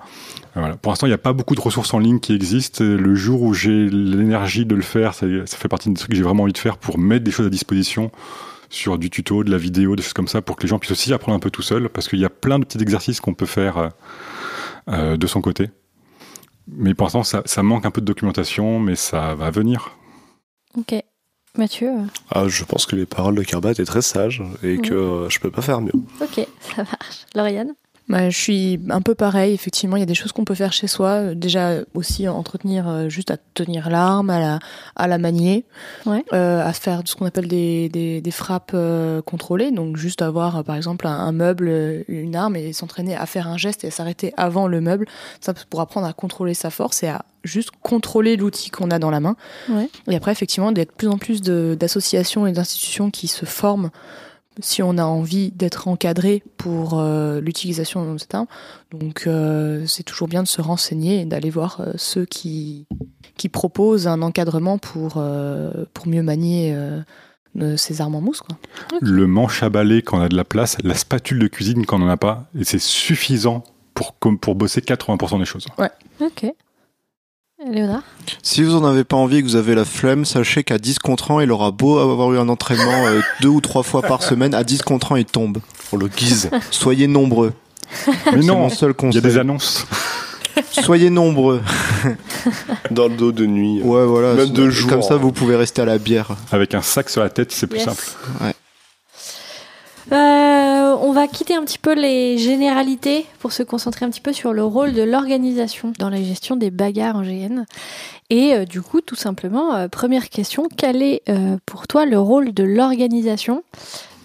Pour 0.83 0.93
l'instant, 0.93 1.07
il 1.07 1.11
n'y 1.11 1.15
a 1.15 1.19
pas 1.19 1.33
beaucoup 1.33 1.55
de 1.55 1.61
ressources 1.61 1.95
en 1.95 1.99
ligne 1.99 2.19
qui 2.19 2.35
existent. 2.35 2.85
Le 2.85 3.15
jour 3.15 3.43
où 3.43 3.55
j'ai 3.55 3.89
l'énergie 3.89 4.67
de 4.67 4.75
le 4.75 4.83
faire, 4.83 5.15
ça, 5.15 5.27
ça 5.47 5.57
fait 5.57 5.69
partie 5.69 5.89
des 5.89 5.95
trucs 5.95 6.11
que 6.11 6.17
j'ai 6.17 6.23
vraiment 6.23 6.43
envie 6.43 6.53
de 6.53 6.59
faire 6.59 6.77
pour 6.77 6.99
mettre 6.99 7.25
des 7.25 7.31
choses 7.31 7.47
à 7.47 7.51
disposition 7.51 8.11
sur 8.71 8.99
du 8.99 9.11
tuto, 9.11 9.45
de 9.45 9.51
la 9.51 9.59
vidéo, 9.59 9.97
des 9.97 10.03
choses 10.03 10.15
comme 10.15 10.29
ça, 10.29 10.41
pour 10.41 10.57
que 10.57 10.63
les 10.63 10.69
gens 10.69 10.79
puissent 10.79 10.93
aussi 10.93 11.13
apprendre 11.13 11.37
un 11.37 11.41
peu 11.41 11.51
tout 11.51 11.63
seul, 11.63 11.89
parce 11.89 12.09
qu'il 12.09 12.21
y 12.21 12.25
a 12.25 12.31
plein 12.31 12.59
de 12.59 12.65
petits 12.65 12.81
exercices 12.81 13.21
qu'on 13.21 13.35
peut 13.35 13.47
faire 13.47 13.77
euh, 13.79 13.89
euh, 14.89 15.17
de 15.17 15.27
son 15.27 15.41
côté. 15.41 15.69
Mais 16.69 16.95
pour 16.95 17.07
l'instant, 17.07 17.25
ça, 17.25 17.43
ça 17.45 17.63
manque 17.63 17.85
un 17.85 17.91
peu 17.91 18.01
de 18.01 18.07
documentation, 18.07 18.79
mais 18.79 18.97
ça 18.97 19.35
va 19.35 19.51
venir. 19.51 19.97
Ok. 20.79 20.95
Mathieu 21.59 21.89
euh, 21.89 22.07
Ah, 22.31 22.47
je 22.47 22.65
pense 22.65 22.87
que 22.87 22.95
les 22.95 23.07
paroles 23.07 23.35
de 23.35 23.43
Karbat 23.43 23.73
étaient 23.73 23.85
très 23.85 24.03
sages 24.03 24.43
et 24.63 24.79
que 24.79 24.95
euh, 24.95 25.29
je 25.29 25.41
peux 25.41 25.51
pas 25.51 25.63
faire 25.63 25.81
mieux. 25.81 25.93
Ok, 26.21 26.47
ça 26.61 26.85
marche. 26.85 27.27
Lauriane 27.35 27.75
Bah, 28.11 28.29
je 28.29 28.37
suis 28.37 28.81
un 28.91 29.01
peu 29.03 29.15
pareil, 29.15 29.55
effectivement, 29.55 29.97
il 29.97 30.01
y 30.01 30.03
a 30.03 30.07
des 30.07 30.15
choses 30.17 30.33
qu'on 30.33 30.45
peut 30.45 30.57
faire 30.57 30.73
chez 30.73 30.89
soi. 30.89 31.09
Euh, 31.09 31.35
Déjà, 31.35 31.77
aussi 31.95 32.27
entretenir, 32.29 32.89
euh, 32.89 33.09
juste 33.09 33.31
à 33.31 33.37
tenir 33.55 33.89
l'arme, 33.89 34.31
à 34.31 34.41
la, 34.41 34.59
à 34.97 35.07
la 35.07 35.17
manier, 35.17 35.65
Ouais. 36.07 36.25
euh, 36.33 36.61
à 36.67 36.73
faire 36.73 37.03
ce 37.05 37.15
qu'on 37.15 37.25
appelle 37.27 37.47
des, 37.47 37.89
des, 37.89 38.21
des 38.21 38.31
frappes 38.33 38.73
euh, 38.75 39.23
contrôlées. 39.23 39.71
Donc, 39.71 39.97
juste 39.97 40.23
avoir, 40.23 40.65
par 40.65 40.75
exemple, 40.75 41.07
un, 41.07 41.13
un 41.13 41.31
meuble, 41.33 42.05
une 42.09 42.35
arme 42.35 42.57
et 42.57 42.73
s'entraîner 42.73 43.15
à 43.15 43.27
faire 43.27 43.47
un 43.47 43.57
geste 43.57 43.85
et 43.85 43.87
à 43.87 43.91
s'arrêter 43.93 44.35
avant 44.37 44.67
le 44.67 44.81
meuble. 44.81 45.07
Ça, 45.41 45.55
pour 45.71 45.81
apprendre 45.81 46.07
à 46.09 46.13
contrôler 46.13 46.55
sa 46.55 46.71
force 46.71 47.03
et 47.05 47.09
à 47.09 47.25
juste 47.45 47.71
contrôler 47.81 48.37
l'outil 48.37 48.71
qu'on 48.71 48.91
a 48.91 48.99
dans 48.99 49.11
la 49.11 49.21
main. 49.21 49.37
Ouais. 49.69 49.89
Et 50.11 50.17
après, 50.17 50.33
effectivement, 50.33 50.71
il 50.71 50.79
y 50.79 50.81
a 50.83 50.85
de 50.85 50.91
plus 50.91 51.09
en 51.09 51.17
plus 51.17 51.41
d'associations 51.43 52.47
et 52.47 52.53
d'institutions 52.53 53.11
qui 53.11 53.29
se 53.29 53.47
forment 53.47 53.91
si 54.63 54.83
on 54.83 54.99
a 54.99 55.05
envie 55.05 55.51
d'être 55.53 55.89
encadré 55.89 56.43
pour 56.57 56.99
euh, 56.99 57.41
l'utilisation 57.41 58.13
de 58.13 58.19
cette 58.19 58.35
arme. 58.35 58.47
Donc 58.93 59.25
euh, 59.27 59.85
c'est 59.87 60.03
toujours 60.03 60.29
bien 60.29 60.43
de 60.43 60.49
se 60.49 60.61
renseigner 60.61 61.21
et 61.21 61.25
d'aller 61.25 61.51
voir 61.51 61.81
euh, 61.81 61.93
ceux 61.97 62.25
qui, 62.25 62.87
qui 63.37 63.49
proposent 63.49 64.07
un 64.07 64.23
encadrement 64.23 64.79
pour, 64.79 65.15
euh, 65.17 65.87
pour 65.95 66.07
mieux 66.07 66.23
manier 66.23 66.75
euh, 66.75 67.01
euh, 67.59 67.77
ces 67.77 68.01
armes 68.01 68.15
en 68.15 68.21
mousse. 68.21 68.41
Quoi. 68.41 68.57
Le 69.01 69.27
manche 69.27 69.63
à 69.63 69.71
balai 69.71 70.03
quand 70.03 70.19
on 70.19 70.23
a 70.23 70.29
de 70.29 70.37
la 70.37 70.45
place, 70.45 70.77
la 70.85 70.95
spatule 70.95 71.39
de 71.39 71.49
cuisine 71.49 71.87
quand 71.87 71.97
on 71.97 72.01
n'en 72.01 72.09
a 72.09 72.17
pas, 72.17 72.51
et 72.59 72.65
c'est 72.65 72.79
suffisant 72.79 73.65
pour, 73.95 74.13
pour 74.13 74.55
bosser 74.55 74.83
80% 74.83 75.39
des 75.39 75.45
choses. 75.45 75.67
Ok. 76.21 76.53
Léonard 77.69 78.03
Si 78.43 78.63
vous 78.63 78.75
en 78.75 78.85
avez 78.85 79.05
pas 79.05 79.17
envie 79.17 79.37
et 79.39 79.43
que 79.43 79.47
vous 79.47 79.57
avez 79.57 79.75
la 79.75 79.85
flemme, 79.85 80.25
sachez 80.25 80.65
qu'à 80.65 80.79
10 80.79 80.99
contre 80.99 81.31
1, 81.33 81.43
il 81.43 81.53
aura 81.53 81.71
beau 81.71 81.99
avoir 81.99 82.33
eu 82.33 82.39
un 82.39 82.49
entraînement 82.49 83.07
euh, 83.07 83.21
deux 83.43 83.49
ou 83.49 83.61
trois 83.61 83.83
fois 83.83 84.03
par 84.03 84.23
semaine, 84.23 84.55
à 84.55 84.65
10 84.65 84.83
contre 84.83 85.13
1, 85.13 85.19
il 85.19 85.25
tombe. 85.27 85.59
On 85.93 85.97
le 85.97 86.09
guise. 86.09 86.51
Soyez 86.71 87.07
nombreux. 87.07 87.53
Mais 88.33 88.41
non, 88.43 88.57
mon 88.61 88.71
seul 88.71 88.91
il 88.91 88.93
y 88.93 88.97
conseil. 88.97 89.19
a 89.19 89.21
des 89.21 89.39
annonces. 89.39 89.87
Soyez 90.71 91.11
nombreux. 91.11 91.61
dans 92.91 93.09
le 93.09 93.17
dos 93.17 93.33
de 93.33 93.45
nuit. 93.47 93.83
Ouais, 93.83 94.07
voilà. 94.07 94.35
Même 94.35 94.51
de 94.51 94.63
Comme 94.63 94.71
jour. 94.71 95.05
ça, 95.05 95.17
vous 95.17 95.33
pouvez 95.33 95.57
rester 95.57 95.83
à 95.83 95.85
la 95.85 95.99
bière. 95.99 96.29
Avec 96.53 96.75
un 96.75 96.83
sac 96.83 97.11
sur 97.11 97.21
la 97.23 97.29
tête, 97.31 97.53
c'est 97.53 97.67
plus 97.67 97.79
Yes. 97.79 97.87
simple. 97.87 98.05
Euh, 100.13 100.97
on 101.01 101.13
va 101.13 101.29
quitter 101.29 101.55
un 101.55 101.65
petit 101.65 101.79
peu 101.79 101.95
les 101.95 102.37
généralités 102.37 103.27
pour 103.39 103.53
se 103.53 103.63
concentrer 103.63 104.05
un 104.05 104.11
petit 104.11 104.21
peu 104.21 104.33
sur 104.33 104.53
le 104.53 104.65
rôle 104.65 104.93
de 104.93 105.03
l'organisation 105.03 105.93
dans 105.99 106.11
la 106.11 106.23
gestion 106.23 106.57
des 106.57 106.71
bagarres 106.71 107.17
en 107.17 107.23
GN. 107.23 107.65
Et 108.29 108.55
euh, 108.55 108.65
du 108.65 108.83
coup, 108.83 109.01
tout 109.01 109.15
simplement, 109.15 109.75
euh, 109.75 109.89
première 109.89 110.29
question, 110.29 110.69
quel 110.77 111.03
est 111.03 111.23
pour 111.65 111.87
toi 111.87 112.07
le 112.07 112.19
rôle 112.19 112.53
de 112.53 112.65
l'organisation 112.65 113.63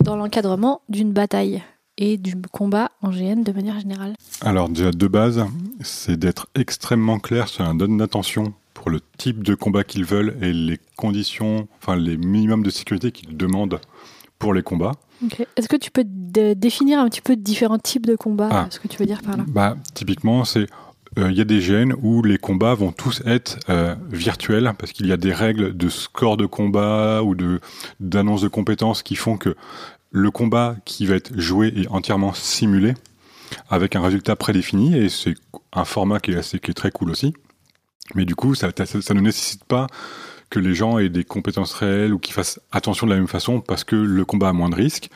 dans 0.01 0.15
l'encadrement 0.15 0.81
d'une 0.89 1.11
bataille 1.11 1.61
et 1.97 2.17
du 2.17 2.35
combat 2.51 2.91
en 3.01 3.09
GN 3.09 3.43
de 3.43 3.51
manière 3.51 3.79
générale? 3.79 4.15
Alors 4.41 4.69
déjà 4.69 4.91
de 4.91 5.07
base, 5.07 5.45
c'est 5.81 6.17
d'être 6.17 6.47
extrêmement 6.55 7.19
clair 7.19 7.47
sur 7.47 7.63
un 7.63 7.75
donne 7.75 7.97
d'attention 7.97 8.53
pour 8.73 8.89
le 8.89 8.99
type 9.17 9.43
de 9.43 9.55
combat 9.55 9.83
qu'ils 9.83 10.05
veulent 10.05 10.37
et 10.41 10.51
les 10.51 10.79
conditions, 10.97 11.67
enfin 11.77 11.95
les 11.95 12.17
minimums 12.17 12.63
de 12.63 12.69
sécurité 12.69 13.11
qu'ils 13.11 13.37
demandent 13.37 13.79
pour 14.39 14.53
les 14.53 14.63
combats. 14.63 14.93
Est-ce 15.55 15.67
que 15.67 15.75
tu 15.77 15.91
peux 15.91 16.03
dé- 16.05 16.55
définir 16.55 16.99
un 16.99 17.07
petit 17.09 17.21
peu 17.21 17.35
différents 17.35 17.79
types 17.79 18.05
de 18.05 18.15
combats 18.15 18.49
Ah. 18.51 18.67
Ce 18.69 18.79
que 18.79 18.87
tu 18.87 18.97
veux 18.97 19.05
dire 19.05 19.21
par 19.21 19.37
là? 19.37 19.43
Bah 19.47 19.75
typiquement, 19.93 20.43
c'est 20.45 20.67
euh, 21.17 21.31
il 21.31 21.37
y 21.37 21.41
a 21.41 21.45
des 21.45 21.61
gènes 21.61 21.93
où 22.01 22.21
les 22.21 22.37
combats 22.37 22.73
vont 22.73 22.91
tous 22.91 23.21
être 23.25 23.57
euh, 23.69 23.95
virtuels 24.09 24.71
parce 24.77 24.91
qu'il 24.91 25.07
y 25.07 25.11
a 25.13 25.17
des 25.17 25.31
règles 25.33 25.75
de 25.75 25.89
score 25.89 26.35
de 26.37 26.45
combat 26.45 27.23
ou 27.23 27.35
de 27.35 27.61
d'annonce 27.99 28.41
de 28.41 28.49
compétences 28.49 29.01
qui 29.03 29.15
font 29.15 29.37
que 29.37 29.55
le 30.11 30.31
combat 30.31 30.75
qui 30.85 31.05
va 31.05 31.15
être 31.15 31.37
joué 31.39 31.73
est 31.75 31.87
entièrement 31.87 32.33
simulé 32.33 32.93
avec 33.69 33.95
un 33.95 34.01
résultat 34.01 34.35
prédéfini 34.35 34.97
et 34.97 35.07
c'est 35.09 35.35
un 35.73 35.85
format 35.85 36.19
qui 36.19 36.31
est 36.31 36.37
assez 36.37 36.59
qui 36.59 36.71
est 36.71 36.73
très 36.75 36.91
cool 36.91 37.11
aussi. 37.11 37.33
Mais 38.13 38.25
du 38.25 38.35
coup, 38.35 38.53
ça, 38.53 38.69
ça, 38.77 39.01
ça 39.01 39.13
ne 39.13 39.19
nécessite 39.21 39.63
pas 39.63 39.87
que 40.55 40.59
les 40.61 40.73
gens 40.73 40.97
aient 40.99 41.09
des 41.09 41.25
compétences 41.25 41.73
réelles 41.73 42.13
ou 42.13 42.17
qu'ils 42.17 42.33
fassent 42.33 42.61
attention 42.71 43.07
de 43.07 43.11
la 43.11 43.17
même 43.17 43.27
façon 43.27 43.59
parce 43.59 43.83
que 43.83 43.97
le 43.97 44.23
combat 44.23 44.49
a 44.49 44.53
moins 44.53 44.69
de 44.69 44.75
risques. 44.75 45.09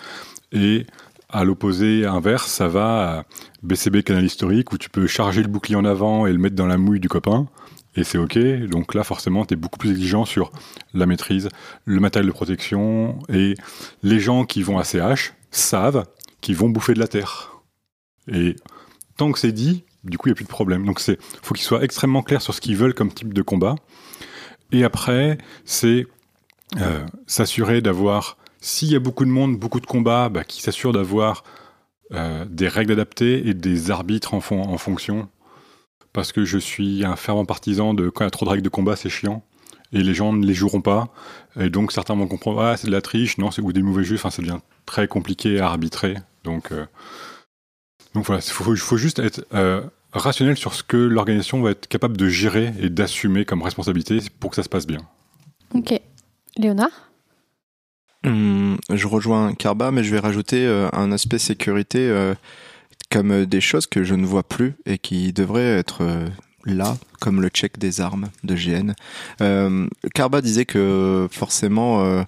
Et 0.51 0.85
à 1.29 1.45
l'opposé 1.45 2.05
inverse, 2.05 2.51
ça 2.51 2.67
va 2.67 3.19
à 3.19 3.23
BCB 3.63 4.03
canal 4.03 4.25
historique 4.25 4.73
où 4.73 4.77
tu 4.77 4.89
peux 4.89 5.07
charger 5.07 5.41
le 5.41 5.47
bouclier 5.47 5.77
en 5.77 5.85
avant 5.85 6.25
et 6.25 6.33
le 6.33 6.37
mettre 6.37 6.57
dans 6.57 6.67
la 6.67 6.77
mouille 6.77 6.99
du 6.99 7.07
copain. 7.07 7.47
Et 7.95 8.03
c'est 8.03 8.17
ok. 8.17 8.37
Donc 8.67 8.93
là, 8.95 9.05
forcément, 9.05 9.45
tu 9.45 9.53
es 9.53 9.57
beaucoup 9.57 9.77
plus 9.77 9.91
exigeant 9.91 10.25
sur 10.25 10.51
la 10.93 11.05
maîtrise, 11.05 11.47
le 11.85 12.01
matériel 12.01 12.27
de 12.27 12.33
protection. 12.33 13.17
Et 13.29 13.55
les 14.03 14.19
gens 14.19 14.43
qui 14.43 14.61
vont 14.61 14.77
à 14.77 14.83
CH 14.83 15.33
savent 15.51 16.05
qu'ils 16.41 16.57
vont 16.57 16.67
bouffer 16.67 16.93
de 16.93 16.99
la 16.99 17.07
terre. 17.07 17.61
Et 18.29 18.57
tant 19.15 19.31
que 19.31 19.39
c'est 19.39 19.53
dit, 19.53 19.85
du 20.03 20.17
coup, 20.17 20.27
il 20.27 20.31
n'y 20.31 20.33
a 20.33 20.35
plus 20.35 20.43
de 20.43 20.49
problème. 20.49 20.85
Donc 20.85 20.99
c'est 20.99 21.17
faut 21.41 21.53
qu'ils 21.53 21.63
soient 21.63 21.81
extrêmement 21.81 22.23
clairs 22.23 22.41
sur 22.41 22.53
ce 22.53 22.59
qu'ils 22.59 22.75
veulent 22.75 22.93
comme 22.93 23.13
type 23.13 23.33
de 23.33 23.41
combat. 23.41 23.75
Et 24.71 24.83
après, 24.83 25.37
c'est 25.65 26.07
euh, 26.77 27.05
s'assurer 27.27 27.81
d'avoir, 27.81 28.37
s'il 28.61 28.91
y 28.91 28.95
a 28.95 28.99
beaucoup 28.99 29.25
de 29.25 29.31
monde, 29.31 29.57
beaucoup 29.57 29.79
de 29.79 29.85
combats, 29.85 30.29
bah, 30.29 30.43
qui 30.43 30.61
s'assurent 30.61 30.93
d'avoir 30.93 31.43
euh, 32.11 32.45
des 32.45 32.67
règles 32.67 32.93
adaptées 32.93 33.47
et 33.47 33.53
des 33.53 33.91
arbitres 33.91 34.33
en, 34.33 34.41
fon- 34.41 34.61
en 34.61 34.77
fonction. 34.77 35.29
Parce 36.13 36.31
que 36.31 36.45
je 36.45 36.57
suis 36.57 37.05
un 37.05 37.15
fervent 37.15 37.45
partisan 37.45 37.93
de 37.93 38.09
quand 38.09 38.23
il 38.23 38.27
y 38.27 38.27
a 38.27 38.31
trop 38.31 38.45
de 38.45 38.51
règles 38.51 38.63
de 38.63 38.69
combat, 38.69 38.95
c'est 38.95 39.09
chiant. 39.09 39.43
Et 39.91 40.03
les 40.03 40.13
gens 40.13 40.33
ne 40.33 40.45
les 40.45 40.53
joueront 40.53 40.81
pas. 40.81 41.13
Et 41.59 41.69
donc 41.69 41.91
certains 41.91 42.15
vont 42.15 42.27
comprendre, 42.27 42.61
ah, 42.61 42.77
c'est 42.77 42.87
de 42.87 42.91
la 42.91 43.01
triche, 43.01 43.37
non, 43.37 43.49
c'est 43.51 43.61
ou 43.61 43.73
des 43.73 43.81
mauvais 43.81 44.03
jeux, 44.03 44.15
enfin, 44.15 44.29
ça 44.29 44.41
devient 44.41 44.59
très 44.85 45.07
compliqué 45.07 45.59
à 45.59 45.67
arbitrer. 45.67 46.15
Donc, 46.43 46.71
euh, 46.71 46.85
donc 48.13 48.25
voilà, 48.25 48.41
il 48.45 48.51
faut, 48.51 48.97
juste 48.97 49.19
être 49.19 49.45
rationnel 50.11 50.57
sur 50.57 50.73
ce 50.73 50.83
que 50.83 50.97
l'organisation 50.97 51.61
va 51.61 51.71
être 51.71 51.87
capable 51.87 52.17
de 52.17 52.27
gérer 52.27 52.73
et 52.79 52.89
d'assumer 52.89 53.45
comme 53.45 53.61
responsabilité 53.61 54.19
pour 54.39 54.49
que 54.49 54.55
ça 54.55 54.63
se 54.63 54.69
passe 54.69 54.87
bien. 54.87 55.01
Ok. 55.73 55.99
Léonard? 56.57 57.11
Hum, 58.25 58.77
je 58.89 59.07
rejoins 59.07 59.53
Carba, 59.53 59.91
mais 59.91 60.03
je 60.03 60.11
vais 60.11 60.19
rajouter 60.19 60.65
euh, 60.65 60.89
un 60.91 61.11
aspect 61.11 61.39
sécurité 61.39 61.99
euh, 62.09 62.33
comme 63.09 63.45
des 63.45 63.61
choses 63.61 63.87
que 63.87 64.03
je 64.03 64.13
ne 64.13 64.25
vois 64.25 64.43
plus 64.43 64.75
et 64.85 64.97
qui 64.97 65.31
devraient 65.31 65.77
être 65.77 66.01
euh, 66.01 66.27
là, 66.69 66.97
comme 67.19 67.41
le 67.41 67.49
check 67.49 67.77
des 67.77 68.01
armes 68.01 68.29
de 68.43 68.55
GN. 68.55 68.93
Euh, 69.41 69.87
Carba 70.13 70.41
disait 70.41 70.65
que 70.65 71.27
forcément, 71.31 72.03
euh, 72.03 72.23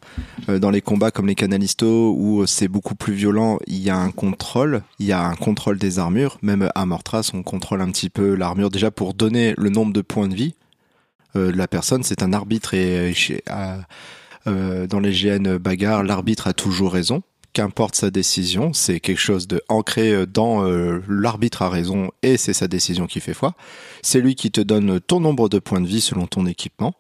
euh, 0.50 0.60
dans 0.60 0.70
les 0.70 0.82
combats 0.82 1.12
comme 1.12 1.28
les 1.28 1.36
canalistos, 1.36 2.14
où 2.18 2.46
c'est 2.46 2.68
beaucoup 2.68 2.96
plus 2.96 3.14
violent, 3.14 3.60
il 3.68 3.80
y 3.80 3.90
a 3.90 3.98
un 3.98 4.12
contrôle, 4.12 4.84
il 5.00 5.06
y 5.06 5.12
a 5.12 5.24
un 5.24 5.36
contrôle 5.36 5.78
des 5.78 6.00
armures. 6.00 6.38
Même 6.42 6.70
à 6.76 6.86
Mortras, 6.86 7.32
on 7.34 7.44
contrôle 7.44 7.82
un 7.82 7.92
petit 7.92 8.10
peu 8.10 8.36
l'armure 8.36 8.70
déjà 8.70 8.92
pour 8.92 9.14
donner 9.14 9.54
le 9.58 9.70
nombre 9.70 9.94
de 9.94 10.02
points 10.02 10.28
de 10.28 10.36
vie 10.36 10.56
euh, 11.36 11.52
de 11.52 11.58
la 11.58 11.68
personne. 11.68 12.04
C'est 12.04 12.24
un 12.24 12.34
arbitre 12.34 12.74
et 12.74 13.14
euh, 14.48 14.88
dans 14.88 15.00
les 15.00 15.12
GN 15.12 15.58
bagarres, 15.58 16.04
l'arbitre 16.04 16.48
a 16.48 16.54
toujours 16.54 16.94
raison 16.94 17.22
qu'importe 17.54 17.96
sa 17.96 18.12
décision, 18.12 18.74
c'est 18.74 19.00
quelque 19.00 19.20
chose 19.20 19.48
de 19.48 19.62
ancré 19.70 20.12
euh, 20.12 20.26
dans 20.26 20.66
euh, 20.66 21.00
l'arbitre 21.10 21.62
a 21.62 21.70
raison 21.70 22.12
et 22.24 22.38
c'est 22.38 22.54
sa 22.54 22.68
décision 22.68 23.08
qui 23.08 23.20
fait 23.20 23.34
foi. 23.34 23.54
C'est 24.02 24.22
lui 24.22 24.36
qui 24.36 24.52
te 24.52 24.62
donne 24.62 25.00
ton 25.00 25.20
nombre 25.20 25.50
de 25.50 25.60
points 25.60 25.82
de 25.82 25.88
vie 25.88 26.02
selon 26.02 26.28
ton 26.28 26.46
équipement 26.46 26.96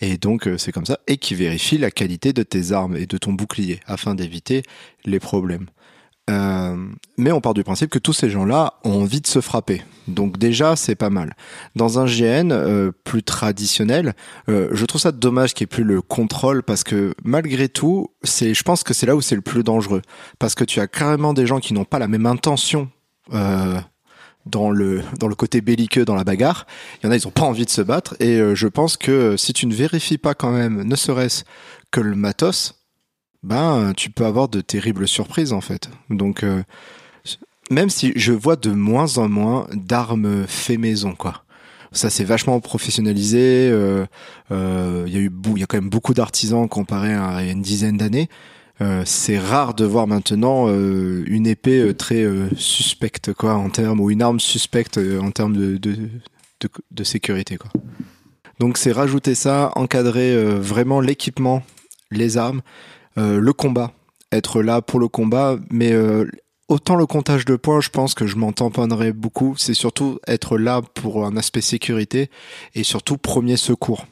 et 0.00 0.18
donc 0.18 0.46
euh, 0.46 0.58
c'est 0.58 0.72
comme 0.72 0.86
ça 0.86 1.00
et 1.06 1.16
qui 1.16 1.34
vérifie 1.34 1.78
la 1.78 1.90
qualité 1.90 2.32
de 2.32 2.42
tes 2.42 2.72
armes 2.72 2.96
et 2.96 3.06
de 3.06 3.18
ton 3.18 3.32
bouclier 3.32 3.80
afin 3.86 4.14
d'éviter 4.14 4.62
les 5.04 5.20
problèmes. 5.20 5.66
Euh, 6.28 6.76
mais 7.18 7.30
on 7.30 7.40
part 7.40 7.54
du 7.54 7.62
principe 7.62 7.90
que 7.90 7.98
tous 7.98 8.12
ces 8.12 8.28
gens-là 8.30 8.74
ont 8.84 9.02
envie 9.02 9.20
de 9.20 9.26
se 9.26 9.40
frapper. 9.40 9.82
Donc 10.08 10.38
déjà, 10.38 10.76
c'est 10.76 10.94
pas 10.94 11.10
mal. 11.10 11.36
Dans 11.74 11.98
un 11.98 12.06
GN 12.06 12.50
euh, 12.52 12.92
plus 13.04 13.22
traditionnel, 13.22 14.14
euh, 14.48 14.68
je 14.72 14.84
trouve 14.86 15.00
ça 15.00 15.12
dommage 15.12 15.54
qu'il 15.54 15.64
n'y 15.64 15.68
ait 15.68 15.74
plus 15.74 15.84
le 15.84 16.02
contrôle 16.02 16.62
parce 16.62 16.84
que 16.84 17.14
malgré 17.24 17.68
tout, 17.68 18.10
c'est, 18.22 18.54
je 18.54 18.62
pense 18.62 18.82
que 18.82 18.94
c'est 18.94 19.06
là 19.06 19.16
où 19.16 19.20
c'est 19.20 19.36
le 19.36 19.40
plus 19.40 19.62
dangereux. 19.62 20.02
Parce 20.38 20.54
que 20.54 20.64
tu 20.64 20.80
as 20.80 20.86
carrément 20.86 21.32
des 21.32 21.46
gens 21.46 21.60
qui 21.60 21.74
n'ont 21.74 21.84
pas 21.84 21.98
la 21.98 22.08
même 22.08 22.26
intention 22.26 22.88
euh, 23.32 23.80
dans 24.46 24.70
le 24.70 25.02
dans 25.18 25.26
le 25.26 25.34
côté 25.34 25.60
belliqueux 25.60 26.04
dans 26.04 26.14
la 26.14 26.24
bagarre. 26.24 26.66
Il 27.02 27.06
y 27.06 27.08
en 27.08 27.12
a, 27.12 27.16
ils 27.16 27.26
ont 27.26 27.32
pas 27.32 27.42
envie 27.42 27.64
de 27.64 27.70
se 27.70 27.82
battre. 27.82 28.16
Et 28.20 28.38
euh, 28.38 28.54
je 28.54 28.68
pense 28.68 28.96
que 28.96 29.36
si 29.36 29.52
tu 29.52 29.66
ne 29.66 29.74
vérifies 29.74 30.18
pas 30.18 30.34
quand 30.34 30.52
même, 30.52 30.84
ne 30.84 30.96
serait-ce 30.96 31.44
que 31.90 32.00
le 32.00 32.14
matos, 32.14 32.75
ben 33.42 33.92
tu 33.96 34.10
peux 34.10 34.24
avoir 34.26 34.48
de 34.48 34.60
terribles 34.60 35.06
surprises 35.08 35.52
en 35.52 35.60
fait. 35.60 35.88
Donc 36.10 36.42
euh, 36.42 36.62
même 37.70 37.90
si 37.90 38.12
je 38.16 38.32
vois 38.32 38.56
de 38.56 38.70
moins 38.70 39.18
en 39.18 39.28
moins 39.28 39.66
d'armes 39.72 40.44
fait 40.46 40.76
maison 40.76 41.14
quoi. 41.14 41.42
Ça 41.92 42.10
s'est 42.10 42.24
vachement 42.24 42.60
professionnalisé. 42.60 43.70
euh, 43.70 44.04
euh, 44.50 45.04
Il 45.06 45.14
y 45.14 45.16
a 45.16 45.20
il 45.20 45.60
y 45.60 45.62
a 45.62 45.66
quand 45.66 45.78
même 45.80 45.88
beaucoup 45.88 46.14
d'artisans 46.14 46.68
comparé 46.68 47.14
à 47.14 47.42
il 47.42 47.50
une 47.52 47.62
dizaine 47.62 47.96
d'années. 47.96 48.28
Euh, 48.82 49.02
c'est 49.06 49.38
rare 49.38 49.72
de 49.72 49.86
voir 49.86 50.06
maintenant 50.06 50.66
euh, 50.68 51.24
une 51.28 51.46
épée 51.46 51.80
euh, 51.80 51.94
très 51.94 52.22
euh, 52.22 52.50
suspecte 52.58 53.32
quoi 53.32 53.54
en 53.54 53.70
termes 53.70 54.00
ou 54.00 54.10
une 54.10 54.20
arme 54.20 54.38
suspecte 54.38 54.98
euh, 54.98 55.18
en 55.20 55.30
termes 55.30 55.56
de, 55.56 55.78
de, 55.78 57.04
sécurité 57.04 57.56
quoi. 57.56 57.70
Donc 58.60 58.76
c'est 58.76 58.92
rajouter 58.92 59.34
ça, 59.34 59.72
encadrer 59.76 60.34
euh, 60.34 60.58
vraiment 60.60 61.00
l'équipement, 61.00 61.62
les 62.10 62.36
armes, 62.36 62.60
euh, 63.18 63.40
le 63.40 63.52
combat, 63.52 63.92
être 64.30 64.62
là 64.62 64.82
pour 64.82 65.00
le 65.00 65.08
combat, 65.08 65.56
mais 65.70 65.92
euh, 65.92 66.26
autant 66.68 66.96
le 66.96 67.06
comptage 67.06 67.44
de 67.44 67.56
points, 67.56 67.80
je 67.80 67.88
pense 67.88 68.14
que 68.14 68.26
je 68.26 68.36
m'en 68.36 68.52
tamponnerai 68.52 69.12
beaucoup. 69.12 69.54
C'est 69.56 69.74
surtout 69.74 70.18
être 70.26 70.58
là 70.58 70.82
pour 70.82 71.24
un 71.24 71.36
aspect 71.36 71.62
sécurité 71.62 72.30
et 72.74 72.82
surtout 72.82 73.16
premier 73.16 73.56
secours. 73.56 74.06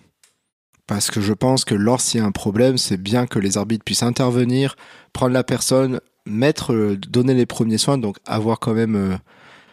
Parce 0.86 1.10
que 1.10 1.20
je 1.20 1.32
pense 1.32 1.64
que 1.64 1.74
lorsqu'il 1.74 2.20
y 2.20 2.22
a 2.22 2.26
un 2.26 2.32
problème, 2.32 2.78
c'est 2.78 2.97
bien 2.97 3.26
que 3.26 3.39
les 3.39 3.59
arbitres 3.59 3.85
puissent 3.85 4.02
intervenir, 4.02 4.76
prendre 5.12 5.32
la 5.32 5.44
personne, 5.44 6.01
mettre, 6.26 6.72
euh, 6.72 6.97
donner 6.97 7.35
les 7.35 7.47
premiers 7.47 7.78
soins, 7.78 7.98
donc 7.98 8.16
avoir 8.26 8.59
quand 8.59 8.74
même. 8.74 9.18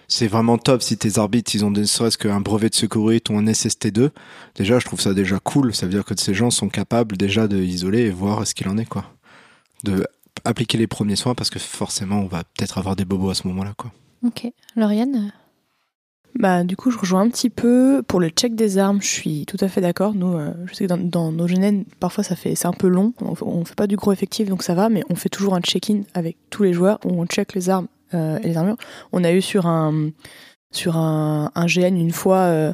c'est 0.09 0.27
vraiment 0.27 0.57
top 0.57 0.81
si 0.81 0.97
tes 0.97 1.19
arbitres, 1.19 1.55
ils 1.55 1.63
ont 1.63 1.71
ne 1.71 1.85
serait-ce 1.85 2.17
qu'un 2.17 2.41
brevet 2.41 2.69
de 2.69 2.75
secouriste 2.75 3.29
ou 3.29 3.37
un 3.37 3.45
SST2. 3.45 4.09
Déjà, 4.55 4.79
je 4.79 4.85
trouve 4.85 4.99
ça 4.99 5.13
déjà 5.13 5.39
cool. 5.39 5.73
Ça 5.73 5.85
veut 5.85 5.93
dire 5.93 6.03
que 6.03 6.19
ces 6.19 6.33
gens 6.33 6.49
sont 6.49 6.67
capables 6.67 7.15
déjà 7.15 7.47
de 7.47 7.57
isoler 7.57 8.01
et 8.01 8.09
voir 8.09 8.45
ce 8.45 8.53
qu'il 8.53 8.67
en 8.67 8.77
est, 8.77 8.85
quoi. 8.85 9.05
De 9.83 10.05
appliquer 10.45 10.77
les 10.77 10.87
premiers 10.87 11.15
soins 11.15 11.35
parce 11.35 11.49
que 11.49 11.59
forcément, 11.59 12.19
on 12.19 12.27
va 12.27 12.43
peut-être 12.43 12.77
avoir 12.77 12.95
des 12.95 13.05
bobos 13.05 13.29
à 13.29 13.35
ce 13.35 13.47
moment-là, 13.47 13.73
quoi. 13.77 13.91
Ok. 14.25 14.47
Lauriane 14.75 15.31
Bah, 16.39 16.63
du 16.63 16.75
coup, 16.77 16.89
je 16.91 16.97
rejoins 16.97 17.21
un 17.21 17.29
petit 17.29 17.49
peu. 17.49 18.01
Pour 18.07 18.19
le 18.19 18.29
check 18.29 18.55
des 18.55 18.77
armes, 18.77 19.01
je 19.01 19.07
suis 19.07 19.45
tout 19.45 19.57
à 19.59 19.67
fait 19.67 19.81
d'accord. 19.81 20.13
Nous, 20.13 20.33
euh, 20.37 20.53
je 20.67 20.73
sais 20.73 20.85
que 20.85 20.89
dans, 20.89 20.97
dans 20.97 21.31
nos 21.31 21.45
GNN, 21.45 21.83
parfois, 21.99 22.23
ça 22.23 22.35
fait, 22.35 22.55
c'est 22.55 22.67
un 22.67 22.73
peu 22.73 22.87
long. 22.87 23.13
On, 23.21 23.35
fait- 23.35 23.43
on 23.45 23.65
fait 23.65 23.75
pas 23.75 23.87
du 23.87 23.97
gros 23.97 24.11
effectif, 24.13 24.47
donc 24.49 24.63
ça 24.63 24.73
va, 24.73 24.89
mais 24.89 25.03
on 25.09 25.15
fait 25.15 25.29
toujours 25.29 25.53
un 25.55 25.61
check-in 25.61 26.01
avec 26.13 26.37
tous 26.49 26.63
les 26.63 26.73
joueurs 26.73 26.99
où 27.05 27.21
on 27.21 27.25
check 27.25 27.53
les 27.53 27.69
armes 27.69 27.87
euh, 28.13 28.39
et 28.43 28.47
les 28.47 28.57
armures. 28.57 28.77
On 29.11 29.23
a 29.23 29.31
eu 29.33 29.41
sur 29.41 29.65
un, 29.67 30.09
sur 30.72 30.98
un, 30.98 31.52
GN 31.68 31.95
une 31.95 32.11
fois, 32.11 32.38
euh, 32.38 32.73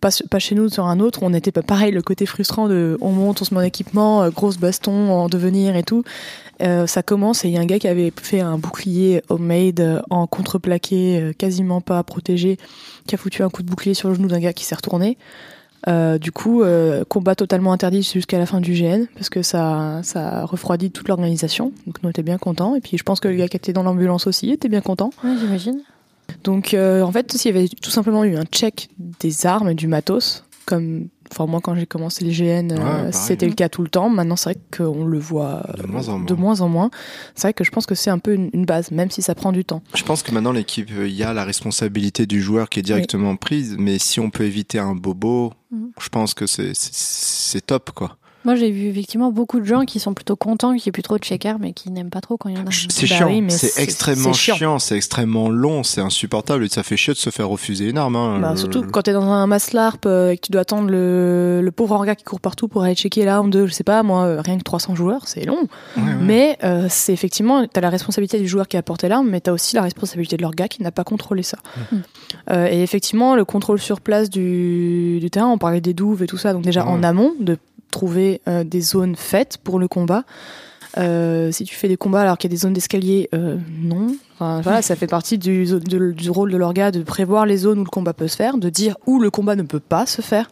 pas, 0.00 0.38
chez 0.38 0.54
nous, 0.54 0.68
sur 0.68 0.86
un 0.86 1.00
autre, 1.00 1.20
on 1.22 1.34
était 1.34 1.52
pas 1.52 1.62
pareil, 1.62 1.92
le 1.92 2.02
côté 2.02 2.26
frustrant 2.26 2.68
de 2.68 2.96
on 3.00 3.10
monte, 3.10 3.42
on 3.42 3.44
se 3.44 3.54
met 3.54 3.60
en 3.60 3.64
équipement, 3.64 4.22
euh, 4.22 4.30
grosse 4.30 4.58
baston 4.58 5.10
en 5.10 5.28
devenir 5.28 5.76
et 5.76 5.82
tout. 5.82 6.04
Euh, 6.62 6.86
ça 6.86 7.02
commence 7.02 7.44
et 7.44 7.48
il 7.48 7.54
y 7.54 7.56
a 7.56 7.60
un 7.60 7.66
gars 7.66 7.78
qui 7.78 7.88
avait 7.88 8.12
fait 8.20 8.40
un 8.40 8.58
bouclier 8.58 9.22
homemade 9.28 9.80
euh, 9.80 10.00
en 10.10 10.26
contreplaqué, 10.26 11.32
quasiment 11.38 11.80
pas 11.80 12.02
protégé, 12.02 12.58
qui 13.06 13.14
a 13.14 13.18
foutu 13.18 13.42
un 13.42 13.50
coup 13.50 13.62
de 13.62 13.68
bouclier 13.68 13.94
sur 13.94 14.08
le 14.08 14.14
genou 14.14 14.28
d'un 14.28 14.40
gars 14.40 14.52
qui 14.52 14.64
s'est 14.64 14.74
retourné. 14.74 15.18
Du 16.20 16.32
coup, 16.32 16.62
combat 17.08 17.34
totalement 17.34 17.72
interdit 17.72 18.02
jusqu'à 18.02 18.36
la 18.36 18.44
fin 18.44 18.60
du 18.60 18.74
GN 18.74 19.06
parce 19.14 19.30
que 19.30 19.42
ça, 19.42 20.00
ça 20.02 20.44
refroidit 20.44 20.90
toute 20.90 21.08
l'organisation. 21.08 21.72
Donc 21.86 22.02
nous 22.02 22.08
on 22.08 22.10
était 22.10 22.22
bien 22.22 22.36
contents. 22.36 22.74
Et 22.74 22.80
puis 22.80 22.98
je 22.98 23.04
pense 23.04 23.20
que 23.20 23.28
le 23.28 23.36
gars 23.36 23.48
qui 23.48 23.56
était 23.56 23.72
dans 23.72 23.84
l'ambulance 23.84 24.26
aussi 24.26 24.50
était 24.50 24.68
bien 24.68 24.82
content. 24.82 25.10
Ouais, 25.24 25.34
j'imagine. 25.40 25.80
Donc 26.44 26.74
euh, 26.74 27.02
en 27.02 27.12
fait, 27.12 27.32
s'il 27.32 27.54
y 27.54 27.58
avait 27.58 27.68
tout 27.68 27.90
simplement 27.90 28.24
eu 28.24 28.36
un 28.36 28.44
check 28.44 28.88
des 28.98 29.46
armes 29.46 29.70
et 29.70 29.74
du 29.74 29.86
matos, 29.88 30.44
comme 30.66 31.08
enfin 31.30 31.46
moi 31.46 31.60
quand 31.62 31.74
j'ai 31.74 31.86
commencé 31.86 32.24
les 32.24 32.32
GN, 32.32 32.72
euh, 32.72 33.04
Ouais, 33.06 33.12
c'était 33.12 33.46
le 33.46 33.52
cas 33.54 33.68
tout 33.68 33.82
le 33.82 33.88
temps. 33.88 34.08
Maintenant 34.08 34.36
c'est 34.36 34.52
vrai 34.52 34.60
qu'on 34.76 35.04
le 35.04 35.18
voit 35.18 35.62
De 35.78 35.86
moins 35.86 36.08
en 36.08 36.18
moins. 36.18 36.26
de 36.26 36.34
moins 36.34 36.60
en 36.60 36.68
moins. 36.68 36.90
C'est 37.34 37.42
vrai 37.48 37.52
que 37.54 37.64
je 37.64 37.70
pense 37.70 37.86
que 37.86 37.94
c'est 37.94 38.10
un 38.10 38.18
peu 38.18 38.34
une, 38.34 38.50
une 38.52 38.64
base, 38.64 38.90
même 38.90 39.10
si 39.10 39.20
ça 39.22 39.34
prend 39.34 39.52
du 39.52 39.64
temps. 39.64 39.82
Je 39.94 40.02
pense 40.04 40.22
que 40.22 40.32
maintenant, 40.32 40.52
l'équipe, 40.52 40.88
euh, 40.96 41.06
il 41.08 41.14
y 41.14 41.22
a 41.22 41.32
la 41.34 41.44
responsabilité 41.44 42.26
du 42.26 42.40
joueur 42.40 42.68
qui 42.68 42.80
est 42.80 42.82
directement 42.82 43.36
prise, 43.36 43.76
mais 43.78 43.98
si 43.98 44.20
on 44.20 44.30
peut 44.30 44.44
éviter 44.44 44.78
un 44.78 44.94
bobo, 44.94 45.52
Mhm. 45.70 45.90
je 46.00 46.08
pense 46.08 46.32
que 46.32 46.46
c'est 46.46 47.66
top, 47.66 47.90
quoi. 47.90 48.16
Moi, 48.44 48.54
j'ai 48.54 48.70
vu 48.70 48.86
effectivement 48.86 49.30
beaucoup 49.32 49.58
de 49.60 49.64
gens 49.64 49.84
qui 49.84 49.98
sont 50.00 50.14
plutôt 50.14 50.36
contents 50.36 50.68
qu'il 50.74 50.82
n'y 50.84 50.88
ait 50.88 50.92
plus 50.92 51.02
trop 51.02 51.18
de 51.18 51.22
checkers, 51.24 51.58
mais 51.58 51.72
qui 51.72 51.90
n'aiment 51.90 52.08
pas 52.08 52.20
trop 52.20 52.36
quand 52.36 52.48
il 52.48 52.56
y 52.56 52.58
en 52.58 52.66
a. 52.66 52.70
C'est 52.70 53.08
Bah 53.08 53.16
chiant, 53.16 53.26
oui, 53.28 53.44
c'est 53.48 53.82
extrêmement 53.82 54.32
chiant. 54.32 54.54
chiant, 54.56 54.78
c'est 54.78 54.96
extrêmement 54.96 55.48
long, 55.48 55.82
c'est 55.82 56.00
insupportable 56.00 56.64
et 56.64 56.68
ça 56.68 56.82
fait 56.82 56.96
chier 56.96 57.12
de 57.14 57.18
se 57.18 57.30
faire 57.30 57.48
refuser 57.48 57.90
une 57.90 57.98
arme. 57.98 58.16
Hein. 58.16 58.38
Bah, 58.40 58.52
Le- 58.52 58.56
surtout 58.56 58.84
quand 58.90 59.02
t'es 59.02 59.12
dans 59.12 59.22
un 59.24 59.46
maslarp 59.48 60.06
euh, 60.06 60.30
et 60.30 60.36
que 60.36 60.42
tu 60.46 60.52
dois 60.52 60.60
attendre 60.62 60.88
le, 60.88 61.60
le 61.62 61.72
pauvre 61.72 61.96
orga 61.96 62.14
qui 62.14 62.24
court 62.24 62.40
partout 62.40 62.68
pour 62.68 62.84
aller 62.84 62.94
checker 62.94 63.24
l'arme 63.24 63.50
de, 63.50 63.66
je 63.66 63.72
sais 63.72 63.84
pas 63.84 64.02
moi, 64.02 64.24
euh, 64.24 64.40
rien 64.40 64.56
que 64.56 64.62
300 64.62 64.94
joueurs, 64.94 65.26
c'est 65.26 65.44
long. 65.44 65.66
Ouais, 65.96 66.02
ouais. 66.04 66.14
Mais 66.22 66.58
euh, 66.64 66.86
c'est 66.88 67.12
effectivement, 67.12 67.66
t'as 67.66 67.80
la 67.80 67.90
responsabilité 67.90 68.38
du 68.38 68.46
joueur 68.48 68.68
qui 68.68 68.76
a 68.76 68.82
porté 68.82 69.08
l'arme, 69.08 69.28
mais 69.28 69.40
t'as 69.40 69.52
aussi 69.52 69.74
la 69.74 69.82
responsabilité 69.82 70.36
de 70.36 70.42
l'orga 70.42 70.68
qui 70.68 70.82
n'a 70.82 70.92
pas 70.92 71.04
contrôlé 71.04 71.42
ça. 71.42 71.58
Euh, 72.50 72.68
et 72.70 72.82
effectivement, 72.82 73.34
le 73.34 73.44
contrôle 73.44 73.80
sur 73.80 74.00
place 74.00 74.30
du, 74.30 75.18
du 75.20 75.28
terrain, 75.30 75.48
on 75.48 75.58
parlait 75.58 75.80
des 75.80 75.92
douves 75.94 76.22
et 76.22 76.26
tout 76.26 76.38
ça, 76.38 76.52
donc 76.52 76.62
déjà 76.62 76.84
Ouais. 76.84 76.90
en 76.90 77.02
amont, 77.02 77.34
de 77.40 77.58
trouver 77.90 78.40
euh, 78.48 78.64
des 78.64 78.80
zones 78.80 79.16
faites 79.16 79.58
pour 79.58 79.78
le 79.78 79.88
combat. 79.88 80.24
Euh, 80.96 81.52
si 81.52 81.64
tu 81.64 81.74
fais 81.74 81.86
des 81.86 81.96
combats 81.96 82.22
alors 82.22 82.38
qu'il 82.38 82.50
y 82.50 82.52
a 82.52 82.56
des 82.56 82.60
zones 82.60 82.72
d'escalier, 82.72 83.28
euh, 83.34 83.56
non. 83.80 84.16
Voilà, 84.38 84.82
ça 84.82 84.94
fait 84.94 85.08
partie 85.08 85.36
du, 85.36 85.66
rôle 86.28 86.52
de 86.52 86.56
l'orga 86.56 86.92
de 86.92 87.02
prévoir 87.02 87.44
les 87.44 87.58
zones 87.58 87.80
où 87.80 87.84
le 87.84 87.90
combat 87.90 88.12
peut 88.12 88.28
se 88.28 88.36
faire, 88.36 88.56
de 88.56 88.70
dire 88.70 88.96
où 89.06 89.18
le 89.18 89.30
combat 89.30 89.56
ne 89.56 89.64
peut 89.64 89.80
pas 89.80 90.06
se 90.06 90.22
faire. 90.22 90.48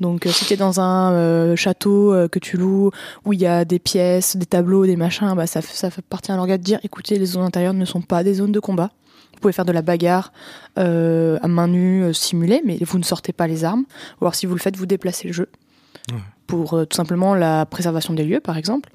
Donc, 0.00 0.26
si 0.30 0.44
tu 0.44 0.54
es 0.54 0.56
dans 0.56 0.80
un 0.80 1.56
château 1.56 2.14
que 2.30 2.38
tu 2.38 2.56
loues, 2.56 2.92
où 3.24 3.32
il 3.32 3.40
y 3.40 3.46
a 3.46 3.64
des 3.64 3.80
pièces, 3.80 4.36
des 4.36 4.46
tableaux, 4.46 4.86
des 4.86 4.94
machins, 4.94 5.34
bah, 5.34 5.48
ça, 5.48 5.60
fait 5.62 6.02
partie 6.02 6.30
à 6.30 6.36
l'orga 6.36 6.58
de 6.58 6.62
dire 6.62 6.78
écoutez, 6.84 7.18
les 7.18 7.26
zones 7.26 7.42
intérieures 7.42 7.74
ne 7.74 7.84
sont 7.84 8.02
pas 8.02 8.22
des 8.22 8.34
zones 8.34 8.52
de 8.52 8.60
combat. 8.60 8.92
Vous 9.32 9.40
pouvez 9.40 9.52
faire 9.52 9.64
de 9.64 9.72
la 9.72 9.82
bagarre 9.82 10.32
à 10.76 11.48
main 11.48 11.66
nue, 11.66 12.14
simulée, 12.14 12.62
mais 12.64 12.78
vous 12.82 12.98
ne 12.98 13.04
sortez 13.04 13.32
pas 13.32 13.48
les 13.48 13.64
armes. 13.64 13.84
Ou 14.20 14.24
alors, 14.24 14.36
si 14.36 14.46
vous 14.46 14.54
le 14.54 14.60
faites, 14.60 14.76
vous 14.76 14.86
déplacez 14.86 15.26
le 15.26 15.34
jeu. 15.34 15.48
Ouais. 16.12 16.18
Pour 16.46 16.74
euh, 16.74 16.84
tout 16.84 16.96
simplement 16.96 17.34
la 17.34 17.66
préservation 17.66 18.14
des 18.14 18.24
lieux, 18.24 18.40
par 18.40 18.56
exemple. 18.56 18.90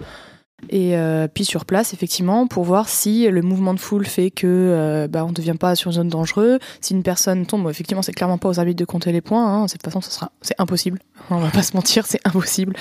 Et 0.67 0.97
euh, 0.97 1.27
puis 1.33 1.45
sur 1.45 1.65
place, 1.65 1.93
effectivement, 1.93 2.45
pour 2.47 2.63
voir 2.63 2.89
si 2.89 3.27
le 3.29 3.41
mouvement 3.41 3.73
de 3.73 3.79
foule 3.79 4.05
fait 4.05 4.29
que 4.29 4.45
euh, 4.45 5.07
bah, 5.07 5.23
on 5.23 5.29
ne 5.29 5.33
devient 5.33 5.55
pas 5.57 5.75
sur 5.75 5.89
une 5.89 5.95
zone 5.95 6.09
dangereuse. 6.09 6.59
Si 6.81 6.93
une 6.93 7.03
personne 7.03 7.45
tombe, 7.45 7.69
effectivement, 7.69 8.01
c'est 8.01 8.11
clairement 8.11 8.37
pas 8.37 8.49
aux 8.49 8.59
arbitres 8.59 8.79
de 8.79 8.85
compter 8.85 9.11
les 9.11 9.21
points. 9.21 9.45
Hein. 9.45 9.65
De 9.65 9.69
cette 9.69 9.83
façon, 9.83 10.01
ça 10.01 10.11
sera, 10.11 10.31
c'est 10.41 10.55
impossible. 10.59 10.99
On 11.29 11.37
va 11.37 11.49
pas 11.49 11.63
se 11.63 11.75
mentir, 11.75 12.05
c'est 12.05 12.19
impossible. 12.25 12.75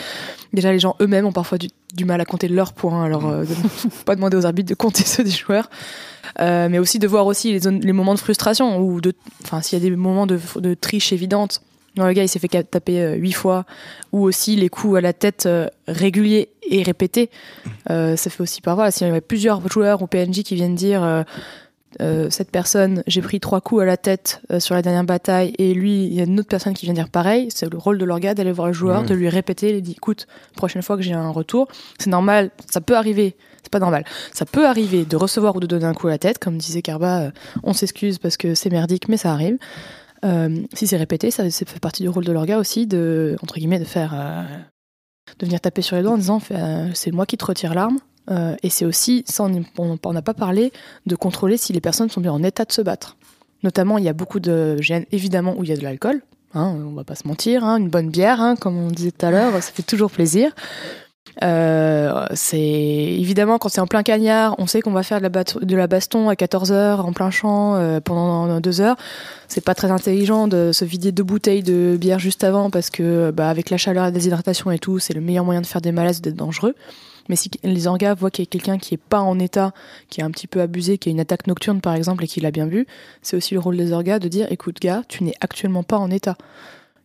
Déjà, 0.52 0.72
les 0.72 0.78
gens 0.78 0.96
eux-mêmes 1.00 1.26
ont 1.26 1.32
parfois 1.32 1.58
du, 1.58 1.68
du 1.94 2.04
mal 2.04 2.20
à 2.20 2.24
compter 2.24 2.48
leurs 2.48 2.72
points. 2.72 3.04
Alors, 3.04 3.26
euh, 3.26 3.44
pas 4.04 4.16
demander 4.16 4.36
aux 4.36 4.44
arbitres 4.44 4.68
de 4.68 4.74
compter 4.74 5.04
ceux 5.04 5.24
des 5.24 5.30
joueurs. 5.30 5.70
Mais 6.38 6.78
aussi 6.78 6.98
de 6.98 7.06
voir 7.08 7.26
aussi 7.26 7.52
les, 7.52 7.60
zones, 7.60 7.80
les 7.80 7.92
moments 7.92 8.14
de 8.14 8.18
frustration 8.18 8.78
ou 8.78 9.00
de, 9.00 9.12
enfin, 9.42 9.60
s'il 9.60 9.78
y 9.78 9.82
a 9.82 9.88
des 9.88 9.94
moments 9.96 10.26
de, 10.26 10.38
de 10.56 10.74
triche 10.74 11.12
évidente. 11.12 11.62
Non, 11.98 12.06
le 12.06 12.12
gars, 12.12 12.22
il 12.22 12.28
s'est 12.28 12.38
fait 12.38 12.48
taper 12.62 13.00
euh, 13.02 13.14
huit 13.16 13.32
fois, 13.32 13.64
ou 14.12 14.22
aussi 14.22 14.54
les 14.54 14.68
coups 14.68 14.98
à 14.98 15.00
la 15.00 15.12
tête 15.12 15.46
euh, 15.46 15.66
réguliers 15.88 16.48
et 16.62 16.84
répétés. 16.84 17.28
Euh, 17.90 18.14
ça 18.14 18.30
fait 18.30 18.40
aussi 18.40 18.60
par 18.60 18.76
voilà, 18.76 18.92
s'il 18.92 19.06
y 19.06 19.10
avait 19.10 19.20
plusieurs 19.20 19.68
joueurs 19.68 20.00
ou 20.00 20.06
PNJ 20.06 20.44
qui 20.44 20.54
viennent 20.54 20.76
dire 20.76 21.24
cette 22.30 22.52
personne, 22.52 23.02
j'ai 23.08 23.22
pris 23.22 23.40
trois 23.40 23.60
coups 23.60 23.82
à 23.82 23.84
la 23.84 23.96
tête 23.96 24.40
sur 24.60 24.76
la 24.76 24.82
dernière 24.82 25.02
bataille, 25.02 25.52
et 25.58 25.74
lui, 25.74 26.04
il 26.04 26.14
y 26.14 26.20
a 26.20 26.24
une 26.24 26.38
autre 26.38 26.48
personne 26.48 26.72
qui 26.74 26.86
vient 26.86 26.94
dire 26.94 27.08
pareil. 27.08 27.48
C'est 27.52 27.68
le 27.68 27.76
rôle 27.78 27.98
de 27.98 28.04
l'orga 28.04 28.34
d'aller 28.34 28.52
voir 28.52 28.68
le 28.68 28.72
joueur, 28.72 29.00
Ouais. 29.00 29.06
de 29.08 29.14
lui 29.14 29.28
répéter, 29.28 29.72
lui 29.72 29.82
dire 29.82 29.94
écoute, 29.96 30.28
prochaine 30.54 30.82
fois 30.82 30.96
que 30.96 31.02
j'ai 31.02 31.14
un 31.14 31.30
retour, 31.30 31.66
c'est 31.98 32.10
normal, 32.10 32.50
ça 32.70 32.80
peut 32.80 32.96
arriver. 32.96 33.34
C'est 33.62 33.72
pas 33.72 33.80
normal. 33.80 34.04
Ça 34.32 34.44
peut 34.46 34.66
arriver 34.66 35.04
de 35.04 35.16
recevoir 35.16 35.56
ou 35.56 35.60
de 35.60 35.66
donner 35.66 35.86
un 35.86 35.94
coup 35.94 36.06
à 36.06 36.10
la 36.10 36.18
tête, 36.18 36.38
comme 36.38 36.56
disait 36.58 36.82
Carba. 36.82 37.32
on 37.64 37.72
s'excuse 37.72 38.18
parce 38.18 38.36
que 38.36 38.54
c'est 38.54 38.70
merdique, 38.70 39.08
mais 39.08 39.16
ça 39.16 39.32
arrive. 39.32 39.58
Euh, 40.24 40.62
si 40.72 40.86
c'est 40.86 40.96
répété, 40.96 41.30
ça, 41.30 41.48
fait 41.50 41.80
partie 41.80 42.02
du 42.02 42.08
rôle 42.08 42.24
de 42.24 42.32
l'orga 42.32 42.58
aussi 42.58 42.86
de 42.86 43.36
entre 43.42 43.56
guillemets 43.56 43.78
de 43.78 43.84
faire 43.84 44.12
euh, 44.14 44.42
de 45.38 45.46
venir 45.46 45.60
taper 45.60 45.82
sur 45.82 45.96
les 45.96 46.02
doigts 46.02 46.12
en 46.12 46.18
disant 46.18 46.40
euh, 46.50 46.90
c'est 46.94 47.12
moi 47.12 47.26
qui 47.26 47.36
te 47.36 47.44
retire 47.44 47.74
l'arme. 47.74 47.98
Et 48.62 48.68
c'est 48.68 48.84
aussi, 48.84 49.24
ça 49.26 49.48
on 49.78 50.12
n'a 50.12 50.20
pas 50.20 50.34
parlé, 50.34 50.70
de 51.06 51.16
contrôler 51.16 51.56
si 51.56 51.72
les 51.72 51.80
personnes 51.80 52.10
sont 52.10 52.20
bien 52.20 52.30
en 52.30 52.42
état 52.42 52.66
de 52.66 52.72
se 52.72 52.82
battre. 52.82 53.16
Notamment, 53.62 53.96
il 53.96 54.04
y 54.04 54.08
a 54.08 54.12
beaucoup 54.12 54.38
de 54.38 54.76
gènes, 54.82 55.06
évidemment, 55.12 55.54
où 55.56 55.64
il 55.64 55.70
y 55.70 55.72
a 55.72 55.78
de 55.78 55.82
l'alcool. 55.82 56.20
Hein, 56.52 56.76
on 56.76 56.92
va 56.92 57.04
pas 57.04 57.14
se 57.14 57.26
mentir, 57.26 57.64
hein, 57.64 57.78
une 57.78 57.88
bonne 57.88 58.10
bière, 58.10 58.42
hein, 58.42 58.54
comme 58.54 58.76
on 58.76 58.90
disait 58.90 59.12
tout 59.12 59.24
à 59.24 59.30
l'heure, 59.30 59.52
ça 59.54 59.72
fait 59.72 59.82
toujours 59.82 60.10
plaisir. 60.10 60.54
Euh, 61.42 62.26
c'est 62.34 62.58
évidemment 62.58 63.58
quand 63.58 63.68
c'est 63.68 63.80
en 63.80 63.86
plein 63.86 64.02
cagnard, 64.02 64.54
on 64.58 64.66
sait 64.66 64.80
qu'on 64.80 64.90
va 64.90 65.02
faire 65.02 65.20
de 65.20 65.76
la, 65.76 65.86
baston 65.86 66.28
à 66.28 66.34
14h 66.34 67.00
en 67.00 67.12
plein 67.12 67.30
champ 67.30 67.76
euh, 67.76 68.00
pendant 68.00 68.60
deux 68.60 68.80
heures. 68.80 68.96
C'est 69.46 69.64
pas 69.64 69.74
très 69.74 69.90
intelligent 69.90 70.48
de 70.48 70.72
se 70.72 70.84
vider 70.84 71.12
deux 71.12 71.22
bouteilles 71.22 71.62
de 71.62 71.96
bière 71.98 72.18
juste 72.18 72.44
avant 72.44 72.70
parce 72.70 72.90
que 72.90 73.30
bah, 73.30 73.48
avec 73.48 73.70
la 73.70 73.76
chaleur, 73.76 74.04
la 74.04 74.10
déshydratation 74.10 74.70
et 74.70 74.78
tout, 74.78 74.98
c'est 74.98 75.14
le 75.14 75.20
meilleur 75.20 75.44
moyen 75.44 75.60
de 75.60 75.66
faire 75.66 75.80
des 75.80 75.92
malaises, 75.92 76.20
d'être 76.20 76.36
dangereux. 76.36 76.74
Mais 77.28 77.36
si 77.36 77.50
les 77.62 77.86
orgas 77.86 78.14
voient 78.14 78.30
qu'il 78.30 78.44
y 78.44 78.48
a 78.48 78.50
quelqu'un 78.50 78.78
qui 78.78 78.94
est 78.94 79.02
pas 79.02 79.20
en 79.20 79.38
état, 79.38 79.72
qui 80.08 80.20
est 80.20 80.24
un 80.24 80.30
petit 80.30 80.46
peu 80.46 80.60
abusé, 80.60 80.98
qui 80.98 81.08
a 81.08 81.12
une 81.12 81.20
attaque 81.20 81.46
nocturne 81.46 81.80
par 81.80 81.94
exemple 81.94 82.24
et 82.24 82.26
qui 82.26 82.40
l'a 82.40 82.50
bien 82.50 82.66
vu, 82.66 82.86
c'est 83.22 83.36
aussi 83.36 83.54
le 83.54 83.60
rôle 83.60 83.76
des 83.76 83.92
orgas 83.92 84.18
de 84.18 84.28
dire 84.28 84.50
écoute 84.50 84.80
gars, 84.80 85.02
tu 85.08 85.24
n'es 85.24 85.34
actuellement 85.40 85.82
pas 85.82 85.98
en 85.98 86.10
état. 86.10 86.36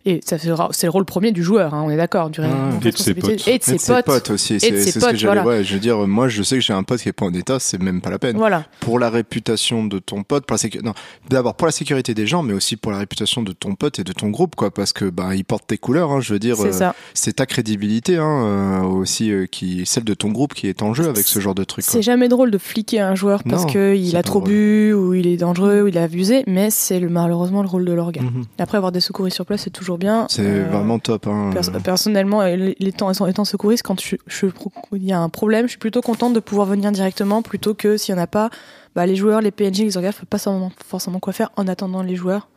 Et 0.06 0.20
ça 0.26 0.38
sera- 0.38 0.68
c'est 0.72 0.86
le 0.88 0.92
rôle 0.92 1.06
premier 1.06 1.32
du 1.32 1.44
joueur, 1.44 1.74
hein, 1.74 1.82
on 1.86 1.90
est 1.90 1.96
d'accord, 1.96 2.30
du 2.30 2.42
en 2.42 2.80
Et 2.84 2.92
de 2.92 2.98
ses 2.98 3.14
potes. 3.14 3.48
Et 3.48 3.58
de 3.58 3.64
ses 3.64 3.78
potes. 4.04 4.30
aussi. 4.32 4.56
Et 4.56 4.58
de 4.58 4.60
C'est 4.62 4.70
ses 4.78 4.92
c'est 4.92 5.00
ce 5.00 5.06
que 5.06 5.16
j'allais. 5.16 5.42
voilà. 5.42 5.46
Ouais, 5.60 5.64
je 5.64 5.74
veux 5.76 5.80
dire, 5.80 5.98
moi, 6.08 6.28
je 6.28 6.44
sais 6.44 6.56
que 6.56 6.62
j'ai 6.62 6.74
un 6.74 6.84
pote 6.84 7.00
qui 7.00 7.08
est 7.08 7.14
pas 7.14 7.26
en 7.26 7.34
état, 7.34 7.58
c'est 7.60 7.82
même 7.82 8.02
pas 8.02 8.10
la 8.10 8.20
peine. 8.20 8.36
Voilà. 8.36 8.66
Pour 8.82 9.00
la 9.00 9.10
réputation 9.10 9.86
de 9.86 10.00
ton 10.00 10.24
pote, 10.24 10.46
pour 10.46 10.56
la 10.56 10.60
sécu- 10.60 10.82
non, 10.84 10.94
d'abord 11.30 11.56
pour 11.56 11.68
la 11.68 11.72
sécurité 11.72 12.14
des 12.14 12.28
gens, 12.28 12.44
mais 12.44 12.54
aussi 12.54 12.76
pour 12.76 12.92
la 12.92 12.98
réputation 12.98 13.44
de 13.44 13.54
ton 13.54 13.76
pote 13.76 14.00
et 14.00 14.04
de 14.04 14.12
ton 14.12 14.30
groupe, 14.30 14.56
quoi, 14.56 14.72
parce 14.72 14.92
que 14.92 15.06
ben 15.06 15.34
il 15.34 15.46
porte 15.46 15.68
tes 15.68 15.78
couleurs. 15.78 16.12
Hein, 16.12 16.20
je 16.20 16.34
veux 16.34 16.40
dire, 16.40 16.58
C'est 16.58 16.68
euh, 16.68 16.72
ça. 16.74 16.96
c'est 17.14 17.34
ta 17.38 17.46
crédibilité, 17.46 18.18
hein, 18.18 18.82
euh, 18.82 18.82
aussi 18.82 19.32
euh, 19.32 19.46
qui 19.46 19.84
celle 19.86 20.04
de 20.04 20.14
ton 20.14 20.32
groupe 20.32 20.54
qui 20.54 20.68
est 20.68 20.82
en 20.84 20.94
jeu 20.94 21.08
avec 21.08 21.26
ce 21.26 21.40
genre 21.40 21.56
de 21.56 21.64
truc. 21.64 21.86
quoi. 21.86 21.92
C'est 21.94 22.02
jamais 22.02 22.28
drôle 22.28 22.52
de 22.52 22.58
fliquer 22.58 23.00
un 23.00 23.16
joueur 23.16 23.42
parce 23.44 23.66
qu'il 23.66 24.10
c'est 24.10 24.18
a 24.18 24.24
trop 24.24 24.42
bu 24.42 24.92
ou 24.94 25.14
il 25.14 25.28
est 25.28 25.38
dangereux 25.38 25.84
ou 25.84 25.88
il 25.88 25.98
a 25.98 26.04
abusé, 26.04 26.44
mais 26.46 26.70
c'est 26.70 27.00
le- 27.00 27.08
malheureusement 27.10 27.62
le 27.62 27.70
rôle 27.70 27.86
de 27.86 27.94
l'orga. 27.94 28.22
Mhm. 28.22 28.44
Après 28.60 28.78
avoir 28.78 28.92
des 28.92 29.00
secouristes 29.00 29.36
sur 29.36 29.46
place, 29.46 29.62
c'est 29.64 29.70
toujours 29.70 29.93
bien. 29.98 30.28
C'est 30.30 30.42
Euh, 30.46 30.68
vraiment 30.70 31.00
top. 31.00 31.28
Hein. 31.28 31.52
pers- 31.54 31.82
personnellement, 31.84 32.42
euh, 32.42 32.72
temps 32.98 33.12
étant, 33.12 33.28
étant 33.28 33.46
secouriste, 33.46 33.84
quand 33.84 34.00
je- 34.02 34.16
je- 34.28 34.48
il 34.94 35.04
y 35.04 35.12
a 35.14 35.20
un 35.20 35.30
problème, 35.30 35.66
je 35.66 35.72
suis 35.72 35.80
plutôt 35.80 36.02
contente 36.02 36.34
de 36.34 36.40
pouvoir 36.40 36.68
venir 36.68 36.92
directement 36.92 37.42
plutôt 37.42 37.74
que 37.74 37.98
s'il 37.98 38.14
y 38.16 38.18
en 38.18 38.22
a 38.22 38.28
pas, 38.28 38.50
bah, 38.96 39.06
les 39.06 39.16
joueurs, 39.16 39.42
les 39.42 39.52
PNJ, 39.52 39.80
les 39.84 39.98
orgas, 39.98 40.12
faut 40.12 40.26
pas 40.26 40.38
forcément, 40.38 40.72
quoi 41.20 41.34
faire 41.34 41.52
en 41.58 41.68
attendant 41.68 42.04
les 42.04 42.16
joueurs. 42.16 42.48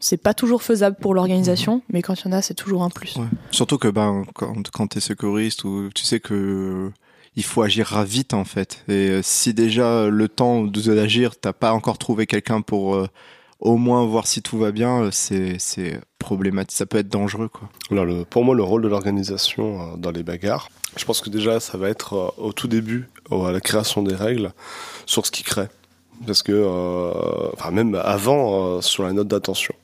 C'est 0.00 0.16
pas 0.16 0.32
toujours 0.32 0.62
faisable 0.62 0.96
pour 1.00 1.12
l'organisation, 1.12 1.82
mais 1.92 2.02
quand 2.02 2.14
il 2.22 2.26
y 2.26 2.28
en 2.28 2.32
a, 2.36 2.40
c'est 2.42 2.54
toujours 2.54 2.84
un 2.84 2.88
plus. 2.90 3.16
Ouais. 3.16 3.24
Surtout 3.50 3.78
que 3.78 3.88
ben 3.88 4.24
quand, 4.34 4.54
quand 4.72 4.86
t'es 4.86 5.00
secouriste 5.00 5.64
ou 5.64 5.88
tu 5.92 6.04
sais 6.04 6.20
que 6.20 6.34
euh, 6.34 6.92
il 7.34 7.42
faut 7.42 7.62
agir 7.62 8.04
vite 8.04 8.32
en 8.32 8.44
fait. 8.44 8.84
Et 8.88 9.08
euh, 9.10 9.20
si 9.24 9.54
déjà 9.54 10.06
le 10.08 10.28
temps 10.28 10.62
d'agir, 10.94 11.36
t'as 11.40 11.52
pas 11.52 11.72
encore 11.72 11.98
trouvé 11.98 12.26
quelqu'un 12.26 12.60
pour 12.60 12.94
euh, 12.94 13.08
au 13.60 13.76
moins 13.76 14.04
voir 14.04 14.26
si 14.26 14.42
tout 14.42 14.58
va 14.58 14.70
bien, 14.70 15.04
euh, 15.04 15.10
c'est 15.10 16.00
problématique. 16.18 16.76
Ça 16.76 16.86
peut 16.86 16.98
être 16.98 17.08
dangereux 17.08 17.48
quoi. 17.48 17.68
Alors, 17.90 18.26
pour 18.26 18.44
moi, 18.44 18.54
le 18.54 18.62
rôle 18.62 18.82
de 18.82 18.88
l'organisation 18.88 19.80
euh, 19.80 19.96
dans 19.96 20.10
les 20.10 20.22
bagarres, 20.22 20.68
je 20.96 21.04
pense 21.04 21.20
que 21.20 21.30
déjà, 21.30 21.60
ça 21.60 21.76
va 21.78 21.88
être 21.88 22.14
euh, 22.14 22.42
au 22.42 22.52
tout 22.52 22.68
début, 22.68 23.08
à 23.30 23.52
la 23.52 23.60
création 23.60 24.02
des 24.02 24.14
règles, 24.14 24.52
sur 25.06 25.26
ce 25.26 25.30
qui 25.30 25.42
crée. 25.42 25.68
Parce 26.26 26.42
que, 26.42 27.52
enfin, 27.52 27.70
même 27.70 27.94
avant, 27.94 28.80
sur 28.80 29.04
la 29.04 29.12
note 29.12 29.28
d'attention. 29.28 29.74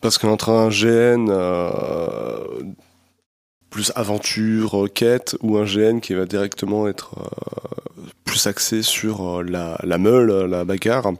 Parce 0.00 0.18
qu'entre 0.18 0.48
un 0.48 0.68
GN 0.68 1.30
plus 3.70 3.92
aventure, 3.94 4.88
quête, 4.92 5.36
ou 5.42 5.56
un 5.56 5.64
GN 5.64 6.00
qui 6.00 6.14
va 6.14 6.26
directement 6.26 6.88
être 6.88 7.14
euh, 7.18 8.04
plus 8.24 8.46
axé 8.46 8.82
sur 8.82 9.38
euh, 9.38 9.42
la, 9.42 9.78
la 9.82 9.98
meule, 9.98 10.46
la 10.46 10.64
bagarre, 10.64 11.12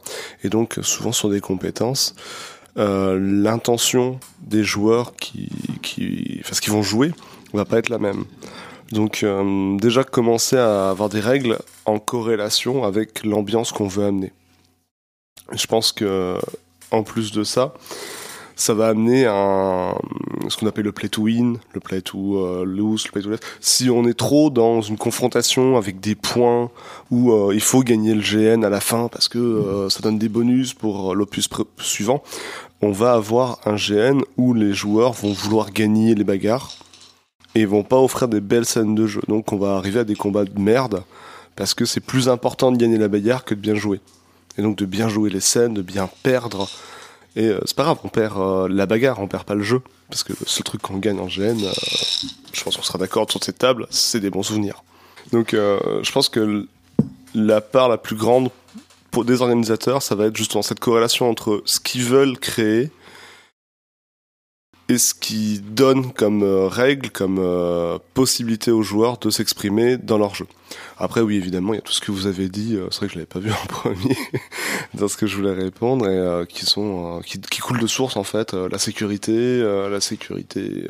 et 0.44 0.48
donc 0.48 0.78
souvent 0.82 1.12
sur 1.12 1.30
des 1.30 1.40
compétences, 1.40 2.14
euh, 2.78 3.18
l'intention 3.20 4.20
des 4.40 4.62
joueurs 4.62 5.16
qui, 5.16 5.50
qui, 5.82 6.40
enfin, 6.40 6.54
qu'ils 6.60 6.72
vont 6.72 6.82
jouer 6.82 7.12
va 7.52 7.64
pas 7.64 7.78
être 7.78 7.88
la 7.88 7.98
même. 7.98 8.24
Donc 8.92 9.22
euh, 9.22 9.76
déjà 9.76 10.04
commencer 10.04 10.56
à 10.56 10.90
avoir 10.90 11.08
des 11.08 11.20
règles 11.20 11.58
en 11.84 11.98
corrélation 11.98 12.84
avec 12.84 13.24
l'ambiance 13.24 13.72
qu'on 13.72 13.88
veut 13.88 14.04
amener. 14.04 14.32
Je 15.52 15.66
pense 15.66 15.90
que 15.90 16.36
en 16.92 17.02
plus 17.02 17.32
de 17.32 17.42
ça, 17.42 17.74
ça 18.60 18.74
va 18.74 18.88
amener 18.88 19.24
un 19.26 19.94
ce 20.48 20.56
qu'on 20.56 20.66
appelle 20.66 20.84
le 20.84 20.92
play 20.92 21.08
to 21.08 21.22
win, 21.22 21.58
le 21.72 21.80
play 21.80 22.02
to 22.02 22.44
euh, 22.44 22.64
lose, 22.64 23.06
le 23.06 23.12
play 23.12 23.22
to 23.22 23.30
lose. 23.30 23.38
Si 23.60 23.88
on 23.88 24.04
est 24.06 24.18
trop 24.18 24.50
dans 24.50 24.82
une 24.82 24.98
confrontation 24.98 25.76
avec 25.76 26.00
des 26.00 26.14
points 26.14 26.70
où 27.10 27.32
euh, 27.32 27.54
il 27.54 27.60
faut 27.60 27.82
gagner 27.82 28.14
le 28.14 28.20
GN 28.20 28.64
à 28.64 28.68
la 28.68 28.80
fin 28.80 29.08
parce 29.08 29.28
que 29.28 29.38
euh, 29.38 29.88
ça 29.88 30.00
donne 30.00 30.18
des 30.18 30.28
bonus 30.28 30.74
pour 30.74 31.14
l'opus 31.14 31.48
suivant, 31.78 32.22
on 32.82 32.92
va 32.92 33.14
avoir 33.14 33.60
un 33.64 33.76
GN 33.76 34.20
où 34.36 34.52
les 34.52 34.74
joueurs 34.74 35.12
vont 35.12 35.32
vouloir 35.32 35.70
gagner 35.70 36.14
les 36.14 36.24
bagarres 36.24 36.70
et 37.54 37.64
vont 37.64 37.82
pas 37.82 37.98
offrir 37.98 38.28
des 38.28 38.40
belles 38.40 38.66
scènes 38.66 38.94
de 38.94 39.06
jeu. 39.06 39.22
Donc 39.26 39.52
on 39.52 39.56
va 39.56 39.76
arriver 39.76 40.00
à 40.00 40.04
des 40.04 40.16
combats 40.16 40.44
de 40.44 40.60
merde 40.60 41.02
parce 41.56 41.72
que 41.72 41.86
c'est 41.86 42.00
plus 42.00 42.28
important 42.28 42.72
de 42.72 42.76
gagner 42.76 42.98
la 42.98 43.08
bagarre 43.08 43.44
que 43.44 43.54
de 43.54 43.60
bien 43.60 43.74
jouer. 43.74 44.00
Et 44.58 44.62
donc 44.62 44.76
de 44.76 44.84
bien 44.84 45.08
jouer 45.08 45.30
les 45.30 45.40
scènes, 45.40 45.72
de 45.72 45.82
bien 45.82 46.10
perdre. 46.22 46.68
Et 47.36 47.46
euh, 47.46 47.60
c'est 47.64 47.76
pas 47.76 47.84
grave, 47.84 47.98
on 48.04 48.08
perd 48.08 48.36
euh, 48.38 48.68
la 48.68 48.86
bagarre, 48.86 49.20
on 49.20 49.28
perd 49.28 49.44
pas 49.44 49.54
le 49.54 49.62
jeu. 49.62 49.80
Parce 50.08 50.24
que 50.24 50.32
le 50.32 50.46
seul 50.46 50.64
truc 50.64 50.82
qu'on 50.82 50.96
gagne 50.98 51.20
en 51.20 51.26
GN, 51.26 51.62
euh, 51.62 51.72
je 52.52 52.64
pense 52.64 52.76
qu'on 52.76 52.82
sera 52.82 52.98
d'accord 52.98 53.30
sur 53.30 53.42
cette 53.42 53.58
table, 53.58 53.86
c'est 53.90 54.20
des 54.20 54.30
bons 54.30 54.42
souvenirs. 54.42 54.82
Donc 55.32 55.52
je 55.52 56.12
pense 56.12 56.28
que 56.28 56.66
la 57.34 57.60
part 57.60 57.88
la 57.88 57.98
plus 57.98 58.16
grande 58.16 58.50
pour 59.12 59.24
des 59.24 59.42
organisateurs, 59.42 60.02
ça 60.02 60.16
va 60.16 60.26
être 60.26 60.36
justement 60.36 60.62
cette 60.62 60.80
corrélation 60.80 61.30
entre 61.30 61.62
ce 61.66 61.78
qu'ils 61.78 62.02
veulent 62.02 62.36
créer 62.38 62.90
et 64.88 64.98
ce 64.98 65.14
qu'ils 65.14 65.62
donnent 65.74 66.12
comme 66.12 66.42
règle, 66.42 67.10
comme 67.10 67.40
possibilité 68.14 68.72
aux 68.72 68.82
joueurs 68.82 69.18
de 69.18 69.30
s'exprimer 69.30 69.98
dans 69.98 70.18
leur 70.18 70.34
jeu. 70.34 70.46
Après, 71.02 71.22
oui, 71.22 71.36
évidemment, 71.36 71.72
il 71.72 71.76
y 71.76 71.78
a 71.78 71.82
tout 71.82 71.94
ce 71.94 72.00
que 72.02 72.12
vous 72.12 72.26
avez 72.26 72.50
dit. 72.50 72.76
euh, 72.76 72.88
c'est 72.90 72.98
vrai 72.98 73.06
que 73.06 73.14
je 73.14 73.18
l'avais 73.18 73.26
pas 73.26 73.38
vu 73.38 73.50
en 73.50 73.66
premier 73.68 74.16
dans 74.92 75.08
ce 75.08 75.16
que 75.16 75.26
je 75.26 75.34
voulais 75.34 75.54
répondre 75.54 76.06
et 76.06 76.14
euh, 76.14 76.44
qui 76.44 76.66
sont 76.66 77.16
euh, 77.16 77.20
qui, 77.22 77.40
qui 77.40 77.60
coulent 77.60 77.80
de 77.80 77.86
source 77.86 78.16
en 78.18 78.22
fait. 78.22 78.52
la 78.52 78.78
sécurité, 78.78 79.62
la 79.62 80.00
sécurité, 80.00 80.88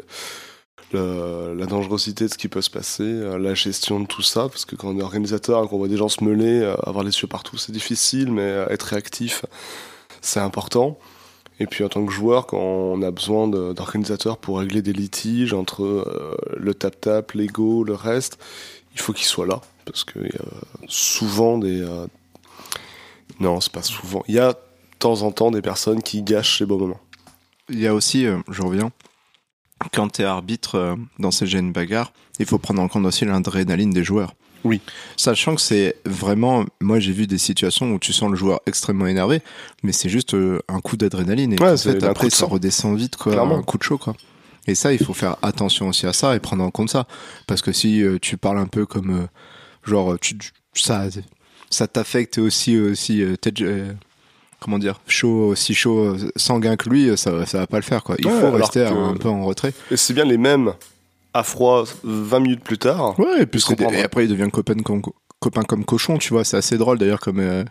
la 0.93 1.67
dangerosité 1.67 2.25
de 2.27 2.33
ce 2.33 2.37
qui 2.39 2.49
peut 2.49 2.61
se 2.61 2.71
passer, 2.71 3.05
la 3.39 3.55
gestion 3.55 4.01
de 4.01 4.07
tout 4.07 4.23
ça, 4.23 4.49
parce 4.49 4.65
que 4.65 4.75
quand 4.75 4.89
on 4.89 4.99
est 4.99 5.03
organisateur 5.03 5.69
qu'on 5.69 5.79
voit 5.79 5.87
des 5.87 5.97
gens 5.97 6.09
se 6.09 6.25
mêler, 6.25 6.61
euh, 6.61 6.75
avoir 6.83 7.05
les 7.05 7.13
yeux 7.13 7.29
partout, 7.29 7.57
c'est 7.57 7.71
difficile, 7.73 8.33
mais 8.33 8.49
être 8.69 8.83
réactif, 8.83 9.45
c'est 10.23 10.41
important. 10.41 10.99
Et 11.61 11.67
puis 11.67 11.85
en 11.85 11.89
tant 11.89 12.05
que 12.05 12.13
joueur, 12.13 12.47
quand 12.49 12.59
on 12.59 13.03
a 13.03 13.13
besoin 13.13 13.47
d'organisateurs 13.47 14.39
pour 14.39 14.59
régler 14.59 14.83
des 14.83 14.95
litiges 14.95 15.53
entre 15.53 16.37
le 16.57 16.75
tap-tap, 16.75 17.31
l'ego, 17.33 17.85
le 17.85 17.95
reste, 17.95 18.39
il 18.95 19.01
faut 19.01 19.13
qu'ils 19.13 19.27
soient 19.27 19.47
là. 19.47 19.61
Parce 19.85 20.05
qu'il 20.05 20.23
y 20.23 20.37
a 20.37 20.45
souvent 20.89 21.59
des... 21.59 21.81
euh, 21.81 22.07
Non, 23.41 23.61
c'est 23.61 23.73
pas 23.73 23.83
souvent. 23.83 24.23
Il 24.29 24.35
y 24.35 24.39
a 24.39 24.53
de 24.53 24.59
temps 24.99 25.23
en 25.23 25.33
temps 25.33 25.51
des 25.51 25.63
personnes 25.63 26.03
qui 26.03 26.23
gâchent 26.23 26.61
les 26.61 26.67
beaux 26.67 26.79
moments. 26.79 27.01
Il 27.69 27.81
y 27.81 27.87
a 27.87 27.95
aussi, 27.95 28.27
euh, 28.27 28.39
je 28.51 28.63
reviens, 28.63 28.91
quand 29.93 30.09
tu 30.11 30.23
es 30.23 30.25
arbitre 30.25 30.75
euh, 30.77 30.95
dans 31.19 31.31
ces 31.31 31.47
gènes 31.47 31.73
bagarres, 31.73 32.13
il 32.39 32.47
faut 32.47 32.59
prendre 32.59 32.83
en 32.83 32.89
compte 32.89 33.07
aussi 33.07 33.25
l'adrénaline 33.25 33.91
des 33.91 34.05
joueurs. 34.05 34.35
Oui. 34.63 34.81
Sachant 35.17 35.55
que 35.55 35.61
c'est 35.63 35.97
vraiment, 36.05 36.67
moi 36.83 37.01
j'ai 37.01 37.13
vu 37.13 37.27
des 37.27 37.39
situations 37.39 37.93
où 37.93 37.99
tu 37.99 38.13
sens 38.13 38.29
le 38.31 38.37
joueur 38.37 38.61
extrêmement 38.67 39.07
énervé, 39.07 39.41
mais 39.83 39.93
c'est 39.93 40.11
juste 40.11 40.35
euh, 40.35 40.61
un 40.69 40.81
coup 40.81 40.99
d'adrénaline 40.99 41.55
et 41.55 41.59
Ouais, 41.63 41.73
en 41.73 41.77
fait 41.79 42.03
après 42.05 42.29
ça 42.29 42.45
redescend 42.45 42.95
vite 42.99 43.17
quoi, 43.17 43.33
Clairement. 43.33 43.57
un 43.57 43.63
coup 43.63 43.79
de 43.79 43.83
chaud 43.83 43.97
quoi. 43.97 44.15
Et 44.67 44.75
ça, 44.75 44.93
il 44.93 45.03
faut 45.03 45.15
faire 45.15 45.37
attention 45.41 45.89
aussi 45.89 46.07
à 46.07 46.13
ça 46.13 46.37
et 46.37 46.41
prendre 46.41 46.63
en 46.63 46.71
compte 46.71 46.91
ça, 46.91 47.07
parce 47.47 47.63
que 47.63 47.73
si 47.73 48.03
euh, 48.03 48.19
tu 48.21 48.37
parles 48.37 48.59
un 48.59 48.67
peu 48.67 48.85
comme 48.85 49.11
euh, 49.23 49.27
genre 49.85 50.19
tu, 50.21 50.37
tu- 50.39 50.51
ça 50.75 51.05
ça 51.71 51.87
t'affecte 51.87 52.39
aussi 52.39 52.79
aussi 52.79 53.23
euh, 53.23 53.37
euh, 53.61 53.93
comment 54.61 54.79
dire 54.79 55.01
chaud 55.07 55.49
aussi 55.49 55.75
chaud 55.75 55.99
euh, 56.01 56.31
sanguin 56.37 56.77
que 56.77 56.89
lui, 56.89 57.17
ça 57.17 57.47
ça 57.47 57.59
va 57.59 57.67
pas 57.67 57.77
le 57.79 57.83
faire 57.83 58.03
quoi. 58.03 58.17
Il 58.19 58.27
Ouais, 58.27 58.41
faut 58.41 58.51
rester 58.51 58.85
un 58.85 59.15
peu 59.17 59.29
en 59.29 59.45
retrait. 59.45 59.73
Et 59.91 59.97
c'est 59.97 60.15
bien 60.15 60.25
les 60.25 60.39
mêmes 60.39 60.73
à 61.33 61.43
froid 61.45 61.85
20 62.03 62.41
minutes 62.41 62.65
plus 62.65 62.79
tard. 62.79 63.19
Ouais, 63.19 63.43
et 63.43 63.47
puis 63.47 63.63
et 63.93 64.03
après 64.03 64.25
il 64.25 64.29
devient 64.31 64.51
copain 64.51 64.75
copains 65.41 65.63
comme 65.63 65.85
cochons, 65.85 66.19
tu 66.19 66.33
vois. 66.33 66.45
C'est 66.45 66.57
assez 66.57 66.79
drôle 66.79 66.99
d'ailleurs 66.99 67.19
comme 67.19 67.41
euh, 67.41 67.65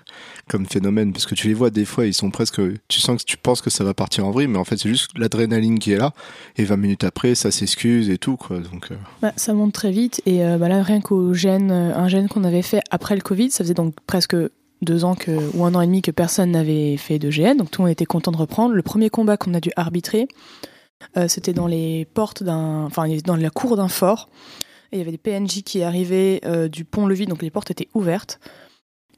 comme 0.49 0.65
phénomène 0.65 1.13
parce 1.13 1.25
que 1.25 1.35
tu 1.35 1.47
les 1.47 1.53
vois 1.53 1.69
des 1.69 1.85
fois, 1.85 2.05
ils 2.05 2.13
sont 2.13 2.31
presque. 2.31 2.59
Tu 2.87 2.99
sens 2.99 3.21
que 3.21 3.25
tu 3.25 3.37
penses 3.37 3.61
que 3.61 3.69
ça 3.69 3.83
va 3.83 3.93
partir 3.93 4.25
en 4.25 4.31
vrille, 4.31 4.47
mais 4.47 4.57
en 4.57 4.65
fait 4.65 4.77
c'est 4.77 4.89
juste 4.89 5.11
l'adrénaline 5.15 5.79
qui 5.79 5.91
est 5.91 5.97
là. 5.97 6.13
Et 6.57 6.65
20 6.65 6.77
minutes 6.77 7.03
après, 7.03 7.35
ça 7.35 7.51
s'excuse 7.51 8.09
et 8.09 8.17
tout 8.17 8.35
quoi. 8.35 8.59
Donc 8.59 8.91
euh, 8.91 8.95
Bah, 9.21 9.31
ça 9.37 9.53
monte 9.53 9.73
très 9.73 9.91
vite 9.91 10.21
et 10.25 10.43
euh, 10.43 10.57
bah 10.57 10.67
là 10.67 10.81
rien 10.83 10.99
qu'au 10.99 11.33
gène, 11.33 11.71
un 11.71 12.07
gène 12.07 12.27
qu'on 12.27 12.43
avait 12.43 12.63
fait 12.63 12.81
après 12.89 13.15
le 13.15 13.21
Covid, 13.21 13.51
ça 13.51 13.63
faisait 13.63 13.75
donc 13.75 13.93
presque 14.07 14.35
deux 14.81 15.03
ans 15.03 15.13
que, 15.13 15.31
ou 15.55 15.65
un 15.65 15.75
an 15.75 15.81
et 15.81 15.85
demi 15.85 16.01
que 16.01 16.11
personne 16.11 16.51
n'avait 16.51 16.97
fait 16.97 17.19
de 17.19 17.29
GN, 17.29 17.57
donc 17.57 17.69
tout 17.69 17.81
le 17.81 17.87
monde 17.87 17.91
était 17.91 18.05
content 18.05 18.31
de 18.31 18.37
reprendre. 18.37 18.73
Le 18.73 18.81
premier 18.81 19.09
combat 19.09 19.37
qu'on 19.37 19.53
a 19.53 19.59
dû 19.59 19.71
arbitrer, 19.75 20.27
c'était 21.27 21.53
dans 21.53 21.67
les 21.67 22.05
portes 22.13 22.43
d'un, 22.43 22.85
enfin 22.85 23.05
dans 23.25 23.35
la 23.35 23.49
cour 23.49 23.75
d'un 23.75 23.89
fort. 23.89 24.29
Et 24.91 24.95
il 24.95 24.99
y 24.99 25.01
avait 25.01 25.11
des 25.11 25.17
PNJ 25.17 25.63
qui 25.63 25.83
arrivaient 25.83 26.41
euh, 26.45 26.67
du 26.67 26.85
pont-levis, 26.85 27.25
donc 27.25 27.41
les 27.41 27.51
portes 27.51 27.71
étaient 27.71 27.89
ouvertes. 27.93 28.39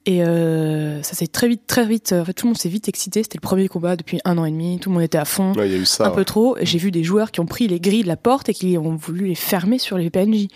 Et 0.07 0.23
euh, 0.23 1.03
ça 1.03 1.14
s'est 1.14 1.27
très 1.27 1.48
vite, 1.48 1.68
très 1.68 1.85
vite. 1.85 2.11
En 2.14 2.26
fait, 2.26 2.34
tout 2.34 2.48
le 2.48 2.49
monde 2.52 2.57
s'est 2.57 2.69
vite 2.69 2.89
excité. 2.89 3.22
C'était 3.22 3.38
le 3.38 3.41
premier 3.48 3.68
combat 3.68 3.95
depuis 3.95 4.19
un 4.26 4.38
an 4.39 4.45
et 4.45 4.52
demi. 4.52 4.80
Tout 4.80 4.89
le 4.89 4.95
monde 4.95 5.03
était 5.03 5.19
à 5.19 5.26
fond 5.26 5.53
Ouais, 5.53 5.68
il 5.69 5.72
y 5.73 5.76
a 5.76 5.77
eu 5.77 5.85
ça. 5.85 6.06
un 6.06 6.10
ouais. 6.10 6.15
peu 6.15 6.26
trop. 6.26 6.57
J'ai 6.61 6.80
vu 6.80 6.89
des 6.89 7.03
joueurs 7.03 7.31
qui 7.31 7.39
ont 7.39 7.45
pris 7.45 7.68
les 7.68 7.80
grilles 7.80 8.02
de 8.02 8.07
la 8.07 8.18
porte 8.18 8.49
et 8.49 8.53
qui 8.53 8.77
ont 8.80 8.95
voulu 8.95 9.27
les 9.27 9.35
fermer 9.35 9.77
sur 9.77 9.98
les 9.99 10.10
PNJ. 10.10 10.48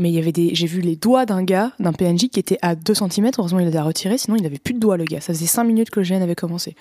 Mais 0.00 0.08
il 0.08 0.14
y 0.14 0.18
avait 0.18 0.32
des, 0.32 0.54
j'ai 0.54 0.66
vu 0.66 0.80
les 0.80 0.96
doigts 0.96 1.26
d'un 1.26 1.42
gars, 1.42 1.72
d'un 1.78 1.92
PNJ 1.92 2.30
qui 2.30 2.40
était 2.40 2.58
à 2.62 2.74
2 2.74 2.94
cm. 2.94 3.30
Heureusement, 3.38 3.60
il 3.60 3.68
les 3.68 3.76
a 3.76 3.82
retirés, 3.82 4.16
sinon 4.16 4.36
il 4.38 4.42
n'avait 4.42 4.58
plus 4.58 4.72
de 4.72 4.78
doigts, 4.78 4.96
le 4.96 5.04
gars. 5.04 5.20
Ça 5.20 5.34
faisait 5.34 5.44
5 5.44 5.62
minutes 5.64 5.90
que 5.90 6.00
le 6.00 6.06
GN 6.06 6.22
avait 6.22 6.34
commencé. 6.34 6.74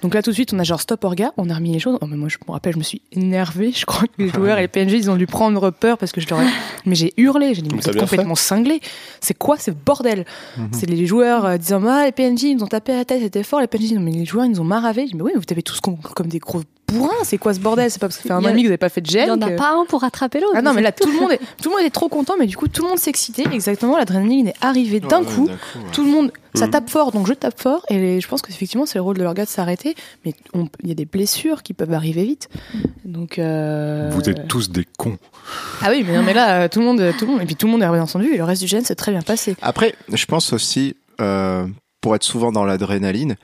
Donc 0.00 0.14
là, 0.14 0.22
tout 0.22 0.30
de 0.30 0.34
suite, 0.34 0.54
on 0.54 0.58
a 0.58 0.64
genre 0.64 0.80
stop 0.80 1.04
orga, 1.04 1.32
on 1.36 1.50
a 1.50 1.54
remis 1.54 1.70
les 1.70 1.78
choses. 1.78 1.98
Oh, 2.00 2.06
mais 2.06 2.16
moi, 2.16 2.30
je 2.30 2.38
me 2.48 2.50
rappelle, 2.50 2.72
je 2.72 2.78
me 2.78 2.82
suis 2.82 3.02
énervée. 3.12 3.72
Je 3.72 3.84
crois 3.84 4.08
que 4.08 4.22
les 4.22 4.28
joueurs 4.34 4.56
et 4.56 4.62
les 4.62 4.68
PNJ, 4.68 4.92
ils 4.94 5.10
ont 5.10 5.16
dû 5.16 5.26
prendre 5.26 5.70
peur 5.70 5.98
parce 5.98 6.12
que 6.12 6.22
je 6.22 6.28
leur 6.30 6.40
ai. 6.40 6.46
Mais 6.86 6.94
j'ai 6.94 7.12
hurlé. 7.18 7.52
J'ai 7.52 7.60
dit, 7.60 7.68
mais 7.70 7.78
vous 7.78 7.90
êtes 7.90 7.98
complètement 7.98 8.34
cinglés. 8.34 8.80
C'est 9.20 9.36
quoi 9.36 9.58
ce 9.58 9.70
bordel? 9.70 10.24
C'est 10.72 10.88
les 10.88 11.06
joueurs 11.06 11.44
euh, 11.44 11.56
disant, 11.58 11.84
ah, 11.86 12.06
les 12.06 12.12
PNJ, 12.12 12.44
ils 12.44 12.56
nous 12.56 12.64
ont 12.64 12.68
tapé 12.68 12.92
à 12.92 12.96
la 12.96 13.04
tête, 13.04 13.20
c'était 13.20 13.42
fort. 13.42 13.60
Les 13.60 13.66
PNJ, 13.66 13.92
non, 13.92 14.00
mais 14.00 14.12
les 14.12 14.24
joueurs, 14.24 14.46
ils 14.46 14.50
nous 14.50 14.60
ont 14.60 14.64
maravé. 14.64 15.02
Je 15.02 15.10
dis, 15.12 15.16
mais 15.16 15.22
oui, 15.22 15.32
mais 15.34 15.38
vous 15.38 15.44
tapez 15.44 15.62
tous 15.62 15.80
comme, 15.80 15.98
comme 15.98 16.28
des 16.28 16.38
gros 16.38 16.62
C'est 17.24 17.38
quoi 17.38 17.54
ce 17.54 17.60
bordel 17.60 17.90
C'est 17.90 17.98
pas 18.00 18.08
parce 18.08 18.16
que 18.18 18.22
ça 18.22 18.28
fait 18.28 18.34
un 18.34 18.40
Il 18.40 18.44
an 18.44 18.46
a- 18.46 18.50
et 18.50 18.52
demi 18.52 18.62
que 18.62 18.66
vous 18.66 18.70
n'avez 18.70 18.78
pas 18.78 18.88
fait 18.88 19.00
de 19.00 19.08
Il 19.08 19.14
GN. 19.14 19.24
n'y 19.24 19.30
en 19.30 19.40
a 19.42 19.50
que- 19.50 19.56
pas 19.56 19.72
un 19.72 19.84
pour 19.86 20.00
rattraper 20.02 20.40
l'autre. 20.40 20.52
ah 20.56 20.62
non, 20.62 20.72
mais 20.74 20.82
là, 20.82 20.92
tout 20.92 21.08
le 21.10 21.18
monde 21.20 21.32
est, 21.32 21.38
tout 21.60 21.68
le 21.70 21.76
monde 21.76 21.84
est 21.84 21.90
trop 21.90 22.08
content, 22.08 22.34
mais 22.38 22.46
du 22.46 22.56
coup, 22.56 22.68
tout 22.68 22.82
le 22.82 22.88
monde 22.88 22.98
s'excitait. 22.98 23.44
Exactement, 23.52 23.96
l'adrénaline 23.96 24.48
est 24.48 24.54
arrivée 24.60 25.00
d'un 25.00 25.20
ouais, 25.20 25.26
coup. 25.26 25.46
ouais. 25.46 25.54
Tout 25.92 26.04
le 26.04 26.10
monde, 26.10 26.32
ça 26.54 26.66
Mhm. 26.66 26.70
tape 26.72 26.90
fort, 26.90 27.12
donc 27.12 27.26
je 27.26 27.32
tape 27.32 27.60
fort. 27.60 27.84
Et 27.88 28.20
je 28.20 28.28
pense 28.28 28.42
qu'effectivement, 28.42 28.86
c'est 28.86 28.98
le 28.98 29.02
rôle 29.02 29.16
de 29.18 29.22
leur 29.22 29.34
gars 29.34 29.44
de 29.44 29.48
s'arrêter. 29.50 29.94
Mais 30.24 30.34
on- 30.54 30.68
il 30.82 30.88
y 30.88 30.92
a 30.92 30.94
des 30.94 31.04
blessures 31.06 31.62
qui 31.62 31.72
peuvent 31.74 31.92
arriver 31.92 32.24
vite. 32.24 32.48
Donc. 33.04 33.38
euh, 33.38 34.10
Vous 34.12 34.28
êtes 34.28 34.48
tous 34.48 34.70
des 34.70 34.86
cons. 34.98 35.18
Ah 35.82 35.88
oui, 35.90 36.04
mais 36.06 36.14
non, 36.16 36.22
mais 36.22 36.34
là, 36.34 36.62
euh, 36.64 36.68
tout 36.68 36.80
le 36.80 36.84
monde, 36.86 37.02
tout 37.18 37.26
le 37.26 37.32
monde, 37.32 37.42
et 37.42 37.46
puis 37.46 37.56
tout 37.56 37.66
le 37.66 37.72
monde 37.72 37.82
est 37.82 37.88
bien 37.88 38.02
entendu. 38.02 38.32
Et 38.32 38.36
le 38.36 38.44
reste 38.44 38.62
du 38.62 38.68
gène, 38.68 38.84
c'est 38.84 38.94
très 38.94 39.12
bien 39.12 39.22
passé. 39.22 39.56
Après, 39.62 39.94
je 40.12 40.24
pense 40.26 40.52
aussi, 40.52 40.96
euh, 41.20 41.66
pour 42.00 42.14
être 42.16 42.22
souvent 42.24 42.52
dans 42.52 42.64
l'adrénaline, 42.64 43.36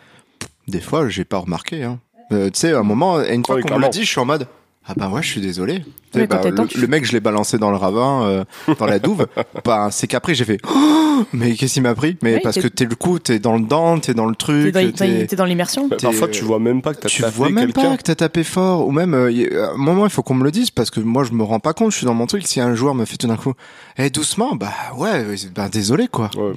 des 0.69 0.81
fois, 0.81 1.09
j'ai 1.09 1.25
pas 1.25 1.39
remarqué. 1.39 1.83
Hein. 1.85 1.99
Euh, 2.32 2.50
tu 2.50 2.59
sais, 2.60 2.72
à 2.72 2.78
un 2.78 2.82
moment, 2.82 3.20
une 3.22 3.44
fois 3.44 3.56
Oui, 3.56 3.62
qu'on 3.62 3.68
me 3.68 3.74
le 3.74 3.78
clairement. 3.78 3.88
dit, 3.88 4.00
je 4.05 4.09
suis 4.10 4.20
en 4.20 4.24
mode. 4.26 4.46
Ah 4.90 4.94
bah 4.96 5.10
ouais, 5.10 5.22
je 5.22 5.28
suis 5.28 5.42
désolé. 5.42 5.84
Tu 6.14 6.26
bah, 6.26 6.40
le, 6.42 6.66
tu- 6.66 6.80
le 6.80 6.86
mec, 6.86 7.05
je 7.05 7.12
l'ai 7.12 7.20
balancé 7.20 7.59
dans 7.59 7.70
le 7.70 7.76
ravin, 7.76 8.22
euh, 8.22 8.44
dans 8.78 8.86
la 8.86 8.98
douve. 9.06 9.26
bah, 9.62 9.88
c'est 9.92 10.06
qu'après 10.06 10.34
j'ai 10.34 10.46
fait. 10.46 10.59
Oh 10.66 11.24
mais 11.34 11.52
qu'est-ce 11.55 11.74
qu'il 11.74 11.82
m'a 11.82 11.94
pris? 11.94 12.16
Mais 12.22 12.36
Oui, 12.36 12.40
parce 12.42 12.59
que 12.59 12.68
t'es 12.68 12.86
le 12.86 12.94
coup, 12.94 13.18
t'es 13.18 13.38
dans 13.38 13.55
le 13.59 13.64
dent, 13.66 13.98
t'es 13.98 14.14
dans 14.14 14.24
le 14.24 14.34
truc. 14.34 14.72
t'es- 14.72 15.36
dans 15.36 15.44
l'immersion. 15.44 15.88
Bah, 15.88 15.96
t'es- 15.96 16.06
Parfois, 16.06 16.28
tu 16.28 16.42
vois 16.42 16.59
même 16.59 16.80
pas 16.80 16.94
que 16.94 17.00
t'as 17.00 17.09
tu 17.10 17.20
tapé 17.20 17.36
vois 17.36 17.50
même 17.50 17.70
pas 17.74 17.98
que 17.98 18.02
t'as 18.02 18.14
tapé 18.14 18.44
fort 18.44 18.86
ou 18.86 18.90
même 18.90 19.12
euh, 19.12 19.30
y- 19.30 19.55
à 19.55 19.72
un 19.72 19.76
moment 19.76 20.06
il 20.06 20.10
faut 20.10 20.22
qu'on 20.22 20.34
me 20.34 20.44
le 20.44 20.50
dise 20.50 20.70
parce 20.70 20.90
que 20.90 21.00
moi 21.00 21.22
je 21.24 21.32
me 21.32 21.42
rends 21.42 21.60
pas 21.60 21.74
compte 21.74 21.90
je 21.92 21.96
suis 21.98 22.06
dans 22.06 22.14
mon 22.14 22.26
truc 22.26 22.46
si 22.46 22.59
un 22.60 22.74
joueur 22.74 22.94
me 22.94 23.05
fait 23.05 23.18
tout 23.18 23.26
d'un 23.26 23.36
coup 23.36 23.52
eh 23.98 24.09
doucement 24.09 24.55
bah 24.56 24.72
ouais 24.96 25.24
bah 25.55 25.68
désolé 25.68 26.09
quoi 26.09 26.30
Ouais. 26.36 26.52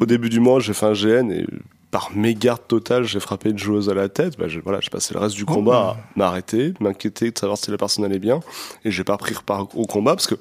Au 0.00 0.06
début 0.06 0.28
du 0.30 0.40
mois, 0.40 0.58
j'ai 0.60 0.72
fait 0.72 0.86
un 0.86 0.92
GN 0.94 1.30
et 1.30 1.46
par 1.90 2.10
mégarde 2.14 2.60
totale, 2.68 3.04
j'ai 3.04 3.20
frappé 3.20 3.50
une 3.50 3.58
joueuse 3.58 3.88
à 3.90 3.94
la 3.94 4.08
tête. 4.08 4.38
Bah, 4.38 4.46
j'ai, 4.48 4.60
voilà, 4.60 4.78
j'ai 4.80 4.90
passé 4.90 5.12
le 5.14 5.20
reste 5.20 5.34
du 5.36 5.44
Oh. 5.48 5.52
combat 5.54 5.78
à 5.78 5.96
m'arrêter, 6.18 6.72
m'inquiéter 6.80 7.30
de 7.30 7.38
savoir 7.38 7.58
si 7.58 7.70
la 7.70 7.76
personne 7.78 8.04
allait 8.04 8.18
bien. 8.20 8.40
Et 8.84 8.90
j'ai 8.90 9.04
pas 9.04 9.16
pris 9.16 9.34
part 9.44 9.66
au 9.76 9.86
combat 9.86 10.14
parce 10.14 10.26
que, 10.28 10.36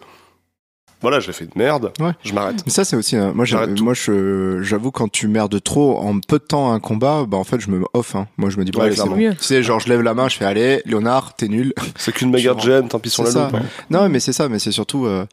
voilà, 1.01 1.19
j'ai 1.21 1.31
fait 1.31 1.45
de 1.45 1.51
merde. 1.55 1.93
Ouais. 1.99 2.11
Je 2.23 2.33
m'arrête. 2.33 2.61
Mais 2.65 2.71
ça 2.73 2.83
c'est 2.83 2.97
aussi 2.97 3.15
euh, 3.15 3.31
moi 3.33 3.45
moi 3.81 3.93
je 3.93 4.59
j'avoue 4.61 4.91
quand 4.91 5.09
tu 5.09 5.29
merdes 5.29 5.63
trop 5.63 5.97
en 5.97 6.19
peu 6.19 6.39
de 6.39 6.43
temps 6.43 6.73
un 6.73 6.81
combat 6.81 7.23
bah 7.25 7.37
en 7.37 7.45
fait 7.45 7.61
je 7.61 7.69
me 7.71 7.81
off 7.93 8.15
hein. 8.15 8.27
moi 8.37 8.49
je 8.49 8.57
me 8.57 8.65
dis 8.65 8.71
bah 8.71 8.83
Ouais, 8.83 8.93
bon. 8.93 9.15
Tu 9.15 9.35
sais 9.39 9.63
genre 9.63 9.79
je 9.79 9.87
lève 9.87 10.01
la 10.01 10.13
main 10.13 10.27
je 10.27 10.35
fais 10.35 10.43
allez 10.43 10.81
Léonard 10.85 11.35
t'es 11.37 11.47
nul 11.47 11.73
C'est 11.95 12.11
qu'une 12.11 12.31
mégarde 12.31 12.59
Je- 12.63 12.81
GN, 12.81 12.87
tant 12.89 12.99
pis 12.99 13.09
sur 13.09 13.23
la 13.23 13.31
ça. 13.31 13.45
loupe. 13.45 13.55
hein. 13.61 13.65
non 13.89 14.09
mais 14.09 14.19
c'est 14.19 14.33
ça 14.33 14.49
mais 14.49 14.59
c'est 14.59 14.73
surtout 14.73 15.05
euh, 15.05 15.25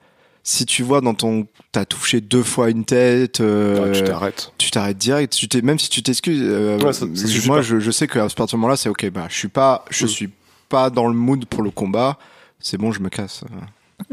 si 0.49 0.65
tu 0.65 0.85
vois 0.85 1.01
dans 1.01 1.15
ton 1.15 1.49
t'as 1.73 1.85
touché 1.85 2.21
deux 2.21 2.45
fois 2.45 2.71
une 2.71 2.85
tête 2.85 3.41
euh, 3.41 3.87
Ouais, 3.87 3.93
tu 3.93 4.05
t'arrêtes. 4.05 4.53
tu 4.59 4.71
t'arrêtes 4.71 4.97
direct 4.97 5.33
tu 5.33 5.49
t'es 5.49 5.61
même 5.61 5.79
si 5.81 5.89
tu 5.91 6.05
t'excuses 6.05 6.41
euh, 6.41 6.79
Ouais, 6.79 6.93
ça- 6.93 7.07
ça 7.13 7.27
suffit 7.27 7.49
moi 7.49 7.63
je, 7.63 7.81
je 7.81 7.91
sais 7.91 8.07
qu'à 8.07 8.29
ce 8.29 8.35
partir 8.37 8.57
de 8.57 8.61
moment 8.61 8.69
là 8.71 8.77
c'est 8.77 8.89
ok 8.89 9.11
bah 9.11 9.27
je 9.29 9.35
suis 9.37 9.49
pas 9.49 9.85
je 9.91 10.05
Mm. 10.05 10.09
suis 10.09 10.31
pas 10.69 10.89
dans 10.91 11.09
le 11.09 11.15
mood 11.15 11.45
pour 11.47 11.63
le 11.65 11.71
combat 11.73 12.17
c'est 12.61 12.79
bon 12.79 12.93
je 12.93 13.01
me 13.01 13.09
casse 13.09 13.43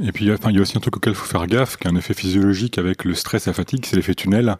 Et 0.01 0.13
puis, 0.13 0.31
enfin, 0.31 0.49
il 0.49 0.55
y 0.55 0.59
a 0.59 0.61
aussi 0.61 0.77
un 0.77 0.79
truc 0.79 0.95
auquel 0.95 1.11
il 1.11 1.15
faut 1.17 1.25
faire 1.25 1.45
gaffe, 1.45 1.75
qui 1.75 1.87
est 1.87 1.91
un 1.91 1.95
effet 1.97 2.13
physiologique 2.13 2.77
avec 2.77 3.03
le 3.03 3.13
stress 3.13 3.47
et 3.47 3.49
la 3.49 3.53
fatigue, 3.53 3.85
c'est 3.85 3.97
l'effet 3.97 4.15
tunnel. 4.15 4.55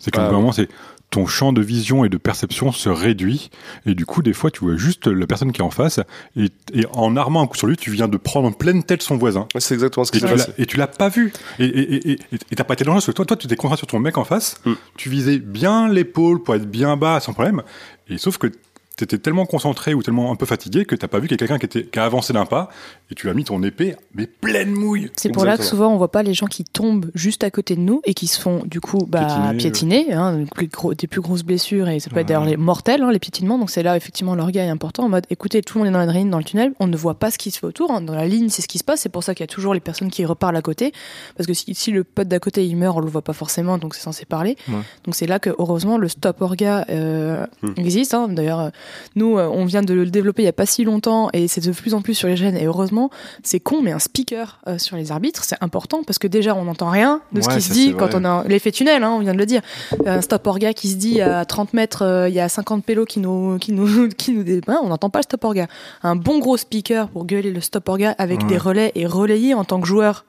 C'est 0.00 0.10
qu'à 0.10 0.24
Ah 0.24 0.28
un 0.28 0.32
moment, 0.32 0.50
c'est 0.50 0.68
ton 1.14 1.26
champ 1.26 1.52
de 1.52 1.62
vision 1.62 2.04
et 2.04 2.08
de 2.08 2.16
perception 2.16 2.72
se 2.72 2.88
réduit, 2.88 3.50
et 3.86 3.94
du 3.94 4.04
coup, 4.04 4.20
des 4.20 4.32
fois, 4.32 4.50
tu 4.50 4.64
vois 4.64 4.76
juste 4.76 5.06
la 5.06 5.28
personne 5.28 5.52
qui 5.52 5.60
est 5.60 5.64
en 5.64 5.70
face, 5.70 6.00
et, 6.36 6.46
et 6.72 6.86
en 6.92 7.16
armant 7.16 7.40
un 7.40 7.46
coup 7.46 7.56
sur 7.56 7.68
lui, 7.68 7.76
tu 7.76 7.92
viens 7.92 8.08
de 8.08 8.16
prendre 8.16 8.48
en 8.48 8.52
pleine 8.52 8.82
tête 8.82 9.00
son 9.00 9.16
voisin. 9.16 9.46
Ouais, 9.54 9.60
C'est 9.60 9.74
exactement 9.74 10.04
ce 10.04 10.10
qui 10.10 10.18
Et 10.18 10.20
s'est 10.22 10.26
tu, 10.26 10.32
l'as, 10.36 10.44
passé. 10.46 10.62
et 10.62 10.66
tu 10.66 10.76
l'as 10.76 10.86
pas 10.88 11.08
vu. 11.08 11.32
Et 11.60 12.18
t'as 12.56 12.64
pas 12.64 12.74
été 12.74 12.82
dangereux 12.82 12.96
parce 12.96 13.06
que 13.06 13.12
toi, 13.12 13.24
toi, 13.24 13.36
tu 13.36 13.46
t'es 13.46 13.54
concentré 13.54 13.78
sur 13.78 13.86
ton 13.86 14.00
mec 14.00 14.18
en 14.18 14.24
face. 14.24 14.60
Mm. 14.64 14.72
Tu 14.96 15.08
visais 15.08 15.38
bien 15.38 15.88
l'épaule 15.88 16.42
pour 16.42 16.56
être 16.56 16.68
bien 16.68 16.96
bas 16.96 17.20
sans 17.20 17.32
problème. 17.32 17.62
Et 18.08 18.18
sauf 18.18 18.36
que 18.38 18.48
t'étais 18.96 19.18
tellement 19.18 19.46
concentré 19.46 19.92
ou 19.94 20.02
tellement 20.02 20.30
un 20.30 20.36
peu 20.36 20.46
fatigué 20.46 20.84
que 20.84 20.94
t'as 20.94 21.08
pas 21.08 21.18
vu 21.18 21.28
qu'il 21.28 21.32
y 21.34 21.34
a 21.34 21.38
quelqu'un 21.46 21.58
qui, 21.58 21.66
était, 21.66 21.84
qui 21.84 21.98
a 21.98 22.04
avancé 22.04 22.32
d'un 22.32 22.46
pas 22.46 22.68
et 23.10 23.14
tu 23.14 23.28
as 23.28 23.34
mis 23.34 23.44
ton 23.44 23.62
épée, 23.62 23.96
mais 24.14 24.26
pleine 24.26 24.70
mouille. 24.72 25.10
C'est 25.16 25.30
pour 25.30 25.44
là 25.44 25.56
que 25.56 25.64
souvent 25.64 25.88
on 25.92 25.96
voit 25.96 26.10
pas 26.12 26.22
les 26.22 26.34
gens 26.34 26.46
qui 26.46 26.64
tombent 26.64 27.10
juste 27.14 27.44
à 27.44 27.50
côté 27.50 27.74
de 27.76 27.80
nous 27.80 28.00
et 28.04 28.14
qui 28.14 28.26
se 28.26 28.40
font 28.40 28.62
du 28.66 28.80
coup 28.80 28.98
bah, 29.08 29.24
Piétiner, 29.56 29.56
piétiner, 29.56 30.12
hein, 30.12 30.44
gros- 30.72 30.94
des 30.94 31.06
plus 31.06 31.20
grosses 31.20 31.42
blessures 31.42 31.88
et 31.88 31.98
ça 32.00 32.10
peut 32.10 32.18
être 32.20 32.28
d'ailleurs 32.28 32.44
les 32.44 32.56
mortels, 32.56 33.02
hein, 33.02 33.10
les 33.10 33.18
piétinements. 33.18 33.58
Donc 33.58 33.70
c'est 33.70 33.82
là 33.82 33.96
effectivement 33.96 34.34
l'orga 34.34 34.64
est 34.64 34.68
important 34.68 35.04
en 35.04 35.08
mode 35.08 35.26
écoutez, 35.30 35.60
tout 35.62 35.78
le 35.78 35.84
monde 35.84 35.88
est 35.88 35.92
dans 35.92 35.98
l'adrénaline 35.98 36.30
dans 36.30 36.38
le 36.38 36.44
tunnel, 36.44 36.72
on 36.80 36.86
ne 36.86 36.96
voit 36.96 37.14
pas 37.14 37.30
ce 37.30 37.38
qui 37.38 37.50
se 37.50 37.58
fait 37.58 37.66
autour, 37.66 37.90
hein, 37.90 38.00
dans 38.00 38.14
la 38.14 38.26
ligne 38.26 38.48
c'est 38.48 38.62
ce 38.62 38.68
qui 38.68 38.78
se 38.78 38.84
passe, 38.84 39.00
c'est 39.00 39.08
pour 39.08 39.24
ça 39.24 39.34
qu'il 39.34 39.42
y 39.42 39.48
a 39.50 39.52
toujours 39.52 39.74
les 39.74 39.80
personnes 39.80 40.10
qui 40.10 40.24
reparlent 40.24 40.56
à 40.56 40.62
côté 40.62 40.92
parce 41.36 41.46
que 41.46 41.54
si, 41.54 41.74
si 41.74 41.90
le 41.90 42.04
pote 42.04 42.28
d'à 42.28 42.38
côté 42.38 42.64
il 42.64 42.76
meurt, 42.76 42.96
on 42.96 43.00
le 43.00 43.08
voit 43.10 43.22
pas 43.22 43.32
forcément 43.32 43.76
donc 43.78 43.94
c'est 43.94 44.02
censé 44.02 44.24
parler. 44.24 44.56
Ouais. 44.68 44.74
Donc 45.04 45.14
c'est 45.14 45.26
là 45.26 45.38
que 45.38 45.50
heureusement 45.58 45.98
le 45.98 46.08
stop 46.08 46.40
orga 46.40 46.84
euh, 46.90 47.44
Hmm. 47.62 47.72
existe. 47.76 48.14
D'ailleurs 48.30 48.60
euh, 48.60 48.68
nous 49.16 49.38
euh, 49.38 49.46
on 49.50 49.64
vient 49.64 49.82
de 49.82 49.94
le 49.94 50.06
développer 50.10 50.42
il 50.42 50.46
y 50.46 50.48
a 50.48 50.52
pas 50.52 50.66
si 50.66 50.84
longtemps 50.84 51.28
et 51.32 51.48
c'est 51.48 51.60
de 51.66 51.72
plus 51.72 51.94
en 51.94 52.02
plus 52.02 52.14
sur 52.14 52.28
les 52.28 52.36
gènes 52.36 52.56
et 52.56 52.64
heureusement 52.66 53.10
c'est 53.42 53.60
con, 53.60 53.80
mais 53.82 53.92
un 53.92 53.98
speaker 53.98 54.60
euh, 54.66 54.78
sur 54.78 54.96
les 54.96 55.12
arbitres, 55.12 55.44
c'est 55.44 55.56
important 55.62 56.02
parce 56.04 56.18
que 56.18 56.26
déjà, 56.26 56.54
on 56.54 56.64
n'entend 56.64 56.90
rien 56.90 57.20
de 57.32 57.40
ce 57.40 57.48
qui 57.48 57.60
se 57.62 57.72
dit 57.72 57.92
quand 57.94 58.06
vrai. 58.06 58.20
on 58.20 58.24
a 58.24 58.44
l'effet 58.44 58.72
tunnel, 58.72 59.02
hein, 59.02 59.10
on 59.12 59.18
vient 59.20 59.32
de 59.34 59.38
le 59.38 59.46
dire. 59.46 59.62
Un 60.06 60.20
stop 60.20 60.46
orga 60.46 60.72
qui 60.74 60.88
se 60.88 60.96
dit 60.96 61.20
à 61.20 61.44
30 61.44 61.74
mètres, 61.74 62.02
euh, 62.02 62.28
il 62.28 62.34
y 62.34 62.40
a 62.40 62.48
50 62.48 62.84
pélos 62.84 63.04
qui 63.06 63.20
nous, 63.20 63.58
qui 63.58 63.72
nous, 63.72 64.08
qui 64.16 64.32
nous 64.32 64.42
dé- 64.42 64.60
hein, 64.68 64.80
on 64.82 64.88
n'entend 64.88 65.10
pas 65.10 65.18
le 65.20 65.24
stop 65.24 65.44
orga. 65.44 65.66
Un 66.02 66.16
bon 66.16 66.38
gros 66.38 66.56
speaker 66.56 67.08
pour 67.08 67.24
gueuler 67.26 67.50
le 67.50 67.60
stop 67.60 67.88
orga 67.88 68.14
avec 68.18 68.40
Ouais. 68.42 68.46
des 68.48 68.58
relais 68.58 68.92
et 68.94 69.06
relayer 69.06 69.54
en 69.54 69.64
tant 69.64 69.80
que 69.80 69.86
joueur 69.86 70.24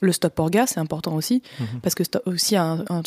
le 0.00 0.12
stop 0.12 0.38
orga, 0.38 0.66
c'est 0.66 0.80
important 0.80 1.14
aussi 1.14 1.42
Mhm. 1.60 1.80
parce 1.82 1.94
que 1.94 2.02
c'est 2.04 2.18
aussi 2.26 2.56
un, 2.56 2.84
un- 2.88 3.02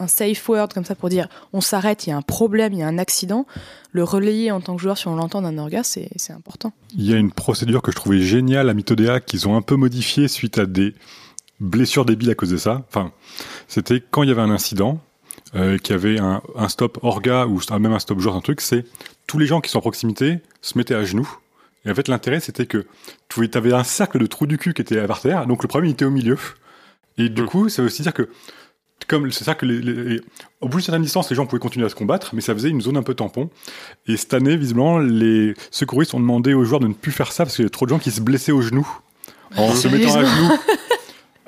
un 0.00 0.08
safe 0.08 0.48
word 0.48 0.68
comme 0.74 0.84
ça 0.84 0.94
pour 0.96 1.08
dire 1.08 1.28
on 1.52 1.60
s'arrête, 1.60 2.06
il 2.06 2.10
y 2.10 2.12
a 2.12 2.16
un 2.16 2.22
problème, 2.22 2.72
il 2.72 2.80
y 2.80 2.82
a 2.82 2.88
un 2.88 2.98
accident. 2.98 3.46
Le 3.92 4.02
relayer 4.04 4.50
en 4.50 4.60
tant 4.60 4.74
que 4.76 4.82
joueur, 4.82 4.98
si 4.98 5.06
on 5.08 5.14
l'entend 5.14 5.42
d'un 5.42 5.56
orga, 5.58 5.82
c'est 5.84 6.08
c'est 6.16 6.32
important. 6.32 6.72
Il 6.96 7.04
y 7.08 7.14
a 7.14 7.16
une 7.16 7.32
procédure 7.32 7.82
que 7.82 7.92
je 7.92 7.96
trouvais 7.96 8.20
géniale 8.20 8.68
à 8.68 8.74
Mythodea 8.74 9.20
qu'ils 9.20 9.46
ont 9.46 9.56
un 9.56 9.62
peu 9.62 9.76
modifiée 9.76 10.26
suite 10.28 10.58
à 10.58 10.66
des 10.66 10.94
blessures 11.60 12.04
débiles 12.04 12.30
à 12.30 12.34
cause 12.34 12.50
de 12.50 12.56
ça. 12.56 12.82
Enfin, 12.88 13.12
c'était 13.68 14.02
quand 14.10 14.22
il 14.22 14.28
y 14.28 14.32
avait 14.32 14.40
un 14.42 14.50
incident, 14.50 14.98
euh, 15.54 15.78
qu'il 15.78 15.94
y 15.94 15.98
avait 15.98 16.18
un, 16.18 16.40
un 16.56 16.68
stop 16.68 16.98
orga 17.02 17.46
ou 17.46 17.60
même 17.78 17.92
un 17.92 17.98
stop 17.98 18.20
joueur, 18.20 18.36
un 18.36 18.40
truc, 18.40 18.60
c'est 18.60 18.84
tous 19.26 19.38
les 19.38 19.46
gens 19.46 19.60
qui 19.60 19.70
sont 19.70 19.78
à 19.78 19.82
proximité 19.82 20.38
se 20.62 20.78
mettaient 20.78 20.94
à 20.94 21.04
genoux. 21.04 21.28
Et 21.84 21.90
en 21.90 21.94
fait, 21.94 22.08
l'intérêt, 22.08 22.40
c'était 22.40 22.66
que 22.66 22.86
tu 23.28 23.48
avais 23.54 23.72
un 23.72 23.84
cercle 23.84 24.18
de 24.18 24.26
trous 24.26 24.46
du 24.46 24.58
cul 24.58 24.74
qui 24.74 24.82
était 24.82 24.98
à 24.98 25.08
terre, 25.08 25.46
donc 25.46 25.62
le 25.62 25.68
problème, 25.68 25.88
il 25.90 25.92
était 25.92 26.04
au 26.04 26.10
milieu. 26.10 26.38
Et 27.18 27.28
du 27.28 27.42
Mm. 27.42 27.46
coup, 27.46 27.68
ça 27.68 27.82
veut 27.82 27.86
aussi 27.88 28.02
dire 28.02 28.14
que, 28.14 28.28
comme 29.10 29.30
c'est 29.32 29.44
ça 29.44 29.54
que 29.54 29.66
les, 29.66 29.80
les- 29.80 30.04
les- 30.04 30.20
au 30.60 30.68
bout 30.68 30.78
d'une 30.78 30.84
certaine 30.86 31.02
distance, 31.02 31.28
les 31.30 31.36
gens 31.36 31.44
pouvaient 31.46 31.60
continuer 31.60 31.84
à 31.86 31.88
se 31.88 31.94
combattre, 31.94 32.30
mais 32.34 32.40
ça 32.40 32.54
faisait 32.54 32.70
une 32.70 32.80
zone 32.80 32.96
un 32.96 33.02
peu 33.02 33.14
tampon. 33.14 33.50
Et 34.06 34.16
cette 34.16 34.32
année, 34.34 34.56
visiblement, 34.56 34.98
les 34.98 35.54
secouristes 35.70 36.14
ont 36.14 36.20
demandé 36.20 36.54
aux 36.54 36.64
joueurs 36.64 36.80
de 36.80 36.86
ne 36.88 36.94
plus 36.94 37.12
faire 37.12 37.32
ça 37.32 37.44
parce 37.44 37.56
qu'il 37.56 37.64
y 37.64 37.66
a 37.66 37.70
trop 37.70 37.84
de 37.86 37.90
gens 37.90 37.98
qui 37.98 38.10
se 38.10 38.20
blessaient 38.20 38.52
aux 38.52 38.62
genoux 38.62 38.88
en 39.56 39.72
se 39.74 39.88
mettant 39.88 40.14
à 40.14 40.24
genoux. 40.24 40.52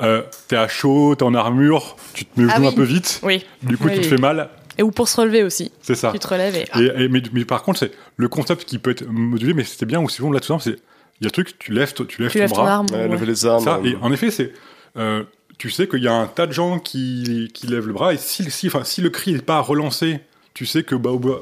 Euh, 0.01 0.23
t'es 0.49 0.57
à 0.57 0.67
chaud, 0.67 1.15
t'es 1.15 1.23
en 1.23 1.35
armure, 1.35 1.97
tu 2.13 2.25
te 2.25 2.41
mets 2.41 2.47
aux 2.47 2.51
Ah 2.51 2.57
genoux 2.57 2.67
oui. 2.67 2.73
un 2.73 2.77
peu 2.77 2.83
vite, 2.83 3.21
Oui. 3.23 3.45
du 3.63 3.77
coup 3.77 3.85
Oui, 3.87 3.95
tu 3.95 4.01
te 4.01 4.07
fais 4.07 4.17
mal, 4.17 4.49
Et 4.77 4.83
ou 4.83 4.91
pour 4.91 5.07
se 5.07 5.21
relever 5.21 5.45
aussi. 5.45 5.71
c'est 5.81 5.95
ça. 5.95 6.11
Tu 6.13 6.19
te 6.19 6.27
relèves 6.27 6.57
et. 6.57 6.67
Et, 6.81 7.05
et- 7.05 7.09
mais, 7.09 7.23
mais 7.33 7.45
par 7.45 7.63
contre, 7.63 7.79
c'est 7.79 7.93
le 8.17 8.27
concept 8.29 8.65
qui 8.65 8.79
peut 8.79 8.91
être 8.91 9.07
modulé, 9.07 9.55
mais 9.55 9.63
c'était 9.63 9.87
bien 9.87 10.01
ou 10.01 10.09
sinon 10.09 10.33
là 10.33 10.41
tout 10.41 10.47
simple, 10.49 10.63
c'est 10.63 10.79
il 11.21 11.25
y 11.25 11.27
a 11.27 11.29
le 11.29 11.31
truc, 11.31 11.57
tu 11.59 11.73
lèves, 11.73 11.93
tu 11.95 12.21
lèves 12.21 12.33
tu 12.33 12.39
ton 12.39 12.43
lèves 12.43 12.51
ton 12.51 12.63
bras, 12.63 12.73
arme. 12.73 12.87
Ouais, 12.93 13.07
ouais. 13.07 13.27
les 13.27 13.47
armes. 13.47 13.63
ça, 13.63 13.81
et 13.85 13.95
en 14.03 14.11
effet, 14.13 14.33
c'est 14.33 14.53
euh, 14.97 15.23
tu 15.63 15.71
sais 15.71 15.87
qu'il 15.87 16.03
y 16.03 16.09
a 16.09 16.13
un 16.13 16.27
tas 16.27 16.49
de 16.49 16.53
gens 16.53 16.81
qui, 16.81 17.49
qui 17.55 17.69
lèvent 17.69 17.87
le 17.87 17.93
bras 17.93 18.13
et 18.13 18.17
si, 18.17 18.51
si, 18.51 18.67
enfin, 18.67 18.83
si 18.83 19.01
le 19.01 19.11
cri 19.11 19.33
n'est 19.33 19.39
pas 19.43 19.61
relancé, 19.61 20.19
tu 20.55 20.67
sais 20.67 20.83
que 20.83 20.97
bah, 20.97 21.13
bah, 21.17 21.37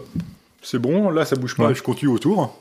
c'est 0.61 0.79
bon, 0.79 1.09
là 1.09 1.25
ça 1.25 1.37
bouge 1.37 1.57
pas, 1.57 1.69
Ouais. 1.69 1.75
je 1.75 1.83
continue 1.83 2.11
autour. 2.13 2.55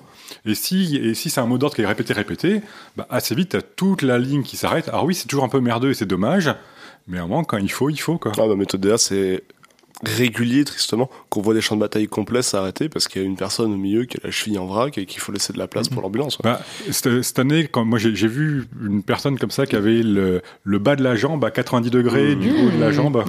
Et 0.46 0.56
si, 0.56 0.96
et 0.96 1.14
si 1.14 1.30
c'est 1.30 1.42
un 1.42 1.46
mot 1.46 1.58
d'ordre 1.58 1.76
qui 1.76 1.82
est 1.82 1.86
répété, 1.86 2.14
répété, 2.14 2.62
bah, 2.96 3.06
assez 3.10 3.36
vite, 3.36 3.50
t'as 3.50 3.62
toute 3.62 4.04
la 4.04 4.18
ligne 4.20 4.42
qui 4.44 4.56
s'arrête. 4.56 4.88
Alors 4.88 5.04
oui, 5.04 5.14
c'est 5.14 5.28
toujours 5.28 5.44
un 5.44 5.50
peu 5.50 5.60
merdeux 5.60 5.90
et 5.90 5.94
c'est 5.94 6.06
dommage, 6.06 6.50
mais 7.10 7.18
à 7.18 7.24
un 7.24 7.28
moment, 7.28 7.44
quand 7.44 7.58
il 7.58 7.70
faut, 7.70 7.90
il 7.90 7.98
faut, 7.98 8.18
quoi. 8.18 8.32
Ah, 8.38 8.48
ma 8.48 8.56
méthode 8.56 8.80
DA, 8.80 8.98
c'est 8.98 9.44
régulier, 10.04 10.64
tristement, 10.64 11.10
qu'on 11.30 11.42
voit 11.42 11.54
des 11.54 11.62
champs 11.62 11.76
de 11.76 11.82
bataille 11.82 12.08
complets 12.08 12.42
s'arrêter 12.42 12.88
parce 12.90 13.08
qu'il 13.08 13.22
y 13.22 13.26
a 13.26 13.28
une 13.28 13.36
personne 13.36 13.74
au 13.74 13.78
milieu 13.78 14.06
qui 14.06 14.18
a 14.18 14.22
la 14.24 14.32
cheville 14.32 14.58
en 14.58 14.66
vrac 14.66 14.98
et 14.98 15.06
qu'il 15.06 15.20
faut 15.20 15.32
laisser 15.32 15.52
de 15.52 15.58
la 15.58 15.68
place 15.68 15.90
pour 15.90 16.02
l'ambulance. 16.02 16.38
ouais. 16.38 16.44
Bah, 16.44 16.62
cette, 16.92 17.22
cette 17.22 17.40
année, 17.40 17.68
quand 17.68 17.84
moi 17.84 18.00
j'ai 18.00 18.12
vu 18.28 18.66
une 18.82 19.04
personne 19.04 19.38
comme 19.38 19.52
ça 19.52 19.66
qui 19.66 19.76
avait 19.76 20.02
le, 20.02 20.42
le 20.64 20.80
bas 20.80 20.96
de 20.96 21.04
la 21.04 21.16
jambe 21.16 21.44
à 21.44 21.52
90 21.52 21.90
degrés 21.90 22.36
Mmh. 22.36 22.40
du 22.40 22.50
haut 22.52 22.70
de 22.72 22.80
la 22.80 22.92
jambe. 22.92 23.24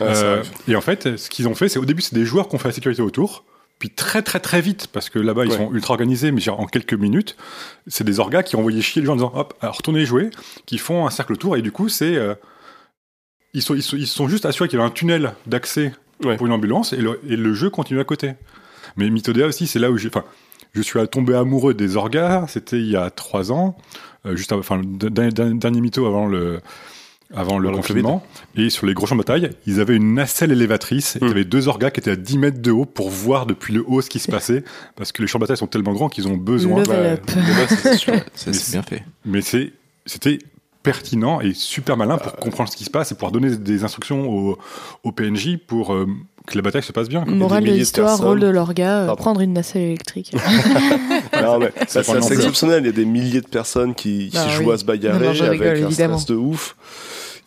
Euh, 0.00 0.36
arrive. 0.36 0.50
et 0.68 0.76
en 0.76 0.80
fait, 0.80 1.16
ce 1.16 1.28
qu'ils 1.30 1.48
ont 1.48 1.54
fait, 1.54 1.68
c'est 1.68 1.78
au 1.78 1.84
début, 1.84 2.02
c'est 2.02 2.14
des 2.14 2.24
joueurs 2.24 2.48
qui 2.48 2.54
ont 2.54 2.58
fait 2.58 2.68
la 2.68 2.74
sécurité 2.74 3.02
autour. 3.02 3.44
Puis 3.78 3.90
très 3.90 4.22
très 4.22 4.40
très 4.40 4.60
vite, 4.60 4.88
parce 4.92 5.08
que 5.08 5.18
là-bas 5.20 5.44
ils 5.44 5.50
Ouais. 5.52 5.56
sont 5.56 5.72
ultra 5.72 5.94
organisés, 5.94 6.32
mais 6.32 6.40
genre 6.40 6.58
en 6.60 6.66
quelques 6.66 6.94
minutes, 6.94 7.36
c'est 7.86 8.02
des 8.04 8.18
orgas 8.18 8.42
qui 8.42 8.56
ont 8.56 8.60
envoyé 8.60 8.82
chier 8.82 9.02
les 9.02 9.06
gens 9.06 9.12
en 9.12 9.16
disant 9.16 9.32
hop, 9.36 9.54
alors, 9.60 9.76
retournez 9.76 10.04
jouer, 10.04 10.30
qui 10.66 10.78
font 10.78 11.06
un 11.06 11.10
cercle 11.10 11.32
autour, 11.34 11.56
et 11.56 11.62
du 11.62 11.70
coup 11.72 11.88
c'est. 11.88 12.16
euh, 12.16 12.34
ils, 13.58 13.62
sont, 13.62 13.74
ils, 13.74 13.82
sont, 13.82 13.96
ils 13.96 14.06
sont 14.06 14.28
juste 14.28 14.46
assurés 14.46 14.68
qu'il 14.68 14.78
y 14.78 14.82
a 14.82 14.84
un 14.84 14.90
tunnel 14.90 15.32
d'accès 15.46 15.92
Ouais. 16.24 16.36
pour 16.36 16.46
une 16.48 16.52
ambulance, 16.52 16.92
et 16.92 16.96
le, 16.96 17.20
et 17.28 17.36
le 17.36 17.54
jeu 17.54 17.70
continue 17.70 18.00
à 18.00 18.04
côté. 18.04 18.32
Mais 18.96 19.08
Mythodea 19.08 19.46
aussi, 19.46 19.68
c'est 19.68 19.78
là 19.78 19.88
où 19.92 19.96
j'ai. 19.98 20.08
Enfin, 20.08 20.24
je 20.72 20.82
suis 20.82 20.98
tombé 21.08 21.34
amoureux 21.36 21.74
des 21.74 21.96
orgas, 21.96 22.46
c'était 22.48 22.78
il 22.78 22.88
y 22.90 22.96
a 22.96 23.08
trois 23.10 23.52
ans, 23.52 23.76
euh, 24.26 24.34
juste 24.34 24.50
avant, 24.50 24.58
enfin, 24.60 24.78
le 24.82 25.10
dernier, 25.10 25.30
dernier- 25.54 25.80
mytho 25.80 26.06
avant 26.06 26.26
le, 26.26 26.58
avant 27.32 27.60
le 27.60 27.70
confinement. 27.70 28.26
Et 28.56 28.68
sur 28.68 28.84
les 28.86 28.94
gros 28.94 29.06
champs 29.06 29.14
de 29.14 29.20
bataille, 29.20 29.50
ils 29.66 29.78
avaient 29.78 29.94
une 29.94 30.14
nacelle 30.14 30.50
élévatrice, 30.50 31.14
et 31.14 31.18
il 31.22 31.26
y 31.26 31.28
Mm. 31.28 31.32
avait 31.32 31.44
deux 31.44 31.68
orgas 31.68 31.90
qui 31.92 32.00
étaient 32.00 32.10
à 32.10 32.16
10 32.16 32.36
mètres 32.38 32.60
de 32.60 32.72
haut 32.72 32.84
pour 32.84 33.10
voir 33.10 33.46
depuis 33.46 33.72
le 33.72 33.84
haut 33.86 34.00
ce 34.00 34.10
qui 34.10 34.18
se 34.18 34.28
passait, 34.28 34.64
parce 34.96 35.12
que 35.12 35.22
les 35.22 35.28
champs 35.28 35.38
de 35.38 35.44
bataille 35.44 35.56
sont 35.56 35.68
tellement 35.68 35.92
grands 35.92 36.08
qu'ils 36.08 36.26
ont 36.26 36.36
besoin. 36.36 36.80
Level 36.82 37.00
Ouais, 37.00 37.12
up. 37.12 37.30
c'est 38.34 38.70
bien 38.72 38.82
fait. 38.82 39.04
Mais 39.24 39.40
c'est, 39.40 39.72
c'était 40.04 40.40
pertinent 40.82 41.40
et 41.40 41.52
super 41.54 41.96
malin 41.96 42.14
Euh. 42.14 42.18
pour 42.18 42.36
comprendre 42.36 42.70
ce 42.70 42.76
qui 42.76 42.84
se 42.84 42.90
passe 42.90 43.12
et 43.12 43.14
pouvoir 43.14 43.32
donner 43.32 43.56
des 43.56 43.84
instructions 43.84 44.28
au, 44.28 44.58
au 45.04 45.12
PNJ 45.12 45.56
pour 45.66 45.92
euh, 45.92 46.06
que 46.46 46.56
la 46.56 46.62
bataille 46.62 46.82
se 46.82 46.92
passe 46.92 47.08
bien. 47.08 47.24
Morale 47.26 47.64
de 47.64 47.72
l'histoire, 47.72 48.18
rôle 48.18 48.40
de 48.40 48.46
l'orga, 48.46 49.10
euh, 49.10 49.14
prendre 49.16 49.40
une 49.40 49.52
nacelle 49.52 49.82
électrique. 49.82 50.32
Non, 51.42 51.58
mais 51.58 51.72
c'est 51.86 52.00
exceptionnel. 52.32 52.82
Il 52.82 52.86
y 52.86 52.88
a 52.88 52.92
des 52.92 53.04
milliers 53.04 53.40
de 53.40 53.46
personnes 53.48 53.94
qui, 53.94 54.28
qui 54.30 54.36
Ah 54.38 54.48
jouent 54.48 54.68
oui. 54.68 54.72
à 54.74 54.78
se 54.78 54.84
bagarrer 54.84 55.18
Non, 55.18 55.30
avec 55.30 55.60
rigole, 55.60 55.66
un 55.68 55.86
évidemment. 55.86 56.18
stress 56.18 56.26
de 56.36 56.40
ouf. 56.40 56.76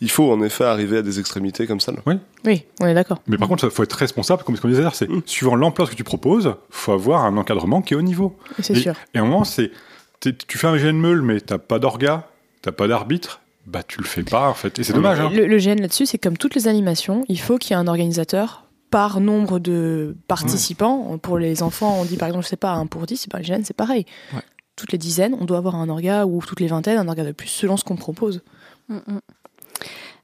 Il 0.02 0.10
faut 0.10 0.32
en 0.32 0.41
effet 0.41 0.64
arriver 0.64 0.98
à 0.98 1.02
des 1.03 1.20
extrémités 1.20 1.68
comme 1.68 1.80
ça. 1.80 1.91
là. 1.91 1.99
oui, 2.45 2.64
on 2.80 2.88
est 2.88 2.94
d'accord. 2.94 3.22
Mais 3.28 3.38
par 3.38 3.48
contre, 3.48 3.66
il 3.66 3.70
faut 3.70 3.84
être 3.84 3.94
responsable, 3.94 4.44
comme 4.44 4.56
ce 4.56 4.62
qu'on 4.62 4.68
disait 4.68 4.82
hier, 4.82 4.95
c'est 4.95 5.10
Mm. 5.10 5.22
suivant 5.26 5.56
l'ampleur 5.56 5.90
que 5.90 5.95
tu 5.95 6.03
proposes, 6.03 6.56
faut 6.72 6.91
avoir 6.94 7.24
un 7.26 7.38
encadrement 7.38 7.82
qui 7.84 7.94
est 7.94 7.98
au 7.98 8.02
niveau. 8.02 8.36
C'est 8.60 8.76
Et- 8.76 8.80
sûr. 8.82 8.95
Et 9.14 9.20
à 9.20 9.22
un 9.22 9.26
moment, 9.26 9.44
c'est, 9.44 9.72
tu 10.20 10.58
fais 10.58 10.68
un 10.68 10.76
GN 10.78 10.94
meule, 10.98 11.22
mais 11.22 11.40
t'as 11.40 11.60
pas 11.60 11.78
d'orga, 11.78 12.28
t'as 12.61 12.71
pas 12.71 12.88
d'arbitre, 12.88 13.41
bah 13.65 13.83
tu 13.83 13.99
le 13.99 14.05
fais 14.05 14.23
pas 14.23 14.49
en 14.49 14.53
fait. 14.53 14.79
Et 14.79 14.83
c'est 14.83 14.93
dommage. 14.93 15.19
Hein. 15.19 15.29
Le, 15.33 15.47
le 15.47 15.57
GN 15.57 15.79
là-dessus, 15.79 16.05
c'est 16.05 16.17
comme 16.17 16.38
toutes 16.38 16.55
les 16.55 16.67
animations, 16.67 17.25
il 17.27 17.39
faut 17.39 17.57
qu'il 17.57 17.71
y 17.71 17.73
ait 17.73 17.81
un 17.81 17.88
organisateur 17.88 18.65
par 18.89 19.21
nombre 19.21 19.59
de 19.59 20.15
participants. 20.27 21.17
Pour 21.17 21.38
les 21.38 21.63
enfants, 21.63 21.97
on 21.99 22.05
dit 22.05 22.17
par 22.17 22.27
exemple, 22.27 22.43
je 22.45 22.49
sais 22.49 22.57
pas, 22.57 22.73
un 22.73 22.85
pour 22.85 23.05
10, 23.05 23.29
ben, 23.29 23.39
le 23.39 23.45
GN 23.45 23.61
c'est 23.63 23.75
pareil. 23.75 24.05
Ouais. 24.33 24.41
Toutes 24.75 24.91
les 24.91 24.97
dizaines, 24.97 25.35
on 25.39 25.45
doit 25.45 25.57
avoir 25.57 25.75
un 25.75 25.89
orga 25.89 26.25
ou 26.25 26.41
toutes 26.41 26.59
les 26.59 26.67
vingtaines, 26.67 26.97
un 26.97 27.07
orga 27.07 27.23
de 27.23 27.31
plus 27.31 27.47
selon 27.47 27.77
ce 27.77 27.83
qu'on 27.83 27.95
propose. 27.95 28.41
Mm, 28.89 28.95
mm. 28.95 29.19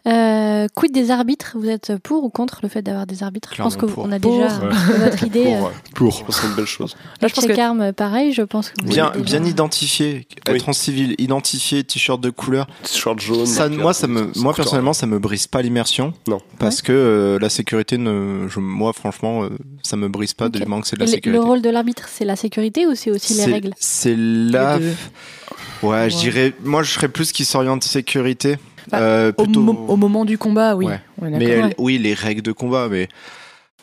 Euh, 0.08 0.68
quid 0.74 0.94
des 0.94 1.12
arbitres? 1.12 1.54
Vous 1.56 1.68
êtes 1.68 1.98
pour 1.98 2.24
ou 2.24 2.30
contre 2.30 2.60
le 2.64 2.70
fait 2.70 2.82
d'avoir 2.82 3.06
des 3.06 3.24
arbitres? 3.24 3.50
Je 3.56 3.62
pense 3.62 3.76
Clairement 3.76 3.96
qu'on 3.96 4.02
pour. 4.04 4.14
a 4.14 4.20
Pour. 4.20 4.34
déjà 4.38 4.48
Ouais. 4.60 5.00
notre 5.00 5.24
idée. 5.24 5.44
Pour, 5.44 5.54
euh, 5.54 5.62
ouais, 5.62 5.72
Pour. 5.96 6.26
c'est 6.30 6.48
une 6.48 6.54
belle 6.56 6.66
chose. 6.66 6.96
Là, 7.22 7.28
je 7.28 7.34
pense 7.34 7.46
que 7.46 7.92
pareil, 7.92 8.32
je 8.32 8.42
pense 8.44 8.70
que 8.70 8.84
Bien, 8.86 9.08
avez 9.08 9.22
déjà- 9.22 9.40
bien 9.40 9.50
identifié, 9.50 10.28
Oui. 10.48 10.56
être 10.56 10.70
en 10.70 10.74
civil, 10.74 11.16
identifié, 11.18 11.84
t-shirt 11.84 12.22
de 12.22 12.30
couleur. 12.30 12.68
T-shirt 12.84 13.20
jaune. 13.20 13.46
Ça, 13.46 13.68
moi, 13.70 13.94
ça 13.94 14.08
me, 14.08 14.32
moi 14.38 14.54
personnellement, 14.54 14.94
ça 14.94 15.08
me 15.08 15.20
brise 15.20 15.48
pas 15.48 15.62
l'immersion. 15.62 16.14
Non. 16.28 16.40
Parce 16.58 16.82
que 16.82 16.92
euh, 16.94 17.40
la 17.40 17.50
sécurité, 17.50 17.98
ne, 17.98 18.48
je, 18.48 18.60
moi, 18.60 18.94
franchement, 18.94 19.44
euh, 19.44 19.50
ça 19.84 19.98
me 19.98 20.08
brise 20.08 20.34
pas 20.34 20.46
Ok. 20.46 20.52
du 20.54 20.60
moment 20.64 20.80
que 20.82 20.88
c'est 20.88 20.96
de 20.96 21.02
la 21.02 21.06
le- 21.06 21.12
sécurité. 21.12 21.38
le 21.40 21.44
rôle 21.46 21.62
de 21.62 21.70
l'arbitre, 21.70 22.08
c'est 22.10 22.26
la 22.26 22.36
sécurité 22.38 22.86
ou 22.88 22.96
c'est 22.96 23.12
aussi 23.12 23.34
les 23.34 23.46
règles? 23.46 23.72
C'est 23.78 24.16
là. 24.18 24.78
Les 24.78 24.86
deux. 24.86 24.96
Ouais, 25.84 26.10
je 26.10 26.16
Ouais. 26.16 26.22
dirais. 26.22 26.54
Moi, 26.64 26.82
je 26.84 26.92
serais 26.94 27.10
plus 27.10 27.32
qui 27.32 27.44
s'oriente 27.46 27.84
sécurité. 27.84 28.58
Bah, 28.92 29.00
Euh, 29.00 29.32
au, 29.38 29.44
plutôt. 29.44 29.62
mo- 29.62 29.86
au 29.88 29.96
moment 29.98 30.24
du 30.26 30.38
combat, 30.38 30.76
oui. 30.76 30.86
Ouais. 30.86 31.00
On 31.22 31.26
est 31.28 31.32
mais 31.38 31.56
d'accord. 31.62 31.72
oui, 31.80 31.98
les 31.98 32.14
règles 32.14 32.42
de 32.42 32.52
combat, 32.52 32.88
mais 32.90 33.08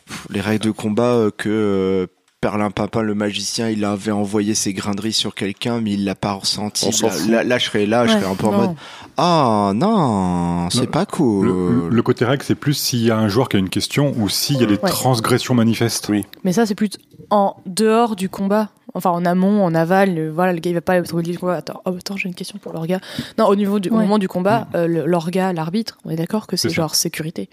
pff, 0.06 0.26
les 0.31 0.40
règles 0.40 0.64
de 0.66 0.70
combat 0.70 1.14
euh, 1.14 1.31
que 1.36 1.48
euh, 1.48 2.06
Perlin 2.40 2.70
Papin, 2.70 3.01
le 3.02 3.14
magicien, 3.14 3.70
il 3.70 3.85
avait 3.86 4.10
envoyé 4.12 4.55
ses 4.55 4.74
graineries 4.74 5.14
sur 5.14 5.35
quelqu'un, 5.35 5.81
mais 5.81 5.93
il 5.93 6.05
l'a 6.05 6.14
pas 6.14 6.32
ressenti. 6.32 6.90
Là, 7.02 7.10
fout. 7.10 7.28
là, 7.31 7.43
là, 7.43 7.56
je 7.59 7.64
serais 7.64 7.86
là, 7.86 8.06
je 8.06 8.12
Ouais, 8.12 8.20
serais 8.20 8.31
un 8.31 8.35
peu 8.35 8.47
en 8.47 8.52
Non. 8.52 8.59
mode 8.59 8.74
ah 9.16 9.72
non, 9.74 10.68
c'est 10.70 10.90
pas 10.90 11.06
cool. 11.06 11.47
Le, 11.47 11.89
le 11.89 12.02
côté 12.02 12.24
règle, 12.24 12.43
c'est 12.43 12.55
plus 12.55 12.74
s'il 12.74 13.01
y 13.05 13.10
a 13.10 13.16
un 13.16 13.28
joueur 13.28 13.48
qui 13.48 13.56
a 13.56 13.60
une 13.60 13.70
question 13.70 14.12
ou 14.18 14.28
s'il 14.28 14.60
y 14.60 14.62
a 14.62 14.66
des 14.66 14.74
Ouais. 14.78 14.90
transgressions 14.90 15.55
manifestes. 15.55 16.09
Oui. 16.10 16.24
Mais 16.44 16.52
ça, 16.52 16.66
c'est 16.66 16.74
plus 16.74 16.90
en 17.31 17.56
dehors 17.64 18.16
du 18.16 18.28
combat. 18.28 18.68
Enfin, 18.95 19.11
en 19.11 19.25
amont, 19.25 19.65
en 19.65 19.75
aval, 19.75 20.15
le- 20.15 20.31
voilà, 20.31 20.53
le 20.53 20.61
gars 20.61 20.71
il 20.71 20.75
va 20.75 20.81
pas 20.81 21.01
du 21.01 21.39
combat. 21.39 21.55
Attends, 21.57 21.83
oh, 21.85 21.97
attends 21.99 22.16
j'ai 22.16 22.29
une 22.29 22.35
question 22.35 22.59
pour 22.59 22.73
l'orga. 22.73 23.01
Non, 23.39 23.47
au 23.47 23.57
niveau 23.57 23.81
du 23.81 23.89
au 23.91 23.95
Ouais. 23.97 24.03
moment 24.03 24.19
du 24.19 24.29
combat, 24.29 24.69
euh, 24.77 24.87
le- 24.87 25.05
l'orga, 25.07 25.53
l'arbitre, 25.53 25.99
on 26.05 26.11
est 26.11 26.16
d'accord 26.16 26.47
que 26.47 26.57
c'est 26.57 26.71
genre 26.71 26.95
sécurité, 26.95 27.49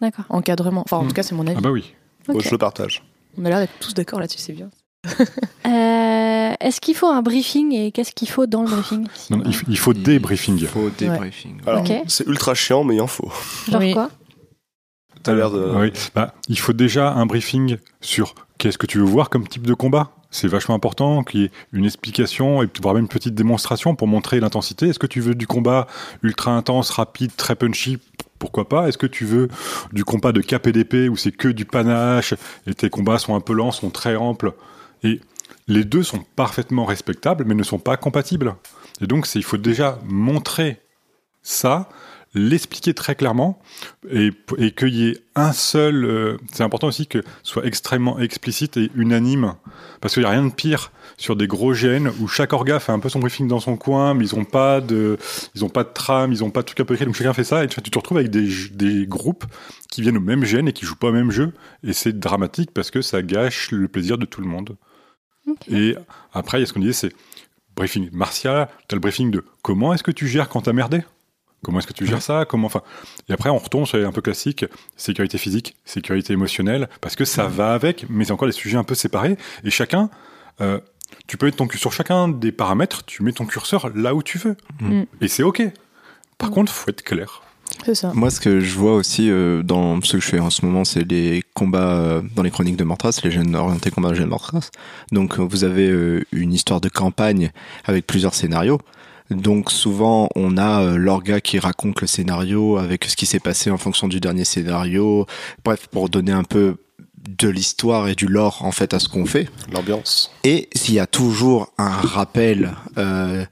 D'accord. 0.00 0.24
encadrement. 0.28 0.82
Enfin, 0.82 0.98
en 0.98 1.04
Mm. 1.04 1.08
tout 1.08 1.14
cas, 1.14 1.22
c'est 1.22 1.34
mon 1.34 1.46
avis. 1.46 1.56
Ah 1.58 1.62
bah 1.62 1.70
oui. 1.70 1.94
Ok. 2.28 2.34
Moi, 2.34 2.42
je 2.44 2.50
le 2.50 2.58
partage. 2.58 3.02
On 3.38 3.44
a 3.44 3.48
l'air 3.48 3.58
d'être 3.60 3.78
tous 3.80 3.94
d'accord 3.94 4.20
là-dessus, 4.20 4.38
c'est 4.38 4.52
bien. 4.52 4.68
Euh, 5.66 6.52
Est-ce 6.60 6.80
qu'il 6.80 6.94
faut 6.96 7.06
un 7.06 7.22
briefing 7.22 7.72
et 7.72 7.92
qu'est-ce 7.92 8.12
qu'il 8.12 8.28
faut 8.28 8.46
dans 8.46 8.62
le 8.62 8.68
briefing 8.68 9.06
Non, 9.30 9.42
il, 9.68 9.78
faut 9.78 9.92
des 9.94 10.18
briefings. 10.18 10.58
Il 10.58 10.66
faut 10.66 10.90
des 10.90 11.08
briefings. 11.08 11.58
Alors, 11.66 11.84
c'est 12.08 12.26
ultra 12.26 12.54
chiant, 12.54 12.82
mais 12.82 12.96
il 12.96 13.00
en 13.00 13.06
faut. 13.06 13.30
Genre 13.70 13.80
Oui. 13.80 13.92
quoi? 13.92 14.10
Bah, 16.14 16.34
il 16.48 16.58
faut 16.58 16.72
déjà 16.72 17.12
un 17.12 17.26
briefing 17.26 17.76
sur 18.00 18.34
qu'est-ce 18.58 18.78
que 18.78 18.86
tu 18.86 18.98
veux 18.98 19.04
voir 19.04 19.30
comme 19.30 19.46
type 19.46 19.66
de 19.66 19.74
combat. 19.74 20.12
C'est 20.30 20.48
vachement 20.48 20.74
important 20.74 21.24
qu'il 21.24 21.40
y 21.40 21.44
ait 21.44 21.50
une 21.72 21.84
explication 21.84 22.62
et 22.62 22.68
voire 22.80 22.94
même 22.94 23.02
une 23.04 23.08
petite 23.08 23.34
démonstration 23.34 23.96
pour 23.96 24.06
montrer 24.06 24.38
l'intensité. 24.38 24.88
Est-ce 24.88 24.98
que 24.98 25.08
tu 25.08 25.20
veux 25.20 25.34
du 25.34 25.46
combat 25.46 25.88
ultra 26.22 26.52
intense, 26.52 26.90
rapide, 26.90 27.34
très 27.36 27.56
punchy? 27.56 27.98
Pourquoi 28.38 28.68
pas? 28.68 28.88
Est-ce 28.88 28.96
que 28.96 29.06
tu 29.06 29.24
veux 29.24 29.48
du 29.92 30.04
combat 30.04 30.32
de 30.32 30.40
KPDP 30.40 31.10
où 31.10 31.16
c'est 31.16 31.32
que 31.32 31.48
du 31.48 31.64
panache 31.64 32.34
et 32.66 32.74
tes 32.74 32.90
combats 32.90 33.18
sont 33.18 33.34
un 33.34 33.40
peu 33.40 33.52
lents, 33.52 33.72
sont 33.72 33.90
très 33.90 34.14
amples? 34.14 34.52
Et 35.02 35.20
les 35.66 35.84
deux 35.84 36.02
sont 36.02 36.24
parfaitement 36.36 36.84
respectables 36.84 37.44
mais 37.44 37.54
ne 37.54 37.64
sont 37.64 37.78
pas 37.78 37.96
compatibles. 37.96 38.54
Et 39.00 39.06
donc 39.06 39.28
il 39.34 39.44
faut 39.44 39.56
déjà 39.56 39.98
montrer 40.04 40.80
ça, 41.42 41.88
l'expliquer 42.34 42.94
très 42.94 43.14
clairement 43.14 43.60
et, 44.08 44.30
et 44.58 44.70
qu'il 44.72 44.94
y 44.94 45.08
ait 45.08 45.18
un 45.34 45.52
seul. 45.52 46.04
euh, 46.04 46.36
c'est 46.52 46.62
important 46.62 46.86
aussi 46.86 47.06
que 47.06 47.22
ce 47.42 47.52
soit 47.52 47.66
extrêmement 47.66 48.18
explicite 48.20 48.76
et 48.76 48.90
unanime, 48.94 49.54
parce 50.00 50.14
qu'il 50.14 50.22
n'y 50.22 50.28
a 50.28 50.30
rien 50.30 50.44
de 50.44 50.52
pire 50.52 50.92
sur 51.16 51.34
des 51.36 51.46
gros 51.46 51.72
GN 51.72 52.08
où 52.20 52.28
chaque 52.28 52.52
orga 52.52 52.78
fait 52.78 52.92
un 52.92 52.98
peu 53.00 53.08
son 53.08 53.18
briefing 53.18 53.48
dans 53.48 53.60
son 53.60 53.76
coin, 53.76 54.14
mais 54.14 54.26
ils 54.26 54.36
n'ont 54.38 54.44
pas 54.44 54.80
de, 54.80 55.18
ils 55.54 55.64
ont 55.64 55.68
pas 55.68 55.84
de 55.84 55.90
trame, 55.92 56.32
ils 56.32 56.44
ont 56.44 56.50
pas 56.50 56.60
de 56.60 56.66
truc 56.66 56.80
à 56.80 56.84
peu 56.84 56.94
écrit, 56.94 57.06
donc 57.06 57.16
chacun 57.16 57.32
fait 57.32 57.44
ça 57.44 57.64
et 57.64 57.68
tu, 57.68 57.82
tu 57.82 57.90
te 57.90 57.98
retrouves 57.98 58.18
avec 58.18 58.30
des, 58.30 58.48
des 58.72 59.06
groupes 59.06 59.44
qui 59.90 60.02
viennent 60.02 60.16
au 60.18 60.20
même 60.20 60.44
GN 60.44 60.68
et 60.68 60.72
qui 60.72 60.86
jouent 60.86 60.96
pas 60.96 61.08
au 61.08 61.12
même 61.12 61.30
jeu 61.32 61.52
et 61.82 61.92
c'est 61.92 62.18
dramatique 62.18 62.70
parce 62.72 62.90
que 62.90 63.02
ça 63.02 63.22
gâche 63.22 63.72
le 63.72 63.88
plaisir 63.88 64.18
de 64.18 64.24
tout 64.26 64.40
le 64.40 64.46
monde. 64.46 64.76
Et 65.70 65.96
après, 66.32 66.58
il 66.58 66.60
y 66.60 66.64
a 66.64 66.66
ce 66.66 66.72
qu'on 66.72 66.80
disait, 66.80 66.92
c'est 66.92 67.12
briefing 67.74 68.08
martial, 68.12 68.68
tu 68.88 68.94
as 68.94 68.96
le 68.96 69.00
briefing 69.00 69.30
de 69.30 69.44
comment 69.62 69.92
est-ce 69.94 70.02
que 70.02 70.10
tu 70.12 70.28
gères 70.28 70.48
quand 70.48 70.62
t'as 70.62 70.72
merdé? 70.72 71.02
Comment 71.62 71.78
est-ce 71.78 71.86
que 71.86 71.92
tu 71.92 72.06
gères 72.06 72.22
ça? 72.22 72.44
Comment 72.48 72.66
enfin 72.66 72.82
Et 73.28 73.32
après 73.32 73.50
on 73.50 73.58
retombe 73.58 73.86
sur 73.86 73.98
les 73.98 74.04
un 74.04 74.12
peu 74.12 74.22
classiques 74.22 74.64
sécurité 74.96 75.36
physique, 75.38 75.76
sécurité 75.84 76.32
émotionnelle 76.32 76.88
parce 77.00 77.16
que 77.16 77.24
ça 77.24 77.46
va 77.48 77.74
avec, 77.74 78.06
mais 78.08 78.24
c'est 78.24 78.32
encore 78.32 78.48
des 78.48 78.52
sujets 78.52 78.78
un 78.78 78.84
peu 78.84 78.94
séparés 78.94 79.36
et 79.64 79.70
chacun 79.70 80.08
euh, 80.60 80.78
tu 81.26 81.36
peux 81.36 81.46
mettre 81.46 81.58
ton 81.58 81.68
sur 81.70 81.92
chacun 81.92 82.28
des 82.28 82.52
paramètres, 82.52 83.04
tu 83.04 83.22
mets 83.22 83.32
ton 83.32 83.44
curseur 83.46 83.90
là 83.94 84.14
où 84.14 84.22
tu 84.22 84.38
veux 84.38 84.56
Mm. 84.80 85.02
et 85.20 85.28
c'est 85.28 85.42
ok. 85.42 85.62
Par 86.38 86.48
Mm. 86.50 86.52
contre, 86.54 86.72
faut 86.72 86.88
être 86.90 87.02
clair. 87.02 87.42
C'est 87.84 87.94
ça. 87.94 88.10
Moi, 88.14 88.30
ce 88.30 88.40
que 88.40 88.60
je 88.60 88.76
vois 88.78 88.94
aussi 88.94 89.30
euh, 89.30 89.62
dans 89.62 90.00
ce 90.02 90.14
que 90.14 90.20
je 90.20 90.26
fais 90.26 90.40
en 90.40 90.50
ce 90.50 90.64
moment, 90.66 90.84
c'est 90.84 91.08
les 91.08 91.42
combats 91.54 91.92
euh, 91.94 92.22
dans 92.34 92.42
les 92.42 92.50
chroniques 92.50 92.76
de 92.76 92.82
Mortras, 92.84 93.20
les 93.22 93.30
jeunes 93.30 93.54
orientés 93.54 93.90
combats 93.90 94.10
de 94.10 94.14
jeunes 94.14 94.28
Mortras. 94.28 94.70
Donc, 95.12 95.38
vous 95.38 95.62
avez 95.64 95.88
euh, 95.88 96.24
une 96.32 96.52
histoire 96.52 96.80
de 96.80 96.88
campagne 96.88 97.52
avec 97.84 98.06
plusieurs 98.06 98.34
scénarios. 98.34 98.80
Donc, 99.30 99.70
souvent, 99.70 100.28
on 100.34 100.56
a 100.56 100.82
euh, 100.82 100.96
l'orga 100.96 101.40
qui 101.40 101.58
raconte 101.58 102.00
le 102.00 102.06
scénario 102.06 102.76
avec 102.76 103.04
ce 103.04 103.16
qui 103.16 103.26
s'est 103.26 103.40
passé 103.40 103.70
en 103.70 103.78
fonction 103.78 104.08
du 104.08 104.20
dernier 104.20 104.44
scénario. 104.44 105.26
Bref, 105.64 105.86
pour 105.90 106.08
donner 106.08 106.32
un 106.32 106.44
peu 106.44 106.76
de 107.28 107.48
l'histoire 107.48 108.08
et 108.08 108.14
du 108.14 108.26
lore 108.26 108.64
en 108.64 108.72
fait 108.72 108.94
à 108.94 108.98
ce 108.98 109.08
qu'on 109.08 109.26
fait. 109.26 109.48
L'ambiance. 109.72 110.32
Et 110.44 110.68
s'il 110.74 110.94
y 110.94 110.98
a 110.98 111.06
toujours 111.06 111.72
un 111.78 111.90
rappel, 111.90 112.72
euh, 112.98 113.44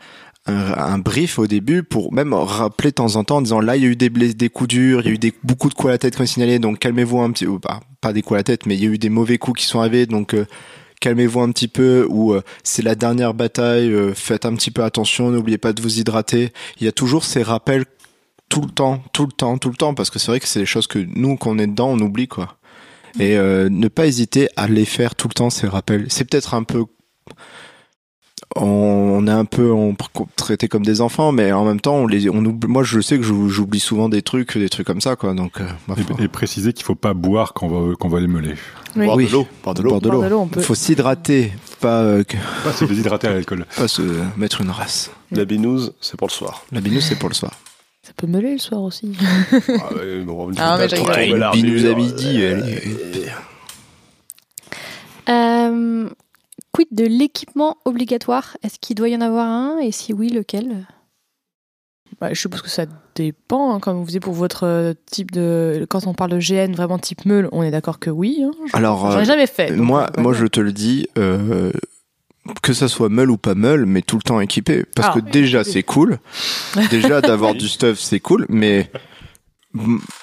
un, 0.47 0.99
brief 0.99 1.39
au 1.39 1.47
début 1.47 1.83
pour 1.83 2.13
même 2.13 2.33
rappeler 2.33 2.91
de 2.91 2.95
temps 2.95 3.17
en 3.17 3.25
temps 3.25 3.37
en 3.37 3.43
disant 3.43 3.61
là 3.61 3.77
il 3.77 3.83
y 3.83 3.87
a 3.87 3.89
eu 3.89 3.97
des 3.97 4.09
blesses, 4.09 4.37
des 4.37 4.49
coups 4.49 4.69
durs, 4.69 5.01
il 5.03 5.07
y 5.07 5.11
a 5.11 5.13
eu 5.13 5.19
des 5.19 5.33
beaucoup 5.45 5.69
de 5.69 5.75
coups 5.75 5.89
à 5.89 5.93
la 5.93 5.99
tête 5.99 6.17
comme 6.17 6.27
signalé, 6.27 6.59
donc 6.59 6.79
calmez-vous 6.79 7.21
un 7.21 7.31
petit, 7.31 7.47
ou 7.47 7.59
pas, 7.59 7.81
pas 8.01 8.13
des 8.13 8.23
coups 8.23 8.37
à 8.37 8.39
la 8.39 8.45
tête, 8.45 8.67
mais 8.67 8.75
il 8.75 8.83
y 8.83 8.87
a 8.87 8.91
eu 8.91 8.99
des 8.99 9.11
mauvais 9.11 9.39
coups 9.39 9.61
qui 9.61 9.67
sont 9.67 9.81
arrivés, 9.81 10.07
donc 10.07 10.35
euh, 10.35 10.47
calmez-vous 11.01 11.41
un 11.41 11.51
petit 11.51 11.69
peu 11.69 12.07
ou 12.09 12.33
euh, 12.33 12.43
c'est 12.63 12.83
la 12.83 12.95
dernière 12.95 13.35
bataille, 13.35 13.93
euh, 13.93 14.15
faites 14.15 14.45
un 14.45 14.55
petit 14.55 14.71
peu 14.71 14.85
attention, 14.85 15.31
n'oubliez 15.31 15.59
pas 15.59 15.73
de 15.73 15.83
vous 15.83 15.99
hydrater. 15.99 16.53
Il 16.81 16.85
y 16.85 16.89
a 16.89 16.93
toujours 16.93 17.25
ces 17.25 17.43
rappels 17.43 17.85
tout 18.49 18.63
le 18.63 18.71
temps, 18.71 19.03
tout 19.13 19.27
le 19.27 19.33
temps, 19.33 19.59
tout 19.59 19.69
le 19.69 19.77
temps, 19.77 19.95
parce 19.95 20.11
que 20.11 20.19
c'est 20.19 20.31
vrai 20.31 20.41
que 20.41 20.47
c'est 20.47 20.61
des 20.61 20.67
choses 20.67 20.87
que 20.87 20.99
nous, 20.99 21.37
quand 21.37 21.51
on 21.51 21.59
est 21.59 21.67
dedans, 21.67 21.91
on 21.91 22.01
oublie 22.01 22.29
quoi. 22.29 22.57
Et 23.19 23.37
euh, 23.37 23.69
ne 23.71 23.89
pas 23.89 24.07
hésiter 24.07 24.49
à 24.57 24.69
les 24.69 24.85
faire 24.85 25.15
tout 25.15 25.29
le 25.29 25.35
temps 25.35 25.51
ces 25.51 25.67
rappels. 25.67 26.07
C'est 26.09 26.29
peut-être 26.29 26.55
un 26.55 26.63
peu 26.63 26.85
on, 28.61 29.19
on 29.19 29.27
est 29.27 29.31
un 29.31 29.45
peu 29.45 29.71
on, 29.73 29.95
traité 30.37 30.69
comme 30.69 30.85
des 30.85 31.01
enfants, 31.01 31.33
mais 31.33 31.53
en 31.53 31.65
même 31.65 31.81
temps, 31.81 31.97
on 31.97 32.07
les, 32.07 32.29
on 32.29 32.45
oublie, 32.45 32.69
moi 32.69 32.83
je 32.83 33.01
sais 33.01 33.17
que 33.17 33.23
j'ou- 33.25 33.49
j'oublie 33.49 33.81
souvent 33.81 34.09
des 34.09 34.23
trucs, 34.23 34.57
des 34.59 34.69
trucs 34.69 34.87
comme 34.87 35.01
ça, 35.01 35.17
quoi. 35.17 35.35
Donc, 35.35 35.61
euh. 35.61 35.67
Et, 36.21 36.25
et 36.25 36.29
préciser 36.29 36.73
qu'il 36.73 36.85
faut 36.85 36.95
pas 36.95 37.15
boire 37.15 37.53
quand 37.55 37.67
on 37.67 37.89
va, 37.89 37.95
quand 37.99 38.09
on 38.09 38.11
va 38.11 38.21
les 38.21 38.27
meuler. 38.27 38.55
Oui. 38.97 39.05
Boire 39.05 39.17
Oui. 39.17 39.27
de 39.27 39.33
l'eau. 39.33 39.47
Boire 39.63 39.75
de 39.75 39.83
l'eau. 39.83 40.47
Peut. 40.47 40.61
faut 40.61 40.75
s'hydrater, 40.75 41.53
pas, 41.81 42.01
euh, 42.03 42.25
que- 42.25 42.37
Pas 42.65 42.73
se 42.73 42.85
déshydrater 42.85 43.29
à 43.29 43.33
l'alcool. 43.35 43.67
pas 43.77 43.89
se 43.89 44.03
mettre 44.37 44.61
une 44.61 44.71
race. 44.71 45.11
La 45.31 45.45
binouse, 45.45 45.95
c'est 46.01 46.17
pour 46.17 46.29
le 46.29 46.33
soir. 46.33 46.65
La 46.73 46.81
binouze, 46.81 47.05
c'est 47.05 47.19
pour 47.19 47.29
le 47.29 47.35
soir. 47.35 47.53
Ça 48.03 48.13
peut 48.17 48.27
meuler 48.27 48.53
le 48.53 48.59
soir 48.59 48.81
aussi. 48.83 49.13
Ah, 49.53 49.95
ouais, 49.95 50.21
bon, 50.25 50.51
Ah, 50.59 50.79
mais 50.79 51.29
Une 51.29 51.51
binouse 51.53 51.85
à 51.87 51.95
midi, 51.95 52.39
euh, 52.43 52.61
elle 52.65 52.69
est- 53.23 53.33
Euh, 55.29 56.09
quid 56.79 56.89
de 56.93 57.05
l'équipement 57.05 57.77
obligatoire? 57.85 58.57
Est-ce 58.63 58.79
qu'il 58.81 58.95
doit 58.97 59.09
y 59.09 59.17
en 59.17 59.21
avoir 59.21 59.47
un? 59.49 59.79
Et 59.81 59.91
si 59.91 60.13
oui, 60.13 60.29
lequel? 60.31 60.87
Ouais, 62.23 62.35
je 62.35 62.41
suppose 62.41 62.63
que 62.63 62.71
ça 62.71 62.87
dépend, 63.15 63.75
hein, 63.75 63.81
comme 63.81 63.99
vous 63.99 64.05
disiez 64.07 64.21
pour 64.21 64.33
votre 64.33 64.65
euh, 64.65 64.95
type 65.11 65.31
de. 65.33 65.87
Quand 65.91 66.07
on 66.07 66.15
parle 66.15 66.31
de 66.31 66.39
GN 66.39 66.73
vraiment 66.75 66.99
type 66.99 67.25
meule, 67.27 67.49
on 67.53 67.63
est 67.63 67.71
d'accord 67.71 67.99
que 67.99 68.11
oui. 68.11 68.43
hein. 68.45 68.53
Alors, 68.73 69.11
J'en 69.11 69.19
euh, 69.19 69.23
ai 69.23 69.25
jamais 69.25 69.47
fait. 69.47 69.71
donc, 69.77 69.87
moi, 69.87 70.09
euh, 70.17 70.23
moi, 70.23 70.33
je 70.33 70.47
te 70.47 70.61
le 70.61 70.73
dis, 70.73 71.07
euh, 71.19 71.71
que 72.63 72.73
ça 72.73 72.89
soit 72.89 73.09
meule 73.09 73.31
ou 73.31 73.37
pas 73.37 73.55
meule, 73.55 73.85
mais 73.85 74.03
tout 74.03 74.17
le 74.17 74.23
temps 74.23 74.41
équipé. 74.41 74.85
Parce 74.95 75.09
Ah. 75.17 75.21
que 75.21 75.31
déjà, 75.31 75.65
c'est 75.65 75.83
cool. 75.83 76.19
Déjà, 76.91 77.21
d'avoir 77.21 77.55
du 77.55 77.69
stuff, 77.69 77.99
c'est 77.99 78.21
cool, 78.21 78.47
mais 78.49 78.91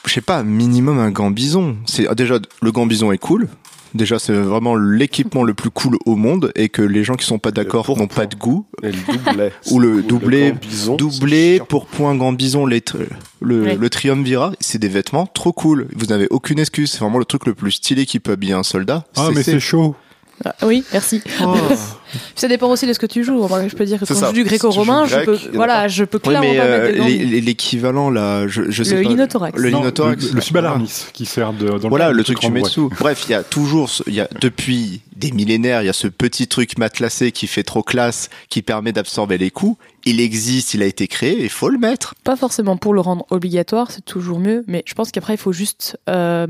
je 0.06 0.11
sais 0.11 0.22
pas, 0.22 0.41
minimum 0.44 0.98
un 0.99 1.11
gant 1.11 1.30
bison. 1.32 1.77
C'est 1.86 2.07
ah, 2.07 2.15
déjà 2.15 2.40
le 2.61 2.72
gant 2.72 2.88
bison 2.88 3.11
est 3.11 3.18
cool. 3.19 3.48
Déjà, 3.95 4.19
c'est 4.19 4.34
vraiment 4.34 4.76
l'équipement 4.76 5.43
le 5.43 5.53
plus 5.53 5.69
cool 5.72 5.97
au 6.05 6.15
monde 6.17 6.51
et 6.55 6.67
que 6.69 6.81
les 6.81 7.03
gens 7.03 7.15
qui 7.15 7.26
sont 7.26 7.39
pas 7.39 7.51
d'accord 7.51 7.97
n'ont 7.97 8.07
pas 8.07 8.26
de 8.26 8.35
goût. 8.35 8.65
Et 8.84 8.91
le 8.91 8.97
doublet. 9.17 9.51
Ou 9.72 9.80
le 9.80 10.01
doublé- 10.03 10.53
Doublé 10.97 11.61
pour 11.69 11.85
point 11.85 12.13
gant 12.15 12.34
bison, 12.34 12.65
les 12.65 12.81
tr- 12.81 13.07
le, 13.41 13.61
Ouais. 13.63 13.76
le 13.80 13.89
triumvirat, 13.89 14.51
c'est 14.59 14.80
des 14.80 14.89
vêtements 14.89 15.26
trop 15.26 15.53
cool. 15.53 15.88
Vous 15.95 16.07
n'avez 16.07 16.27
aucune 16.30 16.59
excuse. 16.59 16.91
C'est 16.91 16.99
vraiment 16.99 17.19
le 17.19 17.26
truc 17.26 17.45
le 17.45 17.53
plus 17.53 17.72
stylé 17.72 18.05
qui 18.05 18.19
peut 18.19 18.34
habiller 18.34 18.53
un 18.53 18.63
soldat. 18.63 19.05
Ah, 19.15 19.30
mais 19.34 19.43
c'est 19.43 19.59
chaud. 19.61 19.95
Ah, 20.44 20.53
oui, 20.64 20.84
merci. 20.91 21.22
Oh. 21.44 21.56
Ça 22.36 22.48
dépend 22.48 22.70
aussi 22.70 22.86
de 22.88 22.94
ce 22.94 22.99
que 22.99 23.06
tu 23.06 23.24
joues. 23.24 23.48
Moi, 23.48 23.68
je 23.68 23.76
peux 23.76 23.86
dire 23.86 23.99
que 23.99 24.06
quand 24.06 24.14
ça. 24.14 24.22
je 24.22 24.26
joue 24.28 24.34
du 24.34 24.44
gréco-romain, 24.44 25.06
Si 25.06 25.14
je 25.14 25.20
peux, 25.22 25.38
voilà, 25.53 25.82
pas. 25.82 25.88
je 25.88 26.03
peux 26.03 26.18
Oui, 26.18 26.30
clairement 26.30 26.49
mais 26.49 26.57
pas 26.57 26.64
euh, 26.64 27.40
l'équivalent 27.41 28.10
là, 28.10 28.48
je, 28.48 28.70
je 28.70 28.84
sais 28.84 28.95
Le 28.98 29.03
pas. 29.03 29.10
linothorax. 29.10 29.57
Le 29.60 29.70
Non, 29.70 29.80
linothorax. 29.80 30.24
le, 30.30 30.36
le 30.36 30.41
subalarmis 30.41 31.06
qui 31.14 31.26
sert 31.26 31.52
de, 31.53 31.68
dans 31.78 31.90
Voilà 31.90 32.12
le 32.12 32.24
truc 32.24 32.38
truc 32.38 32.40
que 32.40 32.45
tu 32.45 32.52
mets 32.52 32.62
dessous. 32.62 32.90
Bref, 32.99 33.24
il 33.28 33.32
y 33.32 33.36
a 33.36 33.44
toujours, 33.44 33.90
il 34.07 34.14
y 34.14 34.20
a 34.22 34.28
depuis 34.40 35.02
des 35.16 35.32
millénaires, 35.32 35.82
il 35.82 35.86
y 35.86 35.90
a 35.90 35.94
ce 35.94 36.07
petit 36.07 36.48
truc 36.48 36.78
matelassé 36.78 37.32
qui 37.32 37.48
fait 37.48 37.64
trop 37.64 37.84
classe, 37.84 38.30
qui 38.49 38.62
permet 38.62 38.91
d'absorber 38.94 39.38
les 39.38 39.52
coups. 39.52 39.78
Il 40.06 40.20
existe, 40.22 40.74
il 40.74 40.84
a 40.84 40.86
été 40.86 41.07
créé, 41.07 41.44
il 41.44 41.49
faut 41.49 41.70
le 41.70 41.78
mettre. 41.80 42.14
Pas 42.24 42.36
forcément 42.36 42.78
pour 42.78 42.94
le 42.94 43.02
rendre 43.02 43.26
obligatoire, 43.30 43.90
c'est 43.91 44.06
toujours 44.06 44.40
mieux, 44.40 44.64
mais 44.68 44.84
je 44.86 44.94
pense 44.94 45.12
qu'après, 45.12 45.34
il 45.34 45.38
faut 45.40 45.53
juste, 45.53 45.98
euh, 46.10 46.45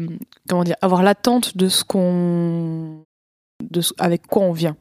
comment 0.49 0.63
dire, 0.63 0.75
avoir 0.81 1.01
l'attente 1.03 1.55
de 1.57 1.69
ce 1.69 1.83
qu'on. 1.83 3.03
De 3.63 3.81
ce- 3.81 3.93
avec 3.99 4.27
quoi 4.27 4.43
on 4.43 4.51
vient. 4.51 4.75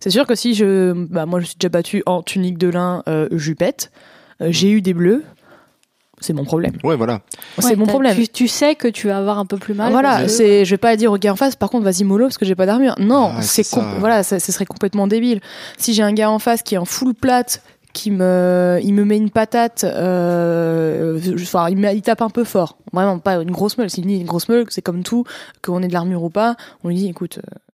C'est 0.00 0.10
sûr 0.10 0.26
que 0.26 0.34
si 0.34 0.54
je. 0.54 0.92
Bah, 1.10 1.26
moi, 1.26 1.40
je 1.40 1.46
suis 1.46 1.56
déjà 1.58 1.68
battue 1.68 2.02
en 2.06 2.22
tunique 2.22 2.58
de 2.58 2.68
lin 2.68 3.02
euh, 3.08 3.28
jupette, 3.32 3.90
euh, 4.40 4.48
j'ai 4.50 4.70
eu 4.70 4.80
des 4.80 4.94
bleus, 4.94 5.24
c'est 6.20 6.32
mon 6.32 6.44
problème. 6.44 6.72
Ouais, 6.84 6.96
voilà. 6.96 7.20
c'est 7.58 7.66
Ouais, 7.70 7.76
mon 7.76 7.86
problème. 7.86 8.14
Tu, 8.16 8.28
tu 8.28 8.48
sais 8.48 8.74
que 8.74 8.88
tu 8.88 9.08
vas 9.08 9.18
avoir 9.18 9.38
un 9.38 9.46
peu 9.46 9.58
plus 9.58 9.74
mal. 9.74 9.92
Voilà, 9.92 10.26
c'est, 10.28 10.64
je 10.64 10.70
vais 10.70 10.78
pas 10.78 10.96
dire 10.96 11.12
au 11.12 11.18
gars 11.18 11.32
en 11.32 11.36
face, 11.36 11.54
par 11.56 11.68
contre, 11.70 11.84
vas-y 11.84 12.04
mollo 12.04 12.26
parce 12.26 12.38
que 12.38 12.46
j'ai 12.46 12.54
pas 12.54 12.66
d'armure. 12.66 12.94
Non, 12.98 13.32
Ah, 13.36 13.42
c'est 13.42 13.62
c'est 13.62 13.74
com- 13.76 13.84
ça. 13.92 13.98
voilà, 13.98 14.22
ça, 14.22 14.40
ce 14.40 14.52
serait 14.52 14.64
complètement 14.66 15.06
débile. 15.06 15.40
Si 15.76 15.92
j'ai 15.92 16.02
un 16.02 16.12
gars 16.12 16.30
en 16.30 16.38
face 16.38 16.62
qui 16.62 16.74
est 16.76 16.78
en 16.78 16.86
full 16.86 17.14
plate, 17.14 17.62
qui 17.92 18.10
me, 18.10 18.78
il 18.82 18.94
me 18.94 19.04
met 19.04 19.16
une 19.18 19.30
patate, 19.30 19.84
euh, 19.84 21.18
enfin, 21.34 21.68
il, 21.68 21.76
me- 21.76 21.92
il 21.92 22.00
tape 22.02 22.22
un 22.22 22.30
peu 22.30 22.44
fort. 22.44 22.78
Vraiment, 22.92 23.18
pas 23.18 23.34
une 23.42 23.50
grosse 23.50 23.76
meule. 23.78 23.90
S'il 23.90 24.06
dit 24.06 24.16
une 24.18 24.26
grosse 24.26 24.48
meule, 24.48 24.64
c'est 24.70 24.80
comme 24.82 25.02
tout, 25.02 25.24
qu'on 25.62 25.82
ait 25.82 25.88
de 25.88 25.92
l'armure 25.92 26.22
ou 26.22 26.30
pas, 26.30 26.56
on 26.84 26.88
lui 26.88 26.94
dit, 26.96 27.08
écoute, 27.08 27.38
euh, 27.38 27.42
Hmm. 27.42 27.69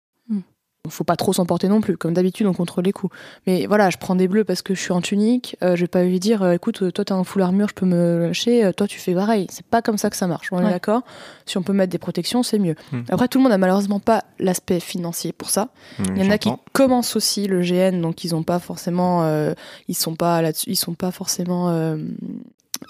Faut 0.91 1.05
pas 1.05 1.17
trop 1.17 1.33
s'emporter 1.33 1.69
non 1.69 1.81
plus. 1.81 1.97
Comme 1.97 2.13
d'habitude, 2.13 2.47
on 2.47 2.53
contrôle 2.53 2.85
les 2.85 2.93
coups. 2.93 3.15
Mais 3.47 3.67
voilà, 3.67 3.89
je 3.91 3.97
prends 3.97 4.15
des 4.15 4.29
bleus 4.29 4.45
parce 4.45 4.61
que 4.63 4.75
je 4.75 4.81
suis 4.81 4.93
en 4.93 5.01
tunique. 5.01 5.57
euh, 5.63 5.77
je 5.77 5.81
vais 5.83 5.87
pas 5.89 6.03
lui 6.05 6.21
dire, 6.21 6.43
euh, 6.43 6.53
écoute, 6.53 6.83
euh, 6.83 6.91
toi 6.93 7.05
t'as 7.05 7.15
un 7.15 7.25
full 7.25 7.41
armure, 7.43 7.69
je 7.69 7.75
peux 7.75 7.87
me 7.87 8.27
lâcher. 8.27 8.65
euh, 8.65 8.73
toi 8.73 8.87
tu 8.87 8.99
fais 8.99 9.15
pareil. 9.15 9.47
C'est 9.51 9.65
pas 9.65 9.81
comme 9.83 9.97
ça 9.97 10.11
que 10.11 10.17
ça 10.17 10.27
marche. 10.27 10.49
On 10.53 10.61
est 10.61 10.65
Ouais. 10.65 10.71
d'accord. 10.71 11.03
Si 11.47 11.57
on 11.57 11.63
peut 11.63 11.73
mettre 11.73 11.91
des 11.91 11.99
protections, 11.99 12.43
c'est 12.43 12.59
mieux. 12.59 12.75
Hmm. 12.93 13.01
Après, 13.09 13.29
tout 13.29 13.39
le 13.39 13.45
monde 13.45 13.53
a 13.53 13.59
malheureusement 13.59 13.99
pas 14.01 14.25
l'aspect 14.39 14.81
financier 14.81 15.33
pour 15.33 15.49
ça. 15.51 15.69
Il 15.99 16.23
y 16.23 16.27
en 16.27 16.31
a 16.31 16.39
qui 16.39 16.51
commencent 16.73 17.17
aussi 17.17 17.47
le 17.47 17.61
GN, 17.63 18.01
donc 18.03 18.25
ils 18.25 18.35
ont 18.35 18.43
pas 18.43 18.59
forcément, 18.59 19.25
euh, 19.25 19.55
ils 19.89 19.95
sont 19.95 20.15
pas 20.17 20.43
là-dessus, 20.43 20.71
ils 20.71 20.77
sont 20.77 20.95
pas 20.95 21.11
forcément 21.11 21.71
euh, 21.71 21.97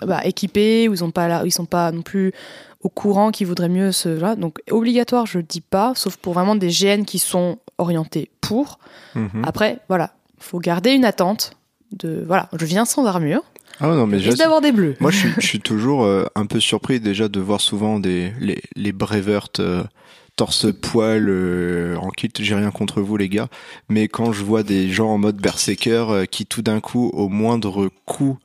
bah, 0.04 0.20
équipés 0.24 0.88
ou 0.88 0.94
ils 0.94 1.04
ont 1.04 1.10
pas 1.10 1.28
là, 1.28 1.42
ils 1.44 1.52
sont 1.52 1.64
pas 1.66 1.92
non 1.92 2.02
plus 2.02 2.32
au 2.82 2.88
courant 2.88 3.30
qu'ils 3.30 3.46
voudraient 3.46 3.68
mieux 3.68 3.92
se. 3.92 4.08
Voilà. 4.08 4.34
Donc 4.36 4.58
obligatoire, 4.70 5.26
je 5.26 5.38
dis 5.38 5.60
pas, 5.60 5.92
sauf 5.94 6.16
pour 6.16 6.32
vraiment 6.34 6.54
des 6.56 6.68
GN 6.68 7.04
qui 7.04 7.18
sont 7.18 7.58
orientés 7.78 8.30
pour. 8.40 8.78
Mhm. 9.14 9.42
Après, 9.44 9.78
voilà, 9.88 10.14
faut 10.38 10.58
garder 10.58 10.90
une 10.92 11.04
attente 11.04 11.52
de 11.92 12.24
voilà, 12.26 12.48
je 12.58 12.64
viens 12.64 12.84
sans 12.84 13.06
armure, 13.06 13.42
Ah 13.80 13.88
non, 13.88 14.06
mais 14.06 14.18
je- 14.20 14.32
d'avoir 14.32 14.60
des 14.60 14.72
bleus. 14.72 14.96
moi 15.00 15.10
je 15.10 15.18
suis, 15.18 15.32
je 15.38 15.46
suis 15.46 15.60
toujours 15.60 16.04
euh, 16.04 16.24
un 16.34 16.46
peu 16.46 16.60
surpris 16.60 17.00
déjà 17.00 17.28
de 17.28 17.40
voir 17.40 17.60
souvent 17.60 18.00
des 18.00 18.32
les, 18.40 18.60
les 18.76 18.92
Braveheart 18.92 19.60
euh, 19.60 19.84
torse 20.36 20.66
poil 20.82 21.28
euh, 21.28 21.96
en 21.98 22.10
kit. 22.10 22.30
J'ai 22.38 22.54
rien 22.56 22.70
contre 22.72 23.00
vous 23.00 23.16
les 23.16 23.28
gars, 23.28 23.48
mais 23.88 24.08
quand 24.08 24.32
je 24.32 24.42
vois 24.42 24.62
des 24.64 24.90
gens 24.90 25.08
en 25.10 25.18
mode 25.18 25.36
berserker 25.36 26.24
qui 26.30 26.46
tout 26.46 26.62
d'un 26.62 26.80
coup 26.80 27.10
au 27.14 27.28
moindre 27.28 27.88
coup 28.06 28.38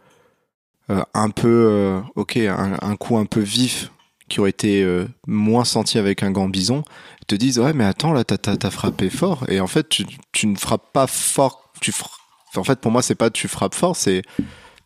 un 1.13 1.29
peu 1.29 1.99
ok 2.15 2.37
un, 2.37 2.77
un 2.81 2.95
coup 2.95 3.17
un 3.17 3.25
peu 3.25 3.41
vif 3.41 3.91
qui 4.27 4.39
aurait 4.39 4.49
été 4.49 4.83
moins 5.27 5.63
senti 5.65 5.97
avec 5.99 6.23
un 6.23 6.31
gant 6.31 6.49
bison 6.49 6.83
te 7.29 7.35
disent 7.35 7.59
ouais 7.59 7.73
mais 7.73 7.85
attends 7.85 8.11
là 8.11 8.23
t'as 8.25 8.69
frappé 8.71 9.09
fort. 9.09 9.45
Et 9.47 9.59
en 9.61 9.67
fait 9.67 9.87
tu, 9.87 10.05
tu 10.33 10.47
ne 10.47 10.57
frappes 10.57 10.91
pas 10.91 11.07
fort. 11.07 11.71
Tu 11.81 11.91
fra- 11.91 12.09
en 12.57 12.63
fait 12.63 12.79
pour 12.81 12.91
moi 12.91 13.01
c'est 13.01 13.15
pas 13.15 13.29
tu 13.29 13.47
frappes 13.47 13.75
fort 13.75 13.95
c'est 13.95 14.21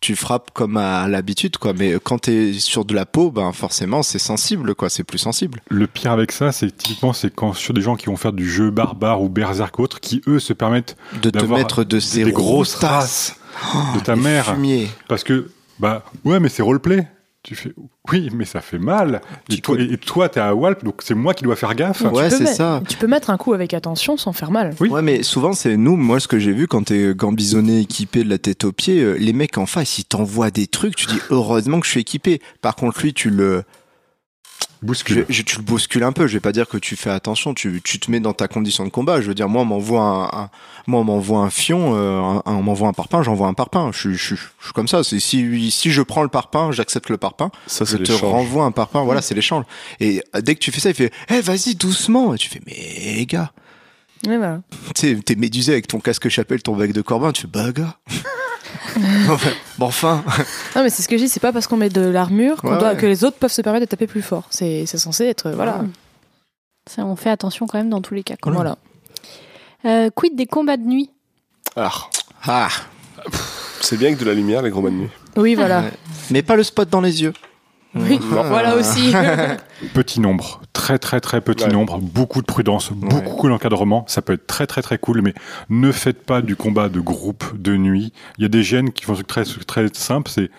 tu 0.02 0.18
frappes 0.18 0.52
comme 0.54 0.76
à 0.76 1.08
l'habitude 1.08 1.58
quoi. 1.58 1.72
Mais 1.74 1.96
quand 2.04 2.20
t'es 2.20 2.52
sur 2.54 2.84
de 2.84 2.94
la 2.94 3.06
peau 3.06 3.32
ben 3.32 3.54
forcément 3.54 4.04
c'est 4.04 4.20
sensible 4.20 4.76
quoi. 4.76 4.90
C'est 4.90 5.06
plus 5.06 5.18
sensible. 5.18 5.62
Le 5.70 5.88
pire 5.88 6.12
avec 6.12 6.34
ça, 6.34 6.52
c'est 6.52 6.76
typiquement, 6.76 7.14
c'est 7.14 7.34
quand 7.34 7.54
sur 7.54 7.74
des 7.74 7.80
gens 7.82 7.96
qui 7.96 8.08
vont 8.08 8.18
faire 8.18 8.34
du 8.34 8.50
jeu 8.50 8.70
barbare 8.70 9.22
ou 9.22 9.30
berserk 9.30 9.80
autre, 9.80 10.02
qui 10.02 10.22
eux 10.28 10.40
se 10.40 10.52
permettent 10.52 10.98
de 11.22 11.30
te 11.30 11.46
mettre 11.46 11.86
de 11.86 12.00
ces 12.02 12.26
des 12.26 12.32
grosses 12.34 12.78
tasses 12.80 13.38
de 13.96 14.00
ta 14.02 14.16
des 14.16 14.22
mère, 14.22 14.46
fumiers. 14.56 14.90
parce 15.08 15.24
que 15.24 15.50
bah 15.80 16.04
ouais, 16.26 16.40
mais 16.42 16.50
c'est 16.50 16.62
roleplay. 16.64 17.08
Tu 17.44 17.56
fais 17.56 17.74
oui, 18.10 18.30
mais 18.34 18.46
ça 18.46 18.62
fait 18.62 18.80
mal. 18.80 19.20
Et 19.50 19.58
toi, 19.58 19.76
peux- 19.76 19.82
et 19.92 19.98
toi, 19.98 20.30
t'es 20.30 20.40
à 20.40 20.56
Walp, 20.56 20.84
donc 20.86 21.02
c'est 21.04 21.14
moi 21.14 21.34
qui 21.34 21.44
dois 21.44 21.58
faire 21.58 21.76
gaffe. 21.76 22.00
Ouais, 22.02 22.08
Tu 22.08 22.14
peux 22.14 22.30
c'est 22.38 22.44
mettre- 22.46 22.56
ça. 22.56 22.82
Tu 22.88 22.96
peux 22.98 23.08
mettre 23.08 23.30
un 23.32 23.38
coup 23.38 23.52
avec 23.54 23.74
attention 23.74 24.16
sans 24.16 24.32
faire 24.32 24.50
mal. 24.50 24.74
Oui. 24.80 24.88
Ouais, 24.90 25.02
mais 25.02 25.24
souvent, 25.24 25.52
c'est 25.52 25.76
nous, 25.76 25.98
moi, 25.98 26.22
ce 26.22 26.30
que 26.30 26.40
j'ai 26.40 26.54
vu 26.54 26.68
quand 26.68 26.84
t'es 26.86 27.14
gambisonné, 27.14 27.82
équipé 27.82 28.24
de 28.24 28.30
la 28.30 28.38
tête 28.38 28.64
aux 28.64 28.72
pieds, 28.72 29.02
euh, 29.02 29.14
les 29.20 29.34
mecs 29.34 29.58
en 29.58 29.66
face, 29.66 30.00
ils 30.00 30.06
t'envoient 30.06 30.52
des 30.52 30.68
trucs, 30.68 30.96
tu 30.96 31.06
dis, 31.08 31.20
heureusement 31.32 31.82
que 31.82 31.86
je 31.86 31.92
suis 31.92 32.00
équipé. 32.02 32.42
Par 32.62 32.76
contre, 32.78 33.02
lui, 33.02 33.14
tu 33.14 33.30
le, 33.30 33.64
Bouscule. 34.84 35.26
je- 35.30 35.42
tu 35.42 35.58
le 35.58 35.64
bouscules 35.64 36.04
un 36.04 36.12
peu. 36.12 36.28
Je 36.28 36.34
vais 36.34 36.40
pas 36.40 36.52
dire 36.52 36.68
que 36.68 36.78
tu 36.78 36.96
fais 36.96 37.10
attention, 37.10 37.54
tu, 37.54 37.82
tu 37.84 38.00
te 38.00 38.12
mets 38.12 38.20
dans 38.20 38.34
ta 38.34 38.48
condition 38.48 38.84
de 38.86 38.90
combat. 38.90 39.22
Je 39.22 39.28
veux 39.28 39.34
dire, 39.34 39.48
moi, 39.50 39.62
on 39.62 39.66
m'envoie 39.66 40.02
un, 40.02 40.24
un- 40.44 40.50
moi, 40.88 41.00
on 41.02 41.04
m'envoie 41.04 41.40
un 41.40 41.50
fion, 41.50 41.96
euh, 41.96 42.20
un- 42.20 42.38
un- 42.46 42.56
on 42.56 42.62
m'envoie 42.64 42.88
un 42.90 42.94
parpaing, 42.94 43.24
j'envoie 43.24 43.48
un 43.48 43.54
parpaing. 43.54 43.92
Je, 43.94 43.98
suis- 44.00 44.14
je, 44.16 44.24
suis- 44.26 44.36
je 44.60 44.64
suis 44.66 44.74
comme 44.74 44.88
ça. 44.88 45.04
C'est 45.04 45.20
si, 45.20 45.72
si 45.72 45.92
je 45.92 46.02
prends 46.02 46.24
le 46.24 46.30
parpaing, 46.30 46.72
j'accepte 46.72 47.10
le 47.10 47.18
parpaing. 47.18 47.50
Ça, 47.68 47.86
Je 47.86 47.92
c'est 47.92 47.98
te 47.98 48.12
l'échange. 48.12 48.22
renvoie 48.22 48.66
un 48.66 48.72
parpaing. 48.72 49.04
Voilà, 49.06 49.22
c'est 49.22 49.36
l'échange. 49.36 49.66
Et 50.00 50.22
euh, 50.36 50.42
dès 50.42 50.56
que 50.56 50.60
tu 50.60 50.72
fais 50.72 50.80
ça, 50.82 50.90
il 50.90 50.96
fait, 50.96 51.12
eh, 51.30 51.42
vas-y, 51.42 51.76
doucement. 51.76 52.34
Et 52.34 52.38
tu 52.38 52.50
fais, 52.50 52.62
mais, 52.66 53.26
gars. 53.26 53.52
Tu 54.96 55.16
sais, 55.16 55.20
t'es 55.26 55.36
médusé 55.36 55.74
avec 55.74 55.88
ton 55.88 56.00
casque 56.00 56.30
chapelle, 56.30 56.62
ton 56.62 56.76
bec 56.76 56.94
de 56.94 57.02
corbin, 57.02 57.32
tu 57.32 57.42
fais 57.42 57.48
bah 57.48 57.72
gars. 57.72 57.98
Enfin, 59.30 59.50
bon 59.78 59.86
enfin, 59.88 60.24
Non, 60.76 60.84
mais 60.84 60.90
c'est 60.90 61.02
ce 61.04 61.08
que 61.08 61.18
je 61.18 61.24
dis, 61.24 61.30
c'est 61.30 61.40
pas 61.40 61.52
parce 61.52 61.68
qu'on 61.68 61.78
met 61.78 61.90
de 61.90 62.02
l'armure 62.02 62.62
qu'on 62.62 62.74
Ouais, 62.74 62.80
doit- 62.80 62.92
ouais. 62.94 62.98
que 62.98 63.06
les 63.06 63.24
autres 63.24 63.38
peuvent 63.38 63.52
se 63.52 63.62
permettre 63.62 63.86
de 63.86 63.90
taper 63.90 64.08
plus 64.08 64.22
fort. 64.22 64.44
C'est 64.50 64.86
censé 64.86 65.26
être. 65.26 65.50
Voilà. 65.52 65.78
Ouais. 65.80 65.88
Ça, 66.90 67.06
on 67.06 67.16
fait 67.16 67.30
attention 67.30 67.66
quand 67.68 67.78
même 67.78 67.90
dans 67.90 68.02
tous 68.02 68.14
les 68.14 68.24
cas. 68.24 68.36
quoi. 68.42 68.52
voilà. 68.52 68.78
Euh, 69.86 70.10
quid 70.16 70.36
des 70.36 70.46
combats 70.46 70.78
de 70.78 70.84
nuit? 70.84 71.10
Ah, 71.76 71.92
ah, 72.46 72.68
C'est 73.82 73.98
bien 73.98 74.10
avec 74.10 74.20
de 74.20 74.26
la 74.26 74.34
lumière, 74.34 74.62
les 74.62 74.72
combats 74.72 74.90
de 74.90 74.96
nuit. 74.96 75.10
Oui, 75.36 75.56
voilà. 75.56 75.82
Ouais. 75.82 75.92
Mais 76.30 76.42
pas 76.42 76.56
le 76.56 76.64
spot 76.64 76.90
dans 76.90 77.02
les 77.02 77.22
yeux. 77.24 77.34
Oui, 77.96 78.20
voilà 78.22 78.76
aussi. 78.78 79.14
Petit 79.94 80.20
nombre, 80.20 80.62
très 80.74 80.98
très 81.00 81.20
très 81.22 81.42
petit 81.42 81.66
Ouais. 81.66 81.72
nombre, 81.72 82.00
beaucoup 82.00 82.42
de 82.42 82.46
prudence, 82.46 82.92
beaucoup 82.92 83.48
d'encadrement. 83.50 84.06
Ça 84.08 84.22
peut 84.22 84.34
être 84.34 84.48
très 84.48 84.66
très 84.68 84.82
très 84.82 84.98
cool, 84.98 85.22
mais 85.22 85.34
ne 85.70 85.92
faites 85.92 86.24
pas 86.26 86.42
du 86.42 86.56
combat 86.56 86.90
de 86.90 87.00
groupe 87.00 87.44
de 87.62 87.76
nuit. 87.78 88.12
Il 88.38 88.42
y 88.42 88.46
a 88.46 88.50
des 88.50 88.64
gènes 88.64 88.92
qui 88.92 89.04
font 89.06 89.16
ce 89.16 89.22
très 89.22 89.44
très 89.46 89.88
simple. 89.94 90.30
C'est, 90.32 90.50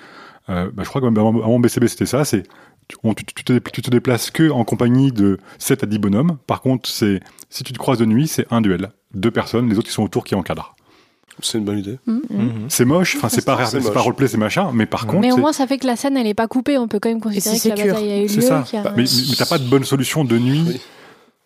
euh, 0.48 0.70
bah, 0.72 0.82
je 0.84 0.88
crois 0.88 1.00
que 1.00 1.06
même 1.06 1.18
avant, 1.18 1.58
BCB 1.58 1.88
c'était 1.88 2.06
ça. 2.06 2.24
C'est 2.24 2.44
tu, 2.88 2.96
on- 3.02 3.14
tu- 3.14 3.24
tu 3.24 3.44
te, 3.44 3.58
tu 3.70 3.82
te 3.82 3.90
déplaces 3.90 4.30
que 4.30 4.50
en 4.50 4.62
compagnie 4.64 5.10
de 5.10 5.38
7 5.58 5.82
à 5.82 5.86
10 5.86 5.98
bonhommes. 5.98 6.36
Par 6.46 6.60
contre, 6.60 6.88
c'est 6.88 7.20
si 7.50 7.64
tu 7.64 7.72
te 7.72 7.78
croises 7.78 7.98
de 7.98 8.04
nuit, 8.04 8.28
c'est 8.28 8.46
un 8.52 8.60
duel, 8.60 8.90
deux 9.14 9.30
personnes, 9.30 9.68
les 9.70 9.78
autres 9.78 9.88
qui 9.88 9.94
sont 9.94 10.02
autour 10.04 10.22
qui 10.24 10.34
encadrent. 10.34 10.76
C'est 11.40 11.58
une 11.58 11.64
bonne 11.64 11.78
idée. 11.78 11.98
Mhm. 12.06 12.66
C'est 12.68 12.84
moche, 12.84 13.16
enfin 13.16 13.28
c'est 13.28 13.44
pas 13.44 13.56
rare, 13.56 13.68
C'est 13.68 13.80
c'est 13.80 13.92
pas 13.92 14.00
roleplay, 14.00 14.28
c'est 14.28 14.36
machin, 14.38 14.70
mais 14.72 14.86
par 14.86 15.06
contre, 15.06 15.20
Mais 15.20 15.32
au 15.32 15.34
c'est- 15.36 15.40
moins, 15.40 15.52
ça 15.52 15.66
fait 15.66 15.78
que 15.78 15.86
la 15.86 15.96
scène, 15.96 16.16
elle 16.16 16.26
est 16.26 16.34
pas 16.34 16.46
coupée. 16.48 16.78
On 16.78 16.88
peut 16.88 17.00
quand 17.00 17.08
même 17.08 17.20
considérer 17.20 17.56
c'est 17.58 17.70
que 17.72 17.78
la 17.78 17.86
bataille 17.86 18.12
a 18.12 18.22
eu 18.22 18.28
C'est 18.28 18.36
lieu. 18.36 18.42
ça. 18.42 18.64
qu'il 18.66 18.76
y 18.78 18.80
a- 18.80 18.84
Bah, 18.84 18.92
mais 18.96 19.02
mais 19.04 19.34
t'as 19.36 19.46
pas 19.46 19.58
de 19.58 19.64
bonne 19.68 19.84
solution 19.84 20.24
de 20.24 20.38
nuit. 20.38 20.62
Oui. 20.66 20.80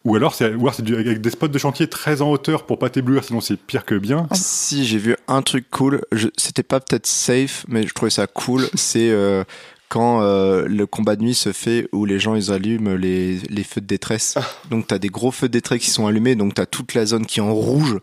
Ou 0.05 0.15
alors 0.15 0.35
c'est 0.35 0.55
ou 0.55 0.61
alors 0.61 0.75
c'est 0.75 0.85
du- 0.85 0.95
avec 0.95 1.21
des 1.21 1.31
spots 1.31 1.49
de 1.49 1.59
chantier 1.59 1.87
très 1.89 2.23
en 2.23 2.31
hauteur 2.31 2.65
pour 2.67 2.79
pas 2.79 2.89
t'éblouir, 2.89 3.25
sinon 3.25 3.41
c'est 3.41 3.57
pire 3.59 3.85
que 3.85 3.97
bien. 3.97 4.29
Si 4.33 4.85
j'ai 4.87 4.99
vu 4.99 5.17
un 5.27 5.43
truc 5.43 5.69
cool, 5.71 6.03
je- 6.13 6.29
c'était 6.37 6.63
pas 6.63 6.81
peut-être 6.81 7.07
safe, 7.07 7.65
mais 7.69 7.87
je 7.87 7.93
trouvais 7.93 8.11
ça 8.11 8.27
cool. 8.27 8.69
C'est 8.75 9.11
euh, 9.11 9.43
quand 9.89 10.21
euh, 10.23 10.67
le 10.69 10.87
combat 10.87 11.17
de 11.17 11.23
nuit 11.23 11.35
se 11.35 11.53
fait 11.53 11.89
où 11.93 12.05
les 12.05 12.19
gens 12.21 12.35
ils 12.37 12.53
allument 12.53 12.95
les, 12.95 13.39
les 13.51 13.65
feux 13.65 13.81
de 13.81 13.87
détresse. 13.87 14.37
Donc 14.71 14.87
t'as 14.87 14.99
des 14.99 15.09
gros 15.09 15.31
feux 15.33 15.49
de 15.49 15.53
détresse 15.53 15.81
qui 15.83 15.91
sont 15.91 16.07
allumés, 16.07 16.37
donc 16.37 16.55
t'as 16.55 16.67
toute 16.67 16.95
la 16.95 17.05
zone 17.05 17.27
qui 17.27 17.41
est 17.41 17.43
en 17.43 17.53
rouge. 17.55 17.99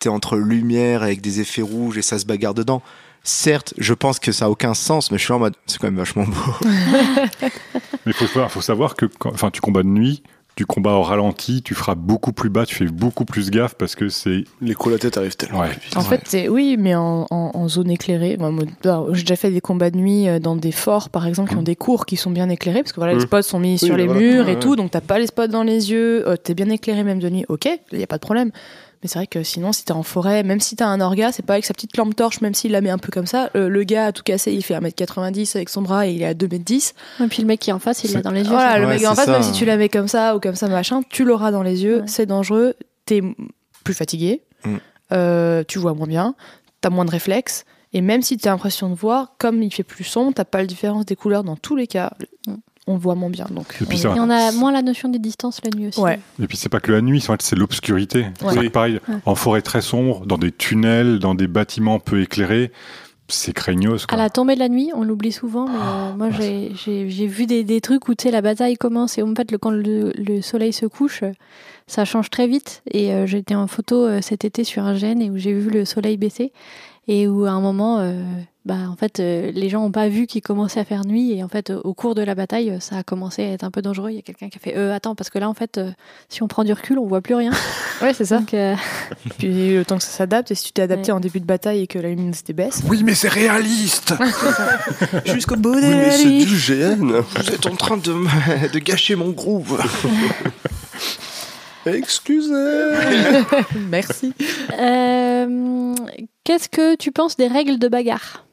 T'es 0.00 0.08
entre 0.08 0.36
lumière 0.36 1.02
avec 1.02 1.20
des 1.20 1.40
effets 1.40 1.62
rouges 1.62 1.98
et 1.98 2.02
ça 2.02 2.20
se 2.20 2.24
bagarre 2.26 2.54
dedans. 2.54 2.82
Certes, 3.24 3.74
je 3.78 3.94
pense 3.94 4.20
que 4.20 4.30
ça 4.30 4.44
a 4.44 4.48
aucun 4.48 4.72
sens, 4.72 5.10
mais 5.10 5.18
je 5.18 5.24
suis 5.24 5.32
en 5.32 5.40
mode, 5.40 5.54
c'est 5.66 5.78
quand 5.78 5.88
même 5.88 5.96
vachement 5.96 6.24
beau. 6.24 6.68
Mais 8.06 8.12
faut 8.12 8.26
savoir, 8.28 8.50
faut 8.52 8.60
savoir 8.60 8.94
que 8.94 9.06
quand, 9.06 9.30
enfin 9.34 9.50
tu 9.50 9.60
combats 9.60 9.82
de 9.82 9.88
nuit, 9.88 10.22
tu 10.54 10.64
combats 10.66 10.92
au 10.94 11.02
ralenti, 11.02 11.62
tu 11.62 11.74
feras 11.74 11.94
beaucoup 11.96 12.32
plus 12.32 12.48
bas, 12.48 12.64
tu 12.64 12.74
fais 12.76 12.86
beaucoup 12.86 13.24
plus 13.24 13.50
gaffe 13.50 13.74
parce 13.74 13.94
que 13.96 14.08
c'est 14.08 14.44
Les 14.62 14.74
coups 14.74 14.92
à 14.92 14.96
la 14.96 14.98
tête 15.00 15.16
arrivent 15.18 15.36
tellement 15.36 15.60
Ouais. 15.60 15.70
vite. 15.70 15.96
En 15.96 16.02
fait, 16.02 16.22
c'est 16.26 16.48
oui, 16.48 16.76
mais 16.78 16.94
en, 16.94 17.26
en- 17.30 17.50
en 17.54 17.68
zone 17.68 17.90
éclairée. 17.90 18.38
J'ai 19.12 19.22
déjà 19.22 19.36
fait 19.36 19.50
des 19.50 19.60
combats 19.60 19.90
de 19.90 19.96
nuit 19.98 20.28
euh, 20.28 20.38
dans 20.38 20.56
des 20.56 20.72
forts, 20.72 21.10
par 21.10 21.26
exemple, 21.26 21.50
qui 21.50 21.56
ont 21.56 21.62
des 21.62 21.76
cours 21.76 22.06
qui 22.06 22.16
sont 22.16 22.30
bien 22.30 22.48
éclairés, 22.48 22.82
parce 22.82 22.92
que 22.92 23.00
voilà, 23.00 23.12
les 23.14 23.18
Mm. 23.18 23.26
spots 23.26 23.42
sont 23.42 23.58
mis 23.60 23.78
sur 23.78 23.90
bah 23.90 23.96
les 23.96 24.06
voilà. 24.06 24.20
murs 24.20 24.46
Ouais, 24.46 24.52
et 24.52 24.54
ouais. 24.54 24.60
tout, 24.60 24.76
donc 24.76 24.92
t'as 24.92 25.00
pas 25.00 25.18
les 25.18 25.26
spots 25.26 25.48
dans 25.48 25.64
les 25.64 25.90
yeux, 25.90 26.26
euh, 26.26 26.36
t'es 26.36 26.54
bien 26.54 26.70
éclairé 26.70 27.02
même 27.04 27.18
de 27.18 27.28
nuit, 27.28 27.44
ok, 27.48 27.68
il 27.92 27.98
y 27.98 28.02
a 28.04 28.06
pas 28.06 28.16
de 28.16 28.22
problème. 28.22 28.50
Mais 29.02 29.08
c'est 29.08 29.18
vrai 29.20 29.26
que 29.28 29.42
sinon, 29.44 29.72
si 29.72 29.84
t'es 29.84 29.92
en 29.92 30.02
forêt, 30.02 30.42
même 30.42 30.60
si 30.60 30.74
t'as 30.74 30.86
un 30.86 31.00
orga, 31.00 31.30
c'est 31.30 31.44
pas 31.44 31.52
avec 31.54 31.64
sa 31.64 31.72
petite 31.74 31.96
lampe 31.96 32.16
torche, 32.16 32.40
même 32.40 32.52
s'il 32.54 32.72
la 32.72 32.80
met 32.80 32.90
un 32.90 32.98
peu 32.98 33.12
comme 33.12 33.26
ça. 33.26 33.48
euh, 33.54 33.68
le 33.68 33.84
gars 33.84 34.06
a 34.06 34.12
tout 34.12 34.22
cassé, 34.24 34.52
il 34.52 34.62
fait 34.64 34.74
1m90 34.74 35.54
avec 35.56 35.68
son 35.68 35.82
bras 35.82 36.06
et 36.08 36.12
il 36.12 36.22
est 36.22 36.26
à 36.26 36.34
2m10. 36.34 36.94
Et 37.22 37.26
puis 37.28 37.42
le 37.42 37.46
mec 37.48 37.60
qui 37.60 37.70
est 37.70 37.72
en 37.72 37.78
face, 37.78 38.02
il 38.04 38.12
l'a 38.12 38.22
dans 38.22 38.32
les 38.32 38.42
yeux. 38.42 38.48
Voilà, 38.50 38.78
le 38.78 38.86
Ouais, 38.86 38.94
mec 38.98 39.06
en 39.06 39.14
face, 39.14 39.26
ça. 39.26 39.32
même 39.32 39.42
si 39.44 39.52
tu 39.52 39.64
la 39.64 39.76
mets 39.76 39.88
comme 39.88 40.08
ça 40.08 40.34
ou 40.36 40.40
comme 40.40 40.56
ça, 40.56 40.66
machin, 40.68 41.02
tu 41.08 41.24
l'auras 41.24 41.52
dans 41.52 41.62
les 41.62 41.84
yeux, 41.84 41.98
Ouais. 42.00 42.06
c'est 42.08 42.26
dangereux, 42.26 42.74
t'es 43.06 43.22
plus 43.84 43.94
fatigué, 43.94 44.42
Mm. 44.64 44.76
euh, 45.12 45.62
tu 45.68 45.78
vois 45.78 45.94
moins 45.94 46.06
bien, 46.08 46.34
t'as 46.80 46.90
moins 46.90 47.04
de 47.04 47.10
réflexes, 47.12 47.64
et 47.92 48.00
même 48.00 48.22
si 48.22 48.36
t'as 48.36 48.50
l'impression 48.50 48.90
de 48.90 48.94
voir, 48.96 49.34
comme 49.38 49.62
il 49.62 49.72
fait 49.72 49.84
plus 49.84 50.04
sombre, 50.04 50.32
t'as 50.34 50.44
pas 50.44 50.58
la 50.58 50.66
différence 50.66 51.06
des 51.06 51.14
couleurs 51.16 51.44
dans 51.44 51.56
tous 51.56 51.76
les 51.76 51.86
cas, 51.86 52.12
Mm. 52.48 52.54
On 52.88 52.96
voit 52.96 53.14
moins 53.14 53.30
bien. 53.30 53.46
Donc, 53.50 53.66
Et 53.80 53.84
puis 53.84 54.06
on 54.06 54.16
Et 54.16 54.20
on 54.20 54.30
a 54.30 54.50
moins 54.52 54.72
la 54.72 54.82
notion 54.82 55.08
des 55.08 55.18
distances 55.18 55.60
la 55.64 55.70
nuit 55.76 55.88
aussi. 55.88 56.00
Ouais. 56.00 56.18
et 56.42 56.46
puis 56.46 56.56
c'est 56.56 56.68
pas 56.68 56.80
que 56.80 56.90
la 56.90 57.00
nuit, 57.00 57.24
c'est 57.40 57.56
l'obscurité. 57.56 58.26
Ouais. 58.44 58.70
Pareil, 58.70 59.00
Ouais. 59.08 59.14
en 59.24 59.34
forêt 59.34 59.62
très 59.62 59.80
sombre, 59.82 60.26
dans 60.26 60.38
des 60.38 60.50
tunnels, 60.52 61.18
dans 61.20 61.34
des 61.34 61.46
bâtiments 61.46 62.00
peu 62.00 62.20
éclairés, 62.22 62.72
c'est 63.30 63.52
craignos. 63.52 64.06
À 64.08 64.16
la 64.16 64.30
tombée 64.30 64.54
de 64.54 64.60
la 64.60 64.70
nuit, 64.70 64.90
on 64.94 65.04
l'oublie 65.04 65.32
souvent, 65.32 65.66
mais 65.68 65.74
euh, 65.78 66.16
moi 66.16 66.30
j'ai- 66.30 67.26
vu 67.26 67.44
des, 67.46 67.62
des 67.62 67.80
trucs 67.82 68.08
où 68.08 68.14
tu 68.14 68.22
sais 68.24 68.30
la 68.30 68.40
bataille 68.40 68.76
commence 68.76 69.18
et 69.18 69.22
en 69.22 69.34
fait 69.34 69.50
le, 69.52 69.58
quand 69.58 69.70
le, 69.70 70.12
le 70.16 70.40
soleil 70.40 70.72
se 70.72 70.86
couche, 70.86 71.22
ça 71.86 72.06
change 72.06 72.30
très 72.30 72.46
vite. 72.46 72.82
Et 72.90 73.12
euh, 73.12 73.26
j'étais 73.26 73.54
en 73.54 73.66
photo 73.66 74.02
euh, 74.06 74.20
cet 74.22 74.44
été 74.46 74.64
sur 74.64 74.82
un 74.84 74.94
gène 74.94 75.20
et 75.20 75.28
où 75.30 75.36
j'ai 75.36 75.52
vu 75.52 75.68
le 75.70 75.84
soleil 75.84 76.16
baisser 76.16 76.52
et 77.06 77.28
où 77.28 77.44
à 77.44 77.50
un 77.50 77.60
moment, 77.60 77.98
euh, 78.00 78.22
bah 78.68 78.76
en 78.90 78.96
fait 78.96 79.18
euh, 79.18 79.50
les 79.50 79.70
gens 79.70 79.80
n'ont 79.80 79.90
pas 79.90 80.08
vu 80.10 80.26
qu'il 80.26 80.42
commençait 80.42 80.78
à 80.78 80.84
faire 80.84 81.06
nuit 81.06 81.32
et 81.32 81.42
en 81.42 81.48
fait 81.48 81.70
euh, 81.70 81.80
au 81.84 81.94
cours 81.94 82.14
de 82.14 82.20
la 82.20 82.34
bataille, 82.34 82.70
euh, 82.70 82.80
ça 82.80 82.98
a 82.98 83.02
commencé 83.02 83.42
à 83.42 83.52
être 83.52 83.64
un 83.64 83.70
peu 83.70 83.80
dangereux. 83.80 84.10
Il 84.10 84.16
y 84.16 84.18
a 84.18 84.22
quelqu'un 84.22 84.50
qui 84.50 84.58
a 84.58 84.60
fait 84.60 84.76
euh, 84.76 84.94
attends 84.94 85.14
parce 85.14 85.30
que 85.30 85.38
là 85.38 85.48
en 85.48 85.54
fait 85.54 85.78
euh, 85.78 85.90
si 86.28 86.42
on 86.42 86.48
prend 86.48 86.64
du 86.64 86.72
recul, 86.74 86.98
on 86.98 87.06
voit 87.06 87.22
plus 87.22 87.34
rien. 87.34 87.50
Ouais, 88.00 88.14
c'est 88.14 88.26
ça. 88.26 88.38
Donc 88.38 88.54
euh, 88.54 88.76
Puis 89.38 89.74
le 89.74 89.84
temps 89.84 89.96
que 89.96 90.04
ça 90.04 90.10
s'adapte, 90.10 90.52
et 90.52 90.54
si 90.54 90.66
tu 90.66 90.72
t'es 90.72 90.82
adapté 90.82 91.10
Ouais. 91.10 91.16
en 91.16 91.20
début 91.20 91.40
de 91.40 91.44
bataille 91.46 91.80
et 91.80 91.86
que 91.88 91.98
la 91.98 92.10
luminosité 92.10 92.52
baisse, 92.52 92.82
Oui, 92.88 93.02
mais 93.02 93.16
c'est 93.16 93.26
réaliste. 93.28 94.14
jusqu'au 95.24 95.56
bout 95.56 95.74
de 95.74 95.80
Oui, 95.80 95.90
mais 95.90 96.10
c'est 96.12 96.44
du 96.44 96.54
GN. 96.54 97.22
Vous 97.22 97.50
êtes 97.50 97.66
en 97.66 97.74
train 97.74 97.96
de, 97.96 98.78
gâcher 98.78 99.16
mon 99.16 99.30
groove. 99.30 99.82
Excusez. 101.86 102.52
Merci. 103.90 104.32
euh, 104.78 105.94
qu'est-ce 106.44 106.68
que 106.68 106.94
tu 106.96 107.10
penses 107.10 107.36
des 107.36 107.48
règles 107.48 107.78
de 107.80 107.88
bagarre? 107.88 108.44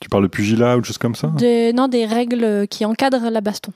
Tu 0.00 0.08
parles 0.08 0.22
de 0.24 0.28
pugilat 0.28 0.76
ou 0.76 0.80
de 0.80 0.86
choses 0.86 0.98
comme 0.98 1.14
ça 1.14 1.28
De- 1.28 1.72
non, 1.72 1.88
des 1.88 2.06
règles 2.06 2.66
qui 2.68 2.84
encadrent 2.84 3.30
la 3.30 3.40
baston. 3.40 3.72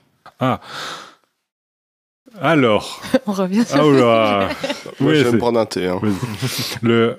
Alors, 2.39 3.01
On 3.27 3.31
revient 3.33 3.63
sur 3.65 3.77
ah 3.79 4.49
Oui, 4.99 5.15
je 5.15 5.23
vais 5.25 5.31
me 5.33 5.37
prendre 5.37 5.59
un 5.59 5.65
thé. 5.65 5.87
hein. 5.87 5.99
Le 6.81 7.17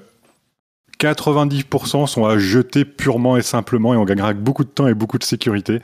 90% 0.99 2.07
sont 2.07 2.25
à 2.25 2.39
jeter 2.39 2.85
purement 2.85 3.37
et 3.37 3.43
simplement 3.43 3.95
et 3.95 3.97
on 3.97 4.05
gagnera 4.05 4.29
avec 4.29 4.41
beaucoup 4.43 4.65
de 4.65 4.69
temps 4.71 4.87
et 4.89 4.95
beaucoup 4.95 5.19
de 5.19 5.25
sécurité. 5.25 5.81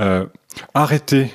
Euh, 0.00 0.26
arrêtez 0.74 1.32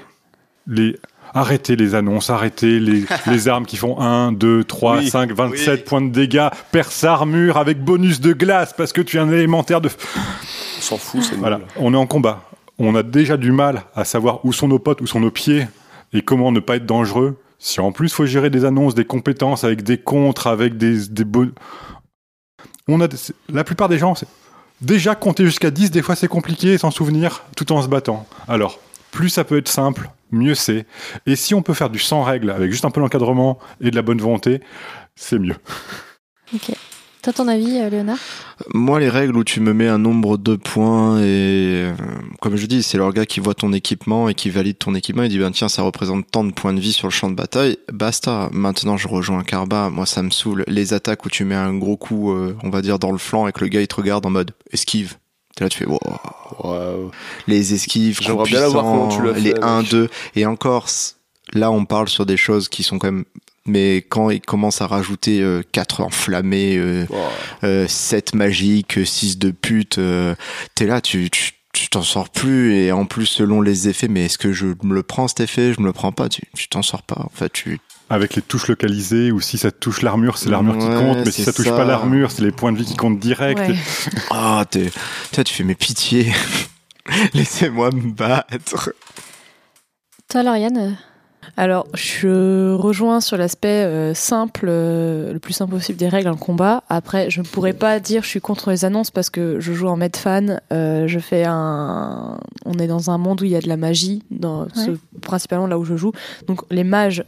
les 0.67 0.97
arrêtez 1.33 1.75
les 1.75 1.95
annonces, 1.95 2.29
arrêtez 2.29 2.79
les, 2.79 3.05
les 3.27 3.47
armes 3.47 3.65
qui 3.65 3.77
font 3.77 3.99
1, 3.99 4.31
2, 4.33 4.63
3, 4.63 4.97
Oui, 4.97 5.09
5, 5.09 5.31
27 5.31 5.69
oui. 5.79 5.83
points 5.85 6.01
de 6.01 6.09
dégâts, 6.09 6.49
perce 6.71 7.03
armure 7.03 7.57
avec 7.57 7.83
bonus 7.83 8.19
de 8.21 8.33
glace 8.33 8.73
parce 8.75 8.93
que 8.93 9.01
tu 9.01 9.19
as 9.19 9.23
un 9.23 9.31
élémentaire 9.31 9.81
de... 9.81 9.89
On 10.77 10.81
s'en 10.81 10.97
fout, 10.97 11.21
c'est 11.23 11.35
Voilà, 11.35 11.57
nul. 11.57 11.65
on 11.77 11.93
est 11.93 11.97
en 11.97 12.07
combat. 12.07 12.43
On 12.77 12.95
a 12.95 13.03
déjà 13.03 13.35
du 13.37 13.51
mal 13.51 13.83
à 13.95 14.05
savoir 14.05 14.45
où 14.45 14.53
sont 14.53 14.67
nos 14.67 14.79
potes, 14.79 15.01
où 15.01 15.07
sont 15.07 15.19
nos 15.19 15.31
pieds 15.31 15.67
et 16.13 16.21
comment 16.21 16.51
ne 16.51 16.59
pas 16.61 16.77
être 16.77 16.85
dangereux. 16.85 17.37
Si 17.59 17.81
en 17.81 17.91
plus 17.91 18.13
faut 18.13 18.25
gérer 18.25 18.49
des 18.49 18.63
annonces, 18.63 18.95
des 18.95 19.03
compétences 19.05 19.63
avec 19.65 19.83
des 19.83 19.97
contres, 19.97 20.47
avec 20.47 20.77
des, 20.77 21.07
des 21.09 21.25
bon- 21.25 21.51
On 22.87 23.01
a 23.01 23.07
des- 23.07 23.17
la 23.51 23.63
plupart 23.63 23.89
des 23.89 23.97
gens, 23.97 24.15
c'est- 24.15 24.27
déjà 24.81 25.13
compter 25.13 25.43
jusqu'à 25.45 25.69
10, 25.71 25.91
des 25.91 26.01
fois 26.01 26.15
c'est 26.15 26.29
compliqué 26.29 26.77
s'en 26.77 26.89
souvenir 26.89 27.43
tout 27.57 27.71
en 27.73 27.81
se 27.81 27.87
battant. 27.89 28.25
Alors, 28.47 28.79
plus 29.11 29.27
ça 29.29 29.43
peut 29.43 29.57
être 29.57 29.67
simple, 29.67 30.09
mieux 30.31 30.55
c'est. 30.55 30.85
Et 31.25 31.35
si 31.35 31.53
on 31.53 31.61
peut 31.61 31.73
faire 31.73 31.89
du 31.89 31.99
sans 31.99 32.23
règles 32.23 32.51
avec 32.51 32.71
juste 32.71 32.85
un 32.85 32.91
peu 32.91 33.01
d'encadrement 33.01 33.59
et 33.81 33.91
de 33.91 33.95
la 33.95 34.01
bonne 34.01 34.19
volonté, 34.19 34.61
c'est 35.15 35.39
mieux. 35.39 35.55
Ok. 36.53 36.71
Toi, 37.21 37.33
ton 37.33 37.49
avis, 37.49 37.77
euh, 37.79 37.89
Léonard? 37.89 38.17
Moi, 38.73 39.01
les 39.01 39.09
règles 39.09 39.35
où 39.35 39.43
tu 39.43 39.59
me 39.59 39.73
mets 39.73 39.89
un 39.89 39.97
nombre 39.97 40.37
de 40.37 40.55
points 40.55 41.19
et, 41.19 41.83
euh, 41.83 41.93
comme 42.39 42.55
je 42.55 42.65
dis, 42.65 42.81
c'est 42.81 42.97
le 42.97 43.11
gars 43.11 43.25
qui 43.25 43.41
voit 43.41 43.53
ton 43.53 43.73
équipement 43.73 44.29
et 44.29 44.33
qui 44.33 44.49
valide 44.49 44.77
ton 44.77 44.95
équipement. 44.95 45.23
Il 45.23 45.29
dit, 45.29 45.37
ben 45.37 45.51
tiens, 45.51 45.67
ça 45.67 45.81
représente 45.81 46.31
tant 46.31 46.45
de 46.45 46.53
points 46.53 46.73
de 46.73 46.79
vie 46.79 46.93
sur 46.93 47.07
le 47.07 47.11
champ 47.11 47.29
de 47.29 47.35
bataille. 47.35 47.77
Basta. 47.91 48.49
Maintenant, 48.53 48.95
je 48.95 49.09
rejoins 49.09 49.43
Carba. 49.43 49.89
Moi, 49.89 50.05
ça 50.05 50.23
me 50.23 50.29
saoule. 50.29 50.63
Les 50.67 50.93
attaques 50.93 51.25
où 51.25 51.29
tu 51.29 51.43
mets 51.43 51.55
un 51.55 51.73
gros 51.73 51.97
coup, 51.97 52.31
euh, 52.31 52.55
on 52.63 52.69
va 52.69 52.81
dire, 52.81 52.99
dans 52.99 53.11
le 53.11 53.17
flanc 53.17 53.47
et 53.47 53.51
que 53.51 53.59
le 53.59 53.67
gars, 53.67 53.81
il 53.81 53.87
te 53.87 53.95
regarde 53.95 54.25
en 54.25 54.29
mode 54.29 54.51
esquive. 54.71 55.17
T'es 55.59 55.65
là, 55.65 55.69
tu 55.69 55.79
fais, 55.79 55.85
wow. 55.85 55.99
Ouais, 56.63 57.09
Les 57.45 57.73
esquives, 57.73 58.19
bien 58.21 58.31
voir 58.31 58.45
puissants, 58.45 58.71
comment 58.71 59.07
tu 59.09 59.21
fait, 59.21 59.41
les 59.41 59.53
mec. 59.53 59.61
1, 59.61 59.83
2. 59.83 60.09
Et 60.37 60.45
encore, 60.45 60.87
là, 61.51 61.69
on 61.69 61.83
parle 61.83 62.07
sur 62.07 62.25
des 62.25 62.37
choses 62.37 62.69
qui 62.69 62.81
sont 62.81 62.97
quand 62.97 63.11
même, 63.11 63.25
mais 63.65 63.97
quand 63.97 64.29
ils 64.29 64.39
commencent 64.39 64.81
à 64.81 64.87
rajouter 64.87 65.45
4 65.73 65.99
enflammés, 65.99 66.77
euh, 66.77 67.05
ouais. 67.61 67.87
7 67.89 68.35
magiques, 68.35 69.05
6 69.05 69.37
de 69.37 69.51
pute, 69.51 69.97
euh, 69.97 70.33
t'es 70.75 70.85
là, 70.85 71.01
tu, 71.01 71.29
tu, 71.29 71.51
tu 71.73 71.89
t'en 71.89 72.03
sors 72.03 72.29
plus 72.29 72.75
et 72.75 72.93
en 72.93 73.05
plus 73.05 73.25
selon 73.25 73.59
les 73.59 73.89
effets, 73.89 74.07
mais 74.07 74.27
est-ce 74.27 74.37
que 74.37 74.53
je 74.53 74.67
me 74.83 74.95
le 74.95 75.03
prends 75.03 75.27
cet 75.27 75.41
effet, 75.41 75.73
je 75.73 75.81
me 75.81 75.87
le 75.87 75.93
prends 75.93 76.13
pas, 76.13 76.29
tu 76.29 76.43
tu 76.55 76.69
t'en 76.69 76.83
sors 76.83 77.03
pas. 77.03 77.19
En 77.19 77.31
fait, 77.33 77.51
tu 77.51 77.79
Avec 78.11 78.35
les 78.35 78.41
touches 78.41 78.67
localisées, 78.67 79.31
ou 79.31 79.39
si 79.39 79.57
ça 79.59 79.71
touche 79.71 80.01
l'armure, 80.01 80.37
c'est 80.37 80.49
l'armure 80.49 80.77
qui 80.77 80.87
Ouais, 80.87 80.95
compte, 80.95 81.17
mais 81.25 81.31
si 81.31 81.43
ça 81.43 81.53
touche 81.53 81.67
ça. 81.67 81.75
pas 81.75 81.85
l'armure, 81.85 82.31
c'est 82.31 82.41
les 82.43 82.51
points 82.51 82.71
de 82.71 82.77
vie 82.77 82.85
qui 82.85 82.95
comptent 82.95 83.19
direct. 83.19 83.59
Ouais. 83.59 83.75
ah 84.31 84.65
t'es 84.69 84.89
toi 85.31 85.43
tu 85.43 85.53
fais 85.53 85.63
mes 85.63 85.75
pitié. 85.75 86.31
Laissez-moi 87.33 87.91
me 87.91 88.11
battre. 88.11 88.91
Toi, 90.29 90.43
Lauriane 90.43 90.77
euh, 90.77 90.91
Alors, 91.57 91.87
je 91.95 92.73
rejoins 92.73 93.19
sur 93.21 93.35
l'aspect 93.37 93.83
euh, 93.83 94.13
simple, 94.13 94.67
euh, 94.69 95.33
le 95.33 95.39
plus 95.39 95.53
simple 95.53 95.71
possible 95.71 95.97
des 95.97 96.07
règles 96.09 96.29
en 96.29 96.35
combat. 96.35 96.83
Après, 96.89 97.29
je 97.31 97.41
ne 97.41 97.45
pourrais 97.45 97.73
pas 97.73 97.99
dire 97.99 98.21
je 98.23 98.27
suis 98.27 98.41
contre 98.41 98.69
les 98.69 98.85
annonces 98.85 99.09
parce 99.09 99.29
que 99.31 99.59
je 99.59 99.73
joue 99.73 99.87
en 99.87 99.97
med 99.97 100.15
fan. 100.15 100.61
euh, 100.71 101.07
je 101.07 101.19
fais 101.19 101.45
un. 101.45 102.37
On 102.65 102.73
est 102.79 102.87
dans 102.87 103.09
un 103.09 103.17
monde 103.17 103.41
où 103.41 103.45
il 103.45 103.51
y 103.51 103.55
a 103.55 103.61
de 103.61 103.67
la 103.69 103.77
magie, 103.77 104.23
dans 104.29 104.67
ce- 104.75 104.97
principalement 105.21 105.65
là 105.67 105.79
où 105.79 105.85
je 105.85 105.95
joue. 105.95 106.11
Donc, 106.47 106.61
les 106.69 106.83
mages 106.83 107.23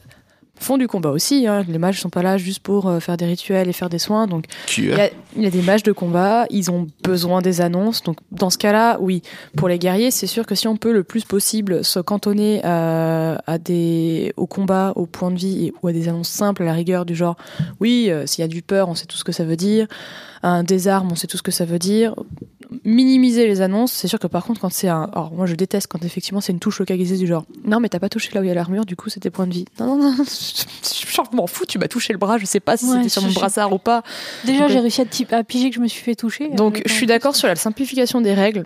font 0.61 0.77
du 0.77 0.87
combat 0.87 1.09
aussi. 1.09 1.47
hein. 1.47 1.65
Les 1.67 1.77
mages 1.77 1.99
sont 1.99 2.09
pas 2.09 2.21
là 2.23 2.37
juste 2.37 2.59
pour 2.61 2.87
euh, 2.87 2.99
faire 2.99 3.17
des 3.17 3.25
rituels 3.25 3.67
et 3.67 3.73
faire 3.73 3.89
des 3.89 3.99
soins. 3.99 4.27
Donc, 4.27 4.45
il 4.77 4.85
y 4.97 5.01
a, 5.01 5.09
Il 5.35 5.43
y 5.43 5.47
a 5.47 5.49
des 5.49 5.61
matchs 5.61 5.83
de 5.83 5.91
combat, 5.91 6.45
ils 6.49 6.69
ont 6.71 6.87
besoin 7.03 7.41
des 7.41 7.61
annonces. 7.61 8.03
Donc 8.03 8.17
dans 8.31 8.49
ce 8.49 8.57
cas-là, 8.57 8.97
oui, 8.99 9.21
pour 9.57 9.67
les 9.67 9.79
guerriers, 9.79 10.11
c'est 10.11 10.27
sûr 10.27 10.45
que 10.45 10.55
si 10.55 10.67
on 10.67 10.75
peut 10.77 10.91
le 10.93 11.03
plus 11.03 11.23
possible 11.25 11.83
se 11.83 11.99
cantonner 11.99 12.61
à, 12.63 13.41
à 13.47 13.57
des 13.57 14.33
au 14.37 14.45
combat, 14.47 14.93
au 14.95 15.05
point 15.05 15.31
de 15.31 15.37
vie 15.37 15.67
et, 15.67 15.73
ou 15.81 15.87
à 15.87 15.93
des 15.93 16.07
annonces 16.09 16.29
simples 16.29 16.63
à 16.63 16.65
la 16.65 16.73
rigueur 16.73 17.05
du 17.05 17.15
genre, 17.15 17.35
oui, 17.79 18.07
euh, 18.09 18.25
s'il 18.25 18.41
y 18.41 18.45
a 18.45 18.47
du 18.47 18.61
peur, 18.61 18.89
on 18.89 18.95
sait 18.95 19.05
tout 19.05 19.17
ce 19.17 19.23
que 19.23 19.31
ça 19.31 19.43
veut 19.45 19.55
dire. 19.57 19.87
Un 20.43 20.63
désarme, 20.63 21.09
on 21.11 21.15
sait 21.15 21.27
tout 21.27 21.37
ce 21.37 21.43
que 21.43 21.51
ça 21.51 21.65
veut 21.65 21.79
dire. 21.79 22.15
Minimiser 22.85 23.47
les 23.47 23.61
annonces, 23.61 23.91
c'est 23.91 24.07
sûr 24.07 24.17
que 24.17 24.27
par 24.27 24.45
contre, 24.45 24.61
quand 24.61 24.71
c'est 24.71 24.87
un, 24.87 25.03
alors 25.13 25.31
moi 25.33 25.45
je 25.45 25.55
déteste 25.55 25.87
quand 25.87 26.03
effectivement 26.05 26.39
c'est 26.41 26.53
une 26.53 26.59
touche 26.59 26.79
localisée 26.79 27.17
du 27.17 27.27
genre, 27.27 27.45
non 27.65 27.79
mais 27.79 27.89
t'as 27.89 27.99
pas 27.99 28.07
touché 28.09 28.31
là 28.33 28.39
où 28.41 28.43
il 28.43 28.47
y 28.47 28.51
a 28.51 28.53
l'armure, 28.53 28.85
du 28.85 28.95
coup 28.95 29.09
c'était 29.09 29.29
point 29.29 29.45
de 29.45 29.51
vie. 29.51 29.65
Non 29.79 29.87
non 29.87 29.97
non, 29.97 30.15
je 30.23 31.35
m'en 31.35 31.47
fous, 31.47 31.65
tu 31.65 31.77
m'as 31.77 31.89
touché 31.89 32.13
le 32.13 32.19
bras, 32.19 32.37
je 32.37 32.45
sais 32.45 32.61
pas 32.61 32.77
si 32.77 32.85
Ouais, 32.85 32.97
c'était 32.97 33.09
sur 33.09 33.21
mon 33.23 33.31
brassard 33.31 33.73
ou 33.73 33.77
pas. 33.77 34.03
Déjà, 34.45 34.61
Donc, 34.61 34.69
j'ai 34.71 34.79
réussi 34.79 35.01
à, 35.31 35.43
piger 35.43 35.69
que 35.69 35.75
je 35.75 35.81
me 35.81 35.87
suis 35.87 36.01
fait 36.01 36.15
toucher. 36.15 36.49
Donc 36.49 36.77
Euh, 36.77 36.81
je 36.85 36.93
suis 36.93 37.05
d'accord 37.05 37.35
sur 37.35 37.47
la 37.47 37.55
simplification 37.55 38.21
des 38.21 38.33
règles. 38.33 38.65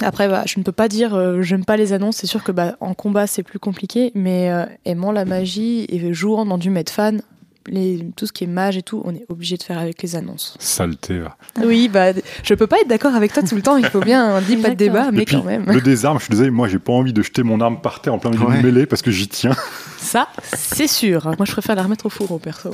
Après, 0.00 0.28
bah, 0.28 0.44
je 0.46 0.58
ne 0.58 0.64
peux 0.64 0.72
pas 0.72 0.88
dire 0.88 1.14
euh, 1.14 1.42
j'aime 1.42 1.64
pas 1.64 1.76
les 1.76 1.92
annonces. 1.92 2.16
C'est 2.16 2.26
sûr 2.26 2.42
que 2.44 2.52
bah, 2.52 2.76
en 2.80 2.94
combat 2.94 3.26
c'est 3.26 3.42
plus 3.42 3.58
compliqué, 3.58 4.12
mais 4.14 4.50
euh, 4.50 4.66
aimant 4.84 5.12
la 5.12 5.24
magie 5.24 5.86
et 5.88 6.12
jouant 6.14 6.46
dans 6.46 6.58
du 6.58 6.70
Medfan, 6.70 7.18
les, 7.66 8.06
tout 8.16 8.26
ce 8.26 8.32
qui 8.32 8.44
est 8.44 8.48
mage 8.48 8.76
et 8.76 8.82
tout, 8.82 9.02
on 9.04 9.14
est 9.14 9.24
obligé 9.28 9.56
de 9.56 9.62
faire 9.62 9.78
avec 9.78 10.02
les 10.02 10.16
annonces. 10.16 10.56
Saleté. 10.58 11.18
va. 11.18 11.36
Oui, 11.64 11.88
bah 11.88 12.12
je 12.42 12.54
peux 12.54 12.66
pas 12.66 12.80
être 12.80 12.88
d'accord 12.88 13.14
avec 13.14 13.32
toi 13.32 13.42
tout 13.42 13.54
le 13.56 13.62
temps. 13.62 13.76
Il 13.76 13.86
faut 13.86 14.00
bien 14.00 14.34
un 14.36 14.40
dit 14.40 14.56
pas 14.56 14.70
de 14.70 14.74
débat, 14.74 15.10
mais 15.12 15.24
puis, 15.24 15.36
quand 15.36 15.44
même. 15.44 15.64
le 15.66 15.80
désarme, 15.80 16.18
je 16.18 16.24
suis 16.24 16.30
désolé, 16.32 16.50
moi 16.50 16.68
j'ai 16.68 16.78
pas 16.78 16.92
envie 16.92 17.12
de 17.12 17.22
jeter 17.22 17.42
mon 17.42 17.60
arme 17.60 17.80
par 17.80 18.00
terre 18.00 18.14
en 18.14 18.18
plein 18.18 18.30
milieu 18.30 18.44
Ouais. 18.46 18.56
d'une 18.56 18.66
mêlée 18.66 18.86
parce 18.86 19.02
que 19.02 19.10
j'y 19.10 19.28
tiens. 19.28 19.54
Ça, 19.98 20.28
c'est 20.54 20.88
sûr. 20.88 21.26
Moi, 21.38 21.44
je 21.46 21.52
préfère 21.52 21.76
la 21.76 21.82
remettre 21.84 22.06
au 22.06 22.10
four 22.10 22.30
au 22.32 22.38
perso. 22.38 22.70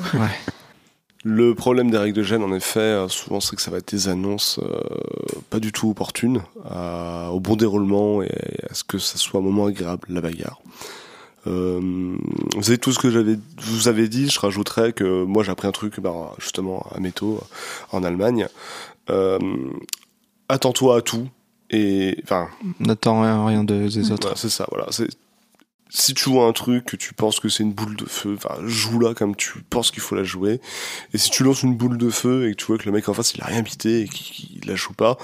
Le 1.24 1.54
problème 1.54 1.90
des 1.90 1.98
règles 1.98 2.16
de 2.16 2.22
gêne, 2.22 2.42
en 2.42 2.54
effet, 2.54 2.78
euh, 2.78 3.08
souvent 3.08 3.40
c'est 3.40 3.56
que 3.56 3.60
ça 3.60 3.72
va 3.72 3.78
être 3.78 3.90
des 3.92 4.08
annonces 4.08 4.60
euh, 4.62 4.80
pas 5.50 5.58
du 5.58 5.72
tout 5.72 5.90
opportunes 5.90 6.40
à- 6.70 7.30
au 7.32 7.40
bon 7.40 7.56
déroulement 7.56 8.22
et 8.22 8.30
à 8.70 8.74
ce 8.74 8.84
que 8.84 8.98
ça 8.98 9.18
soit 9.18 9.40
un 9.40 9.42
moment 9.42 9.66
agréable, 9.66 10.06
la 10.08 10.20
bagarre. 10.20 10.60
Euh, 11.48 11.80
vous 12.54 12.62
savez 12.62 12.78
tout 12.78 12.92
ce 12.92 12.98
que 12.98 13.10
j'avais, 13.10 13.38
vous 13.62 13.88
avez 13.88 14.08
dit. 14.08 14.28
Je 14.28 14.38
rajouterais 14.38 14.92
que 14.92 15.24
moi 15.24 15.42
j'ai 15.42 15.50
appris 15.50 15.66
un 15.66 15.72
truc, 15.72 15.98
bah, 16.00 16.32
justement 16.38 16.86
à 16.94 17.00
Métaux, 17.00 17.40
en 17.92 18.04
Allemagne. 18.04 18.46
Euh, 19.10 19.38
Attends-toi 20.50 20.98
à 20.98 21.00
tout 21.02 21.28
et 21.70 22.18
enfin 22.22 22.48
N'attends 22.80 23.20
rien, 23.22 23.44
rien 23.46 23.64
de- 23.64 23.88
des 23.88 24.12
autres. 24.12 24.36
c'est 24.38 24.48
ça, 24.48 24.66
voilà. 24.70 24.86
C'est 24.90 25.08
si 25.90 26.12
tu 26.12 26.28
vois 26.28 26.46
un 26.46 26.52
truc 26.52 26.84
que 26.84 26.96
tu 26.96 27.14
penses 27.14 27.40
que 27.40 27.48
c'est 27.48 27.62
une 27.62 27.72
boule 27.72 27.96
de 27.96 28.04
feu, 28.04 28.34
enfin 28.36 28.54
joue-la 28.66 29.14
comme 29.14 29.34
tu 29.34 29.62
penses 29.70 29.90
qu'il 29.90 30.02
faut 30.02 30.14
la 30.14 30.24
jouer. 30.24 30.60
Et 31.14 31.18
si 31.18 31.30
tu 31.30 31.44
lances 31.44 31.62
une 31.62 31.76
boule 31.76 31.96
de 31.96 32.10
feu 32.10 32.46
et 32.48 32.52
que 32.52 32.56
tu 32.56 32.66
vois 32.66 32.76
que 32.78 32.84
le 32.84 32.92
mec 32.92 33.08
en 33.08 33.14
face 33.14 33.34
il 33.34 33.40
a 33.42 33.46
rien 33.46 33.62
bité 33.62 34.02
et 34.02 34.08
qu'il 34.08 34.48
qu'il 34.58 34.68
la 34.68 34.74
joue 34.74 34.92
pas, 34.92 35.16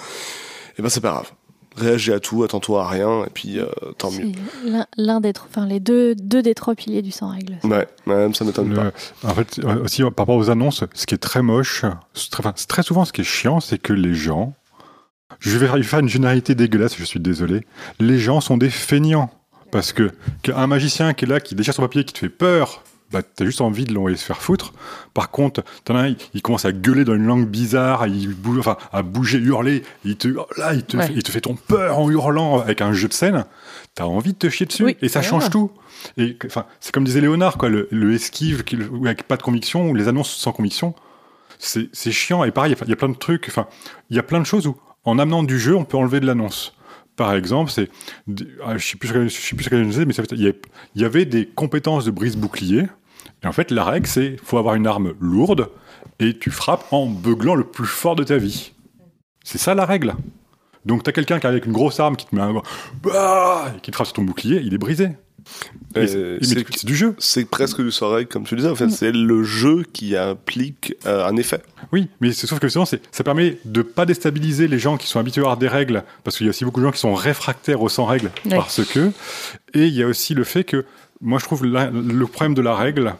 et 0.78 0.83
ben 0.83 0.89
c'est 0.89 1.01
pas 1.03 1.11
grave. 1.11 1.31
Réagis 1.77 2.12
à 2.12 2.20
tout, 2.20 2.44
attends-toi 2.44 2.85
à 2.85 2.89
rien 2.89 3.25
et 3.25 3.31
puis 3.31 3.59
euh, 3.59 3.67
tant 3.99 4.11
mieux. 4.12 4.31
C'est 4.65 4.70
l'un- 4.97 5.20
des, 5.20 5.33
enfin 5.49 5.67
les 5.67 5.81
deux, 5.81 6.15
deux 6.15 6.41
des 6.43 6.55
trois 6.55 6.75
piliers 6.77 7.03
du 7.03 7.11
sans 7.11 7.28
règle. 7.31 7.59
Ouais, 7.65 7.89
même 8.07 8.33
ça 8.35 8.44
m'étonne 8.44 8.73
pas. 8.75 8.93
en 9.28 9.35
fait, 9.35 9.59
euh, 9.65 9.83
aussi 9.83 10.03
par 10.03 10.12
rapport 10.19 10.36
aux 10.36 10.51
annonces, 10.51 10.85
ce 10.94 11.07
qui 11.07 11.15
est 11.15 11.19
très 11.19 11.43
moche, 11.43 11.85
enfin, 12.39 12.53
très 12.69 12.83
souvent 12.85 13.05
ce 13.05 13.12
qui 13.12 13.23
est 13.23 13.25
chiant, 13.25 13.59
c'est 13.59 13.78
que 13.78 13.93
les 13.93 14.15
gens, 14.15 14.55
je 15.41 15.59
vais 15.59 15.83
faire 15.83 15.99
une 15.99 16.09
généralité 16.09 16.55
dégueulasse, 16.55 16.97
je 16.97 17.05
suis 17.05 17.19
désolé, 17.20 17.67
les 17.99 18.19
gens 18.19 18.41
sont 18.41 18.57
des 18.57 18.70
feignants. 18.70 19.31
Parce 19.73 19.93
que 19.93 20.12
qu'un 20.43 20.69
magicien 20.69 21.15
qui 21.15 21.25
est 21.25 21.28
là, 21.28 21.41
qui 21.41 21.57
déchire 21.57 21.75
son 21.75 21.83
papier, 21.83 22.05
qui 22.05 22.12
te 22.12 22.20
fait 22.20 22.28
peur, 22.28 22.85
bah, 23.12 23.23
t'as 23.23 23.44
juste 23.44 23.60
envie 23.60 23.84
de 23.84 23.92
l'envoyer 23.94 24.16
se 24.16 24.24
faire 24.24 24.42
foutre. 24.42 24.73
Par 25.15 25.31
contre, 25.31 25.62
t'en 25.84 25.94
as 25.97 26.00
un, 26.00 26.07
il, 26.08 26.16
il 26.34 26.42
commence 26.42 26.65
à 26.65 26.73
gueuler 26.73 27.05
dans 27.05 27.15
une 27.15 27.26
langue 27.26 27.47
bizarre, 27.49 28.07
il 28.07 28.28
bouge, 28.34 28.58
enfin, 28.58 28.76
à 28.92 29.02
bouger, 29.02 29.39
hurler, 29.39 29.83
il 30.05 30.16
te, 30.16 30.28
oh 30.36 30.47
là, 30.57 30.74
il 30.74 30.83
te, 30.84 30.97
Ouais. 30.97 31.08
il 31.15 31.23
te 31.23 31.31
fait 31.31 31.41
ton 31.42 31.55
peur 31.55 31.99
en 31.99 32.10
hurlant 32.10 32.60
avec 32.60 32.81
un 32.81 32.92
jeu 32.92 33.07
de 33.08 33.12
scène. 33.12 33.44
T'as 33.94 34.05
envie 34.05 34.33
de 34.33 34.39
te 34.39 34.49
chier 34.49 34.66
dessus. 34.66 34.84
Oui, 34.84 34.97
et 35.02 35.08
ça 35.08 35.20
voilà. 35.20 35.31
change 35.42 35.50
tout. 35.50 35.70
Et 36.16 36.36
enfin, 36.47 36.66
c'est 36.81 36.92
comme 36.92 37.05
disait 37.05 37.20
Léonard, 37.20 37.57
quoi, 37.58 37.68
le, 37.68 37.86
le 37.92 38.12
esquive 38.15 38.65
qui- 38.65 38.76
avec 39.05 39.23
pas 39.24 39.36
de 39.36 39.42
conviction, 39.42 39.91
ou 39.91 39.94
les 39.94 40.08
annonces 40.08 40.34
sans 40.34 40.52
conviction, 40.52 40.94
c'est 41.58 42.12
chiant. 42.12 42.44
Et 42.44 42.50
pareil, 42.50 42.73
il 42.73 42.78
y 42.78 42.81
a- 42.81 42.84
il 42.86 42.91
y 42.91 42.92
a 42.92 42.97
plein 42.97 43.08
de 43.08 43.15
trucs. 43.16 43.47
Enfin, 43.49 43.66
il 44.10 44.16
y 44.16 44.18
a 44.18 44.23
plein 44.23 44.41
de 44.41 44.44
choses 44.47 44.66
où, 44.66 44.76
en 45.05 45.18
amenant 45.18 45.42
du 45.42 45.58
jeu, 45.58 45.76
on 45.76 45.84
peut 45.84 45.97
enlever 45.97 46.20
de 46.20 46.26
l'annonce. 46.26 46.74
Par 47.17 47.34
exemple, 47.34 47.70
c'est, 47.70 47.89
ah, 48.65 48.76
je 48.76 48.78
je 48.78 48.86
sais 48.89 48.97
plus 48.97 49.09
ce 49.65 49.68
que 49.68 49.78
je 49.78 49.84
disais, 49.84 50.05
mais 50.05 50.15
il 50.15 50.55
y, 50.94 51.05
avait 51.05 51.25
des 51.25 51.47
compétences 51.47 52.05
de 52.05 52.10
brise 52.10 52.36
bouclier. 52.36 52.86
Et 53.43 53.47
en 53.47 53.52
fait, 53.52 53.70
la 53.70 53.84
règle, 53.84 54.07
c'est 54.07 54.36
faut 54.43 54.59
avoir 54.59 54.75
une 54.75 54.86
arme 54.86 55.15
lourde 55.20 55.70
et 56.18 56.36
tu 56.36 56.51
frappes 56.51 56.86
en 56.93 57.07
beuglant 57.07 57.55
le 57.55 57.65
plus 57.65 57.86
fort 57.86 58.17
de 58.17 58.25
ta 58.25 58.36
vie. 58.36 58.73
C'est 59.44 59.59
ça 59.59 59.75
la 59.75 59.84
règle. 59.84 60.15
Donc 60.84 61.02
t'as 61.02 61.12
quelqu'un 61.12 61.39
qui 61.39 61.47
avec 61.47 61.67
une 61.67 61.73
grosse 61.73 62.01
arme 62.01 62.17
qui 62.17 62.26
te 62.26 62.34
met 62.34 62.43
un 62.43 62.52
bah, 63.02 63.73
et 63.76 63.81
qui 63.81 63.91
te 63.91 63.97
frappe 63.97 64.09
sur 64.09 64.15
ton 64.15 64.23
bouclier, 64.23 64.60
il 64.62 64.75
est 64.75 64.78
brisé. 64.78 65.10
Et 65.97 66.06
c'est- 66.06 66.84
du 66.86 66.97
jeu. 66.97 67.14
C'est 67.18 67.44
presque 67.48 67.81
du 67.82 67.90
soleil, 67.92 68.26
comme 68.26 68.44
tu 68.44 68.56
disais. 68.56 68.68
En 68.68 68.74
fait, 68.74 68.90
c'est 68.90 69.12
le 69.12 69.42
jeu 69.44 69.84
qui 69.92 70.16
implique 70.16 70.94
euh, 71.06 71.26
un 71.26 71.36
effet. 71.36 71.62
Oui, 71.92 72.08
mais 72.20 72.32
c'est 72.32 72.47
sauf 72.47 72.58
que 72.58 72.68
sinon, 72.68 72.84
c'est- 72.84 73.00
ça 73.12 73.23
permet 73.24 73.58
de 73.64 73.82
pas 73.82 74.06
déstabiliser 74.06 74.66
les 74.68 74.78
gens 74.78 74.97
qui 74.97 75.06
sont 75.06 75.20
habitués 75.20 75.40
à 75.42 75.44
avoir 75.44 75.56
des 75.56 75.68
règles, 75.68 76.02
parce 76.24 76.36
qu'il 76.36 76.47
y 76.47 76.48
a 76.48 76.50
aussi 76.50 76.64
beaucoup 76.64 76.81
de 76.81 76.86
gens 76.86 76.92
qui 76.92 76.98
sont 77.00 77.14
réfractaires 77.14 77.81
aux 77.82 77.89
sans 77.89 78.05
règles, 78.06 78.31
Ouais. 78.47 78.56
parce 78.56 78.84
que, 78.84 79.10
et 79.74 79.86
il 79.86 79.94
y 79.94 80.02
a 80.02 80.06
aussi 80.06 80.34
le 80.34 80.44
fait 80.44 80.64
que, 80.64 80.84
moi 81.20 81.39
je 81.39 81.44
trouve 81.44 81.64
la- 81.64 81.90
le 81.90 82.26
problème 82.26 82.55
de 82.55 82.62
la 82.62 82.74
règle, 82.74 83.14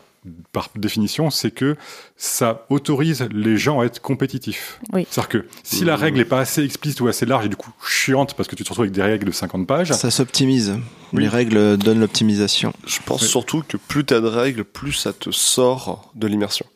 par 0.53 0.71
définition, 0.77 1.31
c'est 1.31 1.51
que 1.51 1.77
ça 2.17 2.65
autorise 2.71 3.27
les 3.33 3.57
gens 3.59 3.81
à 3.81 3.85
être 3.85 4.01
compétitifs. 4.01 4.81
Oui. 4.93 5.07
C'est-à-dire 5.11 5.29
que 5.29 5.47
si 5.63 5.85
la 5.85 5.97
règle 5.97 6.21
est 6.21 6.25
pas 6.25 6.41
assez 6.41 6.63
explicite 6.65 7.01
ou 7.03 7.09
assez 7.09 7.27
large 7.27 7.45
et 7.47 7.49
du 7.49 7.57
coup 7.57 7.71
chiante 7.87 8.35
parce 8.35 8.49
que 8.49 8.57
tu 8.57 8.65
te 8.65 8.69
retrouves 8.71 8.85
avec 8.85 8.95
des 8.95 9.03
règles 9.03 9.27
de 9.27 9.33
50 9.33 9.67
pages, 9.67 9.93
Ça 9.93 10.11
s'optimise. 10.11 10.77
Oui. 11.13 11.23
Les 11.25 11.29
règles 11.29 11.77
donnent 11.77 12.01
l'optimisation. 12.01 12.73
Je 12.87 12.99
pense 13.05 13.25
surtout 13.27 13.63
que 13.67 13.77
plus 13.77 14.05
t'as 14.05 14.21
de 14.21 14.27
règles, 14.27 14.65
plus 14.65 14.93
ça 14.93 15.13
te 15.13 15.31
sort 15.31 16.11
de 16.15 16.27
l'immersion. 16.27 16.67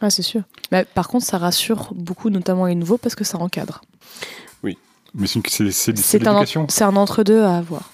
Ah, 0.00 0.10
c'est 0.10 0.22
sûr. 0.22 0.42
Mais 0.70 0.84
par 0.84 1.08
contre, 1.08 1.24
ça 1.26 1.38
rassure 1.38 1.90
beaucoup, 1.94 2.30
notamment 2.30 2.66
les 2.66 2.74
nouveaux, 2.74 2.98
parce 2.98 3.14
que 3.14 3.24
ça 3.24 3.38
encadre. 3.38 3.80
mais 5.18 5.26
c'est 5.26 5.36
une- 5.36 5.42
c'est 5.48 5.70
c'est- 5.70 5.96
c'est 5.96 5.96
C'est 5.96 6.26
un, 6.26 6.32
l'éducation. 6.34 6.66
c'est 6.68 6.84
un 6.84 6.94
entre-deux 6.96 7.42
à 7.42 7.56
avoir. 7.56 7.90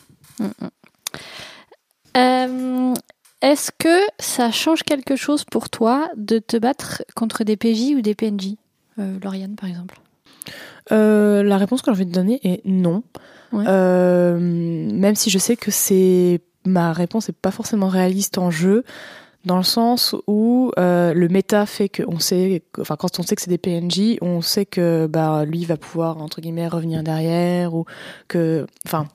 Euh, 2.16 2.94
Est-ce 3.42 3.72
que 3.76 3.98
ça 4.20 4.50
change 4.52 4.84
quelque 4.84 5.16
chose 5.16 5.44
pour 5.44 5.68
toi 5.68 6.08
de 6.16 6.38
te 6.38 6.56
battre 6.56 7.02
contre 7.16 7.42
des 7.44 7.56
PJ 7.56 7.94
ou 7.96 8.00
des 8.00 8.14
PNJ 8.14 8.54
Euh, 8.98 9.18
Lauriane, 9.22 9.56
par 9.56 9.68
exemple? 9.68 9.98
Euh, 10.92 11.42
la 11.42 11.56
réponse 11.56 11.82
que 11.82 11.86
j'ai 11.86 11.96
envie 11.96 12.06
de 12.06 12.12
donner 12.12 12.40
est 12.44 12.62
non. 12.64 13.02
Ouais. 13.52 13.64
Euh, 13.66 14.38
même 14.38 15.14
si 15.14 15.28
je 15.28 15.38
sais 15.38 15.56
que 15.56 15.70
c'est 15.70 16.40
ma 16.64 16.92
réponse 16.92 17.28
n'est 17.28 17.34
pas 17.34 17.50
forcément 17.50 17.88
réaliste 17.88 18.38
en 18.38 18.50
jeu, 18.50 18.84
dans 19.44 19.56
le 19.56 19.64
sens 19.64 20.14
où 20.28 20.70
euh, 20.78 21.12
le 21.12 21.28
méta 21.28 21.66
fait 21.66 21.88
que 21.88 22.04
on 22.06 22.20
sait, 22.20 22.62
enfin 22.80 22.96
quand 22.96 23.18
on 23.18 23.22
sait 23.22 23.34
que 23.34 23.42
c'est 23.42 23.50
des 23.50 23.58
PNJ, 23.58 24.18
on 24.20 24.40
sait 24.40 24.66
que 24.66 25.06
bah 25.08 25.44
lui 25.44 25.64
va 25.64 25.76
pouvoir 25.76 26.18
entre 26.18 26.40
guillemets 26.40 26.68
revenir 26.68 27.02
derrière 27.02 27.74
ou 27.74 27.84
que, 28.28 28.66
enfin. 28.86 29.06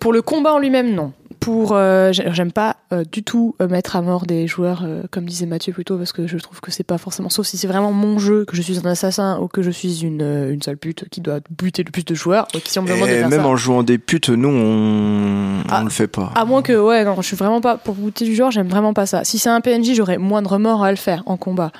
Pour 0.00 0.12
le 0.12 0.20
combat 0.20 0.52
en 0.52 0.58
lui-même, 0.58 0.94
non. 0.94 1.14
Pour, 1.40 1.72
euh, 1.72 2.12
j'ai- 2.12 2.32
j'aime 2.32 2.52
pas 2.52 2.76
euh, 2.92 3.04
du 3.10 3.22
tout 3.22 3.54
euh, 3.62 3.68
mettre 3.68 3.96
à 3.96 4.02
mort 4.02 4.26
des 4.26 4.46
joueurs, 4.46 4.84
comme 5.10 5.24
disait 5.26 5.46
Mathieu 5.46 5.72
plutôt, 5.72 5.96
parce 5.96 6.12
que 6.12 6.26
je 6.26 6.36
trouve 6.38 6.60
que 6.60 6.70
c'est 6.70 6.82
pas 6.84 6.98
forcément. 6.98 7.28
Sauf 7.28 7.46
si 7.46 7.56
c'est 7.56 7.66
vraiment 7.68 7.92
mon 7.92 8.18
jeu, 8.18 8.44
que 8.44 8.56
je 8.56 8.62
suis 8.62 8.78
un 8.78 8.84
assassin 8.90 9.38
ou 9.40 9.48
que 9.48 9.62
je 9.62 9.70
suis 9.70 10.02
une, 10.04 10.22
une 10.50 10.60
sale 10.62 10.76
pute 10.76 11.08
qui 11.10 11.20
doit 11.20 11.40
buter 11.50 11.82
le 11.84 11.90
plus 11.90 12.04
de 12.04 12.14
joueurs. 12.14 12.48
Donc 12.52 12.62
si 12.66 12.78
on 12.78 12.82
me 12.82 12.88
demande 12.88 13.08
de 13.08 13.12
Et 13.14 13.18
faire 13.20 13.28
même 13.28 13.40
ça, 13.42 13.46
en 13.46 13.56
jouant 13.56 13.82
des 13.82 13.98
putes, 13.98 14.30
nous, 14.30 14.48
on, 14.48 15.62
Ah. 15.68 15.80
on 15.80 15.84
le 15.84 15.90
fait 15.90 16.08
pas. 16.08 16.32
à 16.34 16.44
moins 16.44 16.62
que, 16.62 16.72
ouais, 16.72 17.04
non, 17.04 17.16
je 17.20 17.26
suis 17.26 17.36
vraiment 17.36 17.60
pas 17.60 17.76
pour 17.76 17.94
bouter 17.94 18.24
du 18.24 18.34
genre, 18.34 18.50
j'aime 18.50 18.68
vraiment 18.68 18.94
pas 18.94 19.06
ça. 19.06 19.24
Si 19.24 19.38
c'est 19.38 19.50
un 19.50 19.60
PNJ, 19.60 19.94
j'aurais 19.94 20.18
moins 20.18 20.42
de 20.42 20.48
remords 20.48 20.82
à 20.82 20.90
le 20.90 20.96
faire 20.96 21.22
en 21.26 21.36
combat, 21.36 21.72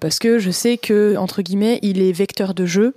parce 0.00 0.18
que 0.18 0.38
je 0.38 0.50
sais 0.50 0.76
que 0.78 1.16
entre 1.16 1.42
guillemets, 1.42 1.78
il 1.82 2.00
est 2.02 2.12
vecteur 2.12 2.54
de 2.54 2.66
jeu 2.66 2.94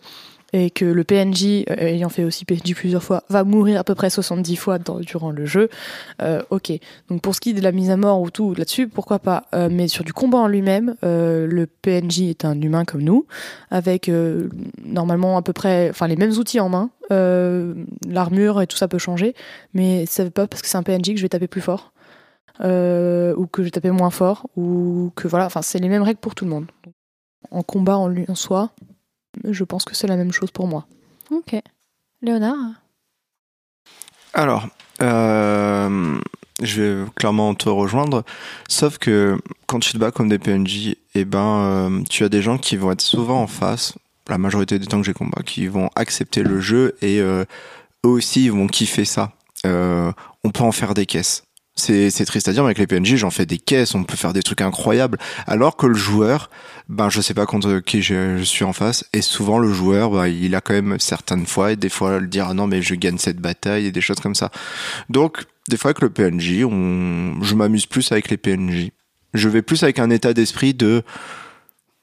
et 0.54 0.70
que 0.70 0.86
le 0.86 1.04
PNJ, 1.04 1.64
euh, 1.70 1.76
ayant 1.78 2.10
fait 2.10 2.24
aussi 2.24 2.46
PNJ 2.46 2.76
plusieurs 2.76 3.04
fois, 3.04 3.24
va 3.30 3.44
mourir 3.44 3.80
à 3.80 3.84
peu 3.84 3.96
près 3.96 4.10
70 4.10 4.56
fois 4.56 4.80
durant 4.80 5.32
le 5.32 5.46
jeu. 5.46 5.70
Euh, 6.22 6.42
ok. 6.50 6.72
Donc 7.10 7.22
pour 7.22 7.36
ce 7.36 7.42
qui 7.42 7.52
est 7.52 7.54
de 7.54 7.62
la 7.62 7.72
mise 7.72 7.90
à 7.90 7.98
mort 7.98 8.22
ou 8.22 8.30
tout 8.30 8.54
là-dessus, 8.56 8.88
pourquoi 8.88 9.20
pas. 9.20 9.46
Euh, 9.56 9.70
mais 9.72 9.88
sur 9.88 10.04
du 10.04 10.14
combat 10.14 10.40
en 10.40 10.48
lui-même, 10.48 10.96
le 11.04 11.66
PNJ 11.66 12.22
est 12.24 12.46
un 12.46 12.60
humain 12.60 12.86
comme 12.86 13.02
nous, 13.02 13.26
avec 13.70 14.10
normalement 14.84 15.38
à 15.38 15.42
peu 15.42 15.54
près, 15.54 15.90
enfin 15.90 16.08
les 16.08 16.16
mêmes 16.16 16.32
outils 16.32 16.60
en 16.60 16.70
main. 16.70 16.90
L'armure 18.08 18.62
et 18.62 18.68
tout 18.68 18.78
ça 18.78 18.88
peut 18.88 18.98
changer, 18.98 19.36
mais 19.74 20.06
ça 20.06 20.24
veut 20.24 20.30
pas 20.30 20.48
parce 20.48 20.62
que 20.62 20.68
c'est 20.68 20.78
un 20.78 20.84
PNJ 20.84 21.12
que 21.12 21.18
je 21.18 21.22
vais 21.22 21.30
taper 21.30 21.48
plus 21.48 21.62
fort. 21.62 21.94
ou 22.60 23.48
que 23.48 23.62
je 23.62 23.64
vais 23.64 23.72
taper 23.72 23.92
moins 23.92 24.12
fort, 24.12 24.48
ou 24.56 25.12
que 25.16 25.28
voilà, 25.28 25.46
enfin 25.46 25.62
c'est 25.62 25.80
les 25.80 25.90
mêmes 25.90 26.04
règles 26.04 26.20
pour 26.20 26.36
tout 26.36 26.46
le 26.46 26.52
monde. 26.52 26.66
En 27.50 27.64
combat 27.64 27.98
en, 27.98 28.08
lui, 28.08 28.26
en 28.28 28.36
soi, 28.36 28.72
je 29.44 29.64
pense 29.64 29.86
que 29.86 29.96
c'est 29.96 30.08
la 30.08 30.18
même 30.18 30.32
chose 30.32 30.52
pour 30.52 30.68
moi. 30.68 30.86
Ok. 31.30 31.56
Léonard 32.22 32.58
Alors, 34.34 34.68
euh, 35.02 36.20
je 36.62 36.82
vais 36.82 37.10
clairement 37.16 37.56
te 37.56 37.70
rejoindre, 37.70 38.24
sauf 38.70 38.98
que 38.98 39.40
quand 39.66 39.80
tu 39.80 39.94
te 39.94 39.98
bats 39.98 40.12
comme 40.12 40.30
des 40.30 40.38
PNJ, 40.38 40.96
eh 41.16 41.26
ben, 41.26 41.40
euh, 41.40 42.04
tu 42.10 42.24
as 42.24 42.30
des 42.30 42.42
gens 42.42 42.58
qui 42.58 42.78
vont 42.78 42.92
être 42.92 43.02
souvent 43.02 43.42
en 43.42 43.48
face 43.48 43.96
la 44.30 44.38
majorité 44.38 44.80
des 44.80 44.86
temps 44.86 45.00
que 45.00 45.06
j'ai 45.06 45.14
combat, 45.14 45.42
qui 45.44 45.68
vont 45.68 45.90
accepter 45.96 46.44
le 46.44 46.60
jeu 46.60 46.96
et 47.02 47.20
euh, 47.20 47.44
eux 48.06 48.10
aussi 48.10 48.46
ils 48.46 48.52
vont 48.52 48.68
kiffer 48.68 49.06
ça. 49.06 49.34
Euh, 49.66 50.12
on 50.44 50.52
peut 50.52 50.64
en 50.64 50.72
faire 50.72 50.94
des 50.94 51.06
caisses. 51.06 51.44
C'est, 51.82 52.26
triste 52.26 52.48
à 52.48 52.54
dire, 52.54 52.64
mais 52.64 52.68
avec 52.68 52.78
les 52.78 52.88
PNJ, 52.88 53.16
j'en 53.16 53.32
fais 53.32 53.46
des 53.46 53.58
caisses, 53.58 53.96
on 53.96 54.04
peut 54.04 54.16
faire 54.16 54.34
des 54.34 54.44
trucs 54.44 54.62
incroyables. 54.62 55.18
Alors 55.48 55.76
que 55.76 55.88
le 55.88 55.96
joueur, 55.96 56.50
ben, 56.90 57.10
je 57.10 57.22
sais 57.22 57.34
pas 57.34 57.46
contre 57.46 57.80
qui 57.80 58.02
je, 58.02 58.38
je 58.38 58.44
suis 58.44 58.64
en 58.64 58.74
face, 58.74 59.06
et 59.14 59.22
souvent 59.22 59.60
le 59.60 59.72
joueur, 59.72 60.12
ben, 60.12 60.28
il 60.28 60.56
a 60.56 60.62
quand 60.62 60.74
même 60.74 61.00
certaines 61.00 61.46
fois, 61.46 61.72
et 61.72 61.76
des 61.76 61.90
fois, 61.90 62.20
le 62.20 62.28
dire, 62.28 62.48
ah 62.50 62.54
non, 62.54 62.68
mais 62.68 62.82
je 62.82 62.96
gagne 62.96 63.18
cette 63.18 63.40
bataille, 63.40 63.88
et 63.88 63.92
des 63.92 64.02
choses 64.02 64.20
comme 64.20 64.36
ça. 64.36 64.52
Donc, 65.10 65.46
des 65.68 65.78
fois, 65.78 65.90
avec 65.90 66.02
le 66.02 66.10
PNJ, 66.10 66.64
on, 66.64 67.42
je 67.42 67.56
m'amuse 67.56 67.86
plus 67.86 68.12
avec 68.12 68.30
les 68.30 68.38
PNJ. 68.38 68.92
Je 69.34 69.50
vais 69.50 69.62
plus 69.62 69.84
avec 69.84 70.00
un 70.00 70.10
état 70.10 70.34
d'esprit 70.34 70.74
de, 70.74 71.04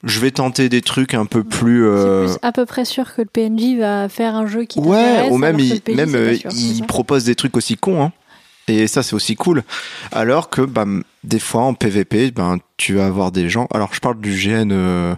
je 0.04 0.20
vais 0.20 0.30
tenter 0.30 0.68
des 0.68 0.80
trucs 0.80 1.14
un 1.14 1.26
peu 1.26 1.44
plus, 1.44 1.86
euh, 1.86 2.26
plus 2.26 2.38
à 2.42 2.52
peu 2.52 2.66
près 2.66 2.84
sûr 2.84 3.14
que 3.14 3.22
le 3.22 3.26
PNJ 3.26 3.78
va 3.78 4.08
faire 4.08 4.34
un 4.34 4.46
jeu 4.46 4.64
qui 4.64 4.78
Ouais, 4.78 5.28
ou 5.30 5.38
même, 5.38 5.58
il, 5.58 5.82
même 5.94 6.14
euh, 6.14 6.36
il 6.52 6.86
propose 6.86 7.24
des 7.24 7.34
trucs 7.34 7.56
aussi 7.56 7.76
cons, 7.76 8.02
hein. 8.02 8.12
Et 8.68 8.86
ça, 8.86 9.02
c'est 9.02 9.14
aussi 9.14 9.34
cool. 9.34 9.62
Alors 10.12 10.50
que, 10.50 10.62
bah, 10.62 10.84
des 11.24 11.38
fois, 11.38 11.62
en 11.62 11.74
PVP, 11.74 12.30
ben, 12.30 12.58
tu 12.76 12.94
vas 12.94 13.06
avoir 13.06 13.32
des 13.32 13.48
gens. 13.48 13.66
Alors, 13.72 13.94
je 13.94 14.00
parle 14.00 14.20
du 14.20 14.32
GN, 14.32 14.70
euh, 14.72 15.14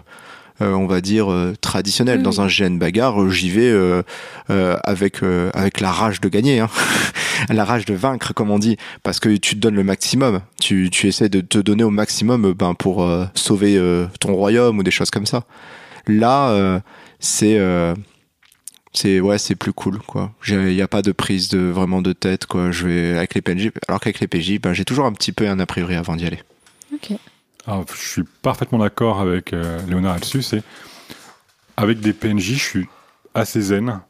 euh, 0.61 0.73
on 0.73 0.87
va 0.87 1.01
dire, 1.01 1.31
euh, 1.31 1.53
traditionnel. 1.59 2.21
Dans 2.21 2.41
un 2.41 2.47
GN 2.47 2.77
bagarre, 2.77 3.21
euh, 3.21 3.29
j'y 3.29 3.49
vais 3.49 3.69
euh, 3.69 4.03
euh, 4.49 4.77
avec, 4.83 5.21
euh, 5.23 5.49
avec 5.53 5.81
la 5.81 5.91
rage 5.91 6.21
de 6.21 6.29
gagner, 6.29 6.59
hein. 6.59 6.69
la 7.49 7.65
rage 7.65 7.85
de 7.85 7.93
vaincre, 7.93 8.33
comme 8.33 8.51
on 8.51 8.59
dit. 8.59 8.77
Parce 9.03 9.19
que 9.19 9.29
tu 9.35 9.55
te 9.55 9.59
donnes 9.59 9.75
le 9.75 9.83
maximum. 9.83 10.41
Tu, 10.59 10.89
tu 10.89 11.07
essaies 11.07 11.29
de 11.29 11.41
te 11.41 11.57
donner 11.57 11.83
au 11.83 11.89
maximum 11.89 12.53
ben, 12.53 12.73
pour 12.73 13.03
euh, 13.03 13.25
sauver 13.35 13.77
euh, 13.77 14.05
ton 14.19 14.33
royaume 14.33 14.79
ou 14.79 14.83
des 14.83 14.91
choses 14.91 15.11
comme 15.11 15.25
ça. 15.25 15.43
Là, 16.07 16.49
euh, 16.49 16.79
c'est. 17.19 17.57
C'est 18.93 19.19
ouais 19.19 19.37
c'est 19.37 19.55
plus 19.55 19.73
cool 19.73 19.99
quoi 19.99 20.31
il 20.47 20.73
y 20.73 20.81
a 20.81 20.87
pas 20.87 21.01
de 21.01 21.11
prise 21.11 21.49
de 21.49 21.59
vraiment 21.59 22.01
de 22.01 22.13
tête 22.13 22.45
quoi 22.45 22.71
je 22.71 22.87
vais 22.87 23.17
avec 23.17 23.35
les 23.35 23.41
PNJ 23.41 23.71
alors 23.87 23.99
qu'avec 23.99 24.19
les 24.19 24.27
PJ 24.27 24.59
ben 24.59 24.73
j'ai 24.73 24.85
toujours 24.85 25.05
un 25.05 25.13
petit 25.13 25.31
peu 25.31 25.47
un 25.47 25.59
a 25.59 25.65
priori 25.65 25.95
avant 25.95 26.15
d'y 26.15 26.25
aller 26.25 26.39
Ok. 26.93 27.13
Alors, 27.65 27.85
je 27.93 28.07
suis 28.07 28.23
parfaitement 28.41 28.79
d'accord 28.79 29.19
avec 29.19 29.53
euh, 29.53 29.79
Léonard 29.87 30.13
là-dessus. 30.15 30.41
C'est 30.41 30.63
avec 31.77 31.99
des 31.99 32.13
PNJ, 32.13 32.53
je 32.53 32.63
suis 32.63 32.87
assez 33.33 33.61
zen 33.61 34.01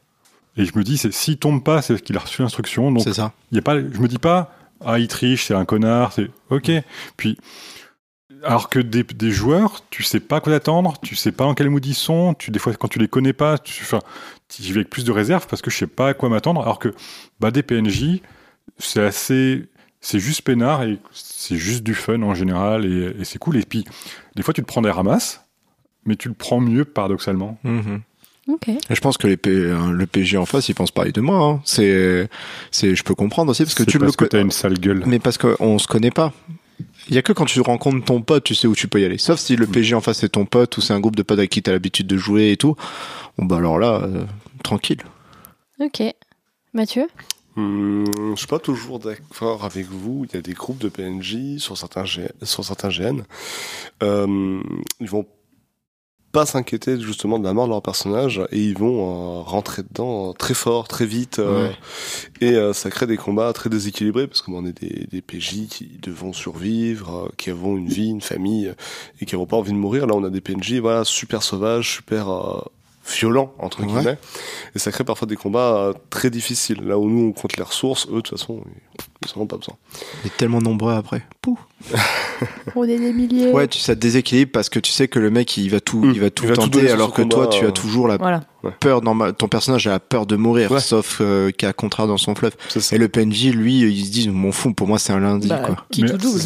et 0.56 0.64
je 0.64 0.76
me 0.76 0.82
dis, 0.82 0.98
c'est 0.98 1.12
s'il 1.12 1.38
tombe 1.38 1.62
pas, 1.62 1.80
c'est 1.80 2.00
qu'il 2.02 2.16
a 2.16 2.20
reçu 2.20 2.42
l'instruction. 2.42 2.90
Donc, 2.90 3.02
c'est 3.02 3.14
ça 3.14 3.32
il 3.50 3.56
y 3.56 3.58
a 3.58 3.62
pas, 3.62 3.78
je 3.78 3.98
me 3.98 4.08
dis 4.08 4.18
pas, 4.18 4.54
ah 4.84 4.98
il 4.98 5.08
triche, 5.08 5.46
c'est 5.46 5.54
un 5.54 5.64
connard, 5.64 6.12
c'est 6.12 6.30
ok. 6.50 6.70
Puis 7.16 7.38
alors 8.44 8.68
que 8.68 8.80
des, 8.80 9.04
des 9.04 9.30
joueurs, 9.30 9.84
tu 9.90 10.02
sais 10.02 10.18
pas 10.18 10.40
quoi 10.40 10.54
attendre, 10.54 10.94
tu 11.00 11.14
sais 11.14 11.30
pas 11.30 11.44
dans 11.44 11.54
quel 11.54 11.70
mood 11.70 11.84
ils 11.86 11.94
sont, 11.94 12.34
tu 12.34 12.50
des 12.50 12.58
fois 12.58 12.74
quand 12.74 12.88
tu 12.88 12.98
les 12.98 13.06
connais 13.06 13.32
pas, 13.32 13.58
tu 13.58 13.82
enfin, 13.82 14.00
j'y 14.60 14.72
vais 14.72 14.80
avec 14.80 14.90
plus 14.90 15.04
de 15.04 15.12
réserve 15.12 15.46
parce 15.48 15.62
que 15.62 15.70
je 15.70 15.76
sais 15.76 15.86
pas 15.86 16.08
à 16.08 16.14
quoi 16.14 16.28
m'attendre. 16.28 16.60
Alors 16.62 16.78
que 16.78 16.88
bah 17.40 17.50
des 17.50 17.62
PNJ, 17.62 18.20
c'est 18.78 19.02
assez, 19.02 19.64
c'est 20.00 20.18
juste 20.18 20.42
peinard 20.42 20.82
et 20.82 20.98
c'est 21.12 21.56
juste 21.56 21.82
du 21.82 21.94
fun 21.94 22.22
en 22.22 22.34
général 22.34 22.84
et, 22.84 23.14
et 23.20 23.24
c'est 23.24 23.38
cool. 23.38 23.56
Et 23.56 23.62
puis 23.62 23.84
des 24.36 24.42
fois 24.42 24.52
tu 24.54 24.60
te 24.62 24.66
prends 24.66 24.82
des 24.82 24.90
ramasses, 24.90 25.44
mais 26.04 26.16
tu 26.16 26.28
le 26.28 26.34
prends 26.34 26.60
mieux 26.60 26.84
paradoxalement. 26.84 27.58
Ok. 28.48 28.68
Et 28.68 28.78
je 28.90 29.00
pense 29.00 29.16
que 29.18 29.28
les 29.28 29.36
P- 29.36 29.50
euh, 29.50 29.92
le 29.92 30.04
PJ 30.06 30.34
en 30.34 30.46
face 30.46 30.68
il 30.68 30.74
pense 30.74 30.90
pareil 30.90 31.12
de 31.12 31.20
moi 31.20 31.38
hein. 31.44 31.60
c'est 31.64 32.28
c'est 32.72 32.96
je 32.96 33.04
peux 33.04 33.14
comprendre 33.14 33.52
aussi 33.52 33.62
parce 33.62 33.76
que 33.76 33.84
tu 33.84 33.98
le 33.98 34.06
parce 34.06 34.16
que 34.16 34.24
t'as 34.24 34.40
une 34.40 34.50
sale 34.50 34.80
gueule. 34.80 35.04
mais 35.06 35.20
parce 35.20 35.38
qu'on 35.38 35.78
se 35.78 35.86
connaît 35.86 36.10
pas 36.10 36.32
il 37.08 37.14
y 37.14 37.18
a 37.18 37.22
que 37.22 37.32
quand 37.32 37.44
tu 37.46 37.60
rencontres 37.60 38.04
ton 38.04 38.22
pote, 38.22 38.44
tu 38.44 38.54
sais 38.54 38.66
où 38.66 38.74
tu 38.74 38.88
peux 38.88 39.00
y 39.00 39.04
aller. 39.04 39.18
Sauf 39.18 39.38
si 39.40 39.56
le 39.56 39.66
PJ 39.66 39.92
en 39.94 40.00
face 40.00 40.18
c'est 40.20 40.28
ton 40.30 40.44
pote 40.46 40.76
ou 40.76 40.80
c'est 40.80 40.92
un 40.92 41.00
groupe 41.00 41.16
de 41.16 41.22
potes 41.22 41.38
avec 41.38 41.50
qui 41.50 41.62
t'as 41.62 41.72
l'habitude 41.72 42.06
de 42.06 42.16
jouer 42.16 42.52
et 42.52 42.56
tout. 42.56 42.76
Bon 43.38 43.46
bah 43.46 43.56
alors 43.56 43.78
là, 43.78 44.00
euh, 44.02 44.24
tranquille. 44.62 45.02
Ok. 45.80 46.02
Mathieu? 46.74 47.08
Hum, 47.56 48.04
je 48.34 48.38
suis 48.38 48.46
pas 48.46 48.58
toujours 48.58 48.98
d'accord 48.98 49.64
avec 49.64 49.86
vous. 49.86 50.24
Il 50.30 50.34
y 50.34 50.38
a 50.38 50.42
des 50.42 50.54
groupes 50.54 50.78
de 50.78 50.88
PNJ 50.88 51.58
sur 51.58 51.76
certains, 51.76 52.04
G- 52.06 52.30
sur 52.42 52.64
certains 52.64 52.88
GN. 52.88 53.22
Euh, 54.02 54.60
ils 55.00 55.08
vont 55.10 55.26
pas 56.32 56.46
s'inquiéter 56.46 56.98
justement 56.98 57.38
de 57.38 57.44
la 57.44 57.52
mort 57.52 57.66
de 57.66 57.70
leur 57.70 57.82
personnage 57.82 58.40
et 58.50 58.58
ils 58.58 58.76
vont 58.76 59.38
euh, 59.38 59.42
rentrer 59.42 59.82
dedans 59.82 60.32
très 60.32 60.54
fort, 60.54 60.88
très 60.88 61.06
vite. 61.06 61.38
euh, 61.38 61.68
Ouais. 61.68 61.76
Et 62.40 62.54
euh, 62.54 62.72
ça 62.72 62.90
crée 62.90 63.06
des 63.06 63.16
combats 63.18 63.52
très 63.52 63.68
déséquilibrés 63.70 64.26
parce 64.26 64.40
qu'on 64.42 64.64
est 64.66 64.72
des, 64.80 65.06
des 65.10 65.20
PJ 65.22 65.68
qui 65.68 65.98
devront 66.00 66.32
survivre, 66.32 67.26
euh, 67.26 67.28
qui 67.36 67.50
avons 67.50 67.76
une 67.76 67.88
vie, 67.88 68.08
une 68.08 68.22
famille 68.22 68.72
et 69.20 69.26
qui 69.26 69.36
n'ont 69.36 69.46
pas 69.46 69.56
envie 69.58 69.72
de 69.72 69.76
mourir. 69.76 70.06
Là, 70.06 70.14
on 70.14 70.24
a 70.24 70.30
des 70.30 70.40
PNJ 70.40 70.74
voilà, 70.80 71.04
super 71.04 71.42
sauvages, 71.42 71.96
super 71.96 72.28
euh, 73.06 73.10
violents, 73.18 73.52
entre 73.58 73.80
Ouais. 73.80 73.86
guillemets. 73.86 74.18
Et 74.74 74.78
ça 74.78 74.90
crée 74.92 75.04
parfois 75.04 75.26
des 75.26 75.36
combats 75.36 75.76
euh, 75.76 75.92
très 76.10 76.30
difficiles. 76.30 76.80
Là 76.82 76.98
où 76.98 77.08
nous, 77.08 77.28
on 77.28 77.32
compte 77.32 77.56
les 77.56 77.62
ressources, 77.62 78.06
eux, 78.08 78.16
de 78.16 78.20
toute 78.20 78.38
façon, 78.38 78.62
ils 78.64 79.04
ils 79.34 79.38
en 79.38 79.42
ont 79.42 79.46
pas 79.46 79.56
besoin. 79.56 79.76
On 80.22 80.26
est 80.26 80.36
tellement 80.36 80.60
nombreux 80.60 80.94
après. 80.94 81.22
Pouh. 81.40 81.58
On 82.76 82.84
est 82.84 82.98
des 82.98 83.12
milliers. 83.12 83.50
Ouais, 83.50 83.68
tu, 83.68 83.78
ça 83.78 83.94
te 83.94 84.00
déséquilibre 84.00 84.50
parce 84.52 84.68
que 84.68 84.78
tu 84.80 84.90
sais 84.90 85.06
que 85.08 85.18
le 85.18 85.30
mec 85.30 85.56
il 85.56 85.68
va 85.70 85.80
tout, 85.80 85.98
Mm. 86.04 86.10
il 86.14 86.20
va 86.20 86.30
tout 86.30 86.44
Il 86.44 86.48
va 86.48 86.54
tout 86.56 86.62
tenter 86.62 86.90
alors 86.90 87.12
que 87.12 87.22
toi 87.22 87.46
tu 87.48 87.64
euh. 87.64 87.68
as 87.68 87.72
toujours 87.72 88.08
la 88.08 88.16
Voilà. 88.16 88.40
peur 88.80 89.00
dans 89.00 89.14
ma- 89.14 89.32
ton 89.32 89.46
personnage 89.48 89.86
a 89.86 89.90
la 89.90 90.00
peur 90.00 90.26
de 90.26 90.34
mourir 90.36 90.70
Ouais. 90.72 90.80
sauf 90.80 91.18
euh, 91.20 91.50
qu'il 91.52 91.66
y 91.66 91.70
a 91.70 91.72
contrat 91.72 92.06
dans 92.06 92.16
son 92.18 92.34
fleuve. 92.34 92.54
Et 92.92 92.98
le 92.98 93.08
PNJ 93.08 93.46
lui 93.52 93.80
il 93.80 94.06
se 94.06 94.10
dit 94.10 94.28
mon 94.28 94.50
fond 94.52 94.72
pour 94.72 94.88
moi 94.88 94.98
c'est 94.98 95.12
un 95.12 95.20
lundi 95.20 95.48
Bah, 95.48 95.58
quoi. 95.64 95.76
qui 95.90 96.02
mais, 96.02 96.10
tout 96.10 96.18
double. 96.18 96.40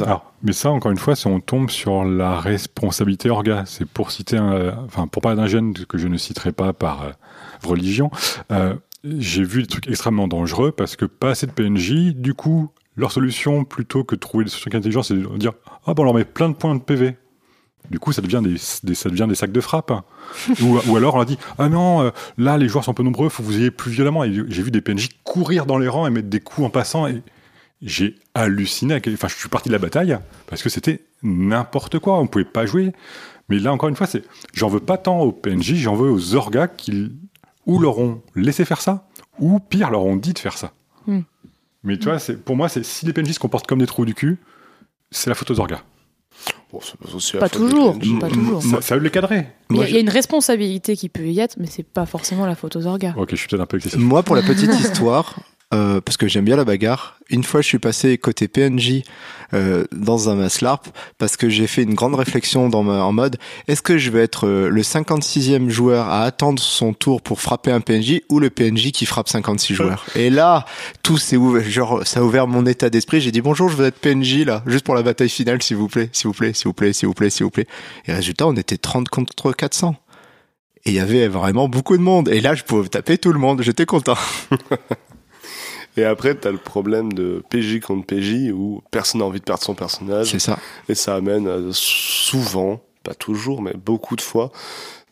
Mais 0.46 0.52
ça, 0.52 0.70
encore 0.70 0.90
une 0.92 0.98
fois, 0.98 1.16
si 1.16 1.26
on 1.26 1.40
tombe 1.40 1.70
sur 1.70 2.04
la 2.04 2.38
responsabilité 2.40 3.28
orga, 3.30 3.64
c'est 3.66 3.84
pour 3.84 4.10
citer, 4.12 4.36
un, 4.36 4.78
enfin, 4.84 5.06
pour 5.08 5.20
parler 5.20 5.36
d'un 5.36 5.46
gène 5.48 5.74
que 5.74 5.98
je 5.98 6.08
ne 6.08 6.16
citerai 6.16 6.52
pas 6.52 6.72
par 6.72 7.02
euh, 7.02 7.10
religion, 7.64 8.10
euh, 8.52 8.74
j'ai 9.04 9.42
vu 9.42 9.62
des 9.62 9.68
trucs 9.68 9.88
extrêmement 9.88 10.28
dangereux 10.28 10.72
parce 10.72 10.96
que 10.96 11.04
pas 11.04 11.30
assez 11.30 11.46
de 11.46 11.52
PNJ, 11.52 12.14
du 12.14 12.34
coup, 12.34 12.70
leur 12.96 13.12
solution, 13.12 13.64
plutôt 13.64 14.04
que 14.04 14.14
de 14.14 14.20
trouver 14.20 14.44
des 14.44 14.50
solutions 14.50 14.70
intelligentes, 14.78 15.04
c'est 15.04 15.14
de 15.14 15.36
dire 15.36 15.52
Ah, 15.86 15.94
bon, 15.94 16.02
on 16.02 16.04
leur 16.06 16.14
met 16.14 16.24
plein 16.24 16.48
de 16.48 16.54
points 16.54 16.74
de 16.74 16.80
PV. 16.80 17.16
Du 17.90 17.98
coup, 18.00 18.12
ça 18.12 18.20
devient 18.22 18.40
des, 18.42 18.56
des- 18.82 18.94
ça 18.96 19.08
devient 19.10 19.26
des 19.28 19.34
sacs 19.36 19.52
de 19.52 19.60
frappe. 19.60 19.92
ou, 20.62 20.78
ou 20.88 20.96
alors, 20.96 21.14
on 21.14 21.18
leur 21.18 21.26
dit 21.26 21.38
Ah 21.58 21.68
non, 21.68 22.02
euh, 22.02 22.10
là, 22.38 22.56
les 22.58 22.68
joueurs 22.68 22.84
sont 22.84 22.90
un 22.92 22.94
peu 22.94 23.02
nombreux, 23.04 23.28
faut 23.28 23.42
que 23.42 23.48
vous 23.48 23.58
ayez 23.58 23.70
plus 23.70 23.90
violemment. 23.92 24.24
J'ai 24.24 24.62
vu 24.62 24.70
des 24.70 24.80
PNJ 24.80 25.08
courir 25.24 25.66
dans 25.66 25.78
les 25.78 25.88
rangs 25.88 26.06
et 26.06 26.10
mettre 26.10 26.28
des 26.28 26.40
coups 26.40 26.66
en 26.66 26.70
passant. 26.70 27.06
Et 27.06 27.22
j'ai 27.82 28.16
halluciné. 28.34 29.00
Enfin, 29.12 29.28
je 29.28 29.34
suis 29.34 29.48
parti 29.48 29.68
de 29.68 29.72
la 29.74 29.78
bataille 29.78 30.18
parce 30.46 30.62
que 30.62 30.68
c'était 30.68 31.04
n'importe 31.22 31.98
quoi. 31.98 32.18
On 32.18 32.26
pouvait 32.26 32.44
pas 32.44 32.66
jouer. 32.66 32.92
Mais 33.48 33.58
là, 33.58 33.72
encore 33.72 33.88
une 33.88 33.96
fois, 33.96 34.06
c'est, 34.06 34.24
j'en 34.54 34.68
veux 34.68 34.80
pas 34.80 34.98
tant 34.98 35.20
aux 35.20 35.30
PNJ, 35.32 35.74
j'en 35.76 35.94
veux 35.94 36.10
aux 36.10 36.34
orgas 36.34 36.66
qui 36.68 37.12
ou 37.64 37.78
leur 37.78 37.98
ont 37.98 38.22
laissé 38.34 38.64
faire 38.64 38.80
ça, 38.80 39.08
ou 39.38 39.58
pire, 39.60 39.90
leur 39.90 40.04
ont 40.04 40.16
dit 40.16 40.32
de 40.32 40.38
faire 40.38 40.56
ça. 40.58 40.72
Hmm. 41.06 41.20
Mais 41.84 41.96
tu 41.98 42.04
vois, 42.04 42.18
c'est, 42.18 42.42
pour 42.44 42.56
moi, 42.56 42.68
c'est 42.68 42.84
si 42.84 43.06
les 43.06 43.12
PNJ 43.12 43.32
se 43.32 43.38
comportent 43.38 43.66
comme 43.66 43.78
des 43.80 43.86
trous 43.86 44.04
du 44.04 44.14
cul, 44.14 44.38
c'est 45.10 45.30
la 45.30 45.34
faute 45.34 45.50
aux 45.52 45.60
orgas. 45.60 45.82
Bon, 46.72 46.80
c'est 47.20 47.38
Pas 47.38 47.48
des 47.48 47.56
toujours, 47.56 47.98
PNJ. 47.98 48.18
pas 48.20 48.28
toujours. 48.28 48.62
Ça, 48.62 48.80
ça 48.80 48.96
veut 48.96 49.02
les 49.02 49.10
cadrer. 49.10 49.46
Il 49.70 49.74
y, 49.74 49.76
Moi, 49.76 49.84
a- 49.84 49.88
il 49.88 49.94
y 49.94 49.96
a 49.96 50.00
une 50.00 50.08
responsabilité 50.10 50.96
qui 50.96 51.08
peut 51.08 51.26
y 51.26 51.38
être, 51.40 51.56
mais 51.58 51.66
c'est 51.66 51.84
pas 51.84 52.06
forcément 52.06 52.46
la 52.46 52.54
faute 52.56 52.76
aux 52.76 52.86
orgas. 52.86 53.14
Ok, 53.16 53.30
je 53.30 53.36
suis 53.36 53.48
peut-être 53.48 53.62
un 53.62 53.66
peu 53.66 53.76
excessif. 53.76 53.98
Moi, 53.98 54.22
pour 54.24 54.34
la 54.36 54.42
petite 54.42 54.72
histoire, 54.80 55.38
euh, 55.74 56.00
parce 56.00 56.16
que 56.16 56.28
j'aime 56.28 56.44
bien 56.44 56.54
la 56.54 56.64
bagarre, 56.64 57.18
une 57.28 57.42
fois 57.42 57.60
je 57.60 57.66
suis 57.66 57.80
passé 57.80 58.18
côté 58.18 58.46
PNJ 58.46 59.02
euh, 59.52 59.84
dans 59.90 60.28
un 60.28 60.36
Maslarp 60.36 60.86
parce 61.18 61.36
que 61.36 61.48
j'ai 61.48 61.66
fait 61.66 61.82
une 61.82 61.94
grande 61.94 62.14
réflexion 62.14 62.68
dans 62.68 62.84
ma, 62.84 63.02
en 63.02 63.12
mode 63.12 63.36
est-ce 63.66 63.82
que 63.82 63.98
je 63.98 64.12
vais 64.12 64.20
être 64.20 64.46
euh, 64.46 64.68
le 64.68 64.82
56e 64.82 65.68
joueur 65.68 66.08
à 66.08 66.22
attendre 66.22 66.62
son 66.62 66.92
tour 66.92 67.20
pour 67.20 67.40
frapper 67.40 67.72
un 67.72 67.80
PNJ 67.80 68.20
ou 68.28 68.38
le 68.38 68.48
PNJ 68.48 68.92
qui 68.92 69.06
frappe 69.06 69.28
56 69.28 69.74
joueurs? 69.74 70.06
Et 70.14 70.30
là, 70.30 70.66
tout 71.02 71.18
s'est 71.18 71.36
ouvert, 71.36 71.68
genre 71.68 72.06
ça 72.06 72.20
a 72.20 72.22
ouvert 72.22 72.46
mon 72.46 72.64
état 72.64 72.88
d'esprit. 72.88 73.20
J'ai 73.20 73.32
dit 73.32 73.40
bonjour, 73.40 73.68
je 73.68 73.76
veux 73.76 73.86
être 73.86 73.98
PNJ 73.98 74.44
là, 74.44 74.62
juste 74.66 74.84
pour 74.84 74.94
la 74.94 75.02
bataille 75.02 75.28
finale, 75.28 75.60
s'il 75.62 75.78
vous 75.78 75.88
plaît, 75.88 76.10
s'il 76.12 76.28
vous 76.28 76.32
plaît, 76.32 76.52
s'il 76.54 76.68
vous 76.68 76.74
plaît, 76.74 76.92
s'il 76.92 77.08
vous 77.08 77.14
plaît, 77.14 77.30
s'il 77.30 77.42
vous 77.42 77.50
plaît. 77.50 77.66
Et 78.06 78.12
résultat, 78.12 78.46
on 78.46 78.54
était 78.54 78.78
30 78.78 79.08
contre 79.08 79.52
400. 79.52 79.96
Et 80.84 80.90
il 80.90 80.94
y 80.94 81.00
avait 81.00 81.26
vraiment 81.26 81.68
beaucoup 81.68 81.96
de 81.96 82.02
monde. 82.02 82.28
Et 82.28 82.40
là, 82.40 82.54
je 82.54 82.62
pouvais 82.62 82.88
taper 82.88 83.18
tout 83.18 83.32
le 83.32 83.40
monde. 83.40 83.62
J'étais 83.62 83.86
content. 83.86 84.14
Et 85.96 86.04
après, 86.04 86.34
t'as 86.34 86.50
le 86.50 86.58
problème 86.58 87.12
de 87.12 87.42
PJ 87.48 87.80
contre 87.80 88.06
PJ 88.06 88.50
où 88.52 88.82
personne 88.90 89.20
n'a 89.20 89.26
envie 89.26 89.38
de 89.40 89.44
perdre 89.44 89.62
son 89.62 89.74
personnage. 89.74 90.30
C'est 90.30 90.38
ça. 90.38 90.58
Et 90.88 90.94
ça 90.94 91.14
amène 91.14 91.70
souvent, 91.72 92.80
pas 93.02 93.14
toujours, 93.14 93.62
mais 93.62 93.72
beaucoup 93.74 94.16
de 94.16 94.20
fois, 94.20 94.52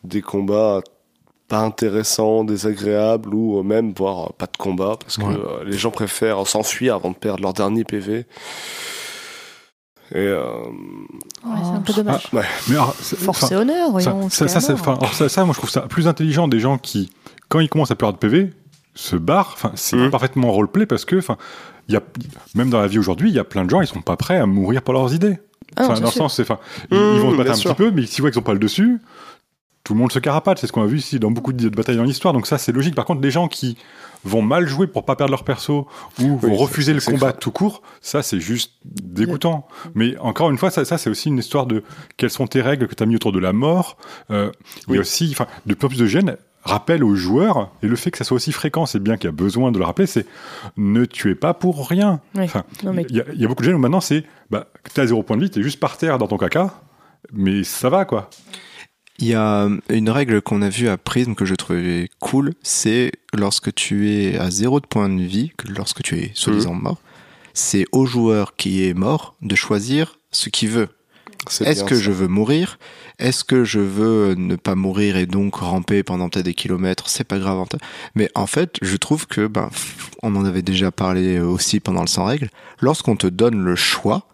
des 0.03 0.21
combats 0.21 0.81
pas 1.47 1.59
intéressants, 1.59 2.43
désagréables 2.43 3.33
ou 3.33 3.61
même 3.63 3.93
voire 3.95 4.33
pas 4.33 4.47
de 4.47 4.57
combat 4.57 4.97
parce 4.99 5.17
que 5.17 5.23
Ouais. 5.23 5.35
euh, 5.35 5.63
les 5.63 5.77
gens 5.77 5.91
préfèrent 5.91 6.45
s'enfuir 6.47 6.95
avant 6.95 7.11
de 7.11 7.15
perdre 7.15 7.41
leur 7.43 7.53
dernier 7.53 7.83
PV. 7.83 8.25
Et 10.11 10.17
euh, 10.17 10.43
Ouais, 11.43 11.57
c'est 11.63 11.69
un 11.77 11.81
peu 11.81 11.93
dommage. 11.93 12.27
ouais. 12.33 12.43
Mais 12.67 12.75
alors, 12.75 12.95
c'est- 12.99 13.15
Force 13.15 13.51
et 13.51 13.55
honneur, 13.55 13.87
ça, 13.87 13.91
voyons. 13.91 14.29
ça, 14.29 14.47
c'est 14.47 14.59
ça, 14.59 14.59
ça, 14.59 15.29
ça, 15.29 15.45
moi, 15.45 15.53
je 15.53 15.57
trouve 15.59 15.69
ça 15.69 15.81
plus 15.81 16.07
intelligent 16.07 16.47
des 16.47 16.59
gens 16.59 16.77
qui, 16.77 17.09
quand 17.49 17.59
ils 17.59 17.69
commencent 17.69 17.91
à 17.91 17.95
perdre 17.95 18.13
de 18.13 18.19
PV, 18.19 18.51
se 18.95 19.15
barrent. 19.15 19.51
Enfin, 19.53 19.71
c'est 19.75 19.95
Mhm. 19.97 20.09
parfaitement 20.11 20.51
roleplay 20.51 20.85
parce 20.85 21.05
que, 21.05 21.17
enfin, 21.17 21.37
il 21.87 21.93
y 21.93 21.97
a, 21.97 22.01
même 22.55 22.69
dans 22.69 22.79
la 22.81 22.87
vie 22.87 22.97
aujourd'hui, 22.99 23.29
il 23.29 23.35
y 23.35 23.39
a 23.39 23.43
plein 23.43 23.63
de 23.65 23.69
gens, 23.69 23.81
ils 23.81 23.87
sont 23.87 24.01
pas 24.01 24.17
prêts 24.17 24.37
à 24.37 24.45
mourir 24.45 24.81
pour 24.81 24.93
leurs 24.93 25.13
idées. 25.13 25.37
Ah 25.75 25.83
Enfin, 25.83 25.95
c'est 25.95 26.01
dans 26.01 26.07
le 26.07 26.11
sûr. 26.13 26.21
sens, 26.23 26.35
c'est, 26.35 26.41
enfin, 26.43 26.59
ils, 26.91 26.97
Mmh, 26.97 27.13
ils 27.15 27.19
vont 27.21 27.31
se 27.31 27.37
battre 27.37 27.51
un 27.51 27.55
sûr. 27.55 27.75
petit 27.75 27.83
peu, 27.83 27.91
mais 27.91 28.05
s'ils 28.05 28.21
voient 28.21 28.31
qu'ils 28.31 28.39
ont 28.39 28.43
pas 28.43 28.53
le 28.53 28.59
dessus, 28.59 28.99
tout 29.83 29.93
le 29.93 29.99
monde 29.99 30.11
se 30.11 30.19
carapate. 30.19 30.57
C'est 30.59 30.67
ce 30.67 30.71
qu'on 30.71 30.81
a 30.83 30.87
vu 30.87 30.97
ici 30.97 31.19
dans 31.19 31.29
beaucoup 31.31 31.53
de 31.53 31.69
batailles 31.69 31.97
dans 31.97 32.03
l'histoire. 32.03 32.33
Donc 32.33 32.47
ça, 32.47 32.57
c'est 32.57 32.71
logique. 32.71 32.95
Par 32.95 33.05
contre, 33.05 33.21
les 33.21 33.29
gens 33.31 33.47
qui 33.47 33.77
vont 34.23 34.41
mal 34.41 34.67
jouer 34.67 34.87
pour 34.87 35.05
pas 35.05 35.15
perdre 35.15 35.29
leur 35.31 35.43
perso 35.43 35.87
ou 36.19 36.37
vont 36.39 36.55
refuser 36.55 36.93
le 36.93 37.01
combat 37.01 37.31
tout 37.33 37.51
court, 37.51 37.83
ça, 38.01 38.23
c'est 38.23 38.39
juste 38.39 38.71
dégoûtant. 38.85 39.67
Mais 39.93 40.17
encore 40.17 40.49
une 40.49 40.57
fois, 40.57 40.71
ça, 40.71 40.85
ça 40.85 40.97
c'est 40.97 41.09
aussi 41.11 41.27
une 41.29 41.37
histoire 41.37 41.67
de 41.67 41.83
quelles 42.17 42.31
sont 42.31 42.47
tes 42.47 42.61
règles 42.61 42.87
que 42.87 42.95
tu 42.95 43.03
as 43.03 43.05
mis 43.05 43.15
autour 43.15 43.31
de 43.31 43.39
la 43.39 43.53
mort. 43.53 43.97
Euh, 44.31 44.49
Il 44.87 44.95
y 44.95 44.97
a 44.97 45.01
aussi, 45.01 45.29
enfin, 45.31 45.45
de 45.67 45.73
plus 45.75 45.85
en 45.85 45.89
plus 45.89 45.99
de 45.99 46.07
gènes 46.07 46.37
rappel 46.65 47.03
aux 47.03 47.15
joueurs, 47.15 47.71
et 47.83 47.87
le 47.87 47.95
fait 47.95 48.11
que 48.11 48.17
ça 48.17 48.23
soit 48.23 48.35
aussi 48.35 48.51
fréquent, 48.51 48.85
c'est 48.85 48.99
bien 48.99 49.15
qu'il 49.17 49.25
y 49.25 49.29
a 49.29 49.31
besoin 49.31 49.71
de 49.71 49.77
le 49.79 49.85
rappeler, 49.85 50.07
c'est 50.07 50.25
ne 50.77 51.05
tuez 51.05 51.35
pas 51.35 51.53
pour 51.53 51.87
rien. 51.87 52.19
Enfin, 52.37 52.63
Non, 52.83 52.91
mais- 52.91 53.05
il 53.09 53.15
y, 53.15 53.21
a- 53.21 53.25
il 53.33 53.39
y 53.39 53.45
a 53.45 53.47
beaucoup 53.47 53.61
de 53.61 53.67
gènes 53.67 53.75
où 53.75 53.79
maintenant 53.79 54.01
c'est, 54.01 54.23
bah, 54.49 54.67
t'as 54.93 55.05
zéro 55.05 55.21
point 55.23 55.37
de 55.37 55.43
vie, 55.43 55.49
t'es 55.49 55.61
juste 55.63 55.79
par 55.79 55.97
terre 55.97 56.17
dans 56.17 56.27
ton 56.27 56.37
caca, 56.37 56.73
mais 57.31 57.63
ça 57.63 57.89
va 57.89 58.03
quoi. 58.05 58.29
Il 59.19 59.27
y 59.27 59.33
a 59.35 59.69
une 59.89 60.09
règle 60.09 60.41
qu'on 60.41 60.61
a 60.61 60.67
vue 60.69 60.89
à 60.89 60.97
Prism 60.97 61.35
que 61.35 61.45
je 61.45 61.55
trouvais 61.55 62.09
cool, 62.19 62.53
c'est 62.63 63.11
lorsque 63.33 63.73
tu 63.73 64.11
es 64.11 64.37
à 64.37 64.49
zéro 64.51 64.79
de 64.81 64.87
point 64.87 65.07
de 65.07 65.21
vie, 65.21 65.51
que 65.57 65.67
lorsque 65.71 66.01
tu 66.03 66.15
es 66.17 66.31
soi-disant 66.33 66.73
mort, 66.73 66.97
c'est 67.53 67.85
au 67.93 68.05
joueur 68.05 68.55
qui 68.57 68.85
est 68.85 68.93
mort 68.93 69.35
de 69.41 69.55
choisir 69.55 70.19
ce 70.31 70.49
qu'il 70.49 70.69
veut. 70.69 70.89
Est-ce 71.61 71.83
que 71.85 71.95
ça. 71.95 72.01
je 72.01 72.11
veux 72.11 72.27
mourir 72.27 72.77
Est-ce 73.17 73.43
que 73.43 73.63
je 73.63 73.79
veux 73.79 74.35
ne 74.35 74.55
pas 74.55 74.75
mourir 74.75 75.15
et 75.17 75.25
donc 75.25 75.55
ramper 75.55 76.03
pendant 76.03 76.29
peut-être 76.29 76.45
des 76.45 76.53
kilomètres? 76.53 77.09
C'est 77.09 77.23
pas 77.23 77.39
grave. 77.39 77.59
en 77.59 77.65
fait. 77.65 77.77
Mais 78.15 78.29
en 78.35 78.47
fait, 78.47 78.77
je 78.81 78.97
trouve 78.97 79.27
que, 79.27 79.47
ben, 79.47 79.69
on 80.21 80.35
en 80.35 80.45
avait 80.45 80.61
déjà 80.61 80.91
parlé 80.91 81.39
aussi 81.39 81.79
pendant 81.79 82.01
le 82.01 82.07
sans 82.07 82.25
règle. 82.25 82.49
Lorsqu'on 82.79 83.15
te 83.15 83.27
donne 83.27 83.63
le 83.63 83.75
choix, 83.75 84.27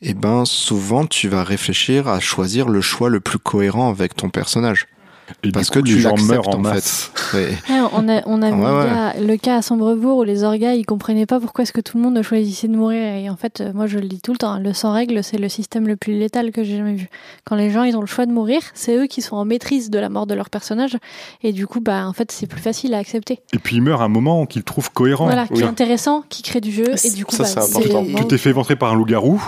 eh 0.00 0.14
ben, 0.14 0.44
souvent 0.44 1.06
tu 1.06 1.28
vas 1.28 1.44
réfléchir 1.44 2.08
à 2.08 2.18
choisir 2.18 2.68
le 2.68 2.80
choix 2.80 3.08
le 3.08 3.20
plus 3.20 3.38
cohérent 3.38 3.88
avec 3.88 4.16
ton 4.16 4.30
personnage. 4.30 4.88
Et 5.44 5.50
Parce 5.50 5.66
du 5.70 5.72
coup, 5.72 5.82
que 5.82 5.88
tu 5.88 5.94
les 5.94 6.00
gens 6.00 6.14
meurent 6.26 6.48
en 6.48 6.52
en 6.60 6.62
fait. 6.64 6.74
masse. 6.74 7.10
Ouais. 7.32 7.48
Ouais, 7.70 7.80
on 7.94 8.08
a, 8.08 8.20
on 8.26 8.42
a 8.42 8.50
vu 8.50 8.60
Ouais, 8.60 8.68
le, 8.84 8.84
cas, 8.84 9.14
le 9.20 9.36
cas 9.36 9.56
à 9.56 9.62
Sombrebourg 9.62 10.18
où 10.18 10.24
les 10.24 10.44
orgas 10.44 10.74
ils 10.74 10.84
comprenaient 10.84 11.26
pas 11.26 11.40
pourquoi 11.40 11.62
est-ce 11.62 11.72
que 11.72 11.80
tout 11.80 11.96
le 11.96 12.02
monde 12.02 12.20
choisissait 12.22 12.68
de 12.68 12.76
mourir 12.76 13.02
et 13.02 13.30
en 13.30 13.36
fait 13.36 13.62
moi 13.74 13.86
je 13.86 13.98
le 13.98 14.08
dis 14.08 14.20
tout 14.20 14.32
le 14.32 14.38
temps 14.38 14.58
le 14.58 14.72
sans 14.74 14.92
règle 14.92 15.24
c'est 15.24 15.38
le 15.38 15.48
système 15.48 15.86
le 15.88 15.96
plus 15.96 16.12
létal 16.18 16.50
que 16.52 16.62
j'ai 16.62 16.76
jamais 16.76 16.94
vu 16.94 17.08
quand 17.44 17.56
les 17.56 17.70
gens 17.70 17.84
ils 17.84 17.96
ont 17.96 18.00
le 18.02 18.06
choix 18.06 18.26
de 18.26 18.32
mourir 18.32 18.60
c'est 18.74 18.96
eux 18.96 19.06
qui 19.06 19.22
sont 19.22 19.36
en 19.36 19.44
maîtrise 19.46 19.88
de 19.90 19.98
la 19.98 20.08
mort 20.10 20.26
de 20.26 20.34
leur 20.34 20.50
personnage 20.50 20.98
et 21.42 21.52
du 21.52 21.66
coup 21.66 21.80
bah 21.80 22.06
en 22.06 22.12
fait 22.12 22.30
c'est 22.30 22.46
plus 22.46 22.60
facile 22.60 22.92
à 22.92 22.98
accepter 22.98 23.40
Et 23.54 23.58
puis 23.58 23.76
il 23.76 23.82
meurt 23.82 24.02
à 24.02 24.04
un 24.04 24.08
moment 24.08 24.44
qu'il 24.44 24.64
trouve 24.64 24.90
cohérent. 24.92 25.24
voilà 25.24 25.46
qui 25.46 25.54
oui. 25.54 25.62
est 25.62 25.66
intéressant 25.66 26.24
qui 26.28 26.42
crée 26.42 26.60
du 26.60 26.70
jeu 26.72 26.90
et 26.92 26.96
Ça, 26.96 27.10
du 27.16 27.24
coup 27.24 27.34
ça, 27.36 27.44
bah, 27.54 27.66
le 27.80 28.14
Tu 28.18 28.26
t'es 28.26 28.38
fait 28.38 28.50
éventrer 28.50 28.76
par 28.76 28.92
un 28.92 28.96
loup-garou, 28.96 29.42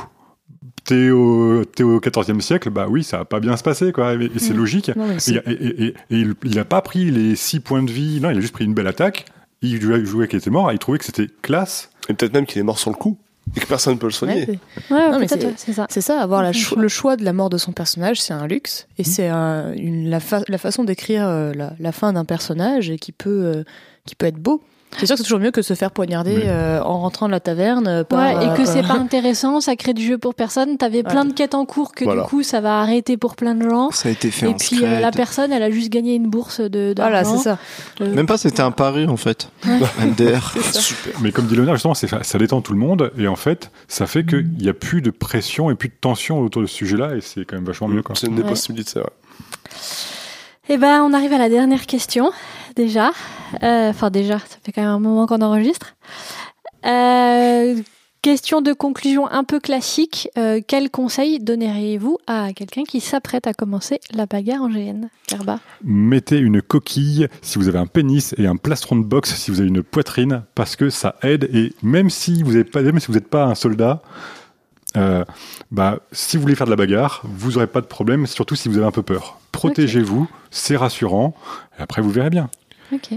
t'es 0.84 1.10
au, 1.10 1.64
t'es 1.64 1.82
au 1.82 1.98
14e 2.00 2.40
siècle, 2.40 2.70
bah 2.70 2.86
oui, 2.88 3.02
ça 3.04 3.18
va 3.18 3.24
pas 3.24 3.40
bien 3.40 3.56
se 3.56 3.62
passer, 3.62 3.92
quoi. 3.92 4.14
Et, 4.14 4.24
et 4.26 4.38
c'est 4.38 4.54
Mm. 4.54 4.56
logique. 4.56 4.90
Non, 4.96 5.10
Et, 5.12 5.18
c'est- 5.18 5.42
et- 5.46 5.84
et- 5.84 5.86
et 5.88 5.94
il, 6.10 6.34
il 6.44 6.58
a 6.58 6.64
pas 6.64 6.82
pris 6.82 7.10
les 7.10 7.36
6 7.36 7.60
points 7.60 7.82
de 7.82 7.90
vie, 7.90 8.20
non, 8.20 8.30
il 8.30 8.36
a 8.38 8.40
juste 8.40 8.52
pris 8.52 8.64
une 8.64 8.74
belle 8.74 8.86
attaque. 8.86 9.24
Il 9.62 9.80
jouait, 9.80 10.04
jouait 10.04 10.28
qu'il 10.28 10.38
était 10.38 10.50
mort, 10.50 10.70
et 10.70 10.74
il 10.74 10.78
trouvait 10.78 10.98
que 10.98 11.04
c'était 11.06 11.28
classe. 11.42 11.90
Et 12.08 12.14
peut-être 12.14 12.34
même 12.34 12.44
qu'il 12.46 12.60
est 12.60 12.64
mort 12.64 12.78
sur 12.78 12.90
le 12.90 12.96
coup 12.96 13.16
et 13.56 13.60
que 13.60 13.66
personne 13.66 13.94
ne 13.94 13.98
peut 13.98 14.06
le 14.06 14.12
soigner. 14.12 14.46
Ouais, 14.46 14.58
c'est- 14.88 14.94
ouais, 14.94 15.10
Non, 15.10 15.18
mais 15.20 15.28
c'est- 15.28 15.54
c'est 15.58 15.72
ça 15.72 15.86
C'est 15.88 16.00
ça, 16.02 16.20
avoir 16.20 16.42
la 16.42 16.52
cho- 16.52 16.76
le 16.76 16.88
choix 16.88 17.16
de 17.16 17.24
la 17.24 17.32
mort 17.32 17.48
de 17.50 17.56
son 17.58 17.72
personnage, 17.72 18.20
c'est 18.20 18.34
un 18.34 18.46
luxe. 18.46 18.86
Et 18.98 19.04
c'est 19.04 19.28
un- 19.28 19.72
une- 19.72 20.10
la, 20.10 20.20
fa- 20.20 20.42
la 20.48 20.58
façon 20.58 20.84
d'écrire 20.84 21.26
euh, 21.26 21.52
la, 21.54 21.72
la 21.78 21.92
fin 21.92 22.12
d'un 22.12 22.24
personnage 22.26 22.90
et 22.90 22.98
qui 22.98 23.12
peut, 23.12 23.44
euh, 23.44 23.64
qui 24.06 24.14
peut 24.16 24.26
être 24.26 24.36
beau. 24.38 24.62
C'est 24.98 25.06
sûr 25.06 25.14
que 25.14 25.18
c'est 25.18 25.24
toujours 25.24 25.40
mieux 25.40 25.50
que 25.50 25.60
se 25.62 25.74
faire 25.74 25.90
poignarder 25.90 26.34
Oui. 26.36 26.42
euh, 26.46 26.80
en 26.82 27.00
rentrant 27.00 27.26
de 27.26 27.32
la 27.32 27.40
taverne. 27.40 27.86
euh, 27.88 28.04
par, 28.04 28.20
Ouais, 28.20 28.44
et 28.46 28.56
que 28.56 28.62
euh, 28.62 28.64
c'est 28.64 28.82
pas 28.82 28.94
intéressant, 28.98 29.60
ça 29.60 29.74
crée 29.76 29.92
du 29.94 30.04
jeu 30.06 30.18
pour 30.18 30.34
personne. 30.34 30.76
T'avais 30.76 31.02
plein 31.02 31.24
de 31.24 31.32
quêtes 31.32 31.54
en 31.54 31.64
cours 31.66 31.92
que 31.92 32.04
Voilà. 32.04 32.22
du 32.22 32.28
coup 32.28 32.42
ça 32.42 32.60
va 32.60 32.80
arrêter 32.80 33.16
pour 33.16 33.34
plein 33.36 33.54
de 33.54 33.68
gens. 33.68 33.90
Ça 33.90 34.08
a 34.08 34.12
été 34.12 34.30
fait 34.30 34.46
Et 34.46 34.48
en 34.50 34.54
puis 34.54 34.84
euh, 34.84 35.00
la 35.00 35.10
personne, 35.10 35.52
elle 35.52 35.62
a 35.62 35.70
juste 35.70 35.90
gagné 35.90 36.14
une 36.14 36.28
bourse 36.28 36.60
de 36.60 36.94
Voilà, 36.96 37.24
c'est 37.24 37.38
ça. 37.38 37.58
Même 38.00 38.26
pas, 38.26 38.38
c'était 38.38 38.62
un 38.62 38.70
pari 38.70 39.06
en 39.06 39.16
fait. 39.16 39.48
MDR. 39.64 40.52
Super. 40.72 41.20
Mais 41.20 41.32
comme 41.32 41.46
dit 41.46 41.54
Léonard, 41.56 41.74
justement, 41.76 41.94
ça 41.94 42.38
détend 42.38 42.60
tout 42.60 42.72
le 42.72 42.78
monde, 42.78 43.10
et 43.18 43.26
en 43.28 43.36
fait, 43.36 43.70
ça 43.88 44.06
fait 44.06 44.24
qu'il 44.24 44.48
n'y 44.58 44.68
a 44.68 44.74
plus 44.74 45.02
de 45.02 45.10
pression 45.10 45.70
et 45.70 45.74
plus 45.74 45.88
de 45.88 45.94
tension 46.00 46.38
autour 46.40 46.62
de 46.62 46.66
ce 46.66 46.74
sujet-là, 46.74 47.16
et 47.16 47.20
c'est 47.20 47.44
quand 47.44 47.56
même 47.56 47.64
vachement 47.64 47.88
mieux. 47.88 48.02
C'est 48.14 48.26
une 48.28 48.36
des 48.36 48.42
Ouais. 48.42 48.48
possibilités. 48.48 49.00
ouais. 49.00 49.06
Eh 50.70 50.78
ben, 50.78 51.02
on 51.02 51.12
arrive 51.12 51.32
à 51.34 51.38
la 51.38 51.48
dernière 51.50 51.84
question, 51.86 52.30
déjà. 52.74 53.10
Euh, 53.62 53.90
Enfin, 53.90 54.10
déjà, 54.10 54.38
ça 54.38 54.56
fait 54.62 54.72
quand 54.72 54.82
même 54.82 54.90
un 54.90 54.98
moment 54.98 55.26
qu'on 55.26 55.40
enregistre. 55.40 55.94
Euh, 56.86 57.76
question 58.22 58.62
de 58.62 58.72
conclusion 58.72 59.30
un 59.30 59.44
peu 59.44 59.60
classique. 59.60 60.28
Euh, 60.38 60.60
quel 60.66 60.90
conseil 60.90 61.40
donneriez-vous 61.40 62.18
à 62.26 62.52
quelqu'un 62.52 62.84
qui 62.84 63.00
s'apprête 63.00 63.46
à 63.46 63.52
commencer 63.52 64.00
la 64.14 64.26
bagarre 64.26 64.62
en 64.62 64.68
GN 64.68 65.08
Mettez 65.82 66.38
une 66.38 66.62
coquille 66.62 67.28
si 67.42 67.58
vous 67.58 67.68
avez 67.68 67.78
un 67.78 67.86
pénis 67.86 68.34
et 68.38 68.46
un 68.46 68.56
plastron 68.56 68.96
de 68.96 69.04
boxe 69.04 69.34
si 69.34 69.50
vous 69.50 69.60
avez 69.60 69.68
une 69.68 69.82
poitrine 69.82 70.42
parce 70.54 70.74
que 70.74 70.88
ça 70.90 71.16
aide 71.22 71.50
et 71.52 71.74
même 71.82 72.08
si 72.08 72.42
vous 72.42 72.54
n'êtes 72.54 72.70
pas, 72.70 72.80
même 72.80 72.98
si 72.98 73.08
vous 73.08 73.14
n'êtes 73.14 73.28
pas 73.28 73.44
un 73.44 73.54
soldat, 73.54 74.02
euh, 74.96 75.24
bah, 75.70 75.98
si 76.12 76.36
vous 76.36 76.42
voulez 76.42 76.54
faire 76.54 76.66
de 76.66 76.70
la 76.70 76.76
bagarre, 76.76 77.22
vous 77.24 77.52
n'aurez 77.52 77.66
pas 77.66 77.80
de 77.80 77.86
problème, 77.86 78.26
surtout 78.26 78.54
si 78.54 78.68
vous 78.68 78.78
avez 78.78 78.86
un 78.86 78.92
peu 78.92 79.02
peur. 79.02 79.38
Protégez-vous, 79.52 80.28
c'est 80.50 80.76
rassurant, 80.76 81.34
et 81.78 81.82
après 81.82 82.00
vous 82.00 82.10
verrez 82.10 82.30
bien. 82.30 82.48
Ok. 82.92 83.12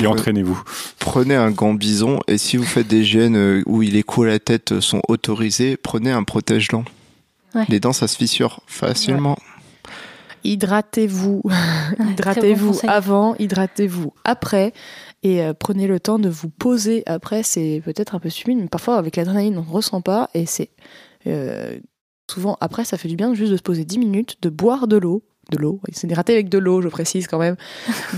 Et 0.00 0.06
entraînez-vous. 0.06 0.62
Prenez 1.00 1.34
un 1.34 1.50
gant 1.50 1.74
bison 1.74 2.20
et 2.28 2.38
si 2.38 2.56
vous 2.56 2.64
faites 2.64 2.86
des 2.86 3.02
gènes 3.02 3.36
euh, 3.36 3.62
où 3.66 3.80
les 3.80 4.04
coups 4.04 4.28
à 4.28 4.30
la 4.30 4.38
tête 4.38 4.78
sont 4.80 5.02
autorisés, 5.08 5.76
prenez 5.76 6.12
un 6.12 6.22
protège-dents. 6.22 6.84
Ouais. 7.54 7.64
Les 7.68 7.80
dents, 7.80 7.92
ça 7.92 8.06
se 8.06 8.16
fissure 8.16 8.60
facilement. 8.66 9.36
Hydratez-vous. 10.44 11.42
bon 11.98 12.06
hydratez-vous 12.10 12.80
avant, 12.86 13.34
hydratez-vous 13.38 14.12
après. 14.24 14.72
Et 15.22 15.42
euh, 15.42 15.52
prenez 15.52 15.86
le 15.86 15.98
temps 15.98 16.18
de 16.18 16.28
vous 16.28 16.48
poser 16.48 17.02
après. 17.06 17.42
C'est 17.42 17.82
peut-être 17.84 18.14
un 18.14 18.20
peu 18.20 18.30
stupide, 18.30 18.58
mais 18.58 18.68
parfois 18.68 18.96
avec 18.96 19.16
l'adrénaline, 19.16 19.58
on 19.58 19.64
ne 19.64 19.70
ressent 19.70 20.00
pas. 20.00 20.30
Et 20.34 20.46
c'est 20.46 20.70
euh, 21.26 21.78
souvent 22.30 22.56
après, 22.60 22.84
ça 22.84 22.96
fait 22.98 23.08
du 23.08 23.16
bien 23.16 23.34
juste 23.34 23.50
de 23.50 23.56
se 23.56 23.62
poser 23.62 23.84
10 23.84 23.98
minutes, 23.98 24.36
de 24.42 24.48
boire 24.48 24.86
de 24.86 24.96
l'eau. 24.96 25.24
De 25.50 25.56
l'eau, 25.56 25.80
c'est 25.92 26.06
hydraté 26.06 26.34
avec 26.34 26.48
de 26.50 26.58
l'eau, 26.58 26.82
je 26.82 26.88
précise 26.88 27.26
quand 27.26 27.38
même. 27.38 27.56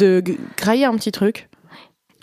De 0.00 0.22
grailler 0.56 0.84
un 0.84 0.96
petit 0.96 1.12
truc. 1.12 1.48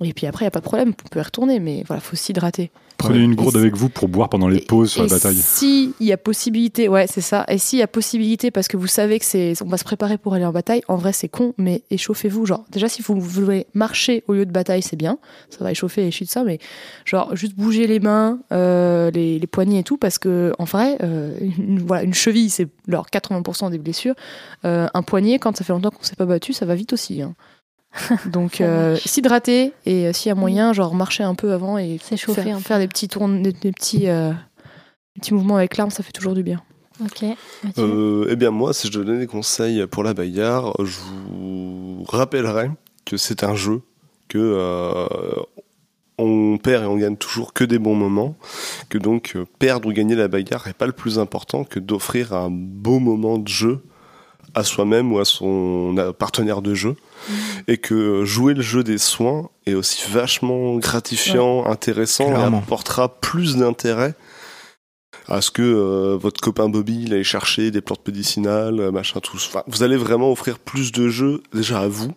Et 0.04 0.14
puis 0.14 0.28
après, 0.28 0.44
il 0.44 0.48
n'y 0.48 0.50
a 0.50 0.52
pas 0.52 0.60
de 0.60 0.66
problème, 0.66 0.90
on 1.06 1.08
peut 1.10 1.20
y 1.20 1.24
retourner, 1.24 1.60
mais 1.60 1.84
voilà, 1.88 2.02
faut 2.02 2.16
s'hydrater. 2.16 2.72
Prenez 2.98 3.20
une 3.20 3.36
gourde 3.36 3.56
Et 3.56 3.60
avec 3.60 3.76
vous 3.76 3.90
pour 3.90 4.08
boire 4.08 4.28
pendant 4.28 4.48
les 4.48 4.60
pauses 4.60 4.90
sur 4.92 5.04
Et 5.04 5.08
la 5.08 5.14
bataille. 5.16 5.36
Si 5.36 5.94
il 6.00 6.08
y 6.08 6.12
a 6.12 6.18
possibilité, 6.18 6.90
ouais, 6.90 7.06
c'est 7.08 7.22
ça. 7.22 7.46
Et 7.48 7.60
s'il 7.60 7.78
y 7.78 7.84
a 7.84 7.88
possibilité, 7.88 8.50
parce 8.50 8.68
que 8.68 8.76
vous 8.76 8.88
savez 8.88 9.20
que 9.20 9.26
c'est, 9.26 9.54
on 9.62 9.68
va 9.68 9.78
se 9.78 9.84
préparer 9.84 10.18
pour 10.18 10.34
aller 10.34 10.46
en 10.46 10.52
bataille. 10.52 10.82
En 10.88 10.96
vrai, 10.96 11.14
c'est 11.14 11.28
con, 11.30 11.54
mais 11.60 11.84
échauffez-vous. 11.92 12.48
Genre, 12.48 12.66
déjà, 12.72 12.90
si 12.90 13.04
vous 13.04 13.20
voulez 13.20 13.68
marcher 13.76 14.24
au 14.28 14.34
lieu 14.34 14.48
de 14.48 14.52
bataille, 14.52 14.82
c'est 14.82 14.96
bien. 14.96 15.20
Ça 15.52 15.64
va 15.64 15.72
échauffer 15.72 16.02
les 16.02 16.10
de 16.10 16.26
ça, 16.26 16.44
mais 16.44 16.58
genre 17.06 17.36
juste 17.36 17.56
bouger 17.56 17.86
les 17.86 18.00
mains, 18.00 18.40
euh, 18.52 19.12
les, 19.12 19.38
les 19.38 19.48
poignets 19.48 19.82
et 19.82 19.84
tout, 19.84 19.98
parce 19.98 20.18
que 20.18 20.54
en 20.58 20.64
vrai, 20.64 20.98
euh, 21.04 21.38
une, 21.40 21.80
voilà, 21.80 22.02
une 22.02 22.16
cheville, 22.16 22.50
c'est 22.50 22.68
leur 22.88 23.06
80% 23.08 23.70
des 23.70 23.78
blessures. 23.78 24.16
Euh, 24.66 24.88
un 24.94 25.04
poignet, 25.04 25.38
quand 25.38 25.56
ça 25.56 25.64
fait 25.64 25.74
longtemps 25.74 25.92
qu'on 25.92 26.04
s'est 26.04 26.16
pas 26.16 26.26
battu, 26.26 26.52
ça 26.54 26.66
va 26.66 26.74
vite 26.74 26.94
aussi. 26.94 27.22
hein. 27.22 27.36
Donc, 28.26 28.62
euh, 28.62 28.96
s'hydrater 28.98 29.74
et 29.86 30.08
euh, 30.08 30.14
s'il 30.14 30.30
y 30.30 30.32
a 30.32 30.36
moyen, 30.36 30.74
genre 30.74 30.94
marcher 30.94 31.24
un 31.24 31.36
peu 31.36 31.54
avant 31.54 31.78
et 31.78 31.98
S'échauffer 32.02 32.44
faire, 32.44 32.56
un 32.56 32.60
peu. 32.60 32.64
faire 32.64 32.80
des 32.80 32.88
petits 32.88 33.08
tours, 33.08 33.28
des, 33.28 33.54
des 33.54 33.72
petits, 33.72 34.08
euh, 34.10 34.32
des 35.16 35.22
petits 35.22 35.34
mouvements 35.34 35.58
avec 35.58 35.78
l'arme, 35.78 35.92
ça 35.92 36.04
fait 36.04 36.12
toujours 36.12 36.34
du 36.34 36.44
bien. 36.44 36.62
Ok. 37.04 37.26
Euh, 37.78 38.28
eh 38.30 38.36
bien, 38.36 38.52
moi, 38.52 38.74
si 38.74 38.88
je 38.88 38.94
donnais 38.94 39.20
des 39.20 39.28
conseils 39.28 39.86
pour 39.88 40.04
la 40.04 40.14
bagarre, 40.14 40.74
je 40.84 40.98
vous 41.30 42.04
rappellerais 42.08 42.72
que 43.06 43.18
c'est 43.18 43.44
un 43.44 43.56
jeu, 43.56 43.82
que 44.28 44.40
euh, 44.40 45.08
on 46.18 46.58
perd 46.58 46.84
et 46.84 46.88
on 46.88 46.98
gagne 46.98 47.16
toujours 47.16 47.54
que 47.54 47.64
des 47.64 47.78
bons 47.78 47.96
moments, 47.96 48.36
que 48.90 48.98
donc 48.98 49.34
euh, 49.36 49.46
perdre 49.60 49.88
ou 49.90 49.94
gagner 49.94 50.16
la 50.16 50.28
bagarre 50.28 50.66
n'est 50.66 50.74
pas 50.74 50.88
le 50.88 50.92
plus 50.92 51.20
important 51.20 51.64
que 51.64 51.80
d'offrir 51.80 52.34
un 52.34 52.50
beau 52.52 53.00
moment 53.00 53.38
de 53.38 53.48
jeu 53.48 53.84
à 54.56 54.64
soi-même 54.64 55.14
ou 55.14 55.20
à 55.20 55.26
son 55.26 55.96
partenaire 56.18 56.64
de 56.64 56.74
jeu, 56.74 56.96
et 57.68 57.78
que 57.78 58.24
jouer 58.26 58.54
le 58.54 58.62
jeu 58.62 58.84
des 58.84 58.98
soins 58.98 59.50
est 59.66 59.74
aussi 59.74 60.10
vachement 60.10 60.76
gratifiant, 60.78 61.66
intéressant, 61.66 62.28
Clairement. 62.28 62.60
et 62.60 62.64
apportera 62.64 63.20
plus 63.20 63.58
d'intérêt 63.58 64.16
à 65.28 65.42
ce 65.42 65.52
que 65.52 65.62
euh, 65.62 66.18
votre 66.18 66.40
copain 66.42 66.70
Bobby 66.70 67.04
il 67.04 67.14
aille 67.14 67.24
chercher 67.24 67.72
des 67.72 67.82
plantes 67.82 68.06
médicinales, 68.08 68.80
euh, 68.80 68.92
machin, 68.92 69.20
tout. 69.20 69.36
Enfin, 69.36 69.64
vous 69.68 69.84
allez 69.84 69.98
vraiment 69.98 70.32
offrir 70.32 70.58
plus 70.58 70.92
de 70.92 71.10
jeux 71.10 71.44
déjà 71.54 71.82
à 71.82 71.88
vous, 71.88 72.14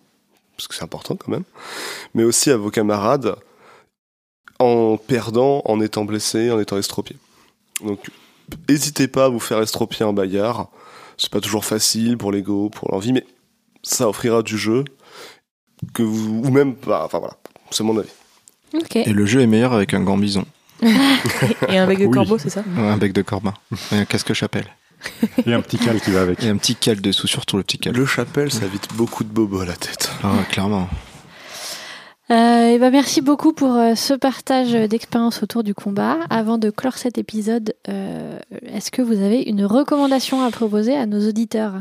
parce 0.55 0.67
que 0.67 0.75
c'est 0.75 0.83
important 0.83 1.15
quand 1.15 1.31
même, 1.31 1.43
mais 2.13 2.23
aussi 2.23 2.51
à 2.51 2.57
vos 2.57 2.69
camarades 2.69 3.35
en 4.59 4.97
perdant, 4.97 5.61
en 5.65 5.81
étant 5.81 6.05
blessé, 6.05 6.51
en 6.51 6.59
étant 6.59 6.77
estropié. 6.77 7.17
Donc, 7.83 8.11
n'hésitez 8.69 9.07
pas 9.07 9.25
à 9.25 9.29
vous 9.29 9.39
faire 9.39 9.59
estropier 9.59 10.05
en 10.05 10.13
bagarre. 10.13 10.67
C'est 11.17 11.31
pas 11.31 11.41
toujours 11.41 11.65
facile 11.65 12.17
pour 12.17 12.31
l'ego, 12.31 12.69
pour 12.69 12.91
l'envie, 12.91 13.11
mais 13.11 13.25
ça 13.83 14.07
offrira 14.07 14.43
du 14.43 14.57
jeu 14.57 14.85
que 15.93 16.03
vous, 16.03 16.41
ou 16.45 16.49
même, 16.51 16.75
bah, 16.85 17.01
enfin 17.05 17.19
voilà, 17.19 17.35
c'est 17.71 17.83
mon 17.83 17.97
avis. 17.97 18.09
Et 18.95 19.11
le 19.11 19.25
jeu 19.25 19.41
est 19.41 19.47
meilleur 19.47 19.73
avec 19.73 19.93
un 19.93 20.01
gant 20.01 20.17
bison. 20.17 20.45
Et 21.69 21.77
un 21.77 21.85
bec 21.85 21.99
de 21.99 22.05
Oui. 22.05 22.11
corbeau, 22.11 22.37
c'est 22.37 22.49
ça? 22.49 22.63
Ouais, 22.77 22.87
un 22.87 22.97
bec 22.97 23.13
de 23.13 23.21
corbin. 23.21 23.53
Et 23.91 23.97
un 23.97 24.05
casque 24.05 24.33
chapelle. 24.33 24.65
Et 25.45 25.53
un 25.53 25.61
petit 25.61 25.77
cal 25.77 25.99
qui 25.99 26.11
va 26.11 26.21
avec. 26.21 26.43
Et 26.43 26.47
un 26.49 26.57
petit 26.57 26.75
cal 26.75 27.01
dessous, 27.01 27.27
surtout 27.27 27.57
le 27.57 27.63
petit 27.63 27.77
cal. 27.77 27.93
Le 27.95 28.05
chapelle, 28.05 28.51
ça 28.51 28.65
évite 28.65 28.93
beaucoup 28.95 29.23
de 29.23 29.29
bobos 29.29 29.61
à 29.61 29.65
la 29.65 29.75
tête. 29.75 30.11
Ah, 30.23 30.33
clairement. 30.49 30.87
Euh, 32.29 32.69
et 32.69 32.79
ben 32.79 32.91
merci 32.91 33.19
beaucoup 33.21 33.51
pour 33.51 33.75
euh, 33.75 33.95
ce 33.95 34.13
partage 34.13 34.71
d'expérience 34.71 35.43
autour 35.43 35.63
du 35.63 35.73
combat. 35.73 36.17
Avant 36.29 36.57
de 36.57 36.69
clore 36.69 36.97
cet 36.97 37.17
épisode, 37.17 37.73
euh, 37.89 38.39
est-ce 38.67 38.89
que 38.89 39.01
vous 39.01 39.21
avez 39.21 39.41
une 39.41 39.65
recommandation 39.65 40.41
à 40.41 40.49
proposer 40.49 40.95
à 40.95 41.05
nos 41.05 41.27
auditeurs? 41.27 41.73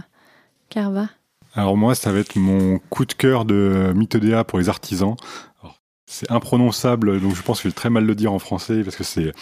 Carva? 0.68 1.06
Alors 1.54 1.76
moi, 1.76 1.94
ça 1.94 2.12
va 2.12 2.18
être 2.20 2.36
mon 2.36 2.78
coup 2.90 3.04
de 3.04 3.12
cœur 3.12 3.44
de 3.44 3.92
Mythodea 3.94 4.44
pour 4.44 4.58
les 4.58 4.68
artisans. 4.68 5.16
C'est 6.06 6.30
imprononçable, 6.30 7.20
donc 7.20 7.36
je 7.36 7.42
pense 7.42 7.58
que 7.58 7.64
je 7.64 7.68
vais 7.68 7.74
très 7.76 7.90
mal 7.90 8.04
le 8.04 8.16
dire 8.16 8.32
en 8.32 8.40
français 8.40 8.82
parce 8.82 8.96
que 8.96 9.04
c'est 9.04 9.32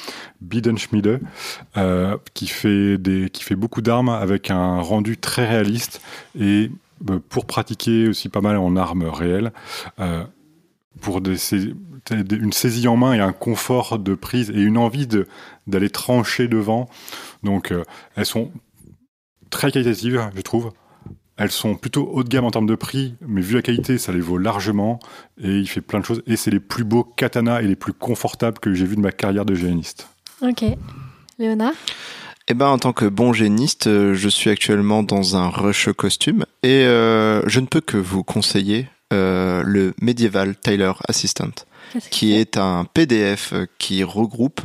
Bidenschmiede 0.43 1.20
euh, 1.78 2.19
qui 2.35 2.47
fait 2.47 2.99
des, 2.99 3.31
qui 3.31 3.43
fait 3.43 3.57
beaucoup 3.57 3.81
d'armes 3.81 4.11
avec 4.11 4.51
un 4.51 4.78
rendu 4.81 5.17
très 5.17 5.49
réaliste 5.49 6.03
et 6.39 6.70
euh, 7.09 7.20
pour 7.31 7.47
pratiquer 7.47 8.09
aussi 8.09 8.28
pas 8.28 8.43
mal 8.43 8.59
en 8.59 8.77
armes 8.77 9.05
réelles. 9.05 9.53
euh, 9.99 10.25
pour 11.01 11.20
une 12.11 12.53
saisie 12.53 12.89
en 12.89 12.97
main 12.97 13.12
et 13.12 13.20
un 13.20 13.33
confort 13.33 13.99
de 13.99 14.15
prise 14.15 14.51
et 14.51 14.61
une 14.61 14.78
envie 14.78 15.07
d'aller 15.67 15.91
trancher 15.91 16.49
devant. 16.49 16.89
Donc 17.43 17.73
euh, 17.73 17.85
elles 18.17 18.27
sont 18.27 18.51
très 19.51 19.70
qualitatives, 19.70 20.31
je 20.35 20.41
trouve. 20.43 20.73
Elles 21.39 21.50
sont 21.50 21.76
plutôt 21.76 22.10
haut 22.12 22.25
de 22.25 22.28
gamme 22.28 22.44
en 22.44 22.50
termes 22.50 22.67
de 22.67 22.75
prix, 22.75 23.15
mais 23.26 23.41
vu 23.41 23.55
la 23.55 23.62
qualité, 23.62 23.97
ça 23.97 24.12
les 24.12 24.20
vaut 24.20 24.39
largement. 24.39 24.99
Et 25.41 25.57
il 25.57 25.68
fait 25.68 25.81
plein 25.81 26.00
de 26.00 26.05
choses. 26.05 26.23
Et 26.26 26.36
c'est 26.36 26.50
les 26.50 26.60
plus 26.60 26.84
beaux 26.84 27.05
katanas 27.05 27.62
et 27.62 27.67
les 27.67 27.76
plus 27.76 27.92
confortables 27.92 28.58
que 28.58 28.75
j'ai 28.75 28.84
vus 28.84 28.97
de 28.97 29.00
ma 29.00 29.12
carrière 29.12 29.44
de 29.44 29.55
géaniste. 29.55 30.08
Ok. 30.42 30.65
Léonard? 31.39 31.75
Eh 32.49 32.55
ben, 32.55 32.67
en 32.67 32.78
tant 32.78 32.92
que 32.92 33.05
bon 33.05 33.33
géniste, 33.33 33.86
euh, 33.86 34.15
je 34.15 34.28
suis 34.28 34.50
actuellement 34.50 35.02
dans 35.02 35.36
un 35.36 35.49
rush 35.49 35.91
costume 35.92 36.44
et 36.62 36.84
euh, 36.84 37.47
je 37.47 37.60
ne 37.60 37.67
peux 37.67 37.83
que 37.83 37.99
vous 37.99 38.25
conseiller 38.25 38.89
euh, 39.12 39.62
le 39.65 39.94
Medieval 40.02 40.55
Tailor 40.55 41.00
Assistant, 41.08 41.50
Qu'est-ce 41.92 42.10
qui 42.10 42.34
est 42.34 42.58
un 42.58 42.84
PDF 42.84 43.55
qui 43.78 44.05
regroupe 44.05 44.60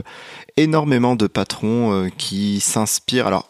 énormément 0.58 1.16
de 1.16 1.28
patrons 1.28 1.94
euh, 1.94 2.10
qui 2.18 2.60
s'inspirent. 2.60 3.28
Alors, 3.28 3.50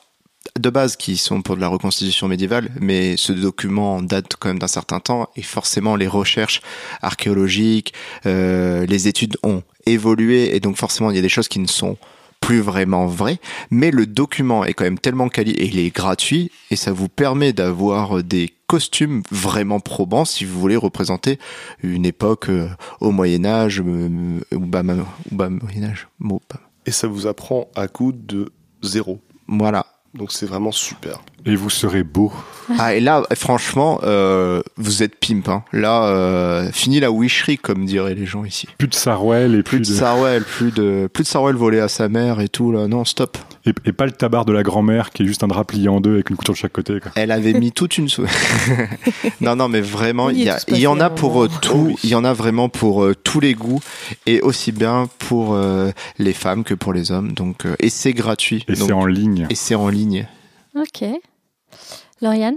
de 0.60 0.70
base, 0.70 0.96
qui 0.96 1.18
sont 1.18 1.42
pour 1.42 1.56
de 1.56 1.62
la 1.62 1.68
reconstitution 1.68 2.28
médiévale, 2.28 2.70
mais 2.80 3.18
ce 3.18 3.34
document 3.34 4.02
date 4.02 4.36
quand 4.38 4.50
même 4.50 4.60
d'un 4.60 4.68
certain 4.68 5.00
temps 5.00 5.30
et 5.36 5.42
forcément 5.42 5.96
les 5.96 6.08
recherches 6.08 6.62
archéologiques, 7.02 7.94
euh, 8.26 8.86
les 8.86 9.08
études 9.08 9.38
ont 9.44 9.64
évolué 9.86 10.56
et 10.56 10.60
donc 10.60 10.78
forcément 10.78 11.10
il 11.12 11.16
y 11.16 11.20
a 11.20 11.24
des 11.24 11.30
choses 11.30 11.48
qui 11.48 11.60
ne 11.60 11.68
sont 11.68 11.98
plus 12.40 12.60
vraiment 12.60 13.08
vraies, 13.08 13.40
mais 13.72 13.90
le 13.90 14.06
document 14.06 14.66
est 14.66 14.74
quand 14.74 14.84
même 14.84 15.00
tellement 15.00 15.30
quali 15.30 15.52
et 15.52 15.66
il 15.66 15.80
est 15.80 15.96
gratuit 15.96 16.52
et 16.72 16.76
ça 16.76 16.92
vous 16.92 17.08
permet 17.08 17.54
d'avoir 17.54 18.22
des 18.22 18.54
costumes 18.68 19.24
vraiment 19.32 19.80
probants 19.80 20.26
si 20.26 20.44
vous 20.44 20.60
voulez 20.60 20.76
représenter 20.76 21.40
une 21.84 22.06
époque 22.06 22.50
euh, 22.50 22.68
au 23.00 23.12
Moyen 23.12 23.46
Âge 23.46 23.82
euh, 23.86 24.40
ou 24.52 24.60
bas 24.60 24.84
Moyen 24.84 25.84
Âge. 25.84 26.10
Bon, 26.20 26.42
bah, 26.50 26.60
Et 26.86 26.92
ça 26.92 27.08
vous 27.08 27.28
apprend 27.28 27.70
à 27.76 27.88
coup 27.88 28.12
de 28.12 28.52
zéro. 28.82 29.22
Voilà. 29.48 29.86
Donc 30.14 30.32
c'est 30.32 30.46
vraiment 30.46 30.72
super. 30.72 31.22
Et 31.46 31.56
vous 31.56 31.70
serez 31.70 32.04
beau. 32.04 32.32
Ah 32.80 32.96
et 32.96 33.02
là 33.02 33.24
franchement 33.36 34.00
euh, 34.04 34.62
vous 34.78 35.04
êtes 35.04 35.16
pimp 35.20 35.50
hein. 35.50 35.66
Là 35.74 36.06
euh, 36.06 36.72
fini 36.72 37.02
la 37.02 37.12
wisherie 37.12 37.58
comme 37.58 37.86
diraient 37.86 38.16
les 38.16 38.26
gens 38.26 38.46
ici. 38.46 38.70
Plus 38.78 38.88
de 38.88 38.94
Sarwell 38.96 39.54
et 39.56 39.64
Plus 39.64 39.80
plus, 39.80 39.90
de 39.90 39.94
de... 39.94 40.00
Sarwell, 40.00 40.44
plus 40.44 40.72
de 40.72 41.10
plus 41.12 41.24
de 41.24 41.28
Sarwell 41.28 41.58
volé 41.58 41.80
à 41.82 41.90
sa 41.90 42.08
mère 42.08 42.40
et 42.40 42.48
tout 42.48 42.72
là. 42.72 42.88
Non, 42.88 43.04
stop. 43.04 43.38
Et, 43.66 43.72
et 43.86 43.92
pas 43.92 44.06
le 44.06 44.14
tabar 44.14 44.46
de 44.46 44.54
la 44.54 44.64
grand-mère 44.64 45.10
qui 45.12 45.24
est 45.24 45.26
juste 45.26 45.44
un 45.44 45.48
drap 45.48 45.66
plié 45.66 45.90
en 45.90 46.00
deux 46.00 46.14
avec 46.14 46.30
une 46.30 46.38
couture 46.38 46.54
de 46.54 46.60
chaque 46.60 46.72
côté. 46.72 47.00
Quoi. 47.02 47.12
Elle 47.16 47.32
avait 47.32 47.54
mis 47.54 47.74
toute 47.74 47.98
une. 47.98 48.08
Non 49.42 49.56
non 49.58 49.68
mais 49.68 49.82
vraiment 49.82 50.30
il 50.30 50.40
y, 50.40 50.44
est 50.48 50.50
a- 50.50 50.60
tous 50.60 50.76
il 50.76 50.80
y 50.80 50.88
en 50.88 51.00
a 51.00 51.10
pour 51.10 51.44
euh, 51.44 51.50
tout, 51.62 51.72
Oh 51.76 51.84
oui. 51.88 51.96
il 52.04 52.10
y 52.12 52.16
en 52.16 52.24
a 52.24 52.34
vraiment 52.34 52.70
pour 52.70 53.04
euh, 53.04 53.14
tous 53.16 53.40
les 53.42 53.54
goûts 53.56 53.82
et 54.26 54.42
aussi 54.42 54.72
bien 54.72 55.10
pour 55.20 55.54
euh, 55.54 55.92
les 56.20 56.34
femmes 56.34 56.64
que 56.64 56.74
pour 56.74 56.94
les 56.94 57.12
hommes. 57.12 57.34
Donc 57.34 57.66
euh, 57.66 57.76
et 57.80 57.90
c'est 57.90 58.14
gratuit. 58.14 58.64
Et 58.70 58.76
c'est 58.76 58.92
en 58.94 59.06
ligne. 59.06 59.48
et 59.50 59.56
c'est 59.56 59.76
en 59.76 59.90
ligne. 59.90 60.28
Ok. 60.76 61.04
Lauriane 62.24 62.56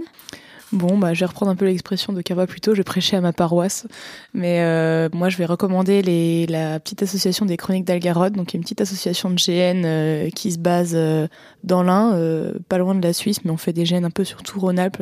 Bon, 0.73 0.97
bah, 0.97 1.13
je 1.13 1.21
vais 1.21 1.25
reprendre 1.25 1.51
un 1.51 1.55
peu 1.55 1.65
l'expression 1.65 2.11
de 2.11 2.21
Carva 2.21 2.45
plus 2.45 2.59
tôt, 2.59 2.75
je 2.75 2.81
prêchais 2.81 3.15
à 3.15 3.21
ma 3.21 3.31
paroisse. 3.31 3.87
Mais 4.33 4.61
euh, 4.61 5.07
moi, 5.13 5.29
je 5.29 5.37
vais 5.37 5.45
recommander 5.45 6.01
la 6.47 6.79
petite 6.79 7.03
association 7.03 7.45
des 7.45 7.55
Chroniques 7.55 7.85
d'Algarod, 7.85 8.33
donc 8.33 8.53
une 8.53 8.61
petite 8.61 8.81
association 8.81 9.29
de 9.29 9.35
GN 9.35 9.85
euh, 9.85 10.29
qui 10.29 10.51
se 10.51 10.59
base 10.59 10.91
euh, 10.93 11.27
dans 11.63 11.83
l'Ain, 11.83 12.17
pas 12.67 12.77
loin 12.77 12.95
de 12.95 13.01
la 13.01 13.13
Suisse, 13.13 13.45
mais 13.45 13.51
on 13.51 13.57
fait 13.57 13.71
des 13.71 13.85
GN 13.85 14.03
un 14.03 14.09
peu 14.09 14.25
sur 14.25 14.43
tout 14.43 14.59
Rhône-Alpes. 14.59 15.01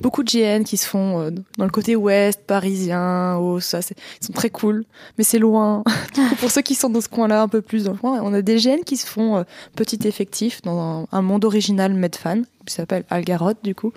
Beaucoup 0.00 0.24
de 0.24 0.30
GN 0.30 0.64
qui 0.64 0.76
se 0.76 0.86
font 0.86 1.20
euh, 1.20 1.30
dans 1.58 1.64
le 1.64 1.70
côté 1.70 1.94
ouest, 1.94 2.42
parisien, 2.44 3.36
oh, 3.38 3.60
ça, 3.60 3.80
ils 4.20 4.26
sont 4.26 4.32
très 4.32 4.50
cool, 4.50 4.84
mais 5.16 5.22
c'est 5.22 5.38
loin. 5.38 5.84
Pour 6.40 6.50
ceux 6.50 6.62
qui 6.62 6.74
sont 6.74 6.90
dans 6.90 7.00
ce 7.00 7.08
coin-là, 7.08 7.42
un 7.42 7.48
peu 7.48 7.62
plus 7.62 7.84
dans 7.84 7.92
le 7.92 7.98
coin, 7.98 8.20
on 8.20 8.34
a 8.34 8.42
des 8.42 8.56
GN 8.56 8.82
qui 8.84 8.96
se 8.96 9.06
font 9.06 9.36
euh, 9.36 9.44
petit 9.76 10.06
effectif 10.08 10.60
dans 10.62 11.06
un, 11.10 11.22
monde 11.22 11.44
original 11.44 11.94
Medfan, 11.94 12.42
qui 12.66 12.74
s'appelle 12.74 13.04
Algarod, 13.10 13.56
du 13.62 13.76
coup. 13.76 13.92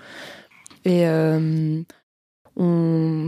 Et 0.86 1.08
euh, 1.08 1.82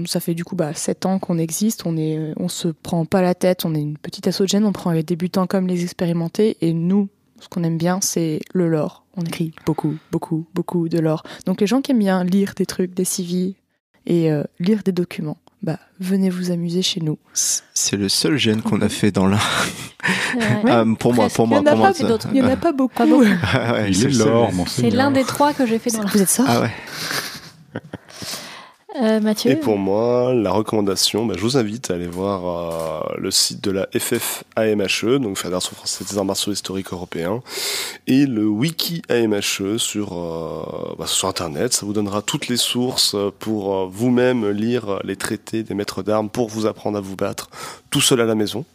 ça 0.06 0.20
fait 0.20 0.36
du 0.36 0.44
coup 0.44 0.56
bah, 0.56 0.74
7 0.74 1.06
ans 1.06 1.20
qu'on 1.20 1.40
existe, 1.40 1.86
on 1.86 1.96
on 2.38 2.48
se 2.48 2.68
prend 2.68 3.06
pas 3.06 3.22
la 3.24 3.34
tête, 3.34 3.66
on 3.66 3.74
est 3.74 3.82
une 3.82 3.98
petite 3.98 4.28
asso 4.28 4.42
de 4.42 4.48
gènes, 4.48 4.66
on 4.66 4.72
prend 4.72 4.92
les 4.92 5.04
débutants 5.04 5.48
comme 5.48 5.68
les 5.68 5.84
expérimentés, 5.84 6.58
et 6.62 6.74
nous, 6.74 7.10
ce 7.40 7.48
qu'on 7.50 7.64
aime 7.64 7.78
bien, 7.78 8.00
c'est 8.02 8.40
le 8.54 8.68
lore. 8.70 9.01
On 9.18 9.24
écrit 9.24 9.54
beaucoup, 9.66 9.96
beaucoup, 10.12 10.46
beaucoup 10.54 10.88
de 10.90 11.00
lore. 11.00 11.24
Donc 11.46 11.62
les 11.62 11.68
gens 11.68 11.82
qui 11.82 11.92
aiment 11.92 12.00
bien 12.00 12.24
lire 12.24 12.54
des 12.56 12.66
trucs, 12.66 12.94
des 12.94 13.06
CV 13.06 13.56
et 14.06 14.32
euh, 14.32 14.44
lire 14.60 14.82
des 14.84 14.92
documents, 14.94 15.38
bah 15.62 15.78
venez 16.00 16.30
vous 16.30 16.50
amuser 16.52 16.82
chez 16.82 17.02
nous. 17.02 17.18
C'est 17.34 17.98
le 17.98 18.10
seul 18.10 18.38
gène 18.38 18.62
qu'on 18.62 18.82
a 18.82 18.90
fait 18.90 19.12
dans 19.12 19.28
vrai. 19.28 19.38
Euh, 20.66 20.96
pour 20.96 21.14
moi, 21.14 21.28
pour 21.30 21.46
Il 21.46 21.50
y 21.50 21.52
moi, 21.52 21.60
en 21.60 21.66
a 21.66 21.70
pour 21.72 21.78
moi. 21.80 21.92
pas 21.92 22.00
il 22.32 22.38
y 22.38 22.42
en 22.42 22.48
a 22.48 22.56
pas 22.56 22.72
beaucoup. 22.74 22.94
Ah 23.54 23.74
ouais, 23.74 23.90
Il 23.90 23.96
c'est 23.96 24.10
l'or, 24.10 24.52
mon 24.54 24.66
C'est 24.66 24.90
l'un 24.90 25.12
des 25.12 25.24
trois 25.24 25.54
que 25.54 25.66
j'ai 25.68 25.78
fait 25.78 25.92
dans 25.92 26.02
la. 26.04 26.10
Vous 26.10 26.22
êtes 26.22 26.30
ça 26.30 26.46
Ah 26.48 26.62
ouais. 26.62 26.72
Euh, 29.00 29.22
Mathieu 29.22 29.52
Et 29.52 29.56
pour 29.56 29.78
moi, 29.78 30.34
la 30.34 30.52
recommandation, 30.52 31.26
bah, 31.26 31.36
je 31.38 31.42
vous 31.42 31.56
invite 31.56 31.90
à 31.92 31.94
aller 31.94 32.08
voir 32.08 33.14
euh, 33.14 33.16
le 33.18 33.32
site 33.32 33.64
de 33.64 33.72
la 33.72 33.88
FFAMHE, 33.98 35.20
donc 35.20 35.38
Fédération 35.38 35.74
française 35.76 36.08
des 36.08 36.18
arts 36.18 36.26
martiaux 36.26 36.52
historiques 36.52 36.92
européens, 36.92 37.42
et 38.08 38.26
le 38.26 38.46
wiki 38.46 39.02
AMHE 39.08 39.78
sur, 39.78 40.18
euh, 40.18 40.96
bah, 41.00 41.08
sur 41.08 41.30
Internet. 41.30 41.72
Ça 41.72 41.86
vous 41.86 41.94
donnera 41.94 42.22
toutes 42.22 42.50
les 42.50 42.58
sources 42.58 43.16
pour 43.40 43.76
euh, 43.76 43.88
vous-même 43.90 44.50
lire 44.50 45.00
les 45.06 45.16
traités 45.16 45.64
des 45.64 45.74
maîtres 45.74 46.04
d'armes 46.04 46.30
pour 46.30 46.50
vous 46.50 46.66
apprendre 46.66 46.98
à 46.98 47.02
vous 47.02 47.16
battre 47.16 47.50
tout 47.92 48.02
seul 48.02 48.20
à 48.20 48.26
la 48.26 48.36
maison. 48.36 48.66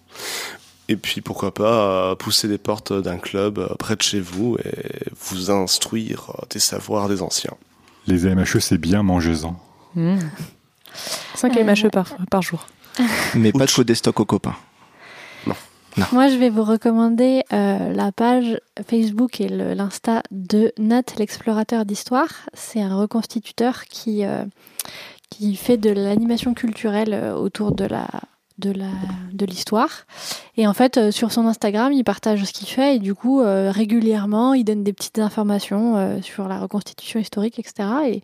Et 0.88 0.96
puis 0.96 1.20
pourquoi 1.20 1.52
pas 1.52 2.14
pousser 2.16 2.48
les 2.48 2.58
portes 2.58 2.92
d'un 2.92 3.18
club 3.18 3.74
près 3.76 3.96
de 3.96 4.02
chez 4.02 4.20
vous 4.20 4.56
et 4.64 5.10
vous 5.20 5.50
instruire 5.50 6.30
des 6.50 6.60
savoirs 6.60 7.08
des 7.08 7.22
anciens. 7.22 7.54
Les 8.06 8.26
AMHE, 8.26 8.60
c'est 8.60 8.78
bien 8.78 9.02
mangez-en. 9.02 9.60
Mmh. 9.96 10.18
5 11.34 11.56
Euh, 11.56 11.64
MHE 11.64 11.90
par, 11.90 12.16
par 12.30 12.42
jour. 12.42 12.66
Mais 13.34 13.52
pas 13.52 13.66
de 13.66 13.70
code 13.70 13.86
des 13.86 13.94
stocks 13.94 14.20
aux 14.20 14.24
copains. 14.24 14.56
Moi, 16.12 16.28
je 16.28 16.36
vais 16.36 16.50
vous 16.50 16.62
recommander 16.62 17.42
euh, 17.54 17.90
la 17.92 18.12
page 18.12 18.60
Facebook 18.86 19.40
et 19.40 19.48
l'Insta 19.48 20.22
de 20.30 20.72
Nat, 20.78 21.04
l'explorateur 21.18 21.86
d'histoire. 21.86 22.28
C'est 22.52 22.82
un 22.82 22.94
reconstituteur 22.94 23.84
qui, 23.84 24.26
euh, 24.26 24.44
qui 25.30 25.56
fait 25.56 25.78
de 25.78 25.88
l'animation 25.90 26.52
culturelle 26.52 27.14
euh, 27.14 27.34
autour 27.34 27.72
de 27.72 27.86
la 27.86 28.08
de 28.58 28.70
la 28.70 28.90
de 29.32 29.44
l'histoire 29.44 30.06
et 30.56 30.66
en 30.66 30.72
fait 30.72 30.96
euh, 30.96 31.10
sur 31.10 31.30
son 31.30 31.46
Instagram 31.46 31.92
il 31.92 32.04
partage 32.04 32.44
ce 32.44 32.52
qu'il 32.52 32.68
fait 32.68 32.96
et 32.96 32.98
du 32.98 33.14
coup 33.14 33.42
euh, 33.42 33.70
régulièrement 33.70 34.54
il 34.54 34.64
donne 34.64 34.82
des 34.82 34.92
petites 34.92 35.18
informations 35.18 35.96
euh, 35.96 36.22
sur 36.22 36.48
la 36.48 36.58
reconstitution 36.58 37.20
historique 37.20 37.58
etc 37.58 37.88
et 38.06 38.22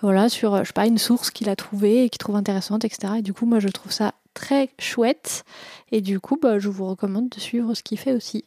voilà 0.00 0.28
sur 0.28 0.58
je 0.58 0.64
sais 0.64 0.72
pas 0.72 0.86
une 0.86 0.98
source 0.98 1.30
qu'il 1.30 1.48
a 1.50 1.56
trouvée 1.56 2.04
et 2.04 2.08
qu'il 2.08 2.18
trouve 2.18 2.36
intéressante 2.36 2.84
etc 2.84 3.14
et 3.18 3.22
du 3.22 3.34
coup 3.34 3.44
moi 3.44 3.60
je 3.60 3.68
trouve 3.68 3.92
ça 3.92 4.14
très 4.34 4.70
chouette 4.78 5.44
et 5.90 6.00
du 6.00 6.20
coup, 6.20 6.38
bah, 6.40 6.58
je 6.58 6.68
vous 6.68 6.86
recommande 6.86 7.28
de 7.28 7.40
suivre 7.40 7.74
ce 7.74 7.82
qu'il 7.82 7.98
fait 7.98 8.12
aussi. 8.12 8.44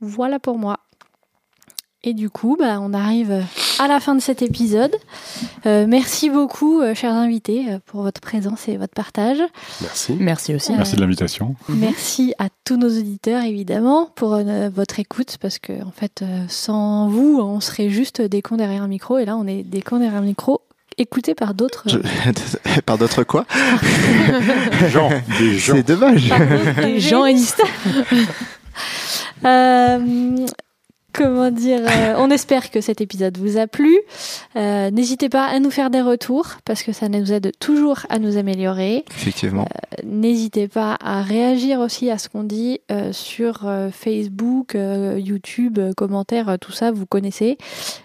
Voilà 0.00 0.38
pour 0.38 0.58
moi. 0.58 0.80
Et 2.02 2.14
du 2.14 2.30
coup, 2.30 2.56
bah, 2.58 2.78
on 2.80 2.92
arrive 2.92 3.44
à 3.82 3.88
la 3.88 3.98
fin 4.00 4.14
de 4.14 4.20
cet 4.20 4.42
épisode. 4.42 4.94
Euh, 5.66 5.86
merci 5.88 6.30
beaucoup, 6.30 6.80
euh, 6.80 6.94
chers 6.94 7.12
invités, 7.14 7.64
euh, 7.68 7.78
pour 7.86 8.02
votre 8.02 8.20
présence 8.20 8.68
et 8.68 8.76
votre 8.76 8.94
partage. 8.94 9.38
Merci. 9.80 10.16
Merci 10.20 10.54
aussi. 10.54 10.72
Euh, 10.72 10.76
Merci 10.76 10.94
de 10.96 11.00
l'invitation. 11.00 11.56
Merci 11.68 12.32
à 12.38 12.46
tous 12.64 12.76
nos 12.76 12.88
auditeurs, 12.88 13.42
évidemment, 13.42 14.08
pour 14.14 14.34
euh, 14.34 14.70
votre 14.72 15.00
écoute, 15.00 15.36
parce 15.40 15.58
que, 15.58 15.72
en 15.84 15.90
fait, 15.90 16.22
euh, 16.22 16.44
sans 16.48 17.08
vous, 17.08 17.40
on 17.42 17.58
serait 17.60 17.90
juste 17.90 18.22
des 18.22 18.40
cons 18.40 18.56
derrière 18.56 18.82
un 18.84 18.88
micro, 18.88 19.18
et 19.18 19.24
là, 19.24 19.36
on 19.36 19.46
est 19.48 19.64
des 19.64 19.82
cons 19.82 19.98
derrière 19.98 20.18
un 20.20 20.24
micro, 20.24 20.60
écoutés 20.96 21.34
par 21.34 21.54
d'autres. 21.54 21.84
Je- 21.88 21.98
Par 22.86 22.98
d'autres 22.98 23.24
quoi? 23.24 23.46
Des 24.80 24.88
gens, 24.90 25.10
des 25.38 25.58
gens. 25.58 25.74
C'est 25.74 25.82
dommage. 25.86 26.32
Des 26.82 27.00
gens 27.00 27.26
génistes. 27.26 27.62
Euh, 29.44 30.46
comment 31.12 31.50
dire, 31.50 31.80
euh, 31.84 32.14
on 32.18 32.30
espère 32.30 32.70
que 32.70 32.80
cet 32.80 33.00
épisode 33.00 33.36
vous 33.38 33.58
a 33.58 33.66
plu. 33.66 33.98
Euh, 34.56 34.90
N'hésitez 34.90 35.28
pas 35.28 35.46
à 35.46 35.58
nous 35.58 35.70
faire 35.70 35.90
des 35.90 36.00
retours 36.00 36.48
parce 36.64 36.82
que 36.82 36.92
ça 36.92 37.08
nous 37.08 37.32
aide 37.32 37.52
toujours 37.58 38.00
à 38.08 38.18
nous 38.18 38.36
améliorer. 38.36 39.04
Effectivement. 39.10 39.66
N'hésitez 40.04 40.68
pas 40.68 40.96
à 41.02 41.22
réagir 41.22 41.80
aussi 41.80 42.10
à 42.10 42.18
ce 42.18 42.28
qu'on 42.28 42.44
dit 42.44 42.80
euh, 42.90 43.12
sur 43.12 43.66
euh, 43.66 43.90
Facebook, 43.90 44.74
euh, 44.74 45.18
YouTube, 45.18 45.78
euh, 45.78 45.92
commentaires, 45.94 46.48
euh, 46.48 46.56
tout 46.56 46.72
ça, 46.72 46.90
vous 46.90 47.06
connaissez. 47.06 47.58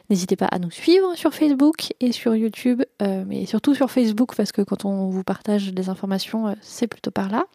N'hésitez 0.10 0.36
pas 0.36 0.46
à 0.48 0.60
nous 0.60 0.72
suivre 0.72 1.16
sur 1.16 1.34
Facebook 1.34 1.94
et 2.00 2.12
sur 2.12 2.36
YouTube, 2.36 2.84
euh, 3.02 3.24
mais 3.28 3.46
surtout 3.46 3.76
sur 3.76 3.92
Facebook 3.92 4.36
parce 4.36 4.52
que 4.52 4.62
quand 4.62 4.86
on 4.86 5.10
vous 5.10 5.24
partage 5.24 5.74
des 5.74 5.90
informations, 5.90 6.48
euh, 6.48 6.54
c'est 6.62 6.88
plutôt 6.88 7.12
par 7.12 7.30
là. 7.30 7.46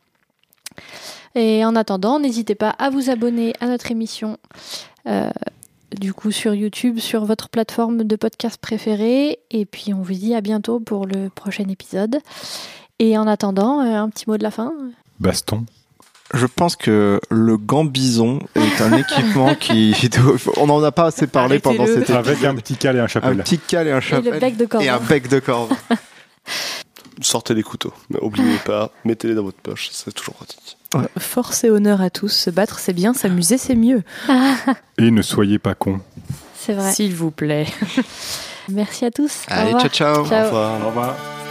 Et 1.35 1.65
en 1.65 1.77
attendant, 1.77 2.19
n'hésitez 2.19 2.55
pas 2.55 2.71
à 2.71 2.91
vous 2.91 3.11
abonner 3.11 3.55
à 3.61 3.67
notre 3.67 3.91
émission. 3.91 4.37
Euh, 5.07 5.31
du 5.99 6.13
coup, 6.15 6.31
sur 6.31 6.55
YouTube, 6.55 6.99
sur 6.99 7.25
votre 7.25 7.49
plateforme 7.49 8.05
de 8.05 8.17
podcast 8.17 8.59
préférée. 8.61 9.39
Et 9.51 9.67
puis, 9.67 9.93
on 9.95 10.03
vous 10.03 10.13
dit 10.15 10.35
à 10.35 10.41
bientôt 10.41 10.81
pour 10.81 11.07
le 11.07 11.29
prochain 11.29 11.65
épisode. 11.69 12.19
Et 12.99 13.19
en 13.19 13.27
attendant, 13.27 13.81
euh, 13.81 13.97
un 13.97 14.09
petit 14.09 14.25
mot 14.29 14.37
de 14.39 14.43
la 14.43 14.51
fin. 14.51 14.73
Baston. 15.21 15.65
Je 16.35 16.47
pense 16.47 16.77
que 16.77 17.21
le 17.31 17.59
gant 17.59 17.85
bison 17.85 18.39
est 18.55 18.81
un 18.81 18.93
équipement 18.97 19.55
qui. 19.55 19.95
On 20.57 20.67
n'en 20.67 20.83
a 20.83 20.91
pas 20.91 21.07
assez 21.07 21.27
parlé 21.27 21.59
pendant 21.59 21.83
Arrêtez-le. 21.83 22.07
cet 22.07 22.17
Avec 22.17 22.43
un 22.45 22.55
petit 22.55 22.77
cal 22.77 22.97
et 22.97 23.01
un 23.01 23.05
Un 23.05 23.07
chapelle. 23.09 23.37
petit 23.43 23.59
cal 23.59 23.87
et 23.87 23.91
un 23.93 23.99
Et 23.99 24.01
chapeau. 24.01 24.31
le 24.31 24.39
bec 24.39 24.57
de 24.57 24.65
corps. 24.65 24.81
Et 24.81 24.89
un 24.89 24.99
bec 24.99 25.29
de 25.29 25.41
corbe. 25.41 25.73
Sortez 27.23 27.55
les 27.55 27.63
couteaux. 27.63 27.93
Mais 28.11 28.19
oubliez 28.21 28.59
pas, 28.65 28.91
mettez-les 29.05 29.35
dans 29.35 29.45
votre 29.45 29.59
poche, 29.59 29.89
c'est 29.93 30.13
toujours 30.13 30.35
pratique. 30.35 30.77
Force 31.19 31.65
et 31.65 31.71
honneur 31.71 32.03
à 32.03 32.11
tous. 32.11 32.29
Se 32.29 32.51
battre, 32.51 32.79
c'est 32.79 32.93
bien. 32.93 33.15
S'amuser, 33.15 33.57
c'est 33.57 33.75
mieux. 33.75 34.03
Et 34.99 35.11
ne 35.11 35.23
soyez 35.23 35.59
pas 35.59 35.75
cons. 35.75 36.01
C'est 36.55 36.75
vrai. 36.75 36.93
S'il 36.93 37.15
vous 37.15 37.31
plaît. 37.31 37.67
Merci 38.69 39.07
à 39.07 39.11
tous. 39.11 39.43
Allez, 39.49 39.73
ciao, 39.73 39.89
ciao. 39.89 40.27
Ciao. 40.27 40.43
Au 40.43 40.45
revoir. 40.45 40.83
Au 40.83 40.87
revoir. 40.89 41.42